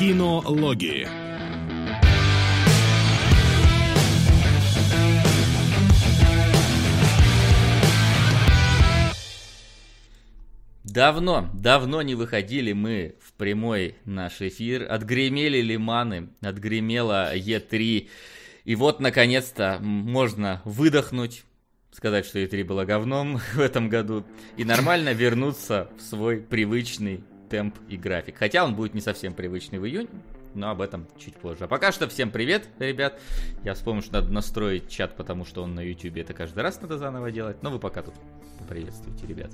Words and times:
Кинологии. 0.00 1.06
Давно, 10.84 11.50
давно 11.52 12.00
не 12.00 12.14
выходили 12.14 12.72
мы 12.72 13.16
в 13.20 13.34
прямой 13.34 13.96
наш 14.06 14.40
эфир. 14.40 14.90
Отгремели 14.90 15.60
лиманы, 15.60 16.30
отгремела 16.40 17.36
Е3. 17.36 18.08
И 18.64 18.74
вот, 18.76 19.00
наконец-то, 19.00 19.80
можно 19.82 20.62
выдохнуть, 20.64 21.44
сказать, 21.92 22.24
что 22.24 22.38
E3 22.38 22.64
было 22.64 22.86
говном 22.86 23.36
в 23.52 23.60
этом 23.60 23.90
году, 23.90 24.24
и 24.56 24.64
нормально 24.64 25.12
вернуться 25.12 25.90
в 25.98 26.00
свой 26.00 26.38
привычный 26.38 27.22
темп 27.50 27.76
и 27.88 27.96
график. 27.96 28.36
Хотя 28.38 28.64
он 28.64 28.74
будет 28.74 28.94
не 28.94 29.00
совсем 29.00 29.34
привычный 29.34 29.78
в 29.78 29.86
июне, 29.86 30.08
но 30.54 30.70
об 30.70 30.80
этом 30.80 31.06
чуть 31.18 31.36
позже. 31.36 31.64
А 31.64 31.68
пока 31.68 31.92
что 31.92 32.08
всем 32.08 32.30
привет, 32.30 32.68
ребят. 32.78 33.20
Я 33.64 33.74
вспомнил, 33.74 34.02
что 34.02 34.14
надо 34.14 34.32
настроить 34.32 34.88
чат, 34.88 35.16
потому 35.16 35.44
что 35.44 35.62
он 35.62 35.74
на 35.74 35.80
YouTube, 35.80 36.16
это 36.16 36.32
каждый 36.32 36.62
раз 36.62 36.80
надо 36.80 36.96
заново 36.96 37.30
делать. 37.30 37.62
Но 37.62 37.70
вы 37.70 37.78
пока 37.78 38.02
тут 38.02 38.14
поприветствуйте, 38.58 39.26
ребят. 39.26 39.50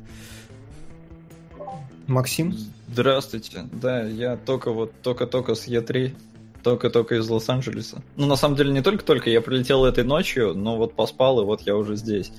Максим? 2.07 2.55
Здравствуйте. 2.89 3.67
Да, 3.73 4.03
я 4.05 4.37
только 4.37 4.71
вот 4.71 4.93
только-только 5.03 5.55
с 5.55 5.67
Е3, 5.67 6.15
только-только 6.63 7.17
из 7.17 7.29
Лос-Анджелеса. 7.29 8.03
Ну, 8.17 8.27
на 8.27 8.37
самом 8.37 8.57
деле, 8.57 8.73
не 8.73 8.83
только-только, 8.83 9.31
я 9.31 9.41
прилетел 9.41 9.85
этой 9.85 10.05
ночью, 10.05 10.55
но 10.55 10.77
вот 10.77 10.95
поспал, 10.95 11.41
и 11.41 11.45
вот 11.45 11.63
я 11.63 11.77
уже 11.77 11.97
здесь. 11.97 12.33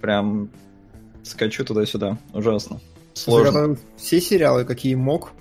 Прям 0.00 0.50
скачу 1.24 1.64
туда-сюда. 1.64 2.18
Ужасно. 2.32 2.80
Сложно. 3.18 3.76
Все 3.96 4.20
сериалы, 4.20 4.64
какие 4.64 4.94
мог? 4.94 5.32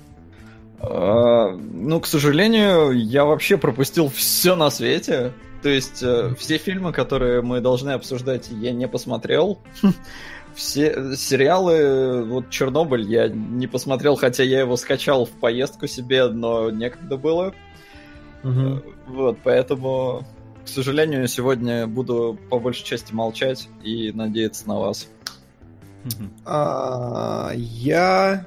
А, 0.80 1.52
ну, 1.52 2.00
к 2.00 2.08
сожалению, 2.08 2.92
я 2.92 3.26
вообще 3.26 3.58
пропустил 3.58 4.10
все 4.10 4.56
на 4.56 4.70
свете. 4.70 5.34
То 5.62 5.70
есть, 5.70 6.04
э, 6.04 6.34
все 6.38 6.58
фильмы, 6.58 6.94
которые 6.94 7.42
мы 7.42 7.62
должны 7.62 7.92
обсуждать, 7.92 8.50
я 8.50 8.72
не 8.72 8.88
посмотрел. 8.88 9.60
все 10.56 11.16
сериалы, 11.16 12.24
вот 12.26 12.50
Чернобыль 12.50 13.04
я 13.04 13.28
не 13.28 13.68
посмотрел, 13.68 14.16
хотя 14.16 14.44
я 14.44 14.60
его 14.60 14.76
скачал 14.76 15.26
в 15.26 15.32
поездку 15.32 15.88
себе, 15.88 16.28
но 16.28 16.72
некогда 16.72 17.18
было. 17.18 17.54
Угу. 18.44 18.82
Вот, 19.08 19.38
поэтому, 19.44 20.26
к 20.66 20.68
сожалению, 20.68 21.28
сегодня 21.28 21.86
буду 21.88 22.38
по 22.50 22.60
большей 22.60 22.86
части 22.86 23.14
молчать 23.14 23.70
и 23.84 24.12
надеяться 24.12 24.68
на 24.68 24.80
вас. 24.80 25.08
А, 26.46 27.52
я... 27.56 28.46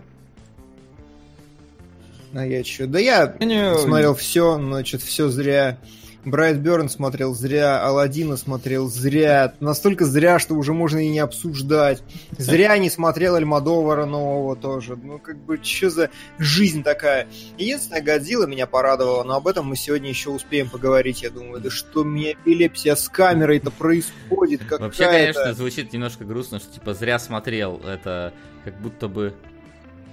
А 2.32 2.46
я 2.46 2.64
что? 2.64 2.86
Да 2.86 2.98
я 2.98 3.34
смотрел 3.78 4.14
все, 4.14 4.56
значит, 4.56 5.02
все 5.02 5.28
зря. 5.28 5.78
Брайт 6.24 6.58
Берн 6.58 6.88
смотрел 6.88 7.34
зря, 7.34 7.82
Алладина 7.82 8.36
смотрел 8.36 8.88
зря, 8.88 9.54
настолько 9.60 10.04
зря, 10.04 10.38
что 10.38 10.54
уже 10.54 10.74
можно 10.74 10.98
и 10.98 11.08
не 11.08 11.18
обсуждать. 11.18 12.02
Зря 12.36 12.76
не 12.78 12.90
смотрел 12.90 13.36
Альмадовара 13.36 14.04
нового 14.04 14.54
тоже. 14.54 14.96
Ну, 14.96 15.18
как 15.18 15.38
бы, 15.38 15.58
что 15.62 15.90
за 15.90 16.10
жизнь 16.38 16.82
такая? 16.82 17.26
Единственное, 17.56 18.02
Годзилла 18.02 18.46
меня 18.46 18.66
порадовала, 18.66 19.22
но 19.24 19.36
об 19.36 19.48
этом 19.48 19.66
мы 19.66 19.76
сегодня 19.76 20.10
еще 20.10 20.30
успеем 20.30 20.68
поговорить, 20.68 21.22
я 21.22 21.30
думаю. 21.30 21.60
Да 21.60 21.70
что 21.70 22.04
мне 22.04 22.32
эпилепсия 22.32 22.96
с 22.96 23.08
камерой-то 23.08 23.70
происходит? 23.70 24.60
Какая-то... 24.60 24.84
Вообще, 24.84 25.06
конечно, 25.06 25.54
звучит 25.54 25.92
немножко 25.92 26.24
грустно, 26.24 26.58
что 26.58 26.72
типа 26.72 26.92
зря 26.92 27.18
смотрел. 27.18 27.78
Это 27.78 28.34
как 28.64 28.78
будто 28.80 29.08
бы 29.08 29.34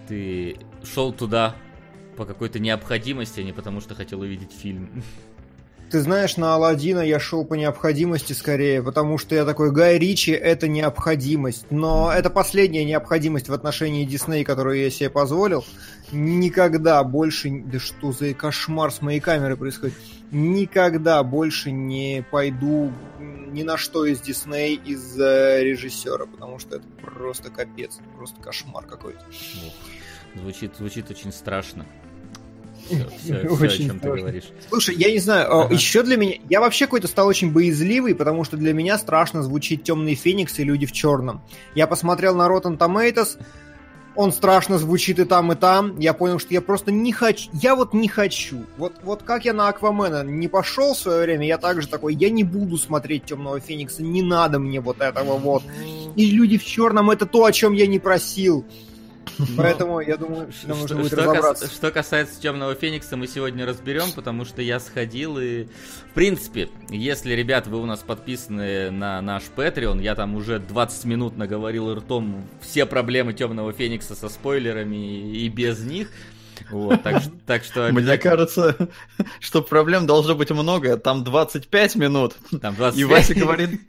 ты 0.08 0.58
шел 0.83 1.11
туда 1.11 1.55
по 2.16 2.25
какой-то 2.25 2.59
необходимости, 2.59 3.42
а 3.42 3.44
не 3.44 3.52
потому 3.52 3.81
что 3.81 3.94
хотел 3.94 4.21
увидеть 4.21 4.53
фильм. 4.53 5.03
Ты 5.89 6.02
знаешь, 6.02 6.35
на 6.35 6.53
Алладина 6.53 6.99
я 6.99 7.17
шел 7.17 7.45
по 7.45 7.53
необходимости 7.53 8.33
скорее, 8.33 8.83
потому 8.83 9.17
что 9.17 9.35
я 9.35 9.45
такой, 9.45 9.71
Гай 9.71 9.97
Ричи— 9.97 10.31
это 10.33 10.67
необходимость. 10.67 11.67
Но 11.70 12.11
это 12.11 12.30
последняя 12.30 12.83
необходимость 12.83 13.48
в 13.48 13.53
отношении 13.53 14.03
Дисней, 14.03 14.43
которую 14.43 14.81
я 14.81 14.89
себе 14.89 15.09
позволил. 15.09 15.64
Никогда 16.11 17.02
больше... 17.05 17.64
Да 17.65 17.80
что 17.80 18.11
за 18.11 18.33
кошмар 18.33 18.92
с 18.92 19.02
моей 19.02 19.21
камерой 19.21 19.55
происходит? 19.55 19.95
Никогда 20.31 21.23
больше 21.23 21.71
не 21.71 22.26
пойду 22.31 22.92
ни 23.20 23.64
на 23.64 23.77
что 23.77 24.05
из 24.05 24.20
Дисней 24.20 24.76
из-за 24.76 25.61
режиссера, 25.61 26.26
потому 26.26 26.59
что 26.59 26.77
это 26.77 26.86
просто 27.02 27.49
капец, 27.49 27.99
просто 28.17 28.42
кошмар 28.42 28.86
какой-то. 28.86 29.23
Звучит, 30.36 30.76
звучит 30.76 31.09
очень 31.09 31.31
страшно. 31.31 31.86
Все, 32.87 33.08
все, 33.23 33.55
все, 33.55 33.65
о 33.65 33.67
чем 33.67 33.99
ты 33.99 34.08
говоришь. 34.08 34.45
Слушай, 34.70 34.95
я 34.95 35.11
не 35.11 35.20
знаю, 35.20 35.52
а, 35.52 35.64
ага. 35.64 35.73
еще 35.73 36.03
для 36.03 36.17
меня... 36.17 36.36
Я 36.49 36.61
вообще 36.61 36.86
какой-то 36.86 37.08
стал 37.08 37.27
очень 37.27 37.52
боязливый, 37.52 38.15
потому 38.15 38.43
что 38.43 38.58
для 38.58 38.73
меня 38.73 38.98
страшно 38.98 39.43
звучит 39.43 39.83
«Темный 39.83 40.15
Феникс» 40.15 40.58
и 40.59 40.64
«Люди 40.64 40.86
в 40.86 40.92
черном». 40.92 41.42
Я 41.76 41.87
посмотрел 41.87 42.36
на 42.36 42.47
Rotten 42.47 42.77
Tomatoes, 42.77 43.37
он 44.17 44.31
страшно 44.31 44.80
звучит 44.80 45.20
и 45.20 45.26
там, 45.26 45.52
и 45.52 45.55
там. 45.55 45.99
Я 45.99 46.14
понял, 46.14 46.39
что 46.39 46.52
я 46.52 46.59
просто 46.59 46.92
не 46.92 47.14
хочу. 47.14 47.52
Я 47.53 47.76
вот 47.76 47.93
не 47.93 48.08
хочу. 48.08 48.65
Вот, 48.76 48.93
вот 49.03 49.21
как 49.21 49.45
я 49.45 49.53
на 49.53 49.67
Аквамена 49.67 50.23
не 50.23 50.47
пошел 50.47 50.95
в 50.95 50.97
свое 50.97 51.21
время, 51.21 51.45
я 51.45 51.59
также 51.59 51.87
такой, 51.87 52.15
я 52.15 52.31
не 52.31 52.43
буду 52.43 52.77
смотреть 52.77 53.26
Темного 53.26 53.59
Феникса, 53.59 54.02
не 54.02 54.23
надо 54.23 54.58
мне 54.58 54.81
вот 54.81 55.02
этого 55.02 55.37
вот. 55.37 55.61
И 56.15 56.31
люди 56.31 56.58
в 56.58 56.65
черном 56.65 57.11
это 57.11 57.27
то, 57.27 57.45
о 57.45 57.52
чем 57.52 57.73
я 57.73 57.86
не 57.86 57.99
просил. 57.99 58.65
Поэтому 59.55 59.99
я 59.99 60.17
думаю, 60.17 60.49
нам 60.65 60.80
нужно 60.80 60.98
будет 60.98 61.14
разобраться. 61.14 61.67
Что 61.67 61.92
касается 61.92 62.39
Темного 62.39 62.76
Феникса, 62.76 63.17
мы 63.17 63.27
сегодня 63.27 63.65
разберем, 63.65 64.11
потому 64.15 64.45
что 64.45 64.61
я 64.61 64.80
сходил 64.80 65.38
и... 65.39 65.65
В 66.11 66.14
принципе, 66.17 66.70
если, 66.89 67.33
ребят, 67.33 67.67
вы 67.67 67.80
у 67.80 67.86
нас 67.86 67.99
подписаны 67.99 68.89
на 68.89 69.21
наш 69.21 69.43
Patreon, 69.55 70.02
я 70.02 70.15
там 70.15 70.36
уже 70.36 70.60
20 70.60 71.05
минут 71.05 71.38
наговорил 71.38 71.93
ртом 71.93 72.43
все 72.61 72.86
проблемы 72.86 73.33
Темного 73.33 73.71
Феникса 73.71 74.15
со 74.15 74.30
спойлерами 74.30 75.36
и 75.38 75.48
без 75.49 75.80
них. 75.82 76.09
Вот, 76.71 77.04
так, 77.04 77.21
так 77.45 77.64
что... 77.64 77.89
Мне 77.92 78.17
кажется, 78.17 78.76
что 79.39 79.61
проблем 79.61 80.08
должно 80.08 80.33
быть 80.36 80.49
много. 80.49 80.98
Там 80.98 81.23
25 81.23 81.95
минут. 81.95 82.36
Там 82.61 82.76
25. 82.76 82.98
И 82.98 83.04
Вася 83.04 83.36
говорит, 83.36 83.82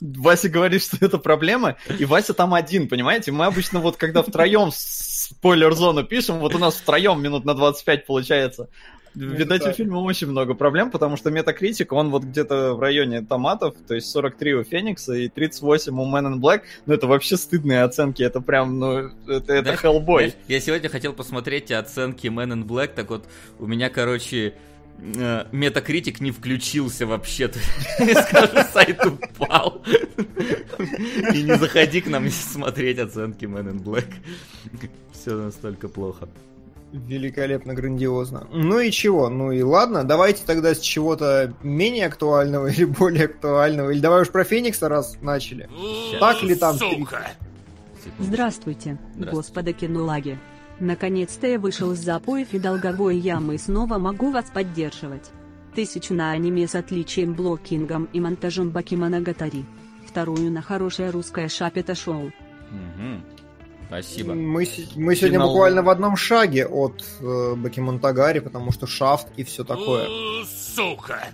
Вася 0.00 0.48
говорит, 0.48 0.82
что 0.82 0.96
это 1.00 1.18
проблема, 1.18 1.76
и 1.98 2.04
Вася 2.04 2.34
там 2.34 2.54
один, 2.54 2.88
понимаете? 2.88 3.32
Мы 3.32 3.46
обычно 3.46 3.80
вот 3.80 3.96
когда 3.96 4.22
втроем 4.22 4.70
спойлер-зону 4.72 6.04
пишем, 6.04 6.38
вот 6.38 6.54
у 6.54 6.58
нас 6.58 6.74
втроем 6.74 7.22
минут 7.22 7.44
на 7.44 7.54
25 7.54 8.06
получается. 8.06 8.68
Видать, 9.14 9.64
у 9.64 9.72
фильма 9.72 9.98
очень 9.98 10.26
много 10.26 10.54
проблем, 10.54 10.90
потому 10.90 11.16
что 11.16 11.30
метакритик, 11.30 11.92
он 11.92 12.10
вот 12.10 12.24
где-то 12.24 12.74
в 12.74 12.80
районе 12.80 13.22
томатов, 13.22 13.76
то 13.86 13.94
есть 13.94 14.10
43 14.10 14.54
у 14.54 14.64
Феникса 14.64 15.14
и 15.14 15.28
38 15.28 16.00
у 16.00 16.04
Man 16.04 16.34
in 16.34 16.40
Black. 16.40 16.62
Ну, 16.86 16.94
это 16.94 17.06
вообще 17.06 17.36
стыдные 17.36 17.84
оценки, 17.84 18.24
это 18.24 18.40
прям, 18.40 18.80
ну, 18.80 19.10
это, 19.28 19.52
это 19.52 19.74
Hellboy. 19.74 20.34
Я 20.48 20.58
сегодня 20.58 20.88
хотел 20.88 21.12
посмотреть 21.12 21.70
оценки 21.70 22.26
Man 22.26 22.54
in 22.54 22.64
Black, 22.64 22.94
так 22.94 23.08
вот, 23.10 23.24
у 23.60 23.66
меня, 23.66 23.88
короче, 23.88 24.54
Метакритик 24.98 26.20
не 26.20 26.30
включился 26.30 27.06
вообще. 27.06 27.48
Скажу, 27.98 28.68
сайт 28.72 29.04
упал. 29.04 29.82
И 31.32 31.42
не 31.42 31.56
заходи 31.58 32.00
к 32.00 32.06
нам 32.06 32.30
смотреть 32.30 32.98
оценки 32.98 33.44
Man 33.44 33.72
in 33.72 33.82
Black. 33.82 34.12
Все 35.12 35.36
настолько 35.36 35.88
плохо. 35.88 36.28
Великолепно, 36.92 37.74
грандиозно. 37.74 38.46
Ну 38.52 38.78
и 38.78 38.92
чего? 38.92 39.28
Ну 39.28 39.50
и 39.50 39.62
ладно, 39.62 40.04
давайте 40.04 40.44
тогда 40.46 40.74
с 40.74 40.78
чего-то 40.78 41.52
менее 41.62 42.06
актуального 42.06 42.66
или 42.70 42.84
более 42.84 43.24
актуального. 43.24 43.90
Или 43.90 43.98
давай 44.00 44.22
уж 44.22 44.30
про 44.30 44.44
Феникса 44.44 44.88
раз 44.88 45.16
начали. 45.20 45.68
Сейчас. 45.76 46.20
Так 46.20 46.42
ли 46.44 46.54
там? 46.54 46.78
Сука! 46.78 47.32
Здравствуйте, 48.18 48.98
Здравствуйте. 49.14 49.32
господа 49.32 49.72
кинолаги. 49.72 50.38
Наконец-то 50.84 51.46
я 51.46 51.58
вышел 51.58 51.92
из 51.92 52.00
запоев 52.00 52.52
и 52.52 52.58
долговой 52.58 53.16
ямы 53.16 53.54
и 53.54 53.58
снова 53.58 53.96
могу 53.96 54.30
вас 54.30 54.50
поддерживать. 54.52 55.30
Тысячу 55.74 56.12
на 56.12 56.32
аниме 56.32 56.68
с 56.68 56.74
отличием 56.74 57.32
блокингом 57.32 58.04
и 58.12 58.20
монтажом 58.20 58.68
Бакиманагатари. 58.68 59.64
Вторую 60.06 60.52
на 60.52 60.60
хорошее 60.60 61.08
русское 61.08 61.48
шапета-шоу. 61.48 62.26
Угу. 62.26 63.20
Спасибо. 63.86 64.34
Мы, 64.34 64.66
мы 64.96 65.16
сегодня 65.16 65.38
Кинол... 65.38 65.52
буквально 65.52 65.82
в 65.82 65.88
одном 65.88 66.16
шаге 66.16 66.66
от 66.66 67.02
э, 67.18 67.54
Бакимонтагари, 67.56 68.40
потому 68.40 68.70
что 68.70 68.86
шафт 68.86 69.28
и 69.38 69.44
все 69.44 69.64
такое. 69.64 70.06
Сука! 70.44 71.28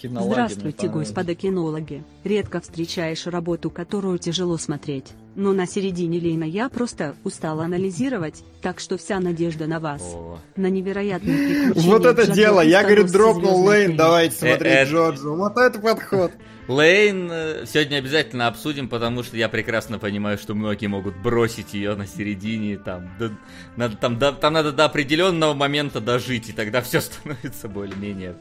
Кинологи, 0.00 0.32
Здравствуйте, 0.32 0.88
господа 0.88 1.34
кинологи. 1.34 2.02
Редко 2.24 2.62
встречаешь 2.62 3.26
работу, 3.26 3.70
которую 3.70 4.18
тяжело 4.18 4.56
смотреть. 4.56 5.12
Но 5.36 5.52
на 5.52 5.66
середине 5.66 6.18
лейна 6.18 6.44
я 6.44 6.68
просто 6.68 7.14
устала 7.24 7.64
анализировать, 7.64 8.42
так 8.62 8.80
что 8.80 8.98
вся 8.98 9.20
надежда 9.20 9.66
на 9.66 9.80
вас. 9.80 10.02
О. 10.02 10.38
На 10.56 10.68
невероятные 10.68 11.36
приключения. 11.36 11.90
Вот 11.90 12.04
это 12.06 12.22
Джака 12.22 12.34
дело, 12.34 12.60
я, 12.60 12.82
Пистолоса 12.82 13.12
дропнул 13.12 13.42
«Звездных 13.42 13.68
Лейн, 13.68 13.86
войн». 13.88 13.96
давайте 13.96 14.34
Э, 14.34 14.38
смотреть 14.38 14.74
э, 14.74 14.84
Джорджу. 14.90 15.34
Вот 15.34 15.56
это 15.56 15.78
подход. 15.78 16.32
Лейн 16.68 17.28
э, 17.30 17.64
сегодня 17.66 17.96
обязательно 17.96 18.46
обсудим, 18.46 18.88
потому 18.88 19.22
что 19.22 19.36
я 19.36 19.48
прекрасно 19.48 19.98
понимаю, 19.98 20.38
что 20.38 20.54
многие 20.54 20.86
могут 20.86 21.16
бросить 21.16 21.74
ее 21.74 21.94
на 21.94 22.06
середине. 22.06 22.78
Там, 22.78 23.10
до- 23.18 23.32
надо, 23.76 23.96
там, 23.96 24.18
до- 24.18 24.32
там 24.32 24.52
надо 24.52 24.72
до 24.72 24.84
определенного 24.84 25.54
момента 25.54 26.00
дожить, 26.00 26.48
и 26.48 26.52
тогда 26.52 26.80
все 26.82 27.00
становится 27.00 27.68
более-менее 27.68 28.34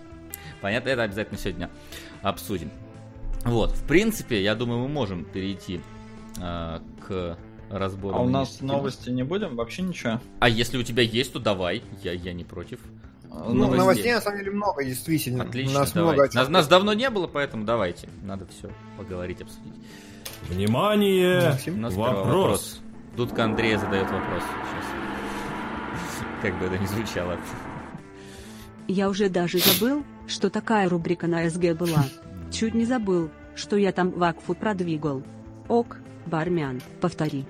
понятно. 0.62 0.90
Это 0.90 1.04
обязательно 1.04 1.40
сегодня 1.40 1.70
обсудим. 2.22 2.70
Вот, 3.46 3.72
в 3.72 3.88
принципе, 3.88 4.42
я 4.44 4.54
думаю, 4.56 4.82
мы 4.82 4.90
можем 4.90 5.24
перейти 5.24 5.82
а, 6.42 6.82
к 7.06 7.38
разбору. 7.70 8.16
А 8.16 8.22
у 8.22 8.30
нас 8.30 8.62
новости 8.62 9.10
не 9.10 9.24
будем? 9.24 9.56
Вообще 9.56 9.84
ничего? 9.84 10.20
А 10.40 10.50
если 10.50 10.78
у 10.78 10.84
тебя 10.84 11.04
есть, 11.04 11.34
то 11.34 11.40
давай. 11.40 11.84
Я, 12.04 12.14
я 12.14 12.34
не 12.34 12.44
против. 12.44 12.80
Ну, 13.30 13.54
Новостей. 13.54 13.78
новостей 13.78 14.14
на 14.14 14.22
самом 14.22 14.40
деле 14.40 14.52
много, 14.52 14.84
действительно. 14.84 15.44
Отлично, 15.44 15.80
нас 15.80 15.92
давай. 15.92 16.16
много 16.16 16.30
нас, 16.34 16.50
нас 16.50 16.68
давно 16.68 16.94
не 16.94 17.10
было, 17.10 17.28
поэтому 17.28 17.64
давайте. 17.64 18.10
Надо 18.24 18.48
все 18.48 18.72
поговорить, 18.98 19.42
обсудить. 19.42 19.74
Внимание! 20.48 21.58
У 21.68 21.78
нас 21.78 21.94
первый 21.94 22.24
Вопрос. 22.24 22.82
Дудка 23.16 23.44
Андрей 23.44 23.76
задает 23.76 24.10
вопрос 24.10 24.44
сейчас. 24.44 24.86
Как 26.42 26.58
бы 26.58 26.66
это 26.66 26.78
ни 26.78 26.86
звучало. 26.86 27.38
Я 28.88 29.10
уже 29.10 29.30
даже 29.30 29.60
забыл, 29.60 30.04
что 30.26 30.50
такая 30.50 30.90
рубрика 30.90 31.28
на 31.28 31.48
СГ 31.50 31.74
была. 31.78 32.06
Чуть 32.52 32.74
не 32.74 32.86
забыл, 32.86 33.30
что 33.56 33.76
я 33.76 33.92
там 33.92 34.12
вакфу 34.12 34.56
продвигал. 34.56 35.22
Ок, 35.68 35.98
бармян, 36.30 36.82
повтори. 37.02 37.46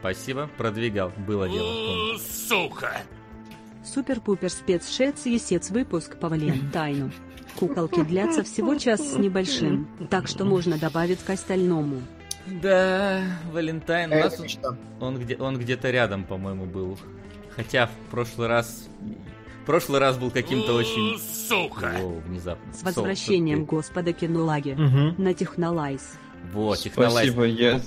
Спасибо, 0.00 0.48
продвигал. 0.56 1.12
Было 1.26 1.48
дело. 1.48 2.18
помню. 2.48 2.88
Супер-пупер 3.84 4.50
спецшец 4.50 5.26
есец 5.26 5.70
выпуск 5.70 6.18
по 6.18 6.28
Валентайну. 6.28 7.10
Куколки 7.58 8.02
длятся 8.02 8.44
всего 8.44 8.76
час 8.76 9.00
с 9.00 9.16
небольшим, 9.16 9.88
так 10.10 10.28
что 10.28 10.44
можно 10.44 10.78
добавить 10.78 11.20
к 11.20 11.30
остальному. 11.30 12.02
Да, 12.46 13.22
Валентайн, 13.52 14.12
у 14.12 14.16
нас 14.16 14.40
он, 15.00 15.18
где, 15.18 15.36
он 15.36 15.58
где-то 15.58 15.90
рядом, 15.90 16.24
по-моему, 16.24 16.66
был. 16.66 16.98
Хотя 17.56 17.86
в 17.86 18.10
прошлый 18.10 18.48
раз... 18.48 18.88
Прошлый 19.66 20.00
раз 20.00 20.16
был 20.16 20.30
каким-то 20.30 20.72
очень... 20.74 21.18
Сука! 21.18 21.92
внезапно. 22.26 22.72
С 22.72 22.82
возвращением 22.82 23.58
Сол, 23.58 23.66
Господа 23.66 24.12
Кинулаги. 24.14 24.72
Мгм. 24.72 25.22
На 25.22 25.34
Технолайз. 25.34 26.16
Вот, 26.52 26.78
технолайз. 26.78 27.30
Спасибо, 27.32 27.44
я... 27.44 27.80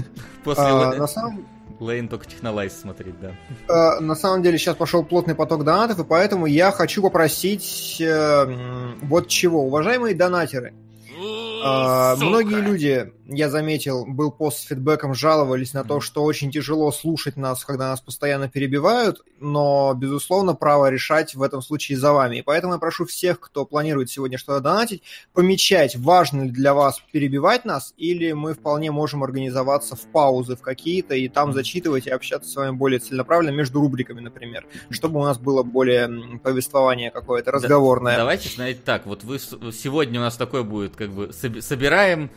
После 0.44 0.64
А, 0.64 0.94
на 0.94 1.06
самом 1.06 1.46
Лейн 1.80 2.08
только 2.08 2.26
технолайз 2.26 2.78
смотреть, 2.78 3.14
да. 3.20 3.32
Э, 3.68 4.00
на 4.00 4.14
самом 4.14 4.42
деле 4.42 4.58
сейчас 4.58 4.76
пошел 4.76 5.04
плотный 5.04 5.34
поток 5.34 5.64
донатов, 5.64 6.00
и 6.00 6.04
поэтому 6.04 6.46
я 6.46 6.72
хочу 6.72 7.02
попросить 7.02 8.00
э, 8.00 8.94
вот 9.02 9.28
чего. 9.28 9.64
Уважаемые 9.64 10.14
донатеры, 10.14 10.74
э, 11.08 12.16
многие 12.16 12.60
люди, 12.60 13.12
я 13.28 13.50
заметил, 13.50 14.06
был 14.06 14.32
пост 14.32 14.60
с 14.60 14.62
фидбэком, 14.62 15.14
жаловались 15.14 15.74
на 15.74 15.84
то, 15.84 16.00
что 16.00 16.24
очень 16.24 16.50
тяжело 16.50 16.90
слушать 16.90 17.36
нас, 17.36 17.62
когда 17.62 17.90
нас 17.90 18.00
постоянно 18.00 18.48
перебивают, 18.48 19.22
но, 19.38 19.92
безусловно, 19.94 20.54
право 20.54 20.88
решать 20.90 21.34
в 21.34 21.42
этом 21.42 21.60
случае 21.60 21.98
за 21.98 22.12
вами. 22.12 22.38
И 22.38 22.42
поэтому 22.42 22.72
я 22.72 22.78
прошу 22.78 23.04
всех, 23.04 23.38
кто 23.38 23.66
планирует 23.66 24.10
сегодня 24.10 24.38
что-то 24.38 24.60
донатить, 24.60 25.02
помечать, 25.34 25.94
важно 25.96 26.44
ли 26.44 26.50
для 26.50 26.72
вас 26.72 27.02
перебивать 27.12 27.66
нас, 27.66 27.92
или 27.98 28.32
мы 28.32 28.54
вполне 28.54 28.90
можем 28.90 29.22
организоваться 29.22 29.94
в 29.94 30.00
паузы 30.10 30.56
в 30.56 30.62
какие-то, 30.62 31.14
и 31.14 31.28
там 31.28 31.52
зачитывать 31.52 32.06
и 32.06 32.10
общаться 32.10 32.50
с 32.50 32.56
вами 32.56 32.74
более 32.74 32.98
целенаправленно 32.98 33.54
между 33.54 33.80
рубриками, 33.80 34.20
например, 34.20 34.66
чтобы 34.88 35.20
у 35.20 35.24
нас 35.24 35.38
было 35.38 35.62
более 35.62 36.38
повествование 36.38 37.10
какое-то 37.10 37.52
разговорное. 37.52 38.16
Давайте, 38.16 38.48
знаете, 38.48 38.80
так, 38.82 39.04
вот 39.04 39.22
вы 39.22 39.38
сегодня 39.38 40.18
у 40.18 40.22
нас 40.22 40.36
такое 40.36 40.62
будет, 40.62 40.96
как 40.96 41.10
бы, 41.10 41.26
соби- 41.26 41.60
собираем 41.60 42.30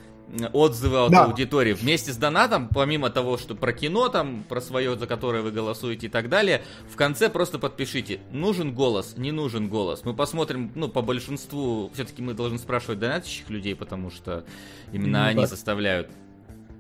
отзывы 0.54 1.06
от 1.06 1.12
Да. 1.12 1.25
аудитории 1.25 1.74
вместе 1.74 2.12
с 2.13 2.18
донатом, 2.18 2.69
помимо 2.69 3.10
того, 3.10 3.38
что 3.38 3.56
про 3.56 3.74
кино 3.74 4.07
там, 4.10 4.44
про 4.48 4.62
свое, 4.62 4.98
за 4.98 5.07
которое 5.07 5.42
вы 5.42 5.51
голосуете 5.51 6.07
и 6.07 6.10
так 6.10 6.30
далее, 6.30 6.63
в 6.89 6.95
конце 6.95 7.30
просто 7.30 7.60
подпишите, 7.60 8.19
нужен 8.31 8.74
голос, 8.74 9.16
не 9.18 9.31
нужен 9.31 9.68
голос. 9.68 10.01
Мы 10.06 10.13
посмотрим, 10.13 10.72
ну, 10.75 10.88
по 10.88 11.01
большинству, 11.01 11.92
все-таки 11.94 12.22
мы 12.22 12.33
должны 12.33 12.57
спрашивать 12.60 13.00
донатящих 13.00 13.50
людей, 13.50 13.75
потому 13.75 14.10
что 14.10 14.45
именно 14.94 15.19
Ну, 15.24 15.25
они 15.28 15.42
да. 15.42 15.48
составляют 15.48 16.10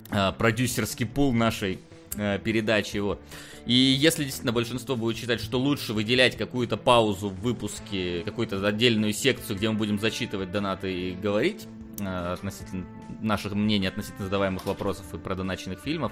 а, 0.09 0.31
продюсерский 0.33 1.05
пул 1.05 1.33
нашей 1.33 1.79
а, 2.17 2.37
передачи. 2.39 2.97
Вот. 2.97 3.21
И 3.65 3.73
если 3.73 4.23
действительно 4.23 4.51
большинство 4.53 4.95
будет 4.95 5.17
считать, 5.17 5.39
что 5.39 5.59
лучше 5.59 5.93
выделять 5.93 6.35
какую-то 6.37 6.77
паузу 6.77 7.29
в 7.29 7.39
выпуске, 7.41 8.21
какую-то 8.25 8.65
отдельную 8.65 9.13
секцию, 9.13 9.57
где 9.57 9.69
мы 9.69 9.77
будем 9.77 9.99
зачитывать 9.99 10.51
донаты 10.51 10.91
и 10.91 11.11
говорить 11.13 11.67
относительно 11.99 12.85
наших 13.21 13.53
мнений 13.53 13.87
относительно 13.87 14.25
задаваемых 14.25 14.65
вопросов 14.65 15.13
и 15.13 15.17
продоначенных 15.17 15.79
фильмов, 15.79 16.11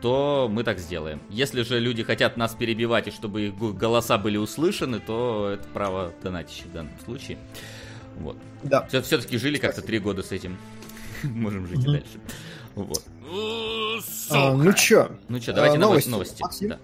то 0.00 0.48
мы 0.50 0.64
так 0.64 0.78
сделаем. 0.78 1.20
Если 1.28 1.62
же 1.62 1.78
люди 1.78 2.02
хотят 2.02 2.36
нас 2.36 2.54
перебивать 2.54 3.08
и 3.08 3.10
чтобы 3.10 3.42
их 3.48 3.54
голоса 3.56 4.18
были 4.18 4.36
услышаны, 4.36 5.00
то 5.00 5.50
это 5.54 5.68
право 5.68 6.12
донатища 6.22 6.64
в 6.64 6.72
данном 6.72 6.92
случае. 7.04 7.38
Вот. 8.18 8.36
Да. 8.62 8.86
Все-таки 8.88 9.38
жили 9.38 9.58
как-то 9.58 9.82
три 9.82 9.98
года 9.98 10.22
с 10.22 10.32
этим. 10.32 10.56
Можем 11.22 11.66
жить 11.66 11.80
и 11.84 11.86
дальше. 11.86 12.20
Вот. 12.74 13.02
А, 14.30 14.54
ну 14.54 14.72
чё? 14.72 15.10
Ну 15.28 15.40
что, 15.40 15.52
давайте 15.52 15.76
А, 15.76 15.80
новости. 15.80 16.08
новости. 16.08 16.42
Да. 16.66 16.78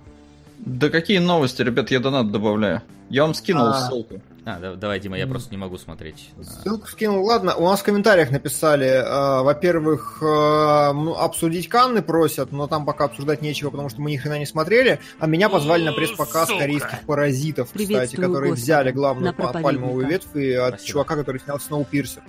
Да 0.59 0.89
какие 0.89 1.19
новости, 1.19 1.63
ребят, 1.63 1.91
я 1.91 2.01
донат 2.01 2.31
добавляю. 2.31 2.83
Я 3.11 3.23
вам 3.23 3.35
скинул 3.35 3.67
А. 3.67 3.89
ссылку. 3.89 4.21
А, 4.49 4.61
да- 4.61 4.77
давай, 4.77 5.01
Дима, 5.01 5.19
я 5.19 5.27
просто 5.27 5.51
не 5.51 5.57
могу 5.57 5.77
смотреть. 5.77 6.31
А, 6.39 6.45
Ссылку 6.45 6.87
скинул. 6.87 7.25
Ладно, 7.25 7.57
у 7.57 7.65
нас 7.65 7.81
в 7.81 7.83
комментариях 7.83 8.31
написали, 8.31 8.87
э, 8.87 9.43
во-первых, 9.43 10.19
э, 10.23 10.93
ну, 10.93 11.17
обсудить 11.17 11.69
Канны 11.69 12.01
просят, 12.01 12.53
но 12.53 12.69
там 12.69 12.87
пока 12.87 13.07
обсуждать 13.07 13.43
нечего, 13.43 13.71
потому 13.71 13.89
что 13.89 14.01
мы 14.01 14.13
ни 14.13 14.17
хрена 14.17 14.39
не 14.39 14.47
смотрели, 14.47 15.01
а 15.19 15.27
меня 15.27 15.49
позвали 15.49 15.83
на 15.83 15.93
пресс-показ 15.93 16.49
корейских 16.49 17.01
паразитов, 17.07 17.71
кстати, 17.75 18.15
которые 18.15 18.51
Господи, 18.53 18.63
взяли 18.63 18.93
главную 18.93 19.35
пальмовую 19.35 20.07
ветвь 20.07 20.37
и 20.37 20.53
от 20.53 20.75
Спасибо. 20.75 20.89
чувака, 20.89 21.17
который 21.17 21.41
снял 21.41 21.59
Сноупирсер. 21.59 22.23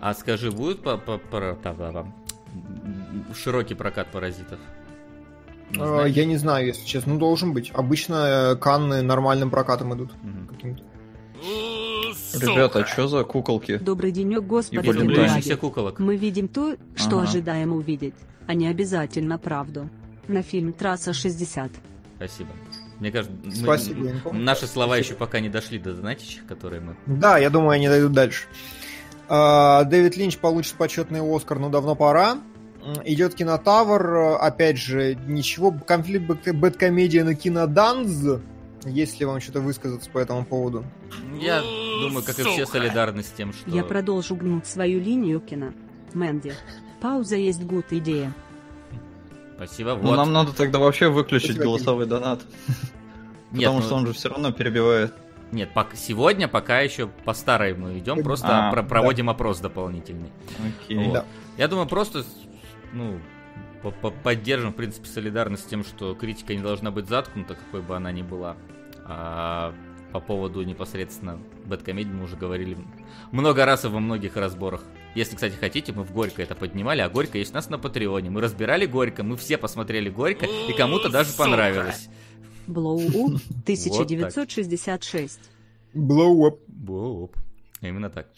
А 0.00 0.14
скажи, 0.14 0.52
будет 0.52 0.84
по, 0.84 0.96
по, 0.96 1.18
широкий 3.34 3.74
прокат 3.74 4.12
паразитов? 4.12 4.60
Не 5.70 5.76
знаешь? 5.76 6.14
Я 6.14 6.24
не 6.24 6.36
знаю, 6.36 6.66
если 6.66 6.86
честно, 6.86 7.14
ну 7.14 7.18
должен 7.18 7.52
быть. 7.52 7.72
Обычно 7.74 8.52
э, 8.52 8.56
Канны 8.56 9.02
нормальным 9.02 9.50
прокатом 9.50 9.92
идут. 9.94 10.12
Мгм. 10.22 10.46
каким-то. 10.46 10.91
Ребята, 11.42 12.86
что 12.86 13.08
за 13.08 13.24
куколки? 13.24 13.76
Добрый 13.78 14.12
денек, 14.12 14.42
Валентайн. 14.44 14.82
Боишься 14.82 15.40
Кинулаги. 15.40 15.54
куколок? 15.60 15.98
Мы 15.98 16.16
видим 16.16 16.48
то, 16.48 16.76
что 16.94 17.18
Ага. 17.18 17.28
ожидаем 17.28 17.72
увидеть, 17.72 18.14
а 18.46 18.54
не 18.54 18.68
обязательно 18.68 19.38
правду. 19.38 19.88
На 20.28 20.42
фильм 20.42 20.72
«Трасса 20.72 21.12
60». 21.12 21.70
Спасибо. 22.16 22.50
Мне 23.00 23.10
кажется, 23.10 23.34
мы- 23.44 23.52
Спасибо, 23.54 24.10
наши 24.32 24.66
слова 24.68 24.94
Спасибо. 24.94 25.04
еще 25.08 25.14
пока 25.14 25.40
не 25.40 25.48
дошли 25.48 25.78
до 25.78 25.92
донатищих, 25.94 26.46
которые 26.46 26.80
мы... 26.80 26.96
Да, 27.06 27.38
я 27.38 27.50
думаю, 27.50 27.70
они 27.70 27.88
дойдут 27.88 28.12
дальше. 28.12 28.44
А, 29.28 29.82
Дэвид 29.84 30.16
Линч 30.16 30.38
получит 30.38 30.74
почетный 30.74 31.20
Оскар, 31.20 31.58
но 31.58 31.68
давно 31.70 31.96
пора. 31.96 32.38
Идет 33.04 33.34
кинотавр, 33.34 34.14
э, 34.16 34.36
опять 34.36 34.76
же, 34.76 35.14
ничего, 35.26 35.72
конфликт 35.72 36.28
бэт- 36.28 36.52
бэткомедия 36.52 37.24
на 37.24 37.34
киноданз. 37.34 38.40
Есть 38.84 39.20
ли 39.20 39.26
вам 39.26 39.40
что-то 39.40 39.60
высказаться 39.60 40.10
по 40.10 40.18
этому 40.18 40.44
поводу? 40.44 40.84
Я 41.40 41.60
думаю, 41.60 42.24
как 42.24 42.38
и 42.38 42.42
все, 42.42 42.66
солидарны 42.66 43.22
с 43.22 43.30
тем, 43.30 43.52
что... 43.52 43.70
Я 43.70 43.84
продолжу 43.84 44.34
гнуть 44.34 44.66
свою 44.66 45.00
линию 45.00 45.40
кино. 45.40 45.72
Мэнди. 46.14 46.54
Пауза 47.00 47.36
есть 47.36 47.62
гуд 47.62 47.86
идея. 47.90 48.32
Спасибо. 49.56 49.90
Ну, 49.94 50.08
Вот. 50.08 50.16
нам 50.16 50.32
надо 50.32 50.52
тогда 50.52 50.78
вообще 50.78 51.08
выключить 51.08 51.52
Спасибо, 51.52 51.64
голосовой 51.64 52.06
донат. 52.06 52.40
Нет, 53.52 53.64
Потому 53.66 53.78
ну, 53.78 53.82
что 53.84 53.94
он 53.96 54.06
же 54.06 54.12
все 54.14 54.28
равно 54.30 54.50
перебивает. 54.50 55.14
нет, 55.52 55.70
пок- 55.74 55.94
сегодня 55.94 56.48
пока 56.48 56.80
еще 56.80 57.06
по 57.06 57.34
старой 57.34 57.74
мы 57.74 57.98
идем, 57.98 58.22
просто 58.24 58.68
А, 58.68 58.72
про- 58.72 58.82
да. 58.82 58.88
проводим 58.88 59.30
опрос 59.30 59.60
дополнительный. 59.60 60.30
Окей. 60.84 60.96
Вот. 61.04 61.12
Да. 61.12 61.24
Я 61.58 61.68
думаю, 61.68 61.86
просто, 61.86 62.24
ну, 62.92 63.18
поддержим, 63.90 64.72
в 64.72 64.76
принципе, 64.76 65.06
солидарность 65.06 65.64
с 65.64 65.66
тем, 65.66 65.84
что 65.84 66.14
критика 66.14 66.54
не 66.54 66.62
должна 66.62 66.90
быть 66.90 67.08
заткнута, 67.08 67.54
какой 67.54 67.82
бы 67.82 67.96
она 67.96 68.12
ни 68.12 68.22
была. 68.22 68.56
А 69.04 69.74
по 70.12 70.20
поводу 70.20 70.62
непосредственно 70.62 71.40
Бэткомедии 71.64 72.12
мы 72.12 72.24
уже 72.24 72.36
говорили 72.36 72.76
много 73.30 73.64
раз 73.64 73.84
и 73.84 73.88
во 73.88 73.98
многих 73.98 74.36
разборах. 74.36 74.84
Если, 75.14 75.34
кстати, 75.34 75.56
хотите, 75.56 75.92
мы 75.92 76.04
в 76.04 76.12
Горько 76.12 76.42
это 76.42 76.54
поднимали, 76.54 77.00
а 77.00 77.08
Горько 77.08 77.38
есть 77.38 77.52
у 77.52 77.54
нас 77.54 77.70
на 77.70 77.78
Патреоне. 77.78 78.30
Мы 78.30 78.40
разбирали 78.40 78.86
Горько, 78.86 79.22
мы 79.22 79.36
все 79.36 79.58
посмотрели 79.58 80.10
Горько, 80.10 80.46
и 80.46 80.72
кому-то 80.74 81.08
даже 81.08 81.32
понравилось. 81.32 82.08
Блоу 82.66 82.98
1966. 82.98 85.40
Blow 85.94 86.48
up. 86.48 86.58
Боп. 86.68 87.36
Именно 87.80 88.10
так. 88.10 88.28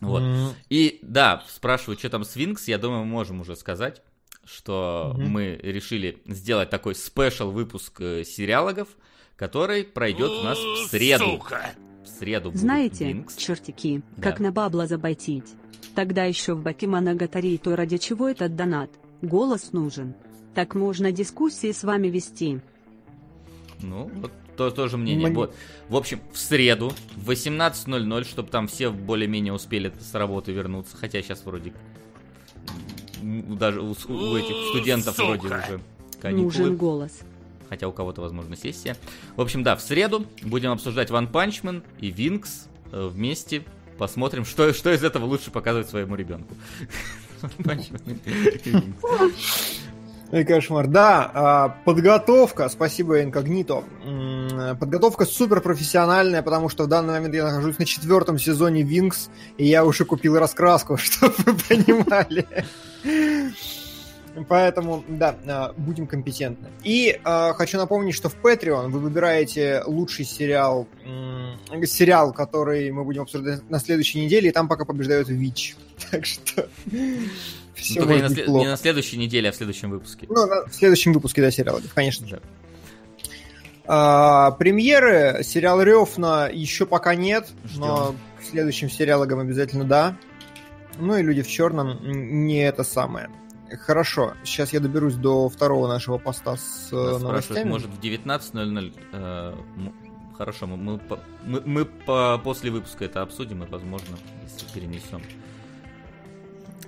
Вот. 0.00 0.22
И 0.68 0.98
да, 1.02 1.42
спрашивают, 1.48 2.00
что 2.00 2.10
там 2.10 2.24
с 2.24 2.36
Винкс, 2.36 2.68
я 2.68 2.78
думаю, 2.78 3.04
мы 3.04 3.10
можем 3.10 3.40
уже 3.40 3.56
сказать, 3.56 4.02
что 4.46 5.14
mm-hmm. 5.16 5.26
мы 5.26 5.60
решили 5.62 6.22
сделать 6.26 6.70
такой 6.70 6.94
спешл 6.94 7.50
выпуск 7.50 8.00
э, 8.00 8.24
сериалогов, 8.24 8.88
который 9.36 9.84
пройдет 9.84 10.30
у 10.30 10.42
нас 10.42 10.58
в 10.58 10.86
среду. 10.88 11.24
Сука! 11.24 11.72
В 12.04 12.08
среду 12.08 12.52
Знаете, 12.54 13.06
Винкс. 13.06 13.36
чертики, 13.36 14.02
да. 14.16 14.22
как 14.22 14.40
на 14.40 14.52
бабла 14.52 14.86
забайтить. 14.86 15.54
Тогда 15.96 16.24
еще 16.24 16.54
в 16.54 16.62
Бакиманагатари, 16.62 17.58
то 17.58 17.74
ради 17.74 17.98
чего 17.98 18.28
этот 18.28 18.54
донат? 18.54 18.90
Голос 19.22 19.72
нужен. 19.72 20.14
Так 20.54 20.74
можно 20.74 21.10
дискуссии 21.10 21.72
с 21.72 21.82
вами 21.82 22.08
вести. 22.08 22.60
Ну, 23.80 24.10
вот 24.14 24.30
то, 24.56 24.70
тоже 24.70 24.96
мнение. 24.96 25.26
Мне... 25.26 25.36
Вот. 25.36 25.54
В 25.88 25.96
общем, 25.96 26.20
в 26.32 26.38
среду 26.38 26.92
в 27.16 27.30
18.00, 27.30 28.24
чтобы 28.24 28.48
там 28.48 28.68
все 28.68 28.90
более-менее 28.90 29.52
успели 29.52 29.92
с 30.00 30.14
работы 30.14 30.52
вернуться. 30.52 30.96
Хотя 30.96 31.20
сейчас 31.22 31.44
вроде 31.44 31.72
даже 33.26 33.80
у, 33.80 33.90
у 33.90 34.36
этих 34.36 34.54
студентов 34.70 35.16
Сука. 35.16 35.26
вроде 35.26 35.46
уже 35.46 35.80
каникулы. 36.20 36.44
Нужен 36.44 36.76
голос. 36.76 37.20
Хотя 37.68 37.88
у 37.88 37.92
кого-то, 37.92 38.20
возможно, 38.20 38.56
сессия. 38.56 38.96
В 39.34 39.40
общем, 39.40 39.62
да, 39.62 39.74
в 39.74 39.80
среду 39.80 40.24
будем 40.42 40.70
обсуждать 40.70 41.10
One 41.10 41.30
Punch 41.30 41.62
Man 41.62 41.82
и 42.00 42.10
Винкс 42.10 42.68
э, 42.92 43.08
вместе. 43.08 43.64
Посмотрим, 43.98 44.44
что, 44.44 44.72
что 44.72 44.92
из 44.92 45.02
этого 45.02 45.24
лучше 45.24 45.50
показывать 45.50 45.88
своему 45.88 46.14
ребенку. 46.14 46.54
Ой, 50.32 50.44
кошмар. 50.44 50.86
Да, 50.88 51.30
а, 51.32 51.68
подготовка, 51.84 52.68
спасибо 52.68 53.22
Инкогнито. 53.22 53.84
Подготовка 54.78 55.24
супер 55.24 55.60
профессиональная, 55.60 56.42
потому 56.42 56.68
что 56.68 56.84
в 56.84 56.88
данный 56.88 57.14
момент 57.14 57.34
я 57.34 57.44
нахожусь 57.44 57.78
на 57.78 57.84
четвертом 57.84 58.38
сезоне 58.38 58.82
Винкс, 58.82 59.28
и 59.56 59.66
я 59.66 59.84
уже 59.84 60.04
купил 60.04 60.38
раскраску, 60.38 60.96
чтобы 60.98 61.34
вы 61.38 61.54
понимали. 61.54 62.46
Поэтому, 64.48 65.02
да, 65.08 65.34
а, 65.46 65.72
будем 65.76 66.06
компетентны. 66.06 66.68
И 66.84 67.18
э, 67.24 67.52
хочу 67.54 67.78
напомнить, 67.78 68.14
что 68.14 68.28
в 68.28 68.36
Patreon 68.36 68.88
вы 68.90 68.98
выбираете 68.98 69.82
лучший 69.86 70.26
сериал, 70.26 70.86
э, 71.04 71.86
сериал, 71.86 72.34
который 72.34 72.90
мы 72.90 73.04
будем 73.04 73.22
обсуждать 73.22 73.68
на 73.70 73.78
следующей 73.78 74.22
неделе, 74.22 74.50
и 74.50 74.52
там 74.52 74.68
пока 74.68 74.84
побеждает 74.84 75.28
Вич. 75.28 75.76
Так 76.10 76.26
что 76.26 76.68
все 77.74 78.02
ну, 78.02 78.14
не, 78.14 78.22
на 78.22 78.28
след... 78.28 78.48
не 78.48 78.66
на 78.66 78.76
следующей 78.76 79.16
неделе, 79.16 79.48
а 79.48 79.52
в 79.52 79.56
следующем 79.56 79.90
выпуске. 79.90 80.26
Ну, 80.28 80.46
на... 80.46 80.66
в 80.66 80.74
следующем 80.74 81.12
выпуске, 81.12 81.40
да, 81.40 81.50
сериала, 81.50 81.80
конечно 81.94 82.26
же. 82.26 82.40
А, 83.86 84.50
премьеры 84.52 85.42
сериал 85.42 85.82
Рёфна 85.82 86.48
еще 86.52 86.86
пока 86.86 87.14
нет, 87.14 87.48
Ждем. 87.64 87.80
но 87.80 88.14
к 88.38 88.42
следующим 88.42 88.90
сериалогам 88.90 89.38
обязательно 89.38 89.84
да. 89.84 90.16
Ну 90.98 91.16
и 91.16 91.22
люди 91.22 91.42
в 91.42 91.48
черном 91.48 91.98
не 92.02 92.58
это 92.58 92.84
самое. 92.84 93.30
Хорошо, 93.84 94.34
сейчас 94.44 94.72
я 94.72 94.80
доберусь 94.80 95.14
до 95.14 95.48
второго 95.48 95.88
нашего 95.88 96.18
поста 96.18 96.56
с 96.56 96.88
э, 96.92 96.96
Нас 96.96 97.22
новостями. 97.22 97.68
Может 97.68 97.90
в 97.90 98.00
19.00 98.00 98.94
э, 99.12 99.54
Хорошо, 100.36 100.66
мы, 100.66 100.76
мы, 100.76 101.00
мы, 101.44 101.62
мы 101.64 101.84
по, 101.84 102.38
после 102.42 102.70
выпуска 102.70 103.06
это 103.06 103.22
обсудим 103.22 103.64
и, 103.64 103.66
возможно, 103.66 104.16
если 104.42 104.66
перенесем. 104.72 105.22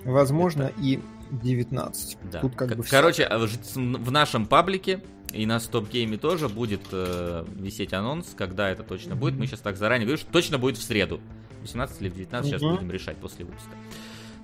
Возможно, 0.05 0.63
это... 0.63 0.81
и 0.81 0.99
19. 1.31 2.17
Да. 2.31 2.39
Тут 2.41 2.55
как 2.55 2.75
бы 2.75 2.83
Короче, 2.83 3.25
все. 3.25 3.33
А 3.33 3.39
в 3.39 4.11
нашем 4.11 4.45
паблике 4.45 5.01
и 5.33 5.45
на 5.45 5.59
стоп-гейме 5.59 6.17
тоже 6.17 6.49
будет 6.49 6.81
э, 6.91 7.45
висеть 7.55 7.93
анонс, 7.93 8.33
когда 8.35 8.69
это 8.69 8.83
точно 8.83 9.15
будет. 9.15 9.35
Мы 9.35 9.47
сейчас 9.47 9.59
так 9.59 9.77
заранее 9.77 10.05
говорю, 10.05 10.19
что 10.19 10.31
точно 10.31 10.57
будет 10.57 10.77
в 10.77 10.83
среду. 10.83 11.19
18 11.61 12.01
или 12.01 12.09
в 12.09 12.15
19 12.15 12.45
mm-hmm. 12.45 12.57
сейчас 12.57 12.61
будем 12.61 12.91
решать 12.91 13.17
после 13.17 13.45
выпуска. 13.45 13.71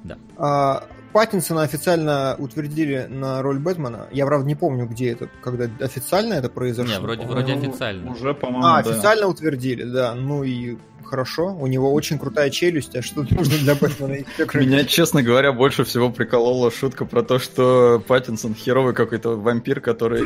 Да. 0.03 0.17
А, 0.37 0.83
Паттинсона 1.13 1.63
официально 1.63 2.35
утвердили 2.37 3.07
на 3.09 3.41
роль 3.41 3.57
Бэтмена. 3.57 4.07
Я, 4.11 4.25
правда, 4.27 4.45
не 4.45 4.55
помню, 4.55 4.85
где 4.85 5.11
это, 5.11 5.29
когда 5.41 5.67
официально 5.83 6.35
это 6.35 6.49
произошло. 6.49 6.93
Не, 6.93 6.99
вроде, 6.99 7.25
вроде 7.25 7.53
официально. 7.53 8.11
Уже, 8.11 8.35
по-моему, 8.35 8.65
А, 8.65 8.83
да. 8.83 8.91
официально 8.91 9.27
утвердили, 9.27 9.83
да. 9.83 10.13
Ну 10.13 10.43
и 10.43 10.77
хорошо. 11.15 11.55
У 11.55 11.67
него 11.67 11.93
очень 11.93 12.19
крутая 12.19 12.49
челюсть, 12.49 12.95
а 12.95 13.01
что 13.01 13.23
нужно 13.29 13.57
для 13.57 13.75
Бэтмена? 13.75 14.25
Меня, 14.53 14.83
честно 14.83 15.23
говоря, 15.23 15.53
больше 15.53 15.85
всего 15.85 16.09
приколола 16.11 16.69
шутка 16.71 17.05
про 17.05 17.23
то, 17.23 17.39
что 17.39 18.03
Паттинсон 18.05 18.53
херовый 18.53 18.93
какой-то 18.93 19.37
вампир, 19.37 19.79
который 19.79 20.21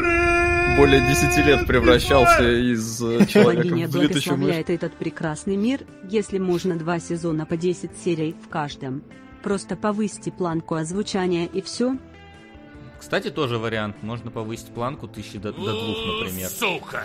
более 0.77 1.01
10 1.01 1.45
лет 1.45 1.67
превращался 1.67 2.43
из 2.43 3.01
э, 3.01 3.25
человека 3.25 3.67
Богиня 3.69 3.87
в 3.87 3.91
благословляет 3.91 4.69
этот 4.69 4.93
прекрасный 4.93 5.57
мир, 5.57 5.81
если 6.09 6.37
можно 6.37 6.77
два 6.77 6.99
сезона 6.99 7.45
по 7.45 7.57
10 7.57 7.91
серий 8.03 8.35
в 8.43 8.49
каждом. 8.49 9.03
Просто 9.43 9.75
повысьте 9.75 10.31
планку 10.31 10.75
озвучания 10.75 11.45
и 11.45 11.61
все. 11.61 11.97
Кстати, 12.99 13.29
тоже 13.29 13.57
вариант. 13.57 13.97
Можно 14.01 14.31
повысить 14.31 14.67
планку 14.67 15.07
тысячи 15.07 15.37
до, 15.37 15.53
до 15.53 15.59
двух, 15.59 15.97
например. 16.05 16.49
Сука! 16.49 17.03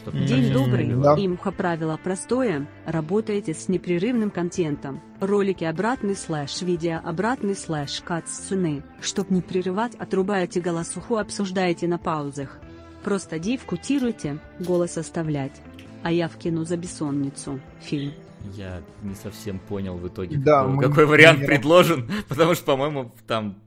Чтоб 0.00 0.14
День 0.14 0.52
добрый. 0.52 0.86
Да. 0.94 1.14
Имха 1.14 1.52
правило 1.52 1.98
простое. 2.02 2.66
Работаете 2.86 3.52
с 3.52 3.68
непрерывным 3.68 4.30
контентом. 4.30 5.02
Ролики 5.20 5.64
обратный 5.64 6.16
слэш, 6.16 6.62
видео 6.62 7.00
обратный 7.04 7.54
слэш, 7.54 8.00
катсцены. 8.00 8.82
Чтоб 9.02 9.28
не 9.30 9.42
прерывать, 9.42 9.94
отрубаете 9.96 10.60
голосуху, 10.60 11.18
обсуждаете 11.18 11.86
на 11.86 11.98
паузах. 11.98 12.58
Просто 13.04 13.38
дивкутируйте, 13.38 14.38
голос 14.58 14.96
оставлять. 14.96 15.60
А 16.02 16.10
я 16.10 16.28
вкину 16.28 16.64
за 16.64 16.78
бессонницу. 16.78 17.60
Фильм. 17.82 18.12
Я 18.54 18.80
не 19.02 19.14
совсем 19.14 19.58
понял 19.58 19.98
в 19.98 20.08
итоге, 20.08 20.38
да, 20.38 20.64
какой, 20.64 20.88
какой 20.88 21.04
вариант 21.04 21.44
предложен, 21.44 22.10
потому 22.28 22.54
что, 22.54 22.64
по-моему, 22.64 23.14
там 23.26 23.58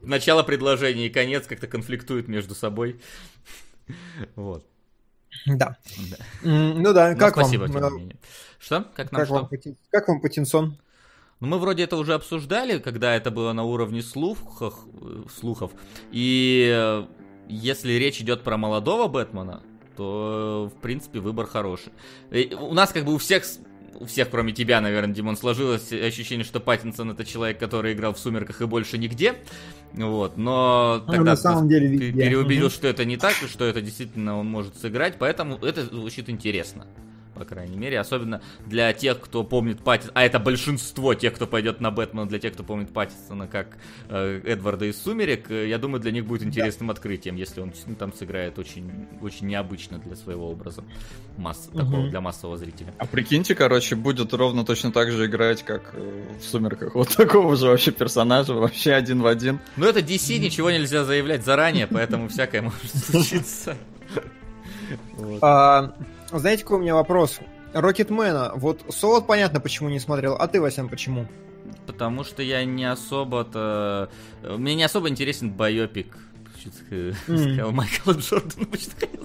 начало 0.00 0.44
предложения 0.44 1.06
и 1.06 1.10
конец 1.10 1.48
как-то 1.48 1.66
конфликтуют 1.66 2.28
между 2.28 2.54
собой. 2.54 3.00
Вот. 4.36 4.64
Да. 5.46 5.76
да. 6.10 6.16
Ну 6.42 6.92
да, 6.92 7.12
ну, 7.12 7.18
как 7.18 7.36
вам? 7.36 7.50
Менее. 7.50 8.16
Что? 8.58 8.86
Как 8.94 9.12
нам 9.12 9.20
как 9.20 9.26
что? 9.26 9.34
Вам, 9.34 9.50
как 9.90 10.08
вам 10.08 10.20
Патинсон? 10.20 10.78
Ну, 11.40 11.48
мы 11.48 11.58
вроде 11.58 11.82
это 11.82 11.96
уже 11.96 12.14
обсуждали, 12.14 12.78
когда 12.78 13.16
это 13.16 13.32
было 13.32 13.52
на 13.52 13.64
уровне 13.64 14.02
слухов, 14.02 14.74
слухов. 15.40 15.72
И 16.12 16.70
э, 16.72 17.04
если 17.48 17.94
речь 17.94 18.20
идет 18.20 18.44
про 18.44 18.56
молодого 18.56 19.08
Бэтмена, 19.08 19.60
то, 19.96 20.70
в 20.72 20.80
принципе, 20.80 21.18
выбор 21.18 21.46
хороший. 21.46 21.92
И 22.30 22.54
у 22.54 22.72
нас 22.72 22.92
как 22.92 23.04
бы 23.04 23.14
у 23.14 23.18
всех 23.18 23.44
у 24.00 24.06
всех, 24.06 24.30
кроме 24.30 24.52
тебя, 24.52 24.80
наверное, 24.80 25.14
Димон, 25.14 25.36
сложилось 25.36 25.92
ощущение, 25.92 26.44
что 26.44 26.60
Паттинсон 26.60 27.10
это 27.10 27.24
человек, 27.24 27.58
который 27.58 27.92
играл 27.92 28.14
в 28.14 28.18
«Сумерках» 28.18 28.60
и 28.60 28.66
больше 28.66 28.98
нигде. 28.98 29.34
Вот, 29.92 30.36
но 30.36 31.02
ну, 31.06 31.12
тогда 31.12 31.30
на 31.32 31.36
самом 31.36 31.68
деле, 31.68 32.12
переубедил, 32.12 32.70
что 32.70 32.88
это 32.88 33.04
не 33.04 33.16
так, 33.16 33.34
и 33.42 33.46
что 33.46 33.64
это 33.64 33.80
действительно 33.80 34.38
он 34.38 34.46
может 34.46 34.76
сыграть, 34.76 35.16
поэтому 35.18 35.56
это 35.56 35.84
звучит 35.84 36.30
интересно 36.30 36.86
по 37.42 37.44
крайней 37.44 37.76
мере. 37.76 37.98
Особенно 37.98 38.40
для 38.66 38.92
тех, 38.92 39.20
кто 39.20 39.42
помнит 39.42 39.82
Паттисона. 39.82 40.12
А 40.14 40.22
это 40.22 40.38
большинство 40.38 41.14
тех, 41.14 41.34
кто 41.34 41.48
пойдет 41.48 41.80
на 41.80 41.90
Бэтмена, 41.90 42.28
для 42.28 42.38
тех, 42.38 42.52
кто 42.52 42.62
помнит 42.62 42.92
Паттисона 42.92 43.48
как 43.48 43.78
э, 44.08 44.40
Эдварда 44.44 44.84
из 44.84 45.02
«Сумерек». 45.02 45.50
Э, 45.50 45.66
я 45.68 45.78
думаю, 45.78 46.00
для 46.00 46.12
них 46.12 46.24
будет 46.24 46.44
интересным 46.44 46.86
да. 46.86 46.92
открытием, 46.92 47.34
если 47.34 47.60
он 47.60 47.72
ну, 47.86 47.96
там 47.96 48.12
сыграет 48.12 48.60
очень, 48.60 49.08
очень 49.20 49.48
необычно 49.48 49.98
для 49.98 50.14
своего 50.14 50.48
образа. 50.50 50.84
Масс, 51.36 51.68
угу. 51.72 51.78
такого, 51.78 52.08
для 52.08 52.20
массового 52.20 52.56
зрителя. 52.56 52.94
А 52.98 53.06
прикиньте, 53.06 53.56
короче, 53.56 53.96
будет 53.96 54.32
ровно 54.32 54.64
точно 54.64 54.92
так 54.92 55.10
же 55.10 55.26
играть, 55.26 55.64
как 55.64 55.94
э, 55.94 56.24
в 56.38 56.44
«Сумерках». 56.44 56.94
Вот 56.94 57.08
такого 57.08 57.56
же 57.56 57.66
вообще 57.66 57.90
персонажа, 57.90 58.54
вообще 58.54 58.92
один 58.92 59.20
в 59.20 59.26
один. 59.26 59.58
Ну, 59.76 59.86
это 59.86 59.98
DC, 59.98 60.38
ничего 60.38 60.70
нельзя 60.70 61.04
заявлять 61.04 61.44
заранее, 61.44 61.88
поэтому 61.88 62.28
всякое 62.28 62.62
может 62.62 62.94
случиться. 62.94 63.76
А, 65.40 65.92
знаете, 66.38 66.62
какой 66.62 66.78
у 66.78 66.82
меня 66.82 66.94
вопрос? 66.94 67.40
Рокетмена. 67.72 68.52
Вот 68.54 68.84
Солод 68.90 69.26
понятно, 69.26 69.60
почему 69.60 69.88
не 69.88 69.98
смотрел, 69.98 70.34
а 70.34 70.46
ты, 70.46 70.60
Васян, 70.60 70.88
почему? 70.88 71.26
Потому 71.86 72.24
что 72.24 72.42
я 72.42 72.64
не 72.64 72.84
особо-то... 72.84 74.10
Мне 74.42 74.74
не 74.74 74.82
особо 74.82 75.08
интересен 75.08 75.50
байопик 75.50 76.16
чуть 76.62 76.74
сказал 76.74 77.72
Майкла 77.72 78.12
Джордана, 78.12 78.66
почти 78.70 78.90
хотел 79.00 79.22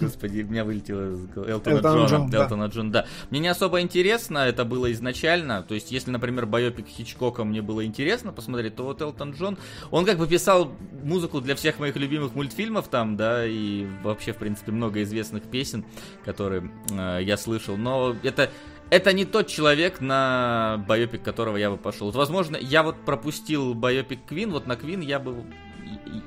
Господи, 0.00 0.42
у 0.42 0.46
меня 0.46 0.64
вылетело 0.64 1.18
Элтона 1.46 1.78
Джона. 1.78 2.06
Джон, 2.06 2.30
да. 2.30 2.42
Элтона 2.42 2.64
Джон, 2.66 2.90
да. 2.90 3.06
Мне 3.30 3.40
не 3.40 3.48
особо 3.48 3.80
интересно, 3.80 4.38
это 4.38 4.64
было 4.64 4.90
изначально. 4.92 5.62
То 5.62 5.74
есть, 5.74 5.92
если, 5.92 6.10
например, 6.10 6.46
байопик 6.46 6.86
Хичкока 6.86 7.44
мне 7.44 7.62
было 7.62 7.84
интересно 7.84 8.32
посмотреть, 8.32 8.76
то 8.76 8.84
вот 8.84 9.00
Элтон 9.02 9.32
Джон, 9.32 9.58
он 9.90 10.04
как 10.04 10.18
бы 10.18 10.26
писал 10.26 10.72
музыку 11.02 11.40
для 11.40 11.54
всех 11.54 11.78
моих 11.78 11.96
любимых 11.96 12.34
мультфильмов 12.34 12.88
там, 12.88 13.16
да, 13.16 13.46
и 13.46 13.86
вообще, 14.02 14.32
в 14.32 14.36
принципе, 14.36 14.72
много 14.72 15.02
известных 15.02 15.42
песен, 15.44 15.84
которые 16.24 16.70
э, 16.90 17.20
я 17.22 17.36
слышал. 17.36 17.76
Но 17.76 18.16
это 18.22 18.50
это 18.90 19.14
не 19.14 19.24
тот 19.24 19.46
человек, 19.46 20.02
на 20.02 20.84
байопик 20.86 21.22
которого 21.22 21.56
я 21.56 21.70
бы 21.70 21.78
пошел. 21.78 22.08
Вот, 22.08 22.14
возможно, 22.14 22.58
я 22.60 22.82
вот 22.82 22.96
пропустил 23.06 23.72
байопик 23.72 24.26
Квин, 24.26 24.50
вот 24.50 24.66
на 24.66 24.76
Квин 24.76 25.00
я 25.00 25.18
бы 25.18 25.46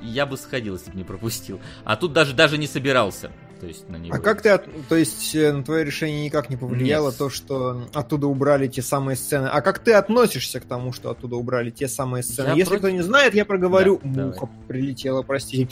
я 0.02 0.26
бы 0.26 0.36
сходил, 0.36 0.74
если 0.74 0.90
бы 0.90 0.96
не 0.96 1.04
пропустил. 1.04 1.60
А 1.84 1.96
тут 1.96 2.12
даже, 2.12 2.34
даже 2.34 2.58
не 2.58 2.66
собирался. 2.66 3.30
То 3.60 3.66
есть 3.66 3.88
на 3.88 3.96
него. 3.96 4.14
А 4.14 4.18
как 4.18 4.42
ты, 4.42 4.50
от... 4.50 4.66
то 4.88 4.96
есть 4.96 5.34
э, 5.34 5.50
на 5.50 5.64
твое 5.64 5.82
решение 5.82 6.24
никак 6.24 6.50
не 6.50 6.56
повлияло 6.56 7.08
Нет. 7.08 7.18
то, 7.18 7.30
что 7.30 7.88
оттуда 7.94 8.26
убрали 8.26 8.66
те 8.66 8.82
самые 8.82 9.16
сцены? 9.16 9.46
А 9.46 9.62
как 9.62 9.78
ты 9.78 9.94
относишься 9.94 10.60
к 10.60 10.64
тому, 10.64 10.92
что 10.92 11.10
оттуда 11.10 11.36
убрали 11.36 11.70
те 11.70 11.88
самые 11.88 12.22
сцены? 12.22 12.48
Я 12.48 12.52
Если 12.52 12.68
против... 12.68 12.80
кто 12.80 12.90
не 12.90 13.02
знает, 13.02 13.34
я 13.34 13.46
проговорю. 13.46 13.98
Да, 14.04 14.26
Муха 14.26 14.40
давай. 14.40 14.54
прилетела, 14.68 15.22
прости. 15.22 15.68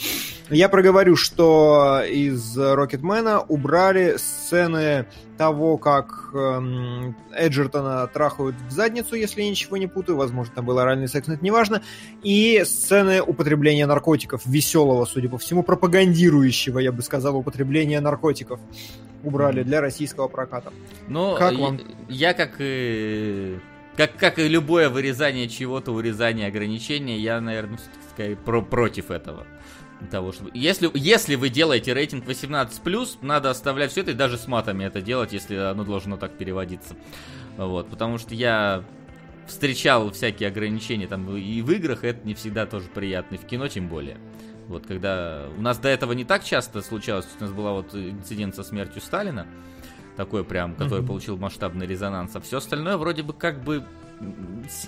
Я 0.49 0.67
проговорю, 0.67 1.15
что 1.15 2.01
из 2.09 2.57
Рокетмена 2.57 3.41
убрали 3.41 4.17
сцены 4.17 5.05
того, 5.37 5.77
как 5.77 6.29
эм, 6.33 7.15
Эджертона 7.33 8.07
трахают 8.07 8.55
в 8.67 8.71
задницу, 8.71 9.15
если 9.15 9.41
я 9.41 9.49
ничего 9.49 9.77
не 9.77 9.87
путаю, 9.87 10.17
возможно, 10.17 10.53
там 10.55 10.65
был 10.65 10.79
оральный 10.79 11.07
секс, 11.07 11.27
но 11.27 11.33
это 11.35 11.43
не 11.43 11.51
важно, 11.51 11.81
и 12.23 12.63
сцены 12.65 13.21
употребления 13.21 13.85
наркотиков, 13.85 14.45
веселого, 14.45 15.05
судя 15.05 15.29
по 15.29 15.37
всему, 15.37 15.63
пропагандирующего, 15.63 16.79
я 16.79 16.91
бы 16.91 17.01
сказал, 17.01 17.35
употребления 17.35 17.99
наркотиков 17.99 18.59
убрали 19.23 19.63
для 19.63 19.81
российского 19.81 20.27
проката. 20.27 20.71
Ну, 21.07 21.35
как 21.35 21.57
вам? 21.57 21.79
Я, 22.07 22.29
я 22.29 22.33
как 22.33 22.55
и 22.59 23.59
как, 23.97 24.17
как 24.17 24.39
и 24.39 24.47
любое 24.47 24.89
вырезание 24.89 25.47
чего-то, 25.47 25.91
урезание 25.91 26.47
ограничения, 26.47 27.17
я, 27.17 27.39
наверное, 27.39 27.77
все-таки 27.77 28.35
про, 28.35 28.61
против 28.61 29.09
этого 29.09 29.45
того, 30.11 30.31
чтобы... 30.31 30.51
Если, 30.53 30.89
если 30.93 31.35
вы 31.35 31.49
делаете 31.49 31.93
рейтинг 31.93 32.25
18+, 32.25 33.17
надо 33.21 33.49
оставлять 33.49 33.91
все 33.91 34.01
это 34.01 34.11
и 34.11 34.13
даже 34.13 34.37
с 34.37 34.47
матами 34.47 34.83
это 34.83 35.01
делать, 35.01 35.33
если 35.33 35.55
оно 35.55 35.83
должно 35.83 36.17
так 36.17 36.37
переводиться. 36.37 36.95
Вот, 37.57 37.89
потому 37.89 38.17
что 38.17 38.35
я 38.35 38.83
встречал 39.47 40.11
всякие 40.11 40.49
ограничения 40.49 41.07
там 41.07 41.35
и 41.35 41.61
в 41.61 41.71
играх, 41.71 42.03
это 42.03 42.25
не 42.27 42.33
всегда 42.33 42.65
тоже 42.65 42.87
приятно, 42.93 43.35
и 43.35 43.37
в 43.37 43.45
кино 43.45 43.67
тем 43.67 43.87
более. 43.87 44.17
Вот, 44.67 44.85
когда... 44.85 45.47
У 45.57 45.61
нас 45.61 45.77
до 45.77 45.89
этого 45.89 46.13
не 46.13 46.25
так 46.25 46.43
часто 46.43 46.81
случалось, 46.81 47.27
у 47.39 47.43
нас 47.43 47.51
была 47.51 47.73
вот 47.73 47.93
инцидент 47.93 48.55
со 48.55 48.63
смертью 48.63 49.01
Сталина, 49.01 49.45
такой 50.17 50.43
прям, 50.43 50.75
который 50.75 51.03
mm-hmm. 51.03 51.07
получил 51.07 51.37
масштабный 51.37 51.85
резонанс, 51.85 52.35
а 52.35 52.41
все 52.41 52.57
остальное 52.57 52.97
вроде 52.97 53.21
бы 53.23 53.33
как 53.33 53.63
бы 53.63 53.85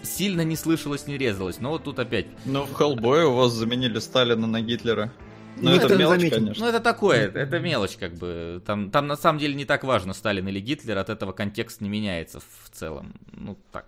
сильно 0.03 0.41
не 0.41 0.55
слышалось, 0.55 1.07
не 1.07 1.17
резалось. 1.17 1.59
Но 1.59 1.71
вот 1.71 1.83
тут 1.83 1.99
опять. 1.99 2.27
Но 2.45 2.65
в 2.65 2.73
Хеллбое 2.73 3.25
у 3.25 3.35
вас 3.35 3.53
заменили 3.53 3.99
Сталина 3.99 4.47
на 4.47 4.61
Гитлера. 4.61 5.11
Ну, 5.59 5.71
это, 5.71 5.87
это 5.87 5.97
мелочь, 5.97 6.19
заметим. 6.19 6.37
конечно. 6.37 6.63
Ну, 6.63 6.69
это 6.69 6.79
такое, 6.79 7.31
это 7.31 7.59
мелочь, 7.59 7.97
как 7.97 8.13
бы. 8.13 8.61
Там, 8.65 8.91
там 8.91 9.07
на 9.07 9.15
самом 9.15 9.39
деле 9.39 9.55
не 9.55 9.65
так 9.65 9.83
важно, 9.83 10.13
Сталин 10.13 10.47
или 10.47 10.59
Гитлер, 10.59 10.97
от 10.97 11.09
этого 11.09 11.31
контекст 11.31 11.81
не 11.81 11.89
меняется 11.89 12.39
в 12.39 12.69
целом. 12.69 13.13
Ну, 13.31 13.57
так, 13.71 13.85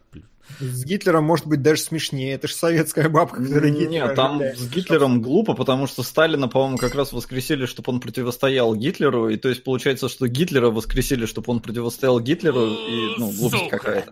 с 0.59 0.83
Гитлером 0.83 1.25
может 1.25 1.45
быть 1.45 1.61
даже 1.61 1.81
смешнее. 1.81 2.33
Это 2.33 2.47
же 2.47 2.53
советская 2.53 3.07
бабка, 3.07 3.43
которая 3.43 3.71
Гитлера 3.71 4.07
Нет, 4.07 4.15
там 4.15 4.41
с 4.41 4.67
Гитлером 4.69 5.21
глупо, 5.21 5.53
потому 5.53 5.87
что 5.87 6.03
Сталина, 6.03 6.47
по-моему, 6.47 6.77
как 6.77 6.95
раз 6.95 7.13
воскресили, 7.13 7.65
чтобы 7.65 7.91
он 7.93 7.99
противостоял 7.99 8.75
Гитлеру. 8.75 9.29
И 9.29 9.37
то 9.37 9.49
есть 9.49 9.63
получается, 9.63 10.09
что 10.09 10.27
Гитлера 10.27 10.69
воскресили, 10.69 11.25
чтобы 11.27 11.51
он 11.51 11.59
противостоял 11.59 12.19
Гитлеру. 12.19 12.65
И, 12.65 13.15
ну, 13.19 13.31
глупость 13.31 13.69
какая-то. 13.69 14.11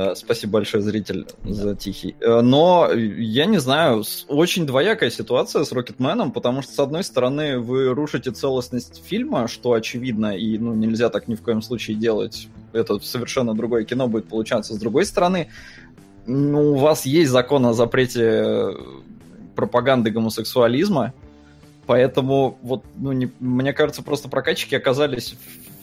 Э, 0.00 0.14
спасибо 0.14 0.54
большое, 0.54 0.82
зритель, 0.82 1.26
за 1.44 1.76
тихий. 1.76 2.16
Э, 2.20 2.40
но, 2.40 2.90
я 2.92 3.44
не 3.44 3.58
знаю, 3.58 4.02
очень 4.28 4.66
двоякая 4.66 5.10
ситуация 5.10 5.64
с 5.64 5.72
Рокетменом, 5.72 6.32
потому 6.32 6.62
что, 6.62 6.72
с 6.72 6.78
одной 6.78 7.04
стороны, 7.04 7.58
вы 7.58 7.88
рушите 7.88 8.30
целостность 8.30 9.02
фильма, 9.04 9.46
что 9.46 9.74
очевидно, 9.74 10.34
и 10.34 10.56
ну, 10.56 10.74
нельзя 10.74 11.10
так 11.10 11.28
ни 11.28 11.34
в 11.34 11.42
коем 11.42 11.60
случае 11.60 11.98
делать. 11.98 12.48
Это 12.72 12.98
совершенно 13.00 13.54
другое 13.54 13.84
кино 13.84 14.08
будет 14.08 14.26
получаться. 14.26 14.72
С 14.72 14.78
другой 14.78 15.04
стороны, 15.04 15.48
ну, 16.26 16.72
у 16.72 16.76
вас 16.76 17.04
есть 17.04 17.30
закон 17.30 17.66
о 17.66 17.74
запрете 17.74 18.76
пропаганды 19.54 20.10
гомосексуализма, 20.10 21.12
поэтому 21.86 22.58
вот, 22.62 22.84
ну, 22.96 23.12
не, 23.12 23.30
мне 23.38 23.74
кажется, 23.74 24.02
просто 24.02 24.30
прокатчики 24.30 24.74
оказались 24.74 25.34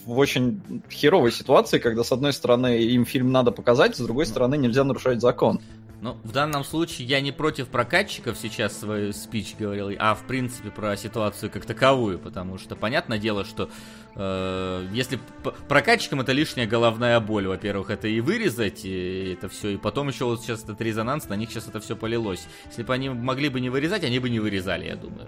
в 0.08 0.18
очень 0.18 0.62
херовой 0.90 1.34
ситуации, 1.34 1.80
когда, 1.80 2.04
с 2.04 2.14
одной 2.14 2.32
стороны, 2.32 2.78
им 2.78 3.06
фильм 3.06 3.32
надо 3.32 3.52
показать, 3.52 3.98
с 3.98 4.00
другой 4.00 4.26
стороны, 4.26 4.58
нельзя 4.58 4.86
нарушать 4.86 5.20
закон. 5.20 5.60
Ну, 6.00 6.16
в 6.24 6.32
данном 6.32 6.63
случае 6.63 7.08
я 7.08 7.22
не 7.22 7.32
против 7.32 7.70
прокатчиков 7.70 8.38
сейчас 8.38 8.77
свою 8.77 9.13
спич 9.13 9.56
говорил, 9.58 9.89
а 9.98 10.13
в 10.13 10.27
принципе 10.27 10.70
про 10.70 10.96
ситуацию 10.96 11.50
как 11.50 11.66
таковую, 11.66 12.20
потому 12.20 12.60
что 12.60 12.75
понятное 12.75 13.18
дело, 13.18 13.44
что 13.44 13.70
э, 14.16 14.88
если 14.94 15.20
прокатчикам 15.68 16.22
это 16.22 16.34
лишняя 16.34 16.68
головная 16.68 17.20
боль, 17.20 17.48
во-первых, 17.48 17.89
это 17.89 18.08
и 18.08 18.22
вырезать, 18.22 18.86
и 18.86 19.34
это 19.34 19.50
все, 19.50 19.70
и 19.70 19.77
потом 19.77 20.10
еще 20.10 20.25
вот 20.25 20.42
сейчас 20.42 20.63
этот 20.63 20.80
резонанс, 20.82 21.30
на 21.30 21.36
них 21.36 21.50
сейчас 21.50 21.68
это 21.68 21.80
все 21.80 21.96
полилось. 21.96 22.48
Если 22.68 22.84
бы 22.84 22.94
они 22.94 23.10
могли 23.10 23.50
бы 23.50 23.60
не 23.60 23.72
вырезать, 23.72 24.04
они 24.04 24.20
бы 24.20 24.30
не 24.30 24.39
вырезали, 24.39 24.86
я 24.86 24.96
думаю. 24.96 25.27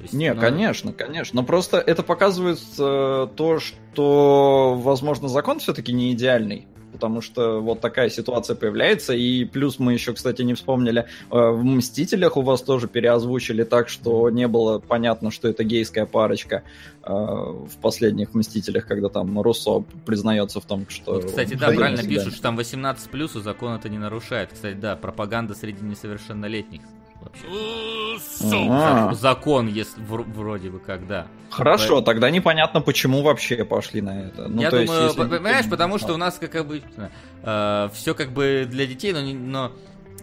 есть, 0.00 0.14
не, 0.14 0.34
ну... 0.34 0.40
конечно, 0.40 0.92
конечно. 0.92 1.40
Но 1.40 1.46
просто 1.46 1.78
это 1.78 2.02
показывает 2.02 2.58
э, 2.76 3.28
то, 3.36 3.60
что, 3.60 4.74
возможно, 4.80 5.28
закон 5.28 5.60
все-таки 5.60 5.92
не 5.92 6.12
идеальный 6.12 6.66
потому 6.92 7.20
что 7.20 7.60
вот 7.60 7.80
такая 7.80 8.10
ситуация 8.10 8.56
появляется, 8.56 9.14
и 9.14 9.44
плюс 9.44 9.78
мы 9.78 9.92
еще, 9.92 10.12
кстати, 10.14 10.42
не 10.42 10.54
вспомнили, 10.54 11.06
э, 11.30 11.36
в 11.50 11.64
«Мстителях» 11.64 12.36
у 12.36 12.42
вас 12.42 12.62
тоже 12.62 12.88
переозвучили 12.88 13.64
так, 13.64 13.88
что 13.88 14.30
не 14.30 14.48
было 14.48 14.78
понятно, 14.78 15.30
что 15.30 15.48
это 15.48 15.64
гейская 15.64 16.06
парочка 16.06 16.62
э, 17.02 17.10
в 17.10 17.76
последних 17.80 18.34
«Мстителях», 18.34 18.86
когда 18.86 19.08
там 19.08 19.40
Руссо 19.40 19.84
признается 20.04 20.60
в 20.60 20.64
том, 20.64 20.86
что... 20.88 21.14
Вот, 21.14 21.26
кстати, 21.26 21.54
да, 21.54 21.68
правильно 21.68 22.02
пишут, 22.02 22.34
что 22.34 22.42
там 22.42 22.58
18+, 22.58 23.38
и 23.38 23.42
закон 23.42 23.74
это 23.74 23.88
не 23.88 23.98
нарушает. 23.98 24.50
Кстати, 24.52 24.76
да, 24.76 24.96
пропаганда 24.96 25.54
среди 25.54 25.84
несовершеннолетних 25.84 26.82
вообще. 27.20 29.14
Закон 29.14 29.68
есть 29.68 29.96
вроде 29.98 30.70
бы 30.70 30.78
когда. 30.78 31.26
Хорошо, 31.50 31.96
Поэтому... 31.96 32.02
тогда 32.02 32.30
непонятно, 32.30 32.80
почему 32.80 33.22
вообще 33.22 33.64
пошли 33.64 34.00
на 34.00 34.26
это. 34.26 34.48
Ну, 34.48 34.60
Я 34.60 34.70
думаю, 34.70 35.04
есть, 35.04 35.16
если... 35.16 35.28
понимаешь, 35.28 35.68
потому 35.68 35.98
что 35.98 36.14
у 36.14 36.16
нас 36.16 36.38
как 36.38 36.54
обычно 36.56 37.10
э, 37.42 37.88
все 37.94 38.14
как 38.14 38.32
бы 38.32 38.66
для 38.68 38.86
детей, 38.86 39.12
но, 39.12 39.22
но 39.22 39.72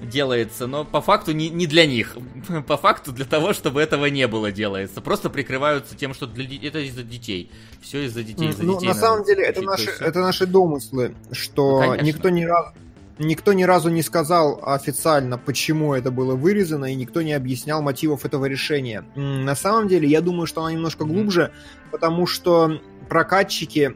делается, 0.02 0.68
но 0.68 0.86
по 0.86 1.02
факту 1.02 1.32
не, 1.32 1.50
не 1.50 1.68
для 1.68 1.86
них. 1.86 2.18
По 2.68 2.78
факту 2.78 3.12
для 3.12 3.26
того, 3.26 3.54
чтобы 3.54 3.82
этого 3.82 4.06
не 4.06 4.28
было 4.28 4.52
делается. 4.52 5.02
Просто 5.02 5.30
прикрываются 5.30 5.96
тем, 5.96 6.14
что 6.14 6.28
для, 6.28 6.46
это 6.68 6.80
из-за 6.80 7.04
детей. 7.04 7.52
Все 7.82 8.06
из-за 8.06 8.24
детей. 8.24 8.50
Из-за 8.50 8.64
ну, 8.64 8.76
детей 8.76 8.88
на 8.88 8.94
самом 8.94 9.24
деле, 9.24 9.44
это 9.44 9.62
наши, 9.62 9.90
это 10.00 10.20
наши 10.20 10.46
домыслы, 10.46 11.16
что 11.32 11.82
ну, 11.84 11.96
никто 12.02 12.30
ни 12.30 12.44
разу 12.44 12.74
Никто 13.18 13.54
ни 13.54 13.64
разу 13.64 13.90
не 13.90 14.02
сказал 14.02 14.60
официально, 14.62 15.38
почему 15.38 15.94
это 15.94 16.12
было 16.12 16.36
вырезано, 16.36 16.92
и 16.92 16.96
никто 16.96 17.22
не 17.22 17.32
объяснял 17.32 17.82
мотивов 17.82 18.26
этого 18.26 18.46
решения. 18.46 19.06
На 19.16 19.56
самом 19.56 19.88
деле, 19.88 20.08
я 20.08 20.20
думаю, 20.20 20.48
что 20.48 20.62
она 20.62 20.74
немножко 20.74 21.06
глубже, 21.06 21.52
потому 21.92 22.28
что 22.28 22.82
прокатчики, 23.08 23.96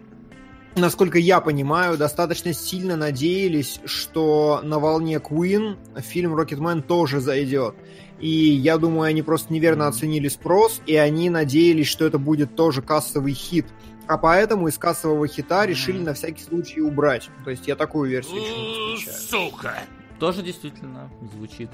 насколько 0.75 1.17
я 1.19 1.41
понимаю, 1.41 1.97
достаточно 1.97 2.53
сильно 2.53 2.95
надеялись, 2.95 3.82
что 3.84 4.62
на 4.63 4.79
волне 4.79 5.17
Queen 5.17 5.77
фильм 5.99 6.34
Rocketman 6.34 6.82
тоже 6.82 7.19
зайдет. 7.19 7.75
И 8.21 8.29
я 8.29 8.77
думаю, 8.77 9.03
они 9.03 9.21
просто 9.21 9.51
неверно 9.51 9.88
оценили 9.88 10.29
спрос, 10.29 10.82
и 10.86 10.95
они 10.95 11.29
надеялись, 11.29 11.88
что 11.88 12.05
это 12.05 12.19
будет 12.19 12.55
тоже 12.55 12.82
кассовый 12.82 13.34
хит 13.34 13.65
а 14.09 14.17
поэтому 14.17 14.67
из 14.67 14.77
кассового 14.79 15.27
хита 15.27 15.67
решили 15.67 15.99
на 15.99 16.15
всякий 16.15 16.41
случай 16.41 16.81
убрать. 16.81 17.29
То 17.43 17.51
есть 17.51 17.67
я 17.67 17.75
такую 17.75 18.09
версию 18.09 18.41
еще 18.41 19.11
Сука! 19.11 19.75
Тоже 20.17 20.41
действительно 20.41 21.11
звучит. 21.31 21.69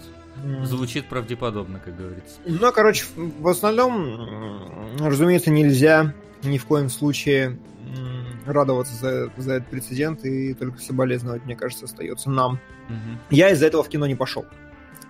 Звучит 0.63 1.07
правдеподобно, 1.07 1.79
как 1.79 1.95
говорится. 1.95 2.35
Ну, 2.45 2.71
короче, 2.73 3.05
в 3.15 3.47
основном, 3.47 4.97
разумеется, 4.99 5.49
нельзя 5.49 6.13
ни 6.43 6.57
в 6.57 6.65
коем 6.65 6.89
случае 6.89 7.57
радоваться 8.45 8.93
за, 8.95 9.31
за 9.37 9.53
этот 9.53 9.69
прецедент 9.69 10.25
и 10.25 10.53
только 10.53 10.79
соболезновать, 10.79 11.45
мне 11.45 11.55
кажется, 11.55 11.85
остается 11.85 12.29
нам. 12.29 12.59
Угу. 12.89 13.19
Я 13.29 13.51
из-за 13.51 13.67
этого 13.67 13.81
в 13.81 13.87
кино 13.87 14.07
не 14.07 14.15
пошел. 14.15 14.45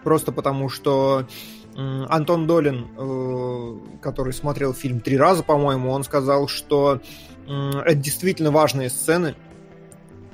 Просто 0.03 0.31
потому, 0.31 0.69
что 0.69 1.27
Антон 1.75 2.47
Долин, 2.47 2.87
э, 2.97 3.99
который 4.01 4.33
смотрел 4.33 4.73
фильм 4.73 5.01
три 5.01 5.17
раза, 5.17 5.43
по-моему, 5.43 5.91
он 5.91 6.03
сказал, 6.03 6.47
что 6.47 7.01
это 7.47 7.95
действительно 7.95 8.51
важные 8.51 8.89
сцены. 8.89 9.35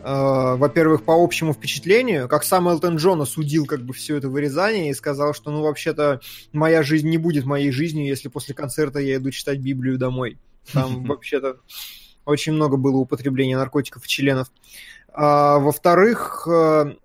Э, 0.03 0.55
во-первых, 0.55 1.03
по 1.03 1.23
общему 1.23 1.53
впечатлению, 1.53 2.27
как 2.27 2.43
сам 2.43 2.67
Элтон 2.67 2.97
Джон 2.97 3.21
осудил 3.21 3.65
как 3.65 3.81
бы 3.81 3.93
все 3.93 4.17
это 4.17 4.29
вырезание 4.29 4.89
и 4.89 4.93
сказал, 4.93 5.33
что, 5.33 5.51
ну, 5.51 5.61
вообще-то, 5.61 6.21
моя 6.53 6.83
жизнь 6.83 7.09
не 7.09 7.17
будет 7.17 7.45
моей 7.45 7.71
жизнью, 7.71 8.07
если 8.07 8.29
после 8.29 8.55
концерта 8.55 8.99
я 8.99 9.17
иду 9.17 9.31
читать 9.31 9.59
Библию 9.59 9.97
домой. 9.97 10.37
Там 10.73 11.03
вообще-то 11.05 11.57
очень 12.25 12.53
много 12.53 12.77
было 12.77 12.97
употребления 12.97 13.57
наркотиков 13.57 14.05
и 14.05 14.07
членов. 14.07 14.51
А, 15.13 15.59
во-вторых, 15.59 16.47
э, 16.47 16.95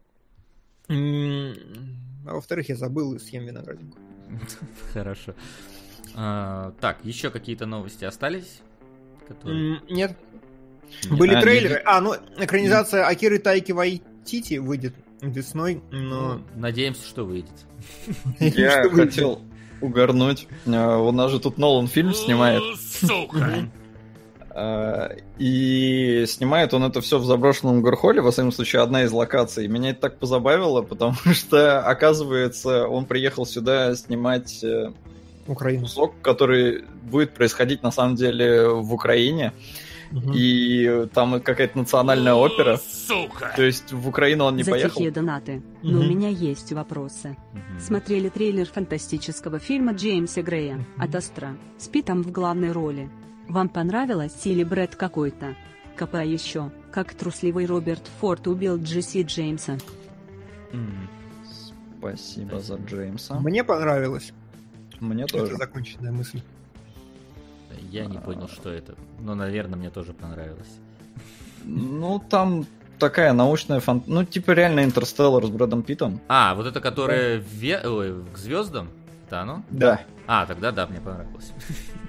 а 0.89 2.35
во-вторых, 2.35 2.69
я 2.69 2.77
забыл 2.77 3.19
съем 3.19 3.47
виноградинку. 3.47 3.99
Хорошо. 4.93 5.35
А, 6.15 6.73
так, 6.81 6.99
еще 7.05 7.31
какие-то 7.31 7.67
новости 7.67 8.05
остались? 8.05 8.61
Которые... 9.27 9.81
Нет. 9.91 10.17
Были 11.11 11.35
а, 11.35 11.41
трейлеры. 11.41 11.83
А, 11.85 12.01
ну, 12.01 12.15
экранизация 12.39 13.07
Акиры 13.07 13.39
Тайки 13.39 13.73
Вайтити 13.73 14.59
выйдет 14.59 14.95
весной, 15.21 15.83
но... 15.91 16.41
Надеемся, 16.55 17.07
что 17.07 17.25
выйдет. 17.25 17.55
Я 18.39 18.89
хотел 18.89 19.43
угорнуть. 19.81 20.47
Э, 20.67 20.97
у 20.97 21.13
нас 21.13 21.31
же 21.31 21.41
тут 21.41 21.59
Нолан 21.59 21.89
фильм 21.89 22.15
снимает. 22.15 22.63
Сука! 22.79 23.69
Э, 24.57 25.19
и 25.39 26.25
снимает 26.27 26.73
он 26.73 26.85
это 26.85 27.03
все 27.03 27.19
в 27.19 27.27
заброшенном 27.27 27.83
горхоле, 27.83 28.23
во 28.23 28.31
всяком 28.31 28.53
случае, 28.53 28.81
одна 28.81 29.03
из 29.03 29.13
локаций. 29.13 29.69
Меня 29.69 29.91
это 29.91 30.01
так 30.01 30.19
позабавило, 30.19 30.81
потому 30.91 31.15
что, 31.35 31.81
оказывается, 31.81 32.89
он 32.89 33.05
приехал 33.05 33.45
сюда 33.45 33.95
снимать 33.95 34.65
э, 34.65 34.93
Украину. 35.47 35.83
кусок, 35.83 36.15
который 36.23 36.85
будет 37.03 37.35
происходить 37.35 37.83
на 37.83 37.91
самом 37.91 38.17
деле 38.17 38.69
в 38.69 38.95
Украине. 38.95 39.53
Угу. 40.11 40.33
И 40.35 41.07
там 41.13 41.41
какая-то 41.43 41.77
национальная 41.77 42.35
опера. 42.35 42.79
Сука! 42.79 43.53
То 43.57 43.63
есть 43.63 43.93
в 43.93 44.09
Украину 44.09 44.45
он 44.45 44.57
не 44.57 44.63
За 44.63 44.71
поехал. 44.71 44.95
тихие 44.95 45.11
донаты. 45.11 45.63
Угу. 45.83 45.93
Но 45.93 46.01
у 46.01 46.05
меня 46.05 46.29
есть 46.29 46.73
вопросы. 46.73 47.37
Угу. 47.53 47.81
Смотрели 47.81 48.31
трейлер 48.31 48.67
фантастического 48.67 49.59
фильма 49.59 49.93
Джеймса 49.93 50.41
Грея 50.41 50.77
угу. 50.77 51.05
«От 51.05 51.15
Астра» 51.15 51.59
с 51.77 51.89
Питом 51.89 52.23
в 52.23 52.31
главной 52.31 52.73
роли. 52.73 53.11
Вам 53.49 53.69
понравилось 53.69 54.45
или 54.45 54.65
Брэд 54.65 54.97
какой-то? 54.97 55.55
Копа 55.97 56.23
еще, 56.23 56.71
как 56.91 57.15
трусливый 57.15 57.67
Роберт 57.67 58.03
Форд 58.21 58.47
убил 58.49 58.77
Джесси 58.77 59.23
Джеймса. 59.23 59.79
Спасибо 61.99 62.61
за 62.61 62.77
Джеймса. 62.77 63.39
Мне 63.41 63.65
понравилось. 63.65 64.33
Мне 65.01 65.27
тоже. 65.27 65.47
Это 65.47 65.57
законченная 65.57 66.13
мысль. 66.13 66.41
Я 67.91 68.07
не 68.07 68.19
понял, 68.19 68.49
что 68.49 68.71
это. 68.71 68.95
Но, 69.21 69.35
наверное, 69.35 69.79
мне 69.79 69.91
тоже 69.91 70.13
понравилось. 70.13 70.79
Ну, 71.65 72.23
там 72.31 72.67
такая 72.99 73.33
научная 73.33 73.81
фан... 73.81 74.03
Ну, 74.07 74.25
типа 74.25 74.53
реально 74.53 74.85
Интерстеллар 74.85 75.45
с 75.45 75.51
Брэдом 75.51 75.83
Питом. 75.83 76.21
А, 76.29 76.55
вот 76.55 76.67
это, 76.67 76.81
которое 76.81 77.37
ве... 77.39 77.81
Ой, 77.85 78.25
к 78.33 78.39
звездам? 78.39 78.89
Да, 79.31 79.45
ну? 79.45 79.63
Да. 79.71 80.01
А, 80.27 80.47
тогда 80.47 80.73
да, 80.73 80.87
мне 80.87 81.01
понравилось. 81.01 81.53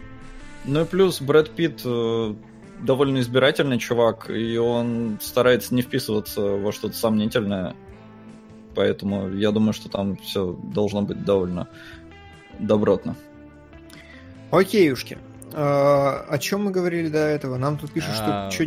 Ну 0.67 0.82
и 0.82 0.86
плюс 0.86 1.21
Брэд 1.21 1.51
Питт 1.51 1.82
э, 1.86 2.36
довольно 2.82 3.19
избирательный 3.19 3.80
чувак, 3.80 4.30
и 4.30 4.58
он 4.58 5.17
старается 5.21 5.73
не 5.73 5.82
вписываться 5.82 6.41
во 6.41 6.71
что-то 6.71 6.95
сомнительное. 6.95 7.73
Поэтому 8.75 9.30
я 9.30 9.51
думаю, 9.51 9.73
что 9.73 9.89
там 9.89 10.17
все 10.17 10.51
должно 10.51 11.01
быть 11.01 11.23
довольно 11.23 11.67
добротно. 12.60 13.15
Окейушки. 14.51 15.17
А, 15.53 16.25
о 16.30 16.38
чем 16.38 16.65
мы 16.65 16.71
говорили 16.71 17.08
до 17.08 17.19
этого? 17.19 17.58
Нам 17.58 17.77
тут 17.77 17.91
пишут, 17.91 18.13
что 18.13 18.47
а... 18.47 18.51
что 18.51 18.65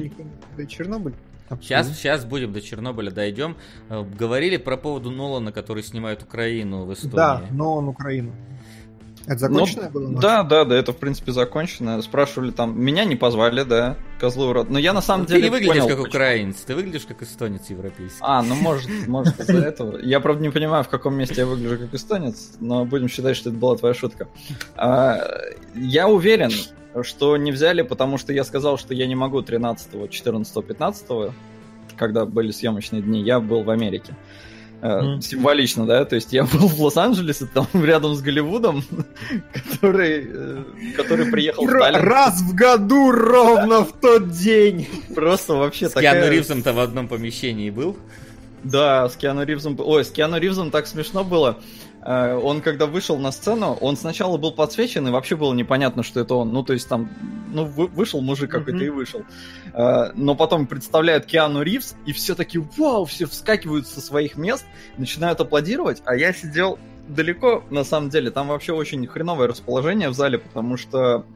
до 0.56 0.66
Чернобыль. 0.66 1.14
Сейчас, 1.60 1.88
сейчас 1.96 2.24
будем 2.24 2.52
до 2.52 2.60
Чернобыля 2.60 3.10
дойдем. 3.10 3.56
Э, 3.88 4.02
говорили 4.02 4.56
про 4.56 4.76
поводу 4.76 5.10
Нолана, 5.10 5.52
который 5.52 5.82
снимает 5.82 6.22
Украину 6.22 6.84
в 6.84 6.92
Эстонии. 6.92 7.16
Да, 7.16 7.42
Нолан 7.50 7.88
Украину. 7.88 8.32
Это 9.26 9.38
законченное 9.38 9.90
ну, 9.92 10.00
было? 10.00 10.20
Да, 10.20 10.42
да, 10.42 10.64
да, 10.64 10.76
это 10.76 10.92
в 10.92 10.96
принципе 10.96 11.32
закончено. 11.32 12.00
Спрашивали 12.02 12.50
там, 12.50 12.80
меня 12.80 13.04
не 13.04 13.16
позвали, 13.16 13.62
да, 13.62 13.96
козлы 14.18 14.48
урод. 14.48 14.70
Но 14.70 14.78
я 14.78 14.92
на 14.92 15.02
самом 15.02 15.22
ну, 15.22 15.28
деле 15.28 15.40
Ты 15.40 15.44
не 15.44 15.50
выглядишь 15.50 15.72
понял, 15.74 15.88
как 15.88 15.98
почему. 15.98 16.08
украинец, 16.08 16.56
ты 16.60 16.74
выглядишь 16.74 17.06
как 17.06 17.22
эстонец 17.22 17.68
европейский. 17.68 18.18
А, 18.20 18.42
ну 18.42 18.54
может, 18.54 18.88
может 19.06 19.38
из-за 19.38 19.58
этого. 19.58 19.98
Я, 19.98 20.20
правда, 20.20 20.42
не 20.42 20.50
понимаю, 20.50 20.84
в 20.84 20.88
каком 20.88 21.14
месте 21.14 21.36
я 21.38 21.46
выгляжу 21.46 21.78
как 21.78 21.94
эстонец, 21.94 22.52
но 22.60 22.84
будем 22.84 23.08
считать, 23.08 23.36
что 23.36 23.50
это 23.50 23.58
была 23.58 23.76
твоя 23.76 23.94
шутка. 23.94 24.28
А, 24.76 25.20
я 25.74 26.08
уверен, 26.08 26.52
что 27.02 27.36
не 27.36 27.52
взяли, 27.52 27.82
потому 27.82 28.18
что 28.18 28.32
я 28.32 28.44
сказал, 28.44 28.78
что 28.78 28.94
я 28.94 29.06
не 29.06 29.14
могу 29.14 29.42
13, 29.42 30.10
14, 30.10 30.64
15, 30.66 31.06
когда 31.96 32.24
были 32.24 32.50
съемочные 32.50 33.02
дни, 33.02 33.22
я 33.22 33.40
был 33.40 33.62
в 33.62 33.70
Америке. 33.70 34.16
Mm. 34.80 35.20
Символично, 35.20 35.86
да? 35.86 36.04
То 36.04 36.16
есть 36.16 36.32
я 36.32 36.44
был 36.52 36.68
в 36.68 36.80
Лос-Анджелесе, 36.80 37.46
там 37.46 37.66
рядом 37.74 38.14
с 38.14 38.22
Голливудом, 38.22 38.82
который, 39.52 40.26
э, 40.32 40.62
который 40.96 41.26
приехал 41.30 41.66
в 41.66 41.70
Таллин. 41.70 42.00
Раз 42.00 42.40
в 42.40 42.54
году 42.54 43.10
ровно 43.10 43.84
в 43.84 43.92
тот 43.92 44.30
день. 44.30 44.88
Просто 45.14 45.54
вообще 45.54 45.88
с 45.88 45.92
такая... 45.92 46.14
Киану 46.14 46.32
Ривзом-то 46.32 46.72
в 46.72 46.80
одном 46.80 47.08
помещении 47.08 47.70
был? 47.70 47.96
Да, 48.64 49.08
с 49.08 49.16
Киану 49.16 49.44
Ривзом... 49.44 49.76
Ой, 49.78 50.04
с 50.04 50.10
Киану 50.10 50.38
Ривзом 50.38 50.70
так 50.70 50.86
смешно 50.86 51.24
было. 51.24 51.58
Э, 52.02 52.34
он 52.34 52.60
когда 52.60 52.86
вышел 52.86 53.18
на 53.18 53.32
сцену, 53.32 53.76
он 53.80 53.96
сначала 53.96 54.36
был 54.36 54.52
подсвечен, 54.52 55.06
и 55.08 55.10
вообще 55.10 55.36
было 55.36 55.52
непонятно, 55.52 56.02
что 56.02 56.20
это 56.20 56.34
он. 56.34 56.52
Ну, 56.52 56.62
то 56.62 56.72
есть 56.72 56.88
там, 56.88 57.10
ну, 57.52 57.64
вышел 57.64 58.20
мужик 58.20 58.50
какой-то 58.50 58.78
mm-hmm. 58.78 58.86
и 58.86 58.90
вышел. 58.90 59.22
Э, 59.74 60.12
но 60.14 60.34
потом 60.34 60.66
представляют 60.66 61.26
Киану 61.26 61.62
Ривз, 61.62 61.96
и 62.06 62.12
все 62.12 62.34
таки 62.34 62.58
вау, 62.76 63.04
все 63.04 63.26
вскакивают 63.26 63.86
со 63.86 64.00
своих 64.00 64.36
мест, 64.36 64.64
начинают 64.96 65.40
аплодировать, 65.40 66.02
а 66.04 66.16
я 66.16 66.32
сидел 66.32 66.78
далеко, 67.08 67.64
на 67.70 67.84
самом 67.84 68.08
деле, 68.08 68.30
там 68.30 68.48
вообще 68.48 68.72
очень 68.72 69.06
хреновое 69.06 69.48
расположение 69.48 70.08
в 70.08 70.14
зале, 70.14 70.38
потому 70.38 70.76
что 70.76 71.26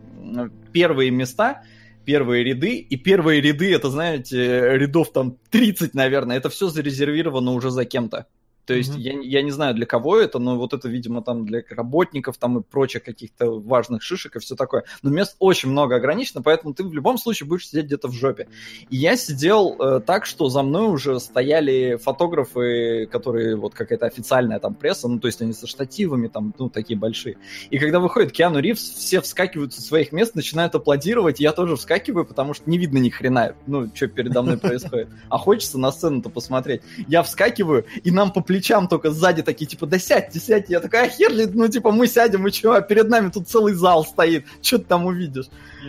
первые 0.73 1.11
места, 1.11 1.63
первые 2.05 2.45
ряды, 2.45 2.77
и 2.77 2.97
первые 2.97 3.41
ряды, 3.41 3.75
это, 3.75 3.91
знаете, 3.91 4.61
рядов 4.77 5.13
там 5.13 5.37
30, 5.51 5.95
наверное, 5.95 6.37
это 6.37 6.49
все 6.49 6.69
зарезервировано 6.69 7.53
уже 7.53 7.71
за 7.71 7.85
кем-то. 7.85 8.27
То 8.67 8.75
есть 8.75 8.95
mm-hmm. 8.95 9.01
я, 9.01 9.39
я 9.39 9.43
не 9.43 9.51
знаю, 9.51 9.75
для 9.75 9.87
кого 9.87 10.17
это, 10.17 10.39
но 10.39 10.57
вот 10.57 10.73
это, 10.73 10.89
видимо, 10.89 11.23
там 11.23 11.47
для 11.47 11.63
работников 11.71 12.39
там 12.39 12.59
и 12.59 12.63
прочих 12.63 13.05
каких-то 13.05 13.61
важных 13.61 14.03
шишек 14.03 14.37
и 14.37 14.39
все 14.39 14.55
такое. 14.57 14.85
Но 15.03 15.11
мест 15.11 15.37
очень 15.39 15.71
много 15.71 15.97
ограничено, 15.97 16.43
поэтому 16.43 16.75
ты 16.75 16.85
в 16.85 16.93
любом 16.93 17.19
случае 17.19 17.49
будешь 17.49 17.69
сидеть 17.69 17.87
где-то 17.87 18.09
в 18.09 18.13
жопе. 18.13 18.49
И 18.91 18.97
я 18.97 19.17
сидел 19.17 19.77
э, 19.79 20.01
так, 20.01 20.27
что 20.27 20.49
за 20.49 20.63
мной 20.63 20.89
уже 20.89 21.21
стояли 21.21 21.97
фотографы, 21.97 23.07
которые 23.11 23.57
вот 23.57 23.75
какая-то 23.75 24.07
официальная 24.07 24.59
там 24.59 24.75
пресса, 24.75 25.09
ну 25.09 25.19
то 25.19 25.27
есть 25.27 25.43
они 25.43 25.53
со 25.53 25.67
штативами 25.67 26.29
там, 26.29 26.55
ну 26.59 26.69
такие 26.69 26.99
большие. 26.99 27.37
И 27.71 27.79
когда 27.79 28.01
выходит 28.01 28.33
Киану 28.33 28.61
Ривз, 28.61 28.81
все 28.81 29.21
вскакивают 29.21 29.75
со 29.75 29.83
своих 29.83 30.13
мест, 30.13 30.35
начинают 30.35 30.75
аплодировать, 30.75 31.41
я 31.41 31.53
тоже 31.53 31.77
вскакиваю, 31.77 32.25
потому 32.25 32.55
что 32.55 32.69
не 32.69 32.79
видно 32.79 32.99
ни 32.99 33.11
хрена, 33.11 33.55
ну 33.67 33.89
что 33.95 34.09
передо 34.09 34.43
мной 34.43 34.59
происходит. 34.59 35.09
А 35.29 35.39
хочется 35.39 35.79
на 35.79 35.93
сцену-то 35.93 36.31
посмотреть. 36.31 36.83
Я 37.09 37.23
вскакиваю, 37.23 37.85
и 38.03 38.11
нам 38.11 38.33
по 38.33 38.41
плечам 38.55 38.87
только 38.87 39.11
сзади 39.11 39.43
такие, 39.43 39.67
типа, 39.67 39.85
да 39.87 39.99
сядьте, 39.99 40.39
сядьте. 40.39 40.75
Я 40.75 40.81
такая, 40.81 41.07
а 41.07 41.09
хер 41.09 41.33
ли, 41.33 41.47
ну, 41.47 41.67
типа, 41.67 41.91
мы 41.91 42.07
сядем, 42.07 42.47
и 42.47 42.53
что, 42.53 42.75
а 42.75 42.81
перед 42.81 43.09
нами 43.09 43.31
тут 43.31 43.49
целый 43.49 43.75
зал 43.75 44.05
стоит, 44.05 44.47
что 44.63 44.79
ты 44.79 44.85
там 44.85 45.07
увидишь? 45.07 45.47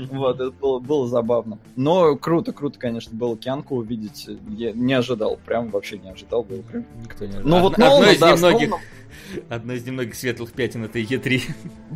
Вот, 0.10 0.40
это 0.40 0.50
было, 0.50 0.80
было 0.80 1.08
забавно. 1.08 1.60
Но 1.76 2.16
круто, 2.16 2.54
круто, 2.54 2.80
конечно, 2.80 3.16
было 3.16 3.38
Кианку 3.38 3.76
увидеть. 3.76 4.28
Я 4.50 4.72
не 4.72 4.94
ожидал, 4.96 5.40
прям 5.46 5.70
вообще 5.70 6.00
не 6.00 6.10
ожидал. 6.10 6.42
Было 6.44 6.64
прям... 6.64 6.86
Никто 7.04 7.26
не 7.26 7.36
ожидал. 7.36 7.50
Ну, 7.50 7.60
вот 7.60 7.78
Нолана, 7.78 8.10
из 8.10 8.20
да, 8.20 8.32
немногих... 8.32 8.74
Одно 9.50 9.74
из 9.74 9.86
немногих 9.86 10.16
светлых 10.16 10.52
пятен 10.52 10.86
это 10.86 10.98
Е3. 10.98 11.42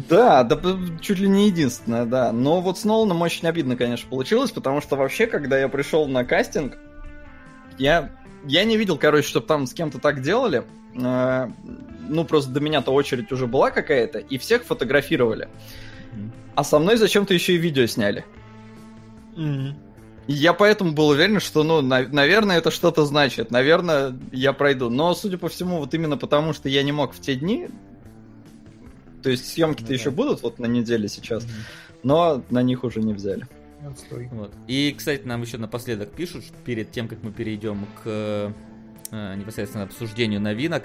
Да, 0.08 0.44
да, 0.44 0.60
чуть 1.02 1.18
ли 1.18 1.28
не 1.28 1.48
единственное, 1.48 2.06
да. 2.06 2.32
Но 2.32 2.62
вот 2.62 2.78
с 2.78 2.84
Ноланом 2.86 3.24
очень 3.24 3.48
обидно, 3.48 3.76
конечно, 3.76 4.08
получилось, 4.08 4.52
потому 4.52 4.82
что 4.82 4.98
вообще, 4.98 5.26
когда 5.26 5.58
я 5.58 5.68
пришел 5.68 6.08
на 6.08 6.24
кастинг, 6.24 6.78
я 7.80 8.12
я 8.46 8.64
не 8.64 8.78
видел, 8.78 8.98
короче, 8.98 9.28
чтобы 9.28 9.48
там 9.48 9.68
с 9.68 9.74
кем-то 9.74 10.00
так 10.00 10.22
делали. 10.22 10.64
Э, 10.96 11.50
ну, 12.08 12.26
просто 12.26 12.52
до 12.52 12.60
меня-то 12.60 12.92
очередь 12.92 13.32
уже 13.32 13.48
была 13.48 13.72
какая-то, 13.72 14.20
и 14.20 14.38
всех 14.38 14.64
фотографировали. 14.64 15.48
А 16.56 16.64
со 16.64 16.80
мной 16.80 16.98
зачем-то 16.98 17.34
еще 17.34 17.54
и 17.54 17.58
видео 17.58 17.86
сняли. 17.86 18.26
И 20.28 20.34
я 20.34 20.54
поэтому 20.54 20.92
был 20.92 21.08
уверен, 21.10 21.40
что, 21.40 21.64
ну, 21.64 21.82
на- 21.82 22.08
наверное, 22.08 22.58
это 22.58 22.70
что-то 22.72 23.06
значит. 23.06 23.50
Наверное, 23.52 24.16
я 24.32 24.54
пройду. 24.54 24.90
Но, 24.90 25.14
судя 25.16 25.38
по 25.38 25.50
всему, 25.50 25.80
вот 25.80 25.94
именно 25.94 26.18
потому, 26.18 26.54
что 26.54 26.70
я 26.70 26.84
не 26.84 26.92
мог 26.92 27.14
в 27.14 27.20
те 27.20 27.36
дни. 27.36 27.68
То 29.24 29.30
есть 29.30 29.48
съемки-то 29.52 29.88
ну, 29.90 29.94
еще 29.94 30.12
будут 30.12 30.44
вот 30.44 30.60
на 30.60 30.66
неделе 30.66 31.08
сейчас, 31.10 31.46
но 32.04 32.44
на 32.50 32.62
них 32.62 32.84
уже 32.84 33.02
не 33.02 33.14
взяли. 33.14 33.48
Вот. 34.32 34.54
И, 34.68 34.94
кстати, 34.98 35.24
нам 35.26 35.42
еще 35.42 35.58
напоследок 35.58 36.12
пишут, 36.12 36.44
перед 36.66 36.92
тем, 36.92 37.08
как 37.08 37.24
мы 37.24 37.32
перейдем 37.32 37.88
к 38.04 38.54
э, 39.12 39.36
непосредственно 39.36 39.86
обсуждению 39.86 40.42
новинок. 40.42 40.84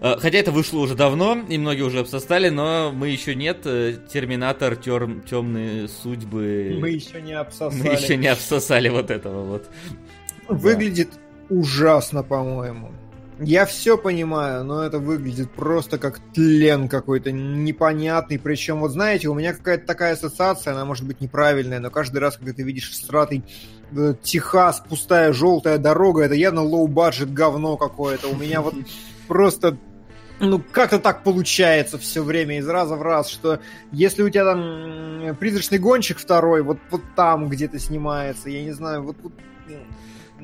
Э, 0.00 0.16
хотя 0.18 0.38
это 0.38 0.50
вышло 0.50 0.80
уже 0.80 0.94
давно, 0.94 1.38
и 1.48 1.58
многие 1.58 1.82
уже 1.82 2.00
обсостали, 2.00 2.48
но 2.48 2.92
мы 2.92 3.08
еще 3.08 3.34
нет. 3.34 3.60
Э, 3.64 3.96
Терминатор, 4.12 4.76
тем, 4.76 5.22
темные 5.22 5.88
судьбы. 5.88 6.76
Мы 6.80 6.90
еще 6.90 7.22
не 7.22 7.34
обсосали. 7.34 7.82
Мы 7.82 7.94
еще 7.94 8.16
не 8.16 8.28
обсосали 8.28 8.88
вот 8.88 9.10
этого 9.10 9.44
вот. 9.44 9.70
Выглядит 10.48 11.10
да. 11.12 11.56
ужасно, 11.56 12.22
по-моему. 12.22 12.90
Я 13.40 13.66
все 13.66 13.96
понимаю, 13.96 14.64
но 14.64 14.82
это 14.84 14.98
выглядит 14.98 15.50
просто 15.50 15.98
как 15.98 16.20
тлен 16.34 16.88
какой-то 16.88 17.32
непонятный. 17.32 18.38
Причем, 18.38 18.80
вот 18.80 18.92
знаете, 18.92 19.28
у 19.28 19.34
меня 19.34 19.52
какая-то 19.52 19.86
такая 19.86 20.12
ассоциация, 20.12 20.74
она 20.74 20.84
может 20.84 21.06
быть 21.06 21.20
неправильная, 21.20 21.80
но 21.80 21.90
каждый 21.90 22.18
раз, 22.18 22.36
когда 22.36 22.52
ты 22.52 22.62
видишь 22.62 22.94
стратый 22.94 23.42
э, 23.96 24.14
Техас, 24.22 24.82
пустая 24.88 25.32
желтая 25.32 25.78
дорога, 25.78 26.22
это 26.22 26.34
явно 26.34 26.62
лоу-баджет 26.62 27.32
говно 27.32 27.76
какое-то. 27.76 28.28
У 28.28 28.36
меня 28.36 28.60
вот 28.60 28.74
просто 29.28 29.78
ну, 30.40 30.60
как-то 30.72 30.98
так 30.98 31.22
получается 31.22 31.98
все 31.98 32.22
время 32.22 32.58
из 32.58 32.68
раза 32.68 32.96
в 32.96 33.02
раз, 33.02 33.28
что 33.28 33.60
если 33.92 34.22
у 34.22 34.28
тебя 34.28 34.44
там 34.44 35.36
призрачный 35.36 35.78
гонщик 35.78 36.18
второй, 36.18 36.62
вот, 36.62 36.78
вот 36.90 37.02
там 37.14 37.48
где-то 37.48 37.78
снимается, 37.78 38.50
я 38.50 38.62
не 38.62 38.72
знаю, 38.72 39.04
вот, 39.04 39.16
вот 39.22 39.32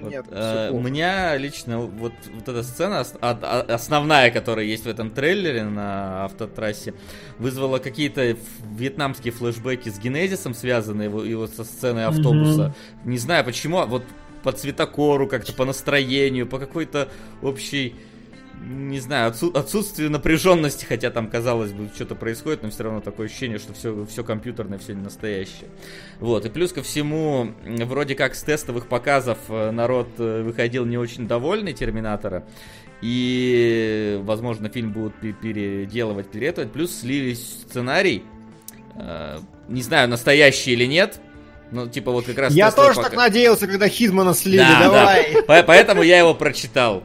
Нет, 0.02 0.26
вот, 0.28 0.34
э, 0.36 0.70
у 0.70 0.80
меня 0.80 1.36
лично 1.36 1.78
вот, 1.78 2.12
вот 2.32 2.48
эта 2.48 2.62
сцена, 2.62 3.00
основная, 3.20 4.30
которая 4.30 4.64
есть 4.64 4.84
в 4.84 4.88
этом 4.88 5.10
трейлере 5.10 5.64
на 5.64 6.24
автотрассе, 6.26 6.94
вызвала 7.38 7.78
какие-то 7.78 8.36
вьетнамские 8.76 9.32
флешбеки 9.32 9.88
с 9.88 9.98
Генезисом, 9.98 10.54
связанные 10.54 11.06
его, 11.06 11.24
его 11.24 11.46
со 11.46 11.64
сценой 11.64 12.06
автобуса. 12.06 12.74
Mm-hmm. 13.04 13.08
Не 13.08 13.18
знаю 13.18 13.44
почему, 13.44 13.78
а 13.78 13.86
вот 13.86 14.04
по 14.42 14.52
цветокору, 14.52 15.26
как-то 15.26 15.52
по 15.52 15.64
настроению, 15.64 16.46
по 16.46 16.58
какой-то 16.58 17.08
общей 17.42 17.96
не 18.60 19.00
знаю, 19.00 19.32
отсутствие 19.54 20.08
напряженности, 20.08 20.84
хотя 20.84 21.10
там, 21.10 21.28
казалось 21.28 21.72
бы, 21.72 21.88
что-то 21.94 22.14
происходит, 22.14 22.62
но 22.62 22.70
все 22.70 22.84
равно 22.84 23.00
такое 23.00 23.26
ощущение, 23.26 23.58
что 23.58 23.72
все, 23.72 24.04
все 24.06 24.24
компьютерное, 24.24 24.78
все 24.78 24.94
не 24.94 25.02
настоящее. 25.02 25.68
Вот, 26.20 26.44
и 26.44 26.50
плюс 26.50 26.72
ко 26.72 26.82
всему, 26.82 27.52
вроде 27.64 28.14
как 28.14 28.34
с 28.34 28.42
тестовых 28.42 28.88
показов 28.88 29.38
э, 29.48 29.70
народ 29.70 30.08
э, 30.18 30.42
выходил 30.42 30.84
не 30.84 30.98
очень 30.98 31.26
довольный 31.26 31.72
Терминатора, 31.72 32.44
и, 33.00 34.20
возможно, 34.22 34.68
фильм 34.68 34.92
будут 34.92 35.14
переделывать, 35.14 36.30
переделывать, 36.30 36.72
плюс 36.72 37.00
слились 37.00 37.60
сценарий, 37.68 38.24
э, 38.96 39.38
не 39.68 39.82
знаю, 39.82 40.08
настоящий 40.08 40.72
или 40.72 40.84
нет, 40.84 41.20
ну, 41.70 41.86
типа 41.86 42.10
вот 42.10 42.24
как 42.24 42.38
раз... 42.38 42.52
Я 42.54 42.70
тоже 42.70 42.96
пока... 42.96 43.10
так 43.10 43.18
надеялся, 43.18 43.66
когда 43.66 43.88
Хизмана 43.88 44.34
слили, 44.34 44.58
да, 44.58 44.80
давай. 44.80 45.34
Да. 45.46 45.62
Поэтому 45.62 46.02
я 46.02 46.18
его 46.18 46.34
прочитал. 46.34 47.02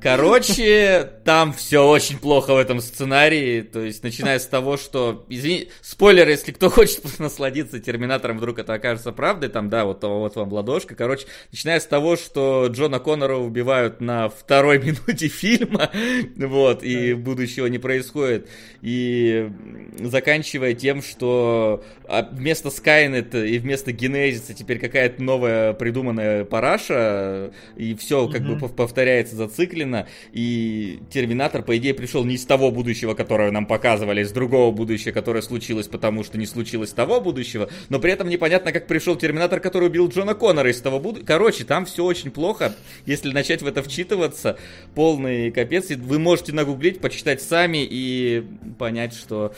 Короче, 0.00 1.10
там 1.24 1.52
все 1.52 1.86
очень 1.86 2.18
плохо 2.18 2.54
в 2.54 2.58
этом 2.58 2.80
сценарии. 2.80 3.60
То 3.60 3.80
есть, 3.80 4.02
начиная 4.02 4.38
с 4.38 4.46
того, 4.46 4.76
что... 4.76 5.26
Извини, 5.28 5.68
спойлер, 5.82 6.28
если 6.28 6.52
кто 6.52 6.70
хочет 6.70 7.02
насладиться 7.18 7.80
Терминатором, 7.80 8.38
вдруг 8.38 8.58
это 8.58 8.74
окажется 8.74 9.12
правдой, 9.12 9.50
там, 9.50 9.68
да, 9.68 9.84
вот, 9.84 10.02
вот 10.02 10.36
вам 10.36 10.52
ладошка. 10.52 10.94
Короче, 10.94 11.26
начиная 11.52 11.80
с 11.80 11.86
того, 11.86 12.16
что 12.16 12.68
Джона 12.70 12.98
Коннора 12.98 13.36
убивают 13.36 14.00
на 14.00 14.28
второй 14.30 14.78
минуте 14.84 15.28
фильма, 15.28 15.90
вот, 16.36 16.82
и 16.82 17.12
будущего 17.12 17.66
не 17.66 17.78
происходит. 17.78 18.48
И 18.80 19.50
заканчивая 19.98 20.72
тем, 20.72 21.02
что 21.02 21.84
а, 22.04 22.26
вместо 22.32 22.70
Скайнет 22.70 23.34
и 23.34 23.58
вместо 23.58 23.92
Генезиса 23.92 24.54
теперь 24.54 24.78
какая-то 24.78 25.22
новая 25.22 25.74
придуманная 25.74 26.44
параша, 26.44 27.52
и 27.76 27.94
все 27.94 28.26
как 28.28 28.42
бы 28.42 28.56
повторяется 28.68 29.36
зацикленно 29.36 29.89
Сталина, 29.90 30.06
и 30.32 31.00
Терминатор, 31.10 31.62
по 31.62 31.76
идее, 31.76 31.94
пришел 31.94 32.24
не 32.24 32.34
из 32.34 32.44
того 32.44 32.70
будущего, 32.70 33.14
которое 33.14 33.50
нам 33.50 33.66
показывали, 33.66 34.20
а 34.20 34.22
из 34.22 34.32
другого 34.32 34.70
будущего, 34.70 35.12
которое 35.12 35.42
случилось, 35.42 35.88
потому 35.88 36.24
что 36.24 36.38
не 36.38 36.46
случилось 36.46 36.90
того 36.92 37.20
будущего, 37.20 37.68
но 37.88 37.98
при 37.98 38.12
этом 38.12 38.28
непонятно, 38.28 38.72
как 38.72 38.86
пришел 38.86 39.16
Терминатор, 39.16 39.60
который 39.60 39.88
убил 39.88 40.08
Джона 40.08 40.34
Коннора 40.34 40.70
из 40.70 40.80
того 40.80 41.00
будущего. 41.00 41.26
Короче, 41.26 41.64
там 41.64 41.84
все 41.86 42.04
очень 42.04 42.30
плохо, 42.30 42.74
если 43.06 43.32
начать 43.32 43.62
в 43.62 43.66
это 43.66 43.82
вчитываться, 43.82 44.58
полный 44.94 45.50
капец, 45.50 45.90
вы 45.90 46.18
можете 46.18 46.52
нагуглить, 46.52 47.00
почитать 47.00 47.42
сами 47.42 47.86
и 47.88 48.44
понять, 48.78 49.14
что 49.14 49.54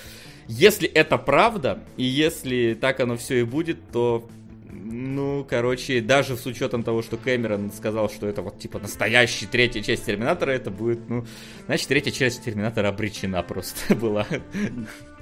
если 0.48 0.88
это 0.88 1.18
правда, 1.18 1.80
и 1.96 2.04
если 2.04 2.76
так 2.80 3.00
оно 3.00 3.16
все 3.16 3.40
и 3.40 3.42
будет, 3.44 3.78
то 3.92 4.28
ну, 4.72 5.46
короче, 5.48 6.00
даже 6.00 6.36
с 6.36 6.46
учетом 6.46 6.82
того, 6.82 7.02
что 7.02 7.18
Кэмерон 7.18 7.70
сказал, 7.72 8.08
что 8.08 8.26
это 8.26 8.40
вот 8.40 8.58
типа 8.58 8.78
настоящая 8.78 9.46
третья 9.46 9.82
часть 9.82 10.06
Терминатора, 10.06 10.52
это 10.52 10.70
будет, 10.70 11.08
ну, 11.10 11.26
значит, 11.66 11.88
третья 11.88 12.10
часть 12.10 12.42
Терминатора 12.42 12.88
обречена 12.88 13.42
просто 13.42 13.94
была. 13.94 14.26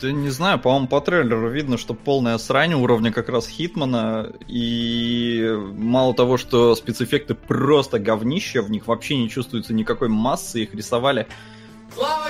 Да 0.01 0.13
не 0.13 0.31
знаю, 0.31 0.61
по-моему, 0.61 0.87
по 0.87 1.01
трейлеру 1.01 1.51
видно, 1.51 1.79
что 1.79 1.95
полная 1.95 2.39
срань 2.39 2.75
уровня 2.75 3.13
как 3.13 3.29
раз 3.29 3.49
Хитмана, 3.49 4.33
и 4.47 5.53
мало 5.77 6.15
того, 6.15 6.37
что 6.37 6.77
спецэффекты 6.77 7.35
просто 7.35 7.99
говнище, 7.99 8.63
в 8.63 8.71
них 8.71 8.87
вообще 8.87 9.17
не 9.17 9.29
чувствуется 9.29 9.75
никакой 9.75 10.09
массы, 10.09 10.63
их 10.63 10.75
рисовали... 10.75 11.27
Слава 11.93 12.29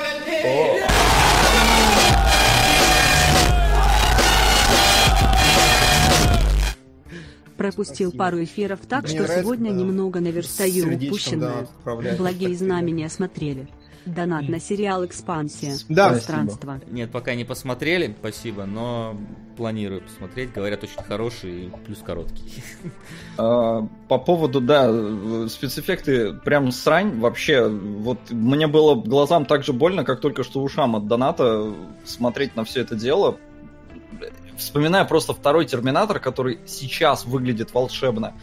Пропустил 7.61 8.11
пару 8.11 8.43
эфиров 8.43 8.81
так, 8.89 9.03
Мне 9.03 9.11
что 9.11 9.23
нравится, 9.25 9.43
сегодня 9.43 9.71
да. 9.71 9.77
немного 9.77 10.21
наверстаю 10.21 10.97
упущенное. 10.97 11.69
Да, 11.85 12.17
Благие 12.17 12.57
знамения 12.57 13.11
смотрели. 13.11 13.69
Донат 14.07 14.49
на 14.49 14.59
сериал 14.59 15.05
«Экспансия». 15.05 15.75
Да, 15.91 16.09
пространство. 16.09 16.77
Спасибо. 16.79 16.97
Нет, 16.97 17.11
пока 17.11 17.35
не 17.35 17.45
посмотрели, 17.45 18.17
спасибо, 18.19 18.65
но 18.65 19.15
планирую 19.59 20.01
посмотреть. 20.01 20.55
Говорят, 20.55 20.85
очень 20.85 21.03
хороший, 21.03 21.71
плюс 21.85 21.99
короткий. 21.99 22.65
А, 23.37 23.87
по 24.09 24.19
поводу, 24.19 24.63
да, 24.63 25.47
спецэффекты 25.49 26.33
прям 26.33 26.73
срань. 26.73 27.21
Вообще, 27.21 27.69
вот 27.69 28.19
мне 28.31 28.69
было 28.69 28.95
глазам 28.95 29.45
так 29.45 29.65
же 29.65 29.75
больно, 29.75 30.05
как 30.05 30.21
только 30.21 30.45
что 30.45 30.63
ушам 30.63 30.97
от 30.97 31.09
доната 31.09 31.75
смотреть 32.07 32.57
на 32.57 32.65
все 32.65 32.81
это 32.81 32.95
дело 32.95 33.39
вспоминаю 34.61 35.07
просто 35.07 35.35
второй 35.35 35.67
Терминатор, 35.67 36.21
который 36.21 36.61
сейчас 36.67 37.25
выглядит 37.25 37.75
волшебно. 37.75 38.35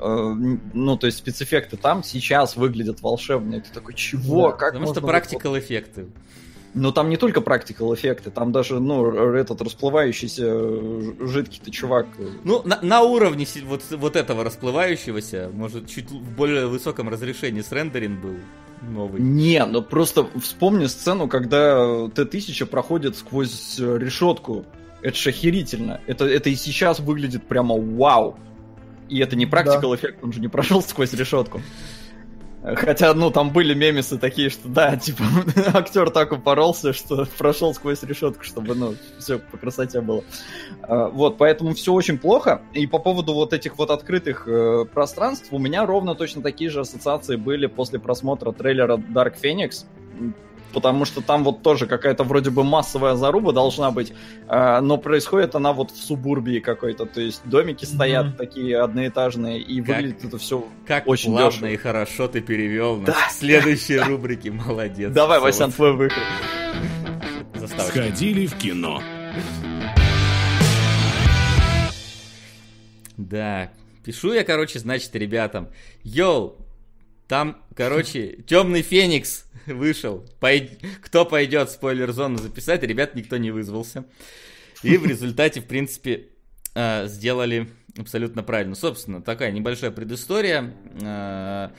Э, 0.00 0.34
ну, 0.72 0.96
то 0.96 1.06
есть 1.06 1.18
спецэффекты 1.18 1.76
там 1.76 2.02
сейчас 2.02 2.56
выглядят 2.56 3.02
волшебно. 3.02 3.56
Это 3.56 3.72
такой, 3.72 3.94
чего? 3.94 4.50
Да, 4.50 4.56
как 4.56 4.72
потому 4.72 4.92
что 4.92 5.00
практикал 5.00 5.58
эффекты. 5.58 6.06
Но 6.74 6.90
там 6.90 7.08
не 7.08 7.16
только 7.16 7.40
практикал 7.40 7.94
эффекты, 7.94 8.32
там 8.32 8.50
даже, 8.50 8.80
ну, 8.80 9.34
этот 9.34 9.62
расплывающийся 9.62 11.24
жидкий-то 11.24 11.70
чувак. 11.70 12.06
Э, 12.18 12.28
ну, 12.42 12.62
на, 12.64 12.80
на 12.82 13.02
уровне 13.02 13.46
вот, 13.64 13.82
вот 13.90 14.16
этого 14.16 14.42
расплывающегося, 14.42 15.50
может, 15.52 15.88
чуть 15.88 16.10
в 16.10 16.36
более 16.36 16.66
высоком 16.66 17.08
разрешении 17.08 17.60
с 17.60 17.70
рендеринг 17.70 18.20
был 18.20 18.34
новый. 18.82 19.20
Не, 19.22 19.64
ну 19.64 19.82
просто 19.82 20.26
вспомни 20.40 20.86
сцену, 20.86 21.28
когда 21.28 22.08
Т-1000 22.08 22.66
проходит 22.66 23.16
сквозь 23.16 23.78
решетку 23.78 24.66
это 25.04 25.16
же 25.18 25.30
охерительно. 25.30 26.00
Это, 26.06 26.24
это 26.24 26.48
и 26.48 26.54
сейчас 26.54 26.98
выглядит 26.98 27.46
прямо 27.46 27.76
вау. 27.76 28.38
И 29.10 29.18
это 29.18 29.36
не 29.36 29.44
практикал 29.44 29.90
да. 29.90 29.96
эффект, 29.96 30.24
он 30.24 30.32
же 30.32 30.40
не 30.40 30.48
прошел 30.48 30.82
сквозь 30.82 31.12
решетку. 31.12 31.60
Хотя, 32.62 33.12
ну, 33.12 33.30
там 33.30 33.50
были 33.50 33.74
мемесы 33.74 34.16
такие, 34.16 34.48
что 34.48 34.66
да, 34.68 34.96
типа, 34.96 35.22
актер 35.74 36.08
так 36.08 36.32
упоролся, 36.32 36.94
что 36.94 37.28
прошел 37.36 37.74
сквозь 37.74 38.02
решетку, 38.02 38.42
чтобы, 38.42 38.74
ну, 38.74 38.94
все 39.18 39.38
по 39.38 39.58
красоте 39.58 40.00
было. 40.00 40.24
А, 40.80 41.08
вот, 41.08 41.36
поэтому 41.36 41.74
все 41.74 41.92
очень 41.92 42.16
плохо. 42.16 42.62
И 42.72 42.86
по 42.86 42.98
поводу 42.98 43.34
вот 43.34 43.52
этих 43.52 43.76
вот 43.76 43.90
открытых 43.90 44.48
э, 44.48 44.86
пространств, 44.86 45.48
у 45.50 45.58
меня 45.58 45.84
ровно 45.84 46.14
точно 46.14 46.40
такие 46.40 46.70
же 46.70 46.80
ассоциации 46.80 47.36
были 47.36 47.66
после 47.66 47.98
просмотра 47.98 48.52
трейлера 48.52 48.96
Dark 48.96 49.34
Phoenix 49.42 49.84
потому 50.74 51.04
что 51.04 51.22
там 51.22 51.44
вот 51.44 51.62
тоже 51.62 51.86
какая-то 51.86 52.24
вроде 52.24 52.50
бы 52.50 52.64
массовая 52.64 53.14
заруба 53.14 53.52
должна 53.52 53.90
быть, 53.90 54.12
э, 54.48 54.80
но 54.80 54.98
происходит 54.98 55.54
она 55.54 55.72
вот 55.72 55.92
в 55.92 55.96
субурбии 55.96 56.58
какой-то, 56.58 57.06
то 57.06 57.20
есть 57.20 57.40
домики 57.44 57.84
стоят 57.84 58.26
mm-hmm. 58.26 58.36
такие 58.36 58.78
одноэтажные, 58.78 59.60
и 59.60 59.80
как, 59.80 59.96
выглядит 59.96 60.24
это 60.24 60.38
все 60.38 60.66
как 60.86 61.06
очень 61.06 61.30
плавно 61.30 61.50
дешево. 61.50 61.66
и 61.68 61.76
хорошо 61.76 62.28
ты 62.28 62.40
перевел 62.40 62.98
да. 62.98 63.12
на 63.12 63.30
следующие 63.30 64.00
да. 64.00 64.06
рубрики, 64.06 64.48
молодец. 64.48 65.12
Давай, 65.12 65.40
Васян, 65.40 65.72
твой 65.72 65.92
выход. 65.92 66.22
Сходили 67.78 68.46
в 68.46 68.56
кино. 68.56 69.00
Да, 73.16 73.70
пишу 74.04 74.32
я, 74.32 74.44
короче, 74.44 74.78
значит, 74.78 75.14
ребятам, 75.14 75.68
йоу, 76.02 76.56
там, 77.28 77.62
короче, 77.74 78.38
темный 78.46 78.82
феникс 78.82 79.43
вышел. 79.72 80.24
Пой... 80.40 80.70
Кто 81.02 81.24
пойдет 81.24 81.70
спойлер-зону 81.70 82.38
записать? 82.38 82.82
Ребят, 82.82 83.14
никто 83.14 83.36
не 83.36 83.50
вызвался. 83.50 84.04
И 84.82 84.96
в 84.96 85.06
результате, 85.06 85.60
в 85.60 85.66
принципе, 85.66 86.28
э, 86.74 87.06
сделали 87.08 87.68
абсолютно 87.98 88.42
правильно. 88.42 88.74
Собственно, 88.74 89.22
такая 89.22 89.50
небольшая 89.50 89.90
предыстория. 89.90 90.74
Э, 91.00 91.70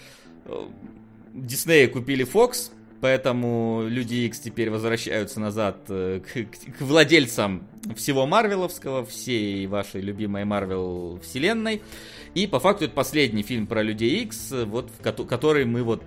Диснея 1.33 1.87
купили 1.87 2.25
Fox, 2.25 2.71
поэтому 3.01 3.83
Люди 3.87 4.15
X 4.25 4.39
теперь 4.39 4.69
возвращаются 4.69 5.39
назад 5.39 5.77
э, 5.89 6.21
к, 6.21 6.77
к 6.77 6.81
владельцам 6.81 7.67
всего 7.95 8.25
Марвеловского, 8.25 9.05
всей 9.05 9.67
вашей 9.67 10.01
любимой 10.01 10.45
Марвел 10.45 11.19
вселенной. 11.21 11.81
И 12.33 12.47
по 12.47 12.59
факту 12.59 12.85
это 12.85 12.93
последний 12.93 13.43
фильм 13.43 13.67
про 13.67 13.81
Людей 13.83 14.23
X, 14.23 14.51
вот, 14.65 14.91
который 15.01 15.65
мы 15.65 15.83
вот 15.83 16.03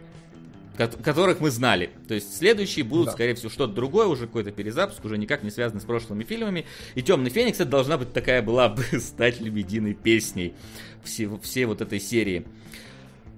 которых 0.87 1.41
мы 1.41 1.51
знали. 1.51 1.91
То 2.07 2.15
есть 2.15 2.37
следующие 2.37 2.85
будут, 2.85 3.07
да. 3.07 3.13
скорее 3.13 3.35
всего, 3.35 3.51
что-то 3.51 3.75
другое, 3.75 4.07
уже 4.07 4.27
какой-то 4.27 4.53
перезапуск, 4.53 5.05
уже 5.05 5.19
никак 5.19 5.43
не 5.43 5.51
связанный 5.51 5.81
с 5.81 5.85
прошлыми 5.85 6.25
фильмами. 6.25 6.65
И 6.95 7.03
Темный 7.03 7.31
Феникс 7.31 7.61
это 7.61 7.71
должна 7.71 7.99
быть 7.99 8.13
такая 8.13 8.43
была 8.43 8.69
бы 8.69 8.83
стать 9.01 9.41
лебединой 9.41 9.95
песней 9.95 10.55
все, 11.03 11.39
всей 11.43 11.65
вот 11.65 11.81
этой 11.81 12.01
серии. 12.01 12.47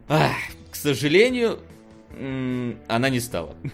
Ах, 0.09 0.33
к 0.71 0.77
сожалению, 0.77 1.61
она 2.89 3.09
не 3.11 3.21
стала. 3.21 3.57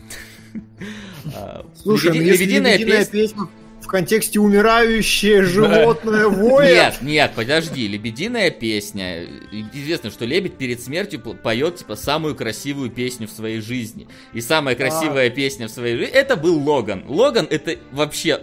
А, 1.34 1.66
Слушай, 1.74 2.12
ну, 2.12 2.14
Лебеди, 2.14 2.44
лебединая, 2.44 2.78
лебединая 2.78 3.04
песня 3.04 3.46
в 3.86 3.88
контексте 3.88 4.40
умирающее 4.40 5.44
животное 5.44 6.26
воет. 6.28 6.74
Нет, 6.74 7.02
нет, 7.02 7.32
подожди, 7.36 7.86
лебединая 7.86 8.50
песня. 8.50 9.26
Известно, 9.72 10.10
что 10.10 10.24
лебедь 10.24 10.54
перед 10.54 10.82
смертью 10.82 11.20
поет 11.20 11.76
типа 11.76 11.94
самую 11.94 12.34
красивую 12.34 12.90
песню 12.90 13.28
в 13.28 13.30
своей 13.30 13.60
жизни. 13.60 14.08
И 14.32 14.40
самая 14.40 14.74
красивая 14.74 15.28
а. 15.28 15.30
песня 15.30 15.68
в 15.68 15.70
своей 15.70 15.96
жизни 15.96 16.12
это 16.12 16.34
был 16.34 16.58
Логан. 16.68 17.04
Логан 17.06 17.46
это 17.48 17.76
вообще 17.92 18.40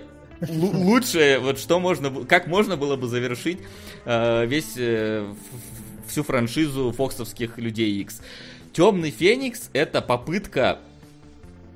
лучшее, 0.47 1.39
вот 1.39 1.60
что 1.60 1.77
можно, 1.82 2.23
как 2.23 2.47
можно 2.47 2.77
было 2.77 2.95
бы 2.95 3.08
завершить 3.08 3.60
э, 4.06 4.45
весь 4.45 4.73
э, 4.77 5.29
всю 6.08 6.23
франшизу 6.23 6.93
фоксовских 6.93 7.58
людей 7.58 7.99
X. 7.99 8.21
Темный 8.71 9.12
Феникс 9.12 9.69
это 9.73 10.01
попытка 10.01 10.79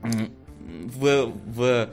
в, 0.02 1.34
в 1.46 1.90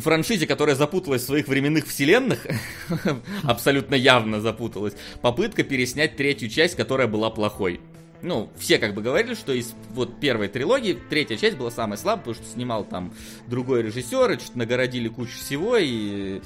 франшизе, 0.00 0.46
которая 0.46 0.76
запуталась 0.76 1.22
в 1.22 1.26
своих 1.26 1.48
временных 1.48 1.86
вселенных, 1.86 2.46
абсолютно 3.42 3.94
явно 3.94 4.40
запуталась, 4.40 4.94
попытка 5.22 5.62
переснять 5.62 6.16
третью 6.16 6.48
часть, 6.48 6.76
которая 6.76 7.06
была 7.06 7.30
плохой. 7.30 7.80
Ну, 8.22 8.50
все 8.58 8.78
как 8.78 8.94
бы 8.94 9.02
говорили, 9.02 9.34
что 9.34 9.52
из 9.52 9.74
вот 9.90 10.18
первой 10.18 10.48
трилогии 10.48 10.98
третья 11.10 11.36
часть 11.36 11.58
была 11.58 11.70
самая 11.70 11.98
слабая, 11.98 12.24
потому 12.24 12.34
что 12.34 12.54
снимал 12.54 12.84
там 12.84 13.12
другой 13.46 13.82
режиссер, 13.82 14.32
и 14.32 14.38
что-то 14.38 14.58
нагородили 14.58 15.08
кучу 15.08 15.36
всего, 15.36 15.76
и 15.76 16.40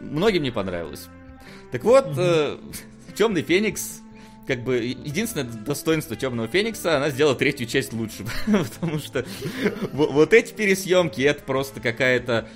многим 0.00 0.42
не 0.42 0.50
понравилось. 0.50 1.06
Так 1.70 1.84
вот, 1.84 2.06
э, 2.16 2.56
Темный 3.14 3.42
Феникс 3.42 4.00
как 4.46 4.64
бы 4.64 4.76
единственное 4.76 5.44
достоинство 5.44 6.16
Темного 6.16 6.48
Феникса, 6.48 6.96
она 6.96 7.10
сделала 7.10 7.34
третью 7.34 7.66
часть 7.66 7.92
лучше, 7.92 8.24
потому 8.46 8.98
что 8.98 9.26
вот 9.92 10.32
эти 10.32 10.54
пересъемки, 10.54 11.20
это 11.20 11.42
просто 11.42 11.80
какая-то 11.80 12.48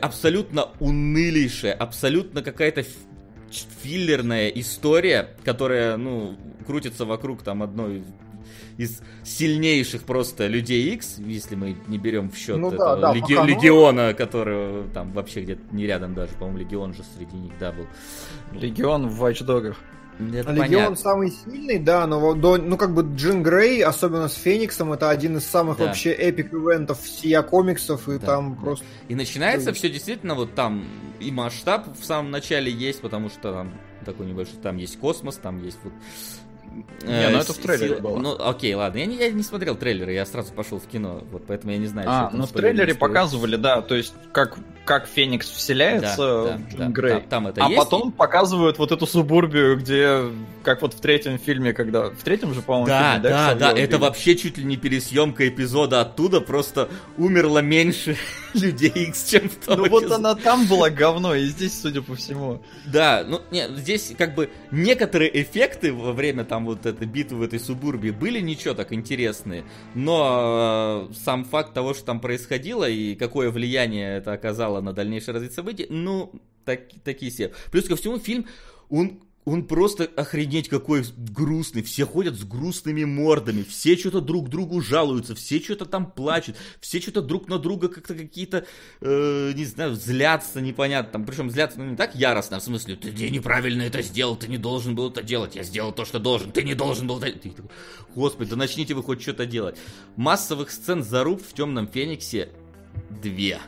абсолютно 0.00 0.68
унылейшая, 0.80 1.72
абсолютно 1.72 2.42
какая-то 2.42 2.84
филлерная 3.82 4.48
история, 4.48 5.30
которая, 5.44 5.96
ну, 5.96 6.36
крутится 6.66 7.04
вокруг 7.04 7.42
там 7.42 7.62
одной 7.62 8.04
из 8.78 9.00
сильнейших 9.24 10.04
просто 10.04 10.46
людей 10.46 10.94
X, 10.94 11.18
если 11.18 11.54
мы 11.54 11.76
не 11.88 11.98
берем 11.98 12.30
в 12.30 12.36
счет 12.36 12.56
ну, 12.56 12.68
этого 12.68 12.96
да, 12.96 13.12
да, 13.12 13.14
леги- 13.14 13.34
пока, 13.34 13.46
легиона, 13.46 14.14
который 14.14 14.88
там 14.94 15.12
вообще 15.12 15.42
где-то 15.42 15.62
не 15.72 15.86
рядом 15.86 16.14
даже, 16.14 16.32
по-моему, 16.34 16.58
легион 16.58 16.94
же 16.94 17.02
среди 17.16 17.36
них, 17.36 17.52
да, 17.60 17.72
был. 17.72 17.86
Легион 18.52 19.08
в 19.08 19.22
Watch 19.22 19.44
Dogs. 19.46 19.76
Это 20.18 20.52
Легион 20.52 20.58
понятно. 20.58 20.96
самый 20.96 21.30
сильный, 21.30 21.78
да, 21.78 22.06
но 22.06 22.34
до, 22.34 22.56
ну 22.58 22.76
как 22.76 22.94
бы 22.94 23.02
Джин 23.16 23.42
Грей, 23.42 23.82
особенно 23.82 24.28
с 24.28 24.34
Фениксом, 24.34 24.92
это 24.92 25.10
один 25.10 25.38
из 25.38 25.44
самых 25.44 25.78
да. 25.78 25.86
вообще 25.86 26.12
эпик 26.12 26.52
ивентов 26.52 27.00
всея 27.00 27.42
комиксов, 27.42 28.08
и 28.08 28.18
да, 28.18 28.26
там 28.26 28.54
да. 28.54 28.60
просто... 28.60 28.84
И 29.08 29.14
начинается 29.14 29.72
все 29.72 29.88
действительно 29.88 30.34
вот 30.34 30.54
там, 30.54 30.84
и 31.18 31.30
масштаб 31.30 31.88
в 31.98 32.04
самом 32.04 32.30
начале 32.30 32.70
есть, 32.70 33.00
потому 33.00 33.30
что 33.30 33.52
там 33.52 33.74
такой 34.04 34.26
небольшой, 34.26 34.56
там 34.62 34.76
есть 34.76 34.98
космос, 34.98 35.36
там 35.36 35.62
есть 35.62 35.78
вот 35.82 35.92
не, 37.02 37.28
ну 37.28 37.38
это 37.38 37.52
в 37.52 37.58
трейлере 37.58 37.96
было. 37.96 38.18
Ну, 38.18 38.36
окей, 38.38 38.74
ладно. 38.74 38.98
Я 38.98 39.06
не, 39.06 39.16
я 39.16 39.30
не 39.30 39.42
смотрел 39.42 39.76
трейлеры, 39.76 40.12
я 40.12 40.24
сразу 40.24 40.52
пошел 40.52 40.78
в 40.78 40.86
кино, 40.86 41.22
вот 41.30 41.44
поэтому 41.46 41.72
я 41.72 41.78
не 41.78 41.86
знаю. 41.86 42.08
А, 42.10 42.30
ну 42.32 42.46
в 42.46 42.52
трейлере 42.52 42.94
показывали, 42.94 43.56
да, 43.56 43.82
то 43.82 43.94
есть 43.94 44.14
как, 44.32 44.56
как 44.84 45.06
Феникс 45.06 45.48
вселяется 45.48 46.58
да, 46.76 46.78
да, 46.78 46.88
Грей. 46.88 47.12
Там, 47.12 47.22
там 47.28 47.46
это 47.48 47.64
а 47.64 47.68
есть. 47.68 47.78
потом 47.78 48.12
показывают 48.12 48.78
вот 48.78 48.92
эту 48.92 49.06
субурбию, 49.06 49.78
где, 49.78 50.22
как 50.62 50.82
вот 50.82 50.94
в 50.94 51.00
третьем 51.00 51.38
фильме, 51.38 51.72
когда... 51.72 52.10
В 52.10 52.22
третьем 52.22 52.54
же, 52.54 52.62
по-моему, 52.62 52.86
да, 52.86 53.14
фильме, 53.14 53.28
да, 53.28 53.54
да, 53.54 53.72
да, 53.72 53.78
это 53.78 53.98
вообще 53.98 54.36
чуть 54.36 54.58
ли 54.58 54.64
не 54.64 54.76
пересъемка 54.76 55.48
эпизода 55.48 56.00
оттуда, 56.00 56.40
просто 56.40 56.88
умерло 57.16 57.58
меньше 57.58 58.16
людей 58.54 59.08
X, 59.08 59.30
чем 59.30 59.48
в 59.48 59.54
том 59.56 59.78
Ну 59.78 59.88
вот 59.88 60.10
она 60.10 60.34
там 60.34 60.66
была 60.66 60.90
говно, 60.90 61.34
и 61.34 61.44
здесь, 61.46 61.80
судя 61.80 62.02
по 62.02 62.14
всему. 62.14 62.62
Да, 62.86 63.24
ну 63.26 63.40
нет, 63.50 63.70
здесь 63.76 64.12
как 64.16 64.34
бы 64.34 64.50
некоторые 64.70 65.42
эффекты 65.42 65.92
во 65.92 66.12
время 66.12 66.44
там 66.44 66.61
вот 66.64 66.86
этой 66.86 67.06
битвы 67.06 67.38
в 67.38 67.42
этой 67.42 67.60
субурбии 67.60 68.10
были 68.10 68.40
ничего 68.40 68.74
так 68.74 68.92
интересные, 68.92 69.64
но 69.94 71.08
э, 71.10 71.14
сам 71.14 71.44
факт 71.44 71.74
того, 71.74 71.94
что 71.94 72.04
там 72.04 72.20
происходило 72.20 72.88
и 72.88 73.14
какое 73.14 73.50
влияние 73.50 74.16
это 74.16 74.32
оказало 74.32 74.80
на 74.80 74.92
дальнейшее 74.92 75.34
развитие 75.34 75.56
событий, 75.56 75.86
ну, 75.88 76.32
так, 76.64 76.80
такие 77.04 77.30
все. 77.30 77.52
Плюс 77.70 77.86
ко 77.86 77.96
всему 77.96 78.18
фильм, 78.18 78.46
он 78.88 79.20
он 79.44 79.64
просто 79.66 80.08
охренеть 80.16 80.68
какой 80.68 81.04
грустный. 81.16 81.82
Все 81.82 82.06
ходят 82.06 82.36
с 82.36 82.44
грустными 82.44 83.04
мордами. 83.04 83.64
Все 83.64 83.96
что-то 83.96 84.20
друг 84.20 84.48
другу 84.48 84.80
жалуются. 84.80 85.34
Все 85.34 85.60
что-то 85.60 85.84
там 85.84 86.10
плачут. 86.10 86.56
Все 86.80 87.00
что-то 87.00 87.22
друг 87.22 87.48
на 87.48 87.58
друга 87.58 87.88
как-то 87.88 88.14
какие-то, 88.14 88.66
э, 89.00 89.52
не 89.54 89.64
знаю, 89.64 89.94
злятся 89.94 90.60
непонятно. 90.60 91.12
Там, 91.12 91.24
причем 91.24 91.50
злятся 91.50 91.80
ну, 91.80 91.90
не 91.90 91.96
так 91.96 92.14
яростно, 92.14 92.58
а 92.58 92.60
в 92.60 92.62
смысле, 92.62 92.94
ты, 92.94 93.10
ты 93.10 93.30
неправильно 93.30 93.82
это 93.82 94.00
сделал, 94.02 94.36
ты 94.36 94.46
не 94.46 94.58
должен 94.58 94.94
был 94.94 95.10
это 95.10 95.22
делать. 95.22 95.56
Я 95.56 95.64
сделал 95.64 95.92
то, 95.92 96.04
что 96.04 96.20
должен. 96.20 96.52
Ты 96.52 96.62
не 96.62 96.74
должен 96.74 97.08
был 97.08 97.18
это... 97.20 97.38
Ты, 97.38 97.52
Господи, 98.14 98.50
да 98.50 98.56
начните 98.56 98.94
вы 98.94 99.02
хоть 99.02 99.22
что-то 99.22 99.46
делать. 99.46 99.76
Массовых 100.16 100.70
сцен 100.70 101.02
заруб 101.02 101.42
в 101.42 101.52
Темном 101.52 101.88
Фениксе 101.88 102.50
две. 103.10 103.58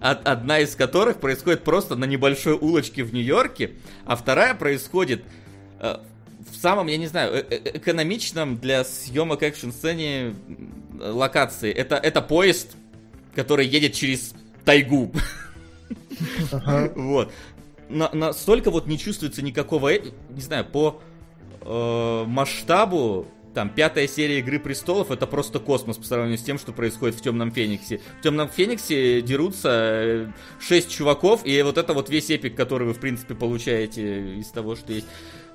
Одна 0.00 0.60
из 0.60 0.74
которых 0.74 1.20
происходит 1.20 1.64
просто 1.64 1.96
на 1.96 2.04
небольшой 2.04 2.54
улочке 2.54 3.04
в 3.04 3.12
Нью-Йорке, 3.12 3.72
а 4.04 4.16
вторая 4.16 4.54
происходит 4.54 5.22
э, 5.80 5.96
в 6.50 6.56
самом, 6.56 6.88
я 6.88 6.96
не 6.96 7.06
знаю, 7.06 7.32
э, 7.34 7.44
э, 7.48 7.76
экономичном 7.78 8.58
для 8.58 8.84
съемок 8.84 9.42
экшн-сцене 9.42 10.34
локации. 10.98 11.72
Это, 11.72 11.96
это 11.96 12.22
поезд, 12.22 12.76
который 13.34 13.66
едет 13.66 13.94
через 13.94 14.34
тайгу. 14.64 15.12
Вот. 16.94 17.32
Настолько 17.88 18.70
вот 18.70 18.86
не 18.86 18.98
чувствуется 18.98 19.42
никакого, 19.42 19.92
не 19.92 20.40
знаю, 20.40 20.64
по 20.64 21.00
масштабу 22.26 23.28
там, 23.56 23.70
пятая 23.70 24.06
серия 24.06 24.40
Игры 24.40 24.60
Престолов 24.60 25.10
это 25.10 25.26
просто 25.26 25.60
космос 25.60 25.96
по 25.96 26.04
сравнению 26.04 26.36
с 26.36 26.42
тем, 26.42 26.58
что 26.58 26.72
происходит 26.72 27.16
в 27.16 27.22
Темном 27.22 27.50
Фениксе. 27.50 28.02
В 28.18 28.22
Темном 28.22 28.50
Фениксе 28.50 29.22
дерутся 29.22 29.70
э, 29.72 30.26
шесть 30.60 30.90
чуваков, 30.90 31.40
и 31.46 31.62
вот 31.62 31.78
это 31.78 31.94
вот 31.94 32.10
весь 32.10 32.28
эпик, 32.28 32.54
который 32.54 32.86
вы, 32.86 32.92
в 32.92 33.00
принципе, 33.00 33.34
получаете 33.34 34.34
из 34.34 34.48
того, 34.48 34.76
что 34.76 34.92
есть. 34.92 35.06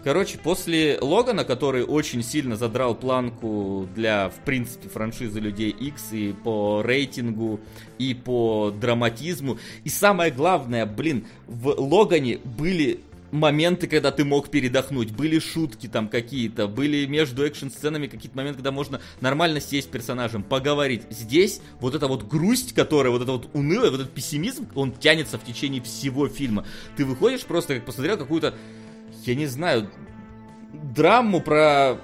Короче, 0.04 0.40
после 0.40 0.98
Логана, 1.00 1.46
который 1.46 1.84
очень 1.84 2.24
сильно 2.24 2.56
задрал 2.56 2.96
планку 2.96 3.88
для, 3.94 4.30
в 4.30 4.44
принципе, 4.46 4.90
франшизы 4.90 5.40
Людей 5.40 5.70
X 5.70 6.14
и 6.14 6.34
по 6.34 6.82
рейтингу, 6.82 7.60
и 8.00 8.16
по 8.16 8.72
драматизму, 8.72 9.60
и 9.84 9.90
самое 9.90 10.32
главное, 10.32 10.88
блин, 10.88 11.28
в 11.46 11.68
Логане 11.80 12.40
были 12.44 13.02
моменты, 13.32 13.88
когда 13.88 14.12
ты 14.12 14.26
мог 14.26 14.50
передохнуть, 14.50 15.12
были 15.12 15.40
шутки 15.40 15.88
там 15.88 16.08
какие-то, 16.08 16.68
были 16.68 17.06
между 17.06 17.46
экшн-сценами 17.46 18.08
какие-то 18.08 18.38
моменты, 18.38 18.58
когда 18.58 18.72
можно 18.72 19.02
нормально 19.20 19.60
сесть 19.60 19.88
с 19.88 19.92
персонажем, 19.92 20.44
поговорить. 20.44 21.04
Здесь 21.10 21.62
вот 21.80 21.96
эта 21.96 22.08
вот 22.08 22.28
грусть, 22.28 22.74
которая, 22.74 23.12
вот 23.12 23.22
это 23.22 23.32
вот 23.32 23.50
унылая, 23.54 23.92
вот 23.92 24.02
этот 24.02 24.14
пессимизм, 24.14 24.68
он 24.76 24.92
тянется 24.92 25.38
в 25.38 25.44
течение 25.44 25.82
всего 25.82 26.28
фильма. 26.28 26.66
Ты 26.98 27.06
выходишь 27.06 27.44
просто, 27.44 27.76
как 27.76 27.86
посмотрел 27.86 28.18
какую-то, 28.18 28.54
я 29.26 29.36
не 29.36 29.46
знаю, 29.46 29.90
драму 30.74 31.42
про 31.42 32.00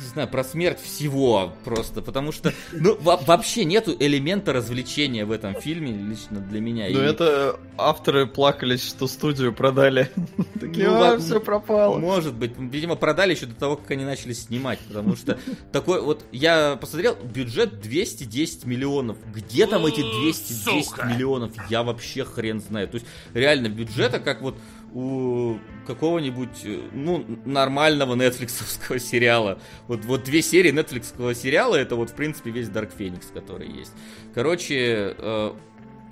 не 0.00 0.08
знаю, 0.08 0.28
про 0.28 0.44
смерть 0.44 0.80
всего 0.80 1.52
просто, 1.64 2.02
потому 2.02 2.32
что, 2.32 2.52
ну, 2.72 2.96
вообще 3.00 3.64
нету 3.64 3.94
элемента 3.98 4.52
развлечения 4.52 5.24
в 5.24 5.30
этом 5.30 5.54
фильме, 5.60 5.92
лично 5.92 6.40
для 6.40 6.60
меня. 6.60 6.86
Ну, 6.90 7.02
и... 7.02 7.04
это 7.04 7.58
авторы 7.76 8.26
плакались, 8.26 8.86
что 8.86 9.06
студию 9.06 9.52
продали. 9.52 10.10
Такие, 10.60 10.88
ну, 10.88 11.02
а, 11.02 11.18
все 11.18 11.40
пропало. 11.40 11.98
Может 11.98 12.34
быть, 12.34 12.52
видимо, 12.58 12.96
продали 12.96 13.34
еще 13.34 13.46
до 13.46 13.54
того, 13.54 13.76
как 13.76 13.90
они 13.92 14.04
начали 14.04 14.32
снимать, 14.32 14.78
потому 14.80 15.16
что 15.16 15.38
такой, 15.72 16.00
вот, 16.00 16.24
я 16.32 16.76
посмотрел, 16.76 17.16
бюджет 17.16 17.80
210 17.80 18.64
миллионов. 18.64 19.16
Где 19.32 19.66
там 19.66 19.86
эти 19.86 20.00
210 20.00 21.04
миллионов? 21.04 21.52
Я 21.70 21.82
вообще 21.82 22.24
хрен 22.24 22.60
знаю. 22.60 22.88
То 22.88 22.96
есть, 22.96 23.06
реально, 23.32 23.68
бюджета, 23.68 24.20
как 24.20 24.42
вот 24.42 24.56
у 24.94 25.58
какого-нибудь, 25.86 26.64
э, 26.64 26.80
ну, 26.92 27.24
нормального 27.44 28.14
нетфликсовского 28.14 28.98
сериала. 29.00 29.58
Вот, 29.88 30.04
вот 30.04 30.22
две 30.22 30.40
серии 30.40 30.70
нетфликсовского 30.70 31.34
сериала, 31.34 31.74
это 31.74 31.96
вот, 31.96 32.10
в 32.10 32.14
принципе, 32.14 32.50
весь 32.50 32.68
Dark 32.68 32.92
Phoenix, 32.96 33.32
который 33.32 33.68
есть. 33.68 33.92
Короче, 34.34 35.14
э, 35.18 35.52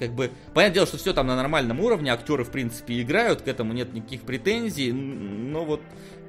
как 0.00 0.14
бы, 0.14 0.32
понятное 0.52 0.74
дело, 0.74 0.86
что 0.86 0.96
все 0.96 1.12
там 1.12 1.28
на 1.28 1.36
нормальном 1.36 1.78
уровне, 1.78 2.12
актеры, 2.12 2.44
в 2.44 2.50
принципе, 2.50 3.00
играют, 3.00 3.42
к 3.42 3.48
этому 3.48 3.72
нет 3.72 3.92
никаких 3.94 4.22
претензий, 4.22 4.90
но 4.90 5.64
вот 5.64 5.80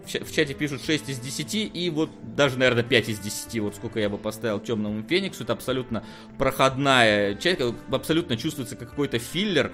в 0.05 0.31
чате 0.31 0.53
пишут 0.53 0.83
6 0.85 1.09
из 1.09 1.19
10, 1.19 1.71
и 1.73 1.89
вот 1.89 2.11
даже, 2.35 2.59
наверное, 2.59 2.83
5 2.83 3.09
из 3.09 3.19
10, 3.19 3.59
вот 3.61 3.75
сколько 3.75 3.99
я 3.99 4.09
бы 4.09 4.17
поставил 4.17 4.59
Темному 4.59 5.01
Фениксу, 5.03 5.43
это 5.43 5.53
абсолютно 5.53 6.03
проходная 6.37 7.35
часть, 7.35 7.61
абсолютно 7.89 8.37
чувствуется 8.37 8.75
как 8.75 8.89
какой-то 8.89 9.17
филлер, 9.17 9.71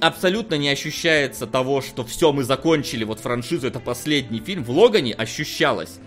абсолютно 0.00 0.56
не 0.56 0.68
ощущается 0.68 1.46
того, 1.46 1.80
что 1.80 2.04
все, 2.04 2.32
мы 2.32 2.44
закончили 2.44 3.04
вот 3.04 3.20
франшизу, 3.20 3.66
это 3.66 3.80
последний 3.80 4.40
фильм. 4.40 4.64
В 4.64 4.70
Логане 4.70 5.14
ощущалось. 5.14 5.98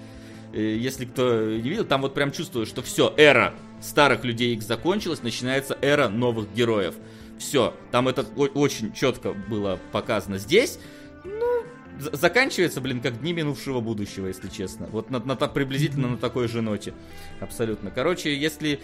Э, 0.53 0.61
если 0.61 1.05
кто 1.05 1.45
не 1.45 1.69
видел, 1.69 1.85
там 1.85 2.01
вот 2.01 2.13
прям 2.13 2.31
чувствую, 2.31 2.65
что 2.65 2.81
все, 2.81 3.13
эра 3.17 3.53
старых 3.81 4.23
людей 4.23 4.53
X 4.55 4.65
закончилась, 4.65 5.23
начинается 5.23 5.77
эра 5.81 6.09
новых 6.09 6.53
героев. 6.53 6.95
Все, 7.39 7.73
там 7.91 8.07
это 8.07 8.23
очень 8.23 8.93
четко 8.93 9.33
было 9.33 9.79
показано. 9.91 10.37
Здесь, 10.39 10.79
ну, 11.23 11.63
заканчивается, 11.99 12.81
блин, 12.81 13.01
как 13.01 13.19
дни 13.19 13.33
минувшего 13.33 13.79
будущего, 13.79 14.27
если 14.27 14.49
честно. 14.49 14.87
Вот 14.87 15.09
на, 15.09 15.19
на, 15.19 15.35
приблизительно 15.35 16.09
на 16.09 16.17
такой 16.17 16.47
же 16.47 16.61
ноте. 16.61 16.93
Абсолютно. 17.39 17.91
Короче, 17.91 18.35
если 18.35 18.79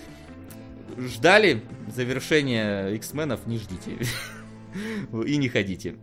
ждали 0.98 1.64
завершения 1.94 2.90
X-менов, 2.90 3.46
не 3.48 3.58
ждите. 3.58 3.98
И 5.26 5.38
не 5.38 5.50
ходите. 5.50 5.96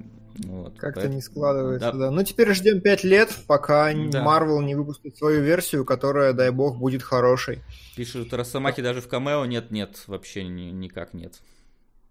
Вот, 0.45 0.79
Как-то 0.79 1.01
поэтому... 1.01 1.17
не 1.17 1.23
складывается, 1.23 1.93
да. 1.93 1.99
да. 1.99 2.11
Ну, 2.11 2.23
теперь 2.23 2.53
ждем 2.55 2.81
5 2.81 3.05
лет, 3.05 3.37
пока 3.47 3.93
да. 3.93 4.25
Marvel 4.25 4.63
не 4.65 4.75
выпустит 4.75 5.17
свою 5.17 5.43
версию, 5.43 5.85
которая, 5.85 6.33
дай 6.33 6.51
бог, 6.51 6.79
будет 6.79 7.03
хорошей. 7.03 7.63
Пишут, 7.97 8.33
Росомахи 8.33 8.81
даже 8.81 9.01
в 9.01 9.09
камео 9.09 9.45
нет-нет, 9.45 10.05
вообще 10.07 10.45
ни, 10.45 10.71
никак 10.71 11.15
нет. 11.15 11.41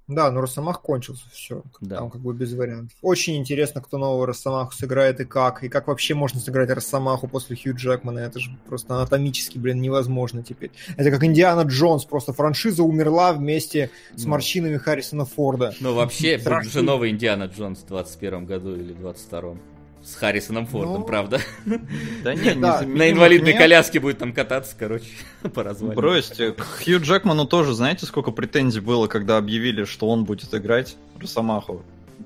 Да, 0.09 0.31
но 0.31 0.41
Росомах 0.41 0.81
кончился, 0.81 1.23
все. 1.31 1.61
Да. 1.81 1.97
Там 1.97 2.09
как 2.09 2.21
бы 2.21 2.33
без 2.33 2.53
вариантов. 2.53 2.97
Очень 3.03 3.37
интересно, 3.37 3.79
кто 3.79 3.99
нового 3.99 4.25
Росомаху 4.25 4.73
сыграет 4.73 5.19
и 5.19 5.25
как. 5.25 5.63
И 5.63 5.69
как 5.69 5.87
вообще 5.87 6.15
можно 6.15 6.39
сыграть 6.39 6.71
Росомаху 6.71 7.27
после 7.27 7.55
Хью 7.55 7.75
Джекмана. 7.75 8.19
Это 8.19 8.39
же 8.39 8.49
просто 8.67 8.95
анатомически, 8.95 9.59
блин, 9.59 9.81
невозможно 9.81 10.41
теперь. 10.41 10.71
Это 10.97 11.11
как 11.11 11.23
Индиана 11.23 11.61
Джонс. 11.61 12.05
Просто 12.05 12.33
франшиза 12.33 12.81
умерла 12.81 13.33
вместе 13.33 13.91
с 14.15 14.23
ну. 14.23 14.31
морщинами 14.31 14.77
Харрисона 14.77 15.25
Форда. 15.25 15.75
Ну 15.79 15.93
вообще, 15.93 16.39
будет 16.39 16.71
же 16.71 16.81
новый 16.81 17.11
Индиана 17.11 17.43
Джонс 17.43 17.79
в 17.79 17.85
21 17.85 18.45
году 18.45 18.75
или 18.75 18.93
22 18.93 19.57
с 20.03 20.15
Харрисоном 20.15 20.65
Фордом, 20.65 21.01
ну... 21.01 21.03
правда? 21.03 21.39
Да 22.23 22.33
нет, 22.33 22.55
не 22.55 22.61
да. 22.61 22.81
На 22.81 23.09
инвалидной 23.09 23.51
нет. 23.51 23.61
коляске 23.61 23.99
будет 23.99 24.17
там 24.17 24.33
кататься, 24.33 24.75
короче, 24.77 25.09
по 25.53 25.63
развалинам. 25.63 25.95
Бросьте, 25.95 26.51
к 26.51 26.61
Хью 26.61 26.99
Джекману 26.99 27.45
тоже, 27.45 27.73
знаете, 27.73 28.05
сколько 28.05 28.31
претензий 28.31 28.79
было, 28.79 29.07
когда 29.07 29.37
объявили, 29.37 29.85
что 29.85 30.09
он 30.09 30.25
будет 30.25 30.53
играть 30.53 30.95
Росомаху? 31.19 31.83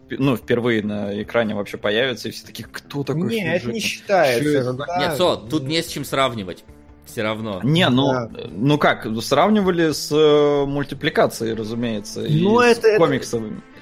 ну, 0.10 0.36
впервые 0.36 0.84
на 0.84 1.22
экране 1.22 1.56
вообще 1.56 1.78
появится, 1.78 2.30
и 2.30 2.32
все 2.32 2.46
такие, 2.46 2.68
кто 2.72 3.04
такой 3.04 3.30
Не, 3.30 3.56
это 3.56 3.72
не 3.72 3.80
считается. 3.80 4.74
Да. 4.74 4.86
Нет, 5.00 5.18
Со, 5.18 5.38
тут 5.38 5.64
не 5.64 5.82
с 5.82 5.88
чем 5.88 6.06
сравнивать. 6.06 6.64
Все 7.06 7.22
равно. 7.22 7.60
Не, 7.64 7.90
ну, 7.90 8.12
да. 8.12 8.30
ну 8.50 8.78
как, 8.78 9.06
сравнивали 9.22 9.92
с 9.92 10.10
э, 10.12 10.66
мультипликацией, 10.66 11.54
разумеется, 11.54 12.22
ну, 12.22 12.62
и 12.62 12.68
это, 12.68 12.96
с 12.96 12.98
комиксовыми. 12.98 13.58
Это 13.58 13.73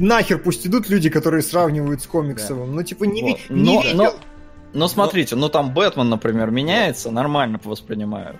нахер 0.00 0.38
пусть 0.38 0.66
идут 0.66 0.88
люди, 0.88 1.10
которые 1.10 1.42
сравнивают 1.42 2.02
с 2.02 2.06
комиксовым. 2.06 2.70
Да. 2.70 2.74
Ну, 2.76 2.82
типа, 2.82 3.04
не, 3.04 3.22
вот. 3.22 3.40
не 3.50 3.62
но, 3.62 3.82
видел. 3.82 3.96
Но, 3.96 4.14
но 4.72 4.88
смотрите, 4.88 5.34
но... 5.34 5.42
ну 5.42 5.48
там 5.48 5.74
Бэтмен, 5.74 6.08
например, 6.08 6.50
меняется, 6.50 7.10
нормально 7.10 7.60
воспринимаю. 7.62 8.38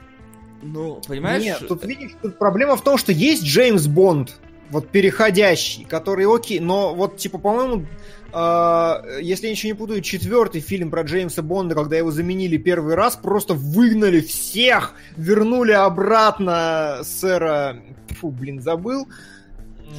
Ну, 0.63 1.01
понимаешь? 1.07 1.43
Нет, 1.43 1.67
тут 1.67 1.85
видишь, 1.85 2.13
тут 2.21 2.39
проблема 2.39 2.77
в 2.77 2.83
том, 2.83 2.99
что 2.99 3.13
есть 3.13 3.45
Джеймс 3.45 3.87
Бонд, 3.87 4.39
вот 4.71 4.89
переходящий, 4.89 5.85
который 5.85 6.27
окей, 6.33 6.61
но 6.61 6.95
вот, 6.95 7.17
типа, 7.17 7.39
по-моему, 7.39 7.87
э, 8.33 9.19
если 9.23 9.47
я 9.47 9.53
ничего 9.53 9.73
не 9.73 9.79
путаю, 9.79 10.01
четвертый 10.01 10.61
фильм 10.61 10.91
про 10.91 11.03
Джеймса 11.03 11.43
Бонда, 11.43 11.75
когда 11.75 11.97
его 11.97 12.11
заменили 12.11 12.57
первый 12.57 12.95
раз, 12.95 13.17
просто 13.17 13.55
выгнали 13.55 14.21
всех, 14.21 14.95
вернули 15.17 15.73
обратно 15.73 17.01
сэра, 17.03 17.83
фу, 18.21 18.31
блин, 18.31 18.61
забыл, 18.61 19.09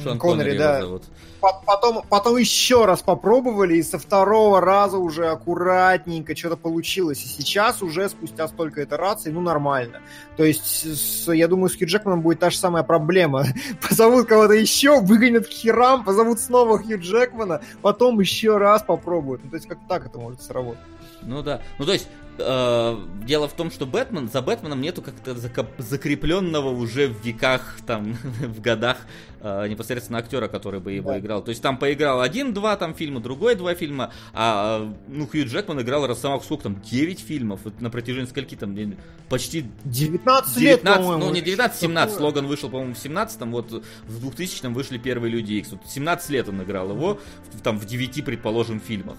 Шон 0.02 0.18
Коннери, 0.18 0.56
Коннери 0.56 0.58
да. 0.58 0.82
Потом, 1.66 2.02
потом 2.08 2.36
еще 2.36 2.84
раз 2.84 3.02
попробовали, 3.02 3.74
и 3.74 3.82
со 3.82 3.98
второго 3.98 4.60
раза 4.60 4.98
уже 4.98 5.26
аккуратненько 5.26 6.36
что-то 6.36 6.56
получилось. 6.56 7.24
И 7.24 7.26
сейчас 7.26 7.82
уже 7.82 8.08
спустя 8.08 8.46
столько 8.46 8.84
итераций, 8.84 9.32
ну, 9.32 9.40
нормально. 9.40 10.02
То 10.36 10.44
есть, 10.44 10.64
с, 10.64 11.32
я 11.32 11.48
думаю, 11.48 11.68
с 11.68 11.76
Хью 11.76 11.88
Джекманом 11.88 12.22
будет 12.22 12.38
та 12.38 12.50
же 12.50 12.58
самая 12.58 12.84
проблема. 12.84 13.44
Позовут 13.88 14.28
кого-то 14.28 14.52
еще, 14.52 15.00
выгонят 15.00 15.48
к 15.48 15.50
херам, 15.50 16.04
позовут 16.04 16.38
снова 16.38 16.78
Хью 16.78 17.00
Джекмана, 17.00 17.60
потом 17.82 18.20
еще 18.20 18.56
раз 18.58 18.82
попробуют. 18.82 19.42
Ну, 19.42 19.50
то 19.50 19.56
есть, 19.56 19.66
как 19.66 19.78
так 19.88 20.06
это 20.06 20.18
может 20.18 20.42
сработать? 20.42 20.80
Ну 21.22 21.42
да. 21.42 21.60
Ну, 21.78 21.86
то 21.86 21.92
есть, 21.92 22.08
э, 22.38 22.96
дело 23.24 23.48
в 23.48 23.52
том, 23.54 23.70
что 23.70 23.86
Бэтмен, 23.86 24.28
за 24.28 24.42
Бэтменом 24.42 24.80
нету 24.80 25.02
как-то 25.02 25.34
закрепленного 25.78 26.70
уже 26.70 27.08
в 27.08 27.24
веках, 27.24 27.78
там, 27.86 28.12
в 28.40 28.60
годах 28.60 28.98
э, 29.40 29.68
непосредственно 29.68 30.18
актера, 30.18 30.48
который 30.48 30.80
бы 30.80 30.92
его 30.92 31.10
да. 31.10 31.18
играл. 31.18 31.42
То 31.42 31.50
есть 31.50 31.62
там 31.62 31.78
поиграл 31.78 32.20
один-два 32.20 32.76
там 32.76 32.94
фильма, 32.94 33.20
другой 33.20 33.54
два 33.54 33.74
фильма, 33.74 34.12
а 34.32 34.92
ну 35.08 35.26
Хью 35.26 35.46
Джекман 35.46 35.80
играл 35.80 36.06
Росомах 36.06 36.44
сколько 36.44 36.64
там, 36.64 36.80
9 36.80 37.20
фильмов 37.20 37.60
на 37.80 37.90
протяжении 37.90 38.28
скольки 38.28 38.54
там, 38.54 38.76
почти 39.28 39.66
19, 39.84 40.54
19 40.54 40.56
лет, 40.58 40.82
Ну 40.84 41.30
не 41.32 41.40
19, 41.40 41.80
17, 41.80 42.20
Логан 42.20 42.46
вышел, 42.46 42.70
по-моему, 42.70 42.94
в 42.94 43.04
17-м, 43.04 43.50
вот 43.52 43.70
в 44.04 44.28
2000-м 44.28 44.74
вышли 44.74 44.98
первые 44.98 45.30
Люди 45.30 45.54
Икс. 45.54 45.72
Вот 45.72 45.80
17 45.86 46.30
лет 46.30 46.48
он 46.48 46.62
играл 46.62 46.90
его, 46.90 47.20
там 47.62 47.78
в 47.78 47.86
9, 47.86 48.24
предположим, 48.24 48.80
фильмах 48.80 49.16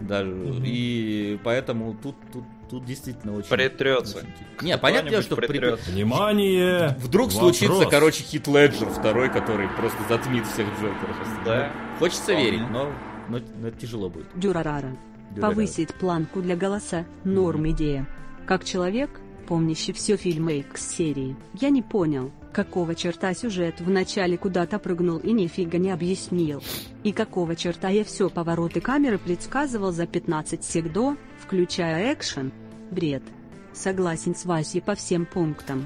даже. 0.00 0.30
Угу. 0.30 0.62
И 0.64 1.38
поэтому 1.44 1.94
тут, 1.94 2.16
тут, 2.32 2.44
тут 2.70 2.84
действительно 2.84 3.36
очень... 3.36 3.48
Притрется. 3.48 4.18
Очень... 4.18 4.66
Не, 4.66 4.78
понятно, 4.78 5.22
что... 5.22 5.36
При... 5.36 5.58
Внимание! 5.90 6.96
Вдруг 6.98 7.32
Вопрос. 7.32 7.56
случится, 7.58 7.86
короче, 7.90 8.22
Хит 8.22 8.46
Леджер 8.46 8.88
второй, 8.88 9.30
который 9.30 9.68
просто 9.68 9.98
затмит 10.08 10.46
всех 10.46 10.66
Джокеров. 10.80 11.44
Да. 11.44 11.72
Хочется 11.98 12.32
Вполне. 12.32 12.44
верить, 12.44 12.70
но, 12.70 12.92
но, 13.28 13.40
но 13.60 13.70
тяжело 13.70 14.08
будет. 14.08 14.26
Дюрарара. 14.34 14.96
Дюрарара. 15.30 15.54
Повысить 15.54 15.94
планку 15.94 16.42
для 16.42 16.56
голоса– 16.56 17.06
норм 17.24 17.68
идея. 17.70 18.08
Как 18.46 18.64
человек, 18.64 19.20
помнящий 19.46 19.92
все 19.92 20.16
фильмы 20.16 20.58
X-серии, 20.58 21.36
я 21.54 21.70
не 21.70 21.82
понял, 21.82 22.30
Какого 22.54 22.94
черта 22.94 23.34
сюжет 23.34 23.80
вначале 23.80 24.38
куда-то 24.38 24.78
прыгнул 24.78 25.18
и 25.18 25.32
нифига 25.32 25.76
не 25.76 25.90
объяснил? 25.90 26.62
И 27.02 27.10
какого 27.10 27.56
черта 27.56 27.88
я 27.88 28.04
все 28.04 28.30
повороты 28.30 28.80
камеры 28.80 29.18
предсказывал 29.18 29.90
за 29.90 30.06
15 30.06 30.62
секдо, 30.62 31.16
включая 31.40 32.14
экшен? 32.14 32.52
Бред. 32.92 33.24
Согласен 33.72 34.36
с 34.36 34.44
Васей 34.44 34.80
по 34.80 34.94
всем 34.94 35.26
пунктам. 35.26 35.84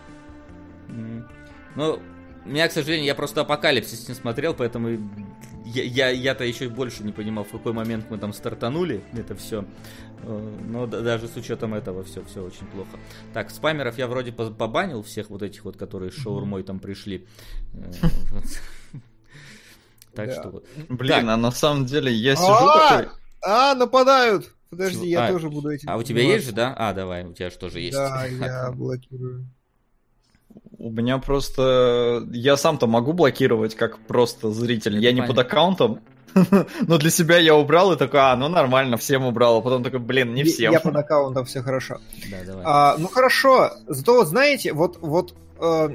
Ну, 1.74 2.00
у 2.44 2.48
меня, 2.50 2.68
к 2.68 2.72
сожалению, 2.72 3.06
я 3.06 3.14
просто 3.14 3.40
апокалипсис 3.40 4.06
не 4.06 4.14
смотрел, 4.14 4.52
поэтому 4.52 4.98
я, 5.74 5.82
я, 5.82 6.08
я-то 6.10 6.44
еще 6.44 6.68
больше 6.68 7.02
не 7.04 7.12
понимал, 7.12 7.44
в 7.44 7.50
какой 7.50 7.72
момент 7.72 8.06
мы 8.10 8.18
там 8.18 8.32
стартанули 8.32 9.02
это 9.12 9.34
все. 9.34 9.64
Э, 10.22 10.56
но 10.66 10.86
даже 10.86 11.28
с 11.28 11.36
учетом 11.36 11.74
этого 11.74 12.04
все, 12.04 12.24
все 12.24 12.42
очень 12.42 12.66
плохо. 12.66 12.98
Так, 13.34 13.50
спамеров 13.50 13.98
я 13.98 14.06
вроде 14.06 14.32
побанил 14.32 15.02
всех 15.02 15.30
вот 15.30 15.42
этих 15.42 15.64
вот, 15.64 15.76
которые 15.76 16.10
с 16.10 16.14
шаурмой 16.14 16.62
там 16.62 16.80
пришли. 16.80 17.26
Э, 17.74 17.92
так 20.14 20.32
что 20.32 20.50
вот. 20.50 20.66
Блин, 20.88 21.28
а 21.28 21.36
на 21.36 21.50
самом 21.50 21.86
деле 21.86 22.12
я 22.12 22.34
сижу 22.34 22.48
а! 22.48 22.88
такой... 22.88 23.12
А, 23.42 23.74
нападают! 23.74 24.52
Подожди, 24.70 25.08
я 25.08 25.26
а, 25.26 25.32
тоже 25.32 25.48
буду 25.48 25.70
этим. 25.70 25.88
А 25.88 25.96
у 25.96 26.02
тебя 26.02 26.22
есть 26.22 26.46
же, 26.46 26.52
да? 26.52 26.74
А, 26.76 26.92
давай, 26.92 27.24
у 27.24 27.32
тебя 27.32 27.48
же 27.50 27.56
тоже 27.56 27.80
есть. 27.80 27.96
Да, 27.96 28.26
я 28.26 28.70
блокирую. 28.76 29.46
У 30.78 30.90
меня 30.90 31.18
просто... 31.18 32.24
Я 32.30 32.56
сам-то 32.56 32.86
могу 32.86 33.12
блокировать, 33.12 33.74
как 33.74 33.98
просто 33.98 34.50
зритель. 34.50 34.98
Я 34.98 35.12
не 35.12 35.22
под 35.22 35.38
аккаунтом, 35.38 36.00
но 36.86 36.98
для 36.98 37.10
себя 37.10 37.38
я 37.38 37.56
убрал 37.56 37.92
и 37.92 37.96
такой, 37.96 38.20
а, 38.20 38.36
ну 38.36 38.48
нормально, 38.48 38.96
всем 38.96 39.24
убрал. 39.24 39.58
А 39.58 39.60
потом 39.60 39.82
такой, 39.82 40.00
блин, 40.00 40.34
не 40.34 40.44
всем. 40.44 40.72
Я 40.72 40.80
под 40.80 40.96
аккаунтом, 40.96 41.44
все 41.44 41.62
хорошо. 41.62 41.98
Да, 42.30 42.36
давай. 42.46 42.64
А, 42.66 42.96
ну 42.98 43.08
хорошо, 43.08 43.72
зато 43.86 44.14
вот 44.14 44.28
знаете, 44.28 44.72
вот, 44.72 44.98
вот 45.00 45.34
э, 45.60 45.88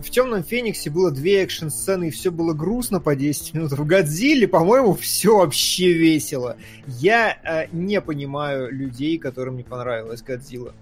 в 0.00 0.10
Темном 0.10 0.42
Фениксе 0.42 0.90
было 0.90 1.10
две 1.10 1.42
экшн-сцены, 1.42 2.08
и 2.08 2.10
все 2.10 2.30
было 2.30 2.54
грустно 2.54 3.00
по 3.00 3.14
10 3.14 3.54
минут. 3.54 3.72
В 3.72 3.84
Годзилле, 3.84 4.48
по-моему, 4.48 4.94
все 4.94 5.38
вообще 5.38 5.92
весело. 5.92 6.56
Я 6.86 7.36
э, 7.44 7.66
не 7.72 8.00
понимаю 8.00 8.72
людей, 8.72 9.18
которым 9.18 9.56
не 9.56 9.64
понравилась 9.64 10.22
Годзилла. 10.22 10.74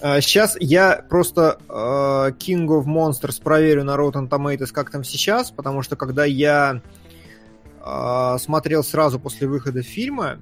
Сейчас 0.00 0.54
а, 0.54 0.58
я 0.60 1.04
просто 1.08 1.58
uh, 1.68 2.30
King 2.38 2.66
of 2.68 2.84
Monsters 2.84 3.42
проверю 3.42 3.82
на 3.84 3.96
Rotten 3.96 4.28
Tomatoes, 4.28 4.70
как 4.72 4.90
там 4.90 5.02
сейчас, 5.02 5.50
потому 5.50 5.82
что 5.82 5.96
когда 5.96 6.24
я 6.24 6.82
uh, 7.80 8.38
смотрел 8.38 8.84
сразу 8.84 9.18
после 9.18 9.48
выхода 9.48 9.82
фильма, 9.82 10.38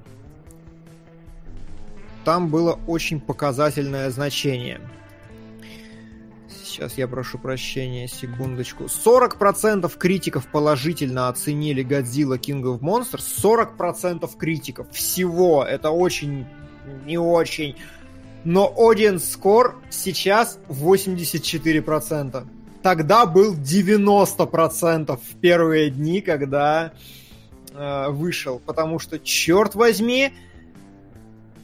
там 2.26 2.48
было 2.48 2.78
очень 2.86 3.18
показательное 3.18 4.10
значение. 4.10 4.80
Сейчас 6.48 6.98
я 6.98 7.08
прошу 7.08 7.38
прощения, 7.38 8.08
секундочку. 8.08 8.84
40% 8.84 9.90
критиков 9.96 10.46
положительно 10.48 11.28
оценили 11.28 11.82
Godzilla 11.82 12.38
King 12.38 12.62
of 12.64 12.80
Monsters. 12.80 13.24
40% 13.78 14.28
критиков 14.36 14.90
всего. 14.90 15.64
Это 15.64 15.88
очень 15.88 16.46
не 17.06 17.16
очень 17.16 17.76
но 18.46 18.72
audience 18.78 19.24
score 19.36 19.74
сейчас 19.90 20.60
84%. 20.68 22.46
Тогда 22.80 23.26
был 23.26 23.56
90% 23.56 25.18
в 25.18 25.36
первые 25.40 25.90
дни, 25.90 26.20
когда 26.20 26.92
э, 27.74 28.08
вышел. 28.10 28.60
Потому 28.64 29.00
что, 29.00 29.18
черт 29.18 29.74
возьми, 29.74 30.32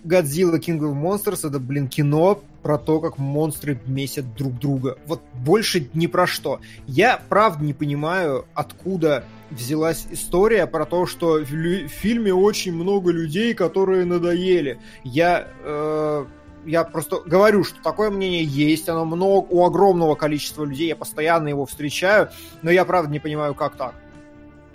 Godzilla 0.04 0.58
King 0.58 0.80
of 0.80 1.00
Monsters 1.00 1.46
это, 1.46 1.60
блин, 1.60 1.86
кино 1.86 2.42
про 2.64 2.78
то, 2.78 2.98
как 2.98 3.16
монстры 3.16 3.80
месят 3.86 4.34
друг 4.34 4.58
друга. 4.58 4.98
Вот 5.06 5.22
больше 5.34 5.88
ни 5.94 6.08
про 6.08 6.26
что. 6.26 6.60
Я 6.88 7.22
правда 7.28 7.64
не 7.64 7.74
понимаю, 7.74 8.46
откуда 8.54 9.24
взялась 9.50 10.08
история 10.10 10.66
про 10.66 10.84
то, 10.84 11.06
что 11.06 11.34
в 11.34 11.46
фильме 11.46 12.34
очень 12.34 12.74
много 12.74 13.12
людей, 13.12 13.54
которые 13.54 14.04
надоели. 14.04 14.80
Я... 15.04 15.46
Э 15.60 16.26
я 16.64 16.84
просто 16.84 17.20
говорю, 17.20 17.64
что 17.64 17.82
такое 17.82 18.10
мнение 18.10 18.44
есть, 18.44 18.88
оно 18.88 19.04
много, 19.04 19.46
у 19.50 19.64
огромного 19.64 20.14
количества 20.14 20.64
людей, 20.64 20.88
я 20.88 20.96
постоянно 20.96 21.48
его 21.48 21.66
встречаю, 21.66 22.30
но 22.62 22.70
я 22.70 22.84
правда 22.84 23.10
не 23.10 23.18
понимаю, 23.18 23.54
как 23.54 23.76
так. 23.76 23.94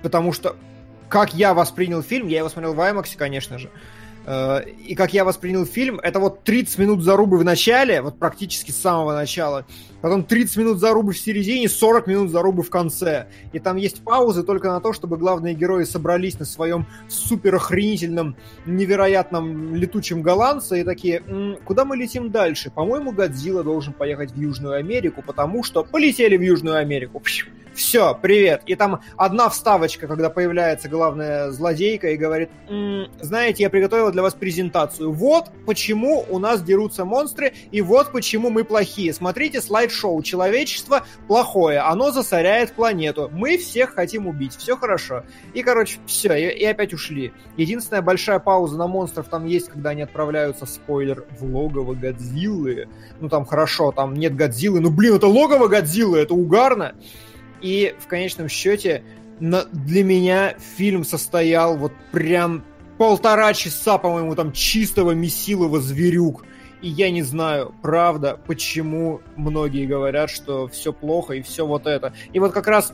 Потому 0.02 0.34
что, 0.34 0.56
как 1.10 1.34
я 1.34 1.54
воспринял 1.54 2.02
фильм, 2.02 2.28
я 2.28 2.40
его 2.40 2.50
смотрел 2.50 2.74
в 2.74 2.80
IMAX, 2.80 3.16
конечно 3.18 3.58
же, 3.58 3.70
Э, 4.28 4.62
и 4.86 4.94
как 4.94 5.14
я 5.14 5.24
воспринял 5.24 5.66
фильм, 5.66 6.00
это 6.04 6.20
вот 6.20 6.44
30 6.44 6.78
минут 6.80 7.02
зарубы 7.02 7.38
в 7.38 7.46
начале, 7.46 8.02
вот 8.02 8.20
практически 8.20 8.72
с 8.72 8.78
самого 8.78 9.14
начала, 9.14 9.66
потом 10.08 10.24
30 10.24 10.58
минут 10.58 10.80
зарубы 10.80 11.14
в 11.14 11.18
середине, 11.18 11.70
40 11.70 12.08
минут 12.08 12.32
зарубы 12.32 12.64
в 12.64 12.70
конце. 12.70 13.28
И 13.54 13.60
там 13.60 13.78
есть 13.78 14.04
паузы 14.04 14.44
только 14.44 14.70
на 14.70 14.80
то, 14.80 14.94
чтобы 14.94 15.18
главные 15.18 15.54
герои 15.54 15.84
собрались 15.84 16.40
на 16.40 16.46
своем 16.46 16.86
супер 17.08 17.56
охренительном, 17.56 18.36
невероятном 18.66 19.76
летучем 19.76 20.22
голландце 20.22 20.82
и 20.82 20.84
такие, 20.84 21.22
М, 21.28 21.58
куда 21.66 21.86
мы 21.86 21.98
летим 21.98 22.32
дальше? 22.32 22.72
По-моему, 22.72 23.12
Годзилла 23.12 23.64
должен 23.64 23.94
поехать 23.94 24.32
в 24.32 24.40
Южную 24.40 24.76
Америку, 24.76 25.22
потому 25.26 25.64
что 25.64 25.84
полетели 25.84 26.38
в 26.38 26.42
Южную 26.42 26.78
Америку. 26.78 27.22
Все, 27.78 28.18
привет. 28.20 28.64
И 28.66 28.74
там 28.74 29.02
одна 29.18 29.50
вставочка, 29.50 30.08
когда 30.08 30.32
появляется 30.32 30.90
главная 30.90 31.52
злодейка 31.52 32.10
и 32.10 32.18
говорит, 32.18 32.50
м-м, 32.68 33.08
знаете, 33.22 33.62
я 33.62 33.70
приготовила 33.70 34.12
для 34.12 34.24
вас 34.24 34.34
презентацию. 34.34 35.12
Вот 35.12 35.52
почему 35.68 36.26
у 36.28 36.40
нас 36.40 36.64
дерутся 36.64 37.06
монстры, 37.06 37.54
и 37.70 37.82
вот 37.82 38.12
почему 38.12 38.50
мы 38.50 38.64
плохие. 38.64 39.14
Смотрите 39.14 39.62
слайд-шоу. 39.98 40.22
Человечество 40.22 41.06
плохое, 41.28 41.80
оно 41.80 42.12
засоряет 42.12 42.74
планету. 42.74 43.30
Мы 43.32 43.58
всех 43.58 43.94
хотим 43.94 44.28
убить, 44.28 44.56
все 44.56 44.78
хорошо. 44.78 45.24
И, 45.54 45.64
короче, 45.64 46.00
все, 46.06 46.36
и, 46.36 46.60
и 46.60 46.66
опять 46.66 46.94
ушли. 46.94 47.34
Единственная 47.58 48.02
большая 48.02 48.40
пауза 48.40 48.78
на 48.78 48.88
монстров 48.88 49.28
там 49.28 49.46
есть, 49.46 49.70
когда 49.70 49.92
они 49.92 50.04
отправляются, 50.04 50.66
спойлер, 50.66 51.26
в 51.40 51.44
логово 51.44 51.94
Годзиллы. 51.94 52.88
Ну 53.20 53.30
там 53.30 53.46
хорошо, 53.46 53.92
там 53.92 54.14
нет 54.14 54.36
Годзиллы, 54.36 54.80
ну 54.80 54.90
блин, 54.90 55.16
это 55.16 55.28
логово 55.28 55.68
Годзиллы, 55.68 56.20
это 56.20 56.34
угарно. 56.34 56.96
И 57.62 57.96
в 58.00 58.08
конечном 58.08 58.50
счете 58.50 59.04
на, 59.40 59.66
для 59.66 60.04
меня 60.04 60.56
фильм 60.78 61.04
состоял 61.04 61.76
вот 61.76 61.92
прям 62.12 62.64
полтора 62.98 63.54
часа, 63.54 63.98
по-моему, 63.98 64.36
там 64.36 64.52
чистого 64.52 65.12
месилого 65.12 65.80
зверюк. 65.80 66.44
И 66.82 66.90
я 66.90 67.10
не 67.10 67.24
знаю, 67.24 67.74
правда, 67.82 68.40
почему 68.46 69.22
многие 69.36 69.86
говорят, 69.86 70.30
что 70.30 70.68
все 70.68 70.94
плохо 70.94 71.34
и 71.34 71.42
все 71.42 71.66
вот 71.66 71.88
это. 71.88 72.14
И 72.34 72.40
вот 72.40 72.54
как 72.54 72.68
раз 72.68 72.94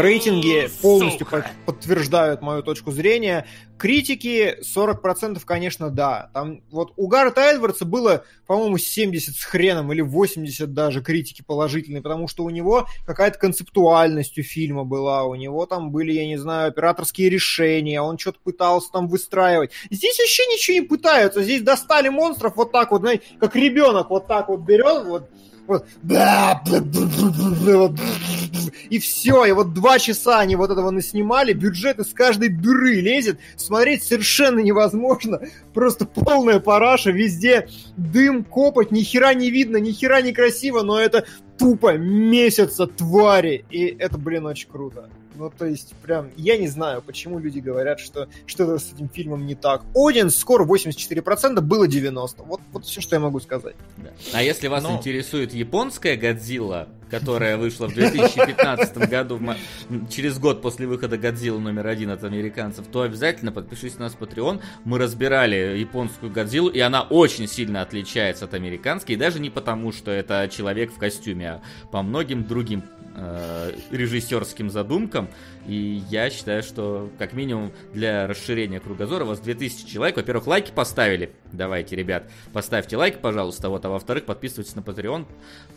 рейтинги 0.00 0.68
полностью 0.82 1.26
под, 1.26 1.44
подтверждают 1.64 2.42
мою 2.42 2.62
точку 2.62 2.92
зрения. 2.92 3.46
Критики 3.78 4.56
40% 4.62 5.40
конечно, 5.44 5.90
да. 5.90 6.30
Там 6.32 6.62
вот 6.70 6.92
у 6.96 7.08
Гаррета 7.08 7.42
Эдвардса 7.42 7.84
было, 7.84 8.24
по-моему, 8.46 8.78
70 8.78 9.36
с 9.36 9.44
хреном 9.44 9.92
или 9.92 10.00
80 10.00 10.72
даже 10.72 11.02
критики 11.02 11.42
положительные, 11.46 12.02
потому 12.02 12.26
что 12.26 12.44
у 12.44 12.50
него 12.50 12.86
какая-то 13.06 13.38
концептуальность 13.38 14.38
у 14.38 14.42
фильма 14.42 14.84
была, 14.84 15.24
у 15.24 15.34
него 15.34 15.66
там 15.66 15.90
были, 15.90 16.12
я 16.12 16.26
не 16.26 16.38
знаю, 16.38 16.68
операторские 16.68 17.28
решения, 17.28 18.00
он 18.00 18.18
что-то 18.18 18.38
пытался 18.42 18.90
там 18.92 19.08
выстраивать. 19.08 19.72
Здесь 19.90 20.18
вообще 20.18 20.46
ничего 20.46 20.74
не 20.76 20.82
пытаются, 20.82 21.42
здесь 21.42 21.62
достали 21.62 22.08
монстров 22.08 22.56
вот 22.56 22.72
так 22.72 22.92
вот, 22.92 23.02
знаете, 23.02 23.24
как 23.38 23.54
ребенок 23.56 24.10
вот 24.10 24.26
так 24.26 24.48
вот 24.48 24.60
берет, 24.60 25.04
вот, 25.04 25.28
и 28.90 28.98
все, 28.98 29.44
и 29.44 29.52
вот 29.52 29.74
два 29.74 29.98
часа 29.98 30.40
они 30.40 30.56
вот 30.56 30.70
этого 30.70 30.90
наснимали, 30.90 31.52
бюджет 31.52 31.98
из 31.98 32.12
каждой 32.12 32.48
дыры 32.48 33.00
лезет, 33.00 33.38
смотреть 33.56 34.02
совершенно 34.02 34.60
невозможно, 34.60 35.40
просто 35.74 36.06
полная 36.06 36.60
параша, 36.60 37.10
везде 37.10 37.68
дым, 37.96 38.44
копоть, 38.44 38.90
ни 38.90 39.02
хера 39.02 39.34
не 39.34 39.50
видно, 39.50 39.76
ни 39.78 39.92
хера 39.92 40.20
не 40.22 40.32
красиво, 40.32 40.82
но 40.82 40.98
это 41.00 41.26
тупо 41.58 41.96
месяца 41.96 42.86
твари, 42.86 43.64
и 43.70 43.86
это, 43.98 44.18
блин, 44.18 44.46
очень 44.46 44.68
круто. 44.68 45.08
Ну, 45.36 45.52
то 45.56 45.66
есть, 45.66 45.94
прям, 46.02 46.30
я 46.36 46.56
не 46.56 46.68
знаю, 46.68 47.02
почему 47.02 47.38
люди 47.38 47.58
говорят, 47.58 48.00
что 48.00 48.28
что-то 48.46 48.78
с 48.78 48.92
этим 48.92 49.08
фильмом 49.08 49.46
не 49.46 49.54
так. 49.54 49.82
Один 49.94 50.30
скоро 50.30 50.64
84%, 50.64 51.60
было 51.60 51.86
90%. 51.86 52.44
Вот, 52.46 52.60
вот 52.72 52.84
все, 52.84 53.00
что 53.00 53.16
я 53.16 53.20
могу 53.20 53.40
сказать. 53.40 53.76
Да. 53.98 54.10
А 54.32 54.42
если 54.42 54.68
вас 54.68 54.82
Но... 54.82 54.96
интересует 54.96 55.52
японская 55.52 56.16
Годзилла, 56.16 56.88
которая 57.10 57.56
вышла 57.56 57.86
в 57.86 57.94
2015 57.94 58.96
году, 59.08 59.40
через 60.10 60.38
год 60.38 60.62
после 60.62 60.86
выхода 60.86 61.18
Годзилла 61.18 61.58
номер 61.58 61.86
один 61.86 62.10
от 62.10 62.24
американцев, 62.24 62.86
то 62.86 63.02
обязательно 63.02 63.52
подпишитесь 63.52 63.98
на 63.98 64.06
нас 64.06 64.14
в 64.14 64.22
Patreon. 64.22 64.60
Мы 64.84 64.98
разбирали 64.98 65.78
японскую 65.78 66.32
Годзиллу, 66.32 66.68
и 66.68 66.80
она 66.80 67.02
очень 67.02 67.46
сильно 67.46 67.82
отличается 67.82 68.46
от 68.46 68.54
американской, 68.54 69.14
и 69.14 69.18
даже 69.18 69.38
не 69.40 69.50
потому, 69.50 69.92
что 69.92 70.10
это 70.10 70.48
человек 70.48 70.92
в 70.92 70.98
костюме, 70.98 71.50
а 71.50 71.62
по 71.90 72.02
многим 72.02 72.44
другим 72.44 72.82
э, 73.16 73.72
режиссерским 73.90 74.70
задумкам. 74.70 75.28
И 75.66 76.02
я 76.10 76.30
считаю, 76.30 76.62
что 76.62 77.10
как 77.18 77.32
минимум 77.32 77.72
для 77.92 78.26
расширения 78.26 78.78
кругозора 78.78 79.24
у 79.24 79.28
вас 79.28 79.40
2000 79.40 79.86
человек. 79.86 80.16
Во-первых, 80.16 80.46
лайки 80.46 80.70
поставили. 80.70 81.32
Давайте, 81.52 81.96
ребят, 81.96 82.30
поставьте 82.52 82.96
лайк, 82.96 83.20
пожалуйста. 83.20 83.68
Вот, 83.68 83.84
а 83.84 83.88
во-вторых, 83.88 84.24
подписывайтесь 84.24 84.76
на 84.76 84.80
Patreon. 84.80 85.26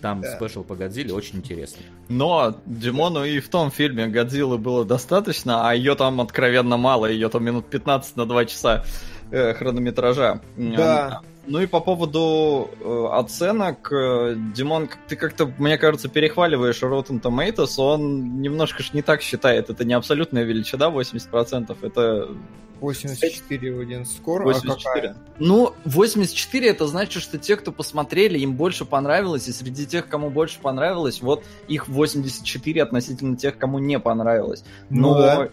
Там 0.01 0.21
да. 0.21 0.35
спешл 0.35 0.63
по 0.63 0.75
Годзилле 0.75 1.13
очень 1.13 1.37
интересно. 1.37 1.81
Но 2.07 2.59
Димону 2.65 3.23
и 3.23 3.39
в 3.39 3.49
том 3.49 3.71
фильме 3.71 4.07
Годзиллы 4.07 4.57
было 4.57 4.85
достаточно, 4.85 5.67
а 5.67 5.73
ее 5.73 5.95
там 5.95 6.21
откровенно 6.21 6.77
мало. 6.77 7.07
Ее 7.07 7.29
там 7.29 7.43
минут 7.43 7.69
15 7.69 8.15
на 8.15 8.25
2 8.25 8.45
часа 8.45 8.85
э, 9.31 9.53
хронометража. 9.53 10.41
Да. 10.57 11.21
Ну 11.47 11.61
и 11.61 11.65
по 11.65 11.79
поводу 11.79 12.69
э, 12.79 13.07
оценок, 13.11 13.91
э, 13.91 14.35
Димон, 14.55 14.89
ты 15.07 15.15
как-то, 15.15 15.51
мне 15.57 15.77
кажется, 15.77 16.07
перехваливаешь 16.07 16.81
Rotten 16.83 17.21
Tomatoes, 17.21 17.79
он 17.81 18.41
немножко 18.41 18.83
ж 18.83 18.93
не 18.93 19.01
так 19.01 19.21
считает, 19.21 19.69
это 19.69 19.83
не 19.85 19.93
абсолютная 19.93 20.43
величина, 20.43 20.89
80%, 20.89 21.75
это... 21.81 22.29
84 22.79 23.73
в 23.73 23.79
один 23.81 24.05
скор, 24.05 24.43
84. 24.43 25.09
А 25.09 25.15
ну, 25.39 25.73
84 25.85 26.69
это 26.69 26.87
значит, 26.87 27.21
что 27.21 27.37
те, 27.37 27.55
кто 27.55 27.71
посмотрели, 27.71 28.39
им 28.39 28.55
больше 28.55 28.85
понравилось, 28.85 29.47
и 29.47 29.51
среди 29.51 29.85
тех, 29.85 30.07
кому 30.07 30.29
больше 30.29 30.59
понравилось, 30.61 31.21
вот 31.21 31.43
их 31.67 31.87
84 31.87 32.83
относительно 32.83 33.35
тех, 33.35 33.57
кому 33.57 33.79
не 33.79 33.99
понравилось. 33.99 34.63
Ну 34.89 35.01
Но 35.01 35.13
ну, 35.13 35.19
да. 35.19 35.49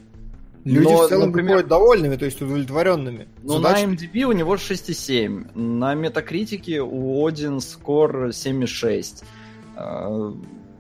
Люди 0.67 0.93
но, 0.93 1.07
в 1.07 1.09
целом 1.09 1.29
например, 1.29 1.59
приходят 1.59 1.69
довольными, 1.69 2.17
то 2.17 2.25
есть 2.25 2.43
удовлетворенными. 2.43 3.29
Ну, 3.45 3.59
Задача... 3.59 3.87
на 3.87 3.93
MDB 3.93 4.23
у 4.25 4.33
него 4.33 4.57
6,7. 4.57 5.57
На 5.57 5.95
метакритике 5.95 6.81
у 6.81 7.25
Один 7.25 7.61
скор 7.61 8.31
7,6. 8.31 9.23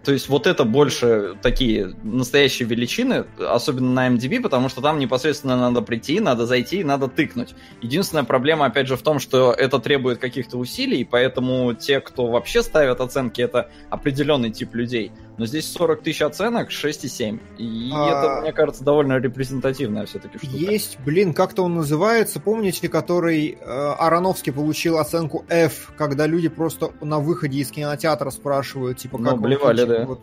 То 0.07 0.12
есть 0.12 0.28
вот 0.28 0.46
это 0.46 0.62
больше 0.62 1.34
такие 1.42 1.92
настоящие 2.04 2.68
величины, 2.68 3.24
особенно 3.40 3.92
на 3.92 4.09
MDB, 4.09 4.40
потому 4.40 4.68
что 4.68 4.80
там 4.80 5.00
непосредственно 5.00 5.57
надо 5.57 5.82
прийти, 5.82 6.20
надо 6.20 6.46
зайти, 6.46 6.84
надо 6.84 7.09
тыкнуть. 7.09 7.57
Единственная 7.82 8.22
проблема, 8.22 8.66
опять 8.66 8.86
же, 8.86 8.96
в 8.96 9.02
том, 9.02 9.18
что 9.18 9.50
это 9.52 9.80
требует 9.80 10.20
каких-то 10.20 10.59
усилий, 10.59 11.04
поэтому 11.04 11.74
те, 11.74 11.98
кто 11.98 12.28
вообще 12.28 12.62
ставят 12.62 13.00
оценки, 13.00 13.40
это 13.40 13.68
определенный 13.90 14.52
тип 14.52 14.76
людей. 14.76 15.11
Но 15.38 15.44
здесь 15.44 15.70
40 15.70 16.02
тысяч 16.02 16.22
оценок, 16.22 16.70
6,7. 16.70 17.40
И 17.59 17.90
а... 17.92 18.09
это, 18.09 18.42
мне 18.42 18.52
кажется, 18.52 18.84
довольно 18.84 19.18
репрезентативная 19.18 20.07
все-таки 20.07 20.38
штука. 20.38 20.57
Есть, 20.57 20.98
блин, 21.04 21.34
как-то 21.34 21.64
он 21.64 21.74
называется, 21.74 22.40
помните, 22.40 22.88
который 22.88 23.59
э, 23.61 23.94
Ароновский 23.98 24.52
получил 24.52 24.98
оценку 24.98 25.44
F, 25.48 25.92
когда 25.98 26.26
люди 26.26 26.48
просто 26.48 26.92
на 27.02 27.18
выходе 27.18 27.59
из 27.59 27.70
кинотеатра 27.70 28.30
спрашивают, 28.30 28.98
типа, 28.98 29.18
как 29.18 29.34
ну, 29.34 29.40
блевали, 29.40 29.84
да. 29.84 29.95
Вот. 30.05 30.20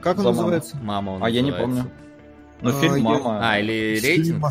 Как 0.00 0.16
он 0.18 0.24
За 0.24 0.30
называется? 0.30 0.76
Мама 0.82 1.10
он 1.10 1.16
А 1.22 1.26
называется. 1.26 1.36
я 1.36 1.42
не 1.42 1.52
помню. 1.52 1.90
Ну, 2.62 2.72
фильм 2.72 2.94
а, 3.06 3.10
«Мама». 3.18 3.40
А, 3.42 3.58
или 3.58 3.98
рейтинг? 4.00 4.44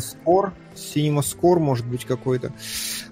Cinema 0.74 1.20
Score, 1.20 1.58
может 1.58 1.86
быть, 1.86 2.04
какой-то. 2.04 2.52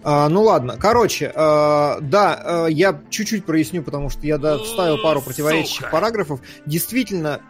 А, 0.02 0.28
ну 0.28 0.42
ладно, 0.42 0.76
короче, 0.78 1.30
а, 1.34 1.98
да, 2.00 2.64
а, 2.64 2.66
я 2.66 3.00
чуть-чуть 3.10 3.44
проясню, 3.44 3.82
потому 3.82 4.10
что 4.10 4.26
я 4.26 4.38
да, 4.38 4.58
вставил 4.58 4.98
пару 4.98 5.20
противоречащих 5.20 5.86
Сука. 5.86 5.90
параграфов. 5.90 6.40
Действительно, 6.66 7.40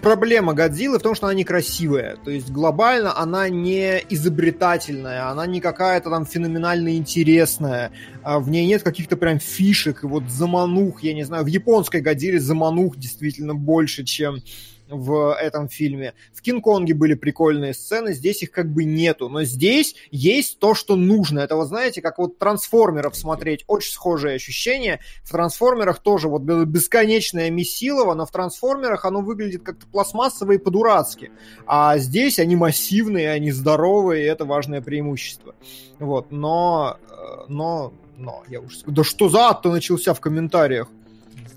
проблема 0.00 0.54
Годзиллы 0.54 0.98
в 0.98 1.02
том, 1.02 1.14
что 1.14 1.26
она 1.26 1.34
некрасивая. 1.34 2.16
То 2.24 2.30
есть 2.30 2.50
глобально 2.50 3.16
она 3.16 3.48
не 3.48 4.02
изобретательная, 4.10 5.30
она 5.30 5.46
не 5.46 5.60
какая-то 5.60 6.10
там 6.10 6.26
феноменально 6.26 6.96
интересная. 6.96 7.92
А 8.22 8.38
в 8.38 8.48
ней 8.48 8.66
нет 8.66 8.82
каких-то 8.82 9.16
прям 9.16 9.38
фишек 9.38 10.04
и 10.04 10.06
вот 10.06 10.24
заманух, 10.28 11.02
я 11.02 11.14
не 11.14 11.24
знаю. 11.24 11.44
В 11.44 11.48
японской 11.48 12.00
Годзилле 12.00 12.40
заманух 12.40 12.96
действительно 12.96 13.54
больше, 13.54 14.04
чем 14.04 14.42
в 14.88 15.34
этом 15.34 15.68
фильме. 15.68 16.14
В 16.32 16.42
Кинг-Конге 16.42 16.94
были 16.94 17.14
прикольные 17.14 17.74
сцены, 17.74 18.12
здесь 18.12 18.42
их 18.42 18.50
как 18.50 18.72
бы 18.72 18.84
нету. 18.84 19.28
Но 19.28 19.44
здесь 19.44 19.94
есть 20.10 20.58
то, 20.58 20.74
что 20.74 20.96
нужно. 20.96 21.40
Это, 21.40 21.56
вот 21.56 21.68
знаете, 21.68 22.02
как 22.02 22.18
вот 22.18 22.38
трансформеров 22.38 23.16
смотреть. 23.16 23.64
Очень 23.66 23.92
схожее 23.92 24.36
ощущение. 24.36 25.00
В 25.22 25.30
трансформерах 25.30 26.00
тоже 26.00 26.28
вот 26.28 26.42
бесконечное 26.42 27.50
месилово, 27.50 28.14
но 28.14 28.26
в 28.26 28.30
трансформерах 28.30 29.04
оно 29.04 29.20
выглядит 29.20 29.62
как-то 29.62 29.86
пластмассово 29.86 30.52
и 30.52 30.58
по-дурацки. 30.58 31.30
А 31.66 31.98
здесь 31.98 32.38
они 32.38 32.56
массивные, 32.56 33.30
они 33.30 33.50
здоровые, 33.52 34.24
и 34.24 34.28
это 34.28 34.44
важное 34.44 34.80
преимущество. 34.80 35.54
Вот, 35.98 36.30
но, 36.30 36.98
э, 37.10 37.44
но, 37.48 37.92
но, 38.16 38.42
я 38.48 38.60
уже... 38.60 38.78
Да 38.86 39.04
что 39.04 39.28
за 39.28 39.48
ад-то 39.48 39.70
начался 39.70 40.14
в 40.14 40.20
комментариях? 40.20 40.88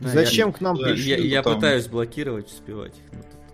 Зачем 0.01 0.49
я, 0.49 0.53
к 0.53 0.61
нам 0.61 0.77
пришли? 0.77 1.09
Я, 1.09 1.17
я 1.17 1.43
там... 1.43 1.55
пытаюсь 1.55 1.87
блокировать, 1.87 2.47
успевать. 2.47 2.95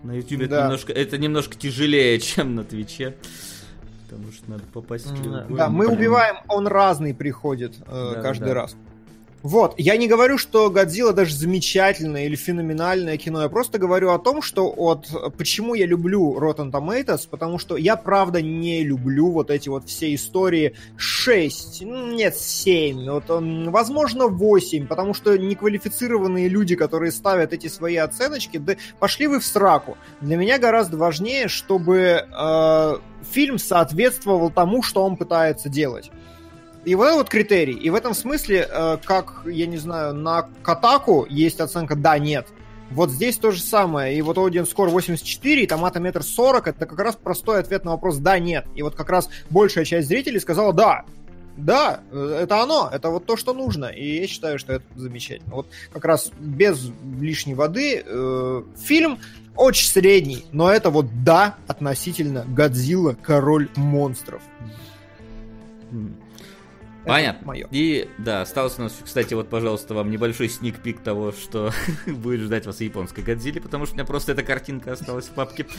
На 0.03 0.13
YouTube 0.13 0.41
да. 0.41 0.45
это, 0.45 0.63
немножко, 0.63 0.93
это 0.93 1.17
немножко 1.17 1.55
тяжелее, 1.57 2.19
чем 2.21 2.55
на 2.55 2.63
Твиче. 2.63 3.15
Потому 4.09 4.31
что 4.31 4.49
надо 4.49 4.63
попасть 4.73 5.07
в 5.07 5.55
Да, 5.55 5.69
мы 5.69 5.87
убиваем, 5.87 6.37
он 6.47 6.67
разный 6.67 7.13
приходит 7.13 7.75
э, 7.85 8.13
да, 8.15 8.21
каждый 8.21 8.49
да. 8.49 8.53
раз. 8.53 8.77
Вот, 9.43 9.75
я 9.77 9.97
не 9.97 10.07
говорю, 10.07 10.37
что 10.37 10.69
Годзилла 10.69 11.13
даже 11.13 11.35
замечательное 11.35 12.25
или 12.25 12.35
феноменальное 12.35 13.17
кино, 13.17 13.43
я 13.43 13.49
просто 13.49 13.77
говорю 13.77 14.09
о 14.09 14.17
том, 14.17 14.41
что 14.41 14.71
вот 14.71 15.07
почему 15.37 15.75
я 15.75 15.85
люблю 15.85 16.37
Rotten 16.39 16.71
Tomatoes, 16.71 17.27
потому 17.29 17.59
что 17.59 17.77
я 17.77 17.95
правда 17.95 18.41
не 18.41 18.83
люблю 18.83 19.31
вот 19.31 19.51
эти 19.51 19.69
вот 19.69 19.87
все 19.87 20.13
истории 20.15 20.75
6, 20.97 21.83
нет, 21.83 22.35
7, 22.35 23.09
вот, 23.09 23.25
возможно 23.27 24.27
8, 24.27 24.87
потому 24.87 25.13
что 25.13 25.37
неквалифицированные 25.37 26.49
люди, 26.49 26.75
которые 26.75 27.11
ставят 27.11 27.53
эти 27.53 27.67
свои 27.67 27.97
оценочки, 27.97 28.57
да 28.57 28.75
пошли 28.99 29.27
вы 29.27 29.39
в 29.39 29.45
сраку. 29.45 29.97
Для 30.19 30.37
меня 30.37 30.57
гораздо 30.57 30.97
важнее, 30.97 31.47
чтобы 31.47 32.25
э, 32.27 32.97
фильм 33.31 33.59
соответствовал 33.59 34.49
тому, 34.49 34.81
что 34.81 35.03
он 35.03 35.15
пытается 35.15 35.69
делать. 35.69 36.11
И 36.87 36.95
вот 36.95 37.03
этот 37.03 37.17
вот 37.17 37.29
критерий. 37.29 37.73
И 37.73 37.89
в 37.89 37.95
этом 37.95 38.13
смысле, 38.13 38.65
э, 38.71 38.97
как, 39.03 39.41
я 39.45 39.67
не 39.67 39.75
знаю, 39.75 40.13
на 40.13 40.47
Катаку 40.63 41.27
есть 41.29 41.59
оценка 41.59 41.97
«да», 41.97 42.17
«нет». 42.17 42.47
Вот 42.91 43.11
здесь 43.11 43.35
то 43.35 43.51
же 43.51 43.61
самое. 43.61 44.17
И 44.17 44.21
вот 44.21 44.37
Audience 44.37 44.73
Score 44.73 44.87
84 44.87 45.63
и 45.63 45.67
томатометр 45.67 46.23
40 46.23 46.69
это 46.69 46.85
как 46.85 46.97
раз 46.97 47.17
простой 47.17 47.59
ответ 47.59 47.83
на 47.83 47.91
вопрос 47.91 48.19
«да», 48.19 48.39
«нет». 48.39 48.67
И 48.73 48.83
вот 48.83 48.95
как 48.95 49.09
раз 49.09 49.29
большая 49.49 49.83
часть 49.83 50.07
зрителей 50.07 50.39
сказала 50.39 50.71
«да». 50.71 51.03
Да, 51.57 51.99
э, 52.09 52.39
это 52.43 52.63
оно, 52.63 52.89
это 52.89 53.09
вот 53.09 53.25
то, 53.25 53.35
что 53.35 53.53
нужно. 53.53 53.87
И 53.87 54.21
я 54.21 54.27
считаю, 54.27 54.57
что 54.57 54.71
это 54.71 54.85
замечательно. 54.95 55.55
Вот 55.55 55.67
как 55.91 56.05
раз 56.05 56.31
без 56.39 56.89
лишней 57.19 57.55
воды 57.55 58.01
э, 58.05 58.63
фильм 58.81 59.19
очень 59.57 59.89
средний, 59.89 60.45
но 60.53 60.71
это 60.71 60.89
вот 60.89 61.07
да 61.25 61.57
относительно 61.67 62.45
Годзилла, 62.47 63.17
король 63.21 63.67
монстров. 63.75 64.41
Понятно. 67.07 67.47
Мое. 67.47 67.67
И 67.71 68.09
да, 68.17 68.41
остался 68.41 68.81
у 68.81 68.83
нас, 68.83 68.93
кстати, 69.03 69.33
вот, 69.33 69.49
пожалуйста, 69.49 69.93
вам 69.93 70.11
небольшой 70.11 70.49
сник-пик 70.49 71.01
того, 71.01 71.31
что 71.31 71.71
будет 72.05 72.41
ждать 72.41 72.65
вас 72.65 72.77
в 72.77 72.81
японской 72.81 73.21
Годзилле, 73.21 73.61
потому 73.61 73.85
что 73.85 73.93
у 73.93 73.97
меня 73.97 74.05
просто 74.05 74.33
эта 74.33 74.43
картинка 74.43 74.93
осталась 74.93 75.25
в 75.25 75.31
папке. 75.31 75.65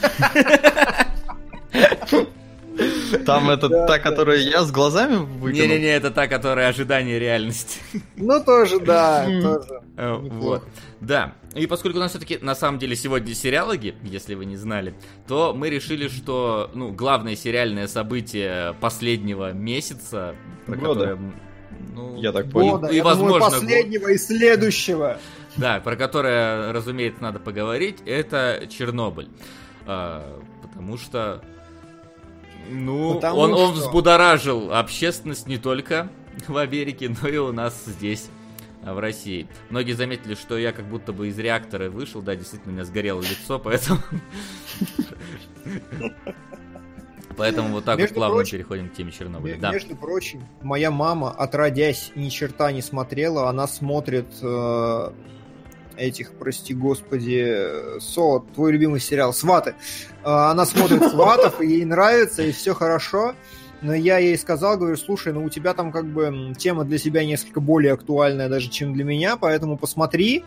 Там 3.25 3.49
это 3.49 3.69
да, 3.69 3.87
та, 3.87 3.97
да. 3.97 3.99
которая 3.99 4.37
я 4.37 4.63
с 4.63 4.71
глазами 4.71 5.15
выкинул? 5.15 5.67
Не-не-не, 5.67 5.95
это 5.95 6.11
та, 6.11 6.27
которая 6.27 6.69
ожидание 6.69 7.19
реальности. 7.19 7.79
Ну, 8.15 8.43
тоже, 8.43 8.79
да, 8.79 9.25
тоже. 9.25 9.81
Э, 9.97 10.15
вот. 10.15 10.63
Да. 10.99 11.33
И 11.55 11.67
поскольку 11.67 11.97
у 11.97 12.01
нас 12.01 12.11
все-таки 12.11 12.37
на 12.41 12.53
самом 12.53 12.79
деле 12.79 12.95
сегодня 12.95 13.33
сериалоги, 13.33 13.95
если 14.03 14.35
вы 14.35 14.45
не 14.45 14.57
знали, 14.57 14.93
то 15.27 15.53
мы 15.55 15.69
решили, 15.69 16.07
что 16.07 16.69
ну, 16.73 16.91
главное 16.91 17.35
сериальное 17.35 17.87
событие 17.87 18.75
последнего 18.81 19.51
месяца, 19.51 20.35
про 20.65 20.75
Года. 20.75 20.93
которое 20.93 21.33
ну, 21.95 22.17
я 22.17 22.31
так 22.31 22.51
понял. 22.51 22.77
Года, 22.77 22.87
и, 22.87 22.97
я 22.97 23.03
возможно, 23.03 23.39
думаю, 23.39 23.51
последнего 23.51 24.01
год... 24.01 24.11
и 24.11 24.17
следующего. 24.17 25.17
Да, 25.57 25.81
про 25.81 25.97
которое, 25.97 26.71
разумеется, 26.71 27.21
надо 27.21 27.39
поговорить, 27.39 27.97
это 28.05 28.65
Чернобыль. 28.69 29.27
А, 29.85 30.39
потому 30.61 30.97
что 30.97 31.43
ну, 32.69 33.15
Потому 33.15 33.39
он, 33.39 33.51
что... 33.51 33.65
он 33.65 33.73
взбудоражил 33.73 34.73
общественность 34.73 35.47
не 35.47 35.57
только 35.57 36.09
в 36.47 36.57
Америке, 36.57 37.13
но 37.21 37.27
и 37.27 37.37
у 37.37 37.51
нас 37.51 37.83
здесь, 37.85 38.29
в 38.81 38.99
России. 38.99 39.47
Многие 39.69 39.93
заметили, 39.93 40.35
что 40.35 40.57
я 40.57 40.71
как 40.71 40.85
будто 40.85 41.11
бы 41.11 41.27
из 41.27 41.37
реактора 41.37 41.89
вышел, 41.89 42.21
да, 42.21 42.35
действительно, 42.35 42.71
у 42.71 42.75
меня 42.75 42.85
сгорело 42.85 43.21
лицо, 43.21 43.59
поэтому... 43.59 43.99
Поэтому 47.37 47.69
вот 47.69 47.85
так 47.85 47.97
между 47.97 48.15
вот 48.15 48.19
плавно 48.19 48.35
прочим, 48.35 48.57
переходим 48.57 48.89
к 48.89 48.93
теме 48.95 49.13
Чернобыля. 49.13 49.57
Да. 49.57 49.71
Между 49.71 49.95
прочим, 49.95 50.43
моя 50.61 50.91
мама, 50.91 51.31
отродясь, 51.31 52.11
ни 52.15 52.27
черта 52.27 52.69
не 52.73 52.81
смотрела, 52.81 53.47
она 53.47 53.65
смотрит 53.65 54.27
э, 54.41 55.11
этих, 55.99 56.31
прости 56.33 56.73
господи, 56.73 57.99
Со, 57.99 58.39
твой 58.39 58.71
любимый 58.71 58.99
сериал, 58.99 59.33
Сваты. 59.33 59.75
А, 60.23 60.51
она 60.51 60.65
смотрит 60.65 61.03
Сватов, 61.09 61.61
и 61.61 61.67
ей 61.67 61.85
нравится, 61.85 62.43
и 62.43 62.51
все 62.51 62.73
хорошо. 62.73 63.35
Но 63.81 63.93
я 63.93 64.17
ей 64.17 64.37
сказал, 64.37 64.77
говорю, 64.77 64.97
слушай, 64.97 65.31
ну 65.31 65.45
у 65.45 65.49
тебя 65.49 65.73
там 65.73 65.91
как 65.91 66.05
бы 66.05 66.53
тема 66.57 66.83
для 66.83 66.97
себя 66.97 67.23
несколько 67.23 67.61
более 67.61 67.93
актуальная 67.93 68.49
даже, 68.49 68.69
чем 68.69 68.93
для 68.93 69.03
меня, 69.03 69.37
поэтому 69.37 69.77
посмотри. 69.77 70.43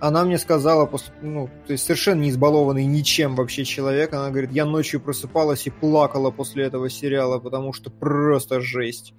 Она 0.00 0.24
мне 0.24 0.38
сказала, 0.38 0.90
ну, 1.22 1.48
то 1.66 1.72
есть 1.72 1.84
совершенно 1.84 2.20
не 2.20 2.30
избалованный 2.30 2.84
ничем 2.84 3.36
вообще 3.36 3.64
человек, 3.64 4.12
она 4.12 4.28
говорит, 4.28 4.52
я 4.52 4.66
ночью 4.66 5.00
просыпалась 5.00 5.66
и 5.66 5.70
плакала 5.70 6.30
после 6.30 6.64
этого 6.64 6.90
сериала, 6.90 7.38
потому 7.38 7.72
что 7.72 7.90
просто 7.90 8.60
жесть. 8.60 9.14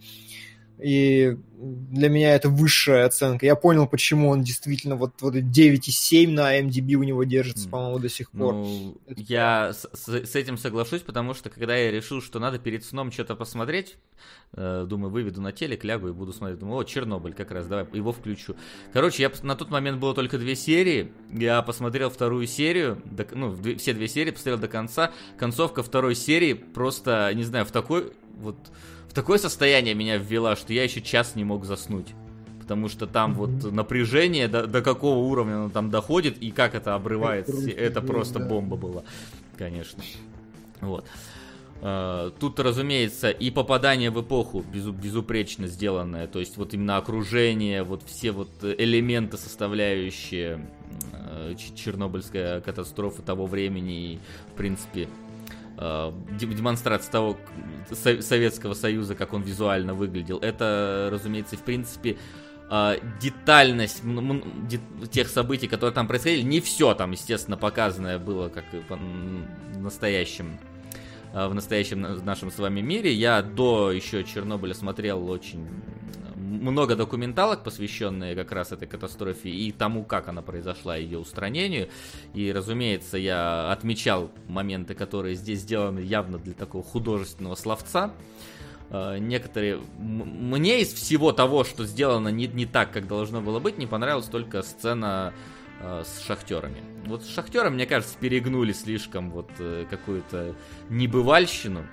И 0.80 1.38
для 1.58 2.10
меня 2.10 2.36
это 2.36 2.50
высшая 2.50 3.06
оценка. 3.06 3.46
Я 3.46 3.56
понял, 3.56 3.88
почему 3.88 4.30
он 4.30 4.44
действительно 4.44 4.96
вот, 4.96 5.22
вот 5.22 5.36
9,7 5.36 6.30
на 6.30 6.60
MDB 6.60 6.96
у 6.96 7.04
него 7.04 7.24
держится, 7.24 7.70
по-моему, 7.70 8.00
до 8.00 8.10
сих 8.10 8.32
пор. 8.32 8.54
Ну, 8.54 8.98
я 9.08 9.72
с, 9.74 9.88
с 9.94 10.36
этим 10.36 10.58
соглашусь, 10.58 11.02
потому 11.02 11.34
что 11.34 11.50
когда 11.50 11.76
я 11.76 11.92
решил, 11.92 12.22
что 12.22 12.40
надо 12.40 12.60
перед 12.60 12.84
сном 12.84 13.12
что-то 13.12 13.36
посмотреть, 13.36 13.96
э, 14.54 14.86
думаю, 14.88 15.12
выведу 15.12 15.42
на 15.42 15.54
телек, 15.54 15.86
лягу 15.86 16.10
и 16.10 16.12
буду 16.12 16.34
смотреть. 16.34 16.60
Думаю, 16.60 16.80
о, 16.80 16.84
Чернобыль 16.84 17.34
как 17.34 17.52
раз, 17.52 17.68
давай 17.68 17.88
его 17.94 18.12
включу. 18.12 18.56
Короче, 18.92 19.24
я 19.24 19.32
на 19.44 19.56
тот 19.56 19.70
момент 19.70 20.00
было 20.00 20.14
только 20.14 20.38
две 20.38 20.56
серии, 20.56 21.14
я 21.32 21.62
посмотрел 21.62 22.10
вторую 22.10 22.48
серию, 22.48 23.02
до, 23.06 23.26
ну, 23.32 23.56
все 23.78 23.94
две 23.94 24.10
серии, 24.10 24.32
посмотрел 24.32 24.58
до 24.58 24.68
конца. 24.68 25.12
Концовка 25.38 25.84
второй 25.84 26.16
серии 26.16 26.54
просто, 26.54 27.32
не 27.34 27.44
знаю, 27.44 27.66
в 27.66 27.72
такой 27.72 28.12
вот 28.38 28.58
такое 29.16 29.40
состояние 29.40 29.96
меня 29.96 30.18
ввела, 30.18 30.56
что 30.56 30.74
я 30.74 30.84
еще 30.84 31.02
час 31.02 31.36
не 31.36 31.44
мог 31.44 31.66
заснуть. 31.66 32.08
Потому 32.62 32.90
что 32.90 33.08
там 33.08 33.32
mm-hmm. 33.32 33.62
вот 33.62 33.72
напряжение, 33.72 34.48
до, 34.48 34.68
до 34.68 34.82
какого 34.82 35.20
уровня 35.20 35.56
оно 35.56 35.70
там 35.70 35.90
доходит, 35.90 36.38
и 36.42 36.52
как 36.52 36.76
это 36.76 36.96
обрывается, 36.96 37.56
это, 37.70 37.80
это 37.80 38.02
просто 38.02 38.40
да. 38.40 38.48
бомба 38.48 38.76
была, 38.76 39.04
конечно. 39.58 40.04
Вот. 40.82 41.06
Uh, 41.82 42.34
тут, 42.40 42.60
разумеется, 42.60 43.30
и 43.30 43.52
попадание 43.52 44.10
в 44.10 44.20
эпоху 44.20 44.64
безу- 44.74 44.94
безупречно 44.94 45.68
сделанное, 45.68 46.26
то 46.26 46.40
есть 46.40 46.58
вот 46.58 46.74
именно 46.74 46.98
окружение, 46.98 47.84
вот 47.84 48.02
все 48.08 48.32
вот 48.32 48.50
элементы, 48.64 49.38
составляющие 49.38 50.66
uh, 51.12 51.76
Чернобыльской 51.76 52.62
катастрофы 52.62 53.22
того 53.22 53.46
времени 53.46 54.14
и, 54.14 54.20
в 54.54 54.58
принципе, 54.58 55.08
демонстрация 55.78 57.12
того, 57.12 57.38
Советского 57.92 58.74
Союза, 58.74 59.16
как 59.16 59.34
он 59.34 59.42
визуально 59.42 59.94
выглядел. 59.94 60.38
Это, 60.40 61.10
разумеется, 61.12 61.58
в 61.58 61.64
принципе, 61.64 62.18
а, 62.70 62.98
детальность 63.22 64.02
тех 65.12 65.28
событий, 65.28 65.68
которые 65.68 65.94
там 65.94 66.08
происходили. 66.08 66.42
Не 66.42 66.62
все 66.62 66.94
там, 66.94 67.12
естественно, 67.12 67.58
показанное 67.58 68.18
было 68.18 68.50
как 68.50 68.66
в 68.72 69.82
настоящем 69.82 70.60
в 71.34 71.54
настоящем 71.54 72.02
нашем 72.24 72.50
с 72.50 72.58
вами 72.58 72.80
мире. 72.80 73.14
Я 73.14 73.42
до 73.42 73.92
еще 73.92 74.24
Чернобыля 74.24 74.74
смотрел 74.74 75.30
очень 75.30 75.68
много 76.46 76.96
документалок, 76.96 77.64
посвященные 77.64 78.36
как 78.36 78.52
раз 78.52 78.72
этой 78.72 78.88
катастрофе 78.88 79.50
и 79.50 79.72
тому, 79.72 80.04
как 80.04 80.28
она 80.28 80.42
произошла, 80.42 80.96
ее 80.96 81.20
устранению. 81.20 81.90
И, 82.34 82.52
разумеется, 82.52 83.18
я 83.18 83.72
отмечал 83.72 84.32
моменты, 84.48 84.94
которые 84.94 85.36
здесь 85.36 85.62
сделаны 85.62 86.00
явно 86.00 86.38
для 86.38 86.54
такого 86.54 86.84
художественного 86.84 87.56
словца. 87.56 88.14
А, 88.90 89.18
некоторые... 89.18 89.80
Мне 89.98 90.82
из 90.82 90.94
всего 90.94 91.32
того, 91.32 91.64
что 91.64 91.86
сделано 91.86 92.30
не, 92.30 92.48
не 92.48 92.66
так, 92.66 92.92
как 92.92 93.08
должно 93.08 93.42
было 93.42 93.60
быть, 93.60 93.78
не 93.78 93.88
понравилась 93.88 94.28
только 94.28 94.62
сцена 94.62 95.34
а, 95.82 96.04
с 96.04 96.26
шахтерами. 96.26 96.84
Вот 97.06 97.24
с 97.24 97.30
шахтером, 97.34 97.74
мне 97.74 97.86
кажется, 97.86 98.16
перегнули 98.20 98.72
слишком 98.74 99.32
вот 99.32 99.50
э, 99.60 99.86
какую-то 99.90 100.56
небывальщину. 100.90 101.86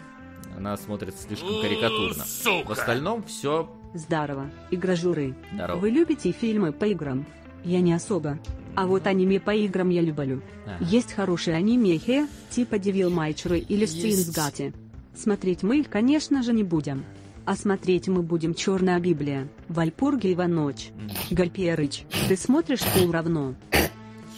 Она 0.56 0.76
смотрится 0.76 1.22
слишком 1.26 1.60
карикатурно. 1.60 2.24
Сука. 2.24 2.68
В 2.68 2.72
остальном 2.72 3.22
все 3.24 3.70
Здорово, 3.94 4.50
игражуры. 4.70 5.34
Здорово. 5.52 5.78
Вы 5.78 5.90
любите 5.90 6.32
фильмы 6.32 6.72
по 6.72 6.86
играм? 6.86 7.26
Я 7.64 7.80
не 7.80 7.92
особо. 7.92 8.38
А 8.74 8.86
вот 8.86 9.06
аниме 9.06 9.38
по 9.38 9.54
играм 9.54 9.90
я 9.90 10.00
люблю. 10.00 10.40
Ага. 10.66 10.84
Есть 10.84 11.12
хорошие 11.12 11.56
аниме 11.56 11.98
хе, 11.98 12.26
типа 12.50 12.76
Devil 12.76 13.12
May 13.12 13.34
Cry 13.34 13.58
или 13.58 13.84
Стинсгати. 13.84 14.72
Смотреть 15.14 15.62
мы 15.62 15.80
их, 15.80 15.90
конечно 15.90 16.42
же, 16.42 16.52
не 16.52 16.64
будем. 16.64 17.04
А 17.44 17.54
смотреть 17.54 18.08
мы 18.08 18.22
будем 18.22 18.54
Черная 18.54 18.98
Библия, 18.98 19.48
Вальпургиева 19.68 20.44
ночь. 20.44 20.90
Гальперыч, 21.30 22.04
ты 22.28 22.36
смотришь 22.36 22.80
пол 22.94 23.10
равно? 23.10 23.54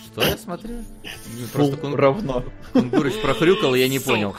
Что 0.07 0.23
я 0.23 0.37
смотрю? 0.37 0.77
Просто 1.53 1.77
кун... 1.77 1.95
равно. 1.95 2.45
Кунгурыч 2.73 3.21
прохрюкал, 3.21 3.75
я 3.75 3.89
не 3.89 3.99
понял. 3.99 4.35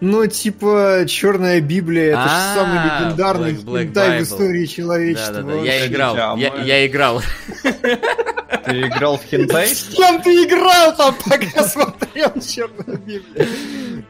Ну, 0.00 0.26
типа, 0.26 1.04
Черная 1.08 1.60
Библия, 1.60 2.12
это 2.12 2.22
же 2.22 2.28
а, 2.28 2.54
самый 2.54 2.84
легендарный 2.84 3.54
хентай 3.56 4.20
в 4.20 4.22
истории 4.22 4.66
человечества. 4.66 5.64
Я 5.64 5.86
играл, 5.86 6.36
я 6.36 6.86
играл. 6.86 7.22
Ты 7.62 8.80
играл 8.82 9.16
в 9.18 9.24
хентай? 9.24 9.68
С 9.74 9.84
кем 9.84 10.22
ты 10.22 10.44
играл 10.44 10.94
там, 10.96 11.14
пока 11.24 11.64
смотрел 11.64 12.32
Черную 12.40 12.98
Библию? 12.98 14.04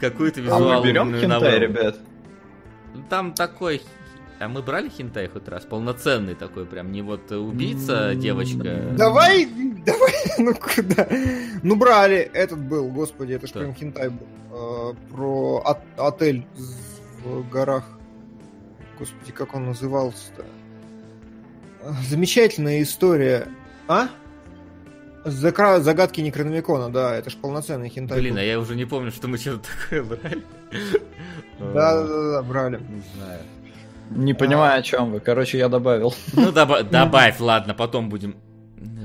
Какую-то 0.00 0.40
визуальную 0.40 0.76
А 0.76 0.80
мы 0.80 0.86
берем 0.86 1.20
хентай, 1.20 1.58
ребят? 1.58 1.96
Там 3.08 3.32
такой 3.32 3.82
а 4.42 4.48
мы 4.48 4.62
брали 4.62 4.88
хентай 4.88 5.28
хоть 5.28 5.48
раз? 5.48 5.64
Полноценный 5.64 6.34
такой 6.34 6.66
прям, 6.66 6.90
не 6.90 7.00
вот 7.02 7.30
убийца, 7.30 8.14
девочка. 8.14 8.92
Давай, 8.96 9.46
давай, 9.86 10.12
ну 10.38 10.54
куда? 10.54 11.08
Ну 11.62 11.76
брали, 11.76 12.18
этот 12.18 12.58
был, 12.58 12.88
господи, 12.88 13.34
это 13.34 13.46
ж 13.46 13.52
прям 13.52 13.74
хентай 13.74 14.08
был. 14.08 14.26
А, 14.50 14.94
про 15.10 15.62
от, 15.64 15.78
отель 15.96 16.44
в 17.24 17.48
горах. 17.48 17.84
Господи, 18.98 19.32
как 19.32 19.54
он 19.54 19.66
назывался-то? 19.66 20.44
Замечательная 22.08 22.82
история. 22.82 23.48
А? 23.86 24.08
Закра... 25.24 25.78
Загадки 25.80 26.20
Некрономикона, 26.20 26.90
да, 26.90 27.14
это 27.14 27.30
ж 27.30 27.36
полноценный 27.36 27.88
хентай. 27.88 28.18
Блин, 28.18 28.36
а 28.38 28.42
я 28.42 28.58
уже 28.58 28.74
не 28.74 28.86
помню, 28.86 29.12
что 29.12 29.28
мы 29.28 29.38
что-то 29.38 29.68
такое 29.82 30.02
брали. 30.02 30.42
Да, 31.60 32.02
да, 32.02 32.30
да, 32.32 32.42
брали. 32.42 32.78
Не 32.78 33.02
знаю. 33.14 33.40
Не 34.16 34.34
понимаю, 34.34 34.80
о 34.80 34.82
чем 34.82 35.12
вы. 35.12 35.20
Короче, 35.20 35.58
я 35.58 35.68
добавил. 35.68 36.14
Ну, 36.32 36.52
добав- 36.52 36.88
добавь, 36.90 37.40
ладно, 37.40 37.74
потом 37.74 38.08
будем. 38.08 38.36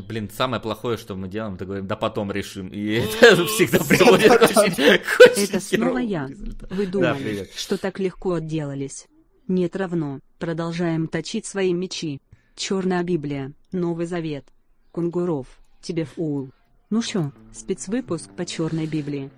Блин, 0.07 0.29
самое 0.33 0.61
плохое, 0.61 0.97
что 0.97 1.15
мы 1.15 1.27
делаем, 1.27 1.55
это 1.55 1.65
говорим, 1.65 1.85
да 1.87 1.95
потом 1.95 2.31
решим. 2.31 2.67
И 2.69 2.93
это 2.93 3.45
всегда 3.45 3.79
приводит 3.79 4.31
к 4.31 4.41
очень 4.41 5.43
Это 5.43 5.59
снова 5.59 5.97
я. 5.97 6.29
Вы 6.69 6.87
думали, 6.87 7.49
что 7.55 7.77
так 7.77 7.99
легко 7.99 8.35
отделались. 8.35 9.07
Нет 9.47 9.75
равно. 9.75 10.19
Продолжаем 10.39 11.07
точить 11.07 11.45
свои 11.45 11.73
мечи. 11.73 12.21
Черная 12.55 13.03
Библия, 13.03 13.53
Новый 13.71 14.05
Завет. 14.05 14.45
Кунгуров, 14.91 15.47
тебе 15.81 16.05
фул. 16.05 16.49
Ну 16.89 17.01
что, 17.01 17.31
спецвыпуск 17.53 18.31
по 18.31 18.45
Черной 18.45 18.87
Библии. 18.87 19.29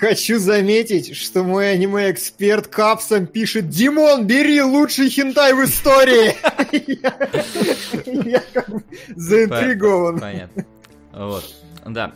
А. 0.00 0.06
Хочу 0.06 0.38
заметить, 0.38 1.16
что 1.16 1.42
мой 1.42 1.72
аниме-эксперт 1.72 2.68
капсом 2.68 3.26
пишет 3.26 3.68
«Димон, 3.68 4.26
бери 4.26 4.62
лучший 4.62 5.08
хентай 5.10 5.52
в 5.54 5.64
истории!» 5.64 6.36
Я 8.28 8.42
как 8.52 8.68
заинтригован. 9.16 10.20
Понятно. 10.20 10.64
Вот. 11.12 11.44
Да. 11.86 12.12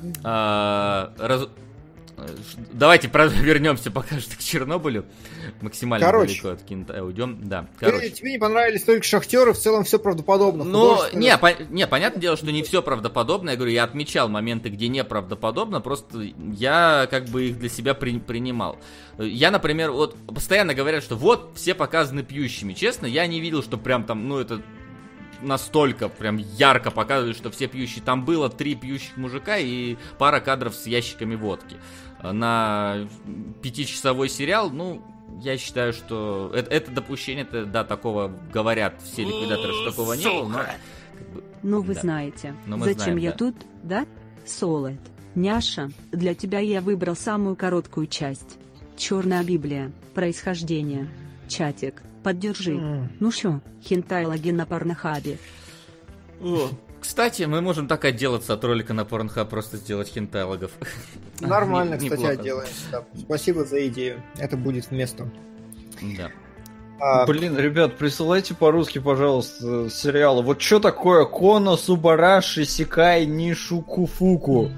Давайте 2.72 3.08
вернемся 3.12 3.90
пока 3.90 4.18
что 4.18 4.36
к 4.36 4.40
Чернобылю. 4.40 5.04
Максимально 5.60 6.04
Короче, 6.04 6.32
далеко 6.32 6.48
от 6.50 6.62
Кинта 6.62 7.04
уйдем. 7.04 7.38
Да, 7.48 7.68
короче. 7.78 8.08
Тебе, 8.08 8.10
тебе 8.10 8.32
не 8.32 8.38
понравились 8.38 8.82
только 8.84 9.04
шахтеры, 9.04 9.52
в 9.52 9.58
целом 9.58 9.84
все 9.84 9.98
правдоподобно. 9.98 10.64
Ну, 10.64 10.98
не, 11.12 11.36
по, 11.38 11.52
не, 11.70 11.86
понятное 11.86 12.20
дело, 12.20 12.36
что 12.36 12.50
не 12.50 12.62
все 12.62 12.82
правдоподобно. 12.82 13.50
Я 13.50 13.56
говорю, 13.56 13.72
я 13.72 13.84
отмечал 13.84 14.28
моменты, 14.28 14.68
где 14.68 14.88
неправдоподобно, 14.88 15.80
просто 15.80 16.22
я 16.52 17.06
как 17.10 17.26
бы 17.26 17.48
их 17.48 17.58
для 17.58 17.68
себя 17.68 17.94
при, 17.94 18.18
принимал. 18.18 18.78
Я, 19.18 19.50
например, 19.50 19.90
вот 19.90 20.16
постоянно 20.26 20.74
говорят, 20.74 21.02
что 21.02 21.16
вот 21.16 21.52
все 21.54 21.74
показаны 21.74 22.22
пьющими. 22.22 22.72
Честно, 22.72 23.06
я 23.06 23.26
не 23.26 23.40
видел, 23.40 23.62
что 23.62 23.78
прям 23.78 24.04
там, 24.04 24.28
ну, 24.28 24.38
это 24.38 24.62
настолько 25.42 26.08
прям 26.08 26.36
ярко 26.36 26.90
показывали, 26.90 27.34
что 27.34 27.50
все 27.50 27.66
пьющие. 27.66 28.02
Там 28.02 28.24
было 28.24 28.48
три 28.48 28.74
пьющих 28.74 29.16
мужика 29.16 29.58
и 29.58 29.96
пара 30.18 30.40
кадров 30.40 30.74
с 30.74 30.86
ящиками 30.86 31.34
водки 31.34 31.76
на 32.22 33.08
пятичасовой 33.62 34.28
сериал, 34.28 34.70
ну, 34.70 35.02
я 35.40 35.56
считаю, 35.58 35.92
что 35.92 36.52
это, 36.54 36.70
это 36.70 36.90
допущение, 36.92 37.42
это, 37.44 37.66
да, 37.66 37.84
такого 37.84 38.32
говорят 38.52 39.00
все 39.02 39.24
ликвидаторы, 39.24 39.72
что 39.72 39.90
такого 39.90 40.12
не 40.12 40.24
было, 40.24 40.48
но... 40.48 40.58
Как 40.58 41.28
бы, 41.30 41.44
ну, 41.62 41.82
вы 41.82 41.94
да. 41.94 42.00
знаете, 42.00 42.54
зачем 42.66 42.94
знаем, 42.94 43.16
я 43.16 43.30
да. 43.30 43.36
тут, 43.36 43.56
да? 43.82 44.06
Солод, 44.46 44.94
няша, 45.34 45.90
для 46.12 46.34
тебя 46.34 46.60
я 46.60 46.80
выбрал 46.80 47.16
самую 47.16 47.56
короткую 47.56 48.06
часть. 48.06 48.58
Черная 48.96 49.42
Библия, 49.42 49.90
происхождение. 50.14 51.08
Чатик, 51.48 52.02
поддержи. 52.22 53.08
Ну 53.20 53.30
что, 53.30 53.60
хентай 53.82 54.24
логин 54.24 54.56
на 54.56 54.66
Порнохабе. 54.66 55.38
О, 56.40 56.70
кстати, 57.02 57.42
мы 57.42 57.60
можем 57.60 57.88
так 57.88 58.04
отделаться 58.04 58.54
от 58.54 58.64
ролика 58.64 58.94
на 58.94 59.00
Pornhub, 59.00 59.46
просто 59.46 59.76
сделать 59.76 60.08
хентайлогов. 60.08 60.70
Нормально, 61.40 61.94
не, 62.00 62.08
кстати, 62.08 62.38
отделаемся. 62.38 62.84
Да. 62.92 63.04
Спасибо 63.18 63.64
за 63.64 63.88
идею. 63.88 64.22
Это 64.38 64.56
будет 64.56 64.88
вместо. 64.88 65.28
Да. 66.16 66.30
А... 67.00 67.26
Блин, 67.26 67.58
ребят, 67.58 67.98
присылайте 67.98 68.54
по-русски, 68.54 69.00
пожалуйста, 69.00 69.90
сериалы. 69.90 70.42
Вот 70.42 70.62
что 70.62 70.78
такое 70.78 71.24
Коно, 71.24 71.76
Субараши, 71.76 72.64
Сикай, 72.64 73.26
Нишу, 73.26 73.82
Куфуку? 73.82 74.70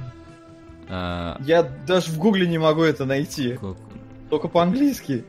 А... 0.88 1.36
Я 1.40 1.62
даже 1.62 2.10
в 2.10 2.18
гугле 2.18 2.48
не 2.48 2.56
могу 2.56 2.82
это 2.84 3.04
найти. 3.04 3.58
Только 4.30 4.48
по-английски. 4.48 5.26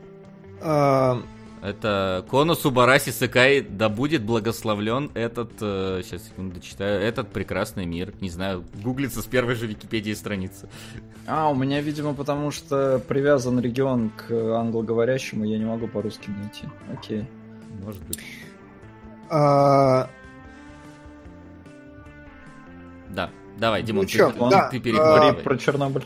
А... 0.62 1.22
Это 1.62 2.24
Конусу 2.30 2.70
Бараси 2.70 3.10
Сыкай, 3.10 3.60
да 3.60 3.88
будет 3.88 4.22
благословлен 4.22 5.10
этот, 5.14 5.52
э, 5.60 6.02
сейчас 6.04 6.24
секунду 6.24 6.60
читаю, 6.60 7.00
этот 7.00 7.30
прекрасный 7.30 7.86
мир. 7.86 8.12
Не 8.20 8.30
знаю, 8.30 8.64
гуглится 8.82 9.22
с 9.22 9.24
первой 9.24 9.54
же 9.54 9.66
Википедии 9.66 10.12
страницы. 10.12 10.68
А, 11.26 11.50
у 11.50 11.54
меня, 11.54 11.80
видимо, 11.80 12.14
потому 12.14 12.50
что 12.50 13.00
привязан 13.08 13.58
регион 13.60 14.10
к 14.10 14.30
англоговорящему, 14.30 15.44
я 15.44 15.58
не 15.58 15.64
могу 15.64 15.88
по-русски 15.88 16.30
найти. 16.30 16.66
Окей. 16.92 17.26
Может 17.84 18.02
быть. 18.04 18.18
А... 19.28 20.08
Да, 23.10 23.30
давай, 23.58 23.82
Димон, 23.82 24.02
ну, 24.02 24.08
ты, 24.08 24.12
чё, 24.12 24.30
ты, 24.30 24.38
да, 24.50 24.68
ты 24.68 24.78
переговори. 24.78 25.28
А... 25.30 25.42
Про 25.42 25.56
Чернобыль 25.56 26.04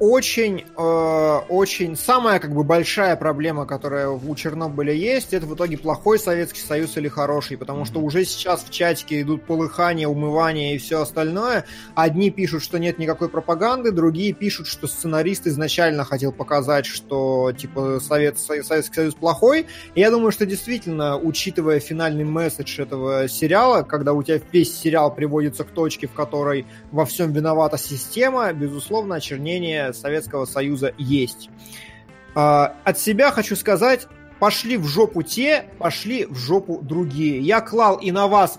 очень, 0.00 0.64
э, 0.76 1.40
очень 1.48 1.96
самая 1.96 2.40
как 2.40 2.52
бы 2.52 2.64
большая 2.64 3.16
проблема, 3.16 3.64
которая 3.64 4.08
у 4.08 4.34
Чернобыля 4.34 4.92
есть, 4.92 5.32
это 5.32 5.46
в 5.46 5.54
итоге 5.54 5.78
плохой 5.78 6.18
Советский 6.18 6.60
Союз 6.60 6.96
или 6.96 7.08
хороший, 7.08 7.56
потому 7.56 7.84
что 7.84 8.00
уже 8.00 8.24
сейчас 8.24 8.64
в 8.64 8.70
чатике 8.70 9.20
идут 9.20 9.44
полыхания, 9.44 10.08
умывания 10.08 10.74
и 10.74 10.78
все 10.78 11.02
остальное. 11.02 11.64
Одни 11.94 12.30
пишут, 12.30 12.62
что 12.62 12.78
нет 12.78 12.98
никакой 12.98 13.28
пропаганды, 13.28 13.92
другие 13.92 14.32
пишут, 14.32 14.66
что 14.66 14.88
сценарист 14.88 15.46
изначально 15.46 16.04
хотел 16.04 16.32
показать, 16.32 16.86
что 16.86 17.52
типа 17.56 18.00
Совет, 18.00 18.38
Советский 18.38 18.94
Союз 18.94 19.14
плохой. 19.14 19.66
И 19.94 20.00
я 20.00 20.10
думаю, 20.10 20.32
что 20.32 20.44
действительно, 20.44 21.16
учитывая 21.16 21.78
финальный 21.78 22.24
месседж 22.24 22.80
этого 22.80 23.28
сериала, 23.28 23.82
когда 23.82 24.12
у 24.12 24.22
тебя 24.22 24.40
весь 24.50 24.76
сериал 24.76 25.14
приводится 25.14 25.64
к 25.64 25.68
точке, 25.68 26.08
в 26.08 26.12
которой 26.12 26.66
во 26.90 27.04
всем 27.04 27.32
виновата 27.32 27.78
система, 27.78 28.52
безусловно, 28.52 29.16
очернение 29.16 29.83
Советского 29.92 30.44
Союза 30.44 30.94
есть. 30.98 31.50
А, 32.34 32.74
от 32.84 32.98
себя 32.98 33.30
хочу 33.30 33.56
сказать, 33.56 34.08
пошли 34.38 34.76
в 34.76 34.86
жопу 34.86 35.22
те, 35.22 35.66
пошли 35.78 36.26
в 36.26 36.36
жопу 36.36 36.80
другие. 36.82 37.40
Я 37.40 37.60
клал 37.60 37.96
и 37.96 38.10
на 38.10 38.26
вас, 38.26 38.58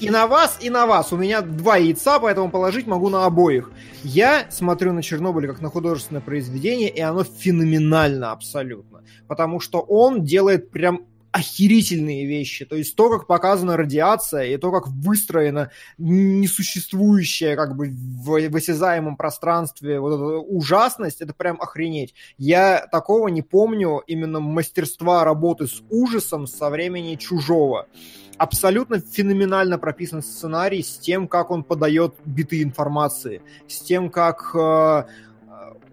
и 0.00 0.10
на 0.10 0.26
вас, 0.26 0.58
и 0.60 0.70
на 0.70 0.86
вас. 0.86 1.12
У 1.12 1.16
меня 1.16 1.42
два 1.42 1.76
яйца, 1.76 2.18
поэтому 2.18 2.50
положить 2.50 2.86
могу 2.86 3.08
на 3.08 3.24
обоих. 3.24 3.70
Я 4.02 4.50
смотрю 4.50 4.92
на 4.92 5.02
Чернобыль 5.02 5.46
как 5.48 5.60
на 5.60 5.68
художественное 5.68 6.22
произведение, 6.22 6.88
и 6.88 7.00
оно 7.00 7.24
феноменально 7.24 8.32
абсолютно. 8.32 9.02
Потому 9.26 9.60
что 9.60 9.80
он 9.80 10.24
делает 10.24 10.70
прям 10.70 11.06
охерительные 11.36 12.24
вещи. 12.24 12.64
То 12.64 12.76
есть 12.76 12.96
то, 12.96 13.10
как 13.10 13.26
показана 13.26 13.76
радиация, 13.76 14.44
и 14.44 14.56
то, 14.56 14.72
как 14.72 14.88
выстроена 14.88 15.70
несуществующая 15.98 17.56
как 17.56 17.76
бы 17.76 17.90
в, 17.90 18.48
в 18.48 18.56
осязаемом 18.56 19.16
пространстве 19.16 20.00
вот 20.00 20.14
эта 20.14 20.24
ужасность, 20.38 21.20
это 21.20 21.34
прям 21.34 21.60
охренеть. 21.60 22.14
Я 22.38 22.88
такого 22.90 23.28
не 23.28 23.42
помню 23.42 24.02
именно 24.06 24.40
мастерства 24.40 25.24
работы 25.24 25.66
с 25.66 25.82
ужасом 25.90 26.46
со 26.46 26.70
времени 26.70 27.16
«Чужого» 27.16 27.86
абсолютно 28.38 29.00
феноменально 29.00 29.78
прописан 29.78 30.22
сценарий 30.22 30.82
с 30.82 30.98
тем, 30.98 31.26
как 31.26 31.50
он 31.50 31.64
подает 31.64 32.14
биты 32.24 32.62
информации, 32.62 33.40
с 33.66 33.80
тем, 33.80 34.10
как 34.10 34.50
э, 34.54 35.04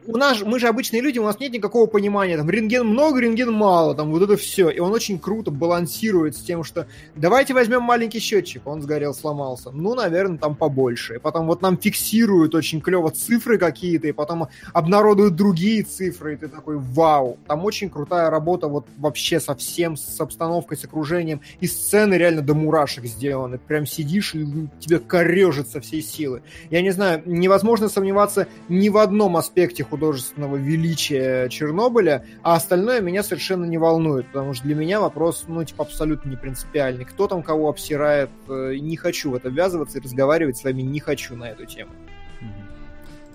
у 0.08 0.18
нас, 0.18 0.42
мы 0.42 0.60
же 0.60 0.68
обычные 0.68 1.02
люди, 1.02 1.20
у 1.20 1.24
нас 1.24 1.40
нет 1.40 1.54
никакого 1.54 1.88
понимания, 1.88 2.38
там, 2.38 2.50
рентген 2.50 2.86
много, 2.86 3.20
рентген 3.20 3.52
мало, 3.52 3.96
там, 3.96 4.12
вот 4.12 4.22
это 4.22 4.38
все. 4.38 4.70
И 4.70 4.80
он 4.80 4.92
очень 4.92 5.20
круто 5.20 5.52
балансирует 5.52 6.36
с 6.36 6.42
тем, 6.42 6.64
что 6.64 6.88
давайте 7.16 7.54
возьмем 7.54 7.84
маленький 7.84 8.20
счетчик, 8.20 8.66
он 8.66 8.82
сгорел, 8.82 9.14
сломался. 9.14 9.72
Ну, 9.72 9.96
наверное, 9.96 10.38
там 10.38 10.56
побольше. 10.56 11.16
И 11.16 11.20
потом 11.20 11.48
вот 11.48 11.62
нам 11.62 11.78
фиксируют 11.78 12.56
очень 12.56 12.82
клево 12.82 13.12
цифры 13.12 13.58
какие-то, 13.58 14.08
и 14.08 14.12
потом 14.12 14.48
обнародуют 14.74 15.36
другие 15.36 15.84
цифры, 15.84 16.34
и 16.34 16.38
ты 16.38 16.48
такой, 16.48 16.78
вау. 16.78 17.38
Там 17.48 17.64
очень 17.66 17.90
крутая 17.90 18.30
работа 18.30 18.68
вот 18.68 18.88
вообще 18.98 19.40
со 19.40 19.56
всем, 19.56 19.96
с 19.96 20.20
обстановкой, 20.20 20.78
с 20.78 20.86
окружением, 20.86 21.42
и 21.60 21.68
сцены 21.68 22.16
реально 22.16 22.42
до 22.42 22.54
мурашек 22.54 23.06
сделаны. 23.06 23.58
Прям 23.58 23.86
сидишь, 23.86 24.36
и 24.36 24.46
тебе 24.80 25.00
корежит 25.00 25.68
всей 25.68 26.02
силы. 26.02 26.44
Я 26.70 26.82
не 26.82 26.92
знаю, 26.92 27.22
невозможно 27.26 27.90
сомневаться 27.90 28.48
ни 28.70 28.90
в 28.90 28.98
одном 28.98 29.38
аспекте 29.38 29.84
художественного 29.94 30.56
величия 30.56 31.48
Чернобыля, 31.50 32.26
а 32.42 32.56
остальное 32.56 33.00
меня 33.00 33.22
совершенно 33.22 33.66
не 33.66 33.78
волнует, 33.78 34.26
потому 34.26 34.56
что 34.56 34.64
для 34.64 34.74
меня 34.74 35.00
вопрос, 35.00 35.44
ну, 35.48 35.64
типа, 35.64 35.84
абсолютно 35.84 36.32
не 36.32 36.36
принципиальный. 36.36 37.06
Кто 37.06 37.28
там 37.28 37.44
кого 37.44 37.70
обсирает, 37.70 38.32
э, 38.50 38.74
не 38.82 38.98
хочу 38.98 39.30
в 39.30 39.36
это 39.36 39.50
ввязываться 39.50 40.00
и 40.00 40.02
разговаривать 40.02 40.58
с 40.58 40.64
вами 40.64 40.82
не 40.82 41.00
хочу 41.00 41.36
на 41.36 41.44
эту 41.52 41.68
тему. 41.68 41.92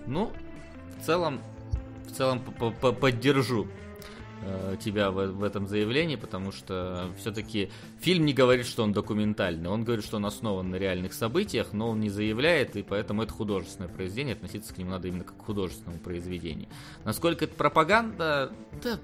Ну, 0.07 0.33
в 1.01 1.07
целом, 1.07 1.41
в 2.09 2.17
целом 2.17 2.41
поддержу 3.01 3.69
тебя 4.81 5.11
в, 5.11 5.27
в 5.33 5.43
этом 5.43 5.67
заявлении, 5.67 6.17
потому 6.17 6.53
что 6.53 7.11
все-таки 7.19 7.71
фильм 8.01 8.25
не 8.25 8.33
говорит, 8.33 8.67
что 8.67 8.83
он 8.83 8.93
документальный, 8.93 9.69
он 9.69 9.85
говорит, 9.85 10.05
что 10.05 10.17
он 10.17 10.27
основан 10.27 10.71
на 10.71 10.77
реальных 10.77 11.13
событиях, 11.13 11.73
но 11.73 11.91
он 11.91 12.01
не 12.01 12.09
заявляет, 12.09 12.77
и 12.77 12.83
поэтому 12.83 13.23
это 13.23 13.33
художественное 13.33 13.89
произведение, 13.89 14.35
относиться 14.35 14.73
к 14.73 14.79
нему 14.79 14.91
надо 14.91 15.09
именно 15.09 15.25
как 15.25 15.37
к 15.37 15.45
художественному 15.45 15.99
произведению. 15.99 16.69
Насколько 17.05 17.47
это 17.47 17.55
пропаганда, 17.55 18.53
да, 18.83 18.99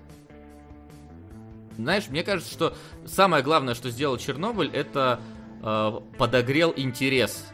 знаешь, 1.76 2.08
мне 2.08 2.22
кажется, 2.22 2.52
что 2.52 2.76
самое 3.06 3.42
главное, 3.42 3.74
что 3.74 3.90
сделал 3.90 4.16
Чернобыль, 4.16 4.70
это 4.72 5.20
э, 5.62 6.00
подогрел 6.18 6.72
интерес 6.76 7.46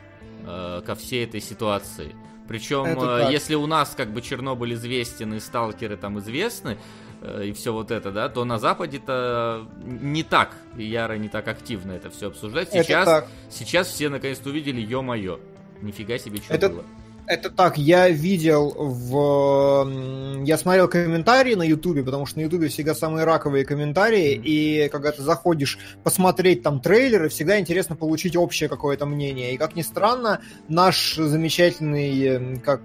э, 0.46 0.82
ко 0.84 0.94
всей 0.94 1.24
этой 1.24 1.40
ситуации. 1.40 2.14
Причем, 2.46 2.84
э, 2.84 3.32
если 3.32 3.54
у 3.54 3.66
нас 3.66 3.94
как 3.96 4.12
бы 4.12 4.20
Чернобыль 4.20 4.74
известен 4.74 5.32
и 5.34 5.40
сталкеры 5.40 5.96
там 5.96 6.18
известны, 6.18 6.72
Э, 6.72 7.09
и 7.42 7.52
все 7.52 7.72
вот 7.72 7.90
это, 7.90 8.10
да, 8.10 8.28
то 8.28 8.44
на 8.44 8.58
Западе-то 8.58 9.68
не 9.84 10.22
так 10.22 10.56
яро, 10.76 11.14
не 11.14 11.28
так 11.28 11.48
активно 11.48 11.92
это 11.92 12.10
все 12.10 12.28
обсуждать. 12.28 12.70
Сейчас, 12.72 13.24
сейчас 13.50 13.88
все 13.88 14.08
наконец-то 14.08 14.50
увидели, 14.50 14.80
ё-моё, 14.80 15.38
нифига 15.82 16.18
себе, 16.18 16.38
что 16.38 16.54
это... 16.54 16.68
было. 16.70 16.84
Это 17.26 17.48
так, 17.48 17.78
я 17.78 18.08
видел 18.08 18.74
в... 18.76 20.42
Я 20.44 20.58
смотрел 20.58 20.88
комментарии 20.88 21.54
на 21.54 21.62
Ютубе, 21.62 22.02
потому 22.02 22.26
что 22.26 22.40
на 22.40 22.42
Ютубе 22.42 22.66
всегда 22.66 22.92
самые 22.92 23.24
раковые 23.24 23.64
комментарии, 23.64 24.34
mm-hmm. 24.34 24.42
и 24.42 24.88
когда 24.88 25.12
ты 25.12 25.22
заходишь 25.22 25.78
посмотреть 26.02 26.64
там 26.64 26.80
трейлеры, 26.80 27.28
всегда 27.28 27.60
интересно 27.60 27.94
получить 27.94 28.34
общее 28.34 28.68
какое-то 28.68 29.06
мнение. 29.06 29.54
И 29.54 29.58
как 29.58 29.76
ни 29.76 29.82
странно, 29.82 30.40
наш 30.66 31.14
замечательный, 31.14 32.58
как 32.58 32.80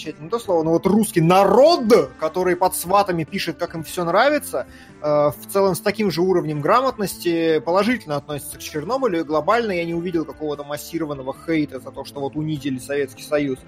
замечательно 0.00 0.30
то 0.30 0.38
слово, 0.38 0.62
но 0.62 0.70
вот 0.72 0.86
русский 0.86 1.20
народ, 1.20 1.80
который 2.18 2.56
под 2.56 2.74
сватами 2.74 3.24
пишет, 3.24 3.58
как 3.58 3.74
им 3.74 3.84
все 3.84 4.04
нравится, 4.04 4.66
э, 5.02 5.04
в 5.04 5.46
целом 5.48 5.74
с 5.74 5.80
таким 5.80 6.10
же 6.10 6.22
уровнем 6.22 6.60
грамотности 6.60 7.58
положительно 7.60 8.16
относится 8.16 8.56
к 8.56 8.60
Чернобылю, 8.60 9.20
и 9.20 9.24
глобально 9.24 9.72
я 9.72 9.84
не 9.84 9.94
увидел 9.94 10.24
какого-то 10.24 10.64
массированного 10.64 11.34
хейта 11.46 11.80
за 11.80 11.90
то, 11.90 12.04
что 12.04 12.20
вот 12.20 12.36
унизили 12.36 12.78
Советский 12.78 13.22
Союз. 13.22 13.58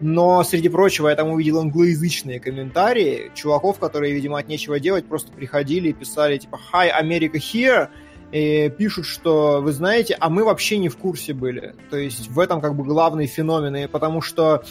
Но, 0.00 0.42
среди 0.44 0.70
прочего, 0.70 1.08
я 1.08 1.16
там 1.16 1.28
увидел 1.28 1.58
англоязычные 1.58 2.40
комментарии 2.40 3.30
чуваков, 3.34 3.78
которые, 3.78 4.14
видимо, 4.14 4.38
от 4.38 4.48
нечего 4.48 4.80
делать, 4.80 5.06
просто 5.06 5.30
приходили 5.30 5.90
и 5.90 5.92
писали, 5.92 6.38
типа, 6.38 6.58
«Hi, 6.72 6.90
America 7.02 7.34
here!» 7.34 7.88
и 8.32 8.70
пишут, 8.70 9.06
что, 9.06 9.60
вы 9.60 9.72
знаете, 9.72 10.16
а 10.18 10.30
мы 10.30 10.44
вообще 10.44 10.78
не 10.78 10.88
в 10.88 10.96
курсе 10.96 11.34
были. 11.34 11.74
То 11.90 11.96
есть 11.96 12.28
в 12.28 12.38
этом 12.38 12.60
как 12.60 12.76
бы 12.76 12.84
главный 12.84 13.26
феномен, 13.26 13.74
и 13.74 13.86
потому 13.88 14.22
что 14.22 14.62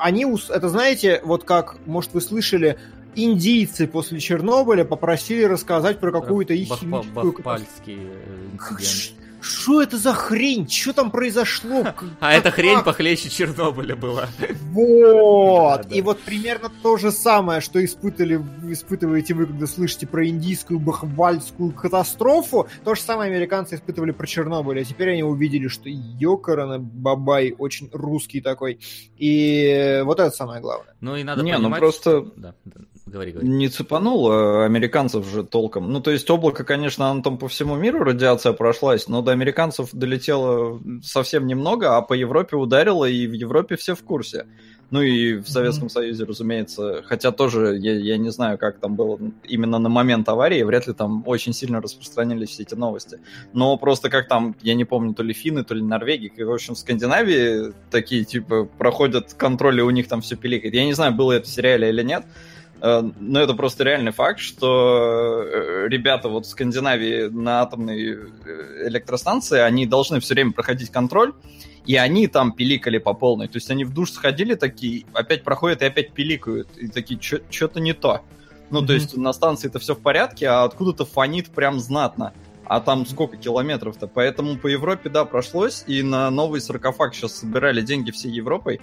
они, 0.00 0.26
это 0.48 0.68
знаете, 0.68 1.20
вот 1.24 1.44
как, 1.44 1.76
может, 1.86 2.12
вы 2.14 2.20
слышали, 2.20 2.78
индийцы 3.14 3.86
после 3.86 4.20
Чернобыля 4.20 4.84
попросили 4.84 5.44
рассказать 5.44 5.98
про 5.98 6.12
какую-то 6.12 6.54
их 6.54 6.68
химическую... 6.68 7.32
Бахпальский 7.32 7.98
инцидент. 8.52 9.18
Что 9.40 9.82
это 9.82 9.96
за 9.96 10.12
хрень? 10.12 10.68
Что 10.68 10.92
там 10.92 11.10
произошло? 11.10 11.84
А 12.20 12.32
эта 12.32 12.50
хрень 12.50 12.80
похлеще 12.82 13.28
Чернобыля 13.28 13.94
была. 13.96 14.28
Вот. 14.72 15.92
И 15.92 16.02
вот 16.02 16.18
примерно 16.20 16.70
то 16.82 16.96
же 16.96 17.12
самое, 17.12 17.60
что 17.60 17.84
испытывали, 17.84 18.42
испытываете 18.70 19.34
вы, 19.34 19.46
когда 19.46 19.66
слышите 19.66 20.06
про 20.06 20.26
индийскую 20.26 20.80
бахвальскую 20.80 21.72
катастрофу, 21.72 22.68
то 22.84 22.94
же 22.94 23.00
самое 23.00 23.30
американцы 23.30 23.76
испытывали 23.76 24.10
про 24.10 24.26
Чернобыль. 24.26 24.80
А 24.80 24.84
теперь 24.84 25.10
они 25.12 25.22
увидели, 25.22 25.68
что 25.68 25.84
Йокарана 25.88 26.78
Бабай 26.78 27.54
очень 27.56 27.88
русский 27.92 28.40
такой. 28.40 28.80
И 29.16 30.02
вот 30.04 30.20
это 30.20 30.30
самое 30.30 30.60
главное. 30.60 30.94
Ну 31.00 31.16
и 31.16 31.22
надо 31.24 31.42
Не, 31.42 31.52
понимать, 31.52 31.70
ну 31.70 31.78
просто... 31.78 32.22
Да, 32.36 32.54
да. 32.64 32.80
Говори, 33.08 33.32
говори. 33.32 33.48
Не 33.48 33.68
цепанул 33.68 34.30
а 34.30 34.64
американцев 34.64 35.26
же 35.26 35.44
толком. 35.44 35.92
Ну, 35.92 36.00
то 36.00 36.10
есть 36.10 36.28
облако, 36.30 36.64
конечно, 36.64 37.10
оно 37.10 37.22
там 37.22 37.38
по 37.38 37.48
всему 37.48 37.76
миру 37.76 38.04
радиация 38.04 38.52
прошлась, 38.52 39.08
но 39.08 39.22
до 39.22 39.32
американцев 39.32 39.90
долетело 39.92 40.80
совсем 41.02 41.46
немного, 41.46 41.96
а 41.96 42.02
по 42.02 42.14
Европе 42.14 42.56
ударило, 42.56 43.04
и 43.04 43.26
в 43.26 43.32
Европе 43.32 43.76
все 43.76 43.94
в 43.94 44.02
курсе. 44.02 44.46
Ну 44.90 45.02
и 45.02 45.34
в 45.36 45.48
Советском 45.48 45.88
mm-hmm. 45.88 45.92
Союзе, 45.92 46.24
разумеется. 46.24 47.02
Хотя 47.04 47.30
тоже 47.30 47.76
я, 47.78 47.94
я 47.94 48.16
не 48.16 48.30
знаю, 48.30 48.56
как 48.56 48.78
там 48.78 48.96
было 48.96 49.18
именно 49.44 49.78
на 49.78 49.90
момент 49.90 50.26
аварии, 50.30 50.62
вряд 50.62 50.86
ли 50.86 50.94
там 50.94 51.22
очень 51.26 51.52
сильно 51.52 51.82
распространились 51.82 52.50
все 52.50 52.62
эти 52.62 52.74
новости. 52.74 53.20
Но 53.52 53.76
просто 53.76 54.08
как 54.08 54.28
там, 54.28 54.56
я 54.62 54.74
не 54.74 54.86
помню, 54.86 55.12
то 55.12 55.22
ли 55.22 55.34
финны, 55.34 55.62
то 55.62 55.74
ли 55.74 55.82
норвеги, 55.82 56.32
в 56.42 56.50
общем, 56.50 56.74
в 56.74 56.78
Скандинавии 56.78 57.74
такие, 57.90 58.24
типа, 58.24 58.64
проходят 58.64 59.34
контроли, 59.34 59.82
у 59.82 59.90
них 59.90 60.08
там 60.08 60.22
все 60.22 60.36
пиликает. 60.36 60.72
Я 60.72 60.86
не 60.86 60.94
знаю, 60.94 61.12
было 61.12 61.32
это 61.32 61.46
в 61.46 61.50
сериале 61.50 61.90
или 61.90 62.02
нет, 62.02 62.24
но 62.80 63.40
это 63.40 63.54
просто 63.54 63.84
реальный 63.84 64.12
факт, 64.12 64.38
что 64.38 65.42
э, 65.42 65.88
ребята 65.88 66.28
вот 66.28 66.46
в 66.46 66.48
Скандинавии 66.48 67.28
на 67.28 67.62
атомной 67.62 68.12
э, 68.12 68.88
электростанции, 68.88 69.58
они 69.58 69.86
должны 69.86 70.20
все 70.20 70.34
время 70.34 70.52
проходить 70.52 70.90
контроль, 70.90 71.32
и 71.86 71.96
они 71.96 72.28
там 72.28 72.52
пиликали 72.52 72.98
по 72.98 73.14
полной. 73.14 73.48
То 73.48 73.56
есть 73.56 73.70
они 73.70 73.84
в 73.84 73.92
душ 73.92 74.12
сходили 74.12 74.54
такие, 74.54 75.06
опять 75.12 75.42
проходят 75.42 75.82
и 75.82 75.86
опять 75.86 76.12
пиликают. 76.12 76.68
И 76.76 76.88
такие, 76.88 77.18
что-то 77.20 77.80
не 77.80 77.94
то. 77.94 78.22
Ну, 78.70 78.82
mm-hmm. 78.82 78.86
то 78.86 78.92
есть 78.92 79.16
на 79.16 79.32
станции 79.32 79.68
это 79.68 79.78
все 79.78 79.94
в 79.94 80.00
порядке, 80.00 80.46
а 80.48 80.64
откуда-то 80.64 81.04
фонит 81.04 81.48
прям 81.48 81.80
знатно. 81.80 82.32
А 82.64 82.80
там 82.80 83.06
сколько 83.06 83.38
километров-то? 83.38 84.06
Поэтому 84.06 84.58
по 84.58 84.66
Европе, 84.66 85.08
да, 85.08 85.24
прошлось, 85.24 85.84
и 85.86 86.02
на 86.02 86.30
новый 86.30 86.60
саркофаг 86.60 87.14
сейчас 87.14 87.32
собирали 87.38 87.80
деньги 87.80 88.10
всей 88.10 88.30
Европой, 88.30 88.80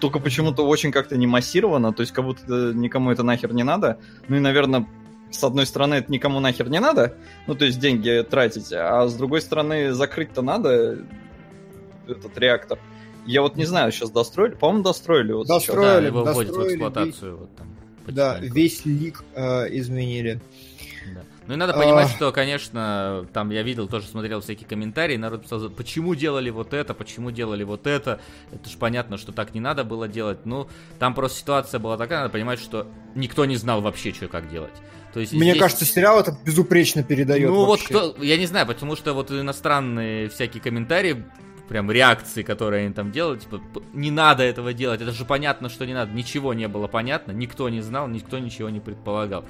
только 0.00 0.18
почему-то 0.18 0.66
очень 0.66 0.92
как-то 0.92 1.16
не 1.16 1.26
массировано, 1.26 1.92
то 1.92 2.02
есть 2.02 2.12
как 2.12 2.24
будто 2.24 2.72
никому 2.74 3.10
это 3.10 3.22
нахер 3.22 3.52
не 3.52 3.64
надо. 3.64 3.98
Ну 4.28 4.36
и, 4.36 4.40
наверное, 4.40 4.86
с 5.30 5.42
одной 5.44 5.66
стороны, 5.66 5.94
это 5.94 6.10
никому 6.10 6.40
нахер 6.40 6.68
не 6.68 6.80
надо, 6.80 7.16
ну 7.46 7.54
то 7.54 7.64
есть 7.64 7.78
деньги 7.78 8.24
тратить, 8.28 8.72
а 8.72 9.06
с 9.06 9.14
другой 9.14 9.40
стороны, 9.40 9.92
закрыть-то 9.92 10.42
надо 10.42 10.98
этот 12.06 12.38
реактор. 12.38 12.78
Я 13.26 13.42
вот 13.42 13.56
не 13.56 13.66
знаю, 13.66 13.92
сейчас 13.92 14.10
достроили, 14.10 14.54
по-моему, 14.54 14.84
достроили. 14.84 15.32
Вот 15.32 15.46
достроили, 15.46 15.82
сейчас. 15.82 16.00
Да, 16.00 16.06
его 16.06 16.24
достроили, 16.24 16.50
в 16.50 16.66
эксплуатацию. 16.66 17.32
Весь, 17.32 17.40
вот 17.40 17.56
там, 17.56 17.66
да, 18.06 18.38
весь 18.40 18.86
лик 18.86 19.22
э, 19.34 19.76
изменили. 19.76 20.40
Ну 21.48 21.54
и 21.54 21.56
надо 21.56 21.72
понимать, 21.72 22.10
что, 22.10 22.30
конечно, 22.30 23.26
там 23.32 23.48
я 23.50 23.62
видел, 23.62 23.88
тоже 23.88 24.06
смотрел 24.06 24.42
всякие 24.42 24.68
комментарии, 24.68 25.16
народ 25.16 25.44
писал, 25.44 25.70
почему 25.70 26.14
делали 26.14 26.50
вот 26.50 26.74
это, 26.74 26.92
почему 26.92 27.30
делали 27.30 27.64
вот 27.64 27.86
это. 27.86 28.20
Это 28.52 28.68
же 28.68 28.76
понятно, 28.76 29.16
что 29.16 29.32
так 29.32 29.54
не 29.54 29.60
надо 29.60 29.82
было 29.82 30.08
делать. 30.08 30.44
Ну, 30.44 30.68
там 30.98 31.14
просто 31.14 31.38
ситуация 31.38 31.80
была 31.80 31.96
такая, 31.96 32.20
надо 32.20 32.32
понимать, 32.32 32.60
что 32.60 32.86
никто 33.14 33.46
не 33.46 33.56
знал 33.56 33.80
вообще, 33.80 34.12
что 34.12 34.28
как 34.28 34.50
делать. 34.50 34.74
То 35.14 35.20
есть 35.20 35.32
Мне 35.32 35.52
здесь... 35.52 35.62
кажется, 35.62 35.86
сериал 35.86 36.20
это 36.20 36.36
безупречно 36.44 37.02
передает. 37.02 37.48
Ну 37.48 37.64
вообще. 37.64 37.94
вот 37.94 38.12
кто, 38.14 38.22
я 38.22 38.36
не 38.36 38.44
знаю, 38.44 38.66
потому 38.66 38.94
что 38.94 39.14
вот 39.14 39.30
иностранные 39.30 40.28
всякие 40.28 40.62
комментарии 40.62 41.24
прям 41.68 41.90
реакции, 41.90 42.42
которые 42.42 42.86
они 42.86 42.94
там 42.94 43.12
делают, 43.12 43.42
типа, 43.42 43.60
не 43.92 44.10
надо 44.10 44.42
этого 44.42 44.72
делать, 44.72 45.00
это 45.00 45.12
же 45.12 45.24
понятно, 45.24 45.68
что 45.68 45.84
не 45.86 45.94
надо, 45.94 46.12
ничего 46.12 46.54
не 46.54 46.66
было 46.66 46.86
понятно, 46.86 47.32
никто 47.32 47.68
не 47.68 47.80
знал, 47.80 48.08
никто 48.08 48.38
ничего 48.38 48.70
не 48.70 48.80
предполагал. 48.80 49.44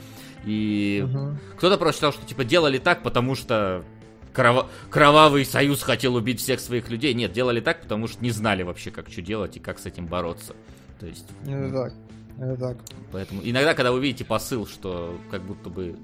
И 0.44 1.04
угу. 1.04 1.36
кто-то 1.56 1.78
просто 1.78 1.98
считал, 1.98 2.12
что, 2.12 2.26
типа, 2.26 2.44
делали 2.44 2.78
так, 2.78 3.02
потому 3.02 3.34
что 3.34 3.84
кров... 4.32 4.68
кровавый 4.90 5.44
союз 5.44 5.82
хотел 5.82 6.16
убить 6.16 6.40
всех 6.40 6.60
своих 6.60 6.90
людей. 6.90 7.14
Нет, 7.14 7.32
делали 7.32 7.60
так, 7.60 7.82
потому 7.82 8.08
что 8.08 8.22
не 8.22 8.30
знали 8.30 8.62
вообще, 8.62 8.90
как 8.90 9.08
что 9.08 9.22
делать 9.22 9.56
и 9.56 9.60
как 9.60 9.78
с 9.78 9.86
этим 9.86 10.06
бороться. 10.06 10.54
То 11.00 11.06
есть... 11.06 11.26
Это 11.46 11.72
так. 11.72 11.92
Это 12.40 12.56
так. 12.56 12.76
Поэтому 13.12 13.40
иногда, 13.44 13.74
когда 13.74 13.92
вы 13.92 14.00
видите 14.00 14.24
посыл, 14.24 14.66
что 14.66 15.18
как 15.30 15.42
будто 15.42 15.70
бы 15.70 15.96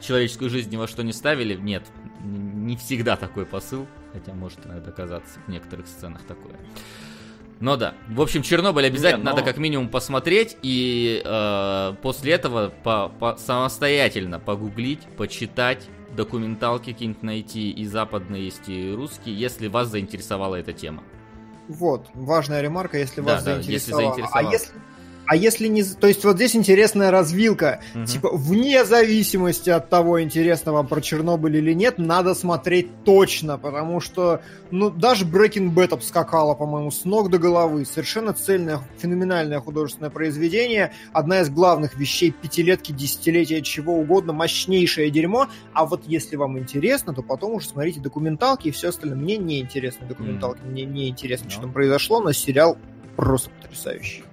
человеческую 0.00 0.50
жизнь 0.50 0.70
ни 0.70 0.76
во 0.76 0.86
что 0.86 1.02
не 1.02 1.12
ставили, 1.12 1.54
нет, 1.54 1.84
не 2.26 2.76
всегда 2.76 3.16
такой 3.16 3.46
посыл, 3.46 3.86
хотя 4.12 4.32
может 4.34 4.64
иногда 4.66 4.90
казаться 4.90 5.38
в 5.46 5.48
некоторых 5.50 5.86
сценах 5.86 6.22
такое. 6.24 6.54
Но 7.60 7.76
да. 7.76 7.94
В 8.08 8.20
общем, 8.20 8.42
Чернобыль 8.42 8.86
обязательно 8.86 9.20
Не, 9.20 9.24
но... 9.24 9.30
надо 9.30 9.42
как 9.42 9.56
минимум 9.56 9.88
посмотреть 9.88 10.56
и 10.62 11.22
э, 11.24 11.94
после 12.02 12.32
этого 12.32 12.72
по, 12.82 13.08
по, 13.08 13.36
самостоятельно 13.38 14.38
погуглить, 14.38 15.00
почитать 15.16 15.88
документалки 16.14 16.92
какие-нибудь 16.92 17.22
найти 17.22 17.70
и 17.70 17.86
западные, 17.86 18.44
есть 18.44 18.68
и 18.68 18.92
русские, 18.92 19.38
если 19.38 19.68
вас 19.68 19.88
заинтересовала 19.88 20.56
эта 20.56 20.72
тема. 20.72 21.02
Вот, 21.68 22.06
важная 22.14 22.60
ремарка, 22.60 22.98
если 22.98 23.22
да, 23.22 23.34
вас 23.34 23.44
да, 23.44 23.54
заинтересовало. 23.54 24.02
Если 24.02 24.12
заинтересовало. 24.12 24.48
А 24.48 24.52
если 24.52 24.72
а 25.26 25.36
если 25.36 25.66
не... 25.66 25.82
То 25.82 26.06
есть 26.06 26.24
вот 26.24 26.36
здесь 26.36 26.54
интересная 26.54 27.10
развилка. 27.10 27.80
Угу. 27.94 28.04
Типа, 28.04 28.30
вне 28.32 28.84
зависимости 28.84 29.70
от 29.70 29.90
того, 29.90 30.22
интересно 30.22 30.72
вам 30.72 30.86
про 30.86 31.00
Чернобыль 31.00 31.56
или 31.56 31.72
нет, 31.72 31.98
надо 31.98 32.34
смотреть 32.34 33.04
точно, 33.04 33.58
потому 33.58 34.00
что, 34.00 34.40
ну, 34.70 34.90
даже 34.90 35.24
Breaking 35.24 35.74
Bad 35.74 35.94
обскакала, 35.94 36.54
по-моему, 36.54 36.90
с 36.90 37.04
ног 37.04 37.30
до 37.30 37.38
головы. 37.38 37.84
Совершенно 37.84 38.32
цельное, 38.32 38.80
феноменальное 38.98 39.60
художественное 39.60 40.10
произведение. 40.10 40.92
Одна 41.12 41.40
из 41.40 41.50
главных 41.50 41.96
вещей 41.96 42.30
пятилетки, 42.30 42.92
десятилетия, 42.92 43.62
чего 43.62 43.94
угодно, 43.94 44.32
мощнейшее 44.32 45.10
дерьмо. 45.10 45.48
А 45.72 45.86
вот 45.86 46.04
если 46.06 46.36
вам 46.36 46.58
интересно, 46.58 47.12
то 47.12 47.22
потом 47.22 47.54
уже 47.54 47.68
смотрите 47.68 48.00
документалки 48.00 48.68
и 48.68 48.70
все 48.70 48.88
остальное. 48.88 49.18
Мне 49.18 49.36
не 49.36 49.60
интересны 49.60 50.06
документалки, 50.06 50.60
mm. 50.60 50.70
мне 50.70 50.84
не 50.84 51.08
интересно, 51.08 51.46
no. 51.46 51.50
что 51.50 51.60
там 51.62 51.72
произошло, 51.72 52.20
но 52.20 52.32
сериал 52.32 52.78
просто 53.16 53.50
потрясающий 53.50 54.25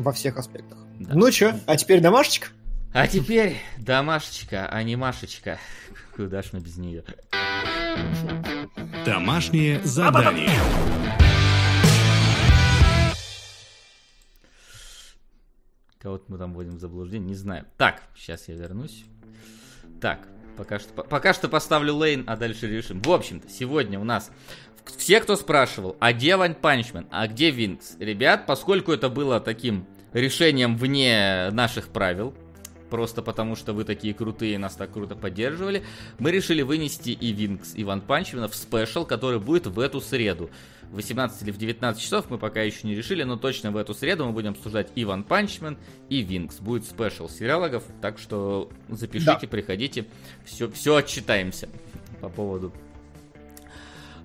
во 0.00 0.12
всех 0.12 0.38
аспектах. 0.38 0.78
Да. 0.98 1.14
Ну 1.14 1.30
чё, 1.30 1.52
а 1.66 1.76
теперь 1.76 2.00
домашечка? 2.00 2.48
А 2.92 3.06
теперь 3.06 3.56
домашечка, 3.78 4.66
анимашечка. 4.66 5.58
Куда 6.16 6.42
ж 6.42 6.50
мы 6.52 6.60
без 6.60 6.76
нее? 6.76 7.04
Домашнее 9.04 9.80
задание. 9.84 10.50
Кого-то 15.98 16.24
мы 16.28 16.38
там 16.38 16.54
вводим 16.54 16.76
в 16.76 16.80
заблуждение, 16.80 17.28
не 17.28 17.34
знаю. 17.34 17.66
Так, 17.76 18.02
сейчас 18.16 18.48
я 18.48 18.54
вернусь. 18.54 19.04
Так, 20.00 20.26
пока 20.56 20.78
что, 20.78 21.02
пока 21.02 21.34
что 21.34 21.48
поставлю 21.48 21.94
лейн, 21.94 22.24
а 22.26 22.36
дальше 22.36 22.66
решим. 22.66 23.02
В 23.02 23.10
общем-то, 23.10 23.50
сегодня 23.50 24.00
у 24.00 24.04
нас 24.04 24.30
все, 24.96 25.20
кто 25.20 25.36
спрашивал, 25.36 25.96
а 26.00 26.12
где 26.12 26.36
Ван 26.36 26.54
Панчмен, 26.54 27.06
а 27.10 27.26
где 27.28 27.50
Винкс? 27.50 27.96
Ребят, 27.98 28.46
поскольку 28.46 28.92
это 28.92 29.08
было 29.08 29.40
таким 29.40 29.86
решением 30.12 30.76
вне 30.76 31.50
наших 31.52 31.88
правил, 31.88 32.34
просто 32.90 33.22
потому 33.22 33.56
что 33.56 33.72
вы 33.72 33.84
такие 33.84 34.12
крутые, 34.12 34.58
нас 34.58 34.74
так 34.74 34.92
круто 34.92 35.14
поддерживали, 35.14 35.82
мы 36.18 36.30
решили 36.30 36.62
вынести 36.62 37.10
и 37.10 37.32
Винкс, 37.32 37.74
и 37.74 37.84
Ван 37.84 38.02
Панчмена 38.02 38.48
в 38.48 38.54
special, 38.54 39.06
который 39.06 39.38
будет 39.38 39.66
в 39.66 39.78
эту 39.80 40.00
среду. 40.00 40.50
В 40.90 40.96
18 40.96 41.42
или 41.42 41.52
в 41.52 41.56
19 41.56 42.02
часов 42.02 42.30
мы 42.30 42.38
пока 42.38 42.62
еще 42.62 42.86
не 42.86 42.96
решили, 42.96 43.22
но 43.22 43.36
точно 43.36 43.70
в 43.70 43.76
эту 43.76 43.94
среду 43.94 44.26
мы 44.26 44.32
будем 44.32 44.50
обсуждать 44.50 44.88
и 44.96 45.04
Ван 45.04 45.22
Панчмен, 45.22 45.78
и 46.08 46.20
Винкс. 46.22 46.58
Будет 46.58 46.84
special 46.84 47.28
сериалогов, 47.28 47.84
так 48.02 48.18
что 48.18 48.68
запишите, 48.88 49.38
да. 49.42 49.48
приходите, 49.48 50.06
все, 50.44 50.68
все 50.68 50.96
отчитаемся 50.96 51.68
по 52.20 52.28
поводу 52.28 52.72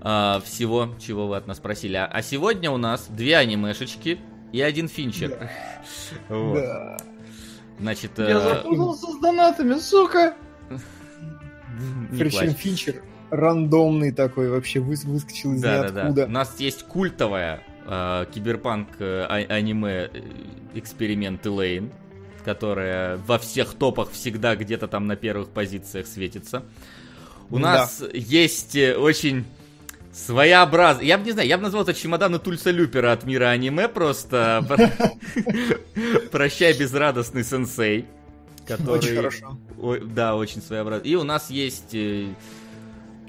э, 0.00 0.40
всего, 0.44 0.92
чего 0.98 1.28
вы 1.28 1.36
от 1.36 1.46
нас 1.46 1.60
просили. 1.60 1.94
А, 1.94 2.06
а 2.06 2.20
сегодня 2.20 2.72
у 2.72 2.78
нас 2.78 3.06
две 3.08 3.36
анимешечки 3.36 4.18
и 4.52 4.60
один 4.60 4.88
Финчер. 4.88 5.30
Да. 5.30 5.50
Вот. 6.28 6.54
Да. 6.54 6.96
Значит, 7.78 8.12
Я 8.18 8.24
э... 8.30 8.40
запутался 8.40 9.06
с 9.12 9.18
донатами, 9.20 9.74
сука! 9.78 10.34
Причем 12.10 12.54
Финчер 12.54 13.02
рандомный 13.30 14.12
такой 14.12 14.48
вообще 14.50 14.80
выскочил 14.80 15.54
из 15.54 15.62
да, 15.62 15.78
ниоткуда. 15.78 16.04
Да, 16.04 16.12
да. 16.12 16.24
У 16.26 16.30
нас 16.30 16.58
есть 16.58 16.84
культовая 16.84 17.62
э, 17.86 18.26
киберпанк 18.32 18.88
э, 18.98 19.26
а, 19.28 19.34
аниме 19.34 20.10
эксперимент 20.74 21.46
Элейн, 21.46 21.92
которая 22.44 23.18
во 23.18 23.38
всех 23.38 23.74
топах 23.74 24.10
всегда 24.12 24.56
где-то 24.56 24.88
там 24.88 25.06
на 25.06 25.16
первых 25.16 25.50
позициях 25.50 26.06
светится. 26.06 26.62
У 27.50 27.58
да. 27.58 27.62
нас 27.62 28.02
есть 28.12 28.76
очень 28.76 29.44
своеобразный. 30.16 31.06
Я 31.06 31.18
бы 31.18 31.24
не 31.24 31.32
знаю, 31.32 31.48
я 31.48 31.56
бы 31.58 31.64
назвал 31.64 31.82
это 31.82 31.94
чемоданы 31.94 32.38
Тульса 32.38 32.70
Люпера 32.70 33.12
от 33.12 33.24
мира 33.24 33.46
аниме 33.46 33.88
просто. 33.88 34.64
Прощай, 36.32 36.76
безрадостный 36.78 37.44
сенсей. 37.44 38.06
Который... 38.66 38.98
Очень 38.98 39.16
хорошо. 39.16 39.58
Да, 40.06 40.34
очень 40.34 40.62
своеобразный. 40.62 41.08
И 41.08 41.14
у 41.14 41.22
нас 41.22 41.50
есть... 41.50 41.94
Э, 41.94 42.28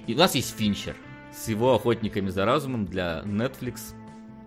и 0.07 0.13
у 0.13 0.17
нас 0.17 0.33
есть 0.33 0.55
Финчер 0.57 0.95
с 1.37 1.47
его 1.47 1.75
охотниками 1.75 2.29
за 2.29 2.45
разумом 2.45 2.85
для 2.85 3.21
Netflix. 3.25 3.93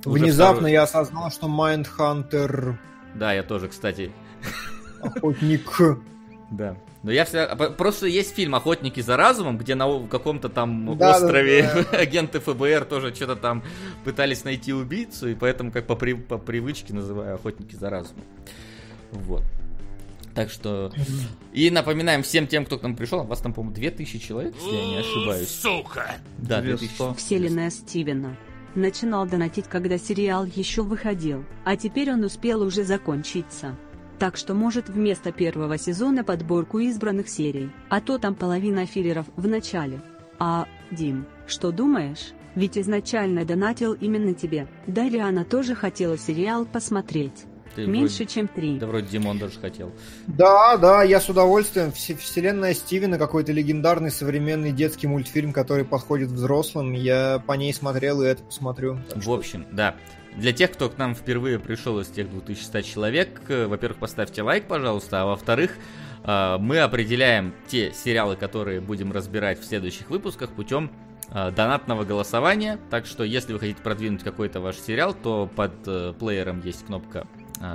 Внезапно 0.05 0.67
я 0.67 0.85
осознал, 0.85 1.31
что 1.31 1.47
Майндхантер... 1.47 2.81
Да, 3.15 3.33
я 3.33 3.43
тоже, 3.43 3.69
кстати. 3.69 4.11
Охотник. 5.01 5.81
Да. 6.51 6.77
Но 7.03 7.11
я 7.11 7.25
всегда... 7.25 7.55
Просто 7.57 8.07
есть 8.07 8.35
фильм 8.35 8.55
«Охотники 8.55 9.01
за 9.01 9.17
разумом», 9.17 9.57
где 9.57 9.75
на 9.75 10.07
каком-то 10.07 10.49
там 10.49 10.99
да, 10.99 11.17
острове 11.17 11.63
да, 11.63 11.85
да. 11.91 11.99
агенты 11.99 12.41
ФБР 12.41 12.85
тоже 12.85 13.15
что-то 13.15 13.37
там 13.37 13.65
пытались 14.05 14.45
найти 14.45 14.73
убийцу, 14.73 15.29
и 15.29 15.35
поэтому 15.35 15.73
как 15.73 15.87
по, 15.87 15.97
при... 15.97 16.13
по 16.13 16.37
привычке 16.37 16.93
называю 16.93 17.37
«Охотники 17.37 17.75
за 17.75 17.89
разумом». 17.89 18.25
Вот. 19.13 19.43
Так 20.35 20.51
что... 20.51 20.93
И 21.53 21.71
напоминаем 21.71 22.23
всем 22.23 22.47
тем, 22.47 22.67
кто 22.67 22.79
к 22.79 22.83
нам 22.83 22.95
пришел, 22.97 23.25
вас 23.25 23.41
там, 23.41 23.55
по-моему, 23.55 23.75
2000 23.75 24.19
человек, 24.19 24.55
если 24.57 24.77
я 24.77 24.87
не 24.87 24.97
ошибаюсь. 24.99 25.49
Сука! 25.49 26.17
Да, 26.39 26.61
2100. 26.61 27.15
Вселенная 27.15 27.71
Стивена. 27.71 28.37
Начинал 28.75 29.27
донатить, 29.27 29.67
когда 29.67 29.99
сериал 29.99 30.45
еще 30.45 30.83
выходил, 30.83 31.45
а 31.65 31.77
теперь 31.77 32.13
он 32.13 32.23
успел 32.23 32.63
уже 32.63 32.85
закончиться 32.85 33.77
так 34.21 34.37
что 34.37 34.53
может 34.53 34.91
вместо 34.91 35.33
первого 35.33 35.79
сезона 35.79 36.23
подборку 36.23 36.79
избранных 36.79 37.29
серий, 37.31 37.71
а 37.89 38.03
то 38.03 38.19
там 38.19 38.35
половина 38.35 38.85
филлеров 38.85 39.27
в 39.35 39.49
начале. 39.49 40.03
А, 40.39 40.67
Дим, 40.91 41.25
что 41.47 41.73
думаешь? 41.73 42.33
Ведь 42.55 42.77
изначально 42.77 43.47
донатил 43.47 43.95
именно 43.95 44.35
тебе. 44.35 44.69
Далее 44.87 45.25
она 45.25 45.45
тоже 45.45 45.75
хотела 45.75 46.19
сериал 46.19 46.67
посмотреть. 46.67 47.47
Ты 47.75 47.87
Меньше, 47.87 48.17
вроде... 48.17 48.31
чем 48.31 48.49
три. 48.49 48.79
Да 48.79 48.89
вроде 48.89 49.07
Димон 49.07 49.39
даже 49.39 49.59
хотел. 49.59 49.93
Да, 50.27 50.77
да, 50.77 51.03
я 51.03 51.19
с 51.21 51.29
удовольствием. 51.29 51.91
Вселенная 51.93 52.75
Стивена 52.75 53.17
какой-то 53.17 53.53
легендарный 53.53 54.11
современный 54.11 54.73
детский 54.73 55.07
мультфильм, 55.07 55.53
который 55.53 55.85
подходит 55.85 56.29
взрослым. 56.29 56.93
Я 56.93 57.43
по 57.47 57.53
ней 57.53 57.73
смотрел 57.73 58.21
и 58.21 58.27
это 58.27 58.43
посмотрю. 58.43 58.99
В 59.15 59.31
общем, 59.31 59.67
да. 59.73 59.95
Для 60.37 60.53
тех, 60.53 60.71
кто 60.73 60.89
к 60.89 60.97
нам 60.97 61.15
впервые 61.15 61.59
пришел 61.59 61.99
из 61.99 62.09
тех 62.09 62.31
2100 62.31 62.83
человек, 62.83 63.41
э, 63.49 63.67
во-первых, 63.67 63.99
поставьте 63.99 64.43
лайк, 64.43 64.67
пожалуйста, 64.69 65.23
а 65.23 65.27
во-вторых, 65.27 65.73
э, 66.25 66.57
мы 66.59 66.79
определяем 66.79 67.53
те 67.67 67.93
сериалы, 67.93 68.37
которые 68.37 68.81
будем 68.81 69.13
разбирать 69.13 69.61
в 69.61 69.65
следующих 69.65 70.09
выпусках 70.09 70.51
путем 70.53 70.93
э, 71.31 71.51
донатного 71.51 72.05
голосования. 72.05 72.79
Так 72.91 73.07
что, 73.07 73.25
если 73.25 73.53
вы 73.53 73.59
хотите 73.59 73.83
продвинуть 73.83 74.23
какой-то 74.23 74.61
ваш 74.61 74.77
сериал, 74.77 75.15
то 75.15 75.51
под 75.55 76.19
плеером 76.19 76.63
есть 76.65 76.87
кнопка 76.87 77.27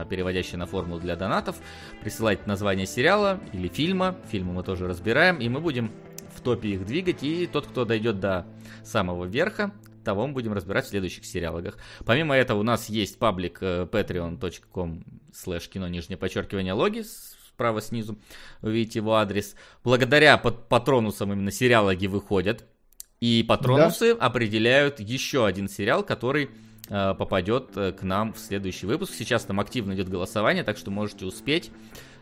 переводящая 0.10 0.58
на 0.58 0.66
формулу 0.66 0.99
для 0.99 1.16
донатов. 1.16 1.58
Присылайте 2.01 2.41
название 2.47 2.88
сериала 2.88 3.39
или 3.53 3.68
фильма. 3.68 4.16
Фильмы 4.32 4.53
мы 4.53 4.64
тоже 4.64 4.88
разбираем, 4.88 5.38
и 5.38 5.47
мы 5.47 5.60
будем 5.60 5.91
в 6.34 6.41
топе 6.41 6.70
их 6.70 6.88
двигать. 6.88 7.22
И 7.22 7.45
тот, 7.45 7.68
кто 7.68 7.86
дойдет 7.86 8.20
до 8.20 8.47
самого 8.84 9.26
верха, 9.26 9.72
того 10.06 10.26
мы 10.28 10.34
будем 10.34 10.53
разбирать 10.53 10.86
в 10.86 10.89
следующих 10.89 11.26
сериалогах. 11.26 11.78
Помимо 12.06 12.36
этого 12.36 12.60
у 12.60 12.64
нас 12.64 12.88
есть 12.88 13.20
паблик 13.20 13.58
э, 13.62 13.88
patreon.com 13.91 15.03
slash 15.34 15.68
кино 15.70 15.89
нижнее 15.89 16.18
подчеркивание 16.18 16.74
логи 16.74 17.03
справа 17.56 17.82
снизу, 17.82 18.18
вы 18.62 18.74
видите 18.74 18.99
его 18.99 19.16
адрес. 19.16 19.56
Благодаря 19.84 20.38
патронусам 20.38 21.32
именно 21.32 21.51
сериалоги 21.51 22.08
выходят, 22.08 22.66
и 23.22 23.45
патронусы 23.47 24.14
да. 24.14 24.26
определяют 24.26 24.99
еще 24.99 25.45
один 25.45 25.70
сериал, 25.70 26.03
который 26.03 26.49
э, 26.89 27.14
попадет 27.18 27.70
э, 27.78 27.93
к 27.93 28.03
нам 28.03 28.34
в 28.34 28.39
следующий 28.39 28.86
выпуск. 28.86 29.14
Сейчас 29.16 29.45
там 29.45 29.62
активно 29.62 29.93
идет 29.93 30.10
голосование, 30.10 30.64
так 30.64 30.78
что 30.78 30.91
можете 30.91 31.26
успеть. 31.26 31.72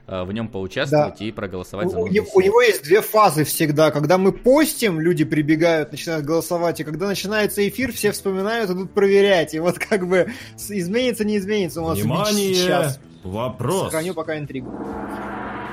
Э, 0.06 0.24
в 0.24 0.34
нем 0.34 0.50
поучаствовать 0.50 1.20
да. 1.20 1.26
и 1.26 1.32
проголосовать 1.32 1.90
за 1.90 1.98
у, 1.98 2.08
него, 2.08 2.28
у 2.34 2.42
него 2.42 2.62
есть 2.62 2.84
две 2.84 3.02
фазы 3.02 3.46
всегда. 3.46 3.90
Когда 3.90 4.18
мы 4.18 4.34
постим, 4.34 5.00
люди 5.00 5.24
прибегают, 5.24 5.92
начинают 5.94 6.26
голосовать, 6.26 6.82
и 6.82 6.84
когда 6.84 7.08
начинается 7.08 7.66
эфир, 7.68 7.94
все 7.94 8.12
вспоминают, 8.12 8.70
идут 8.70 8.92
проверять. 8.92 9.54
И 9.54 9.60
вот 9.60 9.80
как 9.80 10.08
бы 10.08 10.34
изменится, 10.58 11.24
не 11.24 11.38
изменится 11.38 11.82
у 11.82 11.88
нас 11.88 12.00
Внимание! 12.00 12.54
сейчас. 12.54 13.00
Вопрос. 13.24 13.86
Сохраню 13.86 14.14
пока 14.14 14.38
интригу. 14.38 14.70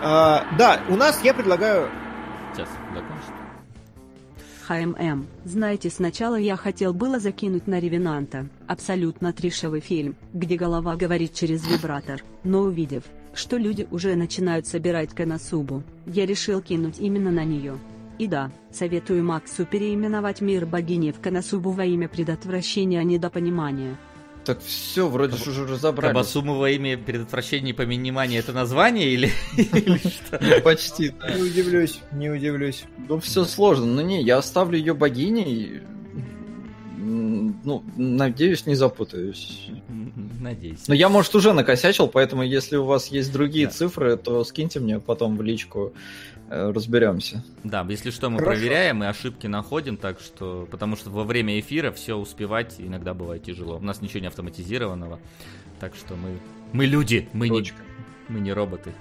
А, 0.02 0.46
да, 0.56 0.80
у 0.88 0.94
нас 0.94 1.20
я 1.24 1.34
предлагаю... 1.34 1.88
Сейчас, 2.54 2.68
закончим. 2.94 3.40
ХММ. 4.68 5.26
Знаете, 5.44 5.90
сначала 5.90 6.36
я 6.36 6.54
хотел 6.54 6.94
было 6.94 7.18
закинуть 7.18 7.66
на 7.66 7.80
Ревенанта, 7.80 8.46
абсолютно 8.68 9.32
трешевый 9.32 9.80
фильм, 9.80 10.14
где 10.32 10.54
голова 10.54 10.94
говорит 10.94 11.34
через 11.34 11.66
вибратор, 11.66 12.22
но 12.44 12.60
увидев, 12.60 13.02
что 13.34 13.56
люди 13.56 13.86
уже 13.90 14.14
начинают 14.16 14.66
собирать 14.66 15.14
Канасубу, 15.14 15.82
я 16.06 16.26
решил 16.26 16.60
кинуть 16.60 16.98
именно 16.98 17.30
на 17.30 17.44
нее. 17.44 17.78
И 18.18 18.26
да, 18.26 18.50
советую 18.70 19.24
Максу 19.24 19.64
переименовать 19.64 20.40
мир 20.40 20.66
богини 20.66 21.10
в 21.10 21.20
Канасубу 21.20 21.70
во 21.70 21.84
имя 21.84 22.08
предотвращения 22.08 23.02
недопонимания. 23.02 23.96
Так 24.44 24.60
все, 24.62 25.08
вроде 25.08 25.36
же 25.36 25.50
уже 25.50 25.66
разобрались. 25.66 26.12
Кабасуму 26.12 26.54
во 26.54 26.70
имя 26.70 26.96
предотвращения 26.98 27.70
и 27.70 28.34
это 28.34 28.52
название 28.52 29.08
или, 29.10 29.30
что? 29.98 30.60
Почти. 30.62 31.12
Не 31.34 31.42
удивлюсь, 31.42 32.00
не 32.12 32.30
удивлюсь. 32.30 32.84
Ну 33.08 33.20
все 33.20 33.44
сложно. 33.44 33.86
Ну 33.86 34.00
не, 34.00 34.22
я 34.22 34.38
оставлю 34.38 34.78
ее 34.78 34.94
богиней. 34.94 35.82
Ну, 37.10 37.82
надеюсь, 37.96 38.66
не 38.66 38.74
запутаюсь. 38.74 39.68
Надеюсь. 40.40 40.86
Но 40.86 40.94
я, 40.94 41.08
может, 41.08 41.34
уже 41.34 41.52
накосячил, 41.52 42.08
поэтому 42.08 42.42
если 42.42 42.76
у 42.76 42.84
вас 42.84 43.08
есть 43.08 43.32
другие 43.32 43.66
да. 43.66 43.72
цифры, 43.72 44.16
то 44.16 44.44
скиньте 44.44 44.80
мне 44.80 45.00
потом 45.00 45.36
в 45.36 45.42
личку, 45.42 45.92
э, 46.48 46.70
разберемся. 46.70 47.44
Да, 47.64 47.84
если 47.88 48.10
что, 48.10 48.30
мы 48.30 48.38
Хорошо. 48.38 48.60
проверяем 48.60 49.02
и 49.02 49.06
ошибки 49.06 49.46
находим, 49.46 49.96
так 49.96 50.20
что... 50.20 50.68
Потому 50.70 50.96
что 50.96 51.10
во 51.10 51.24
время 51.24 51.58
эфира 51.58 51.90
все 51.90 52.14
успевать 52.14 52.76
иногда 52.78 53.12
бывает 53.12 53.42
тяжело. 53.42 53.78
У 53.78 53.82
нас 53.82 54.00
ничего 54.00 54.20
не 54.20 54.28
автоматизированного, 54.28 55.18
так 55.80 55.94
что 55.96 56.14
мы... 56.14 56.38
Мы 56.72 56.86
люди, 56.86 57.28
мы 57.32 57.48
не, 57.48 57.64
мы 58.28 58.38
не 58.38 58.52
роботы. 58.52 58.92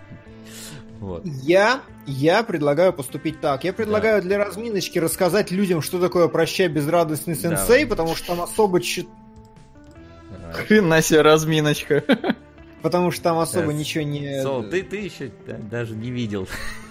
Вот. 0.99 1.25
Я, 1.25 1.81
я 2.05 2.43
предлагаю 2.43 2.91
поступить 2.91 3.39
так. 3.39 3.63
Я 3.63 3.71
предлагаю 3.71 4.21
да. 4.21 4.27
для 4.27 4.37
разминочки 4.37 4.99
рассказать 4.99 5.49
людям, 5.49 5.81
что 5.81 5.99
такое 5.99 6.27
«Прощай, 6.27 6.67
безрадостный 6.67 7.35
сенсей», 7.35 7.67
Давай. 7.67 7.85
потому 7.85 8.15
что 8.15 8.27
там 8.27 8.41
особо... 8.41 8.81
Хрена 10.53 11.01
себе 11.01 11.21
разминочка. 11.21 12.03
Потому 12.81 13.11
что 13.11 13.23
там 13.23 13.39
особо 13.39 13.67
да. 13.67 13.73
ничего 13.73 14.05
не... 14.05 14.41
Сол, 14.41 14.63
ты, 14.63 14.83
ты 14.83 14.97
еще 14.97 15.31
да, 15.45 15.57
даже 15.57 15.95
не 15.95 16.11
видел. 16.11 16.47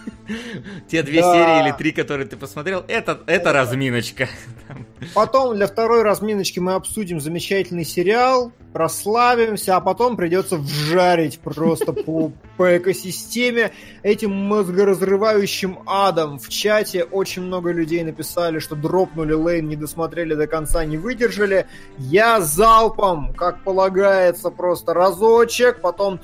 Те 0.89 1.03
две 1.03 1.23
да. 1.23 1.33
серии 1.33 1.69
или 1.69 1.77
три, 1.77 1.93
которые 1.93 2.27
ты 2.27 2.37
посмотрел, 2.37 2.85
это, 2.89 3.21
это 3.27 3.53
разминочка. 3.53 4.29
Потом 5.15 5.57
для 5.57 5.67
второй 5.67 6.03
разминочки 6.03 6.59
мы 6.59 6.75
обсудим 6.75 7.21
замечательный 7.21 7.85
сериал, 7.85 8.53
прославимся, 8.73 9.77
а 9.77 9.81
потом 9.81 10.17
придется 10.17 10.57
вжарить 10.57 11.39
просто 11.39 11.93
по, 11.93 12.33
по 12.57 12.77
экосистеме 12.77 13.73
этим 14.03 14.33
мозгоразрывающим 14.33 15.81
адом. 15.87 16.39
В 16.39 16.49
чате 16.49 17.05
очень 17.05 17.43
много 17.43 17.73
людей 17.73 18.05
написали, 18.05 18.59
что 18.59 18.77
дропнули 18.77 19.33
лейн, 19.33 19.69
не 19.69 19.77
досмотрели 19.77 20.35
до 20.35 20.47
конца, 20.47 20.85
не 20.85 20.97
выдержали. 20.97 21.67
Я 21.97 22.41
залпом, 22.41 23.33
как 23.35 23.65
полагается, 23.65 24.51
просто 24.51 24.93
разочек, 24.95 25.81
потом 25.81 26.21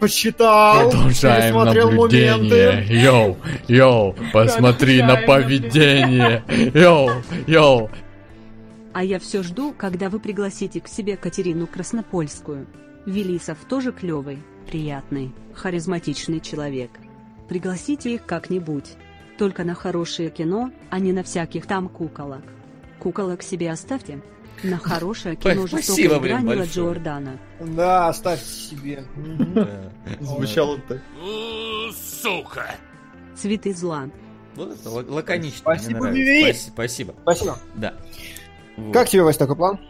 посчитал, 0.00 0.90
Продолжаем 0.90 1.42
пересмотрел 1.42 1.90
наблюдение. 1.90 2.36
моменты. 2.36 2.94
Йоу, 3.12 3.36
йоу, 3.68 4.14
посмотри 4.32 5.02
на 5.02 5.16
поведение. 5.16 6.42
Yo, 6.74 7.10
yo. 7.46 7.90
А 8.94 9.04
я 9.04 9.18
все 9.18 9.42
жду, 9.42 9.74
когда 9.76 10.08
вы 10.08 10.18
пригласите 10.18 10.80
к 10.80 10.88
себе 10.88 11.16
Катерину 11.16 11.66
Краснопольскую. 11.66 12.66
Велисов 13.06 13.58
тоже 13.68 13.92
клевый, 13.92 14.38
приятный, 14.66 15.32
харизматичный 15.54 16.40
человек. 16.40 16.90
Пригласите 17.48 18.14
их 18.14 18.24
как-нибудь. 18.24 18.96
Только 19.38 19.64
на 19.64 19.74
хорошее 19.74 20.30
кино, 20.30 20.70
а 20.90 20.98
не 20.98 21.12
на 21.12 21.22
всяких 21.22 21.66
там 21.66 21.88
куколок. 21.88 22.44
Куколок 22.98 23.42
себе 23.42 23.70
оставьте. 23.72 24.22
На 24.62 24.78
хорошее 24.78 25.36
кино 25.36 25.66
Спасибо, 25.66 26.18
блин, 26.18 26.44
Гранила 26.44 26.64
Джордана. 26.64 27.38
Да, 27.60 28.08
оставьте 28.08 28.44
себе. 28.44 29.04
Звучало 30.20 30.78
так. 30.88 31.00
Сука! 31.94 32.66
Цветы 33.36 33.74
зла. 33.74 34.10
Вот 34.54 34.78
это 34.78 34.90
лаконично. 34.90 35.58
Спасибо, 35.58 36.12
Спасибо. 36.72 37.14
Спасибо. 37.22 37.58
Да. 37.74 37.94
Вот. 38.76 38.92
Как 38.92 39.08
тебе, 39.08 39.22
Вась, 39.22 39.36
такой 39.36 39.56
план? 39.56 39.80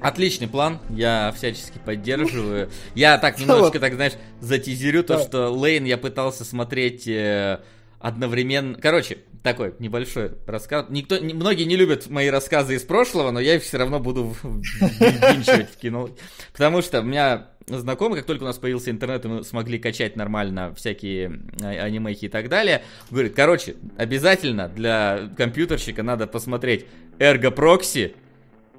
Отличный 0.00 0.48
план, 0.48 0.80
я 0.90 1.32
всячески 1.34 1.78
поддерживаю. 1.78 2.70
Я 2.94 3.16
так 3.18 3.38
немножечко, 3.38 3.80
так 3.80 3.94
знаешь, 3.94 4.12
затизерю 4.40 5.02
то, 5.02 5.18
что 5.18 5.48
Лейн 5.50 5.84
я 5.84 5.96
пытался 5.96 6.44
смотреть 6.44 7.08
э, 7.08 7.60
одновременно... 8.00 8.76
Короче, 8.78 9.18
такой 9.42 9.74
небольшой 9.78 10.32
рассказ. 10.46 10.86
Никто, 10.90 11.18
многие 11.20 11.64
не 11.64 11.76
любят 11.76 12.10
мои 12.10 12.28
рассказы 12.28 12.74
из 12.74 12.82
прошлого, 12.82 13.30
но 13.30 13.40
я 13.40 13.56
их 13.56 13.62
все 13.62 13.78
равно 13.78 13.98
буду 14.00 14.34
ввинчивать 14.42 15.70
в 15.70 15.76
кино. 15.78 16.10
Потому 16.52 16.82
что 16.82 17.00
у 17.00 17.04
меня 17.04 17.48
знакомый, 17.66 18.18
как 18.18 18.26
только 18.26 18.42
у 18.42 18.46
нас 18.46 18.58
появился 18.58 18.90
интернет, 18.90 19.24
и 19.24 19.28
мы 19.28 19.44
смогли 19.44 19.78
качать 19.78 20.16
нормально 20.16 20.74
всякие 20.74 21.40
а, 21.62 21.68
анимейки 21.68 22.26
и 22.26 22.28
так 22.28 22.48
далее, 22.48 22.82
говорит, 23.10 23.34
короче, 23.34 23.76
обязательно 23.96 24.68
для 24.68 25.30
компьютерщика 25.36 26.02
надо 26.02 26.26
посмотреть 26.26 26.86
Ergo 27.18 27.54
Proxy 27.54 28.14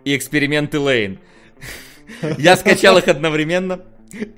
и 0.04 0.16
эксперименты 0.16 0.80
Лейн. 0.80 1.20
Я 2.38 2.56
скачал 2.58 2.98
их 2.98 3.08
одновременно, 3.08 3.82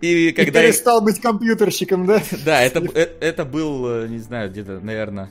и 0.02 0.32
когда... 0.32 0.62
И 0.62 0.64
перестал 0.64 1.02
быть 1.02 1.20
компьютерщиком, 1.20 2.06
да? 2.06 2.22
Да, 2.45 2.62
это, 2.62 2.80
э, 2.93 3.10
это 3.20 3.45
был, 3.45 3.88
э, 3.88 4.08
не 4.08 4.20
знаю, 4.20 4.50
где-то, 4.50 4.80
наверное, 4.80 5.30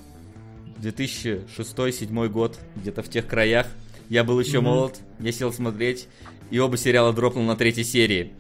2006-2007 0.78 2.28
год, 2.28 2.58
где-то 2.76 3.02
в 3.02 3.08
тех 3.08 3.26
краях. 3.26 3.66
Я 4.08 4.22
был 4.24 4.38
еще 4.38 4.58
mm-hmm. 4.58 4.60
молод, 4.60 5.00
я 5.18 5.32
сел 5.32 5.52
смотреть, 5.52 6.06
и 6.50 6.58
оба 6.58 6.76
сериала 6.76 7.12
дропнул 7.12 7.44
на 7.44 7.56
третьей 7.56 7.84
серии. 7.84 8.32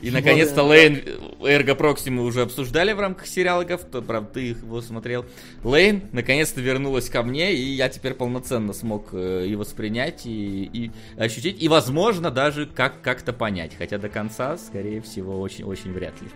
И 0.00 0.10
наконец-то 0.10 0.62
Лейн, 0.62 1.02
Эрго 1.42 1.74
Прокси 1.74 2.08
мы 2.10 2.24
уже 2.24 2.42
обсуждали 2.42 2.92
в 2.92 3.00
рамках 3.00 3.26
сериалов, 3.26 3.84
то, 3.90 4.00
правда, 4.00 4.30
ты 4.34 4.40
его 4.40 4.80
смотрел. 4.80 5.26
Лейн 5.62 6.02
наконец-то 6.12 6.60
вернулась 6.60 7.08
ко 7.10 7.22
мне, 7.22 7.54
и 7.54 7.62
я 7.62 7.88
теперь 7.88 8.14
полноценно 8.14 8.72
смог 8.72 9.08
э, 9.12 9.46
и 9.46 9.54
воспринять, 9.56 10.24
и, 10.24 10.64
и 10.64 10.90
ощутить, 11.18 11.62
и, 11.62 11.68
возможно, 11.68 12.30
даже 12.30 12.66
как- 12.66 13.02
как-то 13.02 13.32
понять. 13.32 13.72
Хотя 13.76 13.98
до 13.98 14.08
конца, 14.08 14.56
скорее 14.56 15.02
всего, 15.02 15.40
очень-очень 15.40 15.92
вряд 15.92 16.14
ли. 16.22 16.28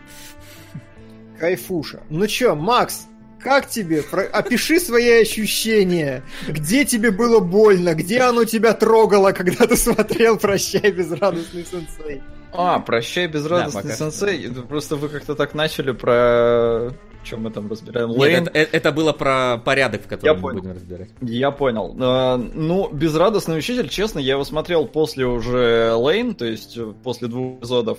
Кайфуша. 1.38 2.02
Ну 2.10 2.26
чё, 2.26 2.54
Макс, 2.54 3.06
как 3.40 3.68
тебе? 3.68 4.02
Про... 4.02 4.22
Опиши 4.22 4.80
свои 4.80 5.20
ощущения. 5.20 6.22
Где 6.48 6.84
тебе 6.84 7.10
было 7.10 7.40
больно? 7.40 7.94
Где 7.94 8.20
оно 8.20 8.44
тебя 8.44 8.72
трогало, 8.72 9.32
когда 9.32 9.66
ты 9.66 9.76
смотрел 9.76 10.38
«Прощай, 10.38 10.90
безрадостный 10.90 11.64
сенсей»? 11.64 12.22
А, 12.54 12.78
прощай, 12.78 13.26
безрадостный 13.26 13.82
да, 13.82 13.94
сенсей. 13.94 14.50
Просто 14.68 14.96
вы 14.96 15.08
как-то 15.08 15.34
так 15.34 15.54
начали 15.54 15.92
про 15.92 16.92
чем 17.24 17.42
мы 17.42 17.50
там 17.50 17.68
разбираем? 17.68 18.10
Нет, 18.10 18.48
это, 18.52 18.76
это 18.76 18.92
было 18.92 19.12
про 19.12 19.58
порядок, 19.64 20.02
в 20.02 20.08
котором 20.08 20.26
я 20.26 20.34
мы 20.34 20.40
понял. 20.40 20.60
будем 20.60 20.72
разбирать. 20.74 21.08
Я 21.22 21.50
понял. 21.50 21.94
Uh, 21.94 22.50
ну, 22.54 22.90
безрадостный 22.92 23.58
учитель, 23.58 23.88
честно, 23.88 24.18
я 24.18 24.34
его 24.34 24.44
смотрел 24.44 24.86
после 24.86 25.26
уже 25.26 25.94
Лейн, 25.94 26.34
то 26.34 26.44
есть 26.44 26.78
после 27.02 27.28
двух 27.28 27.58
эпизодов. 27.58 27.98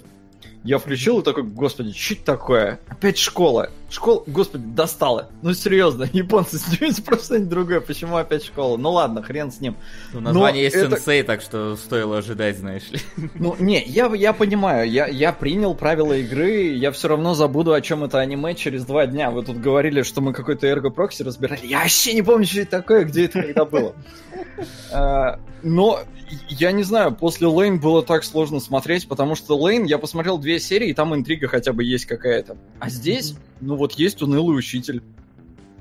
Я 0.64 0.80
включил 0.80 1.20
и 1.20 1.24
такой, 1.24 1.43
господи, 1.43 1.93
это 2.12 2.26
такое? 2.26 2.80
Опять 2.88 3.18
школа. 3.18 3.70
Школа, 3.96 4.24
господи, 4.28 4.66
достала. 4.66 5.30
Ну 5.41 5.54
серьезно, 5.54 6.04
японцы 6.12 6.60
снимите 6.60 7.02
просто 7.02 7.26
что-нибудь 7.28 7.50
другое. 7.50 7.80
Почему 7.80 8.18
опять 8.18 8.43
школа? 8.43 8.76
Ну 8.76 8.91
ладно, 8.91 9.24
хрен 9.24 9.54
с 9.54 9.62
ним. 9.62 9.78
Ну, 10.12 10.20
название 10.20 10.64
Но 10.64 10.66
есть 10.66 10.76
это... 10.76 10.98
сенсей, 10.98 11.24
так 11.24 11.41
что 11.41 11.78
стоило 11.78 12.18
ожидать, 12.18 12.58
знаешь 12.58 12.91
ли. 12.91 13.00
Ну, 13.36 13.56
не, 13.58 13.82
я, 13.86 14.08
я 14.14 14.34
понимаю, 14.34 14.91
я, 14.91 15.08
я 15.08 15.32
принял 15.32 15.76
правила 15.76 16.12
игры, 16.12 16.74
я 16.74 16.91
все 16.91 17.08
равно 17.08 17.36
забуду, 17.36 17.72
о 17.72 17.80
чем 17.80 18.04
это 18.04 18.20
аниме 18.20 18.54
через 18.56 18.84
два 18.84 19.08
дня. 19.08 19.32
Вы 19.32 19.46
тут 19.46 19.62
говорили, 19.62 20.02
что 20.02 20.20
мы 20.20 20.34
какой-то 20.34 20.68
Эрго 20.68 20.89
Прокси 20.89 21.24
разбирали. 21.24 21.66
Я 21.66 21.80
вообще 21.80 22.14
не 22.14 22.22
помню, 22.22 22.46
что 22.46 22.60
это 22.60 22.72
такое, 22.72 23.06
где 23.06 23.26
это 23.26 23.43
когда 23.43 23.64
было. 23.64 23.96
А, 24.91 25.39
но 25.64 26.02
я 26.50 26.72
не 26.72 26.84
знаю, 26.84 27.16
после 27.16 27.48
Лейн 27.48 27.80
было 27.80 28.04
так 28.04 28.24
сложно 28.24 28.60
смотреть, 28.60 29.08
потому 29.08 29.36
что 29.36 29.58
Лейн, 29.58 29.84
я 29.84 29.98
посмотрел 29.98 30.38
две 30.38 30.60
серии, 30.60 30.89
и 30.89 30.93
там 30.93 31.14
интрига 31.14 31.48
хотя 31.48 31.74
бы 31.74 31.84
есть 31.84 32.06
какая-то. 32.06 32.58
А 32.80 32.89
здесь, 32.89 33.36
ну 33.62 33.76
вот 33.76 33.84
есть 33.93 34.21
унылый 34.21 34.57
учитель, 34.57 35.03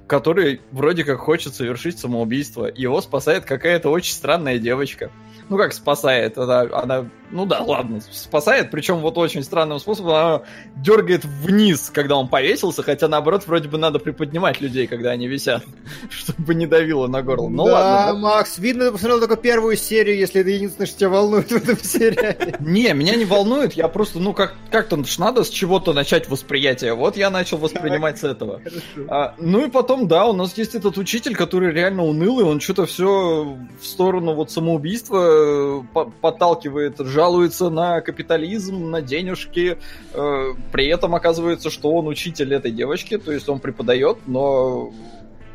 который 0.07 0.61
вроде 0.70 1.05
как 1.05 1.18
хочет 1.18 1.55
совершить 1.55 1.98
самоубийство. 1.98 2.70
Его 2.74 3.00
спасает 3.00 3.44
какая-то 3.44 3.90
очень 3.90 4.14
странная 4.14 4.59
девочка 4.59 5.11
ну 5.48 5.59
как 5.59 5.72
спасает, 5.72 6.38
она, 6.38 6.61
она, 6.72 7.11
ну 7.35 7.47
да, 7.47 7.62
ладно, 7.62 8.01
спасает, 8.12 8.70
причем 8.70 9.01
вот 9.01 9.18
очень 9.18 9.43
странным 9.43 9.80
способом, 9.80 10.12
она 10.12 10.43
дергает 10.76 11.24
вниз, 11.24 11.91
когда 11.93 12.14
он 12.14 12.28
повесился, 12.28 12.85
хотя 12.85 13.09
наоборот 13.09 13.49
вроде 13.49 13.68
бы 13.68 13.76
надо 13.76 13.99
приподнимать 13.99 14.61
людей, 14.61 14.87
когда 14.87 15.11
они 15.11 15.26
висят, 15.26 15.64
чтобы 16.11 16.55
не 16.55 16.66
давило 16.66 17.09
на 17.09 17.22
горло. 17.22 17.49
Ну 17.49 17.66
да, 17.66 17.72
ладно. 17.72 18.12
Да, 18.12 18.18
Макс, 18.20 18.59
видно, 18.59 18.85
ты 18.85 18.93
посмотрел 18.93 19.18
только 19.18 19.37
первую 19.37 19.76
серию, 19.76 20.16
если 20.16 20.43
это 20.43 20.51
единственное, 20.51 20.87
что 20.87 20.97
тебя 20.97 21.09
волнует 21.09 21.51
в 21.51 21.57
этом 21.57 21.76
сериале. 21.76 22.57
Не, 22.61 22.95
меня 22.95 23.16
не 23.16 23.24
волнует, 23.24 23.72
я 23.72 23.89
просто, 23.89 24.20
ну 24.20 24.32
как, 24.32 24.55
как-то 24.70 25.03
надо 25.18 25.43
с 25.43 25.49
чего-то 25.49 25.93
начать 25.93 26.28
восприятие. 26.28 26.95
Вот 26.95 27.16
я 27.16 27.30
начал 27.30 27.59
воспринимать 27.59 28.18
с 28.18 28.24
этого. 28.24 28.61
А, 29.09 29.35
ну 29.39 29.66
и 29.66 29.70
потом, 29.70 30.07
да, 30.07 30.26
у 30.26 30.32
нас 30.35 30.57
есть 30.57 30.76
этот 30.76 30.99
учитель, 30.99 31.35
который 31.35 31.72
реально 31.72 32.05
унылый, 32.05 32.44
он 32.44 32.61
что-то 32.61 32.86
все 32.86 33.56
в 33.81 33.85
сторону 33.85 34.35
вот 34.35 34.52
самоубийства 34.52 35.85
подталкивает, 36.20 37.01
жалуется 37.24 37.70
на 37.70 38.01
капитализм, 38.02 38.90
на 38.90 39.01
денежки. 39.01 39.78
Э, 40.12 40.55
при 40.72 40.88
этом 40.88 41.14
оказывается, 41.14 41.70
что 41.70 41.90
он 41.92 42.06
учитель 42.06 42.52
этой 42.52 42.70
девочки, 42.70 43.16
то 43.18 43.32
есть 43.32 43.48
он 43.48 43.60
преподает, 43.60 44.18
но 44.26 44.92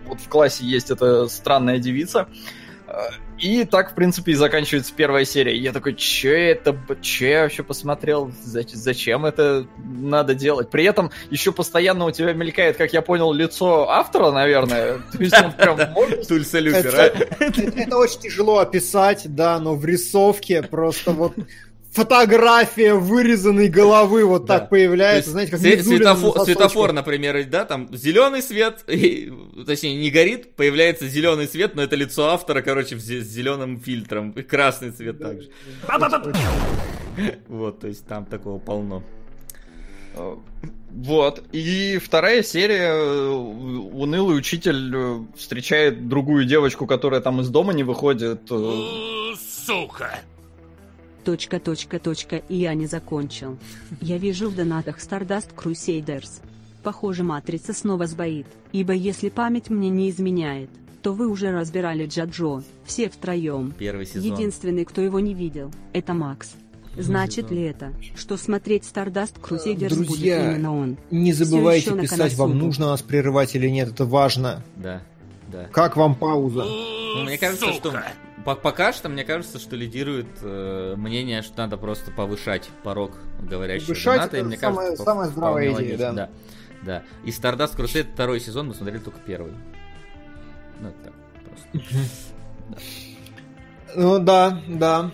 вот 0.08 0.20
в 0.20 0.28
классе 0.30 0.66
есть 0.66 0.90
эта 0.90 1.28
странная 1.28 1.78
девица. 1.78 2.28
И 3.40 3.64
так, 3.66 3.92
в 3.92 3.96
принципе, 3.96 4.34
и 4.34 4.36
заканчивается 4.36 4.94
первая 4.96 5.26
серия. 5.26 5.56
Я 5.56 5.72
такой, 5.72 5.96
че 5.96 6.52
это, 6.52 6.78
че 7.02 7.30
я 7.30 7.42
вообще 7.44 7.64
посмотрел, 7.64 8.32
зачем 8.44 9.26
это 9.26 9.66
надо 9.78 10.36
делать? 10.36 10.70
При 10.70 10.84
этом 10.84 11.12
еще 11.30 11.52
постоянно 11.52 12.06
у 12.06 12.12
тебя 12.12 12.34
мелькает, 12.34 12.78
как 12.78 12.94
я 12.94 13.02
понял, 13.02 13.32
лицо 13.32 13.90
автора, 13.90 14.32
наверное. 14.32 15.00
То 15.12 15.24
есть 15.24 15.42
он 15.42 15.54
прям 15.54 15.78
Тульса 16.28 16.60
Люпер, 16.60 17.14
Это 17.40 17.98
очень 17.98 18.20
тяжело 18.20 18.60
описать, 18.60 19.24
да, 19.34 19.60
но 19.60 19.76
в 19.76 19.86
рисовке 19.86 20.62
просто 20.62 21.12
вот 21.12 21.34
фотография 21.92 22.94
вырезанной 22.94 23.68
головы 23.68 24.26
вот 24.26 24.46
да. 24.46 24.60
так 24.60 24.70
появляется, 24.70 25.32
знаете, 25.32 25.52
как 25.52 25.60
светофор, 25.60 26.46
светофор, 26.46 26.94
например, 26.94 27.44
да, 27.46 27.66
там 27.66 27.90
зеленый 27.96 28.42
свет, 28.42 28.84
и, 28.88 29.32
точнее, 29.66 29.96
не 29.96 30.12
горит, 30.12 30.56
появляется 30.56 31.08
зеленый 31.08 31.48
свет, 31.48 31.76
но 31.76 31.84
это 31.84 31.96
лицо 31.96 32.28
автора, 32.28 32.62
короче, 32.62 33.00
с 33.00 33.04
зеленым 33.04 33.80
фильтром, 33.80 34.32
и 34.32 34.42
красный 34.42 34.92
цвет 34.92 35.18
да. 35.18 35.30
также. 35.30 35.50
Вот, 37.50 37.82
то 37.82 37.88
есть 37.88 38.06
там 38.08 38.26
такого 38.26 38.60
полно. 38.60 39.04
Вот. 40.92 41.44
И 41.52 42.00
вторая 42.04 42.44
серия. 42.44 42.94
Унылый 42.94 44.38
учитель 44.38 44.96
э, 44.96 45.20
встречает 45.36 46.08
другую 46.08 46.46
девочку, 46.46 46.88
которая 46.88 47.22
там 47.22 47.42
из 47.42 47.50
дома 47.50 47.74
не 47.74 47.84
выходит. 47.84 48.42
Э. 48.50 49.34
Сука! 49.66 50.20
Точка, 51.30 51.60
точка, 51.60 52.00
точка, 52.00 52.38
и 52.38 52.56
я 52.56 52.74
не 52.74 52.88
закончил. 52.88 53.60
Я 54.02 54.18
вижу 54.18 54.50
в 54.50 54.56
донатах 54.56 54.98
Stardust 54.98 55.54
Crusaders. 55.56 56.42
Похоже, 56.82 57.22
матрица 57.22 57.72
снова 57.72 58.08
сбоит, 58.08 58.48
ибо 58.72 58.94
если 58.94 59.30
память 59.30 59.70
мне 59.70 59.90
не 59.90 60.10
изменяет, 60.10 60.72
то 61.04 61.14
вы 61.14 61.28
уже 61.28 61.52
разбирали 61.52 62.08
Джаджо, 62.08 62.64
все 62.84 63.10
втроем. 63.10 63.76
Первый 63.78 64.08
сезон. 64.08 64.24
Единственный, 64.24 64.86
кто 64.86 65.02
его 65.02 65.20
не 65.20 65.36
видел, 65.36 65.72
это 65.94 66.16
Макс. 66.16 66.54
Значит 66.98 67.52
ли 67.52 67.62
это, 67.62 67.94
что 68.16 68.36
смотреть 68.36 68.86
Stardust 68.92 69.40
Crusaders 69.40 69.90
Друзья, 69.90 70.40
будет 70.40 70.56
именно 70.56 70.76
он? 70.76 70.98
не 71.12 71.32
забывайте 71.32 71.92
писать, 71.92 72.34
вам 72.38 72.58
нужно 72.58 72.88
нас 72.88 73.04
прерывать 73.04 73.54
или 73.56 73.70
нет, 73.70 73.90
это 73.90 74.06
важно. 74.06 74.64
Да, 74.78 75.04
да. 75.52 75.66
Как 75.66 75.96
вам 75.96 76.16
пауза? 76.16 76.64
Ну, 76.64 77.24
мне 77.26 77.38
кажется, 77.38 77.68
Сука. 77.68 77.76
что 77.76 78.04
Пока 78.56 78.94
что 78.94 79.10
мне 79.10 79.24
кажется, 79.24 79.60
что 79.60 79.76
лидирует 79.76 80.28
э, 80.42 80.96
мнение, 80.98 81.42
что 81.42 81.58
надо 81.58 81.78
просто 81.78 82.12
повышать 82.12 82.70
порог 82.84 83.12
говорящего 83.42 83.88
повышать 83.88 84.16
доната. 84.16 84.38
И, 84.38 84.44
мне 84.44 84.58
самая, 84.58 84.86
кажется, 84.88 85.04
самая 85.04 85.28
здравая 85.30 85.74
идея, 85.74 85.98
да. 85.98 86.14
да. 86.14 86.30
Да. 86.82 87.04
И 87.24 87.30
Stardust 87.30 87.76
Crusade 87.76 88.14
второй 88.14 88.40
сезон 88.40 88.68
мы 88.68 88.74
смотрели 88.74 89.00
только 89.00 89.20
первый. 89.20 89.54
Ну, 90.80 90.90
это 90.90 90.98
так, 91.04 91.14
просто. 91.44 91.90
Ну 93.96 94.20
да, 94.20 94.62
да. 94.68 95.12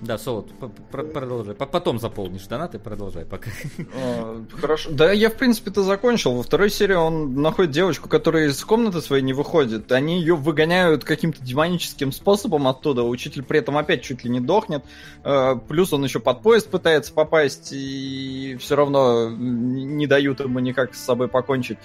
Да, 0.00 0.16
Солод, 0.16 0.48
продолжай. 0.92 1.54
Потом 1.54 1.98
заполнишь 1.98 2.46
донаты, 2.46 2.78
продолжай 2.78 3.24
пока. 3.24 3.50
А, 3.96 4.44
хорошо. 4.60 4.90
Да, 4.92 5.12
я 5.12 5.28
в 5.28 5.34
принципе-то 5.34 5.82
закончил. 5.82 6.34
Во 6.34 6.42
второй 6.42 6.70
серии 6.70 6.94
он 6.94 7.34
находит 7.42 7.72
девочку, 7.72 8.08
которая 8.08 8.48
из 8.48 8.64
комнаты 8.64 9.00
своей 9.00 9.22
не 9.22 9.32
выходит. 9.32 9.90
Они 9.90 10.20
ее 10.20 10.36
выгоняют 10.36 11.04
каким-то 11.04 11.42
демоническим 11.42 12.12
способом 12.12 12.68
оттуда. 12.68 13.02
Учитель 13.02 13.42
при 13.42 13.58
этом 13.58 13.76
опять 13.76 14.02
чуть 14.02 14.24
ли 14.24 14.30
не 14.30 14.40
дохнет. 14.40 14.84
А, 15.24 15.56
плюс 15.56 15.92
он 15.92 16.04
еще 16.04 16.20
под 16.20 16.42
поезд 16.42 16.70
пытается 16.70 17.12
попасть, 17.12 17.72
и 17.72 18.56
все 18.60 18.76
равно 18.76 19.28
не 19.30 20.06
дают 20.06 20.40
ему 20.40 20.60
никак 20.60 20.94
с 20.94 21.04
собой 21.04 21.26
покончить. 21.28 21.78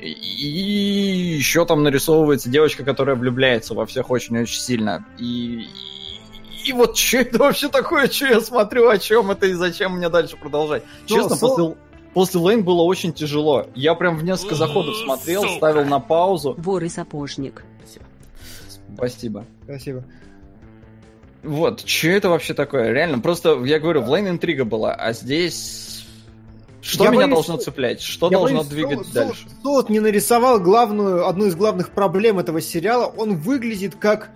И 0.00 1.36
еще 1.36 1.66
там 1.66 1.82
нарисовывается 1.82 2.48
девочка, 2.48 2.84
которая 2.84 3.16
влюбляется 3.16 3.74
во 3.74 3.86
всех 3.86 4.10
очень-очень 4.10 4.60
сильно. 4.60 5.06
И, 5.18 5.68
и 6.64 6.72
вот 6.72 6.96
что 6.96 7.18
это 7.18 7.38
вообще 7.38 7.68
такое, 7.68 8.08
что 8.08 8.26
я 8.26 8.40
смотрю, 8.40 8.88
о 8.88 8.98
чем 8.98 9.30
это 9.30 9.46
и 9.46 9.52
зачем 9.52 9.96
мне 9.96 10.08
дальше 10.08 10.36
продолжать. 10.36 10.82
Но, 11.08 11.16
Честно, 11.16 11.36
со... 11.36 11.48
после, 11.48 11.76
после 12.14 12.40
Лейн 12.40 12.64
было 12.64 12.82
очень 12.82 13.12
тяжело. 13.12 13.66
Я 13.74 13.94
прям 13.94 14.16
в 14.16 14.24
несколько 14.24 14.54
заходов 14.54 14.96
смотрел, 14.96 15.42
Сука. 15.42 15.54
ставил 15.56 15.84
на 15.84 16.00
паузу. 16.00 16.54
Вор 16.58 16.82
и 16.84 16.88
сапожник. 16.88 17.64
Спасибо. 18.96 19.46
Спасибо. 19.64 20.04
Вот, 21.42 21.80
что 21.86 22.08
это 22.08 22.28
вообще 22.28 22.52
такое? 22.52 22.92
Реально, 22.92 23.20
просто, 23.20 23.64
я 23.64 23.78
говорю, 23.78 24.02
в 24.02 24.10
Лейн 24.10 24.28
интрига 24.28 24.64
была, 24.64 24.92
а 24.92 25.12
здесь... 25.12 26.06
Что 26.82 27.04
я 27.04 27.10
меня 27.10 27.20
боюсь, 27.22 27.34
должно 27.34 27.56
цеплять? 27.58 28.00
Что 28.00 28.30
должно 28.30 28.58
боюсь, 28.58 28.70
двигать 28.70 29.04
Сол, 29.04 29.12
дальше? 29.12 29.46
Тот 29.62 29.90
не 29.90 30.00
нарисовал 30.00 30.60
главную, 30.60 31.26
одну 31.26 31.46
из 31.46 31.54
главных 31.54 31.90
проблем 31.90 32.38
этого 32.38 32.60
сериала. 32.60 33.04
Он 33.04 33.36
выглядит 33.36 33.96
как 33.96 34.30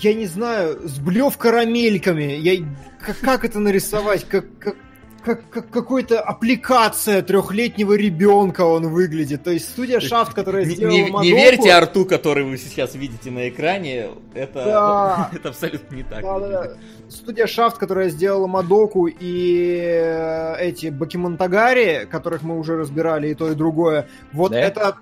я 0.00 0.14
не 0.14 0.26
знаю, 0.26 0.88
с 0.88 0.98
блев 0.98 1.36
карамельками. 1.36 2.32
Я, 2.32 2.64
как, 3.04 3.18
как 3.20 3.44
это 3.44 3.58
нарисовать? 3.58 4.26
Как, 4.28 4.46
как, 4.58 4.76
как, 5.24 5.48
как 5.50 5.70
какой-то 5.70 6.20
аппликация 6.20 7.22
трехлетнего 7.22 7.94
ребенка 7.94 8.62
он 8.62 8.88
выглядит. 8.88 9.42
То 9.44 9.50
есть 9.50 9.68
студия 9.68 10.00
Шафт, 10.00 10.34
которая 10.34 10.64
сделала 10.64 10.92
не, 10.92 11.02
Мадоку... 11.04 11.24
Не 11.24 11.32
верьте 11.32 11.72
арту, 11.72 12.04
который 12.04 12.44
вы 12.44 12.58
сейчас 12.58 12.94
видите 12.94 13.30
на 13.30 13.48
экране. 13.48 14.08
Это, 14.34 14.64
да. 14.64 15.30
это 15.34 15.50
абсолютно 15.50 15.94
не 15.94 16.02
так. 16.02 16.22
Да, 16.22 16.38
да, 16.40 16.48
да. 16.48 16.76
Студия 17.08 17.46
Шафт, 17.46 17.78
которая 17.78 18.08
сделала 18.08 18.46
Мадоку 18.46 19.06
и 19.06 19.80
э, 19.82 20.56
эти 20.60 20.88
Бакимонтагари, 20.88 22.08
которых 22.10 22.42
мы 22.42 22.58
уже 22.58 22.76
разбирали, 22.76 23.28
и 23.28 23.34
то, 23.34 23.50
и 23.50 23.54
другое. 23.54 24.08
Вот 24.32 24.52
да? 24.52 24.60
это 24.60 24.96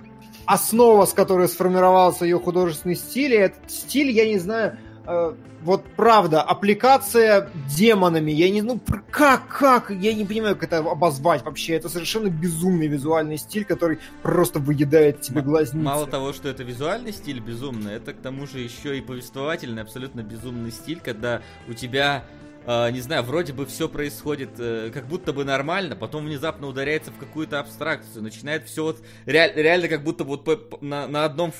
основа, 0.51 1.06
с 1.06 1.12
которой 1.12 1.48
сформировался 1.48 2.24
ее 2.24 2.40
художественный 2.40 2.97
стиль. 2.97 3.35
И 3.35 3.36
этот 3.36 3.70
стиль, 3.70 4.10
я 4.10 4.27
не 4.27 4.39
знаю, 4.39 4.78
э, 5.06 5.35
вот 5.62 5.85
правда, 5.94 6.43
аппликация 6.43 7.51
демонами. 7.68 8.32
Я 8.32 8.51
не, 8.51 8.60
ну 8.60 8.81
как, 9.10 9.47
как, 9.47 9.90
я 9.90 10.12
не 10.12 10.24
понимаю, 10.24 10.56
как 10.56 10.64
это 10.64 10.78
обозвать 10.78 11.44
вообще. 11.44 11.74
Это 11.74 11.89
совершенно 11.89 12.28
безумный 12.28 12.89
визуальный 12.89 13.39
стиль, 13.39 13.64
который 13.64 14.01
просто 14.22 14.59
выедает 14.59 15.20
тебе 15.20 15.40
глазницы. 15.43 15.85
Мало 15.85 16.09
того, 16.09 16.32
что 16.32 16.48
это 16.48 16.64
визуальный 16.64 17.12
стиль 17.12 17.39
безумный, 17.39 17.94
это 17.94 18.12
к 18.12 18.16
тому 18.16 18.48
же 18.48 18.59
еще 18.59 18.98
и 18.98 19.01
повествовательный, 19.01 19.82
абсолютно 19.82 20.22
безумный 20.22 20.72
стиль, 20.72 21.01
когда 21.01 21.43
у 21.68 21.74
тебя 21.74 22.24
э, 22.66 22.91
не 22.91 23.01
знаю, 23.01 23.23
вроде 23.23 23.53
бы 23.53 23.66
все 23.66 23.89
происходит 23.89 24.51
э, 24.59 24.91
как 24.93 25.07
будто 25.07 25.32
бы 25.32 25.45
нормально, 25.45 25.97
потом 25.97 26.27
внезапно 26.27 26.66
ударяется 26.66 27.11
в 27.11 27.19
какую-то 27.19 27.61
абстракцию, 27.61 28.23
начинает 28.23 28.66
все 28.66 28.85
вот 28.85 28.99
реаль, 29.27 29.53
реально 29.55 29.89
как 29.89 30.03
будто 30.03 30.24
вот 30.24 30.45
по, 30.45 30.57
по, 30.57 30.85
на, 30.85 31.07
на 31.07 31.24
одном 31.24 31.53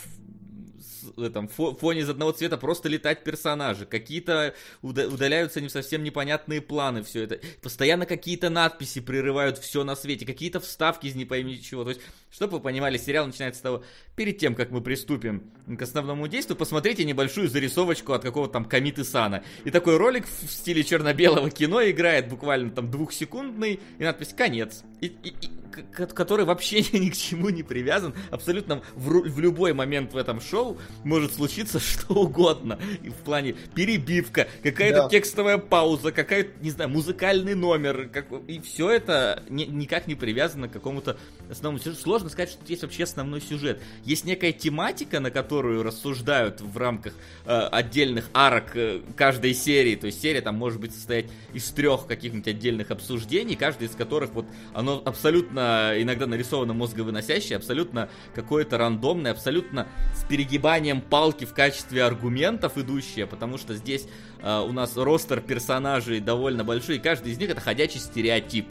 этом 1.17 1.49
фоне 1.49 2.01
из 2.01 2.09
одного 2.09 2.33
цвета 2.33 2.57
просто 2.57 2.89
летать 2.89 3.25
персонажи, 3.25 3.87
какие-то 3.87 4.55
удаляются 4.83 5.61
не 5.61 5.69
совсем 5.69 6.03
непонятные 6.03 6.61
планы, 6.61 7.03
все 7.03 7.25
это, 7.25 7.41
постоянно 7.63 8.07
какие-то 8.07 8.51
надписи 8.51 9.01
прерывают 9.01 9.59
все 9.59 9.85
на 9.85 9.97
свете, 9.97 10.27
какие-то 10.27 10.61
вставки 10.61 11.07
из 11.07 11.15
не 11.15 11.25
пойми 11.25 11.61
чего, 11.61 11.85
то 11.85 11.91
есть, 11.91 12.01
чтобы 12.31 12.55
вы 12.55 12.61
понимали, 12.61 12.99
сериал 12.99 13.27
начинается 13.27 13.61
с 13.61 13.63
того, 13.63 13.85
перед 14.17 14.39
тем, 14.39 14.55
как 14.55 14.71
мы 14.71 14.81
приступим 14.81 15.51
к 15.67 15.83
основному 15.83 16.29
действию, 16.29 16.57
посмотрите 16.57 17.05
небольшую 17.05 17.49
зарисовочку 17.49 18.13
от 18.13 18.23
какого-то 18.23 18.55
там 18.55 18.65
Камиты 18.65 19.05
Сана, 19.05 19.43
и 19.65 19.71
такой 19.71 19.97
ролик 19.97 20.27
в 20.27 20.51
стиле 20.51 20.85
черно-белого 20.85 21.51
кино 21.51 21.83
играет 21.83 22.29
буквально 22.29 22.71
там 22.71 22.91
двухсекундный, 22.91 23.81
и 23.99 24.03
надпись 24.03 24.35
«Конец», 24.37 24.83
и, 25.01 25.07
и, 25.07 25.29
и 25.29 25.60
который 25.71 26.45
вообще 26.45 26.81
ни 26.99 27.11
к 27.11 27.17
чему 27.17 27.51
не 27.51 27.63
привязан. 27.63 28.15
Абсолютно 28.31 28.83
в, 28.95 29.09
в 29.09 29.41
любой 29.41 29.73
момент 29.73 30.13
в 30.13 30.17
этом 30.17 30.41
шоу 30.41 30.79
может 31.05 31.35
случиться 31.35 31.81
что 31.81 32.15
угодно. 32.15 32.79
И 33.03 33.09
в 33.09 33.17
плане 33.17 33.55
перебивка, 33.75 34.49
какая-то 34.63 35.03
да. 35.05 35.09
текстовая 35.09 35.59
пауза, 35.59 36.13
какая-то, 36.13 36.51
не 36.63 36.71
знаю, 36.71 36.91
музыкальный 36.91 37.55
номер. 37.55 38.09
Как, 38.13 38.27
и 38.47 38.61
все 38.61 38.91
это 38.91 39.43
ни, 39.49 39.65
никак 39.65 40.07
не 40.07 40.15
привязано 40.15 40.69
к 40.69 40.73
какому-то 40.73 41.17
основному 41.51 41.83
сюжету. 41.83 42.03
Сложно 42.03 42.29
сказать, 42.29 42.51
что 42.51 42.61
есть 42.67 42.83
вообще 42.83 43.05
основной 43.05 43.41
сюжет. 43.41 43.81
Есть 44.05 44.25
некая 44.25 44.53
тематика, 44.53 45.21
на 45.21 45.31
которую 45.31 45.83
рассуждают 45.83 46.61
в 46.61 46.77
рамках 46.77 47.15
э, 47.47 47.59
отдельных 47.73 48.29
арок 48.35 48.77
э, 48.77 49.01
каждой 49.17 49.55
серии. 49.55 49.97
То 49.97 50.07
есть 50.07 50.21
серия 50.21 50.41
там 50.41 50.57
может 50.57 50.81
быть 50.81 50.95
состоять 50.95 51.27
из 51.53 51.71
трех 51.71 52.07
каких-нибудь 52.07 52.49
отдельных 52.49 52.91
обсуждений, 52.91 53.57
каждый 53.57 53.89
из 53.89 53.93
которых 53.93 54.31
вот 54.33 54.47
оно 54.75 55.03
абсолютно 55.05 55.70
иногда 55.97 56.27
нарисовано 56.27 56.73
мозговыносящее, 56.75 57.57
абсолютно 57.57 58.09
какое-то 58.35 58.79
рандомное, 58.79 59.33
абсолютно 59.33 59.89
с 60.15 60.25
перегибанием 60.25 61.01
палки 61.01 61.45
в 61.45 61.55
качестве 61.55 62.05
аргументов 62.05 62.79
идущее, 62.79 63.27
потому 63.27 63.59
что 63.59 63.75
здесь 63.75 64.07
э, 64.43 64.61
у 64.61 64.73
нас 64.73 64.97
ростер 64.97 65.41
персонажей 65.41 66.21
довольно 66.21 66.65
большой, 66.65 66.97
и 66.97 66.99
каждый 66.99 67.33
из 67.33 67.39
них 67.39 67.51
это 67.51 67.61
ходячий 67.61 68.01
стереотип. 68.01 68.67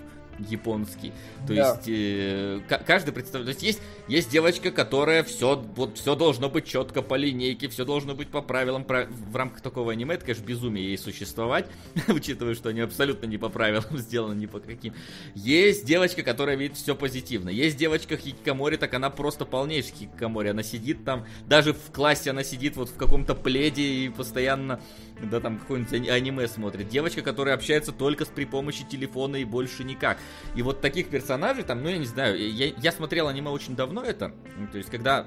Японский. 0.48 1.12
То 1.48 1.54
да. 1.54 1.70
есть 1.70 1.84
э, 1.88 2.62
каждый 2.86 3.12
представляет. 3.12 3.58
То 3.58 3.64
есть 3.64 3.64
есть, 3.64 3.82
есть 4.08 4.30
девочка, 4.30 4.72
которая 4.72 5.24
все, 5.24 5.56
вот 5.76 5.98
все 5.98 6.16
должно 6.16 6.50
быть 6.50 6.66
четко 6.66 7.02
по 7.02 7.16
линейке, 7.16 7.68
все 7.68 7.86
должно 7.86 8.16
быть 8.16 8.30
по 8.30 8.42
правилам. 8.42 8.84
Про, 8.84 9.06
в 9.06 9.36
рамках 9.36 9.62
такого 9.62 9.92
аниме 9.92 10.16
это, 10.16 10.26
конечно, 10.26 10.46
безумие 10.46 10.86
ей 10.88 10.98
существовать, 10.98 11.68
учитывая, 12.08 12.56
что 12.56 12.70
они 12.70 12.82
абсолютно 12.82 13.26
не 13.26 13.38
по 13.38 13.50
правилам 13.50 13.86
сделаны, 13.98 14.36
ни 14.36 14.46
по 14.46 14.60
каким. 14.60 14.94
Есть 15.36 15.86
девочка, 15.86 16.24
которая 16.24 16.56
видит 16.56 16.78
все 16.78 16.96
позитивно. 16.96 17.50
Есть 17.50 17.78
девочка 17.78 18.18
Хикикомори, 18.18 18.78
так 18.78 18.94
она 18.94 19.10
просто 19.10 19.46
полнейшая 19.46 19.94
Хикикомори. 19.94 20.50
Она 20.50 20.64
сидит 20.64 21.04
там, 21.04 21.26
даже 21.48 21.74
в 21.74 21.92
классе 21.92 22.30
она 22.30 22.44
сидит 22.44 22.76
вот 22.76 22.90
в 22.90 22.96
каком-то 22.96 23.36
пледе 23.36 23.84
и 23.84 24.10
постоянно 24.10 24.80
да, 25.24 25.40
там 25.40 25.58
какое-нибудь 25.58 26.10
аниме 26.10 26.48
смотрит. 26.48 26.90
Девочка, 26.90 27.22
которая 27.22 27.56
общается 27.56 27.92
только 27.92 28.26
с 28.26 28.30
при 28.30 28.46
помощи 28.46 28.84
телефона 28.84 29.38
и 29.38 29.44
больше 29.44 29.84
никак. 29.84 30.18
И 30.56 30.62
вот 30.62 30.82
таких 30.82 31.10
персонажей 31.10 31.64
там, 31.64 31.84
ну, 31.84 31.90
я 31.90 31.98
не 31.98 32.06
знаю, 32.06 32.38
я, 32.40 32.74
я 32.78 32.92
смотрел 32.92 33.28
аниме 33.28 33.50
очень 33.50 33.76
давно 33.76 34.04
это, 34.04 34.34
ну, 34.58 34.68
то 34.72 34.78
есть 34.78 34.90
когда, 34.90 35.26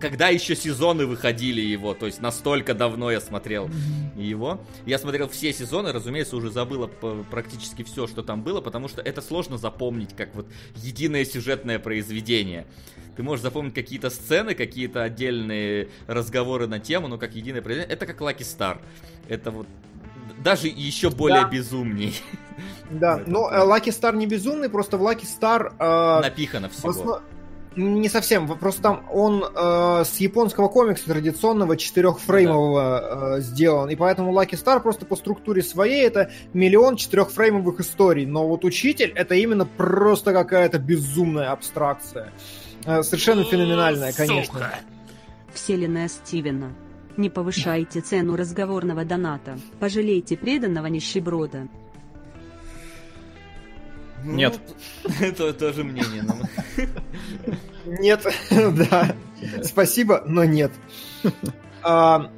когда 0.00 0.28
еще 0.28 0.56
сезоны 0.56 1.06
выходили 1.06 1.60
его, 1.60 1.94
то 1.94 2.06
есть 2.06 2.20
настолько 2.20 2.74
давно 2.74 3.10
я 3.10 3.20
смотрел 3.20 3.70
его. 4.16 4.60
Я 4.84 4.98
смотрел 4.98 5.28
все 5.28 5.52
сезоны, 5.52 5.92
разумеется, 5.92 6.36
уже 6.36 6.50
забыла 6.50 6.86
практически 7.30 7.82
все, 7.82 8.06
что 8.06 8.22
там 8.22 8.42
было, 8.42 8.60
потому 8.60 8.88
что 8.88 9.02
это 9.02 9.20
сложно 9.20 9.58
запомнить 9.58 10.14
как 10.16 10.34
вот 10.34 10.46
единое 10.76 11.24
сюжетное 11.24 11.78
произведение. 11.78 12.66
Ты 13.16 13.22
можешь 13.22 13.42
запомнить 13.42 13.74
какие-то 13.74 14.10
сцены, 14.10 14.54
какие-то 14.54 15.02
отдельные 15.02 15.88
разговоры 16.06 16.66
на 16.66 16.78
тему, 16.78 17.08
но 17.08 17.18
как 17.18 17.34
единое 17.34 17.62
произведение. 17.62 17.94
Это 17.94 18.06
как 18.06 18.20
Lucky 18.20 18.40
Star. 18.40 18.78
Это 19.28 19.50
вот 19.50 19.66
даже 20.42 20.68
еще 20.68 21.10
более 21.10 21.42
да. 21.42 21.48
безумней. 21.48 22.20
Да, 22.90 23.20
но 23.26 23.50
э, 23.50 23.58
Lucky 23.66 23.88
Star 23.88 24.14
не 24.14 24.26
безумный, 24.26 24.68
просто 24.68 24.98
в 24.98 25.02
Lucky 25.02 25.24
Star... 25.24 25.72
Э, 25.78 26.20
Напихано 26.22 26.68
всего. 26.68 26.90
Основ... 26.90 27.22
Не 27.74 28.08
совсем, 28.08 28.48
просто 28.56 28.80
там 28.80 29.04
он 29.12 29.44
э, 29.44 30.04
с 30.06 30.16
японского 30.16 30.68
комикса 30.68 31.06
традиционного 31.06 31.76
четырехфреймового 31.76 32.80
да. 32.80 33.36
э, 33.36 33.40
сделан, 33.42 33.90
и 33.90 33.96
поэтому 33.96 34.32
Lucky 34.32 34.52
Star 34.52 34.80
просто 34.80 35.04
по 35.04 35.14
структуре 35.14 35.62
своей 35.62 36.06
это 36.06 36.30
миллион 36.54 36.96
четырехфреймовых 36.96 37.80
историй, 37.80 38.24
но 38.24 38.48
вот 38.48 38.64
Учитель 38.64 39.12
это 39.14 39.34
именно 39.34 39.66
просто 39.66 40.32
какая-то 40.32 40.78
безумная 40.78 41.52
абстракция. 41.52 42.26
Э, 42.26 42.65
совершенно 43.02 43.44
феноменальная, 43.44 44.12
конечно. 44.12 44.70
Вселенная 45.52 46.08
Стивена. 46.08 46.72
Не 47.16 47.30
повышайте 47.30 48.00
цену 48.00 48.36
разговорного 48.36 49.04
доната. 49.04 49.58
Пожалейте 49.80 50.36
преданного 50.36 50.86
нищеброда. 50.86 51.68
Нет. 54.22 54.60
Это 55.20 55.52
тоже 55.52 55.84
мнение. 55.84 56.24
Нет, 57.86 58.26
да. 58.90 59.14
Спасибо, 59.62 60.22
но 60.26 60.44
нет. 60.44 60.72
А, 61.82 62.30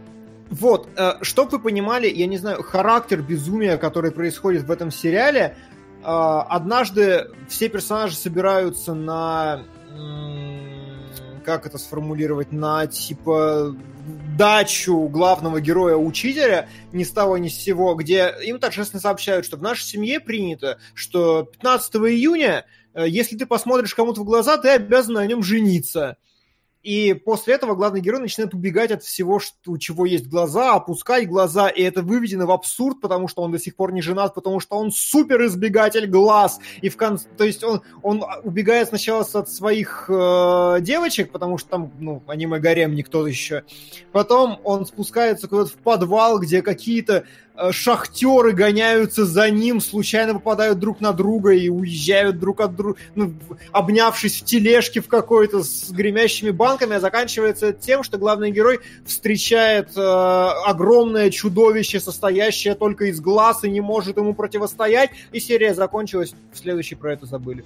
вот, 0.51 0.89
э, 0.97 1.15
чтобы 1.23 1.53
вы 1.53 1.59
понимали, 1.61 2.09
я 2.09 2.27
не 2.27 2.39
знаю, 2.39 2.63
характер 2.63 3.23
безумия, 3.23 3.79
который 3.79 4.11
происходит 4.11 4.65
в 4.65 4.71
этом 4.71 4.91
сериале, 4.91 5.57
а, 6.03 6.43
однажды 6.43 7.29
все 7.49 7.69
персонажи 7.69 8.15
собираются 8.15 8.95
на 8.95 9.65
как 11.49 11.65
это 11.65 11.79
сформулировать, 11.79 12.53
на 12.53 12.87
типа 12.87 13.75
дачу 14.37 15.09
главного 15.09 15.63
героя-учителя 15.63 16.69
ни 16.93 17.05
с 17.05 17.11
того 17.11 17.39
ни 17.39 17.49
с 17.49 17.55
сего, 17.55 17.95
где 17.95 18.35
им 18.45 18.59
торжественно 18.59 19.01
сообщают, 19.01 19.47
что 19.47 19.57
в 19.57 19.63
нашей 19.63 19.85
семье 19.85 20.21
принято, 20.21 20.79
что 20.93 21.45
15 21.45 21.95
июня, 21.97 22.67
э, 22.93 23.07
если 23.09 23.39
ты 23.39 23.47
посмотришь 23.47 23.95
кому-то 23.95 24.21
в 24.21 24.25
глаза, 24.25 24.59
ты 24.59 24.69
обязан 24.69 25.15
на 25.15 25.27
нем 25.27 25.43
жениться. 25.43 26.19
И 26.83 27.13
после 27.13 27.55
этого 27.55 27.75
главный 27.75 28.01
герой 28.01 28.21
начинает 28.21 28.55
убегать 28.55 28.91
от 28.91 29.03
всего, 29.03 29.41
что, 29.41 29.73
у 29.73 29.79
чего 29.79 30.07
есть 30.07 30.29
глаза, 30.29 30.75
опускать 30.75 31.29
глаза, 31.29 31.69
и 31.69 31.83
это 31.83 32.03
выведено 32.03 32.47
в 32.47 32.53
абсурд, 32.53 33.01
потому 33.01 33.27
что 33.27 33.43
он 33.43 33.51
до 33.51 33.59
сих 33.59 33.75
пор 33.75 33.93
не 33.93 34.01
женат, 34.01 34.35
потому 34.35 34.61
что 34.61 34.77
он 34.77 34.93
супер 34.93 35.45
избегатель 35.45 36.07
глаз. 36.07 36.61
И 36.81 36.89
в 36.89 36.97
конце, 36.97 37.27
то 37.37 37.45
есть 37.45 37.65
он, 37.65 37.83
он 38.03 38.25
убегает 38.45 38.89
сначала 38.89 39.23
от 39.23 39.51
своих 39.51 40.07
э, 40.09 40.79
девочек, 40.81 41.33
потому 41.33 41.59
что 41.59 41.69
там, 41.69 41.93
ну, 41.99 42.23
аниме 42.27 42.59
гарем 42.61 42.95
никто 42.95 43.27
еще. 43.27 43.65
Потом 44.13 44.61
он 44.65 44.87
спускается 44.87 45.49
куда-то 45.49 45.71
в 45.71 45.75
подвал, 45.75 46.39
где 46.39 46.63
какие-то 46.63 47.25
шахтеры 47.73 48.53
гоняются 48.53 49.25
за 49.25 49.51
ним, 49.51 49.81
случайно 49.81 50.35
попадают 50.35 50.79
друг 50.79 51.01
на 51.01 51.13
друга 51.13 51.51
и 51.51 51.69
уезжают 51.69 52.39
друг 52.39 52.61
от 52.61 52.77
друга, 52.77 52.99
ну, 53.15 53.35
обнявшись 53.73 54.41
в 54.41 54.45
тележке 54.45 55.01
в 55.01 55.09
какой-то 55.09 55.63
с 55.63 55.91
гремящими 55.91 56.51
банками, 56.51 56.97
а 56.97 57.01
заканчивается 57.01 57.73
тем, 57.73 58.03
что 58.03 58.19
главный 58.19 58.51
герой 58.51 58.81
встречает 59.07 59.97
э, 59.97 60.01
огромное 60.01 61.31
чудовище, 61.31 62.01
состоящее 62.01 62.75
только 62.75 63.07
из 63.07 63.21
глаз 63.21 63.65
и 63.65 63.71
не 63.71 63.81
может 63.81 64.17
ему 64.17 64.35
противостоять, 64.35 65.11
и 65.33 65.41
серия 65.41 65.75
закончилась, 65.75 66.35
в 66.53 66.59
следующей 66.59 66.95
про 66.95 67.13
это 67.13 67.27
забыли. 67.27 67.65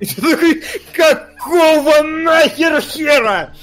И 0.00 0.06
ты 0.06 0.20
такой, 0.20 0.62
какого 0.94 2.02
нахер 2.02 2.80
хера? 2.80 3.54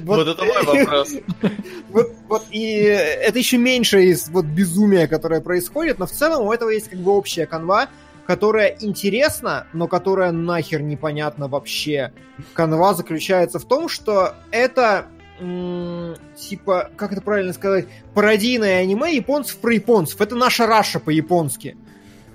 Вот, 0.00 0.18
вот 0.18 0.28
это 0.28 0.44
мой 0.44 0.62
вопрос. 0.62 1.12
Вот, 1.88 2.12
вот, 2.28 2.44
и 2.50 2.74
это 2.74 3.38
еще 3.38 3.56
меньше 3.56 4.02
из 4.04 4.28
вот 4.28 4.44
безумия, 4.44 5.06
которое 5.06 5.40
происходит, 5.40 5.98
но 5.98 6.06
в 6.06 6.10
целом 6.10 6.46
у 6.46 6.52
этого 6.52 6.68
есть 6.68 6.90
как 6.90 6.98
бы 6.98 7.12
общая 7.12 7.46
канва, 7.46 7.88
которая 8.26 8.76
интересна, 8.80 9.66
но 9.72 9.88
которая 9.88 10.30
нахер 10.30 10.82
непонятна 10.82 11.48
вообще. 11.48 12.12
Канва 12.52 12.92
заключается 12.92 13.58
в 13.58 13.64
том, 13.64 13.88
что 13.88 14.34
это 14.50 15.06
типа, 15.38 16.90
как 16.96 17.12
это 17.12 17.20
правильно 17.20 17.52
сказать, 17.52 17.86
пародийное 18.14 18.80
аниме 18.80 19.14
японцев 19.14 19.58
про 19.58 19.72
японцев. 19.74 20.20
Это 20.20 20.34
наша 20.34 20.66
Раша 20.66 20.98
по-японски. 20.98 21.76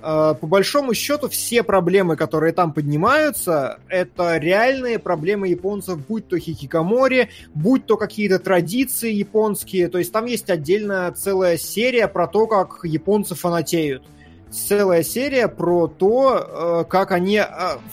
Э, 0.02 0.34
по 0.40 0.48
большому 0.48 0.94
счету 0.94 1.30
все 1.30 1.64
проблемы, 1.64 2.15
которые 2.15 2.53
там 2.53 2.73
поднимаются, 2.73 3.80
это 3.88 4.38
реальные 4.38 4.99
проблемы 4.99 5.48
японцев, 5.48 6.06
будь 6.07 6.28
то 6.28 6.38
хикикамори, 6.38 7.30
будь 7.53 7.86
то 7.86 7.98
какие-то 7.98 8.40
традиции 8.40 9.11
японские. 9.11 9.90
То 9.90 9.99
есть 9.99 10.11
там 10.11 10.26
есть 10.26 10.49
отдельная 10.49 11.11
целая 11.11 11.57
серия 11.57 12.07
про 12.07 12.28
то, 12.28 12.48
как 12.48 12.80
японцы 12.84 13.36
фанатеют 13.36 14.03
целая 14.52 15.03
серия 15.03 15.48
про 15.48 15.88
то, 15.88 16.84
э, 16.84 16.90
как 16.90 17.11
они 17.11 17.38
э, 17.38 17.45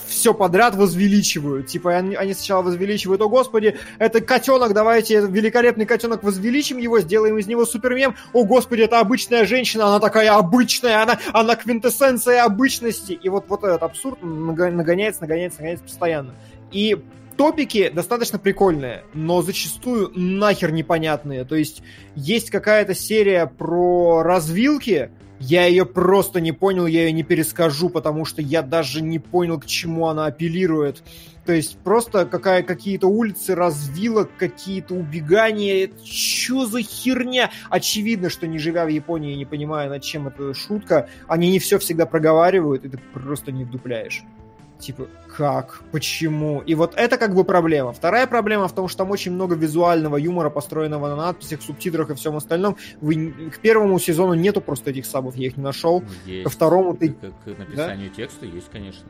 все 0.07 0.35
подряд 0.35 0.75
возвеличивают. 0.75 1.69
Типа 1.69 1.97
они, 1.97 2.35
сначала 2.35 2.63
возвеличивают, 2.63 3.21
о 3.23 3.29
господи, 3.29 3.77
это 3.99 4.21
котенок, 4.21 4.75
давайте 4.75 5.21
великолепный 5.21 5.87
котенок 5.87 6.23
возвеличим 6.23 6.79
его, 6.79 7.01
сделаем 7.01 7.39
из 7.39 7.47
него 7.47 7.65
супермем. 7.65 8.17
О 8.33 8.45
господи, 8.45 8.83
это 8.83 9.01
обычная 9.01 9.47
женщина, 9.47 9.87
она 9.87 10.01
такая 10.01 10.35
обычная, 10.35 11.03
она, 11.03 11.19
она 11.33 11.55
квинтэссенция 11.55 12.45
обычности. 12.45 13.13
И 13.13 13.29
вот, 13.29 13.45
вот 13.49 13.65
этот 13.65 13.83
абсурд 13.83 14.23
нагоняется, 14.23 15.23
нагоняется, 15.23 15.61
нагоняется 15.61 15.85
постоянно. 15.85 16.35
И 16.73 16.97
топики 17.37 17.89
достаточно 17.89 18.39
прикольные, 18.39 19.05
но 19.15 19.43
зачастую 19.43 20.11
нахер 20.15 20.73
непонятные. 20.73 21.45
То 21.45 21.55
есть 21.55 21.83
есть 22.17 22.51
какая-то 22.51 22.95
серия 22.95 23.47
про 23.47 24.23
развилки, 24.23 25.11
я 25.41 25.67
ее 25.67 25.87
просто 25.87 26.41
не 26.41 26.53
понял, 26.53 26.87
я 26.87 27.05
ее 27.05 27.13
не 27.13 27.23
перескажу, 27.23 27.89
потому 27.89 28.25
что 28.25 28.43
я 28.43 28.63
даже 28.63 29.03
не 29.03 29.19
понял, 29.19 29.61
к 29.61 29.67
чему 29.67 30.09
она 30.09 30.27
апеллирует. 30.27 31.03
То 31.47 31.53
есть 31.53 31.79
просто 31.79 32.27
какая, 32.27 32.63
какие-то 32.63 33.07
улицы 33.07 33.55
развилок, 33.55 34.31
какие-то 34.37 34.95
убегания. 34.95 35.91
Что 36.05 36.67
за 36.67 36.83
херня? 36.83 37.51
Очевидно, 37.71 38.29
что 38.29 38.47
не 38.47 38.59
живя 38.59 38.85
в 38.85 38.89
Японии 38.89 39.35
не 39.35 39.47
понимая, 39.47 39.89
над 39.89 40.03
чем 40.03 40.29
эта 40.29 40.53
шутка, 40.53 41.09
они 41.27 41.51
не 41.51 41.59
все 41.59 41.79
всегда 41.79 42.05
проговаривают, 42.05 42.85
и 42.85 42.91
ты 42.91 42.99
просто 43.15 43.51
не 43.51 43.65
вдупляешь. 43.65 44.25
Типа, 44.79 45.09
как? 45.37 45.83
Почему? 45.91 46.61
И 46.61 46.75
вот 46.75 46.95
это 46.97 47.19
как 47.19 47.35
бы 47.35 47.45
проблема. 47.45 47.93
Вторая 47.93 48.27
проблема 48.27 48.69
в 48.69 48.75
том, 48.75 48.87
что 48.89 48.99
там 48.99 49.11
очень 49.11 49.33
много 49.33 49.57
визуального 49.57 50.17
юмора, 50.17 50.51
построенного 50.51 51.09
на 51.09 51.17
надписях, 51.17 51.63
субтитрах 51.63 52.11
и 52.11 52.15
всем 52.15 52.37
остальном. 52.37 52.77
Вы, 53.01 53.51
к 53.53 53.59
первому 53.59 53.99
сезону 53.99 54.35
нету 54.35 54.61
просто 54.61 54.91
этих 54.91 55.07
сабов, 55.07 55.37
я 55.37 55.49
их 55.49 55.57
не 55.57 55.65
нашел. 55.65 56.05
Есть. 56.27 56.45
Ко 56.45 56.51
второму 56.51 56.97
ты... 56.97 57.11
К, 57.11 57.33
к 57.45 57.59
написанию 57.59 58.11
да? 58.11 58.15
текста 58.15 58.47
есть, 58.47 58.71
конечно. 58.71 59.07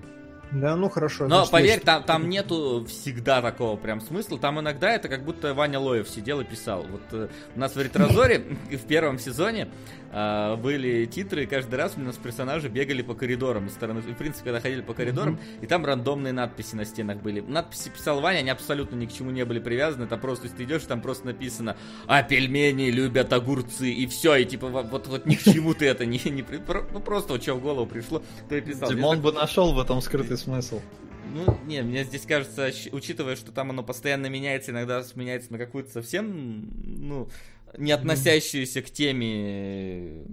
Да, 0.52 0.76
ну 0.76 0.88
хорошо. 0.88 1.24
Но 1.24 1.44
значит, 1.44 1.52
поверь, 1.52 1.80
там, 1.80 2.02
там 2.04 2.28
нету 2.28 2.86
всегда 2.88 3.42
такого 3.42 3.76
прям 3.76 4.00
смысла. 4.00 4.38
Там 4.38 4.58
иногда 4.60 4.90
это 4.90 5.08
как 5.08 5.24
будто 5.24 5.52
Ваня 5.52 5.78
Лоев 5.78 6.08
сидел 6.08 6.40
и 6.40 6.44
писал. 6.44 6.86
Вот 6.90 7.02
э, 7.12 7.28
у 7.54 7.58
нас 7.58 7.76
в 7.76 7.80
Ретрозоре 7.80 8.38
в 8.70 8.86
первом 8.86 9.18
сезоне 9.18 9.68
э, 10.10 10.56
были 10.56 11.04
титры, 11.04 11.44
и 11.44 11.46
каждый 11.46 11.74
раз 11.74 11.94
у 11.96 12.00
нас 12.00 12.16
персонажи 12.16 12.68
бегали 12.68 13.02
по 13.02 13.14
коридорам 13.14 13.66
из 13.66 13.72
стороны. 13.72 14.00
В 14.00 14.14
принципе, 14.14 14.44
когда 14.44 14.60
ходили 14.60 14.80
по 14.80 14.94
коридорам, 14.94 15.34
mm-hmm. 15.34 15.64
и 15.64 15.66
там 15.66 15.84
рандомные 15.84 16.32
надписи 16.32 16.74
на 16.74 16.86
стенах 16.86 17.18
были. 17.18 17.40
Надписи 17.40 17.90
писал 17.90 18.20
Ваня, 18.20 18.38
они 18.38 18.50
абсолютно 18.50 18.96
ни 18.96 19.04
к 19.04 19.12
чему 19.12 19.30
не 19.30 19.44
были 19.44 19.58
привязаны. 19.58 20.06
Там 20.06 20.18
просто, 20.18 20.46
если 20.46 20.58
ты 20.58 20.64
идешь, 20.64 20.82
там 20.84 21.02
просто 21.02 21.26
написано 21.26 21.76
А 22.06 22.22
пельмени 22.22 22.90
любят 22.90 23.32
огурцы, 23.34 23.90
и 23.90 24.06
все. 24.06 24.36
И 24.36 24.46
типа 24.46 24.68
вот, 24.68 25.06
вот 25.08 25.26
ни 25.26 25.34
к 25.34 25.42
чему 25.42 25.74
ты 25.74 25.86
это 25.86 26.06
не, 26.06 26.20
не 26.24 26.44
ну 26.92 27.00
просто 27.00 27.34
вот 27.34 27.42
что 27.42 27.54
в 27.54 27.60
голову 27.60 27.86
пришло, 27.86 28.22
то 28.48 28.56
и 28.56 28.62
писал. 28.62 28.88
Димон 28.88 29.20
бы 29.20 29.32
нашел 29.32 29.74
в 29.74 29.78
этом 29.80 30.00
скрытый 30.00 30.37
смысл? 30.38 30.80
Ну, 31.34 31.58
не, 31.66 31.82
мне 31.82 32.04
здесь 32.04 32.24
кажется, 32.24 32.70
учитывая, 32.92 33.36
что 33.36 33.52
там 33.52 33.70
оно 33.70 33.82
постоянно 33.82 34.26
меняется, 34.26 34.70
иногда 34.70 35.02
сменяется 35.02 35.52
на 35.52 35.58
какую-то 35.58 35.90
совсем, 35.90 36.70
ну, 36.84 37.28
не 37.76 37.92
относящуюся 37.92 38.80
к 38.80 38.90
теме 38.90 40.24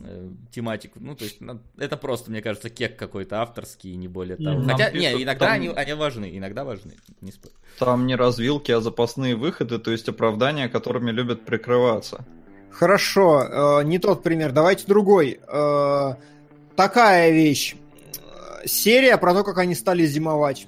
э, 0.00 0.30
тематику. 0.50 0.98
Ну, 1.00 1.16
то 1.16 1.24
есть, 1.24 1.38
это 1.78 1.96
просто, 1.96 2.30
мне 2.30 2.42
кажется, 2.42 2.68
кек 2.68 2.98
какой-то 2.98 3.40
авторский, 3.40 3.94
не 3.94 4.08
более 4.08 4.36
того. 4.36 4.60
Mm, 4.60 4.70
Хотя, 4.70 4.90
не, 4.90 5.22
иногда 5.22 5.46
там... 5.46 5.54
они, 5.54 5.68
они 5.68 5.92
важны, 5.94 6.36
иногда 6.36 6.64
важны, 6.64 6.92
не 7.22 7.32
спорю. 7.32 7.54
Там 7.78 8.06
не 8.06 8.14
развилки, 8.14 8.72
а 8.72 8.80
запасные 8.80 9.36
выходы, 9.36 9.78
то 9.78 9.90
есть 9.90 10.08
оправдания, 10.08 10.68
которыми 10.68 11.10
любят 11.12 11.46
прикрываться. 11.46 12.26
Хорошо, 12.70 13.80
э, 13.80 13.84
не 13.84 13.98
тот 13.98 14.22
пример, 14.22 14.52
давайте 14.52 14.86
другой. 14.86 15.40
Э, 15.48 16.14
такая 16.76 17.30
вещь 17.30 17.74
серия 18.66 19.16
про 19.16 19.32
то, 19.34 19.44
как 19.44 19.58
они 19.58 19.74
стали 19.74 20.04
зимовать 20.04 20.66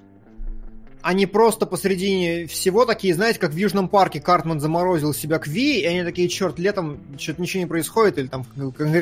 они 1.09 1.25
просто 1.25 1.65
посредине 1.65 2.47
всего 2.47 2.85
такие, 2.85 3.15
знаете, 3.15 3.39
как 3.39 3.53
в 3.53 3.57
Южном 3.57 3.89
парке 3.89 4.21
Картман 4.21 4.61
заморозил 4.61 5.15
себя 5.15 5.39
к 5.39 5.47
Ви, 5.47 5.81
и 5.81 5.87
они 5.87 6.03
такие, 6.03 6.29
черт, 6.29 6.59
летом 6.59 6.99
что-то 7.19 7.41
ничего 7.41 7.63
не 7.63 7.67
происходит, 7.67 8.19
или 8.19 8.27
там 8.27 8.45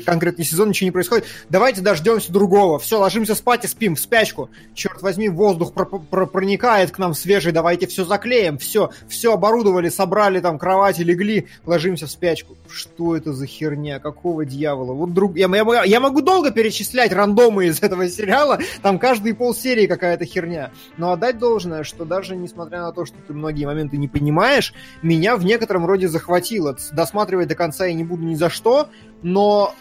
конкретный 0.04 0.44
сезон 0.44 0.68
ничего 0.68 0.86
не 0.86 0.92
происходит, 0.92 1.24
давайте 1.48 1.80
дождемся 1.80 2.30
другого, 2.30 2.78
все, 2.78 3.00
ложимся 3.00 3.34
спать 3.34 3.64
и 3.64 3.66
спим 3.66 3.96
в 3.96 4.00
спячку, 4.00 4.50
черт 4.72 5.02
возьми, 5.02 5.28
воздух 5.28 5.72
про 5.72 5.84
про 5.84 6.26
проникает 6.26 6.92
к 6.92 6.98
нам 6.98 7.12
свежий, 7.12 7.50
давайте 7.50 7.88
все 7.88 8.04
заклеим, 8.04 8.56
все, 8.58 8.90
все 9.08 9.32
оборудовали, 9.32 9.88
собрали 9.88 10.38
там 10.38 10.60
кровати, 10.60 11.02
легли, 11.02 11.48
ложимся 11.64 12.06
в 12.06 12.12
спячку. 12.12 12.56
Что 12.68 13.16
это 13.16 13.32
за 13.32 13.46
херня, 13.46 13.98
какого 13.98 14.44
дьявола? 14.44 14.92
Вот 14.92 15.12
друг... 15.12 15.36
я, 15.36 15.48
я, 15.48 15.82
я 15.82 15.98
могу 15.98 16.20
долго 16.20 16.52
перечислять 16.52 17.12
рандомы 17.12 17.66
из 17.66 17.82
этого 17.82 18.08
сериала, 18.08 18.60
там 18.80 19.00
каждые 19.00 19.34
полсерии 19.34 19.88
какая-то 19.88 20.24
херня, 20.24 20.70
но 20.98 21.10
отдать 21.10 21.38
должное, 21.38 21.82
что 21.82 21.95
даже 22.04 22.36
несмотря 22.36 22.82
на 22.82 22.92
то, 22.92 23.04
что 23.04 23.16
ты 23.26 23.32
многие 23.32 23.64
моменты 23.64 23.96
не 23.96 24.08
понимаешь, 24.08 24.74
меня 25.02 25.36
в 25.36 25.44
некотором 25.44 25.86
роде 25.86 26.08
захватило. 26.08 26.76
Досматривать 26.92 27.48
до 27.48 27.54
конца 27.54 27.86
я 27.86 27.94
не 27.94 28.04
буду 28.04 28.24
ни 28.24 28.34
за 28.34 28.50
что, 28.50 28.88
но 29.22 29.74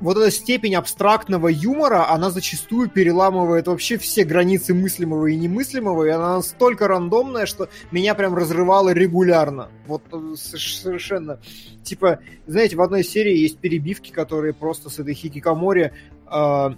вот 0.00 0.16
эта 0.16 0.30
степень 0.30 0.74
абстрактного 0.74 1.48
юмора, 1.48 2.10
она 2.10 2.30
зачастую 2.30 2.88
переламывает 2.88 3.66
вообще 3.66 3.98
все 3.98 4.24
границы 4.24 4.74
мыслимого 4.74 5.26
и 5.26 5.36
немыслимого, 5.36 6.04
и 6.04 6.08
она 6.08 6.36
настолько 6.36 6.88
рандомная, 6.88 7.46
что 7.46 7.68
меня 7.90 8.14
прям 8.14 8.34
разрывало 8.34 8.92
регулярно. 8.92 9.68
Вот 9.86 10.02
э, 10.12 10.34
совершенно. 10.36 11.38
Типа, 11.84 12.20
знаете, 12.46 12.76
в 12.76 12.82
одной 12.82 13.04
серии 13.04 13.36
есть 13.36 13.58
перебивки, 13.58 14.10
которые 14.10 14.54
просто 14.54 14.88
с 14.88 14.98
этой 14.98 15.14
хикикамори 15.14 15.92
э, 16.26 16.70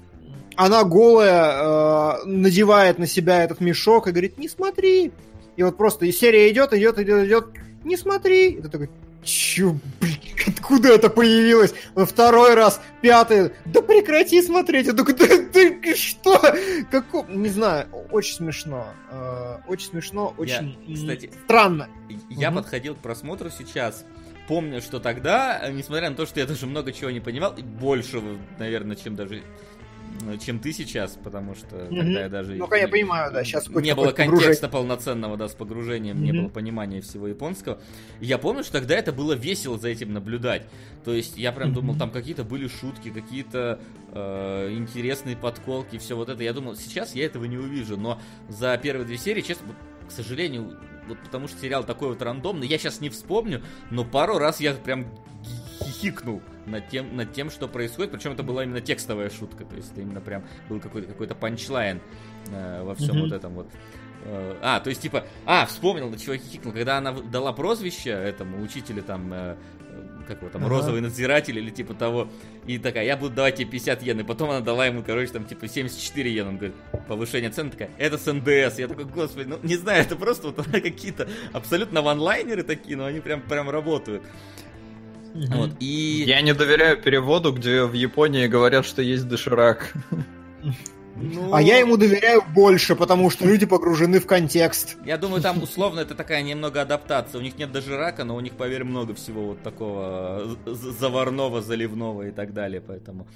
она 0.56 0.84
голая 0.84 2.22
э, 2.22 2.24
надевает 2.26 2.98
на 2.98 3.06
себя 3.06 3.44
этот 3.44 3.60
мешок 3.60 4.08
и 4.08 4.10
говорит, 4.10 4.38
не 4.38 4.48
смотри. 4.48 5.12
И 5.56 5.62
вот 5.62 5.76
просто 5.76 6.06
и 6.06 6.12
серия 6.12 6.50
идет, 6.50 6.72
идет, 6.72 6.98
идет, 6.98 7.26
идет, 7.26 7.46
не 7.84 7.96
смотри. 7.96 8.50
И 8.50 8.62
ты 8.62 8.68
такой, 8.68 8.90
чё, 9.22 9.76
блин, 10.00 10.18
откуда 10.46 10.90
это 10.90 11.10
появилось? 11.10 11.74
Во 11.94 12.06
второй 12.06 12.54
раз, 12.54 12.80
пятый, 13.00 13.52
да 13.64 13.82
прекрати 13.82 14.42
смотреть. 14.42 14.86
Я 14.86 14.92
такой, 14.92 15.14
да, 15.14 15.26
да 15.52 15.94
что? 15.94 16.40
Какого? 16.90 17.26
Не 17.30 17.48
знаю, 17.48 17.88
очень 18.10 18.36
смешно. 18.36 18.88
Э, 19.10 19.58
очень 19.68 19.90
смешно, 19.90 20.34
очень 20.38 20.76
я, 20.86 20.94
кстати, 20.94 21.30
странно. 21.44 21.88
Я 22.30 22.48
угу. 22.48 22.58
подходил 22.58 22.94
к 22.94 22.98
просмотру 22.98 23.50
сейчас, 23.50 24.04
помню, 24.48 24.80
что 24.80 25.00
тогда, 25.00 25.68
несмотря 25.70 26.10
на 26.10 26.16
то, 26.16 26.26
что 26.26 26.40
я 26.40 26.46
даже 26.46 26.66
много 26.66 26.92
чего 26.92 27.10
не 27.10 27.20
понимал, 27.20 27.54
и 27.54 27.62
больше, 27.62 28.22
наверное, 28.58 28.96
чем 28.96 29.16
даже 29.16 29.42
чем 30.44 30.58
ты 30.58 30.72
сейчас, 30.72 31.18
потому 31.22 31.54
что 31.54 31.76
mm-hmm. 31.76 31.98
тогда 31.98 32.20
я 32.20 32.28
даже... 32.28 32.54
Ну, 32.54 32.72
я 32.74 32.88
понимаю, 32.88 33.32
да, 33.32 33.44
сейчас 33.44 33.68
Не 33.68 33.94
было 33.94 34.12
контекста 34.12 34.68
полноценного, 34.68 35.36
да, 35.36 35.48
с 35.48 35.54
погружением, 35.54 36.18
mm-hmm. 36.18 36.20
не 36.20 36.32
было 36.32 36.48
понимания 36.48 37.00
всего 37.00 37.28
японского. 37.28 37.80
я 38.20 38.38
помню, 38.38 38.62
что 38.62 38.74
тогда 38.74 38.96
это 38.96 39.12
было 39.12 39.32
весело 39.32 39.78
за 39.78 39.88
этим 39.88 40.12
наблюдать. 40.12 40.66
То 41.04 41.12
есть 41.12 41.36
я 41.36 41.52
прям 41.52 41.70
mm-hmm. 41.70 41.74
думал, 41.74 41.96
там 41.96 42.10
какие-то 42.10 42.44
были 42.44 42.68
шутки, 42.68 43.10
какие-то 43.10 43.80
э, 44.12 44.72
интересные 44.72 45.36
подколки, 45.36 45.98
все 45.98 46.16
вот 46.16 46.28
это. 46.28 46.42
Я 46.42 46.52
думал, 46.52 46.76
сейчас 46.76 47.14
я 47.14 47.26
этого 47.26 47.44
не 47.44 47.58
увижу, 47.58 47.96
но 47.96 48.20
за 48.48 48.78
первые 48.78 49.06
две 49.06 49.18
серии, 49.18 49.40
честно, 49.40 49.74
к 50.06 50.10
сожалению, 50.10 50.78
вот 51.08 51.18
потому 51.24 51.48
что 51.48 51.58
сериал 51.60 51.84
такой 51.84 52.08
вот 52.08 52.22
рандомный, 52.22 52.66
я 52.66 52.78
сейчас 52.78 53.00
не 53.00 53.10
вспомню, 53.10 53.62
но 53.90 54.04
пару 54.04 54.38
раз 54.38 54.60
я 54.60 54.74
прям 54.74 55.06
хихикнул 55.82 56.42
над 56.66 56.88
тем, 56.88 57.16
над 57.16 57.32
тем, 57.32 57.50
что 57.50 57.68
происходит. 57.68 58.12
Причем 58.12 58.32
это 58.32 58.42
была 58.42 58.64
именно 58.64 58.80
текстовая 58.80 59.30
шутка. 59.30 59.64
То 59.64 59.76
есть 59.76 59.92
это 59.92 60.00
именно 60.00 60.20
прям 60.20 60.44
был 60.68 60.80
какой-то 60.80 61.08
какой-то 61.08 61.34
панчлайн 61.34 62.00
э, 62.50 62.82
во 62.82 62.94
всем 62.94 63.16
mm-hmm. 63.16 63.22
вот 63.22 63.32
этом 63.32 63.52
вот. 63.54 63.68
Э, 64.24 64.56
а, 64.62 64.80
то 64.80 64.90
есть 64.90 65.02
типа, 65.02 65.24
а, 65.46 65.66
вспомнил, 65.66 66.08
на 66.08 66.18
чего 66.18 66.36
хихикнул, 66.36 66.72
когда 66.72 66.98
она 66.98 67.12
дала 67.12 67.52
прозвище 67.52 68.10
этому 68.10 68.62
учителю 68.62 69.02
там, 69.02 69.32
э, 69.32 69.56
как 70.28 70.38
его 70.40 70.50
там, 70.50 70.64
ага. 70.64 70.70
розовый 70.70 71.00
надзиратель 71.00 71.58
или 71.58 71.70
типа 71.70 71.94
того, 71.94 72.28
и 72.66 72.78
такая, 72.78 73.04
я 73.04 73.16
буду 73.16 73.34
давать 73.34 73.56
тебе 73.56 73.70
50 73.70 74.02
йен, 74.02 74.20
и 74.20 74.22
потом 74.22 74.50
она 74.50 74.60
дала 74.60 74.86
ему, 74.86 75.02
короче, 75.02 75.32
там 75.32 75.44
типа 75.44 75.66
74 75.66 76.32
йен, 76.32 76.48
он 76.48 76.56
говорит, 76.56 76.76
повышение 77.08 77.50
цен, 77.50 77.70
такая, 77.70 77.90
это 77.98 78.16
с 78.16 78.32
НДС, 78.32 78.78
я 78.78 78.88
такой, 78.88 79.04
господи, 79.04 79.48
ну 79.48 79.58
не 79.62 79.76
знаю, 79.76 80.02
это 80.02 80.14
просто 80.14 80.48
вот 80.48 80.64
какие-то 80.72 81.28
абсолютно 81.52 82.02
ванлайнеры 82.02 82.62
такие, 82.62 82.96
но 82.96 83.06
они 83.06 83.20
прям, 83.20 83.42
прям 83.42 83.68
работают. 83.70 84.22
Угу. 85.34 85.46
Вот, 85.56 85.70
и... 85.80 86.24
Я 86.26 86.40
не 86.42 86.54
доверяю 86.54 87.00
переводу, 87.00 87.52
где 87.52 87.84
в 87.84 87.94
Японии 87.94 88.46
говорят, 88.46 88.84
что 88.84 89.02
есть 89.02 89.26
доширак. 89.28 89.92
Ну... 91.14 91.54
А 91.54 91.60
я 91.60 91.78
ему 91.78 91.96
доверяю 91.96 92.42
больше, 92.54 92.96
потому 92.96 93.30
что 93.30 93.46
люди 93.46 93.66
погружены 93.66 94.18
в 94.18 94.26
контекст. 94.26 94.96
Я 95.04 95.18
думаю, 95.18 95.42
там 95.42 95.62
условно 95.62 96.00
это 96.00 96.14
такая 96.14 96.42
немного 96.42 96.80
адаптация. 96.80 97.38
У 97.38 97.42
них 97.42 97.58
нет 97.58 97.70
даже 97.70 97.96
рака, 97.96 98.24
но 98.24 98.34
у 98.34 98.40
них, 98.40 98.54
поверь, 98.54 98.84
много 98.84 99.14
всего 99.14 99.48
вот 99.48 99.62
такого 99.62 100.56
заварного, 100.64 101.60
заливного 101.60 102.28
и 102.28 102.30
так 102.30 102.54
далее. 102.54 102.80
Поэтому 102.80 103.26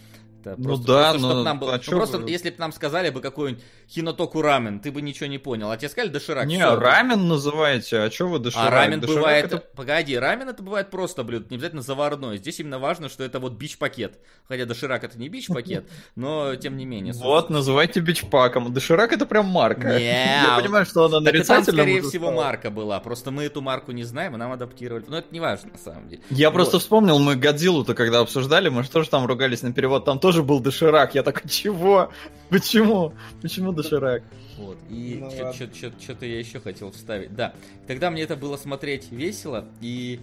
это 0.52 0.60
ну 0.60 0.68
просто, 0.68 0.86
да, 0.86 1.10
просто, 1.10 1.28
но... 1.28 1.42
Нам 1.42 1.58
было, 1.58 1.74
а 1.74 1.80
ну, 1.84 1.96
просто 1.96 2.18
вы... 2.18 2.30
если 2.30 2.50
бы 2.50 2.56
нам 2.58 2.72
сказали 2.72 3.10
бы 3.10 3.20
какой-нибудь 3.20 3.62
хинотоку 3.88 4.42
рамен, 4.42 4.80
ты 4.80 4.90
бы 4.90 5.02
ничего 5.02 5.26
не 5.26 5.38
понял. 5.38 5.70
А 5.70 5.76
тебе 5.76 5.88
сказали 5.88 6.10
доширак. 6.10 6.46
Не, 6.46 6.64
рамен 6.64 7.28
называете, 7.28 7.98
а 7.98 8.10
что 8.10 8.28
вы 8.28 8.38
доширак? 8.38 8.68
А 8.68 8.70
рамен 8.70 9.00
доширак 9.00 9.20
бывает... 9.22 9.44
Это... 9.46 9.58
Погоди, 9.58 10.16
рамен 10.16 10.48
это 10.48 10.62
бывает 10.62 10.90
просто 10.90 11.24
блюдо, 11.24 11.46
не 11.50 11.56
обязательно 11.56 11.82
заварное. 11.82 12.36
Здесь 12.36 12.60
именно 12.60 12.78
важно, 12.78 13.08
что 13.08 13.24
это 13.24 13.40
вот 13.40 13.54
бич-пакет. 13.54 14.18
Хотя 14.48 14.64
доширак 14.64 15.04
это 15.04 15.18
не 15.18 15.28
бич-пакет, 15.28 15.88
но 16.14 16.54
тем 16.56 16.76
не 16.76 16.84
менее. 16.84 17.12
Вот, 17.14 17.50
называйте 17.50 18.00
бич-паком. 18.00 18.72
Доширак 18.72 19.12
это 19.12 19.26
прям 19.26 19.46
марка. 19.46 19.98
Я 19.98 20.58
понимаю, 20.60 20.86
что 20.86 21.06
она 21.06 21.20
нарицательная. 21.20 21.84
скорее 21.84 22.02
всего, 22.02 22.30
марка 22.30 22.70
была. 22.70 23.00
Просто 23.00 23.30
мы 23.30 23.44
эту 23.44 23.60
марку 23.60 23.92
не 23.92 24.04
знаем, 24.04 24.34
и 24.34 24.38
нам 24.38 24.52
адаптировали. 24.52 25.04
Но 25.08 25.18
это 25.18 25.28
не 25.32 25.40
важно, 25.40 25.72
на 25.72 25.78
самом 25.78 26.08
деле. 26.08 26.22
Я 26.30 26.50
просто 26.50 26.78
вспомнил, 26.78 27.18
мы 27.18 27.36
Годзиллу-то 27.36 27.94
когда 27.94 28.20
обсуждали, 28.20 28.68
мы 28.68 28.84
же 28.84 28.90
тоже 28.90 29.10
там 29.10 29.26
ругались 29.26 29.62
на 29.62 29.72
перевод, 29.72 30.04
там 30.04 30.20
тоже 30.20 30.35
был 30.42 30.60
доширак 30.60 31.14
я 31.14 31.22
такой, 31.22 31.48
чего? 31.48 32.12
Почему? 32.48 33.12
Почему 33.42 33.72
доширак? 33.72 34.22
Вот, 34.56 34.78
и 34.88 35.18
ну, 35.20 35.52
что-то 35.52 36.26
я 36.26 36.38
еще 36.38 36.60
хотел 36.60 36.90
вставить. 36.90 37.34
Да, 37.34 37.54
тогда 37.86 38.10
мне 38.10 38.22
это 38.22 38.36
было 38.36 38.56
смотреть 38.56 39.10
весело, 39.10 39.66
и 39.80 40.20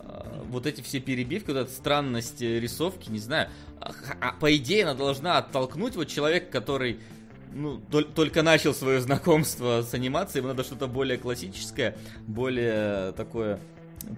э, 0.00 0.04
вот 0.48 0.66
эти 0.66 0.80
все 0.80 0.98
перебивки, 0.98 1.50
вот 1.50 1.58
эта 1.58 1.70
странность 1.70 2.40
рисовки, 2.40 3.10
не 3.10 3.20
знаю, 3.20 3.48
а, 3.80 3.92
а, 4.20 4.32
по 4.32 4.56
идее 4.56 4.84
она 4.84 4.94
должна 4.94 5.38
оттолкнуть 5.38 5.94
вот 5.94 6.08
человека, 6.08 6.46
который 6.50 6.98
ну, 7.54 7.78
только 7.78 8.42
начал 8.42 8.74
свое 8.74 9.00
знакомство 9.00 9.82
с 9.82 9.92
анимацией, 9.94 10.40
ему 10.40 10.48
надо 10.48 10.64
что-то 10.64 10.86
более 10.86 11.18
классическое, 11.18 11.96
более 12.26 13.12
такое 13.12 13.60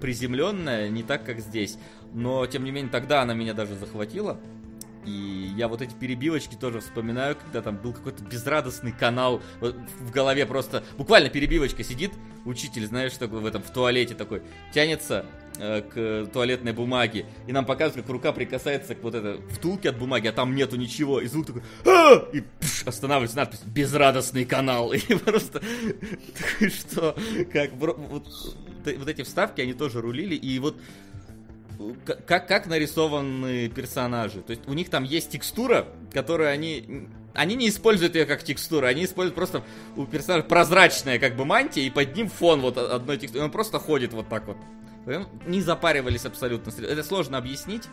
приземленное, 0.01 0.88
не 0.88 1.02
так, 1.02 1.24
как 1.24 1.40
здесь. 1.40 1.78
Но, 2.12 2.46
тем 2.46 2.64
не 2.64 2.70
менее, 2.70 2.90
тогда 2.90 3.22
она 3.22 3.34
меня 3.34 3.55
даже 3.55 3.74
захватила. 3.74 4.38
И 5.05 5.52
я 5.56 5.68
вот 5.68 5.82
эти 5.82 5.94
перебивочки 5.94 6.55
тоже 6.55 6.81
вспоминаю, 6.81 7.36
когда 7.36 7.62
там 7.62 7.76
был 7.76 7.93
какой-то 7.93 8.24
безрадостный 8.24 8.93
канал 8.93 9.43
в 9.60 10.10
голове 10.10 10.47
просто, 10.47 10.85
буквально 10.97 11.28
перебивочка 11.28 11.85
сидит, 11.85 12.12
учитель, 12.44 12.86
знаешь, 12.86 13.12
такой 13.14 13.40
в 13.40 13.47
этом, 13.47 13.62
в 13.62 13.70
туалете 13.70 14.14
такой, 14.14 14.43
тянется 14.72 15.26
э, 15.59 15.82
к 15.82 16.31
туалетной 16.32 16.72
бумаге, 16.72 17.26
и 17.47 17.52
нам 17.52 17.64
показывают, 17.64 18.06
как 18.06 18.12
рука 18.12 18.32
прикасается 18.32 18.94
к 18.94 19.02
вот 19.02 19.14
этой 19.14 19.40
втулке 19.48 19.90
от 19.90 19.98
бумаги, 19.98 20.26
а 20.26 20.32
там 20.32 20.55
нету 20.55 20.76
ничего, 20.76 21.20
и 21.20 21.26
звук 21.26 21.47
такой, 21.47 21.62
а! 21.86 22.28
и 22.32 22.43
пш, 22.60 22.85
останавливается 22.86 23.36
надпись 23.36 23.60
«Безрадостный 23.60 24.44
канал», 24.44 24.93
и 24.93 24.98
просто 25.14 25.62
что, 26.68 27.16
как, 27.52 27.72
вот 27.74 29.09
эти 29.09 29.22
вставки, 29.22 29.60
они 29.60 29.74
тоже 29.74 30.01
рулили, 30.01 30.35
и 30.35 30.59
вот 30.59 30.76
как, 32.26 32.46
как 32.46 32.66
нарисованы 32.66 33.68
персонажи. 33.68 34.40
То 34.40 34.51
есть 34.51 34.62
у 34.66 34.74
них 34.74 34.90
там 34.90 35.05
есть 35.05 35.30
текстура, 35.30 35.86
которую 36.12 36.51
они... 36.51 37.09
Они 37.32 37.56
не 37.56 37.68
используют 37.68 38.14
ее 38.14 38.26
как 38.26 38.44
текстуру, 38.44 38.86
они 38.86 39.05
используют 39.05 39.34
просто 39.34 39.64
у 39.96 40.06
персонажа 40.06 40.44
прозрачная 40.44 41.18
как 41.18 41.34
бы 41.34 41.44
мантия, 41.44 41.82
и 41.82 41.90
под 41.90 42.14
ним 42.14 42.28
фон 42.28 42.60
вот 42.60 42.78
одной 42.78 43.16
текстуры. 43.16 43.44
Он 43.44 43.51
просто 43.51 43.80
ходит 43.80 44.12
вот 44.12 44.28
так 44.28 44.46
вот. 44.46 44.56
Не 45.46 45.60
запаривались 45.60 46.24
абсолютно. 46.24 46.70
Это 46.84 47.02
сложно 47.02 47.36
объяснить. 47.38 47.88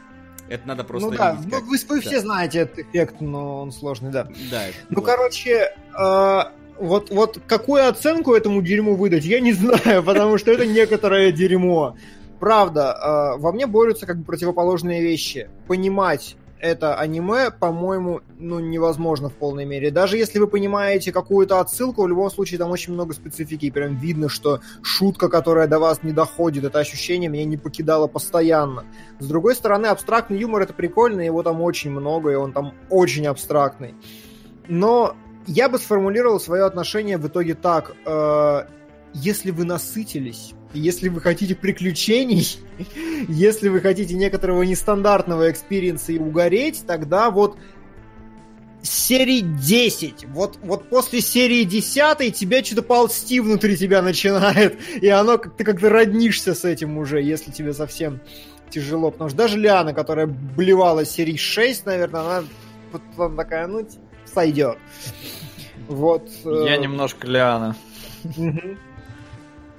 Это 0.48 0.68
надо 0.68 0.84
просто 0.84 1.10
ну, 1.10 1.18
да. 1.18 1.38
Как... 1.50 1.64
Вы, 1.64 1.78
вы 1.88 2.02
да. 2.02 2.02
все 2.02 2.20
знаете 2.20 2.60
этот 2.60 2.80
эффект, 2.80 3.22
но 3.22 3.62
он 3.62 3.72
сложный, 3.72 4.12
да. 4.12 4.28
Да. 4.52 4.66
Ну, 4.90 4.98
вот. 4.98 5.06
короче, 5.06 5.74
э, 5.98 6.40
вот, 6.78 7.10
вот 7.10 7.40
какую 7.48 7.88
оценку 7.88 8.34
этому 8.34 8.62
дерьму 8.62 8.96
выдать, 8.96 9.24
я 9.24 9.40
не 9.40 9.54
знаю, 9.54 10.04
потому 10.04 10.38
что 10.38 10.52
это 10.52 10.66
некоторое 10.66 11.32
дерьмо 11.32 11.96
правда, 12.42 12.98
э, 13.38 13.40
во 13.40 13.52
мне 13.52 13.68
борются 13.68 14.08
как 14.08 14.18
бы 14.18 14.26
противоположные 14.26 15.02
вещи. 15.02 15.48
Понимать 15.68 16.36
это 16.60 16.96
аниме, 16.96 17.52
по-моему, 17.52 18.22
ну, 18.40 18.60
невозможно 18.60 19.30
в 19.30 19.34
полной 19.34 19.66
мере. 19.66 19.92
Даже 19.92 20.18
если 20.18 20.40
вы 20.40 20.48
понимаете 20.48 21.12
какую-то 21.12 21.60
отсылку, 21.60 22.02
в 22.02 22.08
любом 22.08 22.32
случае 22.32 22.58
там 22.58 22.72
очень 22.72 22.94
много 22.94 23.14
специфики, 23.14 23.68
и 23.68 23.72
прям 23.72 23.96
видно, 23.96 24.28
что 24.28 24.60
шутка, 24.82 25.30
которая 25.30 25.68
до 25.68 25.80
вас 25.80 26.02
не 26.02 26.14
доходит, 26.14 26.64
это 26.64 26.80
ощущение 26.80 27.30
меня 27.30 27.46
не 27.46 27.58
покидало 27.58 28.08
постоянно. 28.08 28.86
С 29.20 29.28
другой 29.28 29.54
стороны, 29.56 29.86
абстрактный 29.86 30.40
юмор 30.40 30.64
это 30.64 30.74
прикольно, 30.74 31.22
его 31.22 31.44
там 31.44 31.62
очень 31.62 31.92
много, 31.92 32.32
и 32.32 32.36
он 32.36 32.54
там 32.54 32.74
очень 32.90 33.28
абстрактный. 33.28 33.94
Но 34.68 35.16
я 35.46 35.70
бы 35.70 35.78
сформулировал 35.78 36.40
свое 36.40 36.64
отношение 36.64 37.18
в 37.18 37.28
итоге 37.28 37.54
так. 37.54 37.96
Э, 38.06 38.66
если 39.14 39.52
вы 39.52 39.66
насытились 39.66 40.54
если 40.74 41.10
вы 41.10 41.22
хотите 41.22 41.56
приключений, 41.56 42.60
если 43.28 43.70
вы 43.70 43.82
хотите 43.82 44.14
некоторого 44.16 44.64
нестандартного 44.64 45.52
experience 45.52 46.08
а 46.08 46.14
и 46.14 46.18
угореть, 46.18 46.84
тогда 46.88 47.30
вот 47.30 47.58
серии 48.82 49.42
10. 49.42 50.26
Вот, 50.30 50.58
вот 50.64 50.90
после 50.90 51.22
серии 51.22 51.64
10 51.64 52.36
тебя 52.36 52.64
что-то 52.64 52.84
ползти 52.84 53.40
внутри 53.40 53.78
тебя 53.78 54.02
начинает, 54.02 54.80
и 55.02 55.08
оно, 55.08 55.38
как 55.38 55.56
ты 55.56 55.64
как-то 55.64 55.90
роднишься 55.90 56.54
с 56.54 56.66
этим 56.66 56.98
уже, 56.98 57.22
если 57.22 57.52
тебе 57.52 57.74
совсем 57.74 58.22
тяжело. 58.70 59.12
Потому 59.12 59.30
что 59.30 59.38
даже 59.38 59.58
Лиана, 59.58 59.94
которая 59.94 60.28
блевала 60.28 61.06
серии 61.06 61.38
6, 61.38 61.86
наверное, 61.86 62.22
она 62.22 62.44
потом 62.92 63.36
такая, 63.36 63.68
ну, 63.68 63.88
сойдет. 64.26 64.78
Вот. 65.88 66.30
Я 66.46 66.76
э, 66.76 66.80
немножко 66.80 67.28
Лиана. 67.28 67.76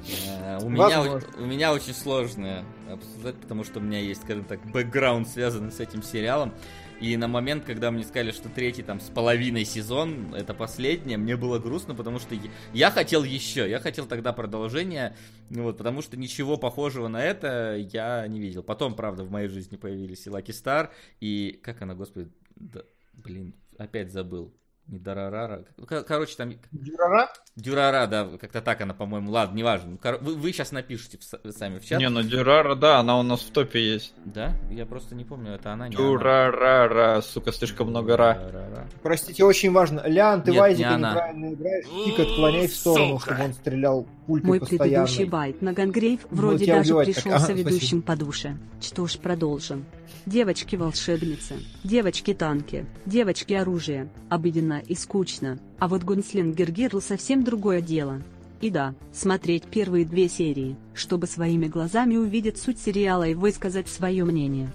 Э, 0.08 0.58
у 0.62 0.68
меня, 0.68 1.20
у 1.38 1.44
меня 1.44 1.72
очень 1.72 1.94
сложно 1.94 2.64
обсуждать, 2.90 3.36
потому 3.36 3.64
что 3.64 3.78
у 3.78 3.82
меня 3.82 4.00
есть, 4.00 4.22
скажем 4.22 4.44
так, 4.44 4.64
бэкграунд, 4.70 5.28
связанный 5.28 5.72
с 5.72 5.80
этим 5.80 6.02
сериалом. 6.02 6.52
И 7.00 7.16
на 7.16 7.26
момент, 7.26 7.64
когда 7.64 7.90
мне 7.90 8.04
сказали, 8.04 8.30
что 8.30 8.48
третий 8.48 8.84
там 8.84 9.00
с 9.00 9.10
половиной 9.10 9.64
сезон, 9.64 10.32
это 10.36 10.54
последнее, 10.54 11.18
мне 11.18 11.36
было 11.36 11.58
грустно, 11.58 11.96
потому 11.96 12.20
что 12.20 12.36
я 12.72 12.92
хотел 12.92 13.24
еще, 13.24 13.68
я 13.68 13.80
хотел 13.80 14.06
тогда 14.06 14.32
продолжение, 14.32 15.16
ну 15.50 15.64
вот, 15.64 15.78
потому 15.78 16.00
что 16.00 16.16
ничего 16.16 16.56
похожего 16.56 17.08
на 17.08 17.20
это 17.20 17.76
я 17.92 18.24
не 18.28 18.38
видел. 18.38 18.62
Потом, 18.62 18.94
правда, 18.94 19.24
в 19.24 19.32
моей 19.32 19.48
жизни 19.48 19.76
появились 19.76 20.26
и 20.26 20.30
Лаки 20.30 20.52
Стар, 20.52 20.92
и 21.18 21.58
как 21.62 21.82
она, 21.82 21.94
господи, 21.94 22.30
да, 22.54 22.82
блин, 23.14 23.54
опять 23.78 24.12
забыл. 24.12 24.54
Не 24.88 24.98
Дарарара. 24.98 25.64
Короче, 25.86 26.36
там... 26.36 26.54
Дюрарара? 26.72 27.30
Дюрарара, 27.56 28.06
да, 28.06 28.28
как-то 28.40 28.60
так 28.60 28.80
она, 28.80 28.94
по-моему. 28.94 29.30
Ладно, 29.30 29.56
неважно. 29.56 29.98
Вы, 30.20 30.34
вы 30.34 30.52
сейчас 30.52 30.72
напишите 30.72 31.18
сами 31.50 31.78
в 31.78 31.84
чат. 31.84 31.98
Не, 32.00 32.08
ну 32.08 32.22
Дюрара, 32.22 32.74
да, 32.74 32.98
она 32.98 33.18
у 33.18 33.22
нас 33.22 33.40
в 33.42 33.50
топе 33.52 33.80
есть. 33.80 34.12
Да? 34.24 34.52
Я 34.70 34.84
просто 34.84 35.14
не 35.14 35.24
помню, 35.24 35.52
это 35.52 35.72
она, 35.72 35.88
не 35.88 35.96
Дюрара, 35.96 37.12
она. 37.12 37.22
сука, 37.22 37.52
слишком 37.52 37.88
много 37.88 38.16
ра. 38.16 38.88
Простите, 39.02 39.44
очень 39.44 39.72
важно. 39.72 40.02
Лян, 40.04 40.42
ты 40.42 40.50
Нет, 40.50 40.60
в 40.60 40.64
Айзека 40.64 40.90
не 40.90 40.96
неправильно 40.96 41.54
играешь. 41.54 41.86
Тик 42.04 42.18
отклоняй 42.18 42.66
в 42.66 42.74
сторону, 42.74 43.18
Сука. 43.18 43.34
чтобы 43.34 43.44
он 43.44 43.54
стрелял 43.54 44.06
пулькой 44.26 44.48
Мой 44.48 44.60
предыдущий 44.60 45.24
байт 45.24 45.62
на 45.62 45.72
Гангрейв 45.72 46.20
вроде 46.30 46.66
ну, 46.66 46.78
даже 46.78 46.94
пришелся 46.96 47.52
ведущим 47.52 48.02
по 48.02 48.16
душе. 48.16 48.56
Что 48.80 49.06
ж, 49.06 49.18
продолжим. 49.18 49.84
Девочки-волшебницы, 50.26 51.56
девочки-танки, 51.84 52.86
девочки-оружие, 53.06 54.08
обыденно 54.28 54.80
и 54.86 54.94
скучно, 54.94 55.58
а 55.78 55.88
вот 55.88 56.04
Гунслингер 56.04 56.70
Гирл 56.70 57.00
совсем 57.00 57.42
другое 57.42 57.80
дело. 57.80 58.22
И 58.60 58.70
да, 58.70 58.94
смотреть 59.12 59.64
первые 59.64 60.04
две 60.04 60.28
серии, 60.28 60.76
чтобы 60.94 61.26
своими 61.26 61.66
глазами 61.66 62.16
увидеть 62.16 62.58
суть 62.58 62.78
сериала 62.78 63.26
и 63.26 63.34
высказать 63.34 63.88
свое 63.88 64.24
мнение. 64.24 64.70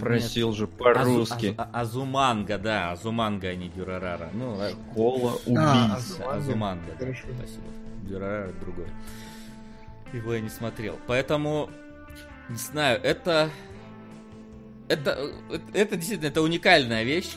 Просил 0.00 0.48
Нет. 0.48 0.56
же 0.56 0.66
по-русски. 0.66 1.48
Азу, 1.48 1.56
Азу, 1.58 2.00
Азуманга, 2.00 2.56
да, 2.56 2.92
Азуманга, 2.92 3.48
а 3.48 3.54
не 3.54 3.68
Дюрарара. 3.68 4.30
Ну, 4.32 4.58
э, 4.58 4.72
Кола 4.94 5.34
убийца. 5.44 5.60
А, 5.60 5.96
Азуманга, 5.96 6.34
Азуманга 6.34 6.92
да, 6.98 7.06
спасибо. 7.06 7.81
Дюрарара 8.12 8.52
другой. 8.60 8.86
Его 10.12 10.34
я 10.34 10.40
не 10.40 10.50
смотрел. 10.50 10.98
Поэтому, 11.06 11.70
не 12.50 12.56
знаю, 12.56 13.00
это 13.02 13.50
это, 14.88 15.32
это 15.72 15.96
действительно 15.96 16.28
это 16.28 16.42
уникальная 16.42 17.04
вещь, 17.04 17.30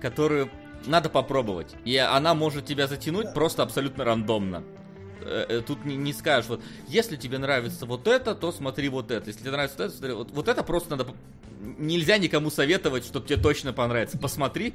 которую 0.00 0.48
надо 0.86 1.08
попробовать. 1.08 1.74
И 1.84 1.96
она 1.96 2.34
может 2.34 2.66
тебя 2.66 2.86
затянуть 2.86 3.34
просто 3.34 3.64
абсолютно 3.64 4.04
рандомно. 4.04 4.62
Э, 5.22 5.46
э, 5.48 5.60
тут 5.60 5.84
не, 5.84 5.96
не 5.96 6.12
скажешь, 6.12 6.48
вот, 6.48 6.62
если 6.86 7.16
тебе 7.16 7.38
нравится 7.38 7.84
вот 7.84 8.06
это, 8.06 8.34
то 8.36 8.52
смотри 8.52 8.88
вот 8.88 9.10
это. 9.10 9.26
Если 9.26 9.40
тебе 9.40 9.50
нравится 9.50 9.76
вот 9.78 9.84
это, 9.86 9.96
смотри, 9.96 10.14
вот, 10.14 10.30
вот 10.30 10.48
это 10.48 10.62
просто 10.62 10.90
надо... 10.96 11.14
Нельзя 11.60 12.16
никому 12.16 12.50
советовать, 12.50 13.04
что 13.04 13.20
тебе 13.20 13.36
точно 13.36 13.72
понравится. 13.72 14.16
Посмотри, 14.16 14.74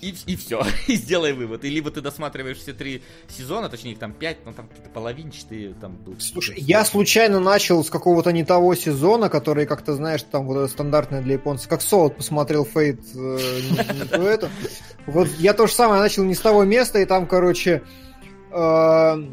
и, 0.00 0.14
и 0.26 0.36
все, 0.36 0.62
и 0.86 0.94
сделай 0.94 1.32
вывод. 1.32 1.64
И 1.64 1.70
либо 1.70 1.90
ты 1.90 2.00
досматриваешь 2.00 2.58
все 2.58 2.72
три 2.72 3.02
сезона, 3.28 3.68
точнее 3.68 3.92
их 3.92 3.98
там 3.98 4.12
пять, 4.12 4.44
но 4.44 4.52
там 4.52 4.68
какие-то 4.68 4.90
половинчатые 4.90 5.74
там 5.74 5.96
был. 5.96 6.16
Слушай, 6.20 6.56
я 6.58 6.84
случайно 6.84 7.40
начал 7.40 7.84
с 7.84 7.90
какого-то 7.90 8.32
не 8.32 8.44
того 8.44 8.74
сезона, 8.74 9.28
который, 9.28 9.66
как 9.66 9.82
то 9.82 9.94
знаешь, 9.94 10.22
там 10.22 10.46
вот 10.46 10.70
стандартный 10.70 11.22
для 11.22 11.34
японцев, 11.34 11.68
как 11.68 11.82
Солод 11.82 12.16
посмотрел 12.16 12.64
Фейт, 12.64 13.00
э, 13.14 13.60
не, 13.70 14.08
это. 14.28 14.50
Вот 15.06 15.28
я 15.38 15.54
то 15.54 15.66
же 15.66 15.72
самое 15.72 16.00
начал 16.00 16.24
не 16.24 16.34
с 16.34 16.40
того 16.40 16.64
места, 16.64 16.98
и 17.00 17.04
там, 17.04 17.26
короче, 17.26 17.82
э, 18.52 19.24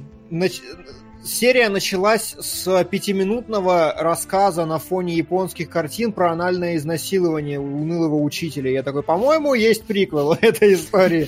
серия 1.26 1.70
началась 1.70 2.36
с 2.40 2.84
пятиминутного 2.86 3.94
рассказа 3.98 4.66
на 4.66 4.80
фоне 4.80 5.16
японских 5.16 5.70
картин 5.70 6.14
про 6.14 6.32
анальное 6.32 6.78
изнасилование 6.78 7.60
унылого 7.60 8.16
учителя. 8.16 8.72
Я 8.72 8.84
такой, 8.84 9.04
по-моему, 9.04 9.54
есть 9.54 9.86
приквел 9.86 10.34
этой 10.42 10.76
истории. 10.76 11.28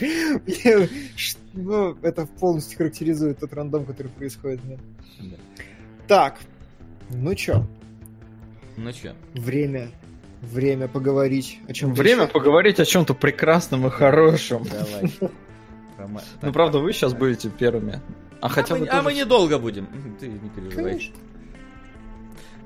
Ну, 1.53 1.98
это 2.02 2.26
полностью 2.26 2.78
характеризует 2.78 3.40
тот 3.40 3.52
рандом, 3.53 3.86
который 3.86 4.10
происходит. 4.10 4.61
Так, 6.07 6.38
ну 7.10 7.34
чё? 7.36 7.65
Ну 8.78 8.91
чё? 8.91 9.14
Время 9.34 9.90
время 10.41 10.88
поговорить 10.88 11.60
о 11.68 11.74
чем 11.74 11.94
Время 11.94 12.24
еще? 12.24 12.32
поговорить 12.32 12.80
о 12.80 12.86
чем-то 12.86 13.14
прекрасном 13.14 13.88
и 13.88 13.90
хорошем. 13.90 14.64
Давай. 14.64 15.11
Ну, 16.44 16.53
правда, 16.53 16.78
вы 16.78 16.94
сейчас 16.94 17.15
будете 17.15 17.49
первыми. 17.49 17.99
А, 18.41 18.49
хотя 18.49 18.76
мы, 18.76 18.85
тоже... 18.85 18.91
а 18.91 19.01
мы 19.01 19.14
недолго 19.14 19.57
будем. 19.59 19.88
Ты 20.19 20.27
не 20.27 20.49
переживай. 20.49 20.91
Конечно. 20.91 21.15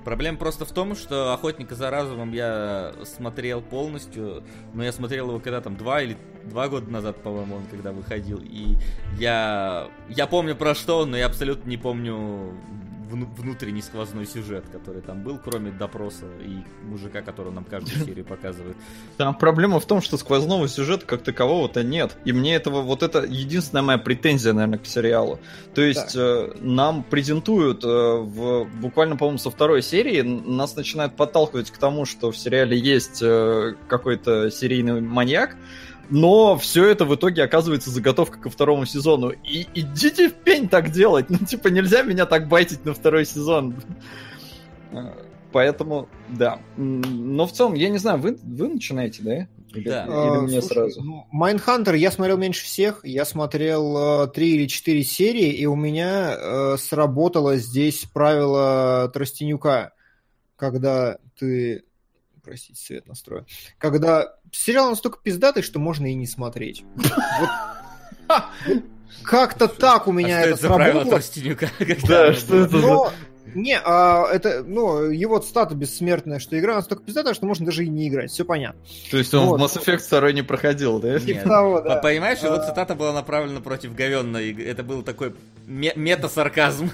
Проблема 0.04 0.38
просто 0.38 0.66
в 0.66 0.72
том, 0.72 0.96
что 0.96 1.32
«Охотника 1.32 1.76
за 1.76 1.92
разумом» 1.92 2.32
я 2.34 2.92
смотрел 3.04 3.62
полностью, 3.62 4.44
но 4.74 4.84
я 4.84 4.92
смотрел 4.92 5.30
его 5.30 5.40
когда 5.40 5.62
там 5.62 5.76
два 5.78 6.02
или 6.02 6.18
два 6.44 6.70
года 6.70 6.90
назад, 6.90 7.22
по-моему, 7.22 7.58
он 7.58 7.66
когда 7.70 7.92
выходил, 7.92 8.42
и 8.44 8.78
я 9.20 9.90
я 10.10 10.26
помню 10.26 10.56
про 10.56 10.74
что 10.74 11.06
но 11.06 11.18
я 11.18 11.28
абсолютно 11.28 11.70
не 11.70 11.78
помню 11.78 12.56
внутренний 13.12 13.82
сквозной 13.82 14.26
сюжет, 14.26 14.66
который 14.72 15.02
там 15.02 15.24
был, 15.24 15.38
кроме 15.38 15.72
допроса 15.72 16.26
и 16.42 16.64
мужика, 16.86 17.22
который 17.22 17.52
нам 17.52 17.64
каждую 17.64 18.06
серию 18.06 18.26
показывает. 18.26 18.76
Там 19.18 19.36
проблема 19.36 19.80
в 19.80 19.86
том, 19.86 20.02
что 20.02 20.18
сквозного 20.18 20.68
сюжета 20.68 21.06
как 21.06 21.24
такового-то 21.24 21.84
нет. 21.84 22.18
И 22.26 22.32
мне 22.32 22.56
этого, 22.56 22.82
вот 22.82 23.04
это 23.04 23.24
единственная 23.24 23.84
моя 23.84 23.98
претензия, 23.98 24.54
наверное, 24.54 24.80
к 24.80 24.86
сериалу. 24.86 25.40
То 25.74 25.82
есть 25.82 26.16
э, 26.16 26.54
нам 26.60 27.04
презентуют 27.04 27.84
э, 27.84 27.88
в, 27.88 28.66
буквально, 28.80 29.18
по-моему, 29.18 29.38
со 29.38 29.52
второй 29.52 29.82
серии, 29.82 30.22
нас 30.22 30.76
начинают 30.76 31.16
подталкивать 31.16 31.72
к 31.72 31.78
тому, 31.78 32.06
что 32.06 32.32
в 32.32 32.38
сериале 32.38 32.78
есть 32.78 33.22
э, 33.22 33.76
какой-то 33.88 34.50
серийный 34.50 35.02
маньяк, 35.02 35.56
но 36.12 36.58
все 36.58 36.86
это 36.86 37.06
в 37.06 37.16
итоге 37.16 37.44
оказывается 37.44 37.90
заготовка 37.90 38.38
ко 38.38 38.50
второму 38.50 38.86
сезону. 38.86 39.30
И 39.30 39.66
идите 39.74 40.30
в 40.30 40.34
пень 40.34 40.68
так 40.68 40.92
делать. 40.92 41.30
Ну, 41.30 41.38
типа, 41.38 41.70
нельзя 41.70 42.04
меня 42.04 42.26
так 42.26 42.50
байтить 42.50 42.84
на 42.84 42.94
второй 42.94 43.26
сезон. 43.26 43.76
Поэтому, 45.54 46.10
да. 46.30 46.60
Но 46.76 47.48
в 47.48 47.54
целом, 47.54 47.76
я 47.76 47.90
не 47.90 47.98
знаю, 47.98 48.20
вы, 48.20 48.38
вы 48.44 48.68
начинаете, 48.68 49.24
да? 49.24 49.48
Или, 49.74 49.88
да. 49.88 50.04
или 50.04 50.12
а, 50.12 50.42
мне 50.42 50.62
Слушай, 50.62 50.74
сразу? 50.74 51.04
Ну, 51.04 51.28
Майнхантер 51.32 51.96
я 51.96 52.12
смотрел 52.12 52.38
меньше 52.38 52.66
всех. 52.66 53.06
Я 53.06 53.24
смотрел 53.24 54.30
три 54.32 54.56
или 54.56 54.68
четыре 54.68 55.04
серии, 55.04 55.54
и 55.54 55.66
у 55.66 55.76
меня 55.76 56.36
э, 56.38 56.78
сработало 56.78 57.56
здесь 57.56 58.06
правило 58.14 59.10
Тростенюка, 59.14 59.94
когда 60.58 61.20
ты 61.40 61.86
простите, 62.42 62.80
свет 62.82 63.08
настрою. 63.08 63.46
Когда 63.78 64.36
сериал 64.52 64.90
настолько 64.90 65.20
пиздатый, 65.24 65.64
что 65.64 65.80
можно 65.80 66.06
и 66.08 66.14
не 66.14 66.28
смотреть. 66.28 66.84
Как-то 69.24 69.68
так 69.68 70.08
у 70.08 70.12
меня 70.12 70.42
это 70.42 70.58
сработало. 70.92 71.04
Да, 72.08 72.34
что 72.34 72.56
это. 72.66 73.14
Не, 73.56 73.80
а, 73.84 74.28
это, 74.32 74.64
ну, 74.64 75.04
его 75.10 75.40
цитата 75.40 75.76
бессмертная, 75.76 76.40
что 76.40 76.58
игра 76.60 76.76
настолько 76.76 77.04
пиздатая, 77.04 77.34
что 77.34 77.46
можно 77.46 77.66
даже 77.66 77.86
и 77.86 77.90
не 77.90 78.08
играть, 78.08 78.32
все 78.32 78.46
понятно. 78.46 78.80
То 79.10 79.18
есть 79.18 79.34
он 79.34 79.48
вот. 79.48 79.60
в 79.60 79.64
Mass 79.64 79.82
Effect 79.82 80.08
2 80.10 80.32
не 80.32 80.42
проходил, 80.42 81.00
да? 81.00 81.20
Нет. 81.20 81.44
Того, 81.44 81.82
да. 81.82 81.98
Понимаешь, 81.98 82.40
его 82.40 82.56
а. 82.56 82.66
цитата 82.66 82.96
была 82.96 83.14
направлена 83.14 83.62
против 83.62 83.96
говенной, 83.96 84.52
это 84.64 84.84
был 84.84 85.02
такой 85.04 85.34
мета-сарказм. 85.68 86.92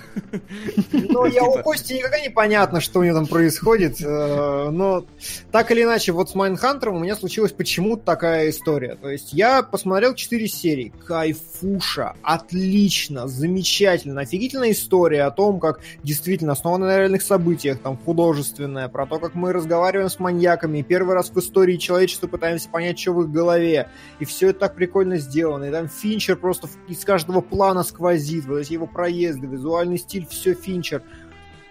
Ну, 0.91 1.25
я 1.25 1.43
у 1.43 1.51
типа. 1.51 1.63
Кости 1.63 1.93
никогда 1.93 2.19
не 2.19 2.29
понятно, 2.29 2.81
что 2.81 2.99
у 2.99 3.03
него 3.03 3.15
там 3.15 3.27
происходит, 3.27 4.01
э, 4.01 4.69
но 4.69 5.05
так 5.51 5.71
или 5.71 5.83
иначе, 5.83 6.11
вот 6.11 6.29
с 6.29 6.35
Майнхантером 6.35 6.97
у 6.97 6.99
меня 6.99 7.15
случилась 7.15 7.51
почему-то 7.51 8.03
такая 8.03 8.49
история. 8.49 8.95
То 8.95 9.09
есть 9.09 9.33
я 9.33 9.63
посмотрел 9.63 10.13
4 10.13 10.47
серии, 10.47 10.93
кайфуша, 11.05 12.15
отлично, 12.21 13.27
замечательно, 13.27 14.21
офигительная 14.21 14.71
история 14.71 15.23
о 15.23 15.31
том, 15.31 15.59
как 15.59 15.79
действительно 16.03 16.46
действительно 16.47 16.53
основана 16.53 16.85
на 16.87 16.97
реальных 16.97 17.21
событиях, 17.21 17.79
там 17.79 17.97
художественная, 17.97 18.87
про 18.87 19.05
то, 19.05 19.19
как 19.19 19.35
мы 19.35 19.53
разговариваем 19.53 20.09
с 20.09 20.19
маньяками, 20.19 20.81
первый 20.81 21.15
раз 21.15 21.29
в 21.29 21.37
истории 21.37 21.77
человечества 21.77 22.27
пытаемся 22.27 22.69
понять, 22.69 22.99
что 22.99 23.13
в 23.13 23.23
их 23.23 23.31
голове. 23.31 23.89
И 24.19 24.25
все 24.25 24.49
это 24.49 24.59
так 24.59 24.75
прикольно 24.75 25.17
сделано. 25.17 25.65
И 25.65 25.71
там 25.71 25.87
Финчер 25.89 26.37
просто 26.37 26.67
из 26.87 27.03
каждого 27.03 27.41
плана 27.41 27.83
сквозит, 27.83 28.45
вот 28.45 28.59
эти 28.59 28.73
его 28.73 28.87
проезды, 28.87 29.47
визуальный 29.47 29.97
стиль, 29.97 30.25
все 30.29 30.53
Финчер. 30.53 31.03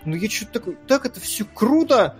Ну 0.04 0.14
я 0.14 0.28
что-то 0.28 0.52
такой, 0.52 0.76
так 0.86 1.06
это 1.06 1.20
все 1.20 1.44
круто, 1.44 2.16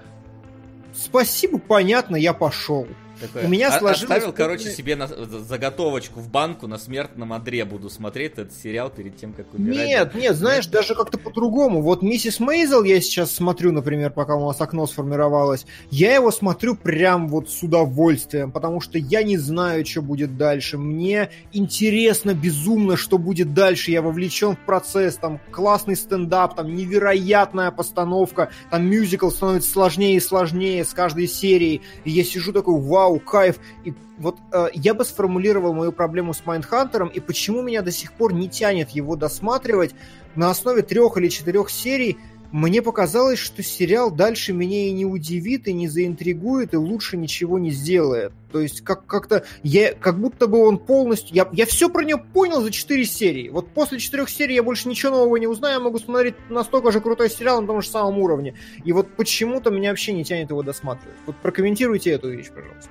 спасибо, 0.94 1.58
понятно, 1.58 2.16
я 2.16 2.32
пошел. 2.32 2.86
Такое, 3.20 3.46
у 3.46 3.48
меня 3.48 3.70
сложилось... 3.78 4.02
Оставил, 4.02 4.32
короче, 4.32 4.70
себе 4.70 4.96
на, 4.96 5.06
заготовочку 5.06 6.20
в 6.20 6.28
банку 6.28 6.66
на 6.66 6.78
смертном 6.78 7.32
одре 7.32 7.64
буду 7.64 7.88
смотреть 7.90 8.32
этот 8.32 8.52
сериал 8.52 8.90
перед 8.90 9.16
тем, 9.16 9.32
как 9.32 9.52
умирать. 9.54 9.86
Нет, 9.86 10.14
нет, 10.14 10.36
знаешь, 10.36 10.66
даже 10.66 10.94
как-то 10.94 11.18
по-другому. 11.18 11.82
Вот 11.82 12.02
«Миссис 12.02 12.40
Мейзел» 12.40 12.82
я 12.84 13.00
сейчас 13.00 13.32
смотрю, 13.32 13.72
например, 13.72 14.10
пока 14.10 14.36
у 14.36 14.46
нас 14.46 14.60
окно 14.60 14.86
сформировалось, 14.86 15.66
я 15.90 16.14
его 16.14 16.30
смотрю 16.30 16.76
прям 16.76 17.28
вот 17.28 17.50
с 17.50 17.62
удовольствием, 17.62 18.52
потому 18.52 18.80
что 18.80 18.98
я 18.98 19.22
не 19.22 19.38
знаю, 19.38 19.86
что 19.86 20.02
будет 20.02 20.36
дальше. 20.36 20.78
Мне 20.78 21.30
интересно 21.52 22.34
безумно, 22.34 22.96
что 22.96 23.18
будет 23.18 23.54
дальше. 23.54 23.90
Я 23.90 24.02
вовлечен 24.02 24.56
в 24.56 24.66
процесс, 24.66 25.16
там 25.16 25.40
классный 25.50 25.96
стендап, 25.96 26.56
там 26.56 26.74
невероятная 26.74 27.70
постановка, 27.70 28.50
там 28.70 28.86
мюзикл 28.86 29.30
становится 29.30 29.70
сложнее 29.70 30.16
и 30.16 30.20
сложнее 30.20 30.84
с 30.84 30.92
каждой 30.92 31.28
серией. 31.28 31.82
И 32.04 32.10
я 32.10 32.24
сижу 32.24 32.52
такой, 32.52 32.80
вау, 32.80 33.05
вау, 33.06 33.18
кайф. 33.20 33.58
И 33.84 33.94
вот 34.18 34.36
э, 34.52 34.68
я 34.74 34.94
бы 34.94 35.04
сформулировал 35.04 35.72
мою 35.74 35.92
проблему 35.92 36.34
с 36.34 36.44
Майндхантером 36.44 37.08
и 37.08 37.20
почему 37.20 37.62
меня 37.62 37.82
до 37.82 37.92
сих 37.92 38.12
пор 38.12 38.32
не 38.32 38.48
тянет 38.48 38.90
его 38.90 39.16
досматривать 39.16 39.94
на 40.34 40.50
основе 40.50 40.82
трех 40.82 41.16
или 41.16 41.28
четырех 41.28 41.70
серий. 41.70 42.18
Мне 42.56 42.80
показалось, 42.80 43.38
что 43.38 43.62
сериал 43.62 44.10
дальше 44.10 44.54
меня 44.54 44.86
и 44.86 44.92
не 44.92 45.04
удивит, 45.04 45.68
и 45.68 45.74
не 45.74 45.88
заинтригует, 45.88 46.72
и 46.72 46.78
лучше 46.78 47.18
ничего 47.18 47.58
не 47.58 47.70
сделает. 47.70 48.32
То 48.50 48.62
есть 48.62 48.80
как- 48.80 49.04
как-то 49.04 49.44
я, 49.62 49.92
как 49.92 50.18
будто 50.18 50.46
бы 50.46 50.66
он 50.66 50.78
полностью... 50.78 51.36
Я, 51.36 51.50
я 51.52 51.66
все 51.66 51.90
про 51.90 52.02
него 52.02 52.18
понял 52.32 52.62
за 52.62 52.70
четыре 52.70 53.04
серии. 53.04 53.50
Вот 53.50 53.68
после 53.68 53.98
четырех 53.98 54.30
серий 54.30 54.54
я 54.54 54.62
больше 54.62 54.88
ничего 54.88 55.16
нового 55.16 55.36
не 55.36 55.46
узнаю, 55.46 55.74
я 55.74 55.80
могу 55.80 55.98
смотреть 55.98 56.36
настолько 56.48 56.92
же 56.92 57.02
крутой 57.02 57.28
сериал 57.28 57.60
на 57.60 57.66
том 57.66 57.82
же 57.82 57.90
самом 57.90 58.18
уровне. 58.20 58.54
И 58.86 58.92
вот 58.94 59.14
почему-то 59.16 59.68
меня 59.70 59.90
вообще 59.90 60.14
не 60.14 60.24
тянет 60.24 60.48
его 60.48 60.62
досматривать. 60.62 61.18
Вот 61.26 61.36
прокомментируйте 61.36 62.12
эту 62.12 62.30
вещь, 62.30 62.48
пожалуйста 62.48 62.88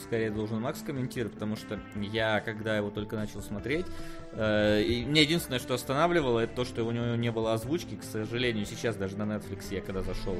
скорее 0.00 0.30
должен 0.30 0.60
Макс 0.60 0.80
комментировать, 0.80 1.34
потому 1.34 1.56
что 1.56 1.78
я, 1.96 2.40
когда 2.40 2.76
его 2.76 2.90
только 2.90 3.16
начал 3.16 3.42
смотреть, 3.42 3.86
э, 4.32 4.82
и 4.82 5.04
мне 5.04 5.22
единственное, 5.22 5.58
что 5.58 5.74
останавливало, 5.74 6.40
это 6.40 6.54
то, 6.54 6.64
что 6.64 6.84
у 6.84 6.90
него 6.90 7.16
не 7.16 7.30
было 7.30 7.54
озвучки, 7.54 7.96
к 7.96 8.02
сожалению, 8.02 8.66
сейчас 8.66 8.96
даже 8.96 9.16
на 9.16 9.22
Netflix 9.22 9.66
я 9.70 9.80
когда 9.80 10.02
зашел, 10.02 10.36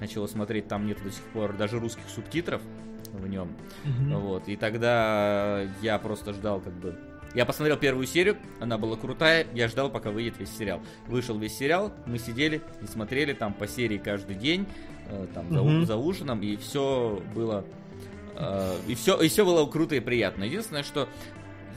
начал 0.00 0.26
смотреть, 0.28 0.68
там 0.68 0.86
нет 0.86 1.02
до 1.02 1.10
сих 1.10 1.22
пор 1.32 1.56
даже 1.56 1.78
русских 1.78 2.08
субтитров 2.08 2.62
в 3.12 3.26
нем, 3.26 3.48
mm-hmm. 3.84 4.18
вот, 4.18 4.48
и 4.48 4.56
тогда 4.56 5.62
я 5.82 5.98
просто 5.98 6.32
ждал 6.32 6.60
как 6.60 6.74
бы 6.74 6.98
я 7.36 7.44
посмотрел 7.44 7.76
первую 7.76 8.06
серию, 8.06 8.38
она 8.60 8.78
была 8.78 8.96
крутая, 8.96 9.46
я 9.52 9.68
ждал, 9.68 9.90
пока 9.90 10.10
выйдет 10.10 10.38
весь 10.38 10.56
сериал. 10.56 10.80
Вышел 11.06 11.38
весь 11.38 11.54
сериал, 11.54 11.92
мы 12.06 12.18
сидели 12.18 12.62
и 12.80 12.86
смотрели 12.86 13.34
там 13.34 13.52
по 13.52 13.66
серии 13.66 13.98
каждый 13.98 14.36
день, 14.36 14.66
э, 15.10 15.26
там 15.34 15.48
mm-hmm. 15.48 15.84
за, 15.84 15.96
ужином, 15.96 16.40
и 16.40 16.56
все 16.56 17.22
было 17.34 17.62
и 18.86 18.94
все, 18.94 19.20
и 19.20 19.28
все 19.28 19.44
было 19.44 19.66
круто 19.66 19.94
и 19.94 20.00
приятно. 20.00 20.44
Единственное, 20.44 20.82
что 20.82 21.08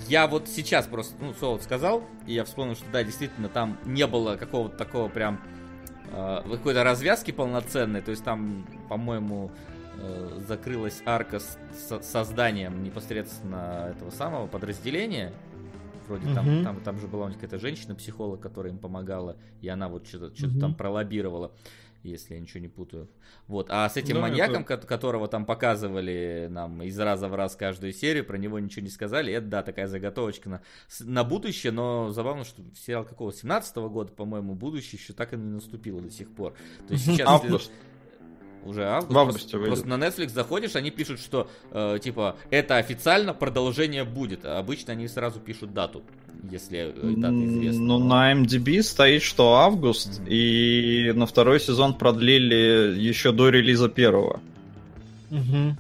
я 0.08 0.28
вот 0.28 0.48
сейчас 0.48 0.88
просто, 0.88 1.16
ну, 1.20 1.34
Солод 1.34 1.64
сказал, 1.64 2.04
и 2.26 2.34
я 2.34 2.46
вспомнил, 2.46 2.76
что 2.76 2.86
да, 2.92 3.04
действительно, 3.04 3.50
там 3.50 3.78
не 3.86 4.08
было 4.08 4.36
какого-то 4.36 4.78
такого 4.78 5.10
прям 5.10 5.42
э, 6.12 6.42
какой-то 6.50 6.84
развязки 6.84 7.32
полноценной. 7.32 8.02
То 8.02 8.12
есть 8.12 8.24
там, 8.24 8.66
по-моему, 8.88 9.52
э, 9.98 10.40
закрылась 10.48 11.02
арка 11.06 11.40
с, 11.40 11.58
с 11.74 12.02
созданием 12.04 12.84
непосредственно 12.84 13.94
этого 13.96 14.10
самого 14.12 14.48
подразделения. 14.48 15.34
Вроде 16.08 16.28
uh-huh. 16.28 16.34
там, 16.34 16.64
там, 16.64 16.82
там 16.82 17.00
же 17.00 17.08
была 17.08 17.26
у 17.26 17.28
них 17.28 17.38
какая-то 17.38 17.60
женщина-психолог, 17.60 18.40
которая 18.40 18.74
им 18.74 18.80
помогала, 18.80 19.38
и 19.62 19.68
она 19.68 19.90
вот 19.90 20.08
что-то, 20.08 20.36
что-то 20.36 20.56
uh-huh. 20.56 20.60
там 20.60 20.74
пролоббировала 20.74 21.52
если 22.04 22.34
я 22.34 22.40
ничего 22.40 22.62
не 22.62 22.68
путаю. 22.68 23.10
Вот. 23.48 23.68
А 23.70 23.88
с 23.90 23.98
этим 23.98 24.16
да, 24.16 24.22
маньяком, 24.22 24.64
это... 24.68 24.88
которого 24.88 25.28
там 25.28 25.46
показывали 25.46 26.48
нам 26.50 26.82
из 26.84 26.98
раза 27.00 27.28
в 27.28 27.36
раз 27.36 27.56
каждую 27.56 27.94
серию, 27.94 28.26
про 28.26 28.38
него 28.38 28.60
ничего 28.60 28.84
не 28.84 28.90
сказали. 28.90 29.34
Это, 29.34 29.48
да, 29.48 29.64
такая 29.64 29.88
заготовочка 29.88 30.50
на, 30.50 30.62
на 31.02 31.24
будущее, 31.24 31.72
но 31.72 32.12
забавно, 32.12 32.44
что 32.44 32.62
сериал 32.76 33.06
какого 33.06 33.34
17 33.34 33.76
-го 33.78 33.90
года, 33.90 34.12
по-моему, 34.12 34.56
будущее 34.56 35.00
еще 35.02 35.14
так 35.14 35.34
и 35.34 35.38
не 35.38 35.52
наступило 35.52 36.02
до 36.02 36.12
сих 36.12 36.30
пор. 36.34 36.54
То 36.88 36.94
есть 36.94 37.06
сейчас... 37.06 37.42
Уже 38.66 38.86
август. 38.86 39.14
В 39.14 39.18
августе 39.18 39.58
просто, 39.58 39.68
просто 39.68 39.88
на 39.88 40.04
Netflix 40.04 40.30
заходишь, 40.30 40.76
они 40.76 40.92
пишут, 40.92 41.20
что 41.20 41.50
э, 41.72 42.00
типа 42.02 42.36
это 42.50 42.78
официально 42.78 43.34
продолжение 43.34 44.04
будет. 44.04 44.46
А 44.46 44.60
обычно 44.60 44.94
они 44.94 45.08
сразу 45.08 45.40
пишут 45.40 45.74
дату 45.74 46.04
если 46.52 46.94
э, 46.96 47.14
дата 47.18 47.46
известна. 47.46 47.82
Ну, 47.82 48.00
на 48.00 48.34
MDB 48.34 48.82
стоит, 48.82 49.22
что 49.22 49.56
август, 49.56 50.22
mm-hmm. 50.22 50.30
и 50.30 51.12
на 51.14 51.26
второй 51.26 51.60
сезон 51.60 51.94
продлили 51.96 52.98
еще 52.98 53.32
до 53.32 53.50
релиза 53.50 53.90
первого. 53.90 54.40
Mm-hmm. 55.32 55.74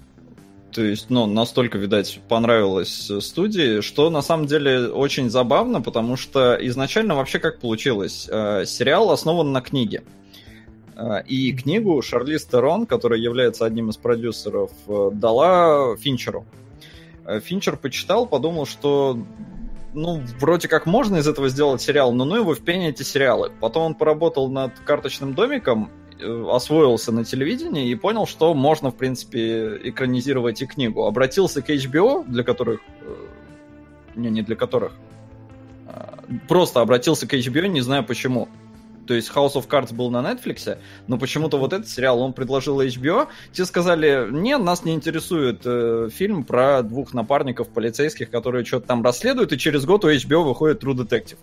То 0.71 0.83
есть, 0.83 1.09
ну, 1.09 1.25
настолько, 1.25 1.77
видать, 1.77 2.19
понравилось 2.27 3.11
студии, 3.21 3.81
что 3.81 4.09
на 4.09 4.21
самом 4.21 4.45
деле 4.45 4.87
очень 4.87 5.29
забавно, 5.29 5.81
потому 5.81 6.15
что 6.15 6.57
изначально 6.61 7.15
вообще 7.15 7.39
как 7.39 7.59
получилось? 7.59 8.27
Э, 8.29 8.65
сериал 8.65 9.11
основан 9.11 9.51
на 9.51 9.61
книге. 9.61 10.03
Э, 10.03 10.18
и 11.27 11.53
книгу 11.53 12.01
Шарлиз 12.01 12.45
Терон, 12.45 12.85
которая 12.85 13.19
является 13.19 13.65
одним 13.65 13.89
из 13.89 13.97
продюсеров, 13.97 14.71
дала 15.13 15.95
Финчеру. 15.97 16.45
Финчер 17.43 17.77
почитал, 17.77 18.25
подумал, 18.25 18.65
что 18.65 19.17
ну, 19.93 20.21
вроде 20.39 20.67
как 20.67 20.85
можно 20.85 21.17
из 21.17 21.27
этого 21.27 21.49
сделать 21.49 21.81
сериал, 21.81 22.11
но 22.13 22.25
ну 22.25 22.35
его 22.35 22.53
в 22.53 22.61
пене 22.61 22.89
эти 22.89 23.03
сериалы. 23.03 23.51
Потом 23.59 23.83
он 23.83 23.95
поработал 23.95 24.49
над 24.49 24.77
карточным 24.79 25.33
домиком, 25.33 25.89
э, 26.19 26.45
освоился 26.51 27.11
на 27.11 27.25
телевидении 27.25 27.89
и 27.89 27.95
понял, 27.95 28.27
что 28.27 28.53
можно, 28.53 28.91
в 28.91 28.95
принципе, 28.95 29.79
экранизировать 29.83 30.61
и 30.61 30.67
книгу. 30.67 31.05
Обратился 31.05 31.61
к 31.61 31.69
HBO, 31.69 32.23
для 32.27 32.43
которых... 32.43 32.81
Э, 33.01 33.15
не, 34.15 34.29
не 34.29 34.41
для 34.41 34.55
которых. 34.55 34.93
А, 35.87 36.19
просто 36.47 36.81
обратился 36.81 37.27
к 37.27 37.33
HBO, 37.33 37.67
не 37.67 37.81
знаю 37.81 38.03
почему. 38.03 38.47
То 39.09 39.15
есть 39.15 39.31
House 39.33 39.53
of 39.55 39.67
Cards 39.67 39.91
был 39.91 40.11
на 40.11 40.19
Netflix, 40.19 40.77
но 41.07 41.17
почему-то 41.17 41.57
вот 41.57 41.73
этот 41.73 41.89
сериал 41.89 42.21
он 42.21 42.31
предложил 42.31 42.79
HBO. 42.79 43.27
Те 43.51 43.65
сказали, 43.65 44.27
нет, 44.29 44.61
нас 44.61 44.85
не 44.85 44.93
интересует 44.93 45.61
э, 45.65 46.09
фильм 46.13 46.43
про 46.43 46.83
двух 46.83 47.15
напарников 47.15 47.69
полицейских, 47.69 48.29
которые 48.29 48.65
что-то 48.65 48.85
там 48.85 49.03
расследуют, 49.03 49.51
и 49.51 49.57
через 49.57 49.85
год 49.85 50.05
у 50.05 50.11
HBO 50.11 50.43
выходит 50.43 50.83
True 50.83 50.93
Detective. 50.93 51.37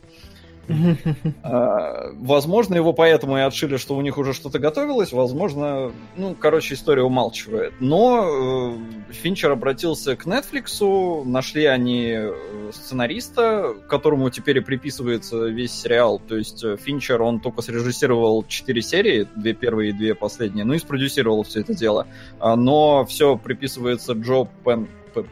А, 1.42 2.10
возможно, 2.14 2.74
его 2.74 2.92
поэтому 2.92 3.38
и 3.38 3.40
отшили, 3.40 3.76
что 3.76 3.96
у 3.96 4.00
них 4.00 4.18
уже 4.18 4.32
что-то 4.32 4.58
готовилось. 4.58 5.12
Возможно, 5.12 5.92
ну, 6.16 6.34
короче, 6.34 6.74
история 6.74 7.02
умалчивает. 7.02 7.74
Но 7.80 8.76
э, 9.08 9.12
Финчер 9.12 9.52
обратился 9.52 10.16
к 10.16 10.26
Netflix, 10.26 11.24
нашли 11.24 11.64
они 11.66 12.12
э, 12.16 12.32
сценариста, 12.72 13.74
которому 13.88 14.30
теперь 14.30 14.58
и 14.58 14.60
приписывается 14.60 15.46
весь 15.46 15.72
сериал. 15.72 16.20
То 16.20 16.36
есть 16.36 16.64
э, 16.64 16.76
Финчер, 16.76 17.22
он 17.22 17.40
только 17.40 17.62
срежиссировал 17.62 18.44
четыре 18.44 18.82
серии, 18.82 19.26
две 19.36 19.54
первые 19.54 19.90
и 19.90 19.92
две 19.92 20.14
последние, 20.14 20.64
ну 20.64 20.74
и 20.74 20.78
спродюсировал 20.78 21.44
все 21.44 21.60
это 21.60 21.74
дело. 21.74 22.06
А, 22.40 22.56
но 22.56 23.04
все 23.04 23.36
приписывается 23.36 24.12
Джо 24.14 24.48
Пен 24.64 24.88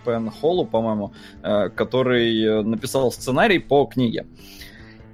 Пен 0.07 0.31
Холлу, 0.31 0.65
по-моему, 0.65 1.13
который 1.43 2.63
написал 2.63 3.13
сценарий 3.13 3.59
по 3.59 3.85
книге. 3.85 4.25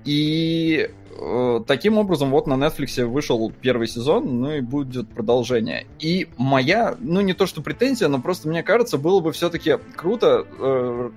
И 0.04 0.90
э, 1.18 1.60
таким 1.66 1.98
образом 1.98 2.30
вот 2.30 2.46
на 2.46 2.54
Netflix 2.54 3.04
вышел 3.04 3.52
первый 3.60 3.86
сезон, 3.86 4.40
ну 4.40 4.52
и 4.52 4.60
будет 4.60 5.08
продолжение. 5.08 5.86
И 5.98 6.28
моя, 6.36 6.96
ну 7.00 7.20
не 7.20 7.34
то 7.34 7.46
что 7.46 7.62
претензия, 7.62 8.08
но 8.08 8.20
просто 8.20 8.48
мне 8.48 8.62
кажется, 8.62 8.98
было 8.98 9.20
бы 9.20 9.32
все-таки 9.32 9.76
круто 9.96 10.46
э, 10.58 11.10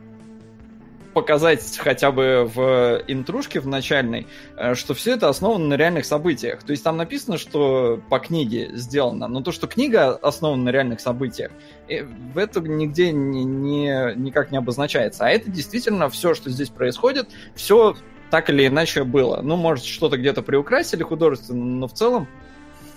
показать 1.13 1.77
хотя 1.77 2.11
бы 2.11 2.49
в 2.53 3.03
интрушке 3.07 3.59
в 3.59 3.67
начальной, 3.67 4.27
э, 4.57 4.75
что 4.75 4.93
все 4.93 5.13
это 5.13 5.29
основано 5.29 5.65
на 5.67 5.73
реальных 5.75 6.05
событиях. 6.05 6.63
То 6.63 6.71
есть 6.71 6.83
там 6.83 6.97
написано, 6.97 7.37
что 7.37 8.01
по 8.09 8.19
книге 8.19 8.71
сделано, 8.73 9.27
но 9.27 9.41
то, 9.41 9.51
что 9.51 9.67
книга 9.67 10.15
основана 10.15 10.63
на 10.63 10.69
реальных 10.69 10.99
событиях, 10.99 11.51
э, 11.87 12.03
в 12.03 12.37
это 12.37 12.59
нигде 12.61 13.11
не, 13.11 13.43
не, 13.43 14.13
никак 14.15 14.51
не 14.51 14.57
обозначается. 14.57 15.25
А 15.25 15.29
это 15.29 15.49
действительно 15.49 16.09
все, 16.09 16.33
что 16.33 16.49
здесь 16.49 16.69
происходит, 16.69 17.29
все 17.55 17.95
так 18.33 18.49
или 18.49 18.65
иначе 18.65 19.03
было. 19.03 19.41
Ну, 19.43 19.55
может, 19.57 19.85
что-то 19.85 20.17
где-то 20.17 20.41
приукрасили 20.41 21.03
художественно, 21.03 21.63
но 21.63 21.87
в 21.87 21.93
целом 21.93 22.27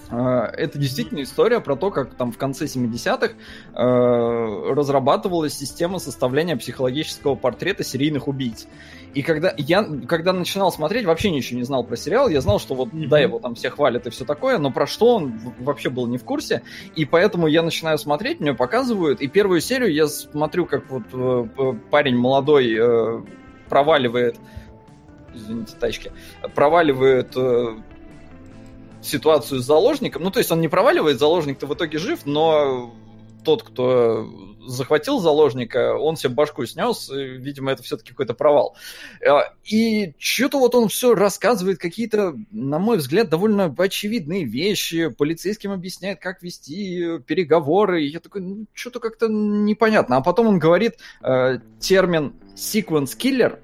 э, 0.08 0.16
это 0.16 0.78
действительно 0.78 1.22
история 1.22 1.60
про 1.60 1.76
то, 1.76 1.90
как 1.90 2.14
там 2.14 2.32
в 2.32 2.38
конце 2.38 2.64
70-х 2.64 3.34
э, 3.34 4.72
разрабатывалась 4.72 5.52
система 5.52 5.98
составления 5.98 6.56
психологического 6.56 7.34
портрета 7.34 7.84
серийных 7.84 8.28
убийц. 8.28 8.66
И 9.12 9.20
когда 9.20 9.52
я 9.58 9.84
когда 10.08 10.32
начинал 10.32 10.72
смотреть, 10.72 11.04
вообще 11.04 11.30
ничего 11.30 11.58
не 11.58 11.66
знал 11.66 11.84
про 11.84 11.98
сериал. 11.98 12.30
Я 12.30 12.40
знал, 12.40 12.58
что 12.58 12.74
вот 12.74 12.88
mm-hmm. 12.88 13.08
да, 13.08 13.18
его 13.18 13.38
там 13.38 13.56
все 13.56 13.68
хвалят 13.68 14.06
и 14.06 14.10
все 14.10 14.24
такое, 14.24 14.56
но 14.56 14.70
про 14.70 14.86
что 14.86 15.16
он 15.16 15.38
вообще 15.58 15.90
был 15.90 16.06
не 16.06 16.16
в 16.16 16.24
курсе. 16.24 16.62
И 16.94 17.04
поэтому 17.04 17.46
я 17.46 17.62
начинаю 17.62 17.98
смотреть, 17.98 18.40
мне 18.40 18.54
показывают, 18.54 19.20
и 19.20 19.28
первую 19.28 19.60
серию 19.60 19.92
я 19.92 20.06
смотрю, 20.06 20.64
как 20.64 20.88
вот 20.88 21.02
э, 21.12 21.74
парень 21.90 22.16
молодой 22.16 22.74
э, 22.74 23.20
проваливает 23.68 24.36
извините, 25.36 25.74
тачки, 25.78 26.12
проваливает 26.54 27.36
э, 27.36 27.76
ситуацию 29.02 29.60
с 29.60 29.64
заложником. 29.64 30.22
Ну, 30.22 30.30
то 30.30 30.38
есть 30.38 30.50
он 30.50 30.60
не 30.60 30.68
проваливает, 30.68 31.18
заложник-то 31.18 31.66
в 31.66 31.74
итоге 31.74 31.98
жив, 31.98 32.26
но 32.26 32.94
тот, 33.44 33.62
кто 33.62 34.28
захватил 34.66 35.20
заложника, 35.20 35.96
он 35.96 36.16
себе 36.16 36.34
башку 36.34 36.66
снес, 36.66 37.08
и, 37.10 37.36
видимо, 37.38 37.70
это 37.70 37.84
все-таки 37.84 38.10
какой-то 38.10 38.34
провал. 38.34 38.76
Э, 39.20 39.38
и 39.64 40.14
что-то 40.18 40.58
вот 40.58 40.74
он 40.74 40.88
все 40.88 41.14
рассказывает, 41.14 41.78
какие-то, 41.78 42.34
на 42.50 42.78
мой 42.78 42.98
взгляд, 42.98 43.28
довольно 43.28 43.72
очевидные 43.78 44.44
вещи, 44.44 45.08
полицейским 45.08 45.70
объясняет, 45.70 46.20
как 46.20 46.42
вести 46.42 47.20
переговоры, 47.26 48.04
и 48.04 48.08
я 48.08 48.20
такой, 48.20 48.42
ну, 48.42 48.66
что-то 48.74 48.98
как-то 48.98 49.28
непонятно. 49.28 50.16
А 50.16 50.20
потом 50.20 50.48
он 50.48 50.58
говорит 50.58 50.96
э, 51.22 51.58
термин 51.78 52.34
sequence 52.56 53.16
killer, 53.16 53.60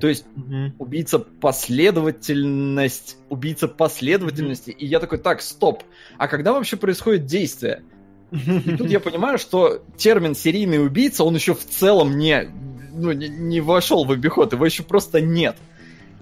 то 0.00 0.08
есть 0.08 0.24
угу. 0.36 0.72
убийца 0.78 1.18
последовательность, 1.18 3.16
убийца 3.28 3.68
последовательности. 3.68 4.70
Угу. 4.70 4.78
И 4.78 4.86
я 4.86 5.00
такой, 5.00 5.18
так, 5.18 5.42
стоп. 5.42 5.82
А 6.16 6.28
когда 6.28 6.52
вообще 6.52 6.76
происходит 6.76 7.26
действие? 7.26 7.82
И 8.30 8.76
тут 8.76 8.90
я 8.90 9.00
понимаю, 9.00 9.38
что 9.38 9.82
термин 9.96 10.34
серийный 10.34 10.84
убийца, 10.84 11.24
он 11.24 11.34
еще 11.34 11.54
в 11.54 11.64
целом 11.64 12.18
не, 12.18 12.50
ну, 12.92 13.12
не, 13.12 13.28
не 13.28 13.60
вошел 13.60 14.04
в 14.04 14.12
обиход, 14.12 14.52
его 14.52 14.64
еще 14.64 14.82
просто 14.82 15.20
нет. 15.20 15.56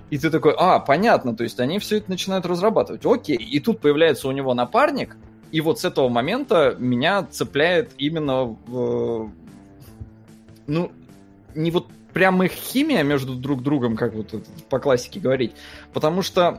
И 0.08 0.18
ты 0.18 0.30
такой, 0.30 0.54
а, 0.56 0.78
понятно, 0.78 1.34
то 1.34 1.42
есть 1.42 1.58
они 1.58 1.80
все 1.80 1.96
это 1.96 2.10
начинают 2.10 2.46
разрабатывать. 2.46 3.04
Окей, 3.04 3.36
и 3.36 3.58
тут 3.58 3.80
появляется 3.80 4.28
у 4.28 4.32
него 4.32 4.54
напарник, 4.54 5.16
и 5.50 5.60
вот 5.60 5.80
с 5.80 5.84
этого 5.84 6.08
момента 6.08 6.76
меня 6.78 7.24
цепляет 7.24 7.92
именно 7.98 8.44
в... 8.44 9.32
Ну, 10.68 10.92
не 11.54 11.70
вот 11.70 11.88
прям 12.16 12.42
их 12.42 12.52
химия 12.52 13.02
между 13.02 13.34
друг 13.34 13.62
другом, 13.62 13.94
как 13.94 14.14
вот 14.14 14.34
по 14.70 14.78
классике 14.78 15.20
говорить, 15.20 15.52
потому 15.92 16.22
что 16.22 16.56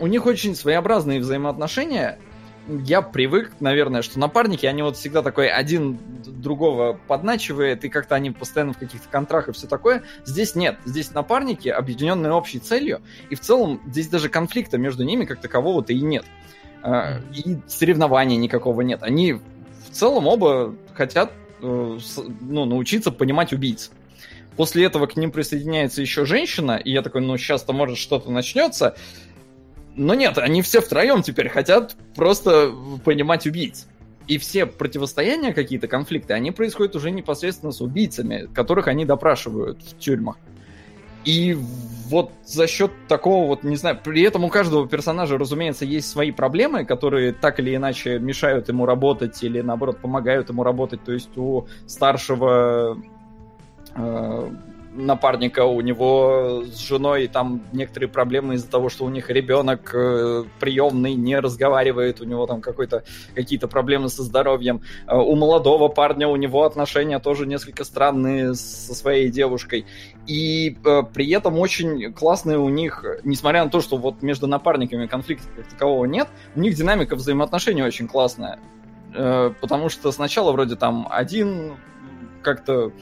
у 0.00 0.06
них 0.08 0.26
очень 0.26 0.56
своеобразные 0.56 1.20
взаимоотношения. 1.20 2.18
Я 2.66 3.00
привык, 3.00 3.52
наверное, 3.60 4.02
что 4.02 4.18
напарники, 4.18 4.66
они 4.66 4.82
вот 4.82 4.96
всегда 4.96 5.22
такой 5.22 5.48
один 5.48 6.00
другого 6.26 6.98
подначивает, 7.06 7.84
и 7.84 7.88
как-то 7.88 8.16
они 8.16 8.32
постоянно 8.32 8.72
в 8.72 8.78
каких-то 8.78 9.08
контрах 9.08 9.48
и 9.48 9.52
все 9.52 9.68
такое. 9.68 10.02
Здесь 10.24 10.56
нет. 10.56 10.76
Здесь 10.84 11.14
напарники, 11.14 11.68
объединенные 11.68 12.32
общей 12.32 12.58
целью, 12.58 13.00
и 13.28 13.36
в 13.36 13.40
целом 13.40 13.80
здесь 13.86 14.08
даже 14.08 14.28
конфликта 14.28 14.76
между 14.76 15.04
ними 15.04 15.24
как 15.24 15.40
такового-то 15.40 15.92
и 15.92 16.00
нет. 16.00 16.24
А, 16.82 17.20
и 17.32 17.58
соревнования 17.68 18.38
никакого 18.38 18.80
нет. 18.80 19.04
Они 19.04 19.34
в 19.34 19.90
целом 19.92 20.26
оба 20.26 20.74
хотят 20.94 21.30
э, 21.62 21.98
ну, 22.40 22.64
научиться 22.64 23.12
понимать 23.12 23.52
убийц. 23.52 23.92
После 24.60 24.84
этого 24.84 25.06
к 25.06 25.16
ним 25.16 25.30
присоединяется 25.30 26.02
еще 26.02 26.26
женщина, 26.26 26.72
и 26.72 26.92
я 26.92 27.00
такой, 27.00 27.22
ну 27.22 27.34
сейчас-то 27.38 27.72
может 27.72 27.96
что-то 27.96 28.30
начнется. 28.30 28.94
Но 29.96 30.12
нет, 30.12 30.36
они 30.36 30.60
все 30.60 30.82
втроем 30.82 31.22
теперь 31.22 31.48
хотят 31.48 31.96
просто 32.14 32.70
понимать 33.02 33.46
убийц. 33.46 33.86
И 34.26 34.36
все 34.36 34.66
противостояния, 34.66 35.54
какие-то 35.54 35.88
конфликты, 35.88 36.34
они 36.34 36.50
происходят 36.50 36.94
уже 36.94 37.10
непосредственно 37.10 37.72
с 37.72 37.80
убийцами, 37.80 38.50
которых 38.52 38.88
они 38.88 39.06
допрашивают 39.06 39.80
в 39.82 39.98
тюрьмах. 39.98 40.36
И 41.24 41.56
вот 42.10 42.30
за 42.44 42.66
счет 42.66 42.90
такого 43.08 43.46
вот, 43.46 43.62
не 43.62 43.76
знаю, 43.76 43.98
при 44.04 44.20
этом 44.20 44.44
у 44.44 44.50
каждого 44.50 44.86
персонажа, 44.86 45.38
разумеется, 45.38 45.86
есть 45.86 46.10
свои 46.10 46.32
проблемы, 46.32 46.84
которые 46.84 47.32
так 47.32 47.60
или 47.60 47.74
иначе 47.74 48.18
мешают 48.18 48.68
ему 48.68 48.84
работать 48.84 49.42
или, 49.42 49.62
наоборот, 49.62 50.00
помогают 50.02 50.50
ему 50.50 50.64
работать. 50.64 51.02
То 51.02 51.12
есть 51.12 51.34
у 51.38 51.66
старшего 51.86 52.98
напарника, 54.92 55.64
у 55.64 55.80
него 55.80 56.64
с 56.64 56.78
женой 56.78 57.28
там 57.28 57.62
некоторые 57.72 58.08
проблемы 58.08 58.54
из-за 58.54 58.68
того, 58.68 58.88
что 58.88 59.04
у 59.04 59.08
них 59.08 59.30
ребенок 59.30 59.94
э, 59.94 60.44
приемный, 60.58 61.14
не 61.14 61.38
разговаривает, 61.38 62.20
у 62.20 62.24
него 62.24 62.46
там 62.46 62.60
какой-то, 62.60 63.04
какие-то 63.34 63.68
проблемы 63.68 64.08
со 64.08 64.22
здоровьем. 64.22 64.82
Э, 65.06 65.16
у 65.16 65.36
молодого 65.36 65.88
парня 65.88 66.26
у 66.28 66.36
него 66.36 66.64
отношения 66.64 67.18
тоже 67.20 67.46
несколько 67.46 67.84
странные 67.84 68.54
со 68.54 68.94
своей 68.94 69.30
девушкой. 69.30 69.86
И 70.26 70.76
э, 70.84 71.02
при 71.14 71.30
этом 71.30 71.58
очень 71.58 72.12
классные 72.12 72.58
у 72.58 72.68
них, 72.68 73.04
несмотря 73.22 73.64
на 73.64 73.70
то, 73.70 73.80
что 73.80 73.96
вот 73.96 74.22
между 74.22 74.46
напарниками 74.46 75.06
конфликта 75.06 75.46
как 75.54 75.66
такового 75.66 76.04
нет, 76.04 76.28
у 76.56 76.60
них 76.60 76.74
динамика 76.74 77.14
взаимоотношений 77.14 77.82
очень 77.82 78.08
классная. 78.08 78.58
Э, 79.14 79.52
потому 79.60 79.88
что 79.88 80.10
сначала 80.10 80.50
вроде 80.50 80.74
там 80.74 81.06
один 81.10 81.76
как-то 82.42 82.92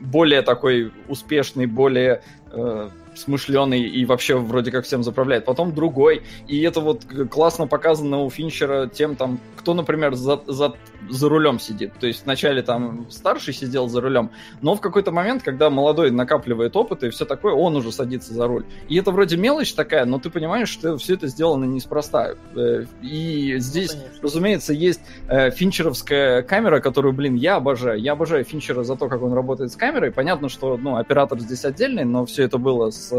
более 0.00 0.42
такой 0.42 0.92
успешный, 1.08 1.66
более 1.66 2.22
э, 2.52 2.90
смышленый 3.14 3.82
и 3.82 4.04
вообще 4.04 4.36
вроде 4.36 4.70
как 4.70 4.84
всем 4.84 5.02
заправляет. 5.02 5.44
Потом 5.44 5.74
другой. 5.74 6.22
И 6.46 6.60
это 6.62 6.80
вот 6.80 7.04
классно 7.30 7.66
показано 7.66 8.18
у 8.18 8.30
Финчера 8.30 8.86
тем, 8.88 9.16
там, 9.16 9.40
кто, 9.56 9.74
например, 9.74 10.14
за, 10.14 10.40
за, 10.46 10.74
за 11.08 11.28
рулем 11.28 11.58
сидит. 11.58 11.92
То 11.98 12.06
есть 12.06 12.24
вначале 12.24 12.62
там 12.62 13.06
старший 13.10 13.54
сидел 13.54 13.88
за 13.88 14.00
рулем, 14.00 14.30
но 14.60 14.74
в 14.74 14.80
какой-то 14.80 15.12
момент, 15.12 15.42
когда 15.42 15.70
молодой 15.70 16.10
накапливает 16.10 16.76
опыт 16.76 17.04
и 17.04 17.10
все 17.10 17.24
такое, 17.24 17.54
он 17.54 17.76
уже 17.76 17.92
садится 17.92 18.34
за 18.34 18.46
руль. 18.46 18.64
И 18.88 18.96
это 18.96 19.10
вроде 19.10 19.36
мелочь 19.36 19.72
такая, 19.74 20.04
но 20.04 20.18
ты 20.18 20.30
понимаешь, 20.30 20.68
что 20.68 20.96
все 20.96 21.14
это 21.14 21.26
сделано 21.26 21.64
неспроста. 21.64 22.34
Э, 22.54 22.84
и 23.02 23.56
здесь, 23.58 23.94
ну, 23.94 24.02
разумеется, 24.22 24.72
есть 24.72 25.00
э, 25.28 25.50
финчеровская 25.50 26.42
камера, 26.42 26.80
которую, 26.80 27.12
блин, 27.12 27.34
я 27.34 27.56
обожаю. 27.56 28.00
Я 28.00 28.12
обожаю 28.12 28.44
Финчера 28.44 28.82
за 28.82 28.96
то, 28.96 29.08
как 29.08 29.22
он 29.22 29.32
работает 29.32 29.72
с 29.72 29.76
камерой. 29.76 30.12
Понятно, 30.12 30.48
что 30.48 30.76
ну, 30.76 30.96
оператор 30.96 31.38
здесь 31.40 31.64
отдельный, 31.64 32.04
но 32.04 32.26
все 32.26 32.44
это 32.44 32.58
было 32.58 32.90
с 32.90 33.12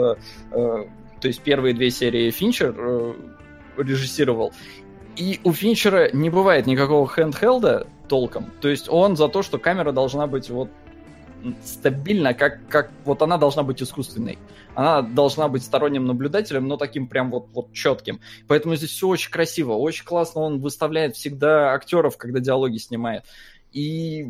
Э, 0.51 0.85
то 1.19 1.27
есть 1.27 1.41
первые 1.41 1.73
две 1.73 1.89
серии 1.89 2.29
Финчер 2.31 2.75
э, 2.77 3.13
режиссировал. 3.77 4.53
И 5.17 5.39
у 5.43 5.51
Финчера 5.51 6.09
не 6.13 6.29
бывает 6.29 6.67
никакого 6.67 7.07
хендхелда 7.07 7.87
толком. 8.07 8.51
То 8.61 8.67
есть 8.67 8.87
он 8.89 9.17
за 9.17 9.27
то, 9.27 9.41
что 9.41 9.57
камера 9.57 9.91
должна 9.91 10.27
быть 10.27 10.49
вот 10.49 10.69
стабильно, 11.63 12.33
как, 12.33 12.67
как 12.67 12.91
вот 13.03 13.21
она 13.21 13.37
должна 13.37 13.63
быть 13.63 13.81
искусственной. 13.81 14.37
Она 14.75 15.01
должна 15.01 15.47
быть 15.47 15.63
сторонним 15.63 16.05
наблюдателем, 16.05 16.67
но 16.67 16.77
таким 16.77 17.07
прям 17.07 17.31
вот, 17.31 17.47
вот 17.53 17.73
четким. 17.73 18.19
Поэтому 18.47 18.75
здесь 18.75 18.91
все 18.91 19.07
очень 19.07 19.31
красиво, 19.31 19.73
очень 19.73 20.05
классно. 20.05 20.41
Он 20.41 20.59
выставляет 20.59 21.15
всегда 21.15 21.73
актеров, 21.73 22.17
когда 22.17 22.39
диалоги 22.39 22.77
снимает. 22.77 23.23
И, 23.71 24.27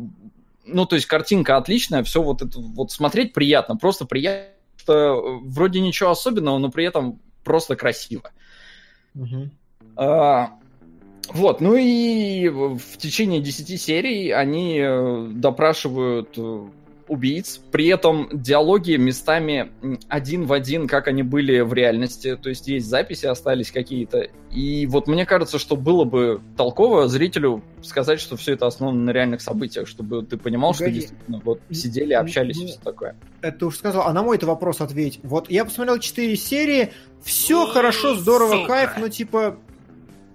ну, 0.64 0.86
то 0.86 0.96
есть 0.96 1.06
картинка 1.06 1.56
отличная, 1.56 2.02
все 2.02 2.22
вот 2.22 2.42
это 2.42 2.58
вот 2.60 2.92
смотреть 2.92 3.32
приятно, 3.34 3.76
просто 3.76 4.04
приятно 4.04 4.54
что 4.88 5.40
вроде 5.42 5.80
ничего 5.80 6.10
особенного, 6.10 6.56
но 6.56 6.70
при 6.70 6.86
этом 6.86 7.20
просто 7.44 7.76
красиво. 7.76 8.30
Угу. 9.14 9.50
А, 9.96 10.52
вот, 11.30 11.60
ну 11.60 11.76
и 11.76 12.48
в 12.48 12.96
течение 12.96 13.40
10 13.40 13.80
серий 13.80 14.30
они 14.30 14.78
э, 14.80 15.28
допрашивают 15.32 16.30
э, 16.36 16.66
убийц. 17.08 17.60
При 17.70 17.88
этом 17.88 18.28
диалоги 18.32 18.96
местами 18.96 19.70
один 20.08 20.46
в 20.46 20.52
один, 20.52 20.86
как 20.86 21.08
они 21.08 21.22
были 21.22 21.60
в 21.60 21.72
реальности. 21.72 22.36
То 22.36 22.48
есть 22.48 22.68
есть 22.68 22.86
записи, 22.86 23.26
остались 23.26 23.70
какие-то. 23.70 24.28
И 24.52 24.86
вот 24.86 25.08
мне 25.08 25.26
кажется, 25.26 25.58
что 25.58 25.76
было 25.76 26.04
бы 26.04 26.40
толково 26.56 27.08
зрителю 27.08 27.62
сказать, 27.82 28.20
что 28.20 28.36
все 28.36 28.54
это 28.54 28.66
основано 28.66 29.00
на 29.00 29.10
реальных 29.10 29.40
событиях, 29.40 29.88
чтобы 29.88 30.24
ты 30.24 30.36
понимал, 30.36 30.72
Погоди. 30.72 31.00
что 31.00 31.00
действительно 31.00 31.40
вот 31.44 31.60
сидели, 31.70 32.12
общались 32.12 32.56
ну, 32.58 32.64
и 32.64 32.66
все 32.68 32.78
такое. 32.80 33.16
Это 33.42 33.66
уж 33.66 33.76
сказал. 33.76 34.06
А 34.06 34.12
на 34.12 34.22
мой 34.22 34.36
это 34.36 34.46
вопрос 34.46 34.80
ответь. 34.80 35.20
Вот 35.22 35.50
я 35.50 35.64
посмотрел 35.64 35.98
4 35.98 36.36
серии, 36.36 36.92
все 37.22 37.66
хорошо, 37.66 38.14
здорово, 38.14 38.62
Сука. 38.62 38.66
кайф, 38.66 38.90
но 38.98 39.08
типа 39.08 39.58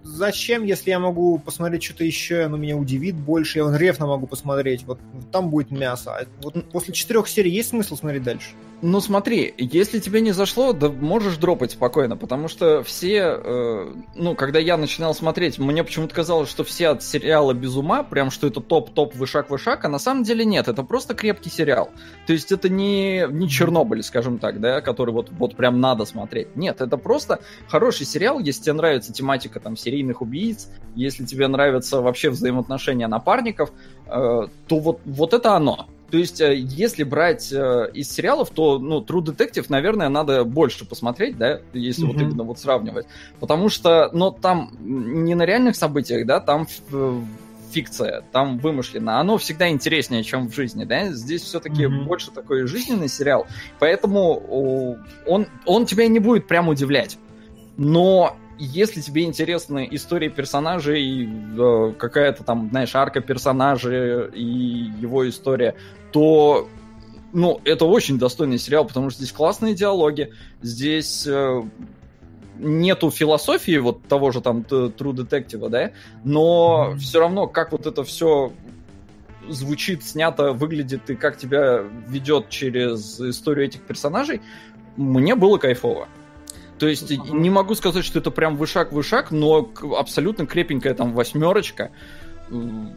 зачем, 0.04 0.64
если 0.64 0.90
я 0.92 1.00
могу 1.00 1.40
посмотреть 1.40 1.84
что-то 1.84 2.04
еще, 2.04 2.44
оно 2.44 2.58
меня 2.58 2.78
удивит 2.78 3.16
больше, 3.16 3.60
я 3.60 3.66
вон 3.66 3.76
рефно 3.76 4.08
могу 4.08 4.28
посмотреть, 4.28 4.84
вот 4.84 5.00
там 5.32 5.50
будет 5.50 5.72
мясо. 5.72 6.16
А 6.16 6.26
вот 6.42 6.70
после 6.72 6.94
четырех 6.94 7.28
серий 7.28 7.52
есть 7.52 7.70
смысл 7.70 7.96
смотреть 7.96 8.24
дальше? 8.24 8.50
Ну 8.86 9.00
смотри, 9.00 9.54
если 9.58 10.00
тебе 10.00 10.20
не 10.20 10.34
зашло, 10.34 10.74
да 10.74 10.90
можешь 10.90 11.38
дропать 11.38 11.72
спокойно, 11.72 12.18
потому 12.18 12.50
что 12.50 12.84
все, 12.84 13.40
э, 13.42 13.94
ну, 14.16 14.36
когда 14.36 14.60
я 14.60 14.76
начинал 14.76 15.16
смотреть, 15.16 15.58
мне 15.58 15.86
почему-то 15.86 16.14
казалось, 16.14 16.50
что 16.50 16.66
все 16.66 16.90
от 16.90 17.02
сериала 17.02 17.54
без 17.54 17.78
ума, 17.78 18.04
прям 18.04 18.30
что 18.30 18.46
это 18.46 18.60
топ-топ, 18.60 19.16
вышак-вышак, 19.16 19.86
а 19.86 19.88
на 19.88 20.00
самом 20.00 20.24
деле 20.24 20.44
нет, 20.44 20.68
это 20.68 20.84
просто 20.84 21.14
крепкий 21.14 21.50
сериал. 21.50 21.92
То 22.28 22.34
есть 22.34 22.52
это 22.52 22.68
не, 22.68 23.26
не 23.30 23.48
Чернобыль, 23.48 24.04
скажем 24.04 24.38
так, 24.38 24.60
да, 24.60 24.82
который 24.82 25.12
вот, 25.12 25.30
вот 25.32 25.56
прям 25.56 25.80
надо 25.80 26.04
смотреть. 26.04 26.54
Нет, 26.58 26.82
это 26.82 26.98
просто 26.98 27.40
хороший 27.70 28.06
сериал, 28.06 28.40
если 28.40 28.64
тебе 28.64 28.74
нравится 28.74 29.14
тематика 29.14 29.62
там 29.62 29.78
серийных 29.78 30.22
убийц, 30.22 30.68
если 30.94 31.24
тебе 31.24 31.48
нравятся 31.48 32.02
вообще 32.02 32.32
взаимоотношения 32.32 33.08
напарников, 33.08 33.72
э, 34.08 34.48
то 34.68 34.80
вот, 34.80 35.00
вот 35.06 35.34
это 35.34 35.56
оно. 35.56 35.88
То 36.14 36.20
есть, 36.20 36.42
э, 36.42 36.54
если 36.56 37.02
брать 37.02 37.52
э, 37.52 37.90
из 37.92 38.12
сериалов, 38.12 38.52
то, 38.52 38.78
ну, 38.78 39.02
True 39.02 39.24
Detective, 39.26 39.66
наверное, 39.70 40.10
надо 40.10 40.44
больше 40.44 40.86
посмотреть, 40.86 41.40
да, 41.40 41.60
если 41.74 42.04
mm-hmm. 42.04 42.14
вот 42.14 42.22
именно 42.22 42.44
вот 42.44 42.60
сравнивать. 42.60 43.08
Потому 43.40 43.68
что, 43.68 44.12
ну, 44.14 44.30
там 44.30 44.70
не 44.80 45.34
на 45.34 45.44
реальных 45.44 45.76
событиях, 45.76 46.28
да, 46.28 46.40
там 46.40 46.68
фикция, 47.72 48.24
там 48.32 48.60
вымышленно. 48.60 49.20
Оно 49.20 49.40
всегда 49.40 49.70
интереснее, 49.70 50.24
чем 50.24 50.50
в 50.50 50.54
жизни, 50.54 50.86
да? 50.86 51.12
Здесь 51.12 51.42
все-таки 51.42 51.86
mm-hmm. 51.86 52.04
больше 52.04 52.30
такой 52.30 52.68
жизненный 52.68 53.10
сериал, 53.10 53.48
поэтому 53.80 54.36
он, 55.26 55.48
он 55.66 55.88
тебя 55.88 56.08
не 56.08 56.20
будет 56.20 56.48
прям 56.48 56.68
удивлять. 56.68 57.18
Но 57.76 58.38
если 58.66 59.02
тебе 59.02 59.24
интересны 59.24 59.88
истории 59.92 60.30
персонажей, 60.30 61.28
э, 61.28 61.94
какая-то 61.98 62.44
там, 62.44 62.70
знаешь, 62.70 62.96
арка 62.96 63.22
персонажа 63.22 64.26
и 64.34 64.44
его 64.44 65.28
история, 65.28 65.76
то 66.12 66.70
ну, 67.34 67.60
это 67.66 67.86
очень 67.86 68.20
достойный 68.20 68.60
сериал, 68.60 68.86
потому 68.86 69.10
что 69.10 69.20
здесь 69.20 69.32
классные 69.32 69.74
диалоги, 69.74 70.32
здесь 70.62 71.26
э, 71.28 71.64
нету 72.60 73.12
философии 73.12 73.78
вот 73.78 74.04
того 74.04 74.32
же 74.32 74.40
там 74.40 74.60
True 74.60 74.94
Detective, 74.94 75.68
да, 75.70 75.92
но 76.24 76.94
mm-hmm. 76.94 76.98
все 77.00 77.20
равно, 77.20 77.48
как 77.48 77.72
вот 77.72 77.88
это 77.88 78.04
все 78.04 78.54
звучит, 79.50 80.04
снято, 80.04 80.54
выглядит 80.54 81.10
и 81.10 81.16
как 81.16 81.38
тебя 81.38 81.84
ведет 82.08 82.50
через 82.50 83.20
историю 83.20 83.66
этих 83.66 83.82
персонажей, 83.82 84.42
мне 84.96 85.36
было 85.36 85.58
кайфово. 85.58 86.08
То 86.80 86.88
есть 86.88 87.12
ага. 87.12 87.32
не 87.32 87.50
могу 87.50 87.76
сказать, 87.76 88.04
что 88.04 88.20
это 88.20 88.32
прям 88.32 88.58
вышак-вышак, 88.58 89.32
но 89.32 89.72
абсолютно 89.98 90.46
крепенькая 90.46 90.94
там 90.94 91.14
восьмерочка. 91.14 91.92
Ну, 92.50 92.94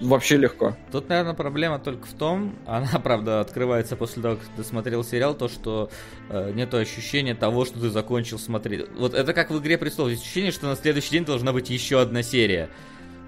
вообще 0.00 0.36
легко. 0.36 0.76
Тут, 0.92 1.08
наверное, 1.08 1.34
проблема 1.34 1.78
только 1.78 2.06
в 2.06 2.12
том, 2.12 2.54
она, 2.66 2.98
правда, 3.02 3.40
открывается 3.40 3.96
после 3.96 4.22
того, 4.22 4.36
как 4.36 4.44
ты 4.56 4.64
смотрел 4.64 5.04
сериал, 5.04 5.34
то, 5.34 5.48
что 5.48 5.90
э, 6.28 6.52
нету 6.52 6.76
ощущения 6.76 7.34
того, 7.34 7.64
что 7.64 7.80
ты 7.80 7.90
закончил 7.90 8.38
смотреть. 8.38 8.86
Вот 8.96 9.14
это 9.14 9.32
как 9.32 9.50
в 9.50 9.58
«Игре 9.58 9.78
престолов», 9.78 10.12
ощущение, 10.12 10.52
что 10.52 10.66
на 10.66 10.76
следующий 10.76 11.10
день 11.10 11.24
должна 11.24 11.52
быть 11.52 11.70
еще 11.70 12.00
одна 12.00 12.22
серия. 12.22 12.70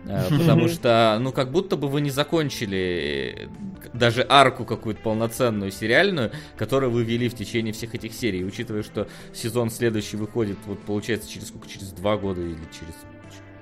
Э, 0.06 0.28
потому 0.30 0.68
что, 0.68 1.18
ну, 1.20 1.32
как 1.32 1.50
будто 1.50 1.76
бы 1.76 1.88
вы 1.88 2.00
не 2.00 2.10
закончили 2.10 3.48
даже 3.92 4.24
арку 4.28 4.64
какую-то 4.64 5.02
полноценную 5.02 5.70
сериальную, 5.70 6.32
которую 6.56 6.92
вы 6.92 7.04
вели 7.04 7.28
в 7.28 7.34
течение 7.34 7.72
всех 7.72 7.94
этих 7.94 8.12
серий. 8.14 8.44
Учитывая, 8.44 8.82
что 8.82 9.08
сезон 9.34 9.70
следующий 9.70 10.16
выходит, 10.16 10.58
вот 10.66 10.80
получается, 10.80 11.30
через 11.30 11.48
сколько? 11.48 11.68
Через 11.68 11.92
два 11.92 12.16
года 12.16 12.40
или 12.40 12.56
через 12.72 12.94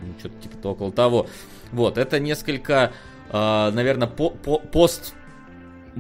ну, 0.01 0.15
что-то 0.19 0.35
типа 0.43 0.69
около 0.69 0.93
того. 0.93 1.27
Вот, 1.73 1.99
это 1.99 2.21
несколько, 2.21 2.93
э, 3.31 3.71
наверное, 3.73 4.09
по 4.09 4.31
по 4.31 4.59
пост 4.59 5.15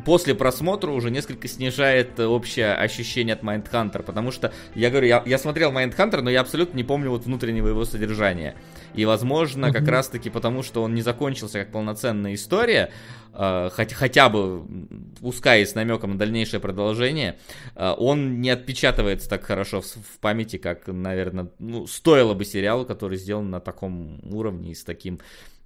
после 0.04 0.34
просмотра 0.34 0.90
уже 0.90 1.10
несколько 1.10 1.48
снижает 1.48 2.18
общее 2.20 2.74
ощущение 2.74 3.34
от 3.34 3.42
Mindhunter, 3.42 4.02
потому 4.02 4.30
что, 4.30 4.52
я 4.74 4.90
говорю, 4.90 5.06
я, 5.06 5.22
я 5.24 5.38
смотрел 5.38 5.72
Mindhunter, 5.72 6.20
но 6.20 6.30
я 6.30 6.40
абсолютно 6.40 6.76
не 6.76 6.84
помню 6.84 7.10
вот 7.10 7.24
внутреннего 7.24 7.68
его 7.68 7.84
содержания. 7.84 8.56
И, 8.94 9.04
возможно, 9.04 9.66
mm-hmm. 9.66 9.72
как 9.72 9.88
раз-таки 9.88 10.30
потому, 10.30 10.62
что 10.62 10.82
он 10.82 10.94
не 10.94 11.02
закончился 11.02 11.60
как 11.60 11.72
полноценная 11.72 12.34
история, 12.34 12.90
э, 13.32 13.70
хоть, 13.72 13.92
хотя 13.92 14.28
бы, 14.28 14.64
пускай 15.20 15.64
с 15.64 15.74
намеком 15.74 16.12
на 16.12 16.18
дальнейшее 16.18 16.60
продолжение, 16.60 17.38
э, 17.74 17.94
он 17.96 18.40
не 18.40 18.50
отпечатывается 18.50 19.28
так 19.28 19.44
хорошо 19.44 19.80
в, 19.80 19.86
в 19.86 20.18
памяти, 20.20 20.56
как, 20.58 20.86
наверное, 20.86 21.48
ну, 21.58 21.86
стоило 21.86 22.34
бы 22.34 22.44
сериалу, 22.44 22.84
который 22.84 23.18
сделан 23.18 23.50
на 23.50 23.60
таком 23.60 24.20
уровне 24.24 24.72
и 24.72 24.74
с 24.74 24.84
таким 24.84 25.20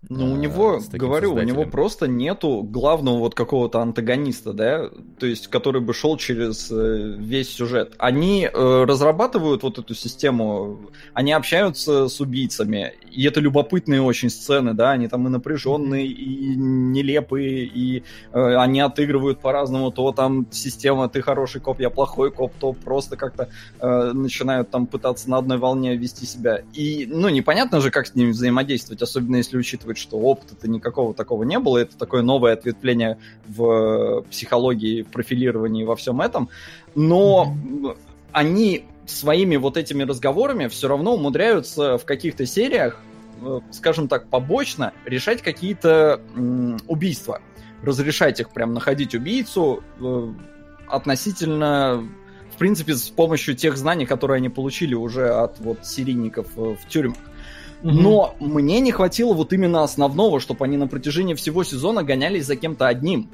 ну, 0.09 0.33
у 0.33 0.37
него, 0.37 0.81
говорю, 0.93 1.35
у 1.35 1.43
него 1.43 1.67
просто 1.67 2.09
нету 2.09 2.63
главного 2.63 3.19
вот 3.19 3.35
какого-то 3.35 3.81
антагониста, 3.81 4.55
да, 4.55 4.91
то 5.19 5.27
есть, 5.27 5.49
который 5.49 5.83
бы 5.83 5.93
шел 5.93 6.17
через 6.17 6.71
э, 6.73 7.17
весь 7.19 7.51
сюжет. 7.51 7.95
Они 7.99 8.49
э, 8.51 8.85
разрабатывают 8.89 9.63
вот 9.63 9.79
эту 9.79 9.95
систему, 9.95 10.81
они 11.13 11.33
общаются 11.33 12.09
с 12.09 12.19
убийцами, 12.19 12.95
и 13.11 13.25
это 13.25 13.41
любопытные 13.41 14.01
очень 14.01 14.31
сцены, 14.31 14.73
да, 14.73 14.93
они 14.93 15.07
там 15.07 15.27
и 15.27 15.31
напряженные, 15.31 16.07
и 16.07 16.57
нелепые, 16.57 17.67
и 17.67 18.03
э, 18.33 18.55
они 18.57 18.81
отыгрывают 18.81 19.41
по-разному, 19.41 19.91
то 19.91 20.13
там 20.13 20.47
система 20.51 21.11
«ты 21.11 21.21
хороший 21.21 21.61
коп, 21.61 21.79
я 21.79 21.91
плохой 21.91 22.33
коп», 22.33 22.53
то 22.59 22.73
просто 22.73 23.17
как-то 23.17 23.51
э, 23.79 24.13
начинают 24.15 24.71
там 24.71 24.87
пытаться 24.87 25.29
на 25.29 25.37
одной 25.37 25.59
волне 25.59 25.95
вести 25.97 26.25
себя. 26.25 26.63
И, 26.73 27.07
ну, 27.07 27.29
непонятно 27.29 27.83
же, 27.83 27.91
как 27.91 28.07
с 28.07 28.15
ними 28.15 28.31
взаимодействовать, 28.31 29.03
особенно 29.03 29.37
если 29.37 29.59
учитывать 29.59 29.90
учитывать, 29.91 29.99
что 29.99 30.17
опыта-то 30.19 30.69
никакого 30.69 31.15
такого 31.15 31.45
не 31.45 31.59
было, 31.59 31.79
это 31.79 31.97
такое 31.97 32.23
новое 32.23 32.53
ответвление 32.53 33.19
в 33.47 34.23
психологии, 34.31 35.03
в 35.03 35.09
профилировании, 35.09 35.85
во 35.85 35.97
всем 35.97 36.21
этом, 36.21 36.49
но 36.95 37.55
mm-hmm. 37.55 37.97
они 38.33 38.85
своими 39.07 39.57
вот 39.57 39.77
этими 39.77 40.05
разговорами 40.05 40.69
все 40.69 40.89
равно 40.89 41.15
умудряются 41.15 41.99
в 41.99 42.05
каких-то 42.05 42.47
сериях, 42.47 43.01
э, 43.43 43.61
скажем 43.71 44.09
так, 44.09 44.29
побочно 44.29 44.93
решать 45.05 45.43
какие-то 45.43 46.21
убийства. 46.87 47.41
Разрешать 47.83 48.41
их 48.41 48.51
прям 48.51 48.75
находить 48.75 49.15
убийцу 49.15 49.83
э, 50.01 50.33
относительно 50.87 52.07
в 52.53 52.57
принципе, 52.61 52.95
с 52.95 53.09
помощью 53.09 53.57
тех 53.57 53.79
знаний, 53.79 54.05
которые 54.05 54.37
они 54.37 54.51
получили 54.51 54.95
уже 54.95 55.31
от 55.31 55.59
вот 55.61 55.87
серийников 55.87 56.47
э, 56.59 56.77
в 56.79 56.89
тюрьмах. 56.89 57.17
Но 57.83 58.35
мне 58.41 58.81
не 58.81 58.93
хватило 58.93 59.33
вот 59.33 59.53
именно 59.53 59.83
основного, 59.83 60.41
чтобы 60.41 60.65
они 60.65 60.77
на 60.77 60.87
протяжении 60.87 61.35
всего 61.35 61.65
сезона 61.65 62.03
гонялись 62.03 62.47
за 62.47 62.57
кем-то 62.57 62.87
одним. 62.87 63.31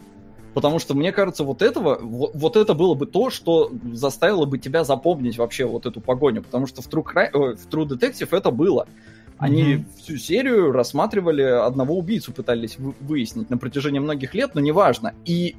Потому 0.55 0.79
что, 0.79 0.95
мне 0.95 1.13
кажется, 1.13 1.45
вот 1.45 1.61
этого, 1.61 1.99
вот, 2.01 2.31
вот 2.33 2.57
это 2.57 2.73
было 2.73 2.95
бы 2.95 3.05
то, 3.05 3.29
что 3.29 3.71
заставило 3.93 4.47
бы 4.47 4.57
тебя 4.57 4.85
запомнить 4.85 5.37
вообще 5.37 5.67
вот 5.67 5.85
эту 5.85 6.01
погоню. 6.01 6.43
Потому 6.43 6.67
что 6.67 6.81
в 6.81 6.89
True, 6.89 7.05
Crime, 7.05 7.29
э, 7.31 7.57
в 7.57 7.69
True 7.69 7.87
Detective 7.87 8.29
это 8.35 8.51
было. 8.51 8.89
Они 9.37 9.75
mm-hmm. 9.75 9.85
всю 9.99 10.17
серию 10.17 10.73
рассматривали 10.73 11.43
одного 11.43 11.99
убийцу, 11.99 12.33
пытались 12.33 12.79
выяснить 12.79 13.51
на 13.51 13.59
протяжении 13.59 13.99
многих 13.99 14.33
лет, 14.33 14.55
но 14.55 14.63
неважно. 14.63 15.13
И, 15.27 15.57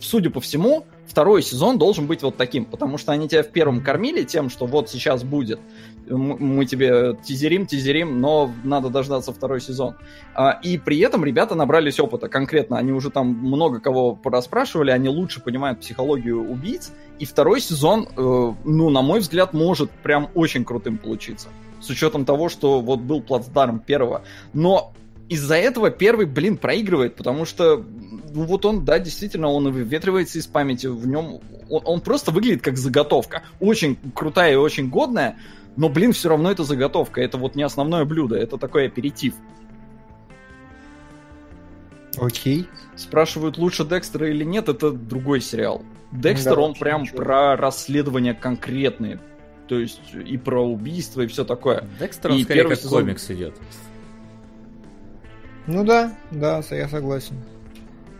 судя 0.00 0.30
по 0.30 0.40
всему, 0.40 0.84
второй 1.06 1.40
сезон 1.40 1.78
должен 1.78 2.08
быть 2.08 2.22
вот 2.22 2.36
таким, 2.36 2.64
потому 2.64 2.98
что 2.98 3.12
они 3.12 3.28
тебя 3.28 3.44
в 3.44 3.50
первом 3.50 3.82
кормили 3.82 4.24
тем, 4.24 4.50
что 4.50 4.66
вот 4.66 4.90
сейчас 4.90 5.22
будет 5.22 5.60
мы 6.08 6.66
тебе 6.66 7.16
тизерим, 7.22 7.66
тизерим, 7.66 8.20
но 8.20 8.50
надо 8.62 8.90
дождаться 8.90 9.32
второй 9.32 9.60
сезон. 9.60 9.94
А, 10.34 10.58
и 10.62 10.78
при 10.78 10.98
этом 11.00 11.24
ребята 11.24 11.54
набрались 11.54 12.00
опыта 12.00 12.28
конкретно. 12.28 12.78
Они 12.78 12.92
уже 12.92 13.10
там 13.10 13.28
много 13.28 13.80
кого 13.80 14.14
порасспрашивали, 14.14 14.90
они 14.90 15.08
лучше 15.08 15.40
понимают 15.40 15.80
психологию 15.80 16.50
убийц. 16.50 16.92
И 17.18 17.24
второй 17.24 17.60
сезон, 17.60 18.08
э, 18.16 18.52
ну, 18.64 18.90
на 18.90 19.02
мой 19.02 19.20
взгляд, 19.20 19.54
может 19.54 19.90
прям 19.90 20.28
очень 20.34 20.64
крутым 20.64 20.98
получиться. 20.98 21.48
С 21.80 21.90
учетом 21.90 22.24
того, 22.24 22.48
что 22.48 22.80
вот 22.80 23.00
был 23.00 23.22
плацдарм 23.22 23.78
первого. 23.78 24.22
Но 24.52 24.92
из-за 25.28 25.56
этого 25.56 25.90
первый, 25.90 26.26
блин, 26.26 26.56
проигрывает, 26.56 27.14
потому 27.14 27.44
что 27.44 27.84
ну 28.34 28.44
вот 28.44 28.64
он, 28.66 28.84
да, 28.84 28.98
действительно, 28.98 29.48
он 29.48 29.70
выветривается 29.70 30.38
из 30.38 30.46
памяти, 30.46 30.88
в 30.88 31.06
нем, 31.06 31.40
он, 31.70 31.82
он 31.84 32.00
просто 32.00 32.32
выглядит 32.32 32.62
как 32.62 32.76
заготовка. 32.76 33.44
Очень 33.60 33.96
крутая 34.12 34.54
и 34.54 34.56
очень 34.56 34.90
годная, 34.90 35.38
но, 35.76 35.88
блин, 35.88 36.12
все 36.12 36.28
равно 36.28 36.50
это 36.50 36.64
заготовка, 36.64 37.20
это 37.20 37.38
вот 37.38 37.56
не 37.56 37.62
основное 37.62 38.04
блюдо, 38.04 38.36
это 38.36 38.58
такой 38.58 38.86
аперитив. 38.86 39.34
Окей. 42.16 42.68
Спрашивают, 42.94 43.58
лучше 43.58 43.84
Декстера 43.84 44.30
или 44.30 44.44
нет, 44.44 44.68
это 44.68 44.92
другой 44.92 45.40
сериал. 45.40 45.82
Декстер, 46.12 46.54
да, 46.54 46.60
он 46.60 46.74
прям 46.74 47.02
ничего. 47.02 47.16
про 47.18 47.56
расследования 47.56 48.34
конкретные. 48.34 49.20
То 49.66 49.78
есть 49.78 50.00
и 50.14 50.36
про 50.36 50.64
убийство, 50.64 51.22
и 51.22 51.26
все 51.26 51.44
такое. 51.44 51.88
Декстер, 51.98 52.30
он 52.30 52.38
и 52.38 52.44
скорее 52.44 52.68
как 52.68 52.78
сезон... 52.78 53.02
комикс 53.02 53.30
идет. 53.30 53.54
Ну 55.66 55.84
да, 55.84 56.14
да, 56.30 56.62
я 56.70 56.88
согласен. 56.88 57.36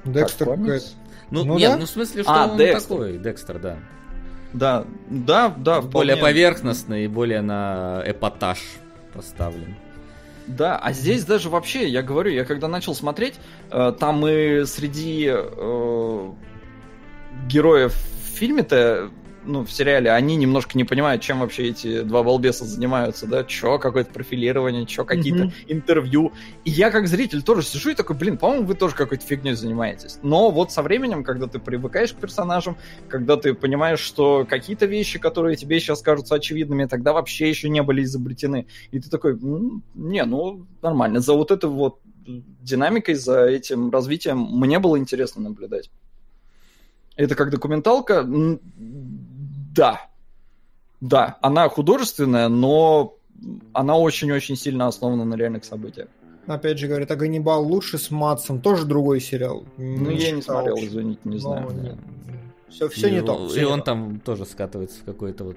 Декстер 0.05 0.49
какой-то. 0.49 0.85
Ну, 1.31 1.45
ну, 1.45 1.59
нет, 1.59 1.73
да? 1.73 1.77
ну 1.79 1.85
в 1.85 1.89
смысле, 1.89 2.23
что 2.23 2.33
а, 2.33 2.49
он 2.49 2.59
Декстер. 2.59 2.81
такой, 2.81 3.19
Декстер, 3.19 3.59
да. 3.59 3.79
Да, 4.55 4.87
да, 5.11 5.49
да. 5.49 5.81
Более 5.83 6.17
вполне... 6.17 6.17
поверхностный 6.17 7.05
и 7.05 7.09
более 7.09 7.43
на 7.43 8.03
эпатаж 8.07 8.61
поставлен. 9.13 9.75
Да, 10.47 10.77
а 10.77 10.93
здесь 10.93 11.25
даже 11.25 11.49
вообще, 11.49 11.89
я 11.89 12.03
говорю, 12.03 12.31
я 12.31 12.45
когда 12.45 12.69
начал 12.69 12.95
смотреть, 12.95 13.35
э, 13.71 13.93
там 13.99 14.27
и 14.27 14.65
среди 14.65 15.29
э, 15.29 16.31
героев 17.49 17.95
в 17.95 18.39
фильме-то 18.39 19.11
ну, 19.45 19.65
в 19.65 19.73
сериале, 19.73 20.11
они 20.11 20.37
немножко 20.37 20.77
не 20.77 20.85
понимают, 20.85 21.23
чем 21.23 21.41
вообще 21.41 21.69
эти 21.69 22.03
два 22.03 22.23
балбеса 22.23 22.65
занимаются, 22.65 23.27
да, 23.27 23.45
чё, 23.45 23.79
какое-то 23.79 24.13
профилирование, 24.13 24.87
чё, 24.87 25.05
какие-то 25.05 25.45
mm-hmm. 25.45 25.65
интервью. 25.69 26.33
И 26.65 26.71
я 26.71 26.91
как 26.91 27.07
зритель 27.07 27.43
тоже 27.43 27.63
сижу 27.63 27.91
и 27.91 27.95
такой, 27.95 28.17
блин, 28.17 28.39
по-моему, 28.39 28.67
вы 28.67 28.75
тоже 28.75 28.95
какой-то 28.95 29.25
фигней 29.25 29.55
занимаетесь. 29.55 30.19
Но 30.23 30.51
вот 30.51 30.73
со 30.73 30.83
временем, 30.83 31.25
когда 31.25 31.47
ты 31.47 31.59
привыкаешь 31.59 32.13
к 32.13 32.17
персонажам, 32.17 32.77
когда 33.09 33.37
ты 33.37 33.55
понимаешь, 33.55 34.01
что 34.01 34.47
какие-то 34.49 34.87
вещи, 34.87 35.19
которые 35.19 35.57
тебе 35.57 35.79
сейчас 35.81 36.03
кажутся 36.03 36.37
очевидными, 36.37 36.87
тогда 36.87 37.13
вообще 37.13 37.49
еще 37.49 37.69
не 37.69 37.83
были 37.83 38.03
изобретены. 38.03 38.67
И 38.91 39.01
ты 39.01 39.11
такой, 39.11 39.39
не, 39.95 40.25
ну, 40.25 40.67
нормально. 40.83 41.21
За 41.21 41.35
вот 41.35 41.51
этой 41.51 41.71
вот 41.71 42.01
динамикой, 42.27 43.15
за 43.15 43.47
этим 43.47 43.91
развитием 43.91 44.39
мне 44.39 44.79
было 44.79 44.99
интересно 44.99 45.43
наблюдать. 45.43 45.91
Это 47.17 47.37
как 47.37 47.51
документалка, 47.51 48.27
да. 49.75 50.01
Да, 51.01 51.37
она 51.43 51.69
художественная, 51.69 52.49
но 52.49 53.17
она 53.73 53.97
очень-очень 53.97 54.57
сильно 54.57 54.87
основана 54.87 55.25
на 55.25 55.35
реальных 55.35 55.65
событиях. 55.65 56.09
Опять 56.47 56.79
же, 56.79 56.89
говорят, 56.89 57.11
а 57.11 57.17
Ганнибал 57.17 57.63
лучше 57.67 57.99
с 57.99 58.11
Матсом, 58.11 58.61
тоже 58.61 58.85
другой 58.85 59.21
сериал. 59.21 59.65
Ну, 59.77 60.11
я 60.11 60.31
не 60.31 60.43
смотрел, 60.43 60.77
извините, 60.79 61.21
не 61.25 61.39
знаю. 61.39 61.71
Не... 61.73 61.97
Все, 62.71 62.89
все 62.89 63.09
и, 63.09 63.13
не 63.13 63.23
то. 63.23 63.49
Все 63.49 63.63
и 63.63 63.65
он 63.65 63.81
то. 63.81 63.87
там 63.87 64.21
тоже 64.21 64.45
скатывается 64.45 65.01
в 65.01 65.05
какой-то 65.05 65.45
вот 65.45 65.57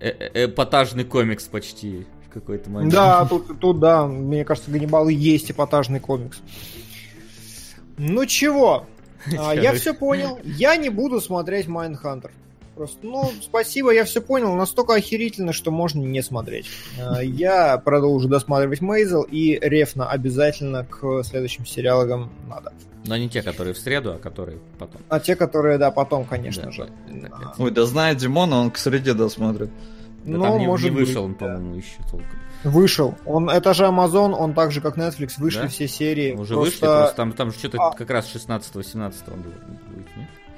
э, 0.00 0.08
э, 0.08 0.46
эпатажный 0.46 1.04
комикс 1.04 1.44
почти 1.44 2.06
в 2.28 2.32
какой-то 2.32 2.70
момент. 2.70 2.92
Да, 2.92 3.24
тут, 3.30 3.58
тут 3.60 3.80
да, 3.80 4.06
мне 4.06 4.44
кажется, 4.44 4.70
Ганнибал 4.70 5.08
и 5.08 5.14
есть 5.14 5.50
эпатажный 5.50 6.00
комикс. 6.00 6.40
Ну 7.98 8.26
чего, 8.26 8.86
а, 9.38 9.54
я 9.54 9.72
все 9.74 9.94
понял. 9.94 10.38
Я 10.44 10.76
не 10.76 10.88
буду 10.88 11.20
смотреть 11.20 11.68
Майнхантер. 11.68 12.32
Просто, 12.74 12.98
ну, 13.02 13.30
спасибо, 13.42 13.92
я 13.92 14.04
все 14.04 14.22
понял. 14.22 14.54
Настолько 14.54 14.94
охерительно, 14.94 15.52
что 15.52 15.70
можно 15.70 16.00
не 16.00 16.22
смотреть. 16.22 16.66
А, 16.98 17.22
я 17.22 17.76
продолжу 17.78 18.28
досматривать 18.28 18.80
Мейзел 18.80 19.22
и 19.22 19.58
ревностно 19.60 20.08
обязательно 20.08 20.84
к 20.84 21.22
следующим 21.22 21.66
сериалам 21.66 22.30
надо. 22.48 22.72
Но 23.04 23.16
не 23.16 23.28
те, 23.28 23.42
которые 23.42 23.74
в 23.74 23.78
среду, 23.78 24.12
а 24.12 24.18
которые 24.18 24.58
потом. 24.78 25.02
А 25.08 25.20
те, 25.20 25.36
которые, 25.36 25.76
да, 25.76 25.90
потом, 25.90 26.24
конечно 26.24 26.64
да, 26.64 26.70
же. 26.70 26.88
Да. 27.10 27.54
Ой, 27.58 27.70
да 27.70 27.84
знает 27.84 28.18
Димон, 28.18 28.52
он 28.52 28.70
к 28.70 28.78
среде 28.78 29.12
досмотрит. 29.12 29.70
Да 30.24 30.38
ну, 30.38 30.42
там 30.44 30.58
не, 30.58 30.66
может 30.66 30.90
не 30.90 30.96
вышел 30.96 31.26
быть, 31.26 31.32
он, 31.32 31.34
по-моему, 31.34 31.74
еще 31.76 31.96
толком. 32.08 32.28
Вышел. 32.62 33.16
Он, 33.26 33.50
это 33.50 33.74
же 33.74 33.84
Amazon, 33.84 34.32
он 34.32 34.54
так 34.54 34.70
же, 34.70 34.80
как 34.80 34.96
Netflix, 34.96 35.32
вышли 35.38 35.62
да? 35.62 35.68
все 35.68 35.88
серии. 35.88 36.32
Уже 36.32 36.54
просто... 36.54 36.56
вышли, 36.56 36.80
просто 36.80 37.16
там, 37.16 37.32
там 37.32 37.52
что-то 37.52 37.78
а... 37.78 37.92
как 37.92 38.08
раз 38.08 38.32
16-18 38.32 39.14
он 39.32 39.40
будет, 39.42 39.54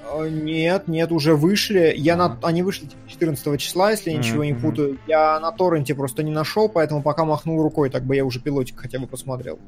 нет? 0.04 0.12
А, 0.12 0.28
нет, 0.28 0.88
нет, 0.88 1.12
уже 1.12 1.34
вышли. 1.34 1.94
Я 1.96 2.16
на... 2.16 2.38
Они 2.42 2.62
вышли 2.62 2.88
14 3.08 3.60
числа, 3.60 3.90
если 3.90 4.10
я 4.10 4.18
ничего 4.18 4.44
не 4.44 4.54
путаю. 4.54 4.98
Я 5.06 5.40
на 5.40 5.52
торренте 5.52 5.94
просто 5.94 6.22
не 6.22 6.32
нашел, 6.32 6.68
поэтому 6.68 7.02
пока 7.02 7.24
махнул 7.24 7.62
рукой, 7.62 7.90
так 7.90 8.04
бы 8.04 8.16
я 8.16 8.24
уже 8.24 8.40
пилотик 8.40 8.78
хотя 8.78 8.98
бы 8.98 9.06
посмотрел. 9.06 9.58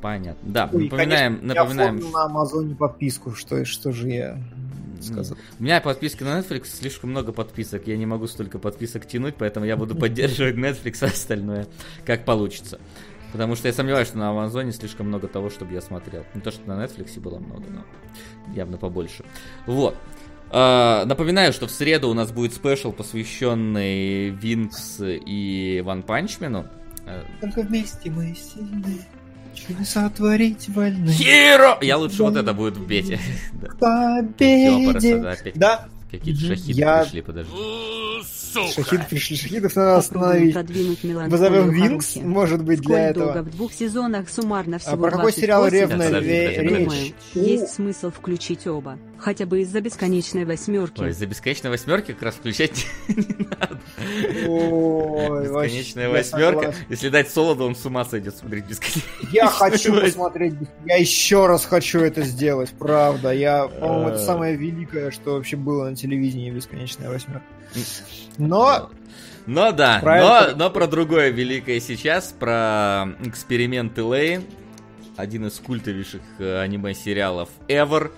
Понятно. 0.00 0.50
Да, 0.50 0.70
Ой, 0.72 0.84
напоминаем, 0.84 1.36
конечно, 1.36 1.54
напоминаем. 1.54 1.98
Я 1.98 2.10
на 2.10 2.24
Амазоне 2.24 2.74
подписку, 2.74 3.32
что, 3.32 3.64
что 3.64 3.92
же 3.92 4.08
я 4.08 4.38
сказал. 5.02 5.36
У 5.58 5.62
меня 5.62 5.80
подписки 5.80 6.22
на 6.22 6.38
Netflix 6.38 6.66
слишком 6.66 7.10
много 7.10 7.32
подписок. 7.32 7.86
Я 7.86 7.96
не 7.96 8.06
могу 8.06 8.26
столько 8.26 8.58
подписок 8.58 9.06
тянуть, 9.06 9.34
поэтому 9.36 9.66
я 9.66 9.76
буду 9.76 9.94
поддерживать 9.94 10.56
Netflix, 10.56 10.98
а 11.02 11.06
остальное 11.06 11.66
как 12.04 12.24
получится. 12.24 12.78
Потому 13.32 13.56
что 13.56 13.68
я 13.68 13.74
сомневаюсь, 13.74 14.08
что 14.08 14.18
на 14.18 14.30
Амазоне 14.30 14.72
слишком 14.72 15.08
много 15.08 15.28
того, 15.28 15.50
чтобы 15.50 15.72
я 15.72 15.80
смотрел. 15.80 16.24
Не 16.34 16.40
то, 16.40 16.50
что 16.50 16.66
на 16.68 16.82
Netflix 16.82 17.18
было 17.20 17.38
много, 17.38 17.64
но 17.70 17.84
явно 18.54 18.76
побольше. 18.76 19.24
Вот. 19.66 19.96
Uh, 20.50 21.04
напоминаю, 21.04 21.52
что 21.52 21.68
в 21.68 21.70
среду 21.70 22.08
у 22.08 22.14
нас 22.14 22.32
будет 22.32 22.52
спешл, 22.52 22.90
посвященный 22.90 24.30
Винкс 24.30 24.96
и 25.00 25.80
Ван 25.84 26.02
Панчмену. 26.02 26.66
Только 27.40 27.62
вместе 27.62 28.10
мы 28.10 28.34
сильны. 28.34 29.00
Чудеса 29.54 30.08
творить 30.10 30.68
вольны. 30.68 31.10
Хиро! 31.10 31.78
Я 31.82 31.98
лучше 31.98 32.22
вот 32.22 32.36
это 32.36 32.52
будет 32.52 32.76
в 32.76 32.86
бете. 32.86 33.18
Победе! 33.80 35.52
Да, 35.54 35.88
Какие-то 36.10 36.40
шахиды 36.40 36.80
я... 36.80 37.02
пришли, 37.02 37.22
подожди. 37.22 37.52
Шахид 38.52 39.08
пришли, 39.08 39.36
шахидов 39.36 39.76
надо 39.76 39.96
остановить. 39.96 40.54
Вызовем 40.54 41.70
Винкс, 41.70 42.16
может 42.16 42.64
быть, 42.64 42.80
для 42.80 43.10
этого. 43.10 43.42
в 43.42 43.50
двух 43.50 43.72
сезонах 43.72 44.28
суммарно 44.28 44.78
всего 44.78 44.94
А 44.94 44.96
про 44.96 45.10
какой 45.10 45.32
сериал 45.32 45.66
ревная 45.68 46.20
речь? 46.20 47.14
Есть 47.34 47.74
смысл 47.74 48.10
включить 48.10 48.66
оба. 48.66 48.98
Хотя 49.18 49.44
бы 49.44 49.60
из-за 49.60 49.80
бесконечной 49.82 50.46
восьмерки. 50.46 51.02
Ой, 51.02 51.10
из-за 51.10 51.26
бесконечной 51.26 51.70
восьмерки 51.70 52.12
как 52.12 52.22
раз 52.22 52.34
включать 52.36 52.86
не 53.08 53.46
надо. 53.50 53.80
Ой, 54.48 55.44
Бесконечная 55.44 56.08
восьмерка. 56.08 56.74
Если 56.88 57.08
дать 57.10 57.30
солоду, 57.30 57.64
он 57.64 57.76
с 57.76 57.84
ума 57.84 58.04
сойдет 58.04 58.36
смотреть 58.36 58.64
бесконечно. 58.64 59.02
Я 59.30 59.46
хочу 59.46 60.00
посмотреть. 60.00 60.54
Я 60.86 60.96
еще 60.96 61.46
раз 61.46 61.66
хочу 61.66 62.00
это 62.00 62.22
сделать, 62.22 62.70
правда. 62.70 63.32
Я, 63.32 63.68
по-моему, 63.68 64.08
это 64.08 64.18
самое 64.18 64.56
великое, 64.56 65.10
что 65.10 65.34
вообще 65.34 65.56
было 65.56 65.90
на 65.90 65.96
телевидении 65.96 66.50
бесконечная 66.50 67.10
восьмерка. 67.10 67.44
Но 68.40 68.90
но 69.46 69.72
да, 69.72 70.00
но, 70.02 70.56
но 70.56 70.70
про 70.70 70.86
другое 70.86 71.30
великое 71.30 71.80
сейчас, 71.80 72.32
про 72.38 73.16
эксперименты 73.24 74.02
Лейн, 74.02 74.44
один 75.16 75.46
из 75.46 75.54
культовейших 75.54 76.22
э, 76.38 76.60
аниме-сериалов 76.60 77.48
ever. 77.66 78.12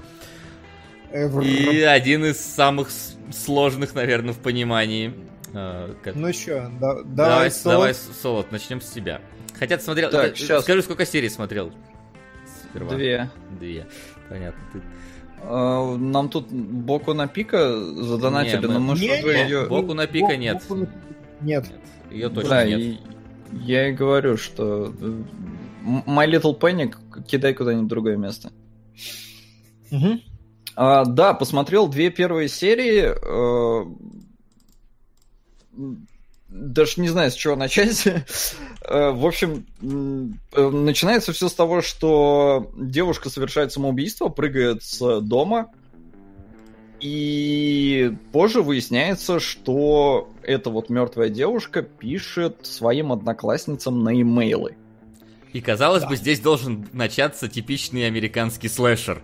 ever. 1.12 1.44
И 1.44 1.80
один 1.80 2.24
из 2.24 2.38
самых 2.38 2.90
сложных, 3.32 3.94
наверное, 3.94 4.34
в 4.34 4.38
понимании. 4.38 5.14
Э, 5.54 5.94
как... 6.02 6.16
Ну 6.16 6.32
что, 6.32 6.70
да, 6.80 6.94
давай, 6.96 7.04
давай, 7.04 7.50
Солод. 7.50 7.76
давай, 7.76 7.94
Солод, 7.94 8.52
начнем 8.52 8.80
с 8.80 8.90
тебя. 8.90 9.20
Хотя 9.58 9.78
ты 9.78 9.84
смотрел... 9.84 10.10
Так, 10.10 10.36
сейчас. 10.36 10.64
Скажи, 10.64 10.82
сколько 10.82 11.06
серий 11.06 11.30
смотрел? 11.30 11.72
Сперва. 12.70 12.94
Две. 12.94 13.30
Две. 13.58 13.86
Понятно. 14.28 14.60
Ты 14.72 14.82
нам 15.44 16.28
тут 16.28 16.48
Боку 16.50 17.14
на 17.14 17.26
пика 17.26 17.76
задонатили, 17.76 18.60
не, 18.60 18.66
мы... 18.66 18.74
но 18.74 18.80
мы 18.80 18.98
не, 18.98 19.20
уже 19.20 19.36
ее... 19.36 19.66
Боку 19.66 19.94
на 19.94 20.06
пика 20.06 20.36
нет. 20.36 20.62
Боку... 20.68 20.86
Нет. 21.40 21.66
Ее 22.10 22.28
точно 22.28 22.50
да, 22.50 22.64
нет. 22.64 22.80
И, 22.80 23.00
я 23.52 23.88
и 23.88 23.92
говорю, 23.92 24.36
что 24.36 24.94
э, 25.00 25.22
My 25.82 26.30
Little 26.30 26.58
Panic 26.58 26.94
кидай 27.26 27.54
куда-нибудь 27.54 27.86
в 27.86 27.88
другое 27.88 28.16
место. 28.16 28.52
Угу. 29.90 30.20
А, 30.76 31.04
да, 31.04 31.34
посмотрел 31.34 31.88
две 31.88 32.10
первые 32.10 32.48
серии. 32.48 33.12
Даже 36.52 37.00
не 37.00 37.08
знаю, 37.08 37.30
с 37.30 37.34
чего 37.34 37.56
начать. 37.56 38.06
Э, 38.84 39.10
в 39.10 39.24
общем, 39.24 39.64
э, 39.80 40.68
начинается 40.68 41.32
все 41.32 41.48
с 41.48 41.54
того, 41.54 41.80
что 41.80 42.70
девушка 42.76 43.30
совершает 43.30 43.72
самоубийство, 43.72 44.28
прыгает 44.28 44.82
с 44.82 45.20
дома, 45.20 45.70
и 47.00 48.14
позже 48.32 48.60
выясняется, 48.60 49.40
что 49.40 50.28
эта 50.42 50.68
вот 50.68 50.90
мертвая 50.90 51.30
девушка 51.30 51.82
пишет 51.82 52.58
своим 52.66 53.12
одноклассницам 53.12 54.04
на 54.04 54.20
имейлы. 54.20 54.76
И 55.52 55.60
казалось 55.60 56.02
да. 56.02 56.10
бы, 56.10 56.16
здесь 56.16 56.40
должен 56.40 56.88
начаться 56.92 57.48
типичный 57.48 58.06
американский 58.06 58.68
слэшер. 58.68 59.22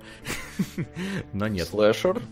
Но 1.32 1.46
нет. 1.46 1.68
Слэшер? 1.68 2.22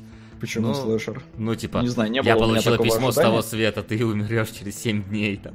Почему 0.40 0.68
ну, 0.68 0.74
слэшер? 0.74 1.22
Ну, 1.38 1.54
типа, 1.54 1.78
не 1.78 1.88
знаю, 1.88 2.10
не 2.10 2.20
было 2.20 2.28
я 2.28 2.36
получила 2.36 2.78
письмо 2.78 3.08
ожидания. 3.08 3.12
с 3.12 3.16
того 3.16 3.42
света, 3.42 3.82
ты 3.82 4.04
умрешь 4.04 4.50
через 4.50 4.78
7 4.78 5.04
дней. 5.04 5.40
Там, 5.42 5.54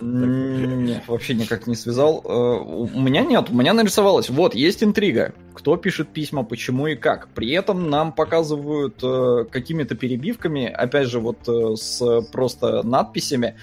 нет, 0.84 1.04
вообще 1.06 1.34
никак 1.34 1.66
не 1.66 1.74
связал. 1.74 2.22
Э, 2.24 2.28
у 2.28 3.00
меня 3.00 3.22
нет, 3.22 3.50
у 3.50 3.54
меня 3.54 3.72
нарисовалось. 3.72 4.28
Вот, 4.28 4.54
есть 4.54 4.82
интрига. 4.82 5.32
Кто 5.54 5.76
пишет 5.76 6.08
письма, 6.08 6.44
почему 6.44 6.86
и 6.86 6.94
как. 6.94 7.28
При 7.28 7.50
этом 7.52 7.88
нам 7.88 8.12
показывают 8.12 9.00
э, 9.02 9.44
какими-то 9.50 9.94
перебивками, 9.94 10.66
опять 10.66 11.08
же, 11.08 11.20
вот 11.20 11.48
э, 11.48 11.76
с 11.76 12.22
просто 12.30 12.82
надписями, 12.82 13.56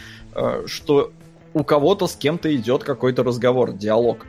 что 0.65 1.11
у 1.53 1.63
кого-то 1.63 2.07
с 2.07 2.15
кем-то 2.15 2.53
идет 2.53 2.83
какой-то 2.83 3.23
разговор, 3.23 3.71
диалог 3.71 4.25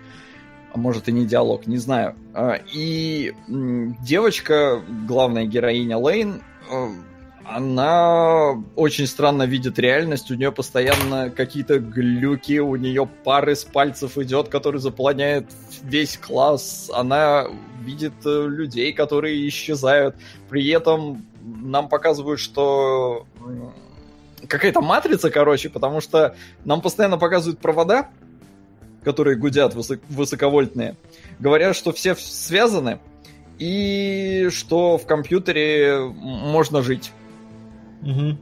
а 0.73 0.79
может 0.79 1.09
и 1.09 1.13
не 1.13 1.27
диалог, 1.27 1.67
не 1.67 1.79
знаю. 1.79 2.15
А, 2.35 2.59
и 2.73 3.33
девочка, 3.49 4.83
главная 5.07 5.45
героиня 5.47 5.97
Лейн, 5.97 6.43
э, 6.71 6.89
она 7.49 8.63
очень 8.75 9.07
странно 9.07 9.45
видит 9.45 9.79
реальность, 9.79 10.31
у 10.31 10.35
нее 10.35 10.51
постоянно 10.51 11.31
какие-то 11.31 11.79
глюки, 11.79 12.59
у 12.59 12.75
нее 12.77 13.09
пар 13.25 13.49
из 13.49 13.65
пальцев 13.65 14.19
идет, 14.19 14.49
который 14.49 14.81
заполняет 14.81 15.47
весь 15.83 16.17
класс, 16.17 16.91
она 16.93 17.47
видит 17.83 18.15
э, 18.25 18.47
людей, 18.49 18.93
которые 18.93 19.49
исчезают, 19.49 20.17
при 20.49 20.69
этом 20.69 21.25
нам 21.41 21.89
показывают, 21.89 22.41
что 22.41 23.27
какая-то 24.49 24.81
матрица, 24.81 25.31
короче, 25.31 25.71
потому 25.71 26.01
что 26.01 26.35
нам 26.65 26.81
постоянно 26.81 27.19
показывают 27.19 27.61
провода, 27.61 28.11
которые 29.07 29.37
гудят 29.37 29.73
высок- 29.77 30.01
высоковольтные, 30.09 30.97
говорят, 31.39 31.77
что 31.77 31.93
все 31.93 32.17
связаны 32.17 32.99
и 33.57 34.49
что 34.51 34.99
в 34.99 35.07
компьютере 35.07 36.01
можно 36.01 36.83
жить. 36.83 37.13
Угу. 38.03 38.37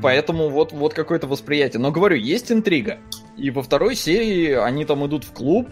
Поэтому 0.00 0.48
вот, 0.48 0.72
вот 0.72 0.94
какое-то 0.94 1.26
восприятие. 1.26 1.80
Но 1.80 1.90
говорю, 1.90 2.16
есть 2.16 2.50
интрига. 2.50 2.96
И 3.36 3.50
во 3.50 3.62
второй 3.62 3.94
серии 3.94 4.52
они 4.52 4.86
там 4.86 5.06
идут 5.06 5.24
в 5.24 5.32
клуб, 5.32 5.68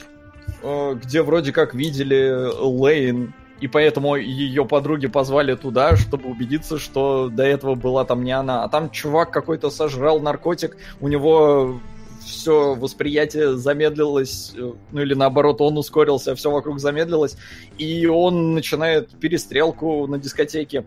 э, 0.62 0.95
где 1.03 1.23
вроде 1.23 1.51
как 1.51 1.73
видели 1.73 2.31
Лейн, 2.61 3.33
и 3.61 3.66
поэтому 3.66 4.16
ее 4.16 4.66
подруги 4.66 5.07
позвали 5.07 5.55
туда, 5.55 5.97
чтобы 5.97 6.29
убедиться, 6.29 6.79
что 6.79 7.31
до 7.33 7.45
этого 7.45 7.77
была 7.77 8.05
там 8.05 8.23
не 8.23 8.33
она. 8.33 8.62
А 8.62 8.69
там 8.69 8.91
чувак 8.91 9.31
какой-то 9.31 9.71
сожрал 9.71 10.21
наркотик, 10.21 10.77
у 11.01 11.09
него 11.09 11.81
все 12.24 12.74
восприятие 12.74 13.56
замедлилось, 13.56 14.52
э, 14.56 14.72
ну 14.92 15.01
или 15.01 15.14
наоборот, 15.14 15.60
он 15.60 15.78
ускорился, 15.78 16.34
все 16.34 16.51
вокруг 16.51 16.80
замедлилось, 16.80 17.36
и 17.78 18.06
он 18.06 18.55
начинает 18.55 19.10
перестрелку 19.10 20.06
на 20.06 20.18
дискотеке, 20.18 20.84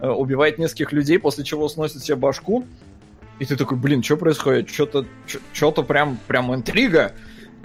э, 0.00 0.08
убивает 0.08 0.58
нескольких 0.58 0.92
людей, 0.92 1.18
после 1.18 1.44
чего 1.44 1.68
сносит 1.68 2.02
себе 2.02 2.16
башку, 2.16 2.64
и 3.38 3.44
ты 3.44 3.56
такой, 3.56 3.78
блин, 3.78 4.02
что 4.02 4.16
происходит? 4.16 4.68
Что-то, 4.68 5.04
что-то 5.52 5.82
прям, 5.82 6.18
прям 6.26 6.54
интрига. 6.54 7.12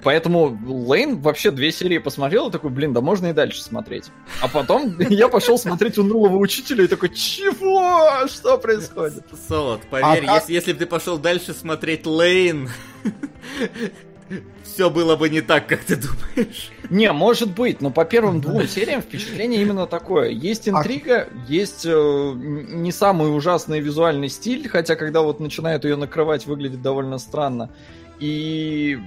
Поэтому 0.02 0.58
Лейн 0.66 1.18
вообще 1.18 1.50
две 1.50 1.72
серии 1.72 1.98
посмотрел 1.98 2.48
и 2.48 2.52
такой, 2.52 2.70
блин, 2.70 2.92
да 2.92 3.00
можно 3.00 3.28
и 3.28 3.32
дальше 3.32 3.62
смотреть. 3.62 4.06
А 4.42 4.48
потом 4.48 4.98
я 5.10 5.28
пошел 5.28 5.58
смотреть 5.58 5.98
унылого 5.98 6.36
учителя 6.36 6.84
и 6.84 6.88
такой, 6.88 7.08
чего? 7.14 8.26
Что 8.28 8.58
происходит? 8.58 9.24
Солод, 9.48 9.80
поверь, 9.88 10.24
а, 10.26 10.34
если, 10.36 10.52
если 10.52 10.72
бы 10.72 10.78
ты 10.80 10.86
пошел 10.86 11.16
дальше 11.18 11.54
смотреть 11.54 12.06
Лейн, 12.06 12.68
все 14.62 14.90
было 14.90 15.16
бы 15.16 15.30
не 15.30 15.40
так, 15.40 15.66
как 15.66 15.84
ты 15.84 15.96
думаешь. 15.96 16.70
Не, 16.90 17.12
может 17.12 17.54
быть, 17.54 17.80
но 17.80 17.90
по 17.90 18.04
первым 18.04 18.40
двум 18.40 18.66
сериям 18.66 19.00
впечатление 19.00 19.62
именно 19.62 19.86
такое. 19.86 20.30
Есть 20.30 20.68
интрига, 20.68 21.28
есть 21.48 21.86
э, 21.86 22.32
не 22.34 22.92
самый 22.92 23.34
ужасный 23.34 23.80
визуальный 23.80 24.28
стиль, 24.28 24.68
хотя 24.68 24.96
когда 24.96 25.22
вот 25.22 25.40
начинает 25.40 25.84
ее 25.84 25.96
накрывать, 25.96 26.46
выглядит 26.46 26.82
довольно 26.82 27.18
странно. 27.18 27.70
И 28.18 28.98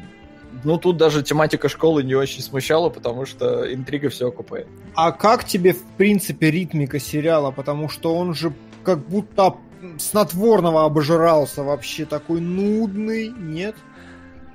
ну, 0.64 0.78
тут 0.78 0.98
даже 0.98 1.24
тематика 1.24 1.70
школы 1.70 2.04
не 2.04 2.16
очень 2.16 2.42
смущала, 2.42 2.90
потому 2.90 3.26
что 3.26 3.72
интрига 3.74 4.10
все 4.10 4.28
окупает. 4.28 4.68
А 4.96 5.12
как 5.12 5.46
тебе, 5.46 5.74
в 5.74 5.84
принципе, 5.98 6.52
ритмика 6.52 7.00
сериала? 7.00 7.52
Потому 7.52 7.90
что 7.90 8.16
он 8.16 8.34
же 8.34 8.54
как 8.84 9.00
будто 9.00 9.56
снотворного 9.98 10.86
обожрался 10.86 11.64
вообще 11.64 12.06
такой 12.06 12.42
нудный, 12.42 13.30
нет? 13.30 13.76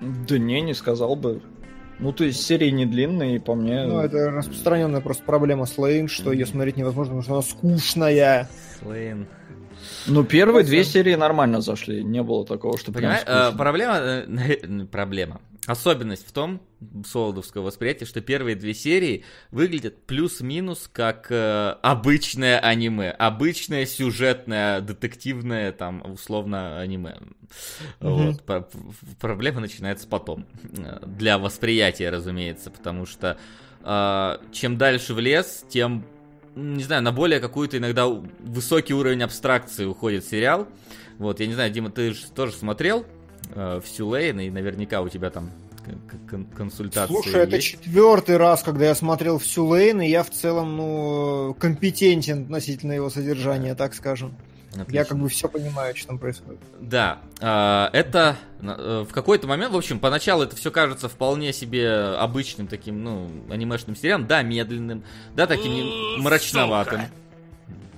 Да 0.00 0.38
не, 0.38 0.60
не 0.60 0.74
сказал 0.74 1.16
бы. 1.16 1.42
Ну, 1.98 2.12
то 2.12 2.24
есть 2.24 2.42
серии 2.42 2.70
не 2.70 2.84
длинные, 2.84 3.38
по 3.40 3.54
мне... 3.54 3.84
Ну, 3.84 4.00
это 4.00 4.30
распространенная 4.30 5.00
просто 5.00 5.22
проблема 5.22 5.66
с 5.66 5.78
Лейн, 5.78 6.08
что 6.08 6.32
ее 6.32 6.46
смотреть 6.46 6.76
невозможно, 6.76 7.14
потому 7.14 7.22
что 7.22 7.32
она 7.34 7.42
скучная. 7.42 8.48
Лейн. 8.82 9.28
Ну, 10.06 10.24
первые 10.24 10.64
две 10.64 10.84
серии 10.84 11.14
нормально 11.14 11.60
зашли, 11.60 12.02
не 12.02 12.22
было 12.22 12.46
такого, 12.46 12.78
что 12.78 12.92
прям 12.92 13.12
э, 13.12 13.52
Проблема... 13.52 13.96
Э, 13.96 14.86
проблема. 14.90 15.40
Особенность 15.66 16.26
в 16.26 16.32
том, 16.32 16.60
солодовского 17.06 17.62
восприятия, 17.62 18.04
что 18.04 18.20
первые 18.20 18.56
две 18.56 18.74
серии 18.74 19.24
выглядят 19.52 20.06
плюс-минус 20.06 20.90
как 20.92 21.28
э, 21.30 21.76
обычное 21.82 22.58
аниме. 22.58 23.10
Обычное 23.12 23.86
сюжетное, 23.86 24.80
детективное, 24.80 25.70
там, 25.70 26.02
условно, 26.12 26.80
аниме. 26.80 27.18
Mm-hmm. 28.00 28.26
Вот. 28.26 28.42
Про- 28.42 28.68
проблема 29.20 29.60
начинается 29.60 30.08
потом. 30.08 30.46
Для 31.06 31.38
восприятия, 31.38 32.10
разумеется, 32.10 32.70
потому 32.70 33.06
что 33.06 33.38
э, 33.84 34.38
чем 34.50 34.78
дальше 34.78 35.14
в 35.14 35.20
лес, 35.20 35.64
тем 35.68 36.04
не 36.54 36.84
знаю, 36.84 37.02
на 37.02 37.12
более 37.12 37.40
какую-то 37.40 37.78
иногда 37.78 38.06
высокий 38.06 38.94
уровень 38.94 39.22
абстракции 39.22 39.84
уходит 39.84 40.24
сериал. 40.24 40.68
Вот, 41.18 41.40
я 41.40 41.46
не 41.46 41.54
знаю, 41.54 41.70
Дима, 41.70 41.90
ты 41.90 42.12
же 42.12 42.30
тоже 42.34 42.52
смотрел 42.52 43.06
э, 43.54 43.80
всю 43.84 44.08
Лейн, 44.08 44.40
и 44.40 44.50
наверняка 44.50 45.00
у 45.02 45.08
тебя 45.08 45.30
там 45.30 45.50
консультации 46.56 47.12
Слушай, 47.12 47.40
есть? 47.40 47.48
это 47.48 47.60
четвертый 47.60 48.36
раз, 48.36 48.62
когда 48.62 48.86
я 48.86 48.94
смотрел 48.94 49.38
всю 49.38 49.66
Лейн, 49.66 50.00
и 50.00 50.08
я 50.08 50.22
в 50.22 50.30
целом, 50.30 50.76
ну, 50.76 51.56
компетентен 51.58 52.44
относительно 52.44 52.92
его 52.92 53.10
содержания, 53.10 53.74
так 53.74 53.94
скажем. 53.94 54.36
Отлично. 54.72 54.94
Я 54.94 55.04
как 55.04 55.18
бы 55.18 55.28
все 55.28 55.48
понимаю, 55.48 55.94
что 55.94 56.08
там 56.08 56.18
происходит. 56.18 56.60
Да, 56.80 57.20
а, 57.40 57.90
это 57.92 58.36
э, 58.60 59.04
в 59.06 59.12
какой-то 59.12 59.46
момент, 59.46 59.72
в 59.72 59.76
общем, 59.76 59.98
поначалу 59.98 60.44
это 60.44 60.56
все 60.56 60.70
кажется 60.70 61.08
вполне 61.08 61.52
себе 61.52 61.90
обычным 61.90 62.66
таким, 62.66 63.04
ну, 63.04 63.30
анимешным 63.50 63.94
сериалом, 63.94 64.26
да, 64.26 64.42
медленным, 64.42 65.04
да, 65.34 65.46
таким 65.46 66.22
мрачноватым. 66.22 67.02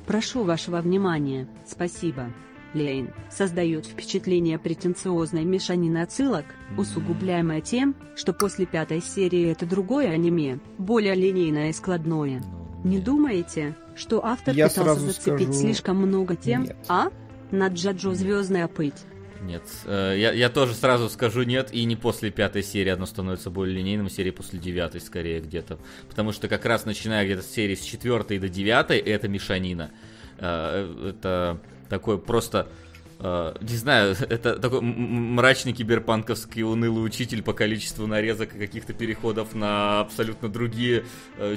Прошу 0.06 0.42
вашего 0.42 0.80
внимания, 0.80 1.48
спасибо. 1.66 2.32
Лейн 2.74 3.10
создает 3.30 3.86
впечатление 3.86 4.58
претенциозной 4.58 5.44
мешанины 5.44 5.98
отсылок, 5.98 6.44
усугубляемое 6.76 7.60
тем, 7.60 7.94
что 8.16 8.32
после 8.32 8.66
пятой 8.66 9.00
серии 9.00 9.50
это 9.50 9.64
другое 9.64 10.10
аниме, 10.10 10.58
более 10.76 11.14
линейное 11.14 11.70
и 11.70 11.72
складное. 11.72 12.42
Ну, 12.42 12.90
Не 12.90 12.98
думаете, 12.98 13.76
что 13.94 14.24
автор 14.24 14.54
Я 14.54 14.68
пытался 14.68 15.00
зацепить 15.00 15.48
скажу... 15.48 15.52
слишком 15.52 15.96
много 15.96 16.36
тем, 16.36 16.64
нет. 16.64 16.76
а? 16.88 17.08
На 17.50 17.68
Джаджо 17.68 18.14
звездная 18.14 18.68
пыть. 18.68 19.04
Нет, 19.44 19.62
э, 19.84 20.14
я, 20.16 20.32
я 20.32 20.48
тоже 20.48 20.74
сразу 20.74 21.08
скажу 21.10 21.42
нет, 21.42 21.68
и 21.72 21.84
не 21.84 21.96
после 21.96 22.30
пятой 22.30 22.62
серии 22.62 22.90
оно 22.90 23.04
становится 23.04 23.50
более 23.50 23.76
линейным, 23.76 24.08
серии 24.08 24.30
после 24.30 24.58
девятой 24.58 25.00
скорее 25.00 25.40
где-то. 25.40 25.78
Потому 26.08 26.32
что 26.32 26.48
как 26.48 26.64
раз 26.64 26.86
начиная 26.86 27.24
где-то 27.24 27.42
с 27.42 27.50
серии 27.50 27.74
с 27.74 27.82
четвертой 27.82 28.38
до 28.38 28.48
девятой, 28.48 28.98
это 28.98 29.28
мешанина. 29.28 29.90
Э, 30.38 31.10
это 31.10 31.60
такой 31.88 32.18
просто 32.18 32.68
не 33.16 33.76
знаю, 33.76 34.16
это 34.28 34.58
такой 34.58 34.80
мрачный 34.80 35.72
киберпанковский 35.72 36.62
унылый 36.64 37.06
учитель 37.06 37.42
по 37.42 37.52
количеству 37.52 38.06
нарезок 38.08 38.54
и 38.54 38.58
каких-то 38.58 38.92
переходов 38.92 39.54
на 39.54 40.00
абсолютно 40.00 40.48
другие 40.48 41.04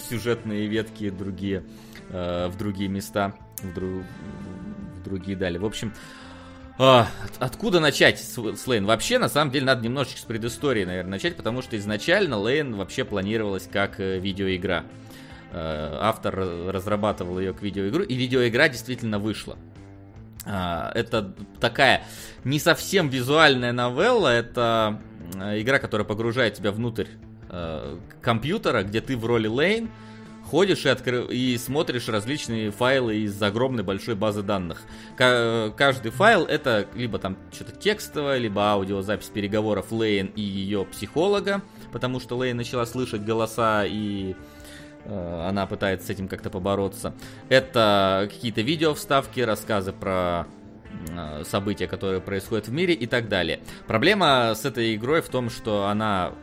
сюжетные 0.07 0.67
ветки, 0.67 1.09
другие, 1.09 1.63
uh, 2.09 2.49
в 2.49 2.57
другие 2.57 2.89
места, 2.89 3.33
в, 3.61 3.73
дру... 3.73 4.03
в 4.95 5.03
другие 5.03 5.37
дали. 5.37 5.57
В 5.57 5.65
общем, 5.65 5.93
от, 6.77 7.07
откуда 7.39 7.79
начать 7.79 8.19
с, 8.19 8.67
Лейн? 8.67 8.85
Вообще, 8.85 9.17
на 9.17 9.29
самом 9.29 9.51
деле, 9.51 9.65
надо 9.65 9.83
немножечко 9.83 10.19
с 10.19 10.23
предыстории, 10.23 10.85
наверное, 10.85 11.11
начать, 11.11 11.35
потому 11.35 11.61
что 11.61 11.77
изначально 11.77 12.37
Лейн 12.37 12.75
вообще 12.75 13.03
планировалась 13.03 13.67
как 13.71 13.99
э, 13.99 14.19
видеоигра. 14.19 14.83
Автор 15.53 16.35
разрабатывал 16.35 17.39
ее 17.39 17.53
к 17.53 17.61
видеоигру, 17.61 18.03
и 18.03 18.15
видеоигра 18.15 18.67
действительно 18.67 19.17
вышла. 19.17 19.57
А, 20.45 20.91
это 20.93 21.33
такая 21.59 22.03
не 22.43 22.59
совсем 22.59 23.09
визуальная 23.09 23.71
новелла, 23.71 24.29
это 24.29 25.01
игра, 25.33 25.79
которая 25.79 26.05
погружает 26.05 26.55
тебя 26.55 26.71
внутрь 26.71 27.07
э, 27.49 27.97
компьютера, 28.21 28.83
где 28.83 29.01
ты 29.01 29.17
в 29.17 29.25
роли 29.25 29.47
Лейн 29.47 29.89
ходишь 30.49 30.85
и, 30.85 30.89
откры... 30.89 31.25
и 31.25 31.57
смотришь 31.57 32.07
различные 32.07 32.71
файлы 32.71 33.17
из 33.17 33.41
огромной 33.41 33.83
большой 33.83 34.15
базы 34.15 34.43
данных. 34.43 34.81
К- 35.15 35.73
каждый 35.77 36.11
файл 36.11 36.45
это 36.45 36.87
либо 36.95 37.19
там 37.19 37.37
что-то 37.51 37.73
текстовое, 37.73 38.37
либо 38.37 38.71
аудиозапись 38.71 39.27
переговоров 39.27 39.91
Лейн 39.91 40.31
и 40.35 40.41
ее 40.41 40.85
психолога, 40.85 41.61
потому 41.91 42.19
что 42.19 42.37
Лейн 42.37 42.57
начала 42.57 42.85
слышать 42.85 43.23
голоса 43.23 43.85
и 43.85 44.35
Э, 45.07 45.45
она 45.47 45.65
пытается 45.65 46.07
с 46.07 46.09
этим 46.09 46.27
как-то 46.27 46.49
побороться. 46.49 47.13
Это 47.49 48.27
какие-то 48.29 48.61
видео 48.61 48.93
вставки, 48.93 49.39
рассказы 49.39 49.93
про 49.93 50.47
э, 51.09 51.43
события, 51.45 51.87
которые 51.87 52.21
происходят 52.21 52.67
в 52.67 52.71
мире 52.71 52.93
и 52.93 53.07
так 53.07 53.29
далее. 53.29 53.61
Проблема 53.87 54.53
с 54.53 54.65
этой 54.65 54.95
игрой 54.95 55.21
в 55.21 55.29
том, 55.29 55.49
что 55.49 55.85
она 55.85 56.33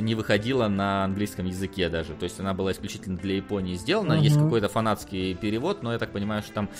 не 0.00 0.14
выходила 0.14 0.68
на 0.68 1.04
английском 1.04 1.46
языке 1.46 1.88
даже. 1.88 2.14
То 2.14 2.24
есть 2.24 2.38
она 2.40 2.54
была 2.54 2.72
исключительно 2.72 3.16
для 3.16 3.36
Японии 3.36 3.74
сделана. 3.74 4.14
Uh-huh. 4.14 4.22
Есть 4.22 4.38
какой-то 4.38 4.68
фанатский 4.68 5.34
перевод, 5.34 5.82
но 5.82 5.92
я 5.92 5.98
так 5.98 6.12
понимаю, 6.12 6.42
что 6.42 6.52
там 6.52 6.70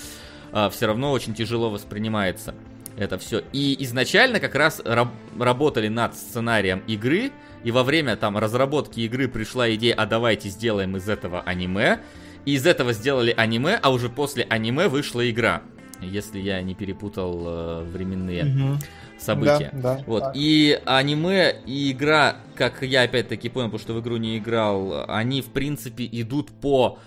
а, 0.51 0.69
все 0.69 0.87
равно 0.87 1.11
очень 1.11 1.33
тяжело 1.33 1.69
воспринимается 1.69 2.53
это 2.97 3.17
все. 3.17 3.43
И 3.51 3.75
изначально 3.83 4.39
как 4.39 4.55
раз 4.55 4.81
раб- 4.83 5.13
работали 5.39 5.87
над 5.87 6.15
сценарием 6.15 6.83
игры, 6.87 7.31
и 7.63 7.71
во 7.71 7.83
время 7.83 8.15
там 8.15 8.37
разработки 8.37 8.99
игры 9.01 9.27
пришла 9.27 9.73
идея, 9.75 9.95
а 9.95 10.05
давайте 10.05 10.49
сделаем 10.49 10.97
из 10.97 11.07
этого 11.09 11.41
аниме. 11.41 12.01
И 12.45 12.53
из 12.53 12.65
этого 12.65 12.91
сделали 12.93 13.33
аниме, 13.35 13.79
а 13.81 13.91
уже 13.91 14.09
после 14.09 14.45
аниме 14.49 14.89
вышла 14.89 15.27
игра. 15.29 15.61
Если 16.01 16.39
я 16.39 16.61
не 16.61 16.75
перепутал 16.75 17.43
э, 17.45 17.83
временные 17.83 18.43
угу. 18.43 18.79
События. 19.23 19.69
Да, 19.73 19.95
да, 19.95 20.03
вот. 20.05 20.23
И 20.35 20.79
аниме 20.85 21.55
и 21.65 21.91
игра, 21.91 22.37
как 22.55 22.81
я 22.81 23.03
опять-таки 23.03 23.49
понял, 23.49 23.67
потому 23.67 23.79
что 23.79 23.93
в 23.93 24.01
игру 24.01 24.17
не 24.17 24.37
играл, 24.37 25.05
они 25.07 25.41
в 25.41 25.47
принципе 25.47 26.07
идут 26.11 26.51
по 26.51 26.99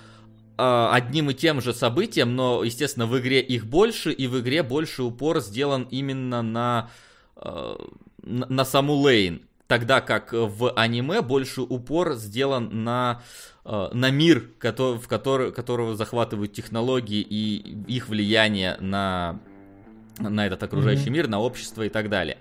э, 0.59 0.88
одним 0.93 1.30
и 1.30 1.34
тем 1.34 1.60
же 1.60 1.72
событиям, 1.72 2.34
но, 2.34 2.64
естественно, 2.64 3.06
в 3.06 3.18
игре 3.18 3.40
их 3.40 3.66
больше, 3.66 4.12
и 4.12 4.26
в 4.26 4.40
игре 4.40 4.62
больше 4.62 5.02
упор 5.02 5.40
сделан 5.40 5.86
именно 5.90 6.43
на, 6.43 6.90
э, 7.36 7.76
на, 8.22 8.47
на 8.47 8.64
саму 8.64 8.94
Лейн 8.94 9.43
тогда 9.66 10.01
как 10.01 10.32
в 10.32 10.72
аниме 10.72 11.22
больше 11.22 11.62
упор 11.62 12.14
сделан 12.14 12.84
на, 12.84 13.22
э, 13.64 13.88
на 13.93 14.10
мир, 14.10 14.51
который, 14.59 14.98
в 14.98 15.09
который, 15.09 15.52
которого 15.52 15.97
захватывают 15.97 16.52
технологии 16.52 17.20
и 17.20 17.76
их 17.88 18.09
влияние 18.09 18.76
на, 18.80 19.40
на 20.18 20.47
этот 20.47 20.62
окружающий 20.62 21.09
mm-hmm. 21.09 21.10
мир, 21.10 21.28
на 21.28 21.40
общество 21.40 21.82
и 21.82 21.88
так 21.88 22.09
далее. 22.09 22.38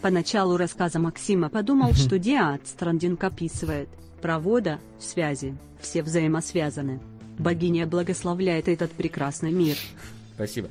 Поначалу 0.00 0.56
рассказа 0.56 0.98
Максима 0.98 1.48
подумал, 1.48 1.92
что 1.94 2.18
Диад 2.18 2.66
Страндинг 2.66 3.22
описывает 3.24 3.88
провода, 4.22 4.78
связи, 4.98 5.56
все 5.80 6.02
взаимосвязаны. 6.02 7.00
Богиня 7.38 7.86
благословляет 7.86 8.68
этот 8.68 8.92
прекрасный 8.92 9.52
мир. 9.52 9.76
Спасибо. 10.34 10.68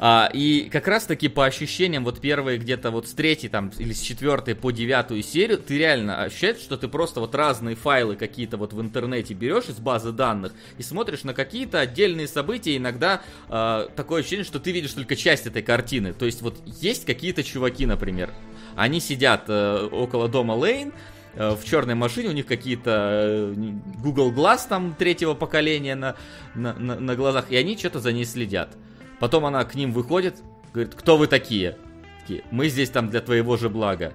А, 0.00 0.30
и 0.32 0.68
как 0.70 0.86
раз 0.86 1.06
таки 1.06 1.28
по 1.28 1.44
ощущениям, 1.44 2.04
вот 2.04 2.20
первые 2.20 2.58
где-то 2.58 2.90
вот 2.90 3.08
с 3.08 3.12
третьей 3.12 3.48
там 3.48 3.72
или 3.78 3.92
с 3.92 4.00
четвертой 4.00 4.54
по 4.54 4.70
девятую 4.70 5.22
серию, 5.22 5.58
ты 5.58 5.76
реально 5.76 6.22
ощущаешь, 6.22 6.58
что 6.58 6.76
ты 6.76 6.86
просто 6.86 7.20
вот 7.20 7.34
разные 7.34 7.74
файлы 7.74 8.14
какие-то 8.14 8.56
вот 8.56 8.72
в 8.72 8.80
интернете 8.80 9.34
берешь 9.34 9.68
из 9.68 9.78
базы 9.78 10.12
данных 10.12 10.52
и 10.78 10.82
смотришь 10.82 11.24
на 11.24 11.34
какие-то 11.34 11.80
отдельные 11.80 12.28
события. 12.28 12.76
Иногда 12.76 13.22
а, 13.48 13.88
такое 13.96 14.20
ощущение, 14.20 14.44
что 14.44 14.60
ты 14.60 14.70
видишь 14.70 14.92
только 14.92 15.16
часть 15.16 15.46
этой 15.46 15.62
картины. 15.62 16.12
То 16.12 16.26
есть 16.26 16.42
вот 16.42 16.60
есть 16.66 17.04
какие-то 17.04 17.42
чуваки, 17.42 17.84
например, 17.84 18.30
они 18.76 19.00
сидят 19.00 19.44
э, 19.48 19.88
около 19.90 20.28
дома 20.28 20.52
Лейн, 20.52 20.92
э, 21.34 21.50
в 21.50 21.64
черной 21.64 21.96
машине, 21.96 22.28
у 22.28 22.32
них 22.32 22.46
какие-то 22.46 23.10
э, 23.50 23.54
Google 24.00 24.32
Glass 24.32 24.68
там 24.68 24.94
третьего 24.96 25.34
поколения 25.34 25.96
на, 25.96 26.14
на, 26.54 26.74
на, 26.74 27.00
на 27.00 27.16
глазах, 27.16 27.50
и 27.50 27.56
они 27.56 27.76
что-то 27.76 27.98
за 27.98 28.12
ней 28.12 28.24
следят. 28.24 28.76
Потом 29.20 29.46
она 29.46 29.64
к 29.64 29.74
ним 29.74 29.92
выходит, 29.92 30.36
говорит, 30.72 30.94
кто 30.94 31.16
вы 31.16 31.26
такие? 31.26 31.76
такие 32.20 32.44
Мы 32.50 32.68
здесь 32.68 32.90
там 32.90 33.08
для 33.10 33.20
твоего 33.20 33.56
же 33.56 33.68
блага. 33.68 34.12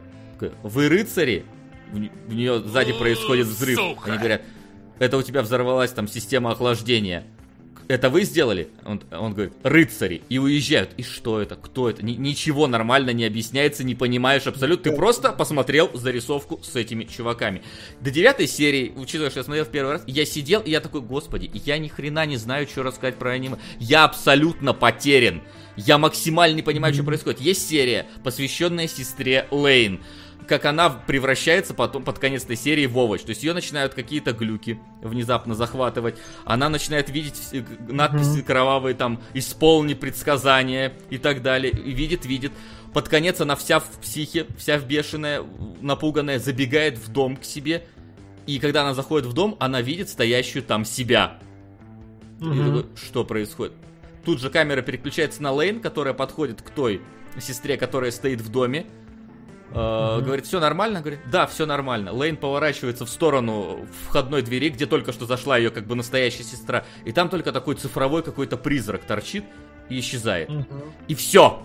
Вы 0.63 0.89
рыцари? 0.89 1.45
В 1.91 2.33
нее 2.33 2.59
сзади 2.59 2.93
происходит 2.93 3.47
взрыв. 3.47 3.77
Сука. 3.77 4.09
Они 4.09 4.17
говорят, 4.17 4.41
это 4.99 5.17
у 5.17 5.21
тебя 5.21 5.41
взорвалась 5.41 5.91
там 5.91 6.07
система 6.07 6.51
охлаждения 6.51 7.23
это 7.87 8.09
вы 8.09 8.23
сделали? 8.23 8.69
Он, 8.85 9.01
он 9.11 9.33
говорит, 9.33 9.53
рыцари. 9.63 10.21
И 10.29 10.37
уезжают. 10.39 10.91
И 10.97 11.03
что 11.03 11.41
это? 11.41 11.55
Кто 11.55 11.89
это? 11.89 12.03
Ни, 12.03 12.13
ничего 12.13 12.67
нормально 12.67 13.11
не 13.11 13.25
объясняется, 13.25 13.83
не 13.83 13.95
понимаешь 13.95 14.47
абсолютно. 14.47 14.91
Ты 14.91 14.97
просто 14.97 15.31
посмотрел 15.31 15.89
зарисовку 15.93 16.59
с 16.63 16.75
этими 16.75 17.03
чуваками. 17.03 17.61
До 18.01 18.11
девятой 18.11 18.47
серии, 18.47 18.93
учитывая, 18.95 19.29
что 19.29 19.39
я 19.39 19.43
смотрел 19.43 19.65
в 19.65 19.69
первый 19.69 19.93
раз, 19.93 20.03
я 20.07 20.25
сидел 20.25 20.61
и 20.61 20.71
я 20.71 20.81
такой, 20.81 21.01
господи, 21.01 21.49
я 21.65 21.77
ни 21.77 21.87
хрена 21.87 22.25
не 22.25 22.37
знаю, 22.37 22.67
что 22.67 22.83
рассказать 22.83 23.17
про 23.17 23.31
аниме. 23.31 23.57
Я 23.79 24.05
абсолютно 24.05 24.73
потерян. 24.73 25.41
Я 25.75 25.97
максимально 25.97 26.55
не 26.55 26.61
понимаю, 26.61 26.93
что 26.93 27.03
происходит. 27.03 27.41
Есть 27.41 27.67
серия, 27.67 28.05
посвященная 28.23 28.87
сестре 28.87 29.47
Лейн 29.49 30.01
как 30.47 30.65
она 30.65 30.89
превращается 30.89 31.73
потом 31.73 32.03
под 32.03 32.19
конец 32.19 32.43
этой 32.43 32.55
серии 32.55 32.85
в 32.85 32.97
овощ. 32.97 33.21
То 33.21 33.29
есть 33.29 33.43
ее 33.43 33.53
начинают 33.53 33.93
какие-то 33.93 34.33
глюки 34.33 34.79
внезапно 35.01 35.55
захватывать. 35.55 36.15
Она 36.45 36.69
начинает 36.69 37.09
видеть 37.09 37.63
надписи 37.87 38.39
mm-hmm. 38.39 38.43
кровавые, 38.43 38.95
там, 38.95 39.21
исполни 39.33 39.93
предсказания 39.93 40.93
и 41.09 41.17
так 41.17 41.41
далее. 41.41 41.71
И 41.71 41.91
видит, 41.91 42.25
видит. 42.25 42.51
Под 42.93 43.09
конец 43.09 43.41
она 43.41 43.55
вся 43.55 43.79
в 43.79 43.89
психе, 44.01 44.45
вся 44.57 44.77
в 44.77 44.85
бешеная, 44.85 45.43
напуганная, 45.81 46.39
забегает 46.39 46.97
в 46.97 47.11
дом 47.11 47.37
к 47.37 47.43
себе. 47.43 47.85
И 48.45 48.59
когда 48.59 48.81
она 48.81 48.93
заходит 48.93 49.27
в 49.27 49.33
дом, 49.33 49.55
она 49.59 49.81
видит 49.81 50.09
стоящую 50.09 50.63
там 50.63 50.85
себя. 50.85 51.39
Mm-hmm. 52.39 52.53
И 52.53 52.65
такой, 52.65 52.85
что 52.95 53.23
происходит? 53.23 53.73
Тут 54.25 54.39
же 54.39 54.49
камера 54.49 54.81
переключается 54.81 55.41
на 55.43 55.51
Лейн, 55.51 55.79
которая 55.79 56.13
подходит 56.13 56.61
к 56.61 56.69
той 56.69 57.01
сестре, 57.39 57.77
которая 57.77 58.11
стоит 58.11 58.41
в 58.41 58.49
доме 58.49 58.85
Uh-huh. 59.73 60.21
Говорит, 60.21 60.45
все 60.45 60.59
нормально? 60.59 61.01
Говорит, 61.01 61.19
да, 61.31 61.47
все 61.47 61.65
нормально. 61.65 62.13
Лейн 62.13 62.37
поворачивается 62.37 63.05
в 63.05 63.09
сторону 63.09 63.87
входной 64.07 64.41
двери, 64.41 64.69
где 64.69 64.85
только 64.85 65.11
что 65.11 65.25
зашла 65.25 65.57
ее 65.57 65.71
как 65.71 65.87
бы 65.87 65.95
настоящая 65.95 66.43
сестра. 66.43 66.85
И 67.05 67.11
там 67.11 67.29
только 67.29 67.51
такой 67.51 67.75
цифровой 67.75 68.23
какой-то 68.23 68.57
призрак 68.57 69.03
торчит 69.03 69.45
и 69.89 69.99
исчезает. 69.99 70.49
Uh-huh. 70.49 70.91
И 71.07 71.15
все. 71.15 71.63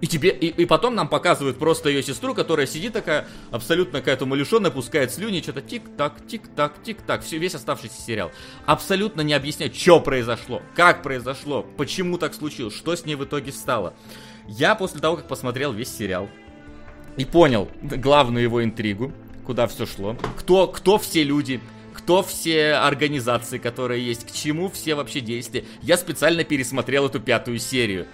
И 0.00 0.06
тебе, 0.06 0.30
и, 0.30 0.48
и 0.48 0.66
потом 0.66 0.94
нам 0.94 1.08
показывают 1.08 1.58
просто 1.58 1.88
ее 1.88 2.02
сестру, 2.02 2.34
которая 2.34 2.66
сидит 2.66 2.92
такая, 2.92 3.26
абсолютно 3.50 4.00
какая-то 4.00 4.24
умалишенная, 4.24 4.70
пускает 4.70 5.12
слюни, 5.12 5.40
что-то 5.40 5.62
тик-так, 5.62 6.26
тик-так, 6.26 6.82
тик-так, 6.82 7.22
все, 7.22 7.38
весь 7.38 7.54
оставшийся 7.54 8.02
сериал. 8.02 8.30
Абсолютно 8.66 9.22
не 9.22 9.32
объясняет, 9.32 9.74
что 9.74 10.00
произошло, 10.00 10.60
как 10.74 11.02
произошло, 11.02 11.62
почему 11.78 12.18
так 12.18 12.34
случилось, 12.34 12.74
что 12.74 12.94
с 12.94 13.06
ней 13.06 13.14
в 13.14 13.24
итоге 13.24 13.52
стало. 13.52 13.94
Я 14.46 14.74
после 14.74 15.00
того, 15.00 15.16
как 15.16 15.26
посмотрел 15.26 15.72
весь 15.72 15.96
сериал, 15.96 16.28
и 17.16 17.24
понял 17.24 17.68
главную 17.82 18.42
его 18.42 18.64
интригу, 18.64 19.12
куда 19.46 19.66
все 19.66 19.86
шло, 19.86 20.16
кто, 20.36 20.66
кто 20.66 20.98
все 20.98 21.22
люди, 21.22 21.60
кто 21.92 22.22
все 22.22 22.74
организации, 22.74 23.58
которые 23.58 24.04
есть, 24.04 24.26
к 24.26 24.32
чему 24.32 24.68
все 24.70 24.94
вообще 24.94 25.20
действия. 25.20 25.64
Я 25.82 25.96
специально 25.96 26.44
пересмотрел 26.44 27.06
эту 27.06 27.20
пятую 27.20 27.58
серию. 27.58 28.06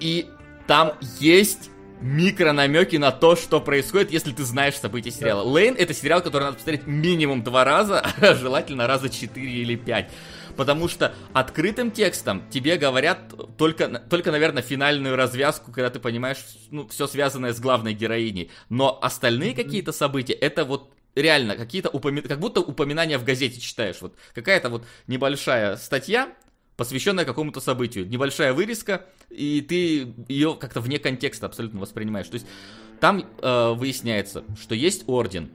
И 0.00 0.26
там 0.66 0.94
есть 1.20 1.70
микро 2.00 2.52
намеки 2.52 2.96
на 2.96 3.10
то, 3.10 3.36
что 3.36 3.60
происходит, 3.60 4.12
если 4.12 4.32
ты 4.32 4.44
знаешь 4.44 4.74
события 4.74 5.10
сериала. 5.10 5.42
Лейн 5.42 5.74
это 5.74 5.94
сериал, 5.94 6.20
который 6.20 6.44
надо 6.44 6.56
посмотреть 6.56 6.86
минимум 6.86 7.42
два 7.42 7.64
раза, 7.64 8.00
а 8.20 8.34
желательно 8.34 8.86
раза 8.86 9.08
четыре 9.08 9.62
или 9.62 9.76
пять 9.76 10.10
потому 10.56 10.88
что 10.88 11.14
открытым 11.32 11.90
текстом 11.90 12.42
тебе 12.50 12.76
говорят 12.76 13.34
только, 13.56 13.88
только 13.88 14.30
наверное, 14.32 14.62
финальную 14.62 15.16
развязку, 15.16 15.72
когда 15.72 15.90
ты 15.90 16.00
понимаешь, 16.00 16.38
ну, 16.70 16.88
все 16.88 17.06
связанное 17.06 17.52
с 17.52 17.60
главной 17.60 17.94
героиней. 17.94 18.50
Но 18.68 18.98
остальные 19.00 19.54
какие-то 19.54 19.92
события, 19.92 20.34
это 20.34 20.64
вот 20.64 20.92
реально 21.14 21.56
какие-то 21.56 21.90
упоминания, 21.90 22.28
как 22.28 22.40
будто 22.40 22.60
упоминания 22.60 23.18
в 23.18 23.24
газете 23.24 23.60
читаешь. 23.60 24.00
Вот 24.00 24.14
какая-то 24.34 24.68
вот 24.68 24.84
небольшая 25.06 25.76
статья, 25.76 26.32
посвященная 26.76 27.24
какому-то 27.24 27.60
событию, 27.60 28.08
небольшая 28.08 28.52
вырезка, 28.52 29.06
и 29.30 29.60
ты 29.60 30.14
ее 30.28 30.56
как-то 30.60 30.80
вне 30.80 30.98
контекста 30.98 31.46
абсолютно 31.46 31.80
воспринимаешь. 31.80 32.28
То 32.28 32.34
есть 32.34 32.46
там 33.00 33.24
э, 33.42 33.72
выясняется, 33.72 34.44
что 34.60 34.74
есть 34.74 35.04
орден, 35.06 35.50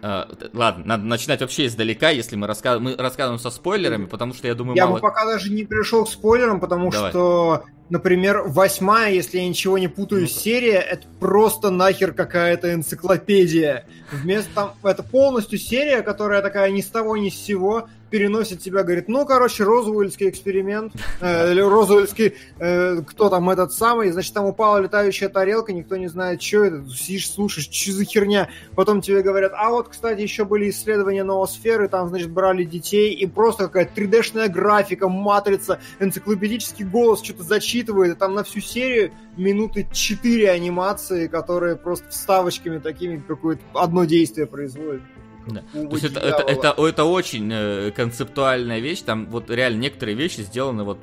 Uh, 0.00 0.50
ладно, 0.52 0.84
надо 0.84 1.04
начинать 1.04 1.40
вообще 1.40 1.66
издалека, 1.66 2.10
если 2.10 2.36
мы, 2.36 2.46
раска... 2.46 2.78
мы 2.78 2.94
рассказываем 2.96 3.40
со 3.40 3.50
спойлерами, 3.50 4.04
потому 4.04 4.32
что 4.32 4.46
я 4.46 4.54
думаю, 4.54 4.76
я 4.76 4.86
мало... 4.86 4.96
бы 4.96 5.00
пока 5.00 5.24
даже 5.26 5.52
не 5.52 5.64
пришел 5.64 6.04
к 6.04 6.08
спойлерам, 6.08 6.60
потому 6.60 6.90
Давай. 6.90 7.10
что, 7.10 7.64
например, 7.90 8.42
восьмая, 8.46 9.12
если 9.12 9.38
я 9.38 9.48
ничего 9.48 9.78
не 9.78 9.88
путаю, 9.88 10.22
ну, 10.22 10.26
серия, 10.26 10.78
это 10.78 11.06
просто 11.20 11.70
нахер 11.70 12.12
какая-то 12.12 12.72
энциклопедия. 12.72 13.86
Вместо 14.12 14.50
там, 14.54 14.74
это 14.82 15.02
полностью 15.02 15.58
серия, 15.58 16.02
которая 16.02 16.42
такая 16.42 16.70
ни 16.70 16.80
с 16.80 16.86
того 16.86 17.16
ни 17.16 17.28
с 17.30 17.34
сего, 17.34 17.88
переносит 18.10 18.60
тебя, 18.60 18.82
говорит, 18.82 19.08
ну, 19.08 19.26
короче, 19.26 19.64
Розуэльский 19.64 20.28
эксперимент, 20.28 20.94
э, 21.20 21.52
или 21.52 21.60
Розуэльский, 21.60 22.34
э, 22.58 23.02
кто 23.06 23.28
там 23.28 23.50
этот 23.50 23.72
самый, 23.72 24.10
значит, 24.10 24.32
там 24.32 24.46
упала 24.46 24.78
летающая 24.78 25.28
тарелка, 25.28 25.72
никто 25.72 25.96
не 25.96 26.08
знает, 26.08 26.42
что 26.42 26.64
это, 26.64 26.88
сидишь, 26.88 27.30
слушаешь, 27.30 27.68
что 27.70 27.92
за 27.92 28.04
херня, 28.04 28.48
потом 28.74 29.00
тебе 29.00 29.22
говорят, 29.22 29.52
а 29.54 29.70
вот, 29.70 29.88
кстати, 29.88 30.20
еще 30.20 30.44
были 30.44 30.70
исследования 30.70 31.24
ноосферы, 31.24 31.88
там, 31.88 32.08
значит, 32.08 32.30
брали 32.30 32.64
детей, 32.64 33.12
и 33.12 33.26
просто 33.26 33.64
какая-то 33.64 34.00
3D-шная 34.00 34.48
графика, 34.48 35.08
матрица, 35.08 35.80
энциклопедический 36.00 36.84
голос 36.84 37.22
что-то 37.22 37.42
зачитывает, 37.78 38.16
и 38.16 38.18
там 38.18 38.34
на 38.34 38.44
всю 38.44 38.60
серию 38.60 39.12
минуты 39.36 39.86
4 39.90 40.50
анимации, 40.50 41.26
которые 41.28 41.76
просто 41.76 42.08
вставочками 42.08 42.78
такими 42.78 43.22
какое-то 43.26 43.62
одно 43.74 44.04
действие 44.04 44.46
производят. 44.46 45.02
Да. 45.46 45.62
То 45.72 45.88
есть 45.92 46.04
это, 46.04 46.20
это, 46.20 46.42
это, 46.42 46.74
это 46.76 47.04
очень 47.04 47.50
э, 47.50 47.90
концептуальная 47.92 48.80
вещь, 48.80 49.00
там 49.00 49.26
вот 49.26 49.50
реально 49.50 49.80
некоторые 49.80 50.14
вещи 50.14 50.42
сделаны 50.42 50.84
вот, 50.84 50.98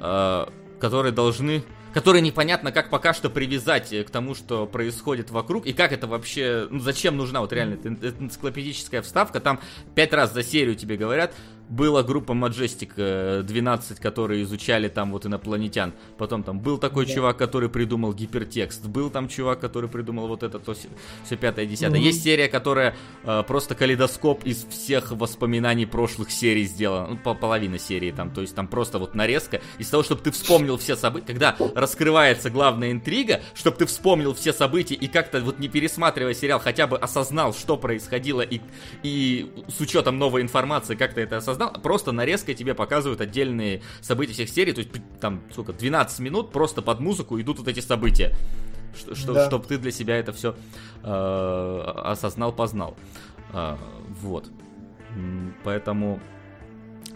э, 0.00 0.46
которые 0.80 1.12
должны 1.12 1.62
которые 1.92 2.22
непонятно 2.22 2.72
как 2.72 2.88
пока 2.88 3.12
что 3.12 3.28
привязать 3.28 3.92
э, 3.92 4.02
к 4.02 4.10
тому, 4.10 4.34
что 4.34 4.66
происходит 4.66 5.30
вокруг, 5.30 5.66
и 5.66 5.74
как 5.74 5.92
это 5.92 6.06
вообще, 6.06 6.66
ну 6.70 6.78
зачем 6.78 7.18
нужна 7.18 7.42
вот 7.42 7.52
реально 7.52 7.74
энциклопедическая 7.74 9.02
вставка, 9.02 9.40
там 9.40 9.60
пять 9.94 10.14
раз 10.14 10.32
за 10.32 10.42
серию 10.42 10.74
тебе 10.74 10.96
говорят, 10.96 11.34
была 11.72 12.02
группа 12.02 12.32
Majestic 12.32 13.42
12, 13.42 13.98
э, 13.98 14.02
которые 14.02 14.42
изучали 14.42 14.88
там 14.88 15.10
вот 15.12 15.24
инопланетян. 15.24 15.94
Потом 16.18 16.42
там 16.42 16.60
был 16.60 16.76
такой 16.76 17.06
да. 17.06 17.14
чувак, 17.14 17.38
который 17.38 17.70
придумал 17.70 18.12
гипертекст. 18.12 18.86
Был 18.86 19.08
там 19.08 19.26
чувак, 19.28 19.60
который 19.60 19.88
придумал 19.88 20.28
вот 20.28 20.42
это, 20.42 20.58
то 20.58 20.74
все 20.74 21.36
пятое, 21.36 21.64
десятое. 21.64 21.98
Mm-hmm. 21.98 22.04
Есть 22.04 22.22
серия, 22.22 22.48
которая 22.48 22.94
э, 23.24 23.42
просто 23.46 23.74
калейдоскоп 23.74 24.44
из 24.44 24.66
всех 24.66 25.12
воспоминаний 25.12 25.86
прошлых 25.86 26.30
серий 26.30 26.64
сделана. 26.64 27.08
Ну, 27.08 27.16
по 27.16 27.32
половина 27.32 27.78
серии 27.78 28.10
там. 28.10 28.30
То 28.30 28.42
есть 28.42 28.54
там 28.54 28.68
просто 28.68 28.98
вот 28.98 29.14
нарезка. 29.14 29.62
Из 29.78 29.88
того, 29.88 30.02
чтобы 30.02 30.20
ты 30.20 30.30
вспомнил 30.30 30.76
все 30.76 30.94
события. 30.94 31.26
Когда 31.26 31.56
раскрывается 31.74 32.50
главная 32.50 32.92
интрига, 32.92 33.40
чтобы 33.54 33.78
ты 33.78 33.86
вспомнил 33.86 34.34
все 34.34 34.52
события 34.52 34.94
и 34.94 35.08
как-то 35.08 35.40
вот 35.40 35.58
не 35.58 35.68
пересматривая 35.68 36.34
сериал, 36.34 36.60
хотя 36.60 36.86
бы 36.86 36.98
осознал, 36.98 37.54
что 37.54 37.78
происходило 37.78 38.42
и, 38.42 38.60
и 39.02 39.50
с 39.68 39.80
учетом 39.80 40.18
новой 40.18 40.42
информации 40.42 40.96
как-то 40.96 41.22
это 41.22 41.38
осознал 41.38 41.61
осознал, 41.62 41.82
просто 41.82 42.12
нарезкой 42.12 42.54
тебе 42.54 42.74
показывают 42.74 43.20
отдельные 43.20 43.82
события 44.00 44.32
всех 44.32 44.48
серий, 44.48 44.72
то 44.72 44.80
есть 44.80 44.90
там, 45.20 45.42
сколько, 45.52 45.72
12 45.72 46.20
минут 46.20 46.52
просто 46.52 46.82
под 46.82 47.00
музыку 47.00 47.40
идут 47.40 47.58
вот 47.58 47.68
эти 47.68 47.80
события, 47.80 48.34
что, 48.96 49.14
что, 49.14 49.34
да. 49.34 49.46
чтобы 49.46 49.66
ты 49.66 49.78
для 49.78 49.90
себя 49.90 50.16
это 50.16 50.32
все 50.32 50.54
э, 51.02 51.82
осознал, 52.04 52.52
познал. 52.52 52.96
Э, 53.52 53.76
вот. 54.20 54.48
Поэтому 55.64 56.20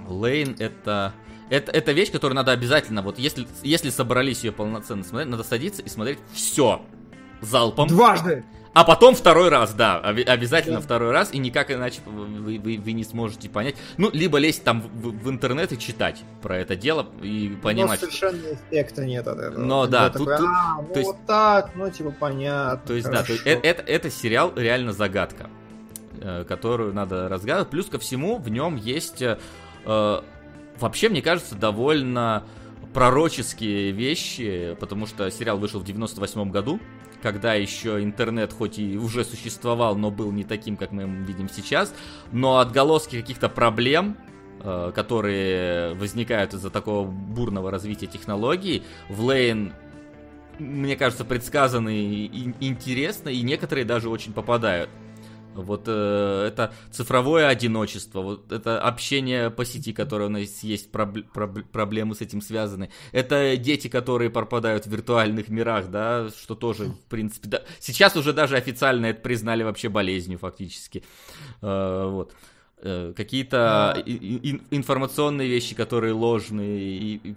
Лейн 0.08 0.56
это... 0.58 1.12
Это, 1.48 1.70
это 1.70 1.92
вещь, 1.92 2.10
которую 2.10 2.34
надо 2.34 2.50
обязательно, 2.50 3.02
вот 3.02 3.20
если, 3.20 3.46
если 3.62 3.90
собрались 3.90 4.42
ее 4.42 4.50
полноценно 4.50 5.04
смотреть, 5.04 5.30
надо 5.30 5.44
садиться 5.44 5.80
и 5.80 5.88
смотреть 5.88 6.18
все 6.32 6.82
залпом. 7.40 7.86
Дважды! 7.86 8.44
А 8.76 8.84
потом 8.84 9.14
второй 9.14 9.48
раз, 9.48 9.72
да, 9.72 10.00
обязательно 10.00 10.80
да. 10.80 10.82
второй 10.82 11.10
раз, 11.10 11.32
и 11.32 11.38
никак 11.38 11.70
иначе 11.70 12.02
вы, 12.04 12.58
вы, 12.58 12.76
вы 12.76 12.92
не 12.92 13.04
сможете 13.04 13.48
понять. 13.48 13.74
Ну, 13.96 14.10
либо 14.12 14.36
лезть 14.36 14.64
там 14.64 14.82
в, 14.82 15.12
в 15.12 15.30
интернет 15.30 15.72
и 15.72 15.78
читать 15.78 16.22
про 16.42 16.58
это 16.58 16.76
дело 16.76 17.06
и 17.22 17.56
понимать. 17.62 18.02
Но 18.02 18.08
совершенно 18.08 18.38
что... 18.38 18.54
эффекта 18.54 19.06
нет 19.06 19.26
от 19.28 19.38
этого. 19.38 19.64
Но 19.64 19.86
да, 19.86 20.10
тут, 20.10 20.28
такой, 20.28 20.46
а, 20.46 20.82
ну 20.82 20.92
то 20.92 20.98
есть, 20.98 21.10
вот 21.10 21.26
так, 21.26 21.70
ну 21.74 21.90
типа 21.90 22.10
понятно. 22.20 22.86
То 22.86 22.92
есть 22.92 23.06
хорошо. 23.06 23.22
да, 23.22 23.26
то 23.26 23.32
есть, 23.32 23.46
это, 23.46 23.66
это, 23.66 23.82
это 23.90 24.10
сериал 24.10 24.52
реально 24.54 24.92
загадка, 24.92 25.48
э, 26.20 26.44
которую 26.46 26.92
надо 26.92 27.30
разгадывать. 27.30 27.70
Плюс 27.70 27.86
ко 27.86 27.98
всему 27.98 28.36
в 28.36 28.50
нем 28.50 28.76
есть, 28.76 29.22
э, 29.22 29.38
э, 29.86 30.20
вообще 30.78 31.08
мне 31.08 31.22
кажется, 31.22 31.54
довольно 31.54 32.44
пророческие 32.96 33.90
вещи, 33.90 34.74
потому 34.80 35.06
что 35.06 35.30
сериал 35.30 35.58
вышел 35.58 35.80
в 35.80 35.84
98 35.84 36.50
году, 36.50 36.80
когда 37.20 37.52
еще 37.52 38.02
интернет 38.02 38.54
хоть 38.54 38.78
и 38.78 38.96
уже 38.96 39.22
существовал, 39.22 39.96
но 39.96 40.10
был 40.10 40.32
не 40.32 40.44
таким, 40.44 40.78
как 40.78 40.92
мы 40.92 41.02
видим 41.04 41.50
сейчас, 41.50 41.94
но 42.32 42.56
отголоски 42.56 43.20
каких-то 43.20 43.50
проблем, 43.50 44.16
э, 44.60 44.92
которые 44.94 45.92
возникают 45.92 46.54
из-за 46.54 46.70
такого 46.70 47.06
бурного 47.06 47.70
развития 47.70 48.06
технологий, 48.06 48.82
в 49.10 49.22
Лейн 49.26 49.74
мне 50.58 50.96
кажется, 50.96 51.26
предсказаны 51.26 51.98
и 51.98 52.54
интересно, 52.60 53.28
и 53.28 53.42
некоторые 53.42 53.84
даже 53.84 54.08
очень 54.08 54.32
попадают. 54.32 54.88
Вот 55.62 55.84
э, 55.86 56.46
это 56.48 56.72
цифровое 56.90 57.48
одиночество, 57.48 58.20
вот 58.20 58.52
это 58.52 58.80
общение 58.80 59.50
по 59.50 59.64
сети, 59.64 59.92
которое 59.92 60.26
у 60.26 60.30
нас 60.30 60.62
есть, 60.62 60.90
проб, 60.90 61.18
проб, 61.32 61.64
проблемы 61.70 62.14
с 62.14 62.20
этим 62.20 62.40
связаны. 62.40 62.90
Это 63.12 63.56
дети, 63.56 63.88
которые 63.88 64.30
пропадают 64.30 64.86
в 64.86 64.90
виртуальных 64.90 65.48
мирах, 65.48 65.90
да, 65.90 66.28
что 66.30 66.54
тоже, 66.54 66.86
в 66.86 67.08
принципе, 67.08 67.48
да. 67.48 67.62
Сейчас 67.80 68.16
уже 68.16 68.32
даже 68.32 68.56
официально 68.56 69.06
это 69.06 69.20
признали 69.20 69.62
вообще 69.62 69.88
болезнью 69.88 70.38
фактически. 70.38 71.04
Э, 71.62 72.08
вот 72.10 72.34
э, 72.78 73.12
какие-то 73.16 74.02
информационные 74.70 75.48
вещи, 75.48 75.74
которые 75.74 76.12
ложные, 76.12 76.80
и, 76.80 77.20
и 77.22 77.36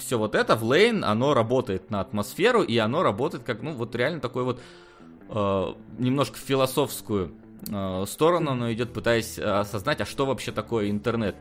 все 0.00 0.18
вот 0.18 0.34
это 0.34 0.56
в 0.56 0.64
Лейн, 0.64 1.04
оно 1.04 1.34
работает 1.34 1.90
на 1.90 2.00
атмосферу, 2.00 2.62
и 2.62 2.76
оно 2.78 3.02
работает 3.02 3.44
как, 3.44 3.62
ну, 3.62 3.72
вот 3.72 3.94
реально 3.94 4.20
такой 4.20 4.44
вот 4.44 4.60
э, 5.28 5.74
немножко 5.98 6.38
философскую 6.38 7.32
сторону, 8.06 8.54
но 8.54 8.72
идет 8.72 8.92
пытаясь 8.92 9.38
э, 9.38 9.42
осознать, 9.42 10.00
а 10.00 10.06
что 10.06 10.26
вообще 10.26 10.52
такое 10.52 10.90
интернет. 10.90 11.36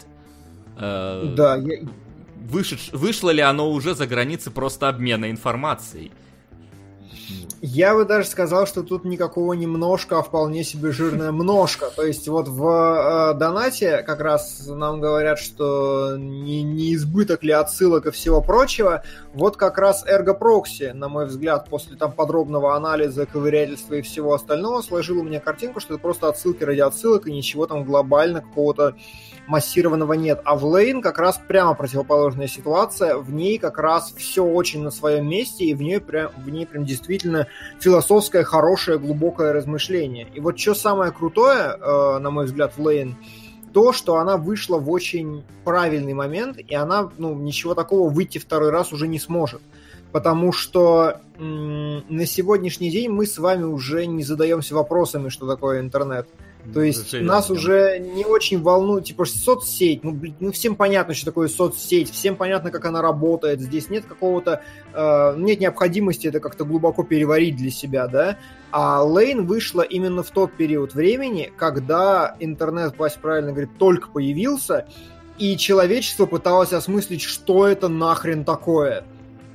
Э, 0.78 1.34
да, 1.36 1.56
я... 1.58 1.88
Вышедш... 2.36 2.92
Вышло 2.94 3.30
ли 3.30 3.42
оно 3.42 3.70
уже 3.70 3.96
за 3.96 4.08
границы 4.08 4.52
просто 4.52 4.90
обмена 4.90 5.30
информацией? 5.30 6.12
Я 7.62 7.94
бы 7.94 8.06
даже 8.06 8.28
сказал, 8.28 8.66
что 8.68 8.84
тут 8.84 9.04
никакого 9.04 9.52
немножко, 9.52 10.20
а 10.20 10.22
вполне 10.22 10.64
себе 10.64 10.92
жирная 10.92 11.34
множка. 11.34 11.88
То 11.94 12.04
есть 12.04 12.28
вот 12.30 12.48
в 12.48 12.66
э, 12.66 13.38
донате 13.38 14.02
как 14.04 14.22
раз 14.22 14.66
нам 14.66 15.02
говорят, 15.02 15.40
что 15.40 16.16
не, 16.18 16.64
не 16.64 16.94
избыток 16.94 17.44
ли 17.44 17.52
отсылок 17.52 18.06
и 18.06 18.12
всего 18.12 18.42
прочего. 18.42 19.04
Вот 19.34 19.58
как 19.58 19.78
раз 19.78 20.06
эргопрокси, 20.08 20.92
на 20.94 21.10
мой 21.10 21.26
взгляд, 21.26 21.70
после 21.70 21.98
там 21.98 22.14
подробного 22.14 22.78
анализа, 22.78 23.26
ковырятельства 23.26 23.96
и 23.96 24.02
всего 24.02 24.34
остального, 24.34 24.82
сложил 24.82 25.20
у 25.20 25.24
меня 25.24 25.42
картинку, 25.42 25.82
что 25.82 25.96
это 25.96 26.02
просто 26.02 26.30
отсылки 26.30 26.64
ради 26.64 26.80
отсылок 26.80 27.28
и 27.28 27.34
ничего 27.34 27.68
там 27.68 27.84
глобально 27.84 28.40
какого-то 28.42 28.96
массированного 29.48 30.14
нет. 30.14 30.40
А 30.46 30.56
в 30.56 30.64
Лейн 30.64 31.02
как 31.02 31.18
раз 31.18 31.42
прямо 31.46 31.74
противоположная 31.74 32.48
ситуация. 32.48 33.18
В 33.18 33.34
ней 33.34 33.58
как 33.58 33.80
раз 33.80 34.14
все 34.16 34.46
очень 34.46 34.82
на 34.82 34.92
своем 34.92 35.28
месте, 35.28 35.66
и 35.66 35.74
в 35.74 35.82
ней 35.82 36.00
прям, 36.00 36.32
в 36.38 36.50
ней 36.50 36.66
прям 36.66 36.86
действительно 36.86 37.49
философское, 37.80 38.44
хорошее, 38.44 39.00
глубокое 39.00 39.54
размышление. 39.54 40.28
И 40.34 40.40
вот 40.40 40.60
что 40.60 40.74
самое 40.74 41.12
крутое, 41.12 41.78
э, 41.80 42.18
на 42.20 42.30
мой 42.30 42.46
взгляд, 42.46 42.74
в 42.78 42.82
Лейн, 42.82 43.16
то, 43.74 43.94
что 43.94 44.16
она 44.16 44.38
вышла 44.38 44.78
в 44.78 44.90
очень 44.90 45.44
правильный 45.64 46.14
момент, 46.14 46.58
и 46.58 46.74
она, 46.76 47.10
ну, 47.18 47.36
ничего 47.36 47.76
такого 47.76 48.10
выйти 48.10 48.38
второй 48.38 48.72
раз 48.72 48.92
уже 48.92 49.08
не 49.08 49.20
сможет. 49.20 49.62
Потому 50.12 50.52
что 50.52 51.22
м- 51.38 52.04
на 52.10 52.26
сегодняшний 52.26 52.90
день 52.90 53.12
мы 53.12 53.28
с 53.28 53.38
вами 53.38 53.64
уже 53.64 54.08
не 54.08 54.24
задаемся 54.24 54.74
вопросами, 54.74 55.30
что 55.30 55.48
такое 55.48 55.82
интернет. 55.82 56.28
То 56.74 56.82
есть 56.82 57.14
нас 57.14 57.50
уже 57.50 58.00
не 58.00 58.26
очень 58.26 58.62
волнует, 58.62 59.06
типа, 59.06 59.26
соцсеть, 59.26 60.04
ну, 60.04 60.12
блин, 60.12 60.36
ну, 60.40 60.52
всем 60.52 60.76
понятно, 60.76 61.14
что 61.14 61.26
такое 61.26 61.48
соцсеть, 61.48 62.12
всем 62.12 62.36
понятно, 62.36 62.72
как 62.72 62.86
она 62.86 63.02
работает, 63.02 63.62
здесь 63.62 63.90
нет 63.90 64.06
какого-то, 64.06 64.62
э, 64.94 65.36
нет 65.38 65.60
необходимости 65.60 66.28
это 66.28 66.40
как-то 66.40 66.66
глубоко 66.66 67.04
переварить 67.04 67.56
для 67.56 67.72
себя, 67.72 68.08
да, 68.08 68.38
а 68.72 69.04
Лейн 69.04 69.46
вышла 69.46 69.82
именно 69.82 70.24
в 70.24 70.30
тот 70.30 70.54
период 70.54 70.94
времени, 70.94 71.52
когда 71.58 72.36
интернет, 72.40 72.98
Вася 72.98 73.20
правильно 73.20 73.52
говорит, 73.52 73.78
только 73.78 74.10
появился, 74.10 74.88
и 75.38 75.58
человечество 75.58 76.26
пыталось 76.26 76.74
осмыслить, 76.74 77.22
что 77.22 77.68
это 77.68 77.88
нахрен 77.88 78.44
такое– 78.44 79.04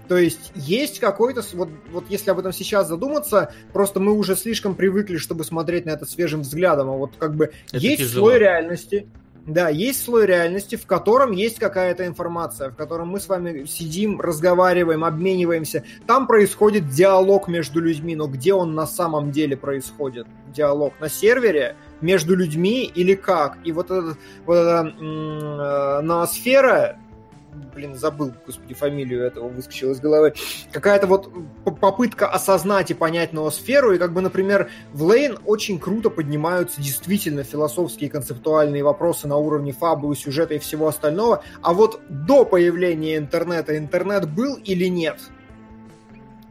то 0.08 0.16
есть 0.16 0.52
есть 0.54 1.00
какой-то, 1.00 1.42
вот, 1.54 1.68
вот 1.90 2.04
если 2.08 2.30
об 2.30 2.38
этом 2.38 2.52
сейчас 2.52 2.88
задуматься, 2.88 3.52
просто 3.72 4.00
мы 4.00 4.12
уже 4.12 4.36
слишком 4.36 4.74
привыкли, 4.74 5.16
чтобы 5.16 5.44
смотреть 5.44 5.86
на 5.86 5.90
это 5.90 6.04
свежим 6.04 6.42
взглядом, 6.42 6.90
а 6.90 6.92
вот 6.92 7.12
как 7.18 7.34
бы 7.34 7.52
это 7.68 7.78
есть 7.78 7.98
тяжело. 7.98 8.28
слой 8.28 8.38
реальности, 8.38 9.08
да, 9.46 9.68
есть 9.68 10.02
слой 10.02 10.24
реальности, 10.24 10.76
в 10.76 10.86
котором 10.86 11.32
есть 11.32 11.58
какая-то 11.58 12.06
информация, 12.06 12.70
в 12.70 12.76
котором 12.76 13.08
мы 13.08 13.20
с 13.20 13.28
вами 13.28 13.64
сидим, 13.66 14.18
разговариваем, 14.20 15.04
обмениваемся. 15.04 15.84
Там 16.06 16.26
происходит 16.26 16.88
диалог 16.88 17.46
между 17.46 17.80
людьми, 17.80 18.16
но 18.16 18.26
где 18.26 18.54
он 18.54 18.74
на 18.74 18.86
самом 18.86 19.32
деле 19.32 19.56
происходит? 19.56 20.26
Диалог 20.54 20.94
на 20.98 21.10
сервере 21.10 21.76
между 22.00 22.34
людьми 22.34 22.90
или 22.94 23.14
как? 23.14 23.58
И 23.64 23.72
вот 23.72 23.90
эта, 23.90 24.16
вот 24.46 24.54
эта 24.54 24.94
э, 24.98 26.00
ноосфера, 26.00 26.98
блин, 27.74 27.94
забыл, 27.94 28.32
господи, 28.46 28.74
фамилию 28.74 29.24
этого 29.24 29.48
выскочил 29.48 29.92
из 29.92 30.00
головы, 30.00 30.34
какая-то 30.72 31.06
вот 31.06 31.30
попытка 31.80 32.26
осознать 32.28 32.90
и 32.90 32.94
понять 32.94 33.32
ноосферу, 33.32 33.92
и 33.92 33.98
как 33.98 34.12
бы, 34.12 34.20
например, 34.20 34.70
в 34.92 35.02
Лейн 35.04 35.38
очень 35.44 35.78
круто 35.78 36.10
поднимаются 36.10 36.80
действительно 36.80 37.44
философские 37.44 38.10
концептуальные 38.10 38.84
вопросы 38.84 39.28
на 39.28 39.36
уровне 39.36 39.72
фабулы, 39.72 40.16
сюжета 40.16 40.54
и 40.54 40.58
всего 40.58 40.88
остального, 40.88 41.42
а 41.62 41.72
вот 41.72 42.00
до 42.08 42.44
появления 42.44 43.16
интернета 43.16 43.76
интернет 43.76 44.30
был 44.30 44.56
или 44.56 44.86
нет– 44.86 45.18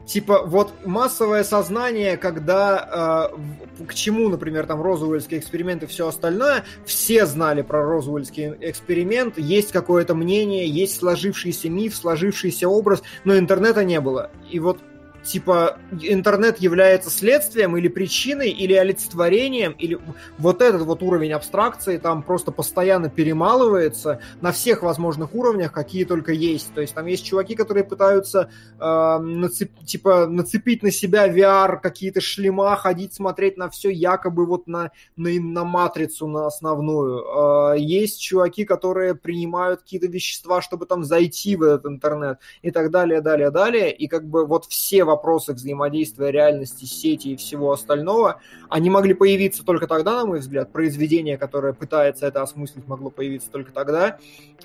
Типа, 0.06 0.42
вот 0.44 0.72
массовое 0.84 1.44
сознание, 1.44 2.16
когда 2.18 3.30
э, 3.78 3.84
к 3.86 3.94
чему, 3.94 4.28
например, 4.28 4.66
там 4.66 4.82
Розуэльский 4.82 5.38
эксперимент 5.38 5.82
и 5.82 5.86
все 5.86 6.08
остальное, 6.08 6.64
все 6.84 7.24
знали 7.24 7.62
про 7.62 7.82
Розуэльский 7.82 8.54
эксперимент, 8.60 9.38
есть 9.38 9.72
какое-то 9.72 10.14
мнение, 10.14 10.68
есть 10.68 10.96
сложившийся 10.98 11.70
миф, 11.70 11.96
сложившийся 11.96 12.68
образ, 12.68 13.02
но 13.24 13.38
интернета 13.38 13.82
не 13.84 14.00
было. 14.00 14.30
И 14.50 14.58
вот 14.58 14.80
типа 15.24 15.78
интернет 16.02 16.58
является 16.58 17.10
следствием 17.10 17.76
или 17.76 17.88
причиной, 17.88 18.50
или 18.50 18.74
олицетворением, 18.74 19.72
или 19.72 19.98
вот 20.38 20.60
этот 20.60 20.82
вот 20.82 21.02
уровень 21.02 21.32
абстракции 21.32 21.96
там 21.96 22.22
просто 22.22 22.52
постоянно 22.52 23.08
перемалывается 23.08 24.20
на 24.40 24.52
всех 24.52 24.82
возможных 24.82 25.34
уровнях, 25.34 25.72
какие 25.72 26.04
только 26.04 26.32
есть. 26.32 26.74
То 26.74 26.82
есть 26.82 26.94
там 26.94 27.06
есть 27.06 27.24
чуваки, 27.24 27.54
которые 27.54 27.84
пытаются 27.84 28.50
э, 28.78 29.18
нацеп, 29.18 29.70
типа 29.84 30.26
нацепить 30.26 30.82
на 30.82 30.90
себя 30.90 31.26
VR, 31.26 31.80
какие-то 31.80 32.20
шлема, 32.20 32.76
ходить 32.76 33.14
смотреть 33.14 33.56
на 33.56 33.70
все 33.70 33.90
якобы 33.90 34.44
вот 34.44 34.66
на, 34.66 34.90
на, 35.16 35.30
на 35.40 35.64
матрицу, 35.64 36.28
на 36.28 36.46
основную. 36.46 37.72
Э, 37.74 37.78
есть 37.78 38.20
чуваки, 38.20 38.64
которые 38.64 39.14
принимают 39.14 39.80
какие-то 39.80 40.06
вещества, 40.06 40.60
чтобы 40.60 40.84
там 40.84 41.02
зайти 41.02 41.56
в 41.56 41.62
этот 41.62 41.86
интернет 41.86 42.38
и 42.60 42.70
так 42.70 42.90
далее, 42.90 43.22
далее, 43.22 43.50
далее. 43.50 43.94
И 43.94 44.06
как 44.06 44.28
бы 44.28 44.44
вот 44.46 44.66
все 44.66 45.04
вопросы 45.14 45.54
взаимодействия 45.54 46.30
реальности, 46.30 46.84
сети 46.84 47.28
и 47.28 47.36
всего 47.36 47.72
остального, 47.72 48.40
они 48.68 48.90
могли 48.90 49.14
появиться 49.14 49.64
только 49.64 49.86
тогда, 49.86 50.18
на 50.18 50.26
мой 50.26 50.40
взгляд. 50.40 50.72
Произведение, 50.72 51.38
которое 51.38 51.72
пытается 51.72 52.26
это 52.26 52.42
осмыслить, 52.42 52.86
могло 52.88 53.10
появиться 53.10 53.50
только 53.50 53.72
тогда. 53.72 54.18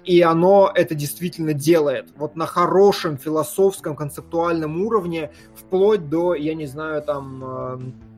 И 0.04 0.22
оно 0.22 0.72
это 0.74 0.96
действительно 0.96 1.54
делает. 1.54 2.10
Вот 2.18 2.36
на 2.36 2.46
хорошем 2.46 3.18
философском, 3.18 3.96
концептуальном 3.96 4.82
уровне, 4.82 5.32
вплоть 5.56 6.10
до, 6.10 6.34
я 6.34 6.56
не 6.56 6.66
знаю, 6.66 7.02
там 7.04 7.44
эм, 7.44 8.09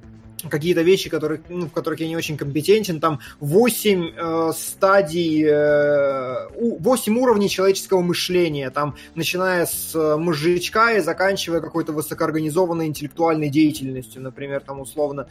какие-то 0.50 0.82
вещи, 0.82 1.10
которые, 1.10 1.42
ну, 1.50 1.68
в 1.68 1.72
которых 1.72 2.00
я 2.00 2.08
не 2.08 2.16
очень 2.16 2.38
компетентен, 2.38 3.00
там 3.00 3.20
8 3.40 4.14
э, 4.16 4.52
стадий, 4.56 5.46
э, 5.46 6.48
8 6.80 7.18
уровней 7.20 7.50
человеческого 7.50 8.02
мышления, 8.02 8.70
там, 8.70 8.96
начиная 9.16 9.66
с 9.66 9.96
э, 9.96 10.18
мозжечка 10.18 10.94
и 10.94 11.02
заканчивая 11.02 11.62
какой-то 11.62 11.94
высокоорганизованной 11.94 12.88
интеллектуальной 12.88 13.50
деятельностью, 13.50 14.22
например, 14.22 14.62
там, 14.62 14.80
условно, 14.80 15.28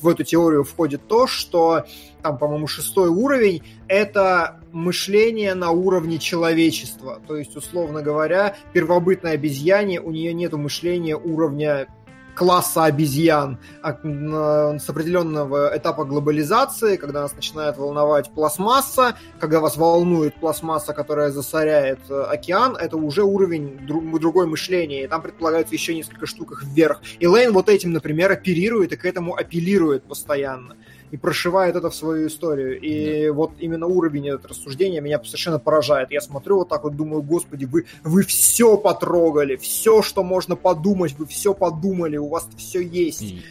в 0.00 0.08
эту 0.08 0.24
теорию 0.24 0.64
входит 0.64 1.06
то, 1.06 1.26
что, 1.26 1.84
там, 2.22 2.38
по-моему, 2.38 2.66
шестой 2.66 3.08
уровень— 3.08 3.62
это 3.88 4.60
мышление 4.72 5.54
на 5.54 5.70
уровне 5.70 6.18
человечества, 6.18 7.20
то 7.26 7.36
есть, 7.36 7.56
условно 7.56 8.02
говоря, 8.02 8.56
первобытная 8.72 9.32
обезьяне, 9.32 10.00
у 10.00 10.10
нее 10.10 10.32
нет 10.32 10.52
мышления 10.52 11.16
уровня 11.16 11.88
класса 12.34 12.84
обезьян 12.84 13.58
а, 13.82 14.78
с 14.78 14.88
определенного 14.88 15.72
этапа 15.76 16.04
глобализации, 16.04 16.96
когда 16.96 17.22
нас 17.22 17.34
начинает 17.34 17.76
волновать 17.76 18.30
пластмасса, 18.30 19.16
когда 19.38 19.60
вас 19.60 19.76
волнует 19.76 20.34
пластмасса, 20.36 20.92
которая 20.92 21.30
засоряет 21.30 22.00
э, 22.08 22.22
океан, 22.22 22.76
это 22.76 22.96
уже 22.96 23.22
уровень 23.22 23.86
другой 23.86 24.46
мышления, 24.46 25.04
и 25.04 25.06
там 25.06 25.22
предполагается 25.22 25.74
еще 25.74 25.94
несколько 25.94 26.26
штук 26.26 26.62
вверх. 26.62 27.00
И 27.18 27.26
Лейн 27.26 27.52
вот 27.52 27.68
этим, 27.68 27.92
например, 27.92 28.32
оперирует 28.32 28.92
и 28.92 28.96
к 28.96 29.04
этому 29.04 29.34
апеллирует 29.34 30.04
постоянно 30.04 30.76
и 31.10 31.16
прошивает 31.16 31.76
это 31.76 31.90
в 31.90 31.94
свою 31.94 32.28
историю. 32.28 32.80
И 32.80 33.26
да. 33.26 33.32
вот 33.32 33.52
именно 33.58 33.86
уровень 33.86 34.28
этого 34.28 34.48
рассуждения 34.48 35.00
меня 35.00 35.22
совершенно 35.22 35.58
поражает. 35.58 36.10
Я 36.10 36.20
смотрю 36.20 36.58
вот 36.58 36.68
так 36.68 36.84
вот, 36.84 36.96
думаю, 36.96 37.22
господи, 37.22 37.64
вы, 37.64 37.86
вы 38.04 38.22
все 38.22 38.76
потрогали, 38.76 39.56
все, 39.56 40.02
что 40.02 40.22
можно 40.22 40.56
подумать, 40.56 41.14
вы 41.18 41.26
все 41.26 41.54
подумали, 41.54 42.16
у 42.16 42.28
вас 42.28 42.48
все 42.56 42.80
есть. 42.80 43.22
И... 43.22 43.42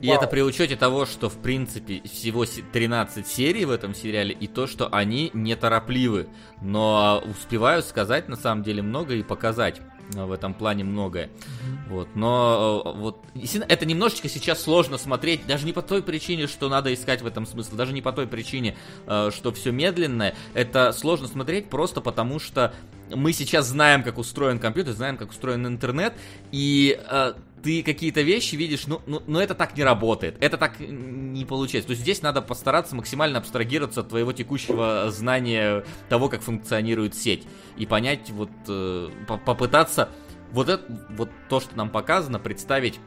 И 0.00 0.08
Вау. 0.08 0.16
это 0.16 0.26
при 0.26 0.40
учете 0.40 0.74
того, 0.74 1.06
что 1.06 1.28
в 1.28 1.36
принципе 1.36 2.02
всего 2.02 2.44
13 2.44 3.24
серий 3.24 3.64
в 3.64 3.70
этом 3.70 3.94
сериале, 3.94 4.34
и 4.34 4.48
то, 4.48 4.66
что 4.66 4.88
они 4.90 5.30
неторопливы. 5.32 6.26
Но 6.60 7.22
успевают 7.24 7.86
сказать 7.86 8.28
на 8.28 8.34
самом 8.34 8.64
деле 8.64 8.82
много 8.82 9.14
и 9.14 9.22
показать 9.22 9.80
в 10.10 10.32
этом 10.32 10.54
плане 10.54 10.84
многое. 10.84 11.26
Mm-hmm. 11.26 11.88
Вот, 11.88 12.08
но 12.14 12.82
э, 12.84 12.98
вот 12.98 13.24
это 13.68 13.86
немножечко 13.86 14.28
сейчас 14.28 14.62
сложно 14.62 14.98
смотреть, 14.98 15.46
даже 15.46 15.66
не 15.66 15.72
по 15.72 15.82
той 15.82 16.02
причине, 16.02 16.46
что 16.46 16.68
надо 16.68 16.92
искать 16.92 17.22
в 17.22 17.26
этом 17.26 17.46
смысл, 17.46 17.76
даже 17.76 17.92
не 17.92 18.02
по 18.02 18.12
той 18.12 18.26
причине, 18.26 18.76
э, 19.06 19.30
что 19.34 19.52
все 19.52 19.72
медленное. 19.72 20.34
Это 20.54 20.92
сложно 20.92 21.28
смотреть 21.28 21.68
просто 21.68 22.00
потому, 22.00 22.38
что 22.38 22.74
мы 23.14 23.32
сейчас 23.32 23.66
знаем, 23.66 24.02
как 24.02 24.18
устроен 24.18 24.58
компьютер, 24.58 24.94
знаем, 24.94 25.16
как 25.16 25.30
устроен 25.30 25.66
интернет, 25.66 26.14
и 26.50 26.98
э, 27.10 27.34
ты 27.62 27.82
какие-то 27.82 28.22
вещи 28.22 28.56
видишь, 28.56 28.86
ну, 28.86 29.00
ну, 29.06 29.22
но 29.26 29.40
это 29.40 29.54
так 29.54 29.76
не 29.76 29.84
работает, 29.84 30.36
это 30.40 30.58
так 30.58 30.80
не 30.80 31.44
получается. 31.44 31.88
То 31.88 31.92
есть 31.92 32.02
здесь 32.02 32.22
надо 32.22 32.42
постараться 32.42 32.96
максимально 32.96 33.38
абстрагироваться 33.38 34.00
от 34.00 34.08
твоего 34.08 34.32
текущего 34.32 35.10
знания 35.10 35.84
того, 36.08 36.28
как 36.28 36.42
функционирует 36.42 37.14
сеть, 37.14 37.44
и 37.76 37.86
понять, 37.86 38.30
вот, 38.30 38.50
э, 38.68 39.10
попытаться 39.44 40.08
вот, 40.50 40.68
это, 40.68 40.84
вот 41.10 41.30
то, 41.48 41.60
что 41.60 41.76
нам 41.76 41.90
показано, 41.90 42.38
представить 42.38 42.98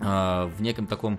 э, 0.00 0.04
в 0.04 0.60
неком 0.60 0.86
таком, 0.86 1.18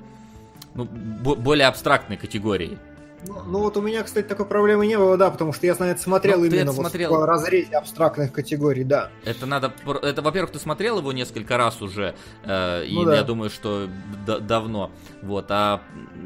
ну, 0.74 0.86
более 0.86 1.68
абстрактной 1.68 2.18
категории. 2.18 2.80
Ну, 3.28 3.44
ну 3.46 3.60
вот 3.60 3.78
у 3.78 3.82
меня, 3.82 4.04
кстати, 4.04 4.26
такой 4.26 4.46
проблемы 4.46 4.86
не 4.88 4.98
было, 4.98 5.18
да, 5.18 5.30
потому 5.30 5.54
что 5.54 5.66
я 5.66 5.76
на 5.76 5.86
это 5.86 6.02
смотрел 6.02 6.40
ну, 6.40 6.46
именно 6.46 6.72
вот 6.72 6.88
смотрел... 6.88 7.16
в 7.16 7.26
разрезе 7.26 7.76
абстрактных 7.76 8.32
категорий, 8.32 8.84
да. 8.84 9.10
Это 9.24 9.46
надо, 9.46 9.74
это, 10.02 10.22
во-первых, 10.22 10.52
ты 10.52 10.60
смотрел 10.60 11.00
его 11.00 11.12
несколько 11.14 11.58
раз 11.58 11.82
уже, 11.82 12.16
э, 12.44 12.86
и 12.86 12.96
ну, 12.96 13.06
да. 13.06 13.16
я 13.16 13.24
думаю, 13.24 13.50
что 13.50 13.88
давно, 14.26 14.92
вот, 15.22 15.46
а 15.50 15.82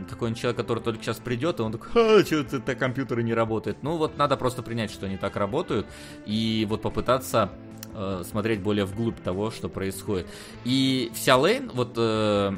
какой-нибудь 0.10 0.42
человек, 0.42 0.58
который 0.58 0.84
только 0.84 1.04
сейчас 1.04 1.18
придет, 1.18 1.60
и 1.60 1.64
он 1.64 1.72
такой, 1.72 2.22
а, 2.22 2.26
что 2.26 2.36
это 2.38 2.76
компьютеры 2.76 3.24
не 3.24 3.34
работают. 3.34 3.84
Ну 3.84 3.98
вот 3.98 4.18
надо 4.18 4.38
просто 4.38 4.64
принять, 4.64 4.92
что 4.92 5.06
они 5.06 5.18
так 5.18 5.36
работают, 5.36 5.86
и 6.26 6.66
вот 6.70 6.82
попытаться 6.82 7.52
э, 7.94 8.24
смотреть 8.28 8.62
более 8.62 8.86
вглубь 8.86 9.20
того, 9.22 9.52
что 9.52 9.70
происходит. 9.70 10.28
И 10.64 11.12
вся 11.14 11.38
Лейн, 11.38 11.70
вот 11.74 11.94
э, 11.98 12.54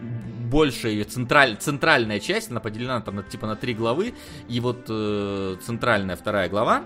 большая 0.00 0.92
ее 0.92 1.04
централь, 1.04 1.56
центральная 1.56 2.20
часть, 2.20 2.50
она 2.50 2.60
поделена 2.60 3.00
там 3.00 3.22
типа 3.24 3.46
на 3.46 3.56
три 3.56 3.74
главы, 3.74 4.14
и 4.48 4.60
вот 4.60 4.86
э, 4.88 5.56
центральная 5.64 6.16
вторая 6.16 6.48
глава, 6.48 6.84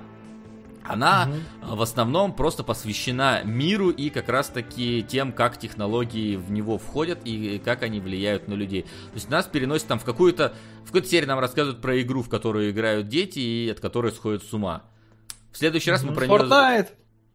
она 0.88 1.28
угу. 1.62 1.76
в 1.76 1.82
основном 1.82 2.32
просто 2.32 2.64
посвящена 2.64 3.42
миру 3.44 3.90
и 3.90 4.10
как 4.10 4.28
раз 4.28 4.48
таки 4.48 5.04
тем, 5.06 5.32
как 5.32 5.58
технологии 5.58 6.36
в 6.36 6.50
него 6.50 6.78
входят 6.78 7.20
и 7.24 7.60
как 7.62 7.82
они 7.82 8.00
влияют 8.00 8.48
на 8.48 8.54
людей. 8.54 8.82
То 8.82 9.14
есть 9.14 9.28
нас 9.28 9.46
переносят 9.46 9.86
там 9.86 9.98
в 9.98 10.04
какую-то 10.04 10.54
в 10.84 10.86
какой-то 10.86 11.08
серии 11.08 11.26
нам 11.26 11.38
рассказывают 11.38 11.82
про 11.82 12.00
игру, 12.00 12.22
в 12.22 12.30
которую 12.30 12.70
играют 12.70 13.08
дети 13.08 13.38
и 13.38 13.68
от 13.68 13.80
которой 13.80 14.12
сходят 14.12 14.42
с 14.42 14.52
ума. 14.54 14.84
В 15.52 15.58
следующий 15.58 15.90
раз 15.90 16.02
мы 16.02 16.14
про 16.14 16.26
нее... 16.26 16.28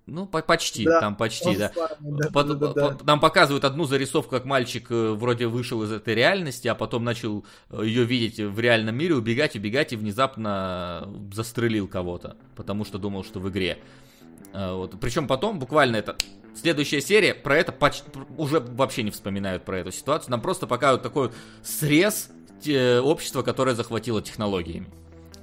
Ну, 0.06 0.26
по 0.26 0.42
почти, 0.42 0.84
да, 0.84 1.00
там 1.00 1.16
почти, 1.16 1.56
да. 1.56 1.72
да, 2.02 2.30
по, 2.30 2.44
да, 2.44 2.56
да, 2.56 2.74
да. 2.74 2.98
Нам 3.06 3.22
показывают 3.22 3.64
одну 3.64 3.86
зарисовку, 3.86 4.32
как 4.32 4.44
мальчик 4.44 4.88
э, 4.90 5.12
вроде 5.14 5.48
вышел 5.48 5.82
из 5.84 5.94
этой 5.94 6.14
реальности, 6.14 6.68
а 6.68 6.76
потом 6.76 7.06
начал 7.06 7.46
э, 7.70 7.84
ее 7.86 8.04
видеть 8.04 8.38
в 8.38 8.60
реальном 8.60 8.98
мире, 8.98 9.16
убегать, 9.16 9.56
убегать, 9.56 9.94
и 9.94 9.96
внезапно 9.96 11.10
застрелил 11.32 11.88
кого-то, 11.88 12.36
потому 12.58 12.84
что 12.84 12.98
думал, 12.98 13.24
что 13.24 13.40
в 13.40 13.50
игре. 13.50 13.80
Э, 14.52 14.74
вот. 14.74 15.00
Причем 15.00 15.26
потом, 15.26 15.58
буквально 15.58 15.96
это 15.96 16.18
следующая 16.54 17.00
серия, 17.00 17.34
про 17.34 17.56
это 17.56 17.72
почти, 17.72 18.04
уже 18.38 18.60
вообще 18.60 19.04
не 19.04 19.12
вспоминают 19.12 19.64
про 19.64 19.80
эту 19.80 19.94
ситуацию. 19.94 20.32
Нам 20.32 20.42
просто 20.42 20.68
показывают 20.68 21.04
такой 21.04 21.32
срез 21.64 22.30
общества, 22.66 23.42
которое 23.42 23.76
захватило 23.76 24.22
технологиями. 24.22 24.88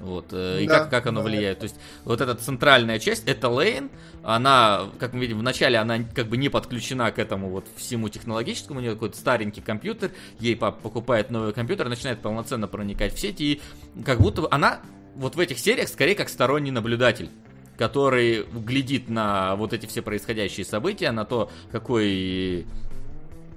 Вот, 0.00 0.28
э, 0.32 0.62
и 0.62 0.66
да, 0.66 0.80
как, 0.80 0.90
как 0.90 1.06
оно 1.08 1.20
да, 1.20 1.26
влияет. 1.26 1.58
То 1.58 1.64
есть, 1.64 1.76
вот 2.04 2.20
эта 2.22 2.34
центральная 2.34 2.98
часть, 2.98 3.28
это 3.28 3.50
лейн, 3.50 3.90
она, 4.22 4.88
как 4.98 5.12
мы 5.12 5.20
видим, 5.20 5.38
вначале 5.38 5.78
она 5.78 5.98
как 6.14 6.28
бы 6.28 6.38
не 6.38 6.48
подключена 6.48 7.10
к 7.12 7.18
этому 7.18 7.50
вот 7.50 7.66
всему 7.76 8.08
технологическому, 8.08 8.78
у 8.78 8.82
нее 8.82 8.94
какой-то 8.94 9.18
старенький 9.18 9.60
компьютер, 9.60 10.12
ей 10.38 10.56
папа 10.56 10.80
покупает 10.80 11.30
новый 11.30 11.52
компьютер, 11.52 11.88
начинает 11.88 12.20
полноценно 12.20 12.66
проникать 12.66 13.14
в 13.14 13.20
сети, 13.20 13.42
и 13.42 14.02
как 14.02 14.20
будто 14.20 14.48
она 14.50 14.80
вот 15.16 15.36
в 15.36 15.40
этих 15.40 15.58
сериях 15.58 15.88
скорее 15.88 16.14
как 16.14 16.28
сторонний 16.28 16.70
наблюдатель 16.70 17.30
который 17.76 18.44
глядит 18.44 19.08
на 19.08 19.56
вот 19.56 19.72
эти 19.72 19.86
все 19.86 20.02
происходящие 20.02 20.66
события, 20.66 21.12
на 21.12 21.24
то, 21.24 21.50
какой 21.72 22.66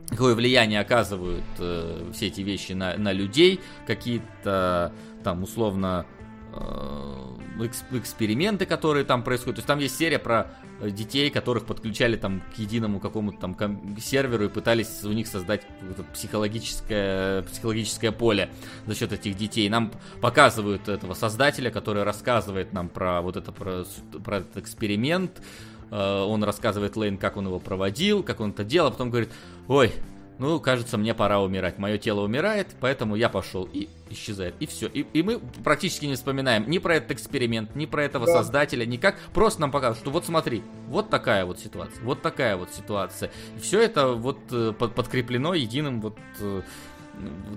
какое 0.10 0.34
влияние 0.34 0.80
оказывают 0.80 1.44
э, 1.60 2.10
все 2.14 2.28
эти 2.28 2.40
вещи 2.40 2.72
на, 2.72 2.96
на 2.98 3.12
людей, 3.12 3.60
какие-то 3.86 4.94
там 5.24 5.44
условно 5.44 6.06
эксперименты, 7.62 8.66
которые 8.66 9.06
там 9.06 9.24
происходят. 9.24 9.58
То 9.58 9.60
есть 9.60 9.68
там 9.68 9.80
есть 9.80 9.98
серия 9.98 10.20
про 10.20 10.48
э, 10.80 10.90
детей, 10.90 11.30
которых 11.30 11.66
подключали 11.66 12.16
там 12.16 12.42
к 12.56 12.60
единому 12.60 13.00
какому-то 13.00 13.40
там 13.40 13.56
серверу 14.00 14.46
и 14.46 14.50
пытались 14.50 15.04
у 15.04 15.12
них 15.12 15.28
создать 15.28 15.62
психологическое, 16.14 17.44
психологическое 17.44 18.12
поле 18.12 18.50
за 18.86 18.96
счет 18.96 19.14
этих 19.14 19.36
детей. 19.36 19.70
Нам 19.70 19.92
показывают 20.22 20.88
этого 20.88 21.14
создателя, 21.14 21.70
который 21.70 22.04
рассказывает 22.04 22.74
нам 22.74 22.90
про 22.90 23.22
вот 23.22 23.38
это, 23.38 23.52
про, 23.52 23.86
про 24.24 24.38
этот 24.38 24.58
эксперимент. 24.58 25.42
Э, 25.92 26.24
он 26.24 26.44
рассказывает 26.44 26.96
Лейн, 26.96 27.18
как 27.18 27.38
он 27.38 27.48
его 27.48 27.60
проводил, 27.60 28.24
как 28.24 28.40
он 28.40 28.52
это 28.52 28.64
делал, 28.64 28.88
а 28.88 28.92
потом 28.92 29.10
говорит, 29.10 29.30
ой, 29.68 29.94
ну, 30.44 30.60
кажется, 30.60 30.98
мне 30.98 31.14
пора 31.14 31.40
умирать. 31.40 31.78
Мое 31.78 31.98
тело 31.98 32.20
умирает, 32.20 32.68
поэтому 32.82 33.16
я 33.16 33.30
пошел. 33.30 33.64
И, 33.72 33.88
исчезает. 34.10 34.54
И 34.60 34.66
все. 34.66 34.88
И, 34.88 35.08
и 35.14 35.24
мы 35.24 35.40
практически 35.40 36.06
не 36.06 36.16
вспоминаем 36.16 36.70
ни 36.70 36.80
про 36.80 36.98
этот 36.98 37.12
эксперимент, 37.12 37.78
ни 37.78 37.86
про 37.86 38.04
этого 38.04 38.26
да. 38.26 38.34
создателя, 38.34 38.86
никак. 38.86 39.18
Просто 39.34 39.62
нам 39.62 39.72
показывают, 39.72 40.02
что 40.02 40.12
вот 40.12 40.26
смотри, 40.26 40.62
вот 40.90 41.10
такая 41.10 41.46
вот 41.46 41.60
ситуация, 41.60 42.04
вот 42.04 42.22
такая 42.22 42.58
вот 42.58 42.74
ситуация. 42.74 43.32
И 43.56 43.62
все 43.62 43.82
это 43.82 44.10
вот 44.10 44.38
э, 44.52 44.74
подкреплено 44.74 45.54
единым 45.54 46.02
вот 46.02 46.18
э, 46.42 46.62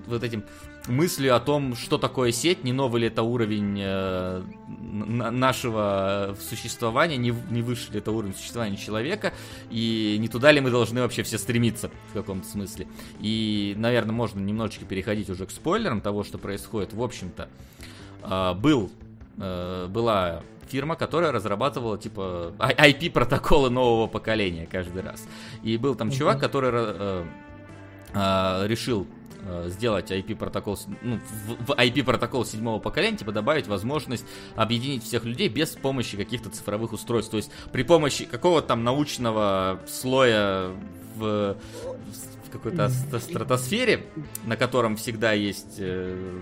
вот 0.06 0.22
этим 0.22 0.44
мыслью 0.88 1.34
о 1.34 1.40
том, 1.40 1.74
что 1.76 1.98
такое 1.98 2.32
сеть, 2.32 2.64
не 2.64 2.72
новый 2.72 3.02
ли 3.02 3.06
это 3.08 3.22
уровень 3.22 3.78
э, 3.80 4.42
нашего 4.68 6.36
существования, 6.48 7.16
не, 7.16 7.34
не 7.50 7.62
выше 7.62 7.92
ли 7.92 7.98
это 7.98 8.12
уровень 8.12 8.34
существования 8.34 8.76
человека, 8.76 9.32
и 9.70 10.16
не 10.18 10.28
туда 10.28 10.52
ли 10.52 10.60
мы 10.60 10.70
должны 10.70 11.00
вообще 11.00 11.22
все 11.22 11.38
стремиться 11.38 11.90
в 12.10 12.12
каком-то 12.14 12.46
смысле. 12.48 12.86
И, 13.20 13.74
наверное, 13.76 14.12
можно 14.12 14.40
немножечко 14.40 14.84
переходить 14.84 15.30
уже 15.30 15.46
к 15.46 15.50
спойлерам 15.50 16.00
того, 16.00 16.24
что 16.24 16.38
происходит. 16.38 16.92
В 16.92 17.02
общем-то, 17.02 17.48
э, 18.22 18.54
был, 18.54 18.90
э, 19.38 19.86
была 19.88 20.42
фирма, 20.68 20.96
которая 20.96 21.32
разрабатывала 21.32 21.98
типа 21.98 22.52
IP 22.58 23.10
протоколы 23.10 23.70
нового 23.70 24.06
поколения 24.06 24.66
каждый 24.70 25.02
раз. 25.02 25.26
И 25.62 25.76
был 25.76 25.94
там 25.94 26.10
чувак, 26.10 26.40
который 26.40 26.70
э, 26.72 27.24
э, 28.14 28.66
решил 28.66 29.06
Э, 29.48 29.68
сделать 29.68 30.10
IP-протокол, 30.10 30.76
ну, 31.02 31.20
в, 31.66 31.70
IP-протокол 31.70 32.44
седьмого 32.44 32.80
поколения, 32.80 33.18
типа 33.18 33.30
добавить 33.30 33.68
возможность 33.68 34.24
объединить 34.56 35.04
всех 35.04 35.24
людей 35.24 35.48
без 35.48 35.70
помощи 35.70 36.16
каких-то 36.16 36.50
цифровых 36.50 36.92
устройств. 36.92 37.30
То 37.30 37.36
есть 37.36 37.52
при 37.70 37.84
помощи 37.84 38.24
какого-то 38.24 38.68
там 38.68 38.82
научного 38.82 39.80
слоя 39.86 40.70
в, 41.14 41.56
в 42.46 42.50
какой-то 42.50 42.88
стратосфере, 42.88 44.06
на 44.46 44.56
котором 44.56 44.96
всегда 44.96 45.32
есть 45.32 45.76
э, 45.78 46.40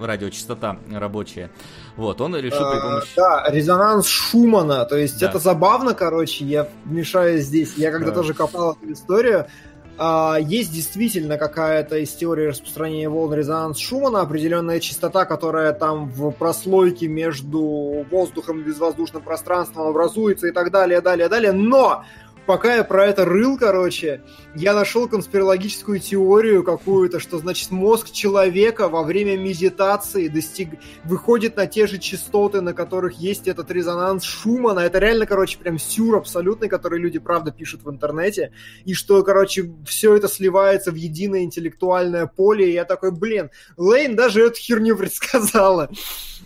радиочастота 0.00 0.78
рабочая. 0.92 1.50
Вот, 1.96 2.20
он 2.20 2.36
решил 2.36 2.70
при 2.70 2.78
а, 2.78 2.80
помощи... 2.80 3.12
Да, 3.16 3.44
резонанс 3.48 4.06
Шумана, 4.06 4.84
то 4.84 4.96
есть 4.96 5.18
да. 5.18 5.30
это 5.30 5.40
забавно, 5.40 5.94
короче, 5.94 6.44
я 6.44 6.68
вмешаюсь 6.84 7.46
здесь. 7.46 7.74
Я 7.76 7.90
когда 7.90 8.10
да. 8.10 8.14
тоже 8.14 8.34
копал 8.34 8.78
эту 8.80 8.92
историю, 8.92 9.48
а, 9.96 10.38
есть 10.40 10.72
действительно 10.72 11.38
какая-то 11.38 11.98
из 11.98 12.12
теории 12.12 12.46
распространения 12.46 13.08
волн 13.08 13.34
резонанс 13.34 13.78
Шумана, 13.78 14.22
определенная 14.22 14.80
частота, 14.80 15.24
которая 15.24 15.72
там 15.72 16.08
в 16.10 16.30
прослойке 16.32 17.06
между 17.06 18.04
воздухом 18.10 18.60
и 18.60 18.64
безвоздушным 18.64 19.22
пространством 19.22 19.86
образуется 19.86 20.48
и 20.48 20.52
так 20.52 20.70
далее, 20.70 21.00
далее, 21.00 21.28
далее. 21.28 21.52
Но 21.52 22.04
пока 22.46 22.76
я 22.76 22.84
про 22.84 23.06
это 23.06 23.24
рыл, 23.24 23.56
короче, 23.58 24.22
я 24.54 24.74
нашел 24.74 25.08
конспирологическую 25.08 25.98
теорию 25.98 26.62
какую-то, 26.62 27.18
что, 27.18 27.38
значит, 27.38 27.70
мозг 27.70 28.10
человека 28.10 28.88
во 28.88 29.02
время 29.02 29.36
медитации 29.36 30.28
достиг... 30.28 30.70
выходит 31.04 31.56
на 31.56 31.66
те 31.66 31.86
же 31.86 31.98
частоты, 31.98 32.60
на 32.60 32.72
которых 32.72 33.14
есть 33.14 33.48
этот 33.48 33.70
резонанс 33.70 34.24
Шумана. 34.24 34.80
Это 34.80 34.98
реально, 34.98 35.26
короче, 35.26 35.58
прям 35.58 35.78
сюр 35.78 36.16
абсолютный, 36.16 36.68
который 36.68 37.00
люди, 37.00 37.18
правда, 37.18 37.50
пишут 37.50 37.82
в 37.84 37.90
интернете. 37.90 38.52
И 38.84 38.94
что, 38.94 39.22
короче, 39.22 39.72
все 39.86 40.14
это 40.14 40.28
сливается 40.28 40.90
в 40.90 40.96
единое 40.96 41.42
интеллектуальное 41.42 42.26
поле. 42.26 42.70
И 42.70 42.74
я 42.74 42.84
такой, 42.84 43.10
блин, 43.10 43.50
Лейн 43.76 44.16
даже 44.16 44.42
эту 44.42 44.56
херню 44.56 44.96
предсказала. 44.98 45.90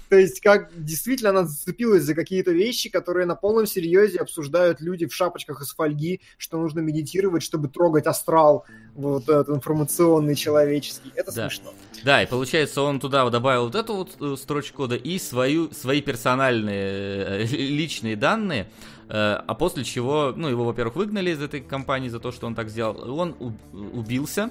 То 0.09 0.17
есть, 0.17 0.41
как 0.41 0.71
действительно 0.75 1.31
она 1.31 1.45
зацепилась 1.45 2.03
за 2.03 2.15
какие-то 2.15 2.53
вещи, 2.53 2.89
которые 2.89 3.27
на 3.27 3.35
полном 3.35 3.67
серьезе 3.67 4.19
обсуждают 4.19 4.81
люди 4.81 5.07
в 5.07 5.15
шапочках 5.15 5.61
из 5.61 5.75
фольги, 5.75 6.21
что 6.39 6.59
нужно 6.59 6.81
медитировать, 6.81 7.43
чтобы 7.43 7.69
трогать 7.69 8.07
астрал, 8.07 8.65
вот 8.95 9.25
этот 9.25 9.49
информационный, 9.51 10.35
человеческий. 10.35 11.13
Это 11.15 11.33
да. 11.33 11.49
смешно. 11.49 11.73
Да, 12.05 12.23
и 12.23 12.27
получается, 12.27 12.83
он 12.83 13.01
туда 13.01 13.29
добавил 13.29 13.65
вот 13.65 13.75
эту 13.75 13.95
вот 13.95 14.17
э, 14.21 14.37
строчку 14.37 14.79
кода 14.79 14.97
и 14.97 15.19
свою, 15.19 15.73
свои 15.73 16.01
персональные 16.01 17.43
э, 17.43 17.45
личные 17.51 18.17
данные, 18.17 18.71
э, 19.09 19.09
а 19.09 19.55
после 19.55 19.85
чего, 19.85 20.33
ну, 20.35 20.49
его, 20.49 20.65
во-первых, 20.65 20.97
выгнали 20.97 21.31
из 21.31 21.43
этой 21.43 21.61
компании 21.61 22.09
за 22.09 22.21
то, 22.21 22.33
что 22.33 22.47
он 22.47 22.55
так 22.55 22.71
сделал. 22.71 23.19
Он 23.19 23.35
убился, 23.73 24.51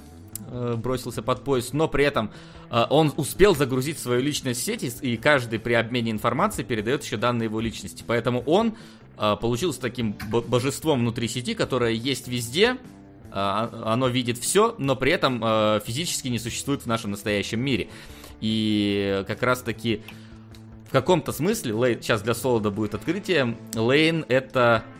бросился 0.75 1.21
под 1.21 1.43
поезд, 1.43 1.73
но 1.73 1.87
при 1.87 2.05
этом 2.05 2.31
э, 2.69 2.85
он 2.89 3.13
успел 3.17 3.55
загрузить 3.55 3.99
свою 3.99 4.21
личность 4.21 4.61
в 4.61 4.63
сети, 4.63 4.91
и 5.01 5.17
каждый 5.17 5.59
при 5.59 5.73
обмене 5.73 6.11
информацией 6.11 6.65
передает 6.65 7.03
еще 7.03 7.17
данные 7.17 7.45
его 7.45 7.59
личности. 7.59 8.03
Поэтому 8.05 8.41
он 8.41 8.75
э, 9.17 9.35
получился 9.39 9.81
таким 9.81 10.13
божеством 10.29 10.99
внутри 10.99 11.27
сети, 11.27 11.53
которое 11.53 11.93
есть 11.93 12.27
везде, 12.27 12.77
оно 13.29 14.07
видит 14.07 14.37
все, 14.37 14.73
но 14.77 14.95
при 14.95 15.11
этом 15.11 15.41
физически 15.81 16.29
не 16.29 16.39
существует 16.39 16.83
в 16.83 16.85
нашем 16.85 17.11
настоящем 17.11 17.59
мире. 17.59 17.89
И 18.39 19.23
как 19.27 19.43
раз 19.43 19.61
таки 19.61 20.01
в 20.87 20.91
каком-то 20.91 21.33
смысле, 21.33 21.73
Лейн, 21.73 22.01
сейчас 22.01 22.21
для 22.21 22.33
Солода 22.33 22.71
будет 22.71 22.95
открытие, 22.95 23.57
Лейн 23.75 24.25
это 24.29 24.83
э, 24.85 24.96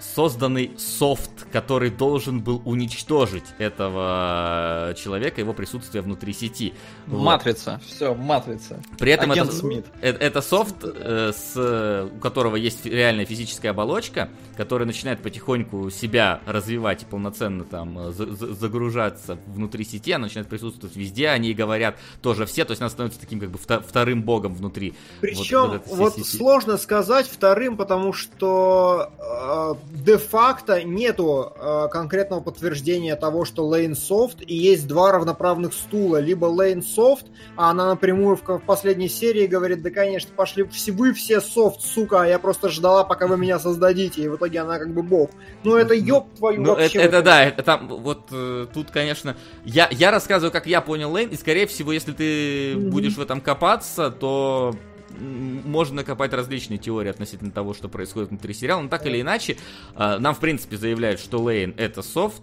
созданный 0.00 0.72
софт, 0.76 1.30
который 1.50 1.90
должен 1.90 2.40
был 2.40 2.60
уничтожить 2.66 3.44
этого 3.58 4.94
человека, 4.98 5.40
его 5.40 5.54
присутствие 5.54 6.02
внутри 6.02 6.34
сети. 6.34 6.74
Матрица, 7.06 7.80
вот. 7.80 7.82
все, 7.84 8.14
матрица. 8.14 8.82
При 8.98 9.12
этом 9.12 9.32
Агент 9.32 9.48
это, 9.48 9.58
Смит. 9.58 9.86
Это, 10.02 10.18
это 10.22 10.42
софт, 10.42 10.76
э, 10.82 11.32
с, 11.34 12.10
у 12.12 12.18
которого 12.18 12.56
есть 12.56 12.84
реальная 12.84 13.24
физическая 13.24 13.70
оболочка, 13.70 14.28
которая 14.56 14.86
начинает 14.86 15.22
потихоньку 15.22 15.88
себя 15.90 16.40
развивать 16.44 17.04
и 17.04 17.06
полноценно 17.06 17.64
там 17.64 17.98
э, 17.98 18.12
за, 18.12 18.26
за, 18.34 18.52
загружаться 18.52 19.38
внутри 19.46 19.84
сети, 19.84 20.12
она 20.12 20.24
начинает 20.24 20.48
присутствовать 20.48 20.96
везде, 20.96 21.28
они 21.28 21.54
говорят 21.54 21.96
тоже 22.20 22.44
все, 22.44 22.66
то 22.66 22.72
есть 22.72 22.82
она 22.82 22.90
становится 22.90 23.20
таким 23.20 23.40
как 23.40 23.50
бы 23.50 23.58
вторым 23.58 24.22
богом 24.22 24.54
внутри. 24.54 24.94
Причем 25.22 25.68
вот, 25.68 25.86
вот, 25.86 26.16
вот 26.16 26.26
сложно 26.26 26.76
сказать 26.76 27.26
вторым, 27.26 27.78
потому 27.78 28.12
что 28.12 29.12
э, 29.18 29.45
Э, 29.45 29.45
де-факто 29.92 30.82
нету 30.82 31.52
э, 31.54 31.88
конкретного 31.90 32.40
подтверждения 32.40 33.16
того, 33.16 33.44
что 33.44 33.70
Lane 33.72 33.92
Soft, 33.92 34.44
и 34.44 34.54
есть 34.54 34.86
два 34.86 35.12
равноправных 35.12 35.72
стула. 35.74 36.18
Либо 36.18 36.46
Lane 36.46 36.82
Soft, 36.82 37.26
а 37.56 37.70
она 37.70 37.86
напрямую 37.86 38.36
в, 38.36 38.58
последней 38.60 39.08
серии 39.08 39.46
говорит, 39.46 39.82
да, 39.82 39.90
конечно, 39.90 40.30
пошли 40.34 40.64
все 40.64 40.92
вы 40.92 41.12
все 41.12 41.40
софт, 41.40 41.82
сука, 41.82 42.22
а 42.22 42.26
я 42.26 42.38
просто 42.38 42.68
ждала, 42.68 43.04
пока 43.04 43.26
вы 43.26 43.36
меня 43.36 43.58
создадите, 43.58 44.22
и 44.22 44.28
в 44.28 44.36
итоге 44.36 44.60
она 44.60 44.78
как 44.78 44.92
бы 44.92 45.02
бог. 45.02 45.30
Ну 45.64 45.76
это 45.76 45.94
ёб 45.94 46.32
твою 46.34 46.62
ну, 46.62 46.70
вообще. 46.70 46.98
Это, 46.98 47.08
это 47.08 47.22
да, 47.22 47.44
это 47.44 47.62
там, 47.62 47.88
вот 47.88 48.28
э, 48.32 48.66
тут, 48.72 48.90
конечно, 48.90 49.36
я, 49.64 49.88
я 49.90 50.10
рассказываю, 50.10 50.52
как 50.52 50.66
я 50.66 50.80
понял 50.80 51.12
Лейн, 51.12 51.28
и 51.30 51.36
скорее 51.36 51.66
всего, 51.66 51.92
если 51.92 52.12
ты 52.12 52.72
mm-hmm. 52.72 52.90
будешь 52.90 53.16
в 53.16 53.20
этом 53.20 53.40
копаться, 53.40 54.10
то 54.10 54.74
можно 55.10 56.04
копать 56.04 56.32
различные 56.32 56.78
теории 56.78 57.10
относительно 57.10 57.50
того, 57.50 57.74
что 57.74 57.88
происходит 57.88 58.30
внутри 58.30 58.54
сериала, 58.54 58.80
но 58.82 58.88
так 58.88 59.06
или 59.06 59.20
иначе, 59.20 59.56
а, 59.94 60.18
нам, 60.18 60.34
в 60.34 60.40
принципе, 60.40 60.76
заявляют, 60.76 61.20
что 61.20 61.40
Лейн— 61.42 61.74
это 61.76 62.02
софт, 62.02 62.42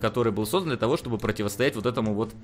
который 0.00 0.32
был 0.32 0.46
создан 0.46 0.70
для 0.70 0.78
того, 0.78 0.96
чтобы 0.96 1.18
противостоять 1.18 1.74
вот 1.74 1.86
этому 1.86 2.14
вот 2.14 2.34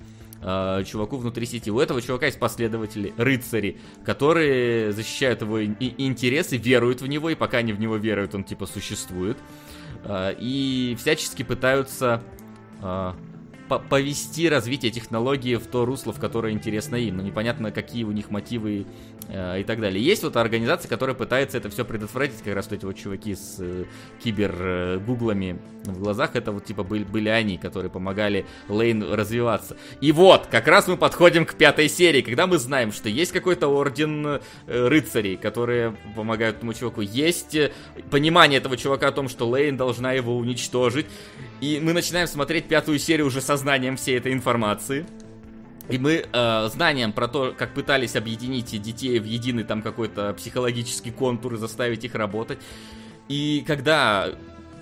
э, 0.41 0.83
чуваку 0.85 1.17
внутри 1.17 1.45
сети. 1.45 1.71
У 1.71 1.79
этого 1.79 2.01
чувака 2.01 2.25
есть 2.25 2.39
последователи, 2.39 3.13
рыцари, 3.17 3.77
которые 4.03 4.91
защищают 4.91 5.41
его 5.41 5.63
интересы, 5.63 6.57
веруют 6.57 7.01
в 7.01 7.07
него, 7.07 7.29
и 7.29 7.35
пока 7.35 7.59
они 7.59 7.73
в 7.73 7.79
него 7.79 7.95
веруют, 7.95 8.35
он 8.35 8.43
типа 8.43 8.65
существует. 8.65 9.37
Э, 10.03 10.33
и 10.37 10.97
всячески 10.99 11.43
пытаются 11.43 12.21
э, 12.81 13.13
повести 13.77 14.49
развитие 14.49 14.91
технологии 14.91 15.55
в 15.55 15.67
то 15.67 15.85
русло, 15.85 16.11
в 16.11 16.19
которое 16.19 16.53
интересно 16.53 16.95
им. 16.95 17.17
Но 17.17 17.23
непонятно, 17.23 17.71
какие 17.71 18.03
у 18.03 18.11
них 18.11 18.31
мотивы 18.31 18.87
и 19.29 19.63
так 19.63 19.79
далее. 19.79 20.03
Есть 20.03 20.23
вот 20.23 20.35
организация, 20.37 20.89
которая 20.89 21.15
пытается 21.15 21.57
это 21.57 21.69
все 21.69 21.85
предотвратить, 21.85 22.41
как 22.41 22.55
раз 22.55 22.65
вот 22.65 22.73
эти 22.73 22.85
вот 22.85 22.97
чуваки 22.97 23.35
с 23.35 23.57
э, 23.59 23.85
кибер-гуглами 24.23 25.59
э, 25.85 25.91
в 25.91 25.99
глазах, 25.99 26.35
это 26.35 26.51
вот 26.51 26.65
типа 26.65 26.83
были, 26.83 27.03
были 27.03 27.29
они, 27.29 27.57
которые 27.57 27.91
помогали 27.91 28.45
Лейн 28.67 29.03
развиваться. 29.03 29.77
И 30.01 30.11
вот, 30.11 30.47
как 30.47 30.67
раз 30.67 30.87
мы 30.87 30.97
подходим 30.97 31.45
к 31.45 31.53
пятой 31.53 31.89
серии, 31.89 32.21
когда 32.21 32.47
мы 32.47 32.57
знаем, 32.57 32.91
что 32.91 33.09
есть 33.09 33.31
какой-то 33.31 33.67
орден 33.67 34.25
э, 34.25 34.39
рыцарей, 34.67 35.37
которые 35.37 35.95
помогают 36.15 36.57
этому 36.57 36.73
чуваку. 36.73 37.01
Есть 37.01 37.55
э, 37.55 37.71
понимание 38.09 38.59
этого 38.59 38.77
чувака 38.77 39.09
о 39.09 39.11
том, 39.11 39.29
что 39.29 39.47
Лейн 39.47 39.77
должна 39.77 40.13
его 40.13 40.37
уничтожить. 40.37 41.05
И 41.61 41.79
мы 41.81 41.93
начинаем 41.93 42.27
смотреть 42.27 42.67
пятую 42.67 42.97
серию 42.99 43.27
уже 43.27 43.41
со 43.41 43.57
знанием 43.57 43.95
всей 43.95 44.17
этой 44.17 44.33
информации. 44.33 45.05
И 45.89 45.97
мы 45.97 46.25
э, 46.31 46.69
знанием 46.71 47.11
про 47.11 47.27
то, 47.27 47.53
как 47.57 47.73
пытались 47.73 48.15
объединить 48.15 48.79
детей 48.81 49.19
в 49.19 49.25
единый 49.25 49.63
там 49.63 49.81
какой-то 49.81 50.33
психологический 50.33 51.11
контур 51.11 51.55
и 51.55 51.57
заставить 51.57 52.03
их 52.03 52.13
работать. 52.15 52.59
И 53.27 53.63
когда 53.65 54.29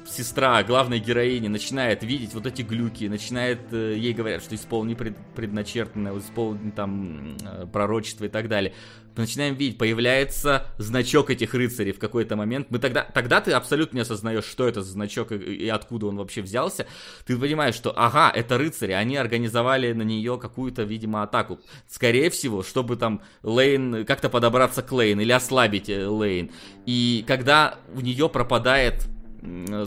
сестра 0.10 0.64
главной 0.64 1.00
героини 1.00 1.48
начинает 1.48 2.04
видеть 2.04 2.34
вот 2.34 2.46
эти 2.46 2.62
глюки, 2.62 3.06
начинает, 3.06 3.60
э, 3.72 3.96
ей 3.98 4.14
говорят, 4.14 4.44
что 4.44 4.56
исполни 4.56 4.94
пред, 4.94 5.18
предначертанное, 5.36 6.18
исполни 6.18 6.72
там 6.72 7.38
э, 7.44 7.66
пророчество 7.72 8.26
и 8.26 8.30
так 8.30 8.48
далее. 8.48 8.74
Начинаем 9.18 9.56
видеть, 9.56 9.78
появляется 9.78 10.68
значок 10.78 11.30
этих 11.30 11.54
рыцарей 11.54 11.92
в 11.92 12.00
какой-то 12.00 12.36
момент. 12.36 12.68
Мы 12.70 12.80
тогда, 12.80 13.04
тогда 13.04 13.42
ты 13.42 13.52
абсолютно 13.52 13.98
не 13.98 14.02
осознаешь, 14.02 14.46
что 14.46 14.68
это 14.68 14.82
за 14.82 14.92
значок 14.92 15.32
и, 15.32 15.36
и 15.36 15.70
откуда 15.70 16.08
он 16.08 16.18
вообще 16.18 16.42
взялся. 16.42 16.88
Ты 17.26 17.38
понимаешь, 17.38 17.76
что 17.76 17.94
ага, 17.96 18.32
это 18.34 18.58
рыцари, 18.58 18.92
они 18.92 19.18
организовали 19.18 19.94
на 19.94 20.04
нее 20.04 20.38
какую-то, 20.38 20.84
видимо, 20.84 21.24
атаку. 21.24 21.60
Скорее 21.88 22.30
всего, 22.30 22.64
чтобы 22.64 22.96
там 22.96 23.22
Лейн, 23.44 24.06
как-то 24.06 24.30
подобраться 24.30 24.82
к 24.82 24.92
Лейн 24.92 25.20
или 25.20 25.32
ослабить 25.32 25.90
э, 25.90 26.08
Лейн. 26.08 26.52
И 26.86 27.24
когда 27.28 27.80
у 27.96 28.02
нее 28.02 28.30
пропадает 28.30 29.08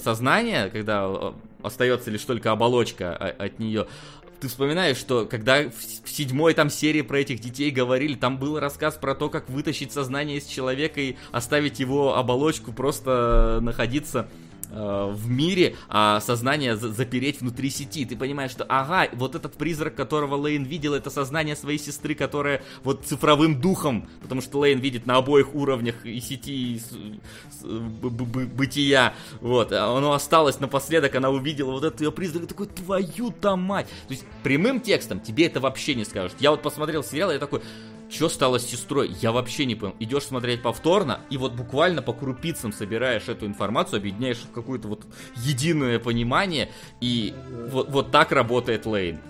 сознание, 0.02 0.70
когда 0.70 1.07
э, 1.07 1.32
остается 1.62 2.11
лишь 2.11 2.24
только 2.24 2.52
оболочка 2.52 3.15
от 3.16 3.59
нее, 3.59 3.86
ты 4.40 4.48
вспоминаешь, 4.48 4.96
что 4.96 5.26
когда 5.26 5.62
в 5.62 6.08
седьмой 6.08 6.54
там 6.54 6.70
серии 6.70 7.02
про 7.02 7.18
этих 7.20 7.40
детей 7.40 7.70
говорили, 7.70 8.14
там 8.14 8.38
был 8.38 8.58
рассказ 8.58 8.94
про 8.94 9.14
то, 9.14 9.28
как 9.28 9.48
вытащить 9.48 9.92
сознание 9.92 10.38
из 10.38 10.46
человека 10.46 11.00
и 11.00 11.16
оставить 11.30 11.78
его 11.78 12.16
оболочку 12.16 12.72
просто 12.72 13.58
находиться 13.60 14.28
Э, 14.72 15.10
в 15.12 15.28
мире, 15.28 15.74
а 15.88 16.20
сознание 16.20 16.76
запереть 16.76 17.40
внутри 17.40 17.70
сети. 17.70 18.05
Ты 18.05 18.16
понимаешь, 18.16 18.52
что 18.52 18.64
ага, 18.68 19.09
вот 19.14 19.34
этот 19.34 19.55
призрак, 19.55 19.97
которого 19.97 20.36
Лейн 20.36 20.62
видел, 20.62 20.94
это 20.94 21.10
сознание 21.10 21.56
своей 21.56 21.78
сестры, 21.78 22.14
которая 22.14 22.62
вот 22.84 23.05
цифровым 23.05 23.60
духом, 23.60 24.09
потому 24.22 24.40
что 24.40 24.60
Лейн 24.60 24.78
видит 24.78 25.06
на 25.06 25.16
обоих 25.16 25.56
уровнях 25.56 26.06
и 26.06 26.20
сети, 26.20 26.76
и 26.76 26.80
бытия, 27.62 29.14
вот, 29.40 29.72
а 29.72 29.97
оно 29.97 30.12
осталось 30.12 30.60
напоследок, 30.60 31.16
она 31.16 31.30
увидела 31.30 31.72
вот 31.72 31.82
этот 31.82 32.01
ее 32.01 32.12
призрак, 32.12 32.47
такой, 32.47 32.66
твою 32.66 33.32
там 33.32 33.62
мать. 33.62 33.88
То 34.06 34.14
есть 34.14 34.24
прямым 34.44 34.80
текстом 34.80 35.18
тебе 35.18 35.47
это 35.47 35.59
вообще 35.59 35.97
не 35.97 36.05
скажут. 36.05 36.36
Я 36.40 36.52
вот 36.52 36.62
посмотрел 36.62 37.02
сериал, 37.02 37.30
и 37.30 37.34
я 37.34 37.40
такой, 37.40 37.60
что 38.10 38.28
стало 38.28 38.58
с 38.58 38.66
сестрой? 38.66 39.10
Я 39.20 39.30
вообще 39.30 39.66
не 39.66 39.76
понял. 39.76 39.94
Идешь 40.00 40.24
смотреть 40.24 40.62
повторно, 40.62 41.20
и 41.30 41.36
вот 41.36 41.52
буквально 41.52 42.02
по 42.02 42.12
крупицам 42.12 42.72
собираешь 42.72 43.28
эту 43.28 43.46
информацию, 43.46 43.98
объединяешь 43.98 44.38
в 44.38 44.50
какое-то 44.50 44.88
вот 44.88 45.04
единое 45.36 45.98
понимание, 45.98 46.70
и 47.00 47.34
вот, 47.68 47.88
вот 47.88 48.10
так 48.10 48.32
работает 48.32 48.84
Лейн. 48.84 49.20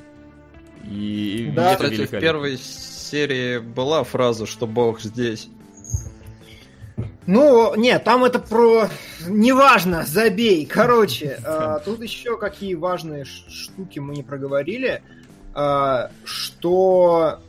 И, 0.85 1.53
да, 1.55 1.75
кстати, 1.75 2.07
в 2.07 2.11
первой 2.11 2.57
серии 2.57 3.59
была 3.59 4.03
фраза, 4.03 4.47
что 4.47 4.67
Бог 4.67 5.01
здесь. 5.01 5.49
Ну, 7.27 7.75
нет, 7.77 8.03
там 8.03 8.25
это 8.25 8.39
про... 8.39 8.89
Неважно, 9.27 10.05
забей. 10.07 10.65
Короче, 10.65 11.39
э, 11.45 11.79
тут 11.85 12.03
еще 12.03 12.39
какие 12.39 12.75
важные 12.75 13.25
штуки 13.25 13.99
мы 13.99 14.17
не 14.17 14.23
проговорили. 14.23 15.03
Э, 15.55 16.09
что 16.25 17.41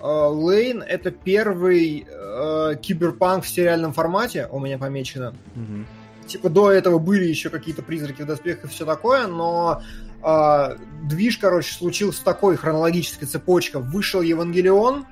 Лейн 0.00 0.82
это 0.82 1.10
первый 1.10 2.06
э, 2.08 2.74
киберпанк 2.80 3.44
в 3.44 3.48
сериальном 3.48 3.92
формате, 3.92 4.48
у 4.50 4.60
меня 4.60 4.78
помечено. 4.78 5.34
Угу. 5.56 6.28
Типа 6.28 6.50
до 6.50 6.70
этого 6.70 6.98
были 6.98 7.24
еще 7.24 7.50
какие-то 7.50 7.82
призраки 7.82 8.22
в 8.22 8.26
доспехах 8.26 8.66
и 8.66 8.68
все 8.68 8.84
такое, 8.84 9.26
но 9.26 9.82
э, 10.22 10.76
движ, 11.04 11.38
короче, 11.38 11.74
случился 11.74 12.22
такой 12.24 12.56
хронологической 12.56 13.26
цепочкой. 13.26 13.82
Вышел 13.82 14.20
Евангелион, 14.20 15.06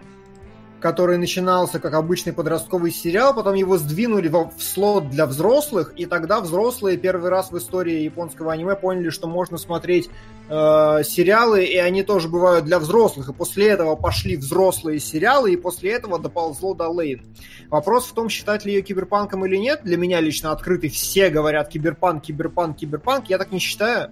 который 0.80 1.16
начинался 1.16 1.80
как 1.80 1.94
обычный 1.94 2.32
подростковый 2.32 2.90
сериал, 2.90 3.34
потом 3.34 3.54
его 3.54 3.78
сдвинули 3.78 4.28
в 4.28 4.52
слот 4.58 5.08
для 5.10 5.26
взрослых, 5.26 5.92
и 5.96 6.06
тогда 6.06 6.40
взрослые 6.40 6.98
первый 6.98 7.30
раз 7.30 7.50
в 7.50 7.58
истории 7.58 8.02
японского 8.02 8.52
аниме 8.52 8.76
поняли, 8.76 9.10
что 9.10 9.26
можно 9.26 9.56
смотреть 9.58 10.10
э, 10.48 11.02
сериалы, 11.04 11.64
и 11.64 11.76
они 11.76 12.02
тоже 12.02 12.28
бывают 12.28 12.64
для 12.64 12.78
взрослых, 12.78 13.28
и 13.28 13.32
после 13.32 13.68
этого 13.68 13.96
пошли 13.96 14.36
взрослые 14.36 15.00
сериалы, 15.00 15.52
и 15.52 15.56
после 15.56 15.92
этого 15.92 16.18
доползло 16.18 16.74
до 16.74 16.88
Лейн. 16.88 17.22
Вопрос 17.70 18.06
в 18.06 18.12
том, 18.12 18.28
считать 18.28 18.64
ли 18.64 18.74
ее 18.74 18.82
киберпанком 18.82 19.46
или 19.46 19.56
нет, 19.56 19.80
для 19.82 19.96
меня 19.96 20.20
лично 20.20 20.52
открытый, 20.52 20.90
все 20.90 21.30
говорят 21.30 21.68
киберпанк, 21.68 22.24
киберпанк, 22.24 22.76
киберпанк, 22.76 23.28
я 23.28 23.38
так 23.38 23.50
не 23.50 23.58
считаю, 23.58 24.10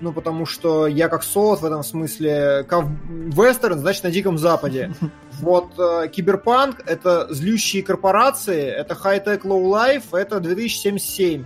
ну, 0.00 0.12
потому 0.12 0.46
что 0.46 0.86
я 0.86 1.08
как 1.08 1.22
солдат 1.22 1.60
в 1.60 1.64
этом 1.64 1.82
смысле, 1.82 2.64
как 2.68 2.86
вестерн, 3.08 3.78
значит, 3.78 4.04
на 4.04 4.10
Диком 4.10 4.38
Западе. 4.38 4.92
Вот 5.40 5.78
э, 5.78 6.08
Киберпанк— 6.08 6.82
это 6.86 7.32
злющие 7.32 7.84
корпорации, 7.84 8.60
это 8.60 8.96
high-tech 8.96 9.44
low-life, 9.44 10.06
это 10.10 10.40
2077. 10.40 11.44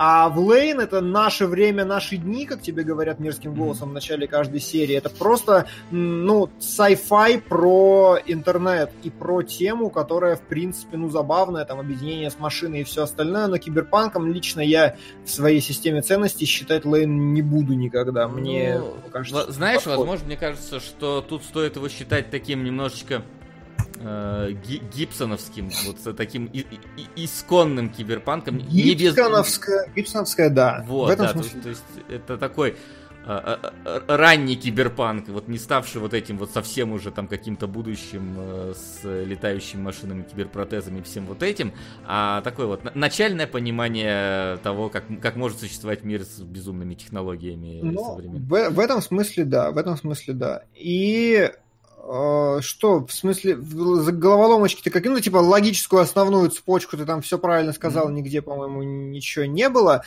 А 0.00 0.28
в 0.28 0.38
Лейн 0.38 0.78
это 0.78 1.00
наше 1.00 1.48
время, 1.48 1.84
наши 1.84 2.18
дни, 2.18 2.46
как 2.46 2.62
тебе 2.62 2.84
говорят 2.84 3.18
мирским 3.18 3.52
голосом 3.52 3.90
в 3.90 3.92
начале 3.92 4.28
каждой 4.28 4.60
серии. 4.60 4.94
Это 4.94 5.10
просто, 5.10 5.66
ну, 5.90 6.48
sci-fi 6.60 7.40
про 7.40 8.16
интернет 8.24 8.92
и 9.02 9.10
про 9.10 9.42
тему, 9.42 9.90
которая, 9.90 10.36
в 10.36 10.42
принципе, 10.42 10.96
ну, 10.96 11.10
забавная, 11.10 11.64
там, 11.64 11.80
объединение 11.80 12.30
с 12.30 12.38
машиной 12.38 12.82
и 12.82 12.84
все 12.84 13.02
остальное. 13.02 13.48
Но 13.48 13.58
киберпанком 13.58 14.32
лично 14.32 14.60
я 14.60 14.94
в 15.24 15.30
своей 15.30 15.60
системе 15.60 16.00
ценностей 16.00 16.46
считать 16.46 16.84
Лейн 16.84 17.34
не 17.34 17.42
буду 17.42 17.74
никогда. 17.74 18.28
Мне 18.28 18.78
ну, 18.78 18.94
кажется... 19.10 19.50
Знаешь, 19.50 19.82
подход. 19.82 19.98
возможно, 19.98 20.26
мне 20.26 20.36
кажется, 20.36 20.78
что 20.78 21.22
тут 21.22 21.42
стоит 21.42 21.74
его 21.74 21.88
считать 21.88 22.30
таким 22.30 22.62
немножечко 22.62 23.24
э, 24.00 24.52
гибсоновским, 24.94 25.70
вот 25.86 26.16
таким 26.16 26.46
и, 26.46 26.60
и, 26.60 27.24
исконным 27.24 27.90
киберпанком. 27.90 28.58
Гибсоновская, 28.58 29.86
без... 29.86 29.94
гибсоновская, 29.94 30.50
да. 30.50 30.84
Вот, 30.86 31.16
да, 31.16 31.32
то, 31.32 31.42
то 31.42 31.68
есть 31.68 31.84
это 32.08 32.38
такой 32.38 32.76
э, 33.26 33.56
э, 33.84 34.00
ранний 34.08 34.56
киберпанк, 34.56 35.28
вот 35.28 35.48
не 35.48 35.58
ставший 35.58 36.00
вот 36.00 36.14
этим 36.14 36.38
вот 36.38 36.50
совсем 36.50 36.92
уже 36.92 37.10
там 37.10 37.28
каким-то 37.28 37.66
будущим 37.66 38.34
э, 38.38 38.74
с 38.74 39.04
летающими 39.04 39.80
машинами, 39.80 40.22
киберпротезами 40.22 41.00
и 41.00 41.02
всем 41.02 41.26
вот 41.26 41.42
этим, 41.42 41.72
а 42.06 42.40
такое 42.42 42.66
вот 42.66 42.94
начальное 42.94 43.46
понимание 43.46 44.58
того, 44.58 44.88
как, 44.88 45.04
как 45.20 45.36
может 45.36 45.58
существовать 45.60 46.04
мир 46.04 46.24
с 46.24 46.40
безумными 46.40 46.94
технологиями 46.94 47.80
ну, 47.82 48.20
в, 48.20 48.70
в 48.70 48.80
этом 48.80 49.02
смысле 49.02 49.44
да, 49.44 49.70
в 49.70 49.78
этом 49.78 49.96
смысле 49.96 50.34
да. 50.34 50.62
И 50.74 51.50
а, 51.50 51.52
что, 52.62 53.04
в 53.06 53.12
смысле, 53.12 53.56
за 53.56 54.12
головоломочки 54.12 54.82
ты 54.82 54.90
каким-то, 54.90 55.20
типа, 55.20 55.36
логическую 55.38 56.00
основную 56.00 56.50
цепочку 56.50 56.96
ты 56.96 57.04
там 57.04 57.20
все 57.20 57.38
правильно 57.38 57.72
сказал, 57.72 58.08
mm-hmm. 58.08 58.14
нигде, 58.14 58.42
по-моему, 58.42 58.82
ничего 58.82 59.44
не 59.44 59.68
было. 59.68 60.02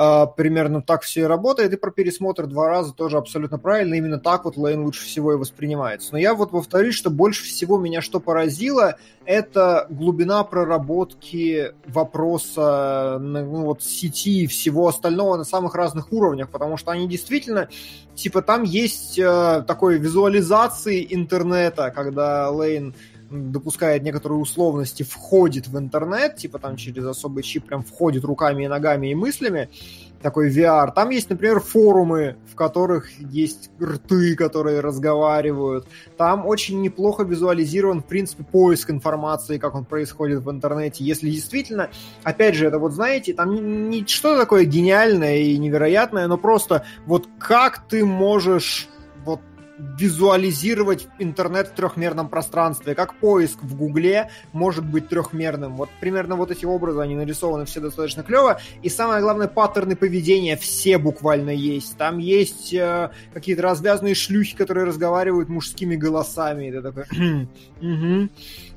Uh, 0.00 0.26
примерно 0.34 0.80
так 0.80 1.02
все 1.02 1.20
и 1.20 1.24
работает, 1.24 1.74
и 1.74 1.76
про 1.76 1.90
пересмотр 1.90 2.46
два 2.46 2.68
раза 2.68 2.94
тоже 2.94 3.18
абсолютно 3.18 3.58
правильно, 3.58 3.92
именно 3.96 4.18
так 4.18 4.46
вот 4.46 4.56
Лейн 4.56 4.82
лучше 4.82 5.04
всего 5.04 5.34
и 5.34 5.36
воспринимается. 5.36 6.12
Но 6.12 6.18
я 6.18 6.34
вот 6.34 6.52
повторюсь, 6.52 6.94
что 6.94 7.10
больше 7.10 7.44
всего 7.44 7.76
меня 7.76 8.00
что 8.00 8.18
поразило, 8.18 8.96
это 9.26 9.86
глубина 9.90 10.42
проработки 10.44 11.74
вопроса 11.84 13.18
ну, 13.20 13.64
вот, 13.64 13.82
сети 13.82 14.44
и 14.44 14.46
всего 14.46 14.88
остального 14.88 15.36
на 15.36 15.44
самых 15.44 15.74
разных 15.74 16.14
уровнях, 16.14 16.48
потому 16.48 16.78
что 16.78 16.92
они 16.92 17.06
действительно, 17.06 17.68
типа 18.14 18.40
там 18.40 18.62
есть 18.62 19.18
э, 19.18 19.64
такой 19.66 19.98
визуализации 19.98 21.06
интернета, 21.10 21.92
когда 21.94 22.48
Лейн 22.48 22.94
допускает 23.30 24.02
некоторые 24.02 24.38
условности, 24.38 25.02
входит 25.02 25.68
в 25.68 25.78
интернет, 25.78 26.36
типа 26.36 26.58
там 26.58 26.76
через 26.76 27.04
особый 27.04 27.42
чип 27.42 27.66
прям 27.66 27.82
входит 27.82 28.24
руками 28.24 28.64
и 28.64 28.68
ногами 28.68 29.10
и 29.10 29.14
мыслями, 29.14 29.70
такой 30.20 30.50
VR. 30.50 30.92
Там 30.94 31.10
есть, 31.10 31.30
например, 31.30 31.60
форумы, 31.60 32.36
в 32.50 32.54
которых 32.54 33.10
есть 33.18 33.70
рты, 33.80 34.36
которые 34.36 34.80
разговаривают. 34.80 35.86
Там 36.16 36.46
очень 36.46 36.82
неплохо 36.82 37.22
визуализирован, 37.22 38.02
в 38.02 38.06
принципе, 38.06 38.44
поиск 38.44 38.90
информации, 38.90 39.58
как 39.58 39.74
он 39.74 39.84
происходит 39.84 40.40
в 40.42 40.50
интернете. 40.50 41.04
Если 41.04 41.30
действительно, 41.30 41.88
опять 42.22 42.54
же, 42.54 42.66
это 42.66 42.78
вот, 42.78 42.92
знаете, 42.92 43.32
там 43.32 43.88
не 43.88 44.04
что-то 44.06 44.40
такое 44.40 44.64
гениальное 44.64 45.38
и 45.38 45.56
невероятное, 45.56 46.26
но 46.26 46.36
просто 46.36 46.84
вот 47.06 47.28
как 47.38 47.88
ты 47.88 48.04
можешь 48.04 48.88
визуализировать 49.98 51.08
интернет 51.18 51.68
в 51.68 51.72
трехмерном 51.72 52.28
пространстве, 52.28 52.94
как 52.94 53.14
поиск 53.16 53.62
в 53.62 53.76
Гугле 53.76 54.30
может 54.52 54.84
быть 54.84 55.08
трехмерным. 55.08 55.76
Вот 55.76 55.88
примерно 56.00 56.36
вот 56.36 56.50
эти 56.50 56.64
образы, 56.64 57.00
они 57.00 57.14
нарисованы 57.14 57.64
все 57.64 57.80
достаточно 57.80 58.22
клево. 58.22 58.60
И 58.82 58.88
самое 58.88 59.22
главное, 59.22 59.48
паттерны 59.48 59.96
поведения 59.96 60.56
все 60.56 60.98
буквально 60.98 61.50
есть. 61.50 61.96
Там 61.96 62.18
есть 62.18 62.72
э, 62.74 63.10
какие-то 63.32 63.62
развязанные 63.62 64.14
шлюхи, 64.14 64.56
которые 64.56 64.84
разговаривают 64.84 65.48
мужскими 65.48 65.96
голосами. 65.96 66.68
И 66.68 66.72
ты 66.72 66.82
такой... 66.82 67.48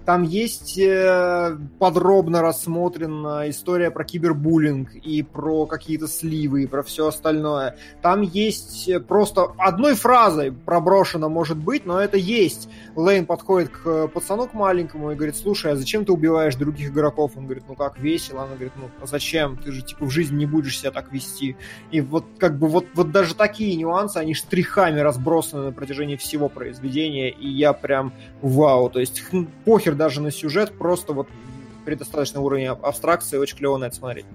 Там 0.05 0.23
есть 0.23 0.80
э, 0.80 1.57
подробно 1.80 2.41
рассмотрена 2.41 3.49
история 3.49 3.91
про 3.91 4.03
кибербуллинг 4.03 4.95
и 4.95 5.21
про 5.21 5.65
какие-то 5.65 6.07
сливы 6.07 6.63
и 6.63 6.67
про 6.67 6.81
все 6.81 7.07
остальное. 7.07 7.77
Там 8.01 8.21
есть 8.21 8.88
э, 8.88 8.99
просто 8.99 9.47
одной 9.57 9.95
фразой 9.95 10.51
проброс 10.51 10.93
заброшено 10.93 11.30
может 11.30 11.57
быть, 11.57 11.85
но 11.85 11.99
это 11.99 12.17
есть. 12.17 12.69
Лейн 12.95 13.25
подходит 13.25 13.69
к 13.69 14.07
пацану 14.07 14.47
к 14.47 14.53
маленькому 14.53 15.11
и 15.11 15.15
говорит, 15.15 15.35
слушай, 15.35 15.71
а 15.71 15.75
зачем 15.75 16.05
ты 16.05 16.11
убиваешь 16.11 16.55
других 16.55 16.89
игроков? 16.89 17.31
Он 17.35 17.45
говорит, 17.45 17.63
ну 17.67 17.75
как, 17.75 17.99
весело. 17.99 18.43
Она 18.43 18.53
говорит, 18.53 18.73
ну 18.75 18.89
а 19.01 19.07
зачем? 19.07 19.57
Ты 19.57 19.71
же 19.71 19.81
типа 19.81 20.05
в 20.05 20.09
жизни 20.09 20.38
не 20.38 20.45
будешь 20.45 20.80
себя 20.80 20.91
так 20.91 21.11
вести. 21.11 21.55
И 21.91 22.01
вот 22.01 22.25
как 22.38 22.57
бы 22.59 22.67
вот, 22.67 22.85
вот 22.93 23.11
даже 23.11 23.35
такие 23.35 23.75
нюансы, 23.75 24.17
они 24.17 24.34
штрихами 24.34 24.99
разбросаны 24.99 25.65
на 25.65 25.71
протяжении 25.71 26.15
всего 26.15 26.49
произведения, 26.49 27.30
и 27.30 27.49
я 27.49 27.73
прям 27.73 28.13
вау. 28.41 28.89
То 28.89 28.99
есть 28.99 29.23
хм, 29.31 29.47
похер 29.94 29.95
даже 29.95 30.22
на 30.22 30.32
сюжет, 30.32 30.78
просто 30.78 31.14
вот 31.14 31.28
предостаточный 31.86 32.40
уровень 32.40 32.68
абстракции, 32.68 33.38
очень 33.38 33.57
клево 33.57 33.78
на 33.78 33.86
это 33.86 33.95
смотреть. 33.95 34.26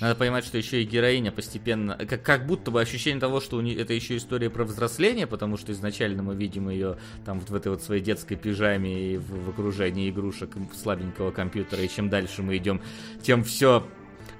Надо 0.00 0.14
понимать, 0.14 0.46
что 0.46 0.56
еще 0.56 0.82
и 0.82 0.84
героиня 0.86 1.30
постепенно, 1.30 1.94
как, 1.94 2.22
как 2.22 2.46
будто 2.46 2.70
бы 2.70 2.80
ощущение 2.80 3.20
того, 3.20 3.40
что 3.40 3.58
у 3.58 3.60
нее, 3.60 3.78
это 3.78 3.92
еще 3.92 4.16
история 4.16 4.48
про 4.48 4.64
взросление, 4.64 5.26
потому 5.26 5.58
что 5.58 5.72
изначально 5.72 6.22
мы 6.22 6.34
видим 6.34 6.70
ее 6.70 6.96
там 7.26 7.40
в 7.40 7.54
этой 7.54 7.68
вот 7.68 7.82
своей 7.82 8.00
детской 8.00 8.36
пижаме 8.36 9.12
и 9.12 9.16
в, 9.18 9.44
в 9.44 9.50
окружении 9.50 10.08
игрушек 10.08 10.52
слабенького 10.74 11.32
компьютера, 11.32 11.82
и 11.82 11.88
чем 11.88 12.08
дальше 12.08 12.42
мы 12.42 12.56
идем, 12.56 12.80
тем 13.22 13.44
все 13.44 13.86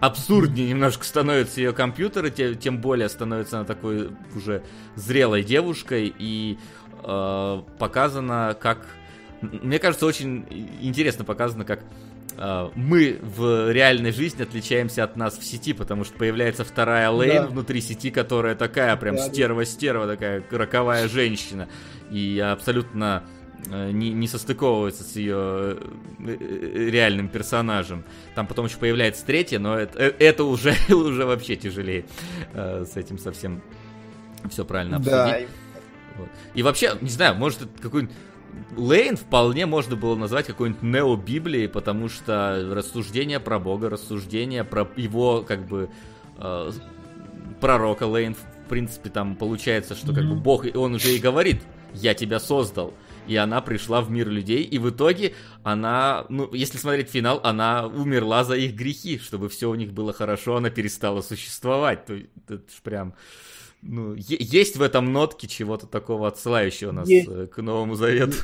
абсурднее 0.01 0.71
немножко 0.71 1.05
становится 1.05 1.61
ее 1.61 1.75
компьютер, 1.75 2.31
тем, 2.31 2.57
тем 2.57 2.81
более 2.81 3.11
становится 3.11 3.59
она 3.59 3.67
такой 3.67 4.11
уже 4.35 4.63
зрелой 4.95 5.45
девушкой, 5.45 6.15
и 6.19 6.59
э, 7.05 7.63
показано 7.79 8.57
как... 8.59 8.79
Мне 9.41 9.79
кажется, 9.79 10.07
очень 10.07 10.47
интересно 10.81 11.25
показано, 11.25 11.65
как 11.65 11.81
а, 12.39 12.71
мы 12.75 13.19
в 13.23 13.71
реальной 13.73 14.13
жизни 14.13 14.43
отличаемся 14.43 15.05
от 15.05 15.17
нас 15.17 15.39
в 15.39 15.45
сети, 15.45 15.73
потому 15.73 16.05
что 16.05 16.17
появляется 16.19 16.65
вторая 16.65 17.11
лейн 17.11 17.43
да. 17.43 17.47
внутри 17.49 17.81
сети, 17.81 18.11
которая 18.11 18.55
такая 18.55 18.97
прям 18.97 19.17
стерва-стерва, 19.19 20.07
такая 20.07 20.45
роковая 20.51 21.09
женщина. 21.09 21.69
И 22.11 22.39
абсолютно 22.39 23.25
э, 23.71 23.91
не, 23.91 24.11
не 24.11 24.29
состыковывается 24.29 25.03
с 25.03 25.17
ее 25.17 25.37
э, 25.37 25.79
э, 26.27 26.91
реальным 26.91 27.29
персонажем. 27.29 28.05
Там 28.35 28.47
потом 28.47 28.67
еще 28.67 28.77
появляется 28.77 29.25
третья, 29.25 29.59
но 29.59 29.79
это, 29.79 29.99
это 29.99 30.45
уже, 30.45 30.75
уже 30.89 31.25
вообще 31.25 31.57
тяжелее 31.57 32.05
с 32.53 32.97
этим 32.97 33.19
совсем 33.19 33.63
все 34.51 34.65
правильно 34.65 34.99
обсудить. 34.99 35.17
Да. 35.17 35.39
Вот. 36.19 36.29
И 36.55 36.63
вообще, 36.63 36.97
не 37.01 37.11
знаю, 37.11 37.35
может 37.35 37.63
это 37.63 37.83
какой-нибудь 37.83 38.15
Лейн 38.77 39.17
вполне 39.17 39.67
можно 39.67 39.97
было 39.97 40.17
назвать 40.17 40.47
какой-нибудь 40.47 40.83
нео-библией, 40.83 41.69
потому 41.69 42.09
что 42.09 42.69
рассуждение 42.73 43.41
про 43.41 43.59
Бога, 43.59 43.91
рассуждение 43.91 44.65
про 44.65 44.89
его, 44.97 45.43
как 45.43 45.67
бы, 45.67 45.91
э, 46.39 46.71
пророка 47.61 48.07
Лейн, 48.07 48.35
в 48.35 48.69
принципе, 48.69 49.11
там 49.11 49.37
получается, 49.37 49.95
что 49.95 50.13
как 50.13 50.25
бы 50.29 50.35
Бог, 50.35 50.65
он 50.75 50.95
уже 50.95 51.15
и 51.15 51.19
говорит, 51.19 51.63
я 51.95 52.15
тебя 52.15 52.41
создал. 52.41 52.93
И 53.27 53.35
она 53.37 53.61
пришла 53.61 54.03
в 54.03 54.11
мир 54.11 54.29
людей, 54.29 54.63
и 54.63 54.79
в 54.79 54.91
итоге 54.91 55.35
она, 55.65 56.27
ну, 56.29 56.53
если 56.55 56.79
смотреть 56.79 57.11
финал, 57.11 57.41
она 57.43 57.87
умерла 57.87 58.45
за 58.45 58.55
их 58.55 58.75
грехи, 58.75 59.19
чтобы 59.19 59.49
все 59.49 59.69
у 59.69 59.75
них 59.75 59.93
было 59.93 60.13
хорошо, 60.13 60.57
она 60.57 60.71
перестала 60.71 61.23
существовать. 61.23 62.07
То, 62.07 62.15
это 62.15 62.57
ж 62.59 62.83
прям 62.83 63.15
ну, 63.83 64.15
есть 64.17 64.77
в 64.77 64.83
этом 64.83 65.13
нотке 65.13 65.47
чего-то 65.47 65.87
такого 65.87 66.29
отсылающего 66.29 66.93
нас 66.93 67.09
есть. 67.09 67.29
Э, 67.29 67.47
к 67.47 67.59
Новому 67.59 67.95
Завету. 67.95 68.37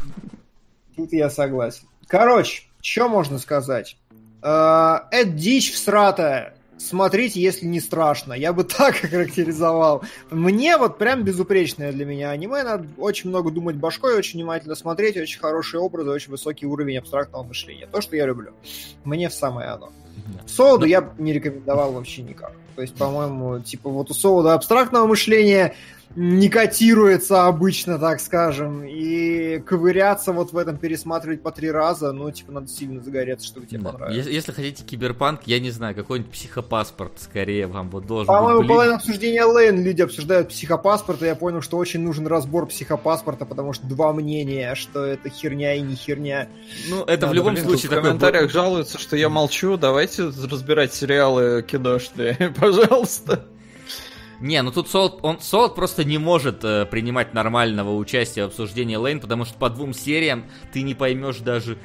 Тут 0.97 1.13
я 1.13 1.31
согласен. 1.31 1.87
Короче, 2.07 2.65
что 2.81 3.09
можно 3.09 3.39
сказать? 3.39 3.97
Э, 4.43 4.99
это 5.11 5.31
дичь 5.31 5.73
всратая. 5.73 6.55
Смотрите, 6.79 7.41
если 7.41 7.67
не 7.67 7.81
страшно. 7.81 8.33
Я 8.33 8.53
бы 8.53 8.65
так 8.79 8.97
характеризовал. 8.97 10.03
Мне 10.31 10.77
вот 10.77 10.99
прям 10.99 11.23
безупречное 11.23 11.93
для 11.93 12.05
меня 12.05 12.31
аниме. 12.31 12.63
Надо 12.63 12.89
очень 12.99 13.31
много 13.31 13.51
думать 13.51 13.77
башкой, 13.77 14.17
очень 14.17 14.41
внимательно 14.41 14.75
смотреть, 14.75 15.17
очень 15.17 15.41
хорошие 15.41 15.81
образы, 15.81 16.11
очень 16.11 16.31
высокий 16.31 16.67
уровень 16.67 16.99
абстрактного 16.99 17.43
мышления. 17.43 17.87
То, 17.87 18.01
что 18.01 18.17
я 18.17 18.27
люблю. 18.27 18.53
Мне 19.05 19.29
в 19.29 19.35
самое 19.35 19.69
оно. 19.69 19.93
Солоду 20.47 20.87
я 20.87 21.01
бы 21.01 21.23
не 21.23 21.33
рекомендовал 21.33 21.93
вообще 21.93 22.23
никак. 22.23 22.53
То 22.75 22.83
есть, 22.83 22.95
по-моему, 22.95 23.61
типа 23.61 23.91
вот 23.91 24.11
у 24.11 24.15
Солода 24.15 24.55
абстрактного 24.55 25.07
мышления 25.07 25.75
не 26.17 26.49
котируется 26.49 27.47
обычно, 27.47 27.99
так 27.99 28.21
скажем, 28.21 28.85
и 28.85 29.59
ковыряться 29.61 30.33
вот 30.33 30.53
в 30.53 30.59
этом, 30.59 30.77
пересматривать 30.77 31.43
по 31.43 31.51
три 31.51 31.71
раза, 31.71 32.13
ну, 32.13 32.31
типа, 32.31 32.53
надо 32.53 32.69
сильно 32.69 33.03
загореться, 33.03 33.47
чтобы 33.47 33.67
тебе 33.67 33.81
да. 33.81 33.91
понравилось. 33.91 34.17
Если, 34.17 34.33
если 34.33 34.53
хотите 34.53 34.85
киберпанк, 34.85 35.43
я 35.47 35.61
не 35.61 35.71
знаю, 35.71 35.95
какой-нибудь 35.95 36.33
психопаспорт 36.33 37.13
скорее 37.17 37.67
вам 37.67 37.91
вот 37.91 38.07
должен 38.07 38.27
По-моему, 38.27 38.61
быть. 38.61 38.69
По-моему, 38.69 38.95
обсуждения 38.95 39.45
Лейн 39.45 39.83
люди 39.83 40.03
обсуждают 40.03 40.49
психопаспорт, 40.49 41.23
и 41.23 41.27
я 41.27 41.35
понял, 41.35 41.63
что 41.63 41.77
очень 41.79 42.01
нужен 42.01 42.27
разбор 42.27 42.67
психопаспорта, 42.67 43.45
потому 43.45 43.73
что 43.73 43.87
два 43.87 44.13
мнения, 44.13 44.75
что 44.75 45.05
это 45.05 45.29
херня 45.29 45.75
и 45.75 45.81
не 45.81 45.95
херня. 45.95 46.49
Ну, 46.89 47.03
это 47.05 47.23
да, 47.23 47.29
в 47.29 47.35
любом 47.35 47.55
блин, 47.55 47.65
случае... 47.65 47.91
В 47.91 47.95
комментариях 47.95 48.49
такой... 48.49 48.53
жалуются, 48.53 48.99
что 48.99 49.17
я 49.17 49.29
молчу, 49.29 49.77
давайте 49.77 50.25
разбирать 50.25 50.95
сериалы 50.95 51.63
киношные, 51.63 52.55
пожалуйста. 52.61 53.47
Не, 54.43 54.61
ну 54.63 54.73
тут 54.73 54.91
Солод, 54.91 55.21
он, 55.23 55.41
Солод 55.41 55.77
просто 55.77 56.05
не 56.05 56.19
может 56.19 56.65
э, 56.65 56.85
принимать 56.85 57.33
нормального 57.33 57.97
участия 57.97 58.43
в 58.43 58.47
обсуждении 58.49 58.97
Лейн, 58.97 59.21
потому 59.21 59.45
что 59.45 59.57
по 59.57 59.71
двум 59.71 59.95
сериям 59.95 60.47
ты 60.73 60.83
не 60.83 60.95
поймешь 60.95 61.39
даже 61.39 61.79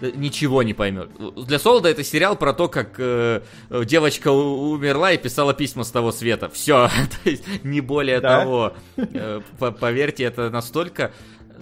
э, 0.00 0.12
ничего 0.14 0.62
не 0.62 0.72
поймет. 0.72 1.10
Для 1.34 1.58
Солода 1.58 1.88
это 1.88 2.04
сериал 2.04 2.36
про 2.36 2.52
то, 2.52 2.68
как 2.68 2.94
э, 2.98 3.42
девочка 3.70 4.28
умерла 4.28 5.12
и 5.12 5.18
писала 5.18 5.52
письма 5.52 5.82
с 5.82 5.90
того 5.90 6.12
света. 6.12 6.48
Все, 6.48 6.88
то 7.24 7.28
есть 7.28 7.44
не 7.64 7.80
более 7.80 8.20
да? 8.20 8.40
того. 8.40 8.72
Э, 8.96 9.40
поверьте, 9.58 10.22
это 10.22 10.48
настолько 10.48 11.12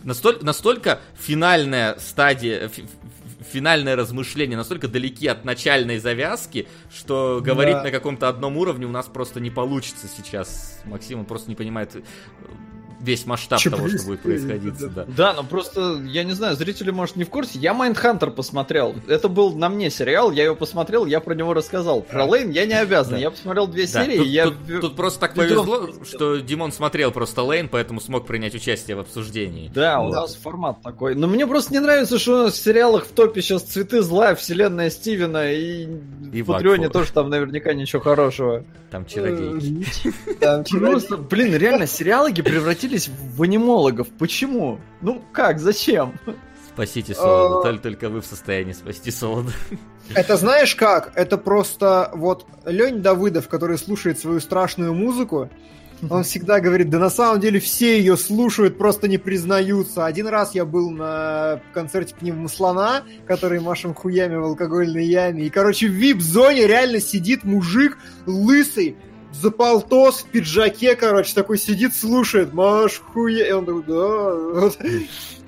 настолько, 0.02 0.44
настолько 0.44 1.00
финальная 1.18 1.96
стадия, 1.98 2.70
финальное 3.54 3.94
размышление 3.94 4.56
настолько 4.56 4.88
далеки 4.88 5.28
от 5.28 5.44
начальной 5.44 5.98
завязки, 5.98 6.66
что 6.92 7.40
говорить 7.40 7.76
да. 7.76 7.84
на 7.84 7.90
каком-то 7.92 8.28
одном 8.28 8.56
уровне 8.56 8.84
у 8.84 8.90
нас 8.90 9.06
просто 9.06 9.38
не 9.38 9.50
получится 9.50 10.08
сейчас. 10.08 10.82
Максим 10.84 11.20
он 11.20 11.24
просто 11.24 11.48
не 11.50 11.54
понимает 11.54 11.92
весь 13.04 13.26
масштаб 13.26 13.60
что 13.60 13.70
того, 13.70 13.88
что 13.88 14.04
будет 14.04 14.20
происходить. 14.20 14.74
Да. 14.94 15.04
да, 15.06 15.32
но 15.34 15.44
просто, 15.44 16.00
я 16.06 16.24
не 16.24 16.32
знаю, 16.32 16.56
зрители, 16.56 16.90
может, 16.90 17.16
не 17.16 17.24
в 17.24 17.30
курсе. 17.30 17.58
Я 17.58 17.74
Майндхантер 17.74 18.30
посмотрел. 18.30 18.94
Это 19.06 19.28
был 19.28 19.54
на 19.54 19.68
мне 19.68 19.90
сериал, 19.90 20.30
я 20.30 20.44
его 20.44 20.54
посмотрел, 20.54 21.06
я 21.06 21.20
про 21.20 21.34
него 21.34 21.54
рассказал. 21.54 22.02
Про 22.02 22.24
Лейн 22.24 22.50
я 22.50 22.66
не 22.66 22.74
обязан. 22.74 23.14
Да. 23.14 23.18
Я 23.18 23.30
посмотрел 23.30 23.66
две 23.66 23.86
да. 23.86 24.04
серии. 24.04 24.18
Тут, 24.18 24.26
я... 24.26 24.44
тут, 24.46 24.80
тут 24.80 24.96
просто 24.96 25.20
так 25.20 25.34
повезло, 25.34 25.90
что 26.04 26.36
Димон 26.38 26.72
смотрел 26.72 27.12
просто 27.12 27.42
Лейн, 27.42 27.68
поэтому 27.68 28.00
смог 28.00 28.26
принять 28.26 28.54
участие 28.54 28.96
в 28.96 29.00
обсуждении. 29.00 29.70
Да, 29.74 30.00
вот. 30.00 30.10
у 30.10 30.12
нас 30.12 30.34
формат 30.34 30.82
такой. 30.82 31.14
Но 31.14 31.26
мне 31.26 31.46
просто 31.46 31.72
не 31.72 31.80
нравится, 31.80 32.18
что 32.18 32.40
у 32.40 32.42
нас 32.44 32.54
в 32.54 32.62
сериалах 32.62 33.04
в 33.06 33.12
топе 33.12 33.42
сейчас 33.42 33.62
цветы 33.62 34.02
зла, 34.02 34.34
вселенная 34.34 34.90
Стивена 34.90 35.50
и, 35.50 35.86
и 36.32 36.42
в 36.42 36.46
Патреоне 36.46 36.88
тоже 36.88 37.12
там 37.12 37.28
наверняка 37.28 37.74
ничего 37.74 38.00
хорошего. 38.00 38.64
Там 38.90 39.06
чародей. 39.06 39.84
Просто, 40.70 41.16
блин, 41.16 41.56
реально, 41.56 41.88
сериалоги 41.88 42.42
превратились 42.42 42.93
превратились 42.94 43.08
в 43.08 43.42
анимологов. 43.42 44.08
Почему? 44.18 44.78
Ну 45.00 45.22
как, 45.32 45.58
зачем? 45.58 46.18
Спасите 46.68 47.14
Солода, 47.14 47.62
только, 47.62 47.82
только 47.82 48.08
вы 48.08 48.20
в 48.20 48.26
состоянии 48.26 48.72
спасти 48.72 49.10
Солода. 49.10 49.52
Это 50.14 50.36
знаешь 50.36 50.74
как? 50.74 51.12
Это 51.14 51.38
просто 51.38 52.10
вот 52.14 52.46
Лень 52.66 53.00
Давыдов, 53.00 53.48
который 53.48 53.78
слушает 53.78 54.18
свою 54.18 54.40
страшную 54.40 54.92
музыку, 54.92 55.50
он 56.10 56.24
всегда 56.24 56.58
говорит, 56.60 56.90
да 56.90 56.98
на 56.98 57.10
самом 57.10 57.40
деле 57.40 57.60
все 57.60 57.98
ее 57.98 58.16
слушают, 58.16 58.76
просто 58.76 59.06
не 59.06 59.18
признаются. 59.18 60.04
Один 60.04 60.26
раз 60.26 60.54
я 60.54 60.64
был 60.64 60.90
на 60.90 61.60
концерте 61.72 62.14
Пневмослона, 62.16 63.04
который 63.26 63.60
машем 63.60 63.94
хуями 63.94 64.34
в 64.34 64.44
алкогольной 64.44 65.06
яме, 65.06 65.44
и, 65.44 65.50
короче, 65.50 65.86
в 65.86 65.92
вип-зоне 65.92 66.66
реально 66.66 67.00
сидит 67.00 67.44
мужик 67.44 67.98
лысый, 68.26 68.96
за 69.40 69.50
полтос 69.50 70.20
в 70.20 70.26
пиджаке, 70.26 70.94
короче, 70.96 71.34
такой 71.34 71.58
сидит, 71.58 71.94
слушает, 71.94 72.52
маш 72.52 73.00
хуя, 73.00 73.46
и 73.46 73.52
он 73.52 73.66
такой, 73.66 73.82
да. 73.82 74.70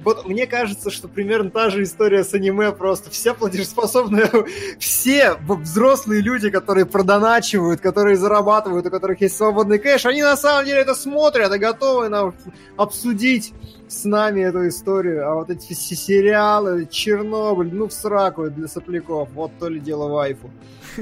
Вот 0.07 0.25
мне 0.25 0.47
кажется, 0.47 0.89
что 0.93 1.09
примерно 1.09 1.51
та 1.51 1.69
же 1.69 1.83
история 1.83 2.23
с 2.23 2.33
аниме, 2.33 2.71
просто 2.71 3.11
все 3.17 3.35
платежеспособные, 3.35 4.31
все 4.79 5.35
взрослые 5.35 6.23
люди, 6.23 6.49
которые 6.49 6.87
продоначивают, 6.87 7.81
которые 7.81 8.17
зарабатывают, 8.17 8.87
у 8.87 8.91
которых 8.91 9.21
есть 9.21 9.37
свободный 9.37 9.81
кэш, 9.81 10.07
они 10.07 10.23
на 10.23 10.37
самом 10.37 10.65
деле 10.65 10.83
это 10.83 10.95
смотрят 10.95 11.53
и 11.53 11.59
готовы 11.59 12.09
нам 12.09 12.37
обсудить 12.77 13.53
с 13.89 14.05
нами 14.05 14.43
эту 14.43 14.69
историю. 14.69 15.29
А 15.29 15.35
вот 15.35 15.51
эти 15.51 15.73
сериалы, 15.73 16.87
Чернобыль, 16.89 17.71
ну 17.73 17.89
в 17.89 17.93
сраку 17.93 18.49
для 18.49 18.69
сопляков. 18.69 19.29
Вот 19.33 19.59
то 19.59 19.69
ли 19.69 19.81
дело 19.81 20.09
вайфу. 20.09 20.53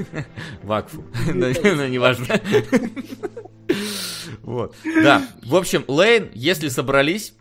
Вакфу. 0.63 1.03
Но 1.31 1.87
неважно. 1.87 2.25
Вот. 4.41 4.75
Да. 4.83 5.21
В 5.43 5.55
общем, 5.55 5.85
Лейн, 5.87 6.29
если 6.33 6.69
собрались, 6.69 7.35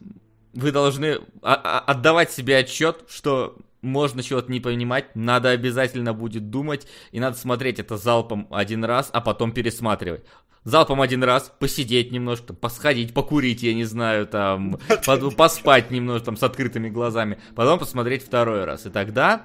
вы 0.54 0.72
должны 0.72 1.20
отдавать 1.42 2.32
себе 2.32 2.58
отчет, 2.58 3.04
что 3.08 3.56
можно 3.82 4.22
чего-то 4.22 4.50
не 4.50 4.60
понимать, 4.60 5.14
надо 5.14 5.50
обязательно 5.50 6.14
будет 6.14 6.50
думать, 6.50 6.86
и 7.12 7.20
надо 7.20 7.36
смотреть 7.36 7.78
это 7.78 7.96
залпом 7.96 8.48
один 8.50 8.84
раз, 8.84 9.10
а 9.12 9.20
потом 9.20 9.52
пересматривать. 9.52 10.24
Залпом 10.64 11.02
один 11.02 11.22
раз, 11.22 11.52
посидеть 11.58 12.10
немножко, 12.10 12.54
посходить, 12.54 13.12
покурить, 13.12 13.62
я 13.62 13.74
не 13.74 13.84
знаю, 13.84 14.26
там, 14.26 14.78
поспать 15.36 15.90
немножко, 15.90 16.26
там, 16.26 16.36
с 16.38 16.42
открытыми 16.42 16.88
глазами, 16.88 17.38
потом 17.54 17.78
посмотреть 17.78 18.24
второй 18.24 18.64
раз. 18.64 18.86
И 18.86 18.90
тогда 18.90 19.44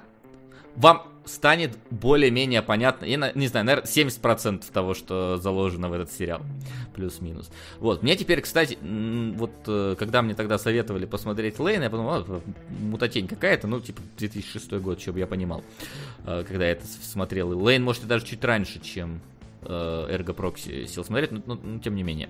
вам 0.77 1.08
станет 1.29 1.77
более-менее 1.89 2.61
понятно, 2.61 3.05
я 3.05 3.31
не 3.35 3.47
знаю, 3.47 3.65
наверное, 3.65 3.87
70% 3.87 4.63
того, 4.71 4.93
что 4.93 5.37
заложено 5.37 5.89
в 5.89 5.93
этот 5.93 6.11
сериал, 6.11 6.41
плюс-минус. 6.95 7.49
Вот, 7.79 8.03
мне 8.03 8.15
теперь, 8.15 8.41
кстати, 8.41 8.77
вот, 8.81 9.51
э, 9.67 9.95
когда 9.97 10.21
мне 10.21 10.33
тогда 10.33 10.57
советовали 10.57 11.05
посмотреть 11.05 11.59
Лейн, 11.59 11.83
я 11.83 11.89
подумал, 11.89 12.25
а, 12.27 12.41
мутатень 12.81 13.27
какая-то, 13.27 13.67
ну, 13.67 13.79
типа, 13.79 14.01
2006 14.17 14.79
год, 14.79 14.99
чтобы 14.99 15.19
я 15.19 15.27
понимал, 15.27 15.63
э, 16.25 16.43
когда 16.47 16.65
я 16.65 16.71
это 16.71 16.85
смотрел. 16.87 17.57
Лейн, 17.57 17.83
может, 17.83 18.03
и 18.03 18.07
даже 18.07 18.25
чуть 18.25 18.43
раньше, 18.43 18.79
чем 18.79 19.21
Эрго 19.63 20.33
Прокси 20.33 20.85
сел 20.85 21.03
смотреть, 21.03 21.31
но, 21.31 21.41
но, 21.45 21.55
но 21.55 21.79
тем 21.79 21.95
не 21.95 22.03
менее. 22.03 22.29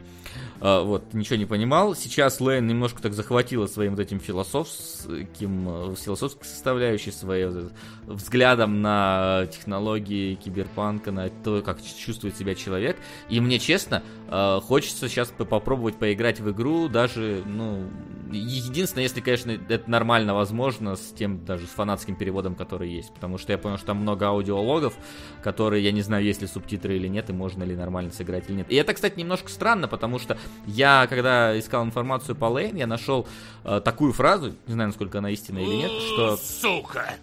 А, 0.61 0.83
вот, 0.83 1.13
ничего 1.13 1.35
не 1.35 1.45
понимал. 1.45 1.95
Сейчас 1.95 2.41
Лейн 2.41 2.65
немножко 2.67 3.01
так 3.01 3.13
захватила 3.13 3.67
своим 3.67 3.91
вот 3.91 3.99
этим 3.99 4.19
философским, 4.19 5.95
философской 5.95 6.45
составляющей, 6.45 7.11
своим 7.11 7.71
взглядом 8.05 8.81
на 8.81 9.47
технологии 9.51 10.35
киберпанка, 10.35 11.11
на 11.11 11.29
то, 11.29 11.61
как 11.61 11.77
чувствует 11.83 12.35
себя 12.35 12.55
человек. 12.55 12.97
И 13.29 13.39
мне, 13.39 13.59
честно, 13.59 14.03
а, 14.31 14.59
хочется 14.61 15.09
сейчас 15.09 15.29
попробовать 15.29 15.97
поиграть 15.97 16.39
в 16.39 16.51
игру, 16.51 16.87
даже, 16.87 17.41
ну, 17.47 17.89
единственное, 18.31 19.03
если, 19.03 19.21
конечно, 19.21 19.51
это 19.51 19.89
нормально 19.89 20.35
возможно, 20.35 20.95
с 20.95 21.11
тем, 21.11 21.43
даже 21.45 21.65
с 21.65 21.69
фанатским 21.69 22.15
переводом, 22.15 22.53
который 22.53 22.91
есть. 22.91 23.11
Потому 23.11 23.39
что 23.39 23.51
я 23.51 23.57
понял, 23.57 23.77
что 23.77 23.87
там 23.87 23.97
много 23.97 24.27
аудиологов, 24.27 24.93
которые, 25.41 25.83
я 25.83 25.91
не 25.91 26.01
знаю, 26.01 26.23
есть 26.23 26.41
ли 26.41 26.47
субтитры 26.47 26.95
или 26.95 27.07
нет, 27.07 27.31
и 27.31 27.33
можно 27.33 27.63
ли 27.63 27.75
нормально 27.75 28.11
сыграть 28.11 28.47
или 28.49 28.57
нет. 28.57 28.67
И 28.69 28.75
это, 28.75 28.93
кстати, 28.93 29.17
немножко 29.17 29.49
странно, 29.49 29.87
потому 29.87 30.19
что 30.19 30.37
я, 30.67 31.07
когда 31.09 31.57
искал 31.57 31.83
информацию 31.83 32.35
по 32.35 32.45
Лейн, 32.45 32.75
я 32.75 32.85
нашел 32.85 33.27
э, 33.63 33.81
такую 33.83 34.13
фразу, 34.13 34.53
не 34.67 34.73
знаю, 34.73 34.89
насколько 34.89 35.17
она 35.17 35.31
истинная 35.31 35.63
или 35.63 35.75
нет, 35.75 35.91
что... 35.91 36.37
Сука! 36.37 37.15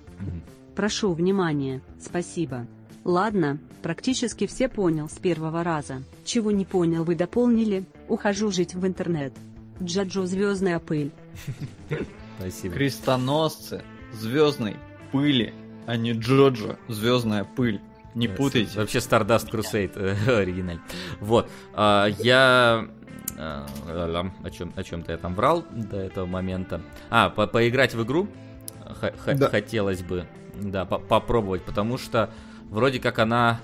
Прошу 0.75 1.13
внимания, 1.13 1.83
спасибо. 2.01 2.67
Ладно, 3.07 3.59
практически 3.83 4.49
все 4.49 4.69
понял 4.69 5.09
с 5.09 5.13
первого 5.13 5.63
раза. 5.63 6.03
Чего 6.25 6.51
не 6.51 6.65
понял 6.65 7.05
вы 7.05 7.15
дополнили, 7.15 7.85
ухожу 8.09 8.51
жить 8.51 8.75
в 8.75 8.85
интернет. 8.85 9.33
Джаджо 9.81 10.27
звездная 10.27 10.81
пыль. 10.81 11.13
Спасибо. 12.37 12.75
Крестоносцы 12.75 13.85
звездной 14.13 14.75
пыли, 15.13 15.55
а 15.87 15.97
не 15.97 16.15
Джоджо 16.15 16.81
звездная 16.89 17.45
пыль. 17.45 17.81
Не 18.17 18.27
путайте. 18.27 18.77
Вообще 18.77 18.99
Stardust 18.99 19.53
Crusade 19.53 19.93
э, 19.95 20.39
оригиналь. 20.41 20.81
Вот. 21.21 21.49
А, 21.75 22.07
я 22.07 22.89
а, 23.39 23.67
о 24.43 24.51
чем 24.51 24.73
о 24.75 24.83
чем-то 24.83 25.13
я 25.13 25.19
там 25.19 25.37
врал 25.37 25.65
до 25.71 25.99
этого 25.99 26.27
момента. 26.27 26.83
А, 27.09 27.31
по 27.31 27.47
поиграть 27.47 27.95
в 27.95 28.03
игру 28.03 28.27
да. 29.27 29.49
хотелось 29.49 30.03
бы, 30.03 30.27
да, 30.61 30.85
по 30.85 30.99
попробовать, 30.99 31.63
потому 31.63 31.99
что 31.99 32.31
вроде 32.71 32.99
как 32.99 33.19
она 33.19 33.61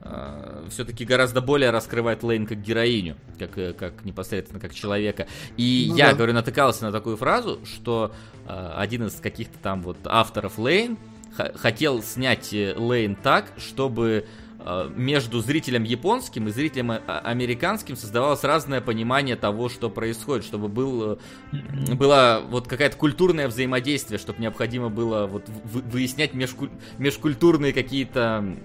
э, 0.00 0.66
все-таки 0.70 1.04
гораздо 1.04 1.40
более 1.40 1.70
раскрывает 1.70 2.22
Лейн 2.22 2.46
как 2.46 2.60
героиню, 2.60 3.16
как, 3.38 3.58
э, 3.58 3.72
как 3.72 4.04
непосредственно 4.04 4.60
как 4.60 4.74
человека. 4.74 5.26
И 5.56 5.86
ну, 5.90 5.96
я, 5.96 6.10
да. 6.10 6.14
говорю, 6.14 6.34
натыкался 6.34 6.84
на 6.84 6.92
такую 6.92 7.16
фразу, 7.16 7.60
что 7.64 8.12
э, 8.46 8.72
один 8.76 9.06
из 9.06 9.14
каких-то 9.14 9.58
там 9.58 9.82
вот 9.82 9.98
авторов 10.04 10.58
Лейн 10.58 10.98
хотел 11.54 12.02
снять 12.02 12.52
э, 12.52 12.74
Лейн 12.76 13.14
так, 13.14 13.52
чтобы 13.56 14.26
между 14.94 15.40
зрителем 15.40 15.84
японским 15.84 16.48
и 16.48 16.50
зрителем 16.50 16.92
э, 16.92 17.00
американским 17.06 17.96
создавалось 17.96 18.44
разное 18.44 18.80
понимание 18.80 19.36
того, 19.36 19.68
что 19.68 19.90
происходит, 19.90 20.44
чтобы 20.44 20.68
был, 20.68 21.18
было 21.52 22.42
вот 22.48 22.68
какая-то 22.68 22.96
культурное 22.96 23.48
взаимодействие, 23.48 24.18
чтобы 24.18 24.40
необходимо 24.40 24.88
было 24.88 25.26
вот 25.26 25.48
выяснять 25.64 26.34
межкуль, 26.34 26.70
межкультурные 26.98 27.72
какие-то 27.72 28.56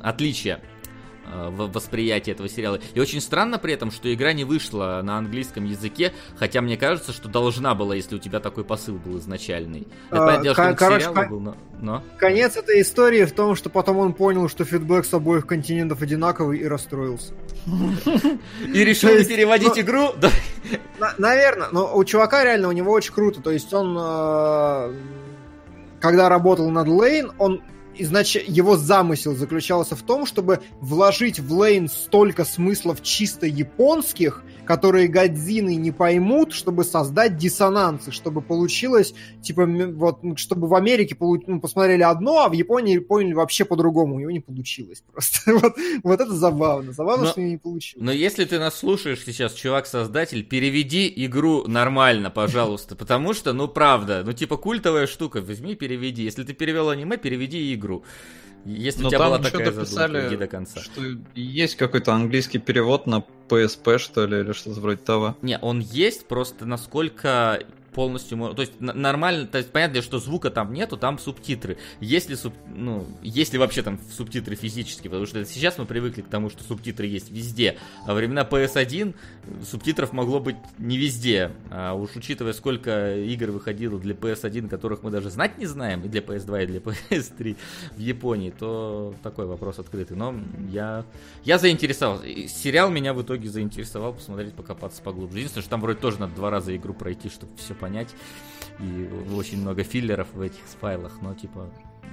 отличия. 0.00 0.60
Э, 1.32 1.48
в 1.50 1.70
восприятии 1.72 2.32
этого 2.32 2.48
сериала. 2.48 2.80
И 2.94 3.00
очень 3.00 3.20
странно 3.20 3.58
при 3.58 3.72
этом, 3.72 3.90
что 3.90 4.12
игра 4.12 4.32
не 4.32 4.44
вышла 4.44 5.00
на 5.02 5.18
английском 5.18 5.64
языке, 5.64 6.12
хотя 6.36 6.60
мне 6.60 6.76
кажется, 6.76 7.12
что 7.12 7.28
должна 7.28 7.74
была, 7.74 7.94
если 7.94 8.16
у 8.16 8.18
тебя 8.18 8.40
такой 8.40 8.64
посыл 8.64 8.96
был 8.96 9.18
изначальный. 9.18 9.86
А, 10.10 10.40
дело, 10.40 10.54
что 10.54 10.74
короче, 10.74 11.06
кон... 11.06 11.28
был, 11.28 11.40
но... 11.40 11.56
но... 11.80 12.04
Конец 12.18 12.56
этой 12.56 12.80
истории 12.80 13.24
в 13.24 13.32
том, 13.32 13.54
что 13.54 13.70
потом 13.70 13.98
он 13.98 14.12
понял, 14.12 14.48
что 14.48 14.64
фидбэк 14.64 15.04
с 15.04 15.14
обоих 15.14 15.46
континентов 15.46 16.02
одинаковый 16.02 16.58
и 16.58 16.66
расстроился. 16.66 17.34
И 18.66 18.84
решил 18.84 19.10
переводить 19.10 19.76
ну, 19.76 19.80
игру? 19.82 20.08
Наверное, 21.18 21.68
но 21.70 21.96
у 21.96 22.04
чувака 22.04 22.44
реально, 22.44 22.68
у 22.68 22.72
него 22.72 22.92
очень 22.92 23.12
круто. 23.12 23.40
То 23.40 23.50
есть 23.50 23.72
он, 23.72 23.96
э, 24.00 24.94
когда 26.00 26.28
работал 26.28 26.68
над 26.70 26.88
Лейн, 26.88 27.32
он 27.38 27.62
изнач... 27.96 28.36
его 28.36 28.76
замысел 28.76 29.34
заключался 29.34 29.96
в 29.96 30.02
том, 30.02 30.26
чтобы 30.26 30.60
вложить 30.80 31.40
в 31.40 31.52
Лейн 31.52 31.88
столько 31.88 32.44
смыслов 32.44 33.02
чисто 33.02 33.46
японских, 33.46 34.42
которые 34.64 35.08
Годзины 35.08 35.74
не 35.74 35.90
поймут, 35.90 36.52
чтобы 36.52 36.84
создать 36.84 37.36
диссонансы, 37.36 38.12
чтобы 38.12 38.40
получилось, 38.40 39.14
типа, 39.42 39.66
вот, 39.66 40.20
чтобы 40.36 40.68
в 40.68 40.74
Америке 40.74 41.14
получ... 41.16 41.42
ну, 41.46 41.60
посмотрели 41.60 42.02
одно, 42.02 42.44
а 42.44 42.48
в 42.48 42.52
Японии 42.52 42.98
поняли 42.98 43.32
вообще 43.32 43.64
по-другому. 43.64 44.16
У 44.16 44.20
него 44.20 44.30
не 44.30 44.40
получилось 44.40 45.02
просто. 45.12 45.52
вот, 45.54 45.74
вот 46.04 46.20
это 46.20 46.32
забавно. 46.32 46.92
Забавно, 46.92 47.24
но, 47.24 47.30
что 47.30 47.40
не 47.40 47.56
получилось. 47.56 48.04
Но 48.04 48.12
если 48.12 48.44
ты 48.44 48.58
нас 48.58 48.76
слушаешь 48.76 49.24
сейчас, 49.24 49.54
чувак-создатель, 49.54 50.44
переведи 50.44 51.12
игру 51.16 51.66
нормально, 51.66 52.30
пожалуйста, 52.30 52.94
потому 52.94 53.34
что, 53.34 53.52
ну, 53.52 53.66
правда, 53.66 54.22
ну, 54.24 54.32
типа, 54.32 54.56
культовая 54.56 55.06
штука, 55.06 55.40
возьми, 55.40 55.74
переведи. 55.74 56.22
Если 56.22 56.44
ты 56.44 56.52
перевел 56.52 56.90
аниме, 56.90 57.16
переведи 57.16 57.74
игру. 57.74 57.79
Если 58.64 59.02
Но 59.02 59.08
у 59.08 59.10
тебя 59.10 59.20
была 59.20 59.38
такая 59.38 59.72
задумка, 59.72 60.28
иди 60.28 60.36
до 60.36 60.46
конца. 60.46 60.80
Что 60.80 61.00
есть 61.34 61.76
какой-то 61.76 62.12
английский 62.12 62.58
перевод 62.58 63.06
на 63.06 63.24
PSP, 63.48 63.98
что 63.98 64.26
ли, 64.26 64.40
или 64.40 64.52
что-то 64.52 64.80
вроде 64.80 64.98
того. 64.98 65.36
Не, 65.40 65.58
он 65.58 65.80
есть, 65.80 66.26
просто 66.26 66.66
насколько 66.66 67.60
полностью, 67.92 68.54
то 68.54 68.62
есть 68.62 68.80
нормально, 68.80 69.46
то 69.46 69.58
есть 69.58 69.70
понятно, 69.70 70.02
что 70.02 70.18
звука 70.18 70.50
там 70.50 70.72
нету, 70.72 70.96
там 70.96 71.18
субтитры. 71.18 71.78
Если 72.00 72.34
суб, 72.34 72.54
ну, 72.74 73.06
если 73.22 73.58
вообще 73.58 73.82
там 73.82 73.98
субтитры 74.16 74.54
физически, 74.54 75.08
потому 75.08 75.26
что 75.26 75.44
сейчас 75.44 75.78
мы 75.78 75.86
привыкли 75.86 76.22
к 76.22 76.28
тому, 76.28 76.50
что 76.50 76.62
субтитры 76.64 77.06
есть 77.06 77.30
везде, 77.30 77.78
а 78.06 78.14
времена 78.14 78.42
PS1 78.42 79.14
субтитров 79.68 80.12
могло 80.12 80.40
быть 80.40 80.56
не 80.78 80.96
везде, 80.96 81.52
а 81.70 81.94
уж 81.94 82.16
учитывая, 82.16 82.52
сколько 82.52 83.16
игр 83.16 83.50
выходило 83.50 83.98
для 83.98 84.14
PS1, 84.14 84.68
которых 84.68 85.02
мы 85.02 85.10
даже 85.10 85.30
знать 85.30 85.58
не 85.58 85.66
знаем, 85.66 86.02
и 86.04 86.08
для 86.08 86.20
PS2, 86.20 86.62
и 86.62 86.66
для 86.66 86.80
PS3 87.10 87.56
в 87.96 87.98
Японии, 87.98 88.50
то 88.50 89.14
такой 89.22 89.46
вопрос 89.46 89.78
открытый. 89.78 90.16
Но 90.16 90.34
я, 90.70 91.04
я 91.44 91.58
заинтересовался. 91.58 92.26
Сериал 92.48 92.90
меня 92.90 93.14
в 93.14 93.22
итоге 93.22 93.48
заинтересовал 93.48 94.14
посмотреть, 94.14 94.54
покопаться 94.54 95.02
поглубже. 95.02 95.38
Единственное, 95.38 95.62
что 95.62 95.70
там 95.70 95.80
вроде 95.80 95.98
тоже 95.98 96.20
надо 96.20 96.34
два 96.34 96.50
раза 96.50 96.74
игру 96.76 96.94
пройти, 96.94 97.28
чтобы 97.28 97.56
все 97.56 97.74
понять. 97.80 98.14
И 98.78 99.10
очень 99.34 99.60
много 99.60 99.82
филлеров 99.82 100.28
в 100.32 100.40
этих 100.40 100.60
файлах, 100.80 101.18
но 101.20 101.34
типа 101.34 101.70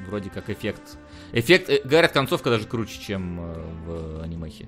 вроде 0.08 0.30
как 0.30 0.50
эффект. 0.50 0.98
Эффект, 1.32 1.70
э, 1.70 1.82
говорят, 1.84 2.12
концовка 2.12 2.50
даже 2.50 2.66
круче, 2.66 3.00
чем 3.00 3.40
э, 3.40 3.56
в 3.86 4.24
анимехе. 4.24 4.68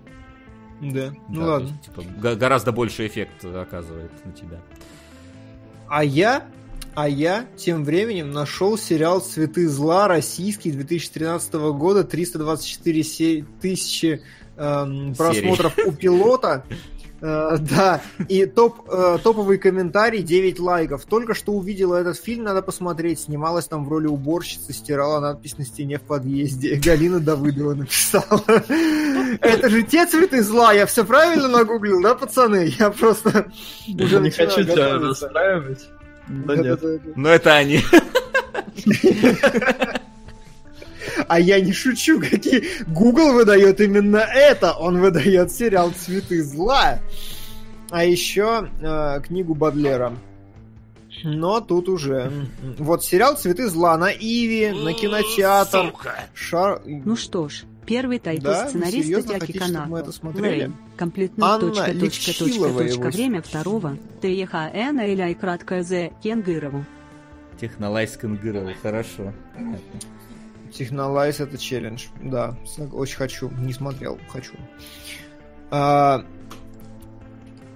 Да, 0.81 1.13
ну 1.27 1.41
да, 1.41 1.47
ладно. 1.47 1.67
Есть, 1.67 1.81
типа, 1.81 2.35
гораздо 2.35 2.71
больше 2.71 3.05
эффект 3.05 3.43
оказывает 3.43 4.11
на 4.25 4.31
тебя. 4.31 4.61
А 5.87 6.03
я, 6.03 6.47
а 6.95 7.09
я 7.09 7.47
тем 7.57 7.83
временем 7.83 8.31
нашел 8.31 8.77
сериал 8.77 9.19
«Цветы 9.19 9.67
зла» 9.67 10.07
российский 10.07 10.71
2013 10.71 11.53
года, 11.53 12.03
324 12.03 13.45
тысячи 13.61 14.21
эм, 14.55 15.15
просмотров 15.15 15.77
у 15.85 15.91
пилота. 15.91 16.63
Э, 17.21 17.57
да, 17.59 18.01
и 18.27 18.45
топ, 18.45 18.89
э, 18.89 19.17
топовый 19.21 19.57
комментарий 19.57 20.21
9 20.21 20.59
лайков. 20.59 21.05
Только 21.05 21.33
что 21.33 21.51
увидела 21.53 21.95
этот 21.95 22.17
фильм, 22.17 22.43
надо 22.43 22.61
посмотреть. 22.61 23.21
Снималась 23.21 23.67
там 23.67 23.85
в 23.85 23.89
роли 23.89 24.07
уборщицы, 24.07 24.73
стирала 24.73 25.19
надпись 25.19 25.57
на 25.57 25.65
стене 25.65 25.97
в 25.97 26.03
подъезде. 26.03 26.75
Галина 26.83 27.19
Давыдова 27.19 27.73
написала. 27.73 28.43
Это 29.41 29.69
же 29.69 29.83
те 29.83 30.05
цветы 30.05 30.41
зла, 30.41 30.73
я 30.73 30.85
все 30.85 31.03
правильно 31.03 31.47
нагуглил, 31.47 32.01
да, 32.01 32.15
пацаны? 32.15 32.73
Я 32.79 32.89
просто 32.91 33.51
уже 33.87 34.19
не 34.19 34.31
хочу 34.31 34.63
тебя 34.63 34.97
расстраивать. 34.97 35.89
Но 36.27 37.29
это 37.29 37.55
они. 37.55 37.81
А 41.29 41.39
я 41.39 41.61
не 41.61 41.71
шучу, 41.71 42.19
какие... 42.29 42.63
Google 42.87 43.33
выдает 43.33 43.79
именно 43.79 44.17
это. 44.17 44.73
Он 44.73 44.99
выдает 44.99 45.51
сериал 45.51 45.91
«Цветы 45.91 46.43
зла». 46.43 46.99
А 47.91 48.03
еще 48.03 48.69
э, 48.81 49.21
книгу 49.21 49.53
Бадлера. 49.55 50.13
Но 51.23 51.61
тут 51.61 51.87
уже. 51.89 52.31
Вот 52.77 53.03
сериал 53.03 53.35
«Цветы 53.37 53.69
зла» 53.69 53.97
на 53.97 54.11
Иви, 54.11 54.71
на 54.71 54.93
кинотеатр. 54.93 55.93
Шар... 56.33 56.81
Ну 56.85 57.15
что 57.15 57.47
ж, 57.47 57.63
первый 57.85 58.19
тайп 58.19 58.41
да? 58.41 58.67
сценариста 58.67 59.39
Тяки 59.39 59.57
Канака. 59.57 60.11
Лейн. 60.35 60.73
Комплектно 60.97 61.59
точка, 61.59 61.93
точка, 61.93 62.39
точка, 62.39 62.69
точка, 62.73 63.07
время 63.09 63.41
второго. 63.41 63.97
ТЕХН 64.21 64.99
или 64.99 65.33
краткое 65.33 65.83
З 65.83 66.11
Кенгырову. 66.23 66.85
Технолайз 67.59 68.17
Кенгырову, 68.17 68.71
хорошо. 68.81 69.33
Технолайз 70.71 71.39
это 71.39 71.57
челлендж, 71.57 72.05
да, 72.21 72.57
очень 72.93 73.17
хочу, 73.17 73.49
не 73.49 73.73
смотрел, 73.73 74.19
хочу. 74.29 74.53
А, 75.71 76.25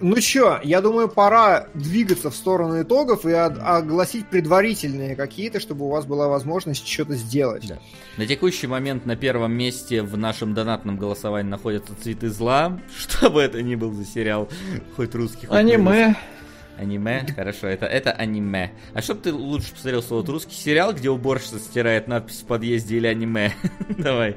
ну 0.03 0.19
чё, 0.19 0.59
я 0.63 0.81
думаю, 0.81 1.07
пора 1.07 1.67
двигаться 1.73 2.29
в 2.29 2.35
сторону 2.35 2.81
итогов 2.81 3.25
и 3.25 3.31
огласить 3.31 4.27
предварительные 4.27 5.15
какие-то, 5.15 5.61
чтобы 5.61 5.85
у 5.85 5.89
вас 5.89 6.05
была 6.05 6.27
возможность 6.27 6.85
что-то 6.85 7.15
сделать. 7.15 7.67
Да. 7.67 7.79
На 8.17 8.27
текущий 8.27 8.67
момент 8.67 9.05
на 9.05 9.15
первом 9.15 9.53
месте 9.53 10.01
в 10.01 10.17
нашем 10.17 10.53
донатном 10.53 10.97
голосовании 10.97 11.49
находятся 11.49 11.95
«Цветы 11.95 12.29
зла», 12.29 12.79
что 12.97 13.29
бы 13.29 13.41
это 13.41 13.61
ни 13.63 13.75
был 13.75 13.93
за 13.93 14.05
сериал, 14.05 14.49
хоть 14.95 15.15
русский, 15.15 15.47
хоть 15.47 15.57
Аниме. 15.57 16.07
Русский. 16.07 16.32
Аниме? 16.77 17.25
Хорошо, 17.35 17.67
это, 17.67 17.85
это 17.85 18.11
аниме. 18.11 18.71
А 18.93 19.01
чтоб 19.01 19.21
ты 19.21 19.33
лучше 19.33 19.71
посмотрел 19.73 20.01
свой 20.01 20.23
русский 20.25 20.55
сериал, 20.55 20.93
где 20.93 21.09
уборщица 21.09 21.59
стирает 21.59 22.07
надпись 22.07 22.41
в 22.41 22.45
подъезде 22.45 22.97
или 22.97 23.07
аниме? 23.07 23.53
Давай. 23.97 24.35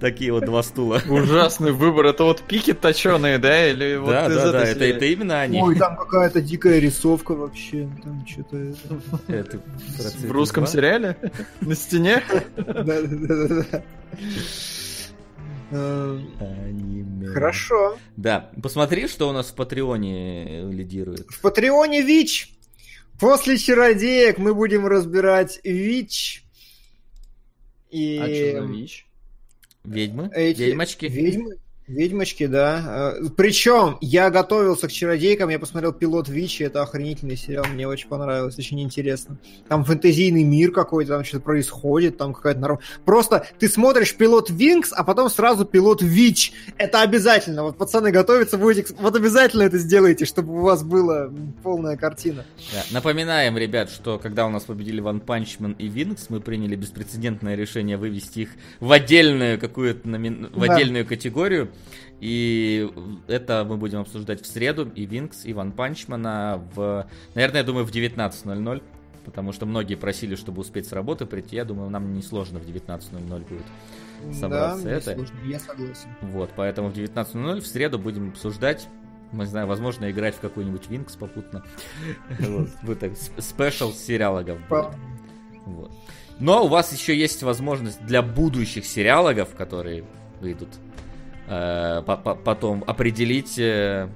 Такие 0.00 0.32
вот 0.32 0.44
два 0.44 0.62
стула. 0.62 1.00
Ужасный 1.08 1.72
выбор. 1.72 2.06
Это 2.06 2.24
вот 2.24 2.42
пики 2.42 2.72
точеные, 2.72 3.38
да? 3.38 3.68
Или 3.68 3.96
вот 3.96 4.10
да, 4.10 4.28
да, 4.28 4.52
да, 4.52 4.64
это, 4.64 4.84
это 4.84 5.04
именно 5.04 5.40
они. 5.40 5.62
Ой, 5.62 5.76
там 5.76 5.96
какая-то 5.96 6.40
дикая 6.40 6.78
рисовка 6.80 7.32
вообще. 7.34 7.88
Там 8.02 8.26
что-то... 8.26 8.56
Это... 9.28 9.60
В 10.18 10.30
русском 10.30 10.66
сериале? 10.66 11.16
На 11.60 11.74
стене? 11.74 12.22
Да, 12.56 12.82
да, 12.82 12.98
да, 13.02 13.64
да. 13.70 13.82
Аниме. 15.70 17.26
Хорошо. 17.28 17.98
Да, 18.16 18.50
посмотри, 18.62 19.06
что 19.08 19.28
у 19.28 19.32
нас 19.32 19.50
в 19.50 19.54
Патреоне 19.54 20.62
лидирует. 20.70 21.26
В 21.28 21.40
Патреоне 21.40 22.02
ВИЧ. 22.02 22.54
После 23.20 23.58
чародеек 23.58 24.38
мы 24.38 24.54
будем 24.54 24.86
разбирать 24.86 25.60
ВИЧ. 25.64 26.44
И... 27.90 28.18
А 28.18 28.26
что 28.26 28.60
за 28.60 28.72
ВИЧ? 28.72 29.06
Ведьмы? 29.84 30.30
Эти... 30.34 30.62
Ведьмочки? 30.62 31.06
Ведьмы? 31.06 31.56
Ведьмочки, 31.88 32.46
да. 32.46 33.14
Э, 33.18 33.28
Причем 33.34 33.96
я 34.02 34.28
готовился 34.30 34.88
к 34.88 34.92
чародейкам, 34.92 35.48
я 35.48 35.58
посмотрел 35.58 35.92
пилот 35.92 36.28
Вичи, 36.28 36.62
это 36.62 36.82
охренительный 36.82 37.36
сериал, 37.36 37.64
мне 37.72 37.88
очень 37.88 38.08
понравилось, 38.08 38.58
очень 38.58 38.80
интересно. 38.82 39.38
Там 39.68 39.84
фэнтезийный 39.84 40.44
мир 40.44 40.70
какой-то, 40.70 41.14
там 41.14 41.24
что-то 41.24 41.44
происходит, 41.44 42.18
там 42.18 42.34
какая-то 42.34 42.60
народ. 42.60 42.80
Просто 43.06 43.46
ты 43.58 43.68
смотришь 43.68 44.14
пилот 44.14 44.50
Винкс, 44.50 44.92
а 44.92 45.02
потом 45.02 45.30
сразу 45.30 45.64
пилот 45.64 46.02
Вич. 46.02 46.52
Это 46.76 47.00
обязательно. 47.00 47.62
Вот 47.62 47.78
пацаны 47.78 48.10
готовятся, 48.10 48.58
будете, 48.58 48.94
вот 49.00 49.16
обязательно 49.16 49.62
это 49.62 49.78
сделайте, 49.78 50.26
чтобы 50.26 50.58
у 50.58 50.62
вас 50.62 50.82
была 50.82 51.30
полная 51.62 51.96
картина. 51.96 52.44
Да. 52.72 52.84
Напоминаем, 52.90 53.56
ребят, 53.56 53.90
что 53.90 54.18
когда 54.18 54.46
у 54.46 54.50
нас 54.50 54.64
победили 54.64 55.00
Ван 55.00 55.20
Панчмен 55.20 55.72
и 55.72 55.88
Винкс, 55.88 56.26
мы 56.28 56.40
приняли 56.40 56.76
беспрецедентное 56.76 57.54
решение 57.54 57.96
вывести 57.96 58.40
их 58.40 58.50
в 58.80 58.92
отдельную 58.92 59.58
какую-то 59.58 60.06
в 60.06 60.62
отдельную 60.62 61.04
да. 61.04 61.08
категорию. 61.08 61.70
И 62.20 62.90
это 63.28 63.64
мы 63.68 63.76
будем 63.76 64.00
обсуждать 64.00 64.42
в 64.42 64.46
среду. 64.46 64.90
И 64.94 65.06
Винкс, 65.06 65.44
и 65.44 65.52
Ван 65.52 65.72
Панчмана 65.72 66.62
в... 66.74 67.08
Наверное, 67.34 67.60
я 67.60 67.64
думаю, 67.64 67.84
в 67.84 67.90
19.00. 67.90 68.82
Потому 69.24 69.52
что 69.52 69.66
многие 69.66 69.94
просили, 69.94 70.36
чтобы 70.36 70.62
успеть 70.62 70.86
с 70.86 70.92
работы 70.92 71.26
прийти. 71.26 71.56
Я 71.56 71.64
думаю, 71.64 71.90
нам 71.90 72.14
несложно 72.14 72.58
в 72.58 72.66
19.00 72.66 73.48
будет 73.48 74.34
собраться 74.34 74.84
да, 74.84 74.90
это. 74.90 75.14
Сложно, 75.14 75.36
я 75.46 75.60
согласен. 75.60 76.08
Вот, 76.22 76.50
поэтому 76.56 76.88
в 76.88 76.94
19.00 76.94 77.60
в 77.60 77.66
среду 77.66 77.98
будем 77.98 78.30
обсуждать 78.30 78.88
не 79.32 79.44
знаю, 79.44 79.66
возможно, 79.66 80.10
играть 80.10 80.34
в 80.34 80.40
какой-нибудь 80.40 80.88
Винкс 80.88 81.16
попутно. 81.16 81.64
Вот, 82.82 82.98
так, 82.98 83.12
спешл 83.38 83.92
сериалогов. 83.92 84.58
Вот. 85.66 85.92
Но 86.40 86.64
у 86.64 86.68
вас 86.68 86.92
еще 86.92 87.16
есть 87.16 87.42
возможность 87.42 88.04
для 88.06 88.22
будущих 88.22 88.86
сериалогов, 88.86 89.54
которые 89.54 90.04
выйдут 90.40 90.68
Э, 91.48 92.02
потом 92.02 92.84
определить 92.86 93.58
э, 93.58 94.08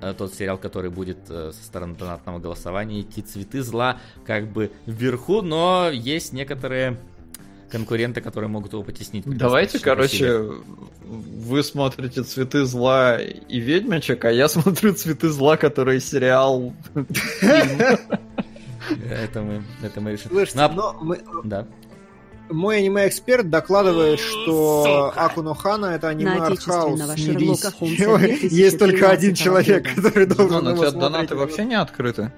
э, 0.00 0.14
тот 0.16 0.32
сериал, 0.32 0.58
который 0.58 0.90
будет 0.90 1.26
со 1.26 1.52
стороны 1.52 1.96
донатного 1.96 2.38
голосования 2.38 3.00
идти 3.00 3.20
«Цветы 3.20 3.62
зла» 3.62 3.98
как 4.24 4.46
бы 4.46 4.70
вверху, 4.86 5.42
но 5.42 5.90
есть 5.90 6.32
некоторые 6.32 6.98
конкуренты, 7.68 8.20
которые 8.20 8.48
могут 8.48 8.74
его 8.74 8.84
потеснить. 8.84 9.24
Давайте, 9.26 9.80
короче, 9.80 10.52
вы 11.02 11.64
смотрите 11.64 12.22
«Цветы 12.22 12.64
зла» 12.64 13.18
и 13.20 13.58
«Ведьмочек», 13.58 14.24
а 14.24 14.30
я 14.30 14.46
смотрю 14.48 14.94
«Цветы 14.94 15.30
зла», 15.30 15.56
который 15.56 16.00
сериал... 16.00 16.72
Это 19.08 19.42
мы, 19.42 19.62
это 19.80 20.00
мы 20.00 20.10
решим. 20.10 20.32
Слушайте, 20.32 20.68
но 20.74 20.98
мы... 21.00 21.20
Да 21.44 21.68
мой 22.50 22.78
аниме-эксперт 22.78 23.48
докладывает, 23.48 24.18
что 24.20 25.12
Акуно 25.16 25.54
Хана 25.54 25.86
это 25.86 26.08
аниме 26.08 26.38
артхаус. 26.38 27.00
Есть 28.42 28.78
только 28.78 29.10
один 29.10 29.34
человек, 29.34 29.94
который 29.94 30.26
должен 30.26 30.68
его 30.68 30.76
смотреть. 30.76 31.00
донаты 31.00 31.36
вообще 31.36 31.64
не 31.64 31.74
открыты. 31.74 32.32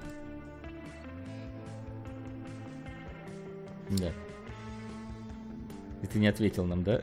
Да. 3.90 4.12
И 6.02 6.06
ты 6.06 6.18
не 6.18 6.26
ответил 6.28 6.64
нам, 6.64 6.82
да? 6.82 7.00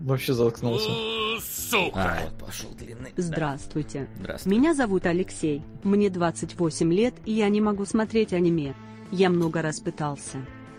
Вообще 0.00 0.34
заткнулся. 0.34 0.90
Сука! 1.40 1.90
А, 1.94 2.20
вот 2.24 2.46
пошел 2.46 2.70
длинный. 2.70 3.12
Здравствуйте. 3.16 4.08
Здравствуйте. 4.20 4.58
Меня 4.58 4.74
зовут 4.74 5.06
Алексей. 5.06 5.62
Мне 5.82 6.10
28 6.10 6.92
лет, 6.92 7.14
и 7.24 7.32
я 7.32 7.48
не 7.48 7.60
могу 7.60 7.84
смотреть 7.84 8.32
аниме. 8.32 8.74
Я 9.10 9.30
много 9.30 9.62
раз 9.62 9.80
пытался. 9.80 10.38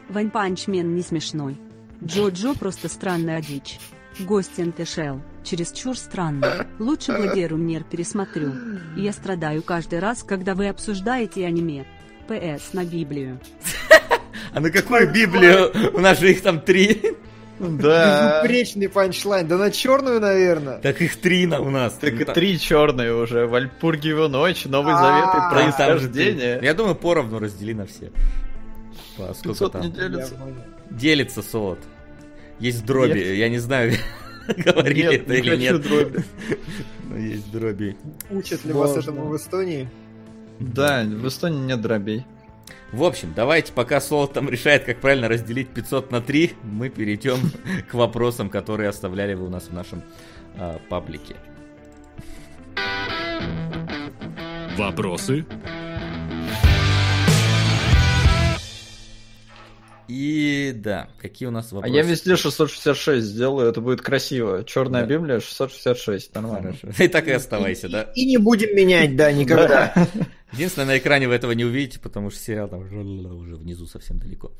Вань 0.09 0.31
Панчмен 0.31 0.95
не 0.95 1.03
смешной. 1.03 1.55
Джо-Джо 2.03 2.57
просто 2.57 2.89
странная 2.89 3.41
дичь. 3.41 3.79
Гость 4.19 4.59
Энтешел, 4.59 5.21
чересчур 5.43 5.95
странно. 5.95 6.67
Лучше 6.79 7.15
Благеру 7.15 7.57
Мнер 7.57 7.83
пересмотрю. 7.83 8.53
Я 8.97 9.13
страдаю 9.13 9.61
каждый 9.61 9.99
раз, 9.99 10.23
когда 10.23 10.55
вы 10.55 10.67
обсуждаете 10.67 11.45
аниме. 11.45 11.85
ПС 12.27 12.73
на 12.73 12.83
Библию. 12.83 13.39
А 14.51 14.61
на 14.61 14.71
какую 14.71 15.13
Библию? 15.13 15.71
У 15.93 15.99
нас 15.99 16.19
же 16.19 16.31
их 16.31 16.41
там 16.41 16.59
три. 16.59 17.15
Да. 17.59 18.41
Безупречный 18.41 18.89
панчлайн. 18.89 19.47
Да 19.47 19.57
на 19.57 19.69
черную, 19.69 20.19
наверное. 20.19 20.79
Так 20.79 21.03
их 21.03 21.17
три 21.17 21.45
на 21.45 21.59
у 21.59 21.69
нас. 21.69 21.93
Так 21.93 22.19
и 22.19 22.25
три 22.25 22.57
черные 22.57 23.13
уже. 23.13 23.45
Вальпургиева 23.45 24.27
ночь, 24.27 24.65
Новый 24.65 24.95
Завет 24.95 25.29
и 25.35 25.53
происхождение. 25.53 26.59
Я 26.63 26.73
думаю, 26.73 26.95
поровну 26.95 27.38
раздели 27.38 27.73
на 27.73 27.85
все 27.85 28.11
по 29.27 29.33
сколько 29.33 29.69
там? 29.69 29.81
не 29.81 29.91
делится. 29.91 30.35
Делится 30.89 31.41
солод. 31.41 31.80
Есть 32.59 32.85
дроби, 32.85 33.19
нет. 33.19 33.38
я 33.38 33.49
не 33.49 33.59
знаю, 33.59 33.93
говорили 34.57 35.11
нет, 35.11 35.22
это 35.22 35.33
или 35.33 35.56
нет. 35.56 35.81
дроби. 35.81 36.23
Но 37.09 37.17
есть 37.17 37.51
дроби. 37.51 37.98
Учат 38.30 38.65
ли 38.65 38.73
вас 38.73 38.98
этому 38.98 39.25
в 39.25 39.35
Эстонии? 39.35 39.89
Да, 40.59 41.03
в 41.03 41.27
Эстонии 41.27 41.59
нет 41.59 41.81
дробей. 41.81 42.25
В 42.91 43.03
общем, 43.03 43.33
давайте, 43.35 43.72
пока 43.72 44.01
Солод 44.01 44.33
там 44.33 44.49
решает, 44.49 44.83
как 44.83 44.99
правильно 44.99 45.27
разделить 45.27 45.69
500 45.69 46.11
на 46.11 46.22
3, 46.22 46.53
мы 46.64 46.89
перейдем 46.89 47.38
к 47.91 47.93
вопросам, 47.93 48.49
которые 48.49 48.89
оставляли 48.89 49.35
вы 49.35 49.45
у 49.45 49.49
нас 49.49 49.67
в 49.67 49.73
нашем 49.73 50.03
э, 50.56 50.77
паблике. 50.89 51.35
Вопросы? 54.77 55.45
И 60.09 60.73
да, 60.75 61.07
какие 61.21 61.47
у 61.47 61.51
нас 61.51 61.71
вопросы? 61.71 61.93
А 61.93 61.95
я 61.95 62.01
везде 62.01 62.35
666 62.35 63.27
сделаю, 63.27 63.69
это 63.69 63.79
будет 63.79 64.01
красиво. 64.01 64.63
Черная 64.63 65.05
да. 65.05 65.07
Библия 65.07 65.39
666, 65.39 66.33
нормально. 66.33 66.73
Хорошо. 66.73 67.03
И 67.03 67.07
так 67.07 67.27
и 67.27 67.31
оставайся, 67.31 67.85
и, 67.85 67.91
да? 67.91 68.01
И, 68.15 68.23
и 68.23 68.25
не 68.25 68.38
будем 68.38 68.75
менять, 68.75 69.15
да, 69.15 69.31
никогда. 69.31 69.93
Единственное, 70.51 70.88
на 70.88 70.97
экране 70.97 71.27
вы 71.27 71.35
этого 71.35 71.51
не 71.51 71.63
увидите, 71.63 71.99
потому 71.99 72.31
что 72.31 72.39
сериал 72.39 72.67
там 72.67 72.79
уже 72.79 73.55
внизу 73.55 73.85
совсем 73.85 74.17
далеко. 74.17 74.51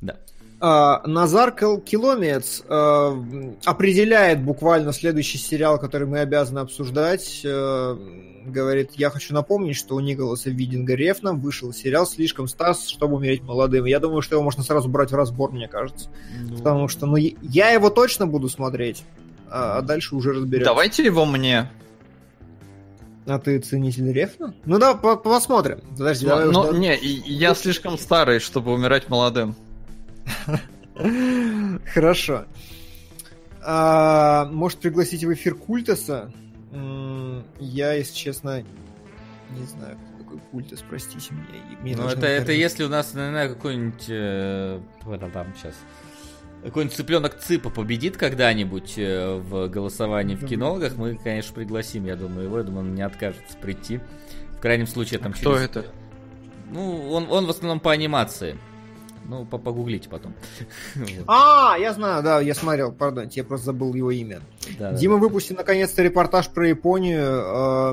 Да. 0.00 0.20
А, 0.64 1.04
Назар 1.08 1.50
Киломец 1.50 2.62
а, 2.68 3.20
определяет 3.64 4.44
буквально 4.44 4.92
следующий 4.92 5.36
сериал, 5.36 5.76
который 5.76 6.06
мы 6.06 6.20
обязаны 6.20 6.60
обсуждать. 6.60 7.42
А, 7.44 7.98
говорит, 8.46 8.92
я 8.94 9.10
хочу 9.10 9.34
напомнить, 9.34 9.74
что 9.74 9.96
у 9.96 10.00
Николаса 10.00 10.50
Видинга 10.50 10.94
Рефна 10.94 11.32
вышел 11.32 11.72
сериал 11.72 12.06
«Слишком 12.06 12.46
Стас, 12.46 12.86
чтобы 12.86 13.16
умереть 13.16 13.42
молодым». 13.42 13.86
Я 13.86 13.98
думаю, 13.98 14.22
что 14.22 14.36
его 14.36 14.44
можно 14.44 14.62
сразу 14.62 14.88
брать 14.88 15.10
в 15.10 15.16
разбор, 15.16 15.50
мне 15.50 15.66
кажется. 15.66 16.10
Ну... 16.40 16.58
Потому 16.58 16.86
что 16.86 17.06
ну, 17.06 17.16
я 17.16 17.70
его 17.70 17.90
точно 17.90 18.28
буду 18.28 18.48
смотреть, 18.48 19.02
а 19.50 19.80
дальше 19.82 20.14
уже 20.14 20.30
разберемся. 20.30 20.70
Давайте 20.70 21.04
его 21.04 21.26
мне. 21.26 21.68
А 23.26 23.40
ты 23.40 23.58
ценитель 23.58 24.12
рефна? 24.12 24.54
Ну 24.64 24.78
да, 24.78 24.94
по 24.94 25.16
посмотрим. 25.16 25.80
Подожди, 25.98 26.24
давай 26.24 26.46
ну, 26.46 26.60
уж... 26.60 26.76
Не, 26.76 26.96
я 26.96 27.52
слишком 27.56 27.98
старый, 27.98 28.38
чтобы 28.38 28.72
умирать 28.72 29.08
молодым. 29.08 29.56
Хорошо. 31.94 32.44
А, 33.64 34.46
может 34.46 34.78
пригласить 34.78 35.24
в 35.24 35.32
эфир 35.32 35.54
Культаса? 35.54 36.32
Я, 37.60 37.92
если 37.92 38.14
честно, 38.14 38.62
не 39.50 39.66
знаю, 39.66 39.98
кто 39.98 40.24
такой 40.24 40.38
Культас, 40.50 40.82
простите 40.88 41.34
меня. 41.34 41.78
Мне 41.80 41.96
ну, 41.96 42.08
это, 42.08 42.26
это 42.26 42.52
если 42.52 42.84
у 42.84 42.88
нас, 42.88 43.14
наверное, 43.14 43.48
какой-нибудь... 43.48 44.06
Э, 44.08 44.80
там 45.32 45.54
сейчас 45.54 45.74
какой-нибудь 46.62 46.96
цыпленок 46.96 47.38
Цыпа 47.38 47.70
победит 47.70 48.16
когда-нибудь 48.16 48.94
э, 48.96 49.34
в 49.34 49.68
голосовании 49.68 50.36
в 50.36 50.46
кинологах, 50.46 50.96
мы, 50.96 51.16
конечно, 51.16 51.54
пригласим, 51.54 52.04
я 52.06 52.16
думаю, 52.16 52.44
его. 52.44 52.58
Я 52.58 52.64
думаю, 52.64 52.86
он 52.86 52.94
не 52.94 53.02
откажется 53.02 53.56
прийти. 53.60 54.00
В 54.56 54.60
крайнем 54.60 54.86
случае, 54.86 55.18
там 55.18 55.32
а 55.32 55.34
Кто 55.34 55.54
через... 55.54 55.70
это? 55.70 55.86
Ну, 56.70 57.10
он, 57.10 57.26
он 57.30 57.46
в 57.46 57.50
основном 57.50 57.80
по 57.80 57.90
анимации. 57.90 58.56
Ну, 59.28 59.44
по 59.44 59.58
погуглите 59.58 60.08
потом. 60.08 60.34
А, 61.26 61.76
я 61.78 61.92
знаю, 61.92 62.22
да, 62.22 62.40
я 62.40 62.54
смотрел, 62.54 62.92
пардон, 62.92 63.28
я 63.32 63.44
просто 63.44 63.66
забыл 63.66 63.94
его 63.94 64.10
имя. 64.10 64.40
Дима 64.92 65.16
выпустил 65.16 65.56
наконец-то 65.56 66.02
репортаж 66.02 66.48
про 66.48 66.68
Японию 66.68 67.22
э, 67.22 67.92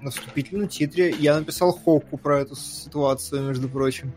на 0.00 0.10
вступительном 0.10 0.68
титре. 0.68 1.14
Я 1.18 1.38
написал 1.38 1.72
Хоку 1.72 2.16
про 2.16 2.40
эту 2.40 2.56
ситуацию, 2.56 3.42
между 3.42 3.68
прочим. 3.68 4.12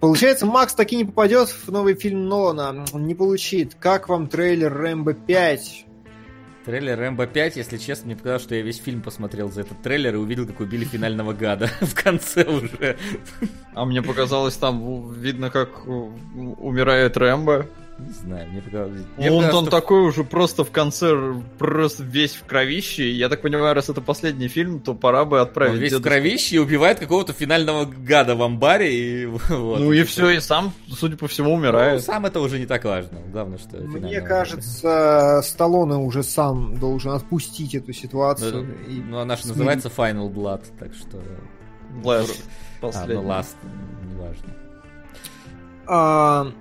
Получается, 0.00 0.44
Макс 0.44 0.74
таки 0.74 0.96
не 0.96 1.04
попадет 1.04 1.48
в 1.48 1.70
новый 1.70 1.94
фильм 1.94 2.28
Нолана. 2.28 2.84
Не 2.92 3.14
получит. 3.14 3.74
Как 3.74 4.08
вам 4.08 4.26
трейлер 4.26 4.72
Рэмбо 4.72 5.14
5? 5.14 5.83
Трейлер 6.64 6.98
Рэмбо 6.98 7.26
5, 7.26 7.56
если 7.56 7.76
честно, 7.76 8.06
мне 8.06 8.16
показалось, 8.16 8.42
что 8.42 8.54
я 8.54 8.62
весь 8.62 8.78
фильм 8.78 9.02
посмотрел 9.02 9.50
за 9.50 9.60
этот 9.62 9.82
трейлер 9.82 10.14
и 10.14 10.18
увидел, 10.18 10.46
как 10.46 10.60
убили 10.60 10.86
финального 10.86 11.34
гада 11.34 11.70
в 11.80 11.94
конце 11.94 12.44
уже. 12.44 12.96
А 13.74 13.84
мне 13.84 14.00
показалось, 14.02 14.56
там 14.56 15.12
видно, 15.12 15.50
как 15.50 15.86
умирает 15.86 17.18
Рэмбо. 17.18 17.66
Не 17.96 18.10
знаю, 18.12 18.50
мне 18.50 18.60
показалось... 18.60 19.02
Мне 19.16 19.30
он 19.30 19.36
показалось, 19.36 19.54
он 19.54 19.64
что... 19.66 19.70
такой 19.70 20.00
уже 20.00 20.24
просто 20.24 20.64
в 20.64 20.72
конце, 20.72 21.14
просто 21.58 22.02
весь 22.02 22.34
в 22.34 22.44
кровище. 22.44 23.08
Я 23.12 23.28
так 23.28 23.40
понимаю, 23.40 23.72
раз 23.72 23.88
это 23.88 24.00
последний 24.00 24.48
фильм, 24.48 24.80
то 24.80 24.94
пора 24.94 25.24
бы 25.24 25.40
отправить... 25.40 25.74
Он 25.74 25.80
весь 25.80 25.90
дедушку. 25.90 26.08
в 26.08 26.10
кровище 26.10 26.56
и 26.56 26.58
убивает 26.58 26.98
какого-то 26.98 27.32
финального 27.32 27.84
гада 27.84 28.34
в 28.34 28.42
амбаре. 28.42 28.92
И, 28.94 29.26
вот, 29.48 29.78
ну 29.78 29.92
и, 29.92 30.00
и 30.00 30.02
все, 30.02 30.30
и 30.30 30.40
сам, 30.40 30.72
судя 30.88 31.16
по 31.16 31.28
всему, 31.28 31.54
умирает. 31.54 32.00
Ну, 32.00 32.00
сам 32.00 32.26
это 32.26 32.40
уже 32.40 32.58
не 32.58 32.66
так 32.66 32.84
важно. 32.84 33.20
Главное, 33.30 33.58
что... 33.58 33.76
Мне 33.76 34.20
кажется, 34.20 35.40
Сталлоне 35.44 35.94
уже 35.94 36.24
сам 36.24 36.76
должен 36.78 37.12
отпустить 37.12 37.76
эту 37.76 37.92
ситуацию. 37.92 38.64
Ну, 38.64 38.92
и... 38.92 39.00
ну 39.00 39.18
она 39.18 39.36
же 39.36 39.46
называется 39.46 39.88
Final 39.88 40.32
Blood, 40.32 40.64
так 40.80 40.92
что... 40.94 41.22
Last. 42.02 42.42
Последний. 42.80 43.14
А, 43.14 43.22
ну 43.22 43.28
Last, 43.28 43.54
неважно. 44.02 44.54
А, 45.86 46.52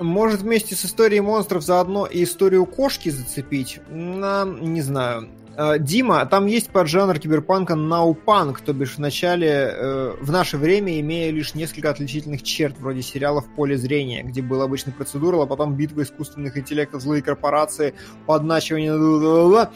может 0.00 0.40
вместе 0.40 0.74
с 0.74 0.84
историей 0.84 1.20
монстров 1.20 1.62
заодно 1.62 2.06
и 2.06 2.24
историю 2.24 2.66
кошки 2.66 3.08
зацепить? 3.10 3.80
На, 3.88 4.44
не 4.44 4.82
знаю. 4.82 5.28
А, 5.56 5.78
Дима, 5.78 6.24
там 6.26 6.46
есть 6.46 6.70
поджанр 6.70 7.18
киберпанка 7.18 7.74
наупанк, 7.74 8.60
то 8.60 8.72
бишь 8.72 8.94
в 8.94 8.98
начале, 8.98 9.48
э, 9.48 10.16
в 10.20 10.30
наше 10.30 10.56
время, 10.56 10.98
имея 11.00 11.30
лишь 11.30 11.54
несколько 11.54 11.90
отличительных 11.90 12.42
черт, 12.42 12.78
вроде 12.78 13.02
сериалов 13.02 13.44
«Поле 13.56 13.76
зрения», 13.76 14.22
где 14.22 14.42
был 14.42 14.62
обычный 14.62 14.92
процедура, 14.92 15.42
а 15.42 15.46
потом 15.46 15.74
битва 15.74 16.02
искусственных 16.02 16.56
интеллектов, 16.56 17.02
злые 17.02 17.22
корпорации, 17.22 17.94
подначивание... 18.26 19.68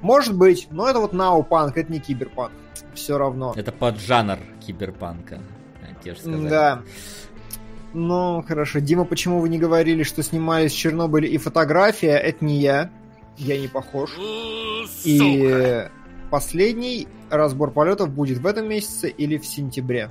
Может 0.00 0.36
быть, 0.36 0.68
но 0.70 0.88
это 0.88 1.00
вот 1.00 1.12
наупанк, 1.12 1.76
это 1.76 1.92
не 1.92 1.98
киберпанк. 1.98 2.52
Все 2.94 3.18
равно. 3.18 3.52
Это 3.56 3.72
поджанр 3.72 4.38
киберпанка, 4.64 5.40
те 6.02 6.14
же 6.14 6.20
сказали. 6.20 6.48
Да. 6.48 6.82
Ну, 7.94 8.44
хорошо. 8.46 8.80
Дима, 8.80 9.04
почему 9.04 9.40
вы 9.40 9.48
не 9.48 9.58
говорили, 9.58 10.02
что 10.02 10.22
снимались 10.22 10.72
в 10.72 10.76
Чернобыле 10.76 11.28
и 11.28 11.38
фотография? 11.38 12.16
Это 12.18 12.44
не 12.44 12.60
я. 12.60 12.90
Я 13.36 13.58
не 13.58 13.68
похож. 13.68 14.10
И 15.04 15.88
последний 16.30 17.08
разбор 17.30 17.70
полетов 17.70 18.10
будет 18.10 18.38
в 18.38 18.46
этом 18.46 18.68
месяце 18.68 19.08
или 19.08 19.38
в 19.38 19.46
сентябре. 19.46 20.10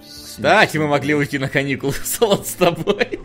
Кстати, 0.00 0.78
мы 0.78 0.88
могли 0.88 1.14
уйти 1.14 1.38
на 1.38 1.48
каникулы 1.48 1.92
с 1.92 2.54
тобой. 2.54 3.20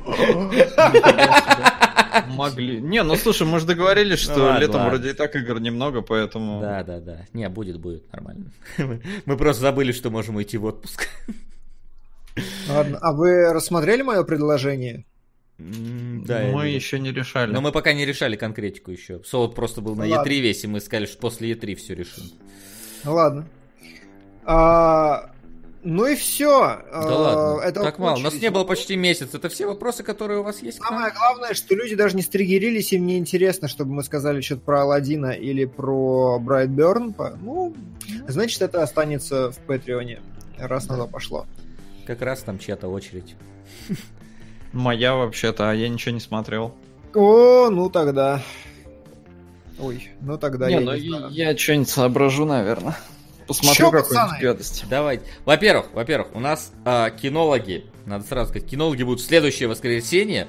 Могли. 2.35 2.79
Не, 2.81 3.03
ну 3.03 3.15
слушай, 3.15 3.45
мы 3.45 3.59
же 3.59 3.65
договорились, 3.65 4.19
что 4.19 4.37
ну, 4.37 4.43
ладно, 4.45 4.59
летом 4.59 4.75
ладно. 4.75 4.89
вроде 4.89 5.09
и 5.11 5.13
так 5.13 5.35
игр 5.35 5.59
немного, 5.59 6.01
поэтому... 6.01 6.61
Да, 6.61 6.83
да, 6.83 6.99
да. 6.99 7.25
Не, 7.33 7.49
будет, 7.49 7.79
будет, 7.79 8.11
нормально. 8.11 8.51
Мы 9.25 9.37
просто 9.37 9.61
забыли, 9.61 9.91
что 9.91 10.09
можем 10.09 10.37
уйти 10.37 10.57
в 10.57 10.65
отпуск. 10.65 11.07
Ладно, 12.69 12.97
а 13.01 13.13
вы 13.13 13.53
рассмотрели 13.53 14.01
мое 14.01 14.23
предложение? 14.23 15.05
Да, 15.57 16.41
мы 16.53 16.69
еще 16.69 16.99
не 16.99 17.11
решали. 17.11 17.51
Но 17.51 17.59
мы 17.59 17.71
пока 17.71 17.91
не 17.91 18.05
решали 18.05 18.37
конкретику 18.37 18.91
еще. 18.91 19.21
Солод 19.25 19.55
просто 19.55 19.81
был 19.81 19.95
на 19.95 20.05
ну, 20.05 20.15
Е3 20.15 20.39
весь, 20.39 20.63
и 20.63 20.67
мы 20.67 20.79
сказали, 20.79 21.05
что 21.05 21.17
после 21.17 21.51
Е3 21.51 21.75
все 21.75 21.95
решим. 21.95 22.23
Ну 23.03 23.13
ладно. 23.13 23.45
А, 24.45 25.31
ну 25.83 26.05
и 26.07 26.15
все. 26.15 26.49
Да 26.49 26.89
а, 26.91 27.15
ладно, 27.15 27.61
это 27.61 27.83
так 27.83 27.99
мало. 27.99 28.17
У 28.17 28.21
нас 28.21 28.33
не 28.33 28.49
было 28.49 28.63
почти 28.63 28.95
месяц. 28.95 29.33
Это 29.33 29.49
все 29.49 29.67
вопросы, 29.67 30.03
которые 30.03 30.39
у 30.39 30.43
вас 30.43 30.61
есть? 30.61 30.79
Самое 30.79 31.11
главное, 31.13 31.53
что 31.53 31.75
люди 31.75 31.95
даже 31.95 32.15
не 32.15 32.21
стригерились, 32.21 32.93
им 32.93 33.05
не 33.05 33.17
интересно, 33.17 33.67
чтобы 33.67 33.93
мы 33.93 34.03
сказали 34.03 34.39
что-то 34.39 34.61
про 34.61 34.83
Алладина 34.83 35.31
или 35.31 35.65
про 35.65 36.39
Брайтберн. 36.39 37.15
Ну, 37.41 37.75
значит, 38.27 38.61
это 38.61 38.81
останется 38.81 39.51
в 39.51 39.57
Патреоне, 39.59 40.21
раз 40.57 40.87
на 40.87 40.95
то 40.95 41.05
пошло. 41.05 41.45
Как 42.09 42.23
раз 42.23 42.41
там 42.41 42.57
чья-то 42.57 42.87
очередь. 42.87 43.35
Моя 44.73 45.13
вообще-то, 45.13 45.69
а 45.69 45.75
я 45.75 45.87
ничего 45.89 46.11
не 46.11 46.19
смотрел. 46.19 46.73
О, 47.13 47.69
ну 47.69 47.87
тогда. 47.91 48.41
Ой, 49.77 50.09
ну 50.19 50.35
тогда 50.39 50.69
не, 50.69 50.73
я 50.73 50.79
ну 50.79 50.95
не 50.95 51.07
знаю. 51.07 51.29
я 51.29 51.55
что-нибудь 51.55 51.89
соображу, 51.89 52.45
наверное. 52.45 52.97
Посмотрю 53.45 53.91
какую-нибудь 53.91 54.41
гадость. 54.41 54.85
Давайте. 54.89 55.23
Во-первых, 55.45 55.93
во-первых, 55.93 56.29
у 56.33 56.39
нас 56.39 56.71
а, 56.83 57.11
кинологи, 57.11 57.85
надо 58.07 58.25
сразу 58.25 58.49
сказать, 58.49 58.67
кинологи 58.67 59.03
будут 59.03 59.21
в 59.21 59.27
следующее 59.27 59.69
воскресенье, 59.69 60.47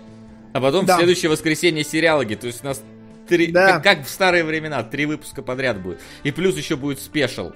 а 0.54 0.62
потом 0.62 0.86
да. 0.86 0.94
в 0.94 0.96
следующее 0.96 1.30
воскресенье 1.30 1.84
сериалоги. 1.84 2.36
То 2.36 2.46
есть 2.46 2.64
у 2.64 2.68
нас 2.68 2.82
три, 3.28 3.48
да. 3.52 3.74
как, 3.74 3.82
как 3.82 4.06
в 4.06 4.08
старые 4.08 4.44
времена, 4.44 4.82
три 4.82 5.04
выпуска 5.04 5.42
подряд 5.42 5.82
будет. 5.82 6.00
И 6.22 6.30
плюс 6.30 6.56
еще 6.56 6.76
будет 6.76 7.00
спешл 7.00 7.52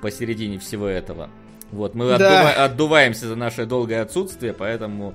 посередине 0.00 0.58
всего 0.58 0.86
этого. 0.86 1.28
Вот, 1.72 1.94
мы 1.94 2.16
да. 2.16 2.16
отдува- 2.16 2.64
отдуваемся 2.64 3.26
за 3.28 3.36
наше 3.36 3.66
долгое 3.66 4.02
отсутствие, 4.02 4.52
поэтому, 4.52 5.14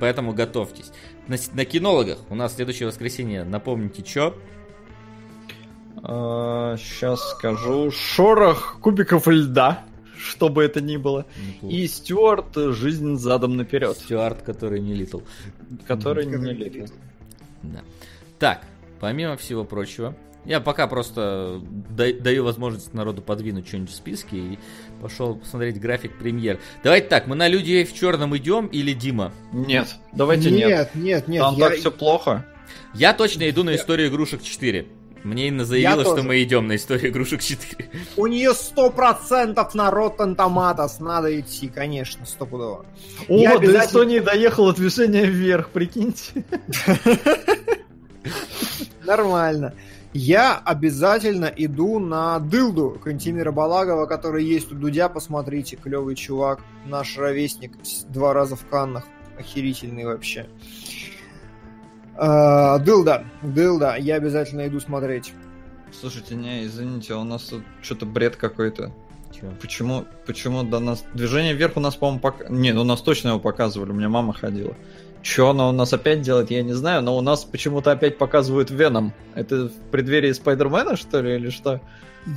поэтому 0.00 0.32
готовьтесь. 0.32 0.90
На, 1.28 1.36
на 1.52 1.64
кинологах 1.64 2.18
у 2.30 2.34
нас 2.34 2.54
следующее 2.54 2.88
воскресенье, 2.88 3.44
напомните, 3.44 4.04
что? 4.04 4.34
сейчас 6.76 7.20
а, 7.22 7.36
скажу. 7.36 7.90
Шорох 7.90 8.78
кубиков 8.80 9.26
льда, 9.26 9.84
что 10.18 10.48
бы 10.50 10.62
это 10.62 10.80
ни 10.82 10.96
было. 10.96 11.24
Неплохо. 11.46 11.74
И 11.74 11.86
Стюарт 11.86 12.56
«Жизнь 12.56 13.16
задом 13.16 13.56
наперед». 13.56 13.96
Стюарт, 13.96 14.42
который 14.42 14.80
не 14.80 14.94
литл. 14.94 15.20
Который 15.86 16.26
не 16.26 16.52
литл. 16.52 16.92
Да. 17.62 17.80
Так, 18.38 18.62
помимо 19.00 19.36
всего 19.38 19.64
прочего, 19.64 20.14
я 20.44 20.60
пока 20.60 20.86
просто 20.86 21.62
даю 21.90 22.44
возможность 22.44 22.92
народу 22.92 23.22
подвинуть 23.22 23.66
что-нибудь 23.66 23.90
в 23.90 23.94
списке 23.94 24.36
и 24.36 24.58
пошел 25.04 25.36
посмотреть 25.36 25.78
график 25.78 26.16
премьер. 26.16 26.58
Давайте 26.82 27.08
так, 27.08 27.26
мы 27.26 27.36
на 27.36 27.46
людей 27.46 27.84
в 27.84 27.92
черном 27.92 28.34
идем 28.38 28.68
или 28.68 28.94
Дима? 28.94 29.34
Нет, 29.52 29.96
давайте 30.14 30.50
нет. 30.50 30.66
Нет, 30.66 30.94
нет, 30.94 31.28
нет. 31.28 31.42
Там 31.42 31.56
я... 31.56 31.68
так 31.68 31.78
все 31.78 31.90
плохо. 31.90 32.46
Я 32.94 33.12
точно 33.12 33.50
иду 33.50 33.64
на 33.64 33.76
историю 33.76 34.08
игрушек 34.08 34.42
4. 34.42 34.86
Мне 35.22 35.48
Инна 35.48 35.66
заявила, 35.66 36.04
что 36.04 36.22
мы 36.22 36.42
идем 36.42 36.68
на 36.68 36.76
историю 36.76 37.10
игрушек 37.10 37.42
4. 37.42 37.90
У 38.16 38.26
нее 38.26 38.52
100% 38.52 39.70
на 39.74 39.90
Rotten 39.90 40.36
Tomatoes 40.36 40.92
надо 41.00 41.38
идти, 41.38 41.68
конечно, 41.68 42.24
стопудово. 42.24 42.86
О, 43.28 43.36
Я 43.36 43.50
до 43.50 43.58
обязательно... 43.58 43.84
Эстонии 43.84 44.18
доехало 44.20 44.72
движение 44.72 45.26
вверх, 45.26 45.68
прикиньте. 45.68 46.46
Нормально 49.04 49.74
я 50.14 50.56
обязательно 50.56 51.52
иду 51.56 51.98
на 51.98 52.38
Дылду 52.38 52.98
Кантимира 53.02 53.50
Балагова, 53.50 54.06
который 54.06 54.44
есть 54.44 54.72
у 54.72 54.76
Дудя, 54.76 55.08
посмотрите, 55.08 55.76
клевый 55.76 56.14
чувак, 56.14 56.60
наш 56.86 57.18
ровесник, 57.18 57.72
два 58.08 58.32
раза 58.32 58.54
в 58.56 58.64
Каннах, 58.66 59.04
охерительный 59.38 60.04
вообще. 60.04 60.46
Uh, 62.16 62.78
Дылда, 62.78 63.24
Дылда, 63.42 63.96
я 63.98 64.14
обязательно 64.14 64.68
иду 64.68 64.78
смотреть. 64.78 65.32
Слушайте, 65.92 66.36
не, 66.36 66.64
извините, 66.64 67.14
у 67.14 67.24
нас 67.24 67.42
тут 67.42 67.62
что-то 67.82 68.06
бред 68.06 68.36
какой-то. 68.36 68.92
Почему, 69.60 70.04
почему 70.26 70.62
до 70.62 70.78
нас... 70.78 71.04
Движение 71.12 71.54
вверх 71.54 71.76
у 71.76 71.80
нас, 71.80 71.96
по-моему, 71.96 72.20
пок... 72.20 72.48
Не, 72.50 72.72
ну 72.72 72.82
у 72.82 72.84
нас 72.84 73.02
точно 73.02 73.30
его 73.30 73.40
показывали, 73.40 73.90
у 73.90 73.94
меня 73.94 74.08
мама 74.08 74.32
ходила. 74.32 74.74
Что 75.24 75.48
она 75.48 75.70
у 75.70 75.72
нас 75.72 75.90
опять 75.94 76.20
делает, 76.20 76.50
я 76.50 76.62
не 76.62 76.74
знаю, 76.74 77.00
но 77.02 77.16
у 77.16 77.22
нас 77.22 77.44
почему-то 77.44 77.90
опять 77.90 78.18
показывают 78.18 78.70
Веном. 78.70 79.14
Это 79.34 79.68
в 79.68 79.72
преддверии 79.90 80.30
Спайдермена, 80.32 80.96
что 80.96 81.22
ли, 81.22 81.36
или 81.36 81.48
что? 81.48 81.80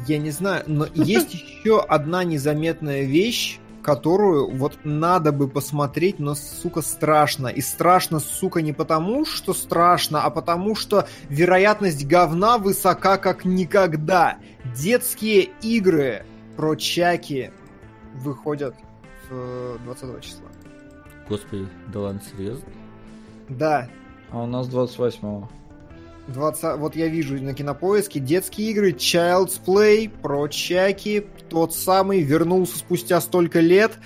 Я 0.08 0.18
не 0.18 0.32
знаю, 0.32 0.64
но 0.68 0.88
есть 0.96 1.34
еще 1.66 1.82
одна 1.82 2.24
незаметная 2.24 3.04
вещь, 3.04 3.60
которую 3.84 4.56
вот 4.56 4.78
надо 4.86 5.34
бы 5.34 5.50
посмотреть, 5.50 6.20
но, 6.20 6.34
сука, 6.34 6.82
страшно. 6.82 7.48
И 7.48 7.60
страшно, 7.60 8.20
сука, 8.20 8.62
не 8.62 8.72
потому, 8.72 9.26
что 9.26 9.54
страшно, 9.54 10.24
а 10.24 10.30
потому, 10.30 10.74
что 10.74 11.10
вероятность 11.28 12.08
говна 12.08 12.58
высока 12.58 13.18
как 13.18 13.44
никогда. 13.44 14.38
Детские 14.78 15.50
игры 15.62 16.26
про 16.56 16.76
Чаки 16.76 17.52
выходят 18.16 18.76
20 19.30 20.24
числа. 20.24 20.48
Господи, 21.30 21.68
да 21.94 22.00
ладно, 22.00 22.22
серьезно? 22.32 22.66
Да. 23.50 23.90
А 24.32 24.44
у 24.44 24.46
нас 24.46 24.68
28-го. 24.68 25.50
20, 26.28 26.78
вот 26.80 26.96
я 26.96 27.08
вижу 27.08 27.42
на 27.42 27.54
кинопоиске 27.54 28.20
детские 28.20 28.72
игры 28.72 28.92
Child's 28.92 29.62
Play 29.66 30.10
про 30.10 30.48
Чаки, 30.50 31.26
тот 31.50 31.74
самый, 31.74 32.22
вернулся 32.22 32.78
спустя 32.78 33.22
столько 33.22 33.62
лет. 33.62 33.98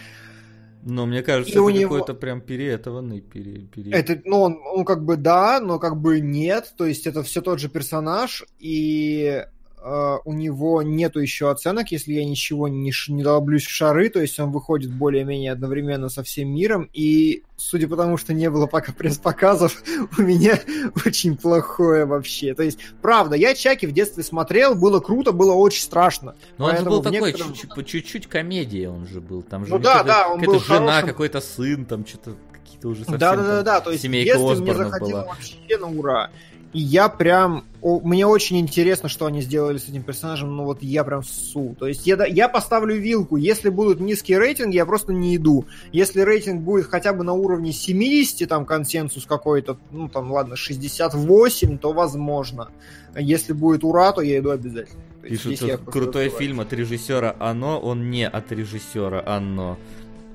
Но 0.83 1.05
мне 1.05 1.21
кажется, 1.21 1.51
и 1.51 1.61
это 1.61 1.71
него... 1.71 1.95
какой-то 1.95 2.13
прям 2.13 2.41
переэтованный. 2.41 3.21
Пере, 3.21 3.61
пере... 3.61 3.91
Это, 3.91 4.19
ну, 4.25 4.41
он, 4.41 4.59
он 4.63 4.85
как 4.85 5.03
бы 5.03 5.15
да, 5.15 5.59
но 5.59 5.79
как 5.79 5.99
бы 5.99 6.19
нет. 6.19 6.73
То 6.75 6.85
есть 6.85 7.05
это 7.05 7.23
все 7.23 7.41
тот 7.41 7.59
же 7.59 7.69
персонаж, 7.69 8.43
и 8.59 9.45
у 9.83 10.33
него 10.33 10.83
нету 10.83 11.19
еще 11.19 11.49
оценок, 11.49 11.91
если 11.91 12.13
я 12.13 12.23
ничего 12.23 12.67
не, 12.67 12.91
не 13.07 13.23
долблюсь 13.23 13.65
в 13.65 13.69
шары, 13.69 14.09
то 14.09 14.21
есть 14.21 14.39
он 14.39 14.51
выходит 14.51 14.91
более-менее 14.91 15.51
одновременно 15.51 16.09
со 16.09 16.23
всем 16.23 16.49
миром, 16.49 16.89
и 16.93 17.43
судя 17.57 17.87
по 17.87 17.95
тому, 17.95 18.17
что 18.17 18.33
не 18.33 18.49
было 18.49 18.67
пока 18.67 18.91
пресс-показов, 18.91 19.81
у 20.17 20.21
меня 20.21 20.59
очень 21.05 21.37
плохое 21.37 22.05
вообще. 22.05 22.53
То 22.53 22.63
есть, 22.63 22.79
правда, 23.01 23.35
я 23.35 23.55
Чаки 23.55 23.87
в 23.87 23.91
детстве 23.91 24.23
смотрел, 24.23 24.75
было 24.75 24.99
круто, 24.99 25.31
было 25.31 25.53
очень 25.53 25.83
страшно. 25.83 26.35
Но 26.57 26.65
он 26.65 26.77
же 26.77 26.83
был 26.85 27.01
такой 27.01 27.33
некотором... 27.33 27.53
чуть-чуть 27.85 28.27
комедия, 28.27 28.89
он 28.89 29.07
же 29.07 29.21
был. 29.21 29.41
Там 29.41 29.65
же 29.65 29.71
ну 29.71 29.79
да, 29.79 30.03
да, 30.03 30.29
он 30.29 30.41
был 30.41 30.59
жена, 30.59 30.79
хорошим... 30.79 31.07
какой-то 31.07 31.41
сын, 31.41 31.85
там 31.85 32.05
что-то 32.05 32.35
какие-то 32.51 32.87
уже 32.87 33.01
совсем 33.01 33.19
да, 33.19 33.35
да, 33.35 33.43
да, 33.43 33.63
да, 33.63 33.81
то 33.81 33.91
есть 33.91 34.05
в 34.05 34.11
детстве 34.11 34.55
мне 34.55 34.73
заходило 34.73 35.25
вообще 35.25 35.77
на 35.77 35.87
ура. 35.87 36.29
И 36.73 36.79
я 36.79 37.09
прям... 37.09 37.65
Мне 37.81 38.27
очень 38.27 38.59
интересно, 38.59 39.09
что 39.09 39.25
они 39.25 39.41
сделали 39.41 39.77
с 39.77 39.89
этим 39.89 40.03
персонажем, 40.03 40.55
ну 40.55 40.65
вот 40.65 40.83
я 40.83 41.03
прям 41.03 41.23
су. 41.23 41.75
То 41.79 41.87
есть 41.87 42.05
я, 42.05 42.23
я 42.25 42.47
поставлю 42.47 42.95
вилку. 42.95 43.37
Если 43.37 43.69
будут 43.69 43.99
низкие 43.99 44.37
рейтинги, 44.37 44.75
я 44.75 44.85
просто 44.85 45.13
не 45.13 45.35
иду. 45.35 45.65
Если 45.91 46.21
рейтинг 46.21 46.61
будет 46.61 46.85
хотя 46.85 47.11
бы 47.11 47.23
на 47.23 47.33
уровне 47.33 47.71
70, 47.71 48.47
там 48.47 48.65
консенсус 48.65 49.25
какой-то, 49.25 49.77
ну 49.89 50.07
там 50.09 50.31
ладно, 50.31 50.55
68, 50.55 51.79
то 51.79 51.91
возможно. 51.91 52.69
Если 53.17 53.53
будет 53.53 53.83
ура, 53.83 54.11
то 54.11 54.21
я 54.21 54.37
иду 54.37 54.51
обязательно. 54.51 55.01
Пишут, 55.21 55.59
крутой 55.85 56.29
фильм 56.29 56.59
от 56.61 56.73
режиссера 56.73 57.35
Оно, 57.39 57.79
он 57.79 58.09
не 58.09 58.27
от 58.27 58.51
режиссера 58.51 59.23
Оно. 59.25 59.77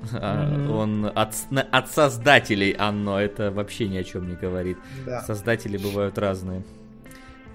Mm-hmm. 0.02 0.70
Он 0.70 1.06
от, 1.14 1.34
от 1.72 1.90
создателей 1.90 2.74
Анно, 2.78 3.18
это 3.18 3.50
вообще 3.50 3.88
ни 3.88 3.96
о 3.96 4.04
чем 4.04 4.28
не 4.28 4.34
говорит. 4.34 4.78
Да. 5.04 5.22
Создатели 5.22 5.76
бывают 5.76 6.18
разные. 6.18 6.62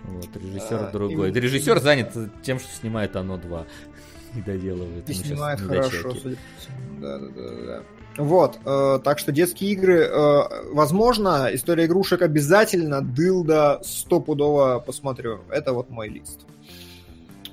Вот, 0.03 0.35
режиссер 0.35 0.87
а, 0.87 0.91
другой. 0.91 1.29
И... 1.29 1.31
Да, 1.31 1.39
режиссер 1.39 1.79
занят 1.79 2.15
тем, 2.41 2.59
что 2.59 2.69
снимает 2.69 3.15
Оно 3.15 3.37
2. 3.37 3.65
И 4.35 4.41
доделывает. 4.41 5.09
И 5.09 5.13
снимает 5.13 5.59
хорошо, 5.59 6.13
судя 6.13 6.35
по 6.35 6.59
всему. 6.59 7.01
Да, 7.01 7.19
да, 7.19 7.27
да, 7.27 7.65
да. 7.65 7.83
Вот, 8.17 8.59
э, 8.65 8.99
так 9.03 9.19
что 9.19 9.31
детские 9.31 9.71
игры, 9.71 10.01
э, 10.01 10.41
возможно, 10.73 11.49
история 11.53 11.85
игрушек 11.85 12.21
обязательно, 12.21 13.01
дылда 13.01 13.79
стопудово 13.83 14.83
посмотрю. 14.85 15.39
Это 15.49 15.71
вот 15.71 15.89
мой 15.89 16.09
лист. 16.09 16.41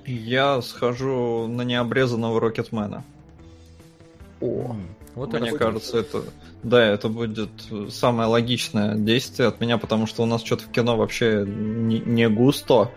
Я 0.04 0.60
схожу 0.62 1.46
на 1.46 1.62
необрезанного 1.62 2.40
Рокетмена. 2.40 3.04
О, 4.40 4.76
вот 5.14 5.32
Мне 5.32 5.52
кажется, 5.52 5.98
это 5.98 6.22
да, 6.62 6.84
это 6.84 7.08
будет 7.08 7.50
самое 7.90 8.28
логичное 8.28 8.96
действие 8.96 9.48
от 9.48 9.60
меня, 9.60 9.78
потому 9.78 10.06
что 10.06 10.22
у 10.22 10.26
нас 10.26 10.44
что-то 10.44 10.64
в 10.64 10.70
кино 10.70 10.96
вообще 10.96 11.44
не, 11.46 12.00
не 12.00 12.28
густо, 12.28 12.90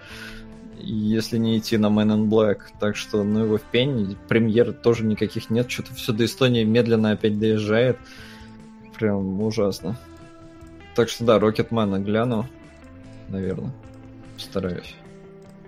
если 0.79 1.37
не 1.37 1.59
идти 1.59 1.77
на 1.77 1.87
Man 1.87 2.15
in 2.15 2.27
Black. 2.27 2.59
Так 2.79 2.95
что, 2.95 3.23
ну 3.23 3.43
его 3.43 3.57
в 3.57 3.61
пень, 3.63 4.17
премьер 4.27 4.73
тоже 4.73 5.03
никаких 5.03 5.49
нет, 5.49 5.69
что-то 5.69 5.93
все 5.93 6.11
до 6.11 6.25
Эстонии 6.25 6.63
медленно 6.63 7.11
опять 7.11 7.39
доезжает. 7.39 7.97
Прям 8.97 9.41
ужасно. 9.41 9.97
Так 10.95 11.09
что 11.09 11.23
да, 11.23 11.39
Рокетмена 11.39 11.99
гляну, 11.99 12.47
наверное. 13.29 13.71
Постараюсь. 14.35 14.95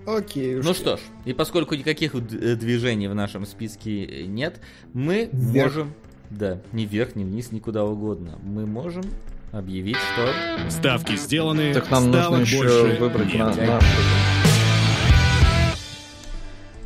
Окей. 0.05 0.55
Ну 0.55 0.73
что 0.73 0.97
ж, 0.97 0.99
и 1.25 1.33
поскольку 1.33 1.75
никаких 1.75 2.15
э, 2.15 2.55
движений 2.55 3.07
в 3.07 3.15
нашем 3.15 3.45
списке 3.45 4.25
нет, 4.27 4.59
мы 4.93 5.29
вверх. 5.31 5.73
можем, 5.73 5.93
да, 6.29 6.61
ни 6.71 6.85
вверх, 6.85 7.15
ни 7.15 7.23
вниз, 7.23 7.51
никуда 7.51 7.85
угодно, 7.85 8.37
мы 8.43 8.65
можем 8.65 9.03
объявить, 9.51 9.95
что... 9.95 10.69
Ставки 10.69 11.15
сделаны, 11.15 11.73
Так 11.73 11.89
нам 11.91 12.11
нужно 12.11 12.37
еще 12.37 12.97
выбрать 12.99 13.33
на, 13.33 13.53
на... 13.53 13.79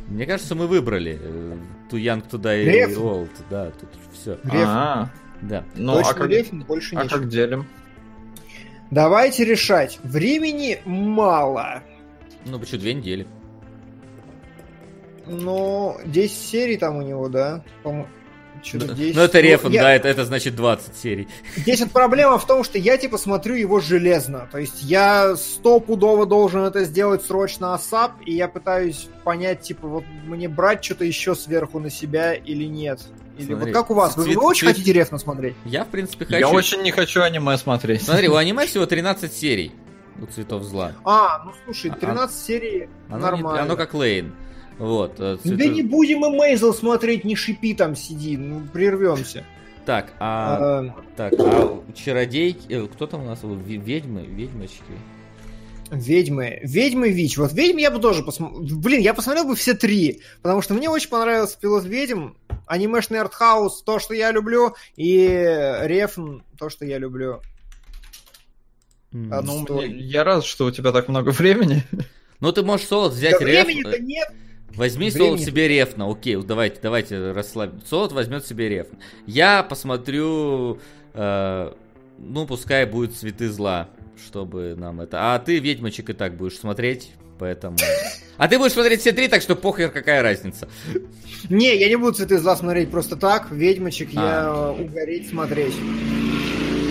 Мне 0.08 0.24
кажется, 0.24 0.54
мы 0.54 0.66
выбрали 0.66 1.20
Too 1.90 2.00
Young 2.00 2.28
to 2.30 2.40
Die 2.40 2.64
Реф. 2.64 2.96
Old. 2.98 3.30
Да, 3.50 3.70
тут 3.72 3.88
все. 4.12 4.38
А, 4.50 5.10
да. 5.42 5.64
Ну, 5.76 5.94
Точно 5.94 6.10
а 6.10 6.14
как, 6.14 6.28
Реф, 6.30 6.52
больше 6.52 6.96
а 6.96 7.06
как 7.06 7.28
делим? 7.28 7.66
Давайте 8.90 9.44
решать. 9.44 9.98
Времени 10.02 10.80
мало. 10.86 11.82
Ну, 12.48 12.58
почему 12.58 12.80
две 12.80 12.94
недели? 12.94 13.26
Ну, 15.26 15.96
10 16.06 16.36
серий 16.36 16.76
там 16.78 16.96
у 16.96 17.02
него, 17.02 17.28
да? 17.28 17.62
Что-то 18.62 18.94
10. 18.94 19.14
Ну, 19.14 19.22
это 19.22 19.40
рефан, 19.40 19.70
ну, 19.70 19.76
я... 19.76 19.82
да, 19.82 19.94
это, 19.94 20.08
это 20.08 20.24
значит 20.24 20.56
20 20.56 20.96
серий. 20.96 21.28
Здесь 21.56 21.80
вот 21.80 21.92
проблема 21.92 22.38
в 22.38 22.46
том, 22.46 22.64
что 22.64 22.78
я, 22.78 22.96
типа, 22.96 23.18
смотрю 23.18 23.54
его 23.54 23.78
железно. 23.78 24.48
То 24.50 24.58
есть 24.58 24.82
я 24.82 25.36
стопудово 25.36 26.26
должен 26.26 26.62
это 26.62 26.84
сделать 26.84 27.22
срочно 27.22 27.74
асап, 27.74 28.12
и 28.24 28.34
я 28.34 28.48
пытаюсь 28.48 29.08
понять, 29.22 29.60
типа, 29.60 29.86
вот 29.86 30.04
мне 30.26 30.48
брать 30.48 30.84
что-то 30.84 31.04
еще 31.04 31.36
сверху 31.36 31.78
на 31.78 31.90
себя 31.90 32.34
или 32.34 32.64
нет. 32.64 33.00
Или 33.38 33.46
Смотри, 33.46 33.66
вот 33.66 33.72
как 33.72 33.90
у 33.90 33.94
вас? 33.94 34.16
Вы, 34.16 34.24
цвет, 34.24 34.36
вы 34.36 34.42
очень 34.42 34.60
цвет... 34.60 34.72
хотите 34.72 34.92
рефно 34.92 35.18
смотреть? 35.18 35.54
Я, 35.64 35.84
в 35.84 35.88
принципе, 35.88 36.24
хочу. 36.24 36.38
Я 36.38 36.48
очень 36.48 36.82
не 36.82 36.90
хочу 36.90 37.22
аниме 37.22 37.56
смотреть. 37.58 38.02
Смотри, 38.02 38.28
у 38.28 38.34
аниме 38.36 38.66
всего 38.66 38.86
13 38.86 39.32
серий 39.32 39.72
у 40.20 40.26
цветов 40.26 40.62
зла. 40.62 40.92
А, 41.04 41.44
ну 41.44 41.52
слушай, 41.64 41.90
13 41.90 42.16
а, 42.16 42.32
серий 42.32 42.88
оно 43.08 43.18
нормально. 43.18 43.58
Не, 43.58 43.62
оно 43.64 43.76
как 43.76 43.94
Лейн. 43.94 44.34
Вот. 44.78 45.18
Э, 45.18 45.38
да 45.44 45.66
не 45.66 45.82
будем 45.82 46.18
мы 46.18 46.30
Мейзел 46.30 46.72
смотреть, 46.72 47.24
не 47.24 47.34
шипи 47.34 47.74
там 47.74 47.96
сиди, 47.96 48.36
ну 48.36 48.62
прервемся. 48.72 49.44
Так, 49.84 50.12
а, 50.20 50.58
а... 50.60 50.94
так, 51.16 51.32
а 51.38 51.82
чародейки, 51.94 52.72
э, 52.72 52.86
кто 52.86 53.06
там 53.06 53.22
у 53.22 53.24
нас, 53.24 53.40
ведьмы, 53.42 54.26
ведьмочки? 54.26 54.92
Ведьмы. 55.90 56.60
Ведьмы 56.62 57.10
Вич. 57.10 57.38
Вот 57.38 57.52
ведьм 57.52 57.78
я 57.78 57.90
бы 57.90 57.98
тоже 57.98 58.22
посмотрел. 58.22 58.78
Блин, 58.78 59.00
я 59.00 59.14
посмотрел 59.14 59.46
бы 59.46 59.56
все 59.56 59.74
три. 59.74 60.20
Потому 60.42 60.60
что 60.60 60.74
мне 60.74 60.90
очень 60.90 61.08
понравился 61.08 61.58
пилот 61.58 61.84
ведьм. 61.84 62.32
Анимешный 62.66 63.20
артхаус, 63.20 63.82
то, 63.82 63.98
что 63.98 64.14
я 64.14 64.30
люблю. 64.30 64.74
И 64.96 65.26
Рефн, 65.26 66.40
то, 66.58 66.68
что 66.68 66.84
я 66.84 66.98
люблю. 66.98 67.40
А, 69.12 69.42
ну, 69.42 69.64
что... 69.64 69.82
я 69.82 70.24
рад, 70.24 70.44
что 70.44 70.66
у 70.66 70.70
тебя 70.70 70.92
так 70.92 71.08
много 71.08 71.30
времени. 71.38 71.84
Ну, 72.40 72.52
ты 72.52 72.62
можешь 72.62 72.86
солод 72.86 73.12
взять 73.12 73.38
да 73.38 73.44
реф... 73.44 73.66
Времени-то 73.66 73.98
нет. 74.00 74.28
Возьми 74.74 75.10
Времени... 75.10 75.28
солод 75.28 75.40
себе 75.40 75.68
рефна. 75.68 76.10
Окей, 76.10 76.36
давайте, 76.36 76.78
давайте 76.82 77.32
расслабим. 77.32 77.80
Солод 77.84 78.12
возьмет 78.12 78.46
себе 78.46 78.68
рефн. 78.68 78.96
Я 79.26 79.62
посмотрю... 79.62 80.78
Э, 81.14 81.72
ну, 82.18 82.46
пускай 82.46 82.84
будет 82.86 83.16
цветы 83.16 83.48
зла, 83.48 83.88
чтобы 84.24 84.74
нам 84.76 85.00
это... 85.00 85.34
А 85.34 85.38
ты, 85.38 85.58
ведьмочек, 85.58 86.10
и 86.10 86.12
так 86.12 86.36
будешь 86.36 86.58
смотреть, 86.58 87.12
поэтому... 87.38 87.76
А 88.36 88.46
ты 88.46 88.58
будешь 88.58 88.72
смотреть 88.72 89.00
все 89.00 89.12
три, 89.12 89.26
так 89.26 89.42
что 89.42 89.56
похер, 89.56 89.90
какая 89.90 90.22
разница. 90.22 90.68
Не, 91.48 91.76
я 91.76 91.88
не 91.88 91.96
буду 91.96 92.12
цветы 92.12 92.38
зла 92.38 92.56
смотреть 92.56 92.90
просто 92.90 93.16
так. 93.16 93.50
Ведьмочек 93.50 94.10
а. 94.14 94.74
я 94.76 94.84
угореть 94.84 95.28
смотреть. 95.28 95.74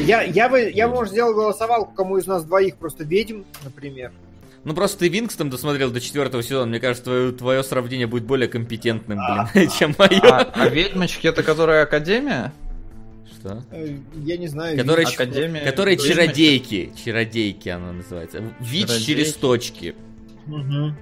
Я, 0.08 0.22
я 0.24 0.50
бы, 0.50 0.72
я, 0.74 0.88
может, 0.88 1.12
сделал 1.12 1.34
голосовалку, 1.34 1.94
кому 1.94 2.18
из 2.18 2.28
нас 2.28 2.44
двоих 2.46 2.78
просто 2.78 3.04
ведьм, 3.04 3.44
например. 3.64 4.12
Ну 4.64 4.74
просто 4.74 5.00
ты 5.00 5.08
Винкстон 5.08 5.50
досмотрел 5.50 5.92
до 5.92 6.02
четвертого 6.02 6.44
сезона. 6.44 6.68
Мне 6.68 6.80
кажется, 6.80 7.04
твое, 7.06 7.32
твое 7.32 7.64
сравнение 7.64 8.08
будет 8.08 8.24
более 8.24 8.50
компетентным, 8.50 9.20
блин, 9.20 9.68
а, 9.70 9.78
чем 9.80 9.96
мое. 9.98 10.20
А, 10.24 10.52
а 10.54 10.68
ведьмочки 10.68 11.28
это 11.28 11.44
которая 11.44 11.84
Академия? 11.84 12.52
Что? 13.32 13.64
Э, 13.72 13.98
я 14.26 14.38
не 14.38 14.48
знаю. 14.48 14.78
Которые, 14.78 15.08
Академия... 15.08 15.62
которые 15.62 15.98
чародейки. 15.98 16.92
Чародейки 17.04 17.70
она 17.70 17.94
называется. 17.94 18.44
Вич 18.60 18.90
через 19.06 19.34
точки. 19.34 19.96
Угу. 20.48 20.94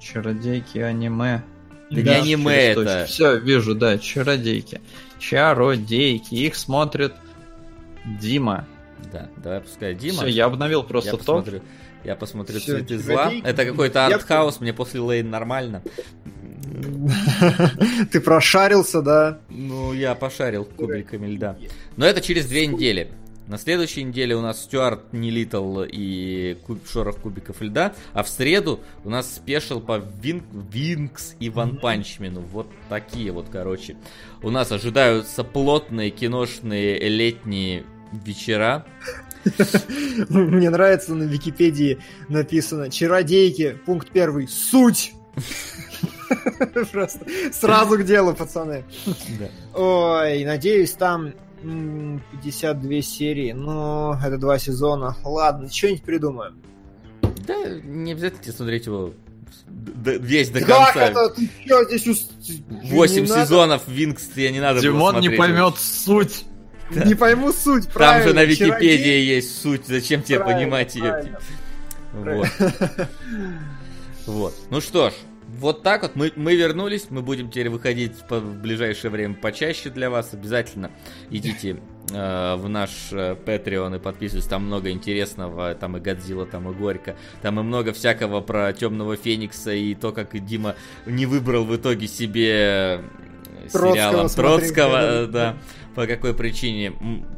Чародейки 0.00 0.78
аниме. 0.78 1.42
Да, 1.90 2.02
да 2.02 2.20
не 2.20 2.34
аниме 2.34 2.54
это. 2.54 3.04
Все, 3.06 3.36
вижу, 3.38 3.74
да, 3.74 3.98
чародейки. 3.98 4.80
Чародейки. 5.18 6.34
Их 6.34 6.56
смотрят 6.56 7.14
Дима 8.04 8.66
Да, 9.12 9.28
давай 9.36 9.60
пускай 9.60 9.94
Дима. 9.94 10.18
Все, 10.18 10.26
я 10.26 10.46
обновил 10.46 10.82
просто 10.82 11.10
я 11.10 11.16
топ. 11.16 11.44
Посмотрю, 11.44 11.62
я 12.04 12.16
посмотрю 12.16 12.60
Все, 12.60 12.78
цветы 12.78 12.98
зла. 12.98 13.32
Это 13.44 13.64
какой-то 13.64 14.06
артхаус, 14.06 14.60
мне 14.60 14.72
после 14.72 15.00
Лейн 15.00 15.30
нормально. 15.30 15.82
Ты 18.12 18.20
прошарился, 18.20 19.02
да? 19.02 19.40
Ну, 19.48 19.92
я 19.92 20.14
пошарил 20.14 20.64
кубиками 20.64 21.26
льда. 21.26 21.56
Но 21.96 22.06
это 22.06 22.20
через 22.20 22.46
две 22.46 22.66
недели. 22.66 23.10
На 23.48 23.56
следующей 23.56 24.02
неделе 24.02 24.36
у 24.36 24.42
нас 24.42 24.62
Стюарт 24.62 25.14
не 25.14 25.30
Литл 25.30 25.80
и 25.82 26.58
куб, 26.66 26.86
Шорох 26.86 27.16
Кубиков 27.16 27.62
Льда. 27.62 27.94
А 28.12 28.22
в 28.22 28.28
среду 28.28 28.80
у 29.04 29.10
нас 29.10 29.34
спешил 29.34 29.80
по 29.80 30.02
Вин, 30.20 30.42
Винкс 30.70 31.34
и 31.40 31.48
Ван 31.48 31.78
Панчмену. 31.78 32.42
Вот 32.42 32.66
такие 32.90 33.32
вот, 33.32 33.46
короче. 33.50 33.96
У 34.42 34.50
нас 34.50 34.70
ожидаются 34.70 35.44
плотные 35.44 36.10
киношные 36.10 36.98
летние 37.08 37.84
вечера. 38.12 38.86
Мне 40.28 40.68
нравится 40.68 41.14
на 41.14 41.22
Википедии 41.22 41.98
написано 42.28 42.90
«Чародейки», 42.90 43.78
пункт 43.86 44.10
первый, 44.10 44.46
«Суть». 44.46 45.14
Просто 46.92 47.20
сразу 47.52 47.96
к 47.96 48.04
делу, 48.04 48.34
пацаны. 48.34 48.84
Ой, 49.74 50.44
надеюсь, 50.44 50.92
там 50.92 51.32
52 51.62 53.02
серии, 53.02 53.52
но 53.52 54.18
это 54.24 54.38
два 54.38 54.58
сезона. 54.58 55.16
Ладно, 55.24 55.70
что-нибудь 55.70 56.02
придумаем. 56.02 56.60
Да, 57.46 57.54
не 57.84 58.12
обязательно 58.12 58.52
смотреть 58.52 58.86
его 58.86 59.12
весь 59.68 60.50
до 60.50 60.60
конца. 60.60 60.92
Как 60.92 60.96
это? 60.96 61.28
Ты 61.30 61.98
что, 61.98 62.14
здесь 62.14 62.62
8 62.84 63.26
сезонов 63.26 63.82
Винкс 63.86 64.28
тебе 64.28 64.50
не 64.50 64.60
надо 64.60 64.80
Димон 64.80 65.20
не 65.20 65.30
поймет 65.30 65.76
суть. 65.78 66.44
Да. 66.90 67.04
Не 67.04 67.14
пойму 67.14 67.52
суть, 67.52 67.84
Там 67.84 67.92
правильно. 67.92 68.28
же 68.28 68.34
на 68.34 68.44
Википедии 68.44 68.70
Чародей... 68.70 69.26
есть 69.26 69.60
суть, 69.60 69.86
зачем 69.86 70.22
тебе 70.22 70.40
понимать 70.40 70.94
ее? 70.94 71.36
Вот. 72.14 72.48
вот. 74.26 74.54
Ну 74.70 74.80
что 74.80 75.10
ж, 75.10 75.12
вот 75.58 75.82
так 75.82 76.02
вот 76.02 76.14
мы, 76.14 76.32
мы 76.36 76.54
вернулись, 76.54 77.06
мы 77.10 77.22
будем 77.22 77.50
теперь 77.50 77.68
выходить 77.68 78.12
по, 78.28 78.38
в 78.38 78.60
ближайшее 78.60 79.10
время 79.10 79.34
почаще 79.34 79.90
для 79.90 80.08
вас. 80.08 80.32
Обязательно 80.32 80.90
идите 81.30 81.78
э, 82.12 82.54
в 82.56 82.68
наш 82.68 82.90
э, 83.12 83.36
Patreon 83.44 83.96
и 83.96 83.98
подписывайтесь, 83.98 84.48
там 84.48 84.66
много 84.66 84.90
интересного, 84.90 85.74
там 85.74 85.96
и 85.96 86.00
Годзилла, 86.00 86.46
там 86.46 86.70
и 86.70 86.74
Горько, 86.74 87.16
там 87.42 87.58
и 87.58 87.62
много 87.62 87.92
всякого 87.92 88.40
про 88.40 88.72
Темного 88.72 89.16
Феникса 89.16 89.72
и 89.72 89.94
то, 89.94 90.12
как 90.12 90.38
Дима 90.44 90.76
не 91.06 91.26
выбрал 91.26 91.64
в 91.64 91.74
итоге 91.74 92.06
себе 92.06 93.02
Троцкого 93.72 93.92
сериалом 93.92 94.28
Троцкого, 94.28 95.26
да. 95.26 95.26
да 95.26 95.56
по 95.98 96.06
какой 96.06 96.32
причине. 96.32 96.92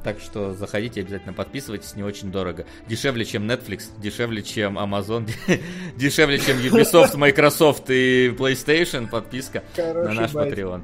Так 0.05 0.21
что 0.21 0.53
заходите, 0.53 1.01
обязательно 1.01 1.33
подписывайтесь, 1.33 1.97
не 1.97 2.03
очень 2.03 2.31
дорого. 2.31 2.67
Дешевле, 2.87 3.25
чем 3.25 3.51
Netflix, 3.51 3.85
дешевле, 3.97 4.43
чем 4.43 4.79
Amazon, 4.79 5.27
дешевле, 5.97 6.39
чем 6.39 6.59
Ubisoft, 6.59 7.17
Microsoft 7.17 7.89
и 7.89 8.29
PlayStation. 8.29 9.09
Подписка 9.09 9.65
Хороший 9.75 10.09
на 10.09 10.13
наш 10.13 10.33
байт. 10.33 10.53
Patreon. 10.53 10.83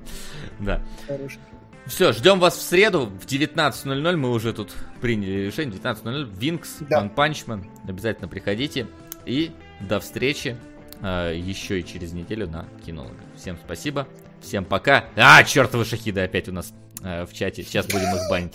Да. 0.58 0.82
Хороший. 1.06 1.38
Все, 1.84 2.14
ждем 2.14 2.40
вас 2.40 2.56
в 2.56 2.62
среду 2.62 3.10
в 3.20 3.26
19.00. 3.26 4.16
Мы 4.16 4.30
уже 4.30 4.55
тут 4.55 4.72
приняли 5.02 5.44
решение. 5.44 5.78
19.00. 5.78 6.34
Винкс, 6.34 6.76
да. 6.80 7.02
One 7.02 7.14
Punch 7.14 7.44
Man. 7.46 7.66
Обязательно 7.86 8.26
приходите. 8.26 8.86
И 9.26 9.50
до 9.80 10.00
встречи 10.00 10.56
э, 11.02 11.34
еще 11.36 11.80
и 11.80 11.84
через 11.84 12.14
неделю 12.14 12.48
на 12.48 12.64
кинологах. 12.86 13.20
Всем 13.36 13.58
спасибо. 13.62 14.08
Всем 14.42 14.65
пока. 14.65 15.06
А, 15.16 15.42
чертовы 15.44 15.84
шахиды 15.84 16.20
опять 16.20 16.48
у 16.48 16.52
нас 16.52 16.73
э, 17.02 17.24
в 17.24 17.32
чате. 17.32 17.62
Сейчас 17.62 17.86
будем 17.86 18.15
их 18.15 18.28
банить. 18.31 18.52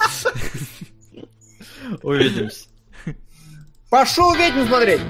Увидимся. 2.04 2.68
Пошел 3.90 4.34
ведьму 4.34 4.66
смотреть! 4.66 5.02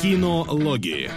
Кинологии. 0.00 1.10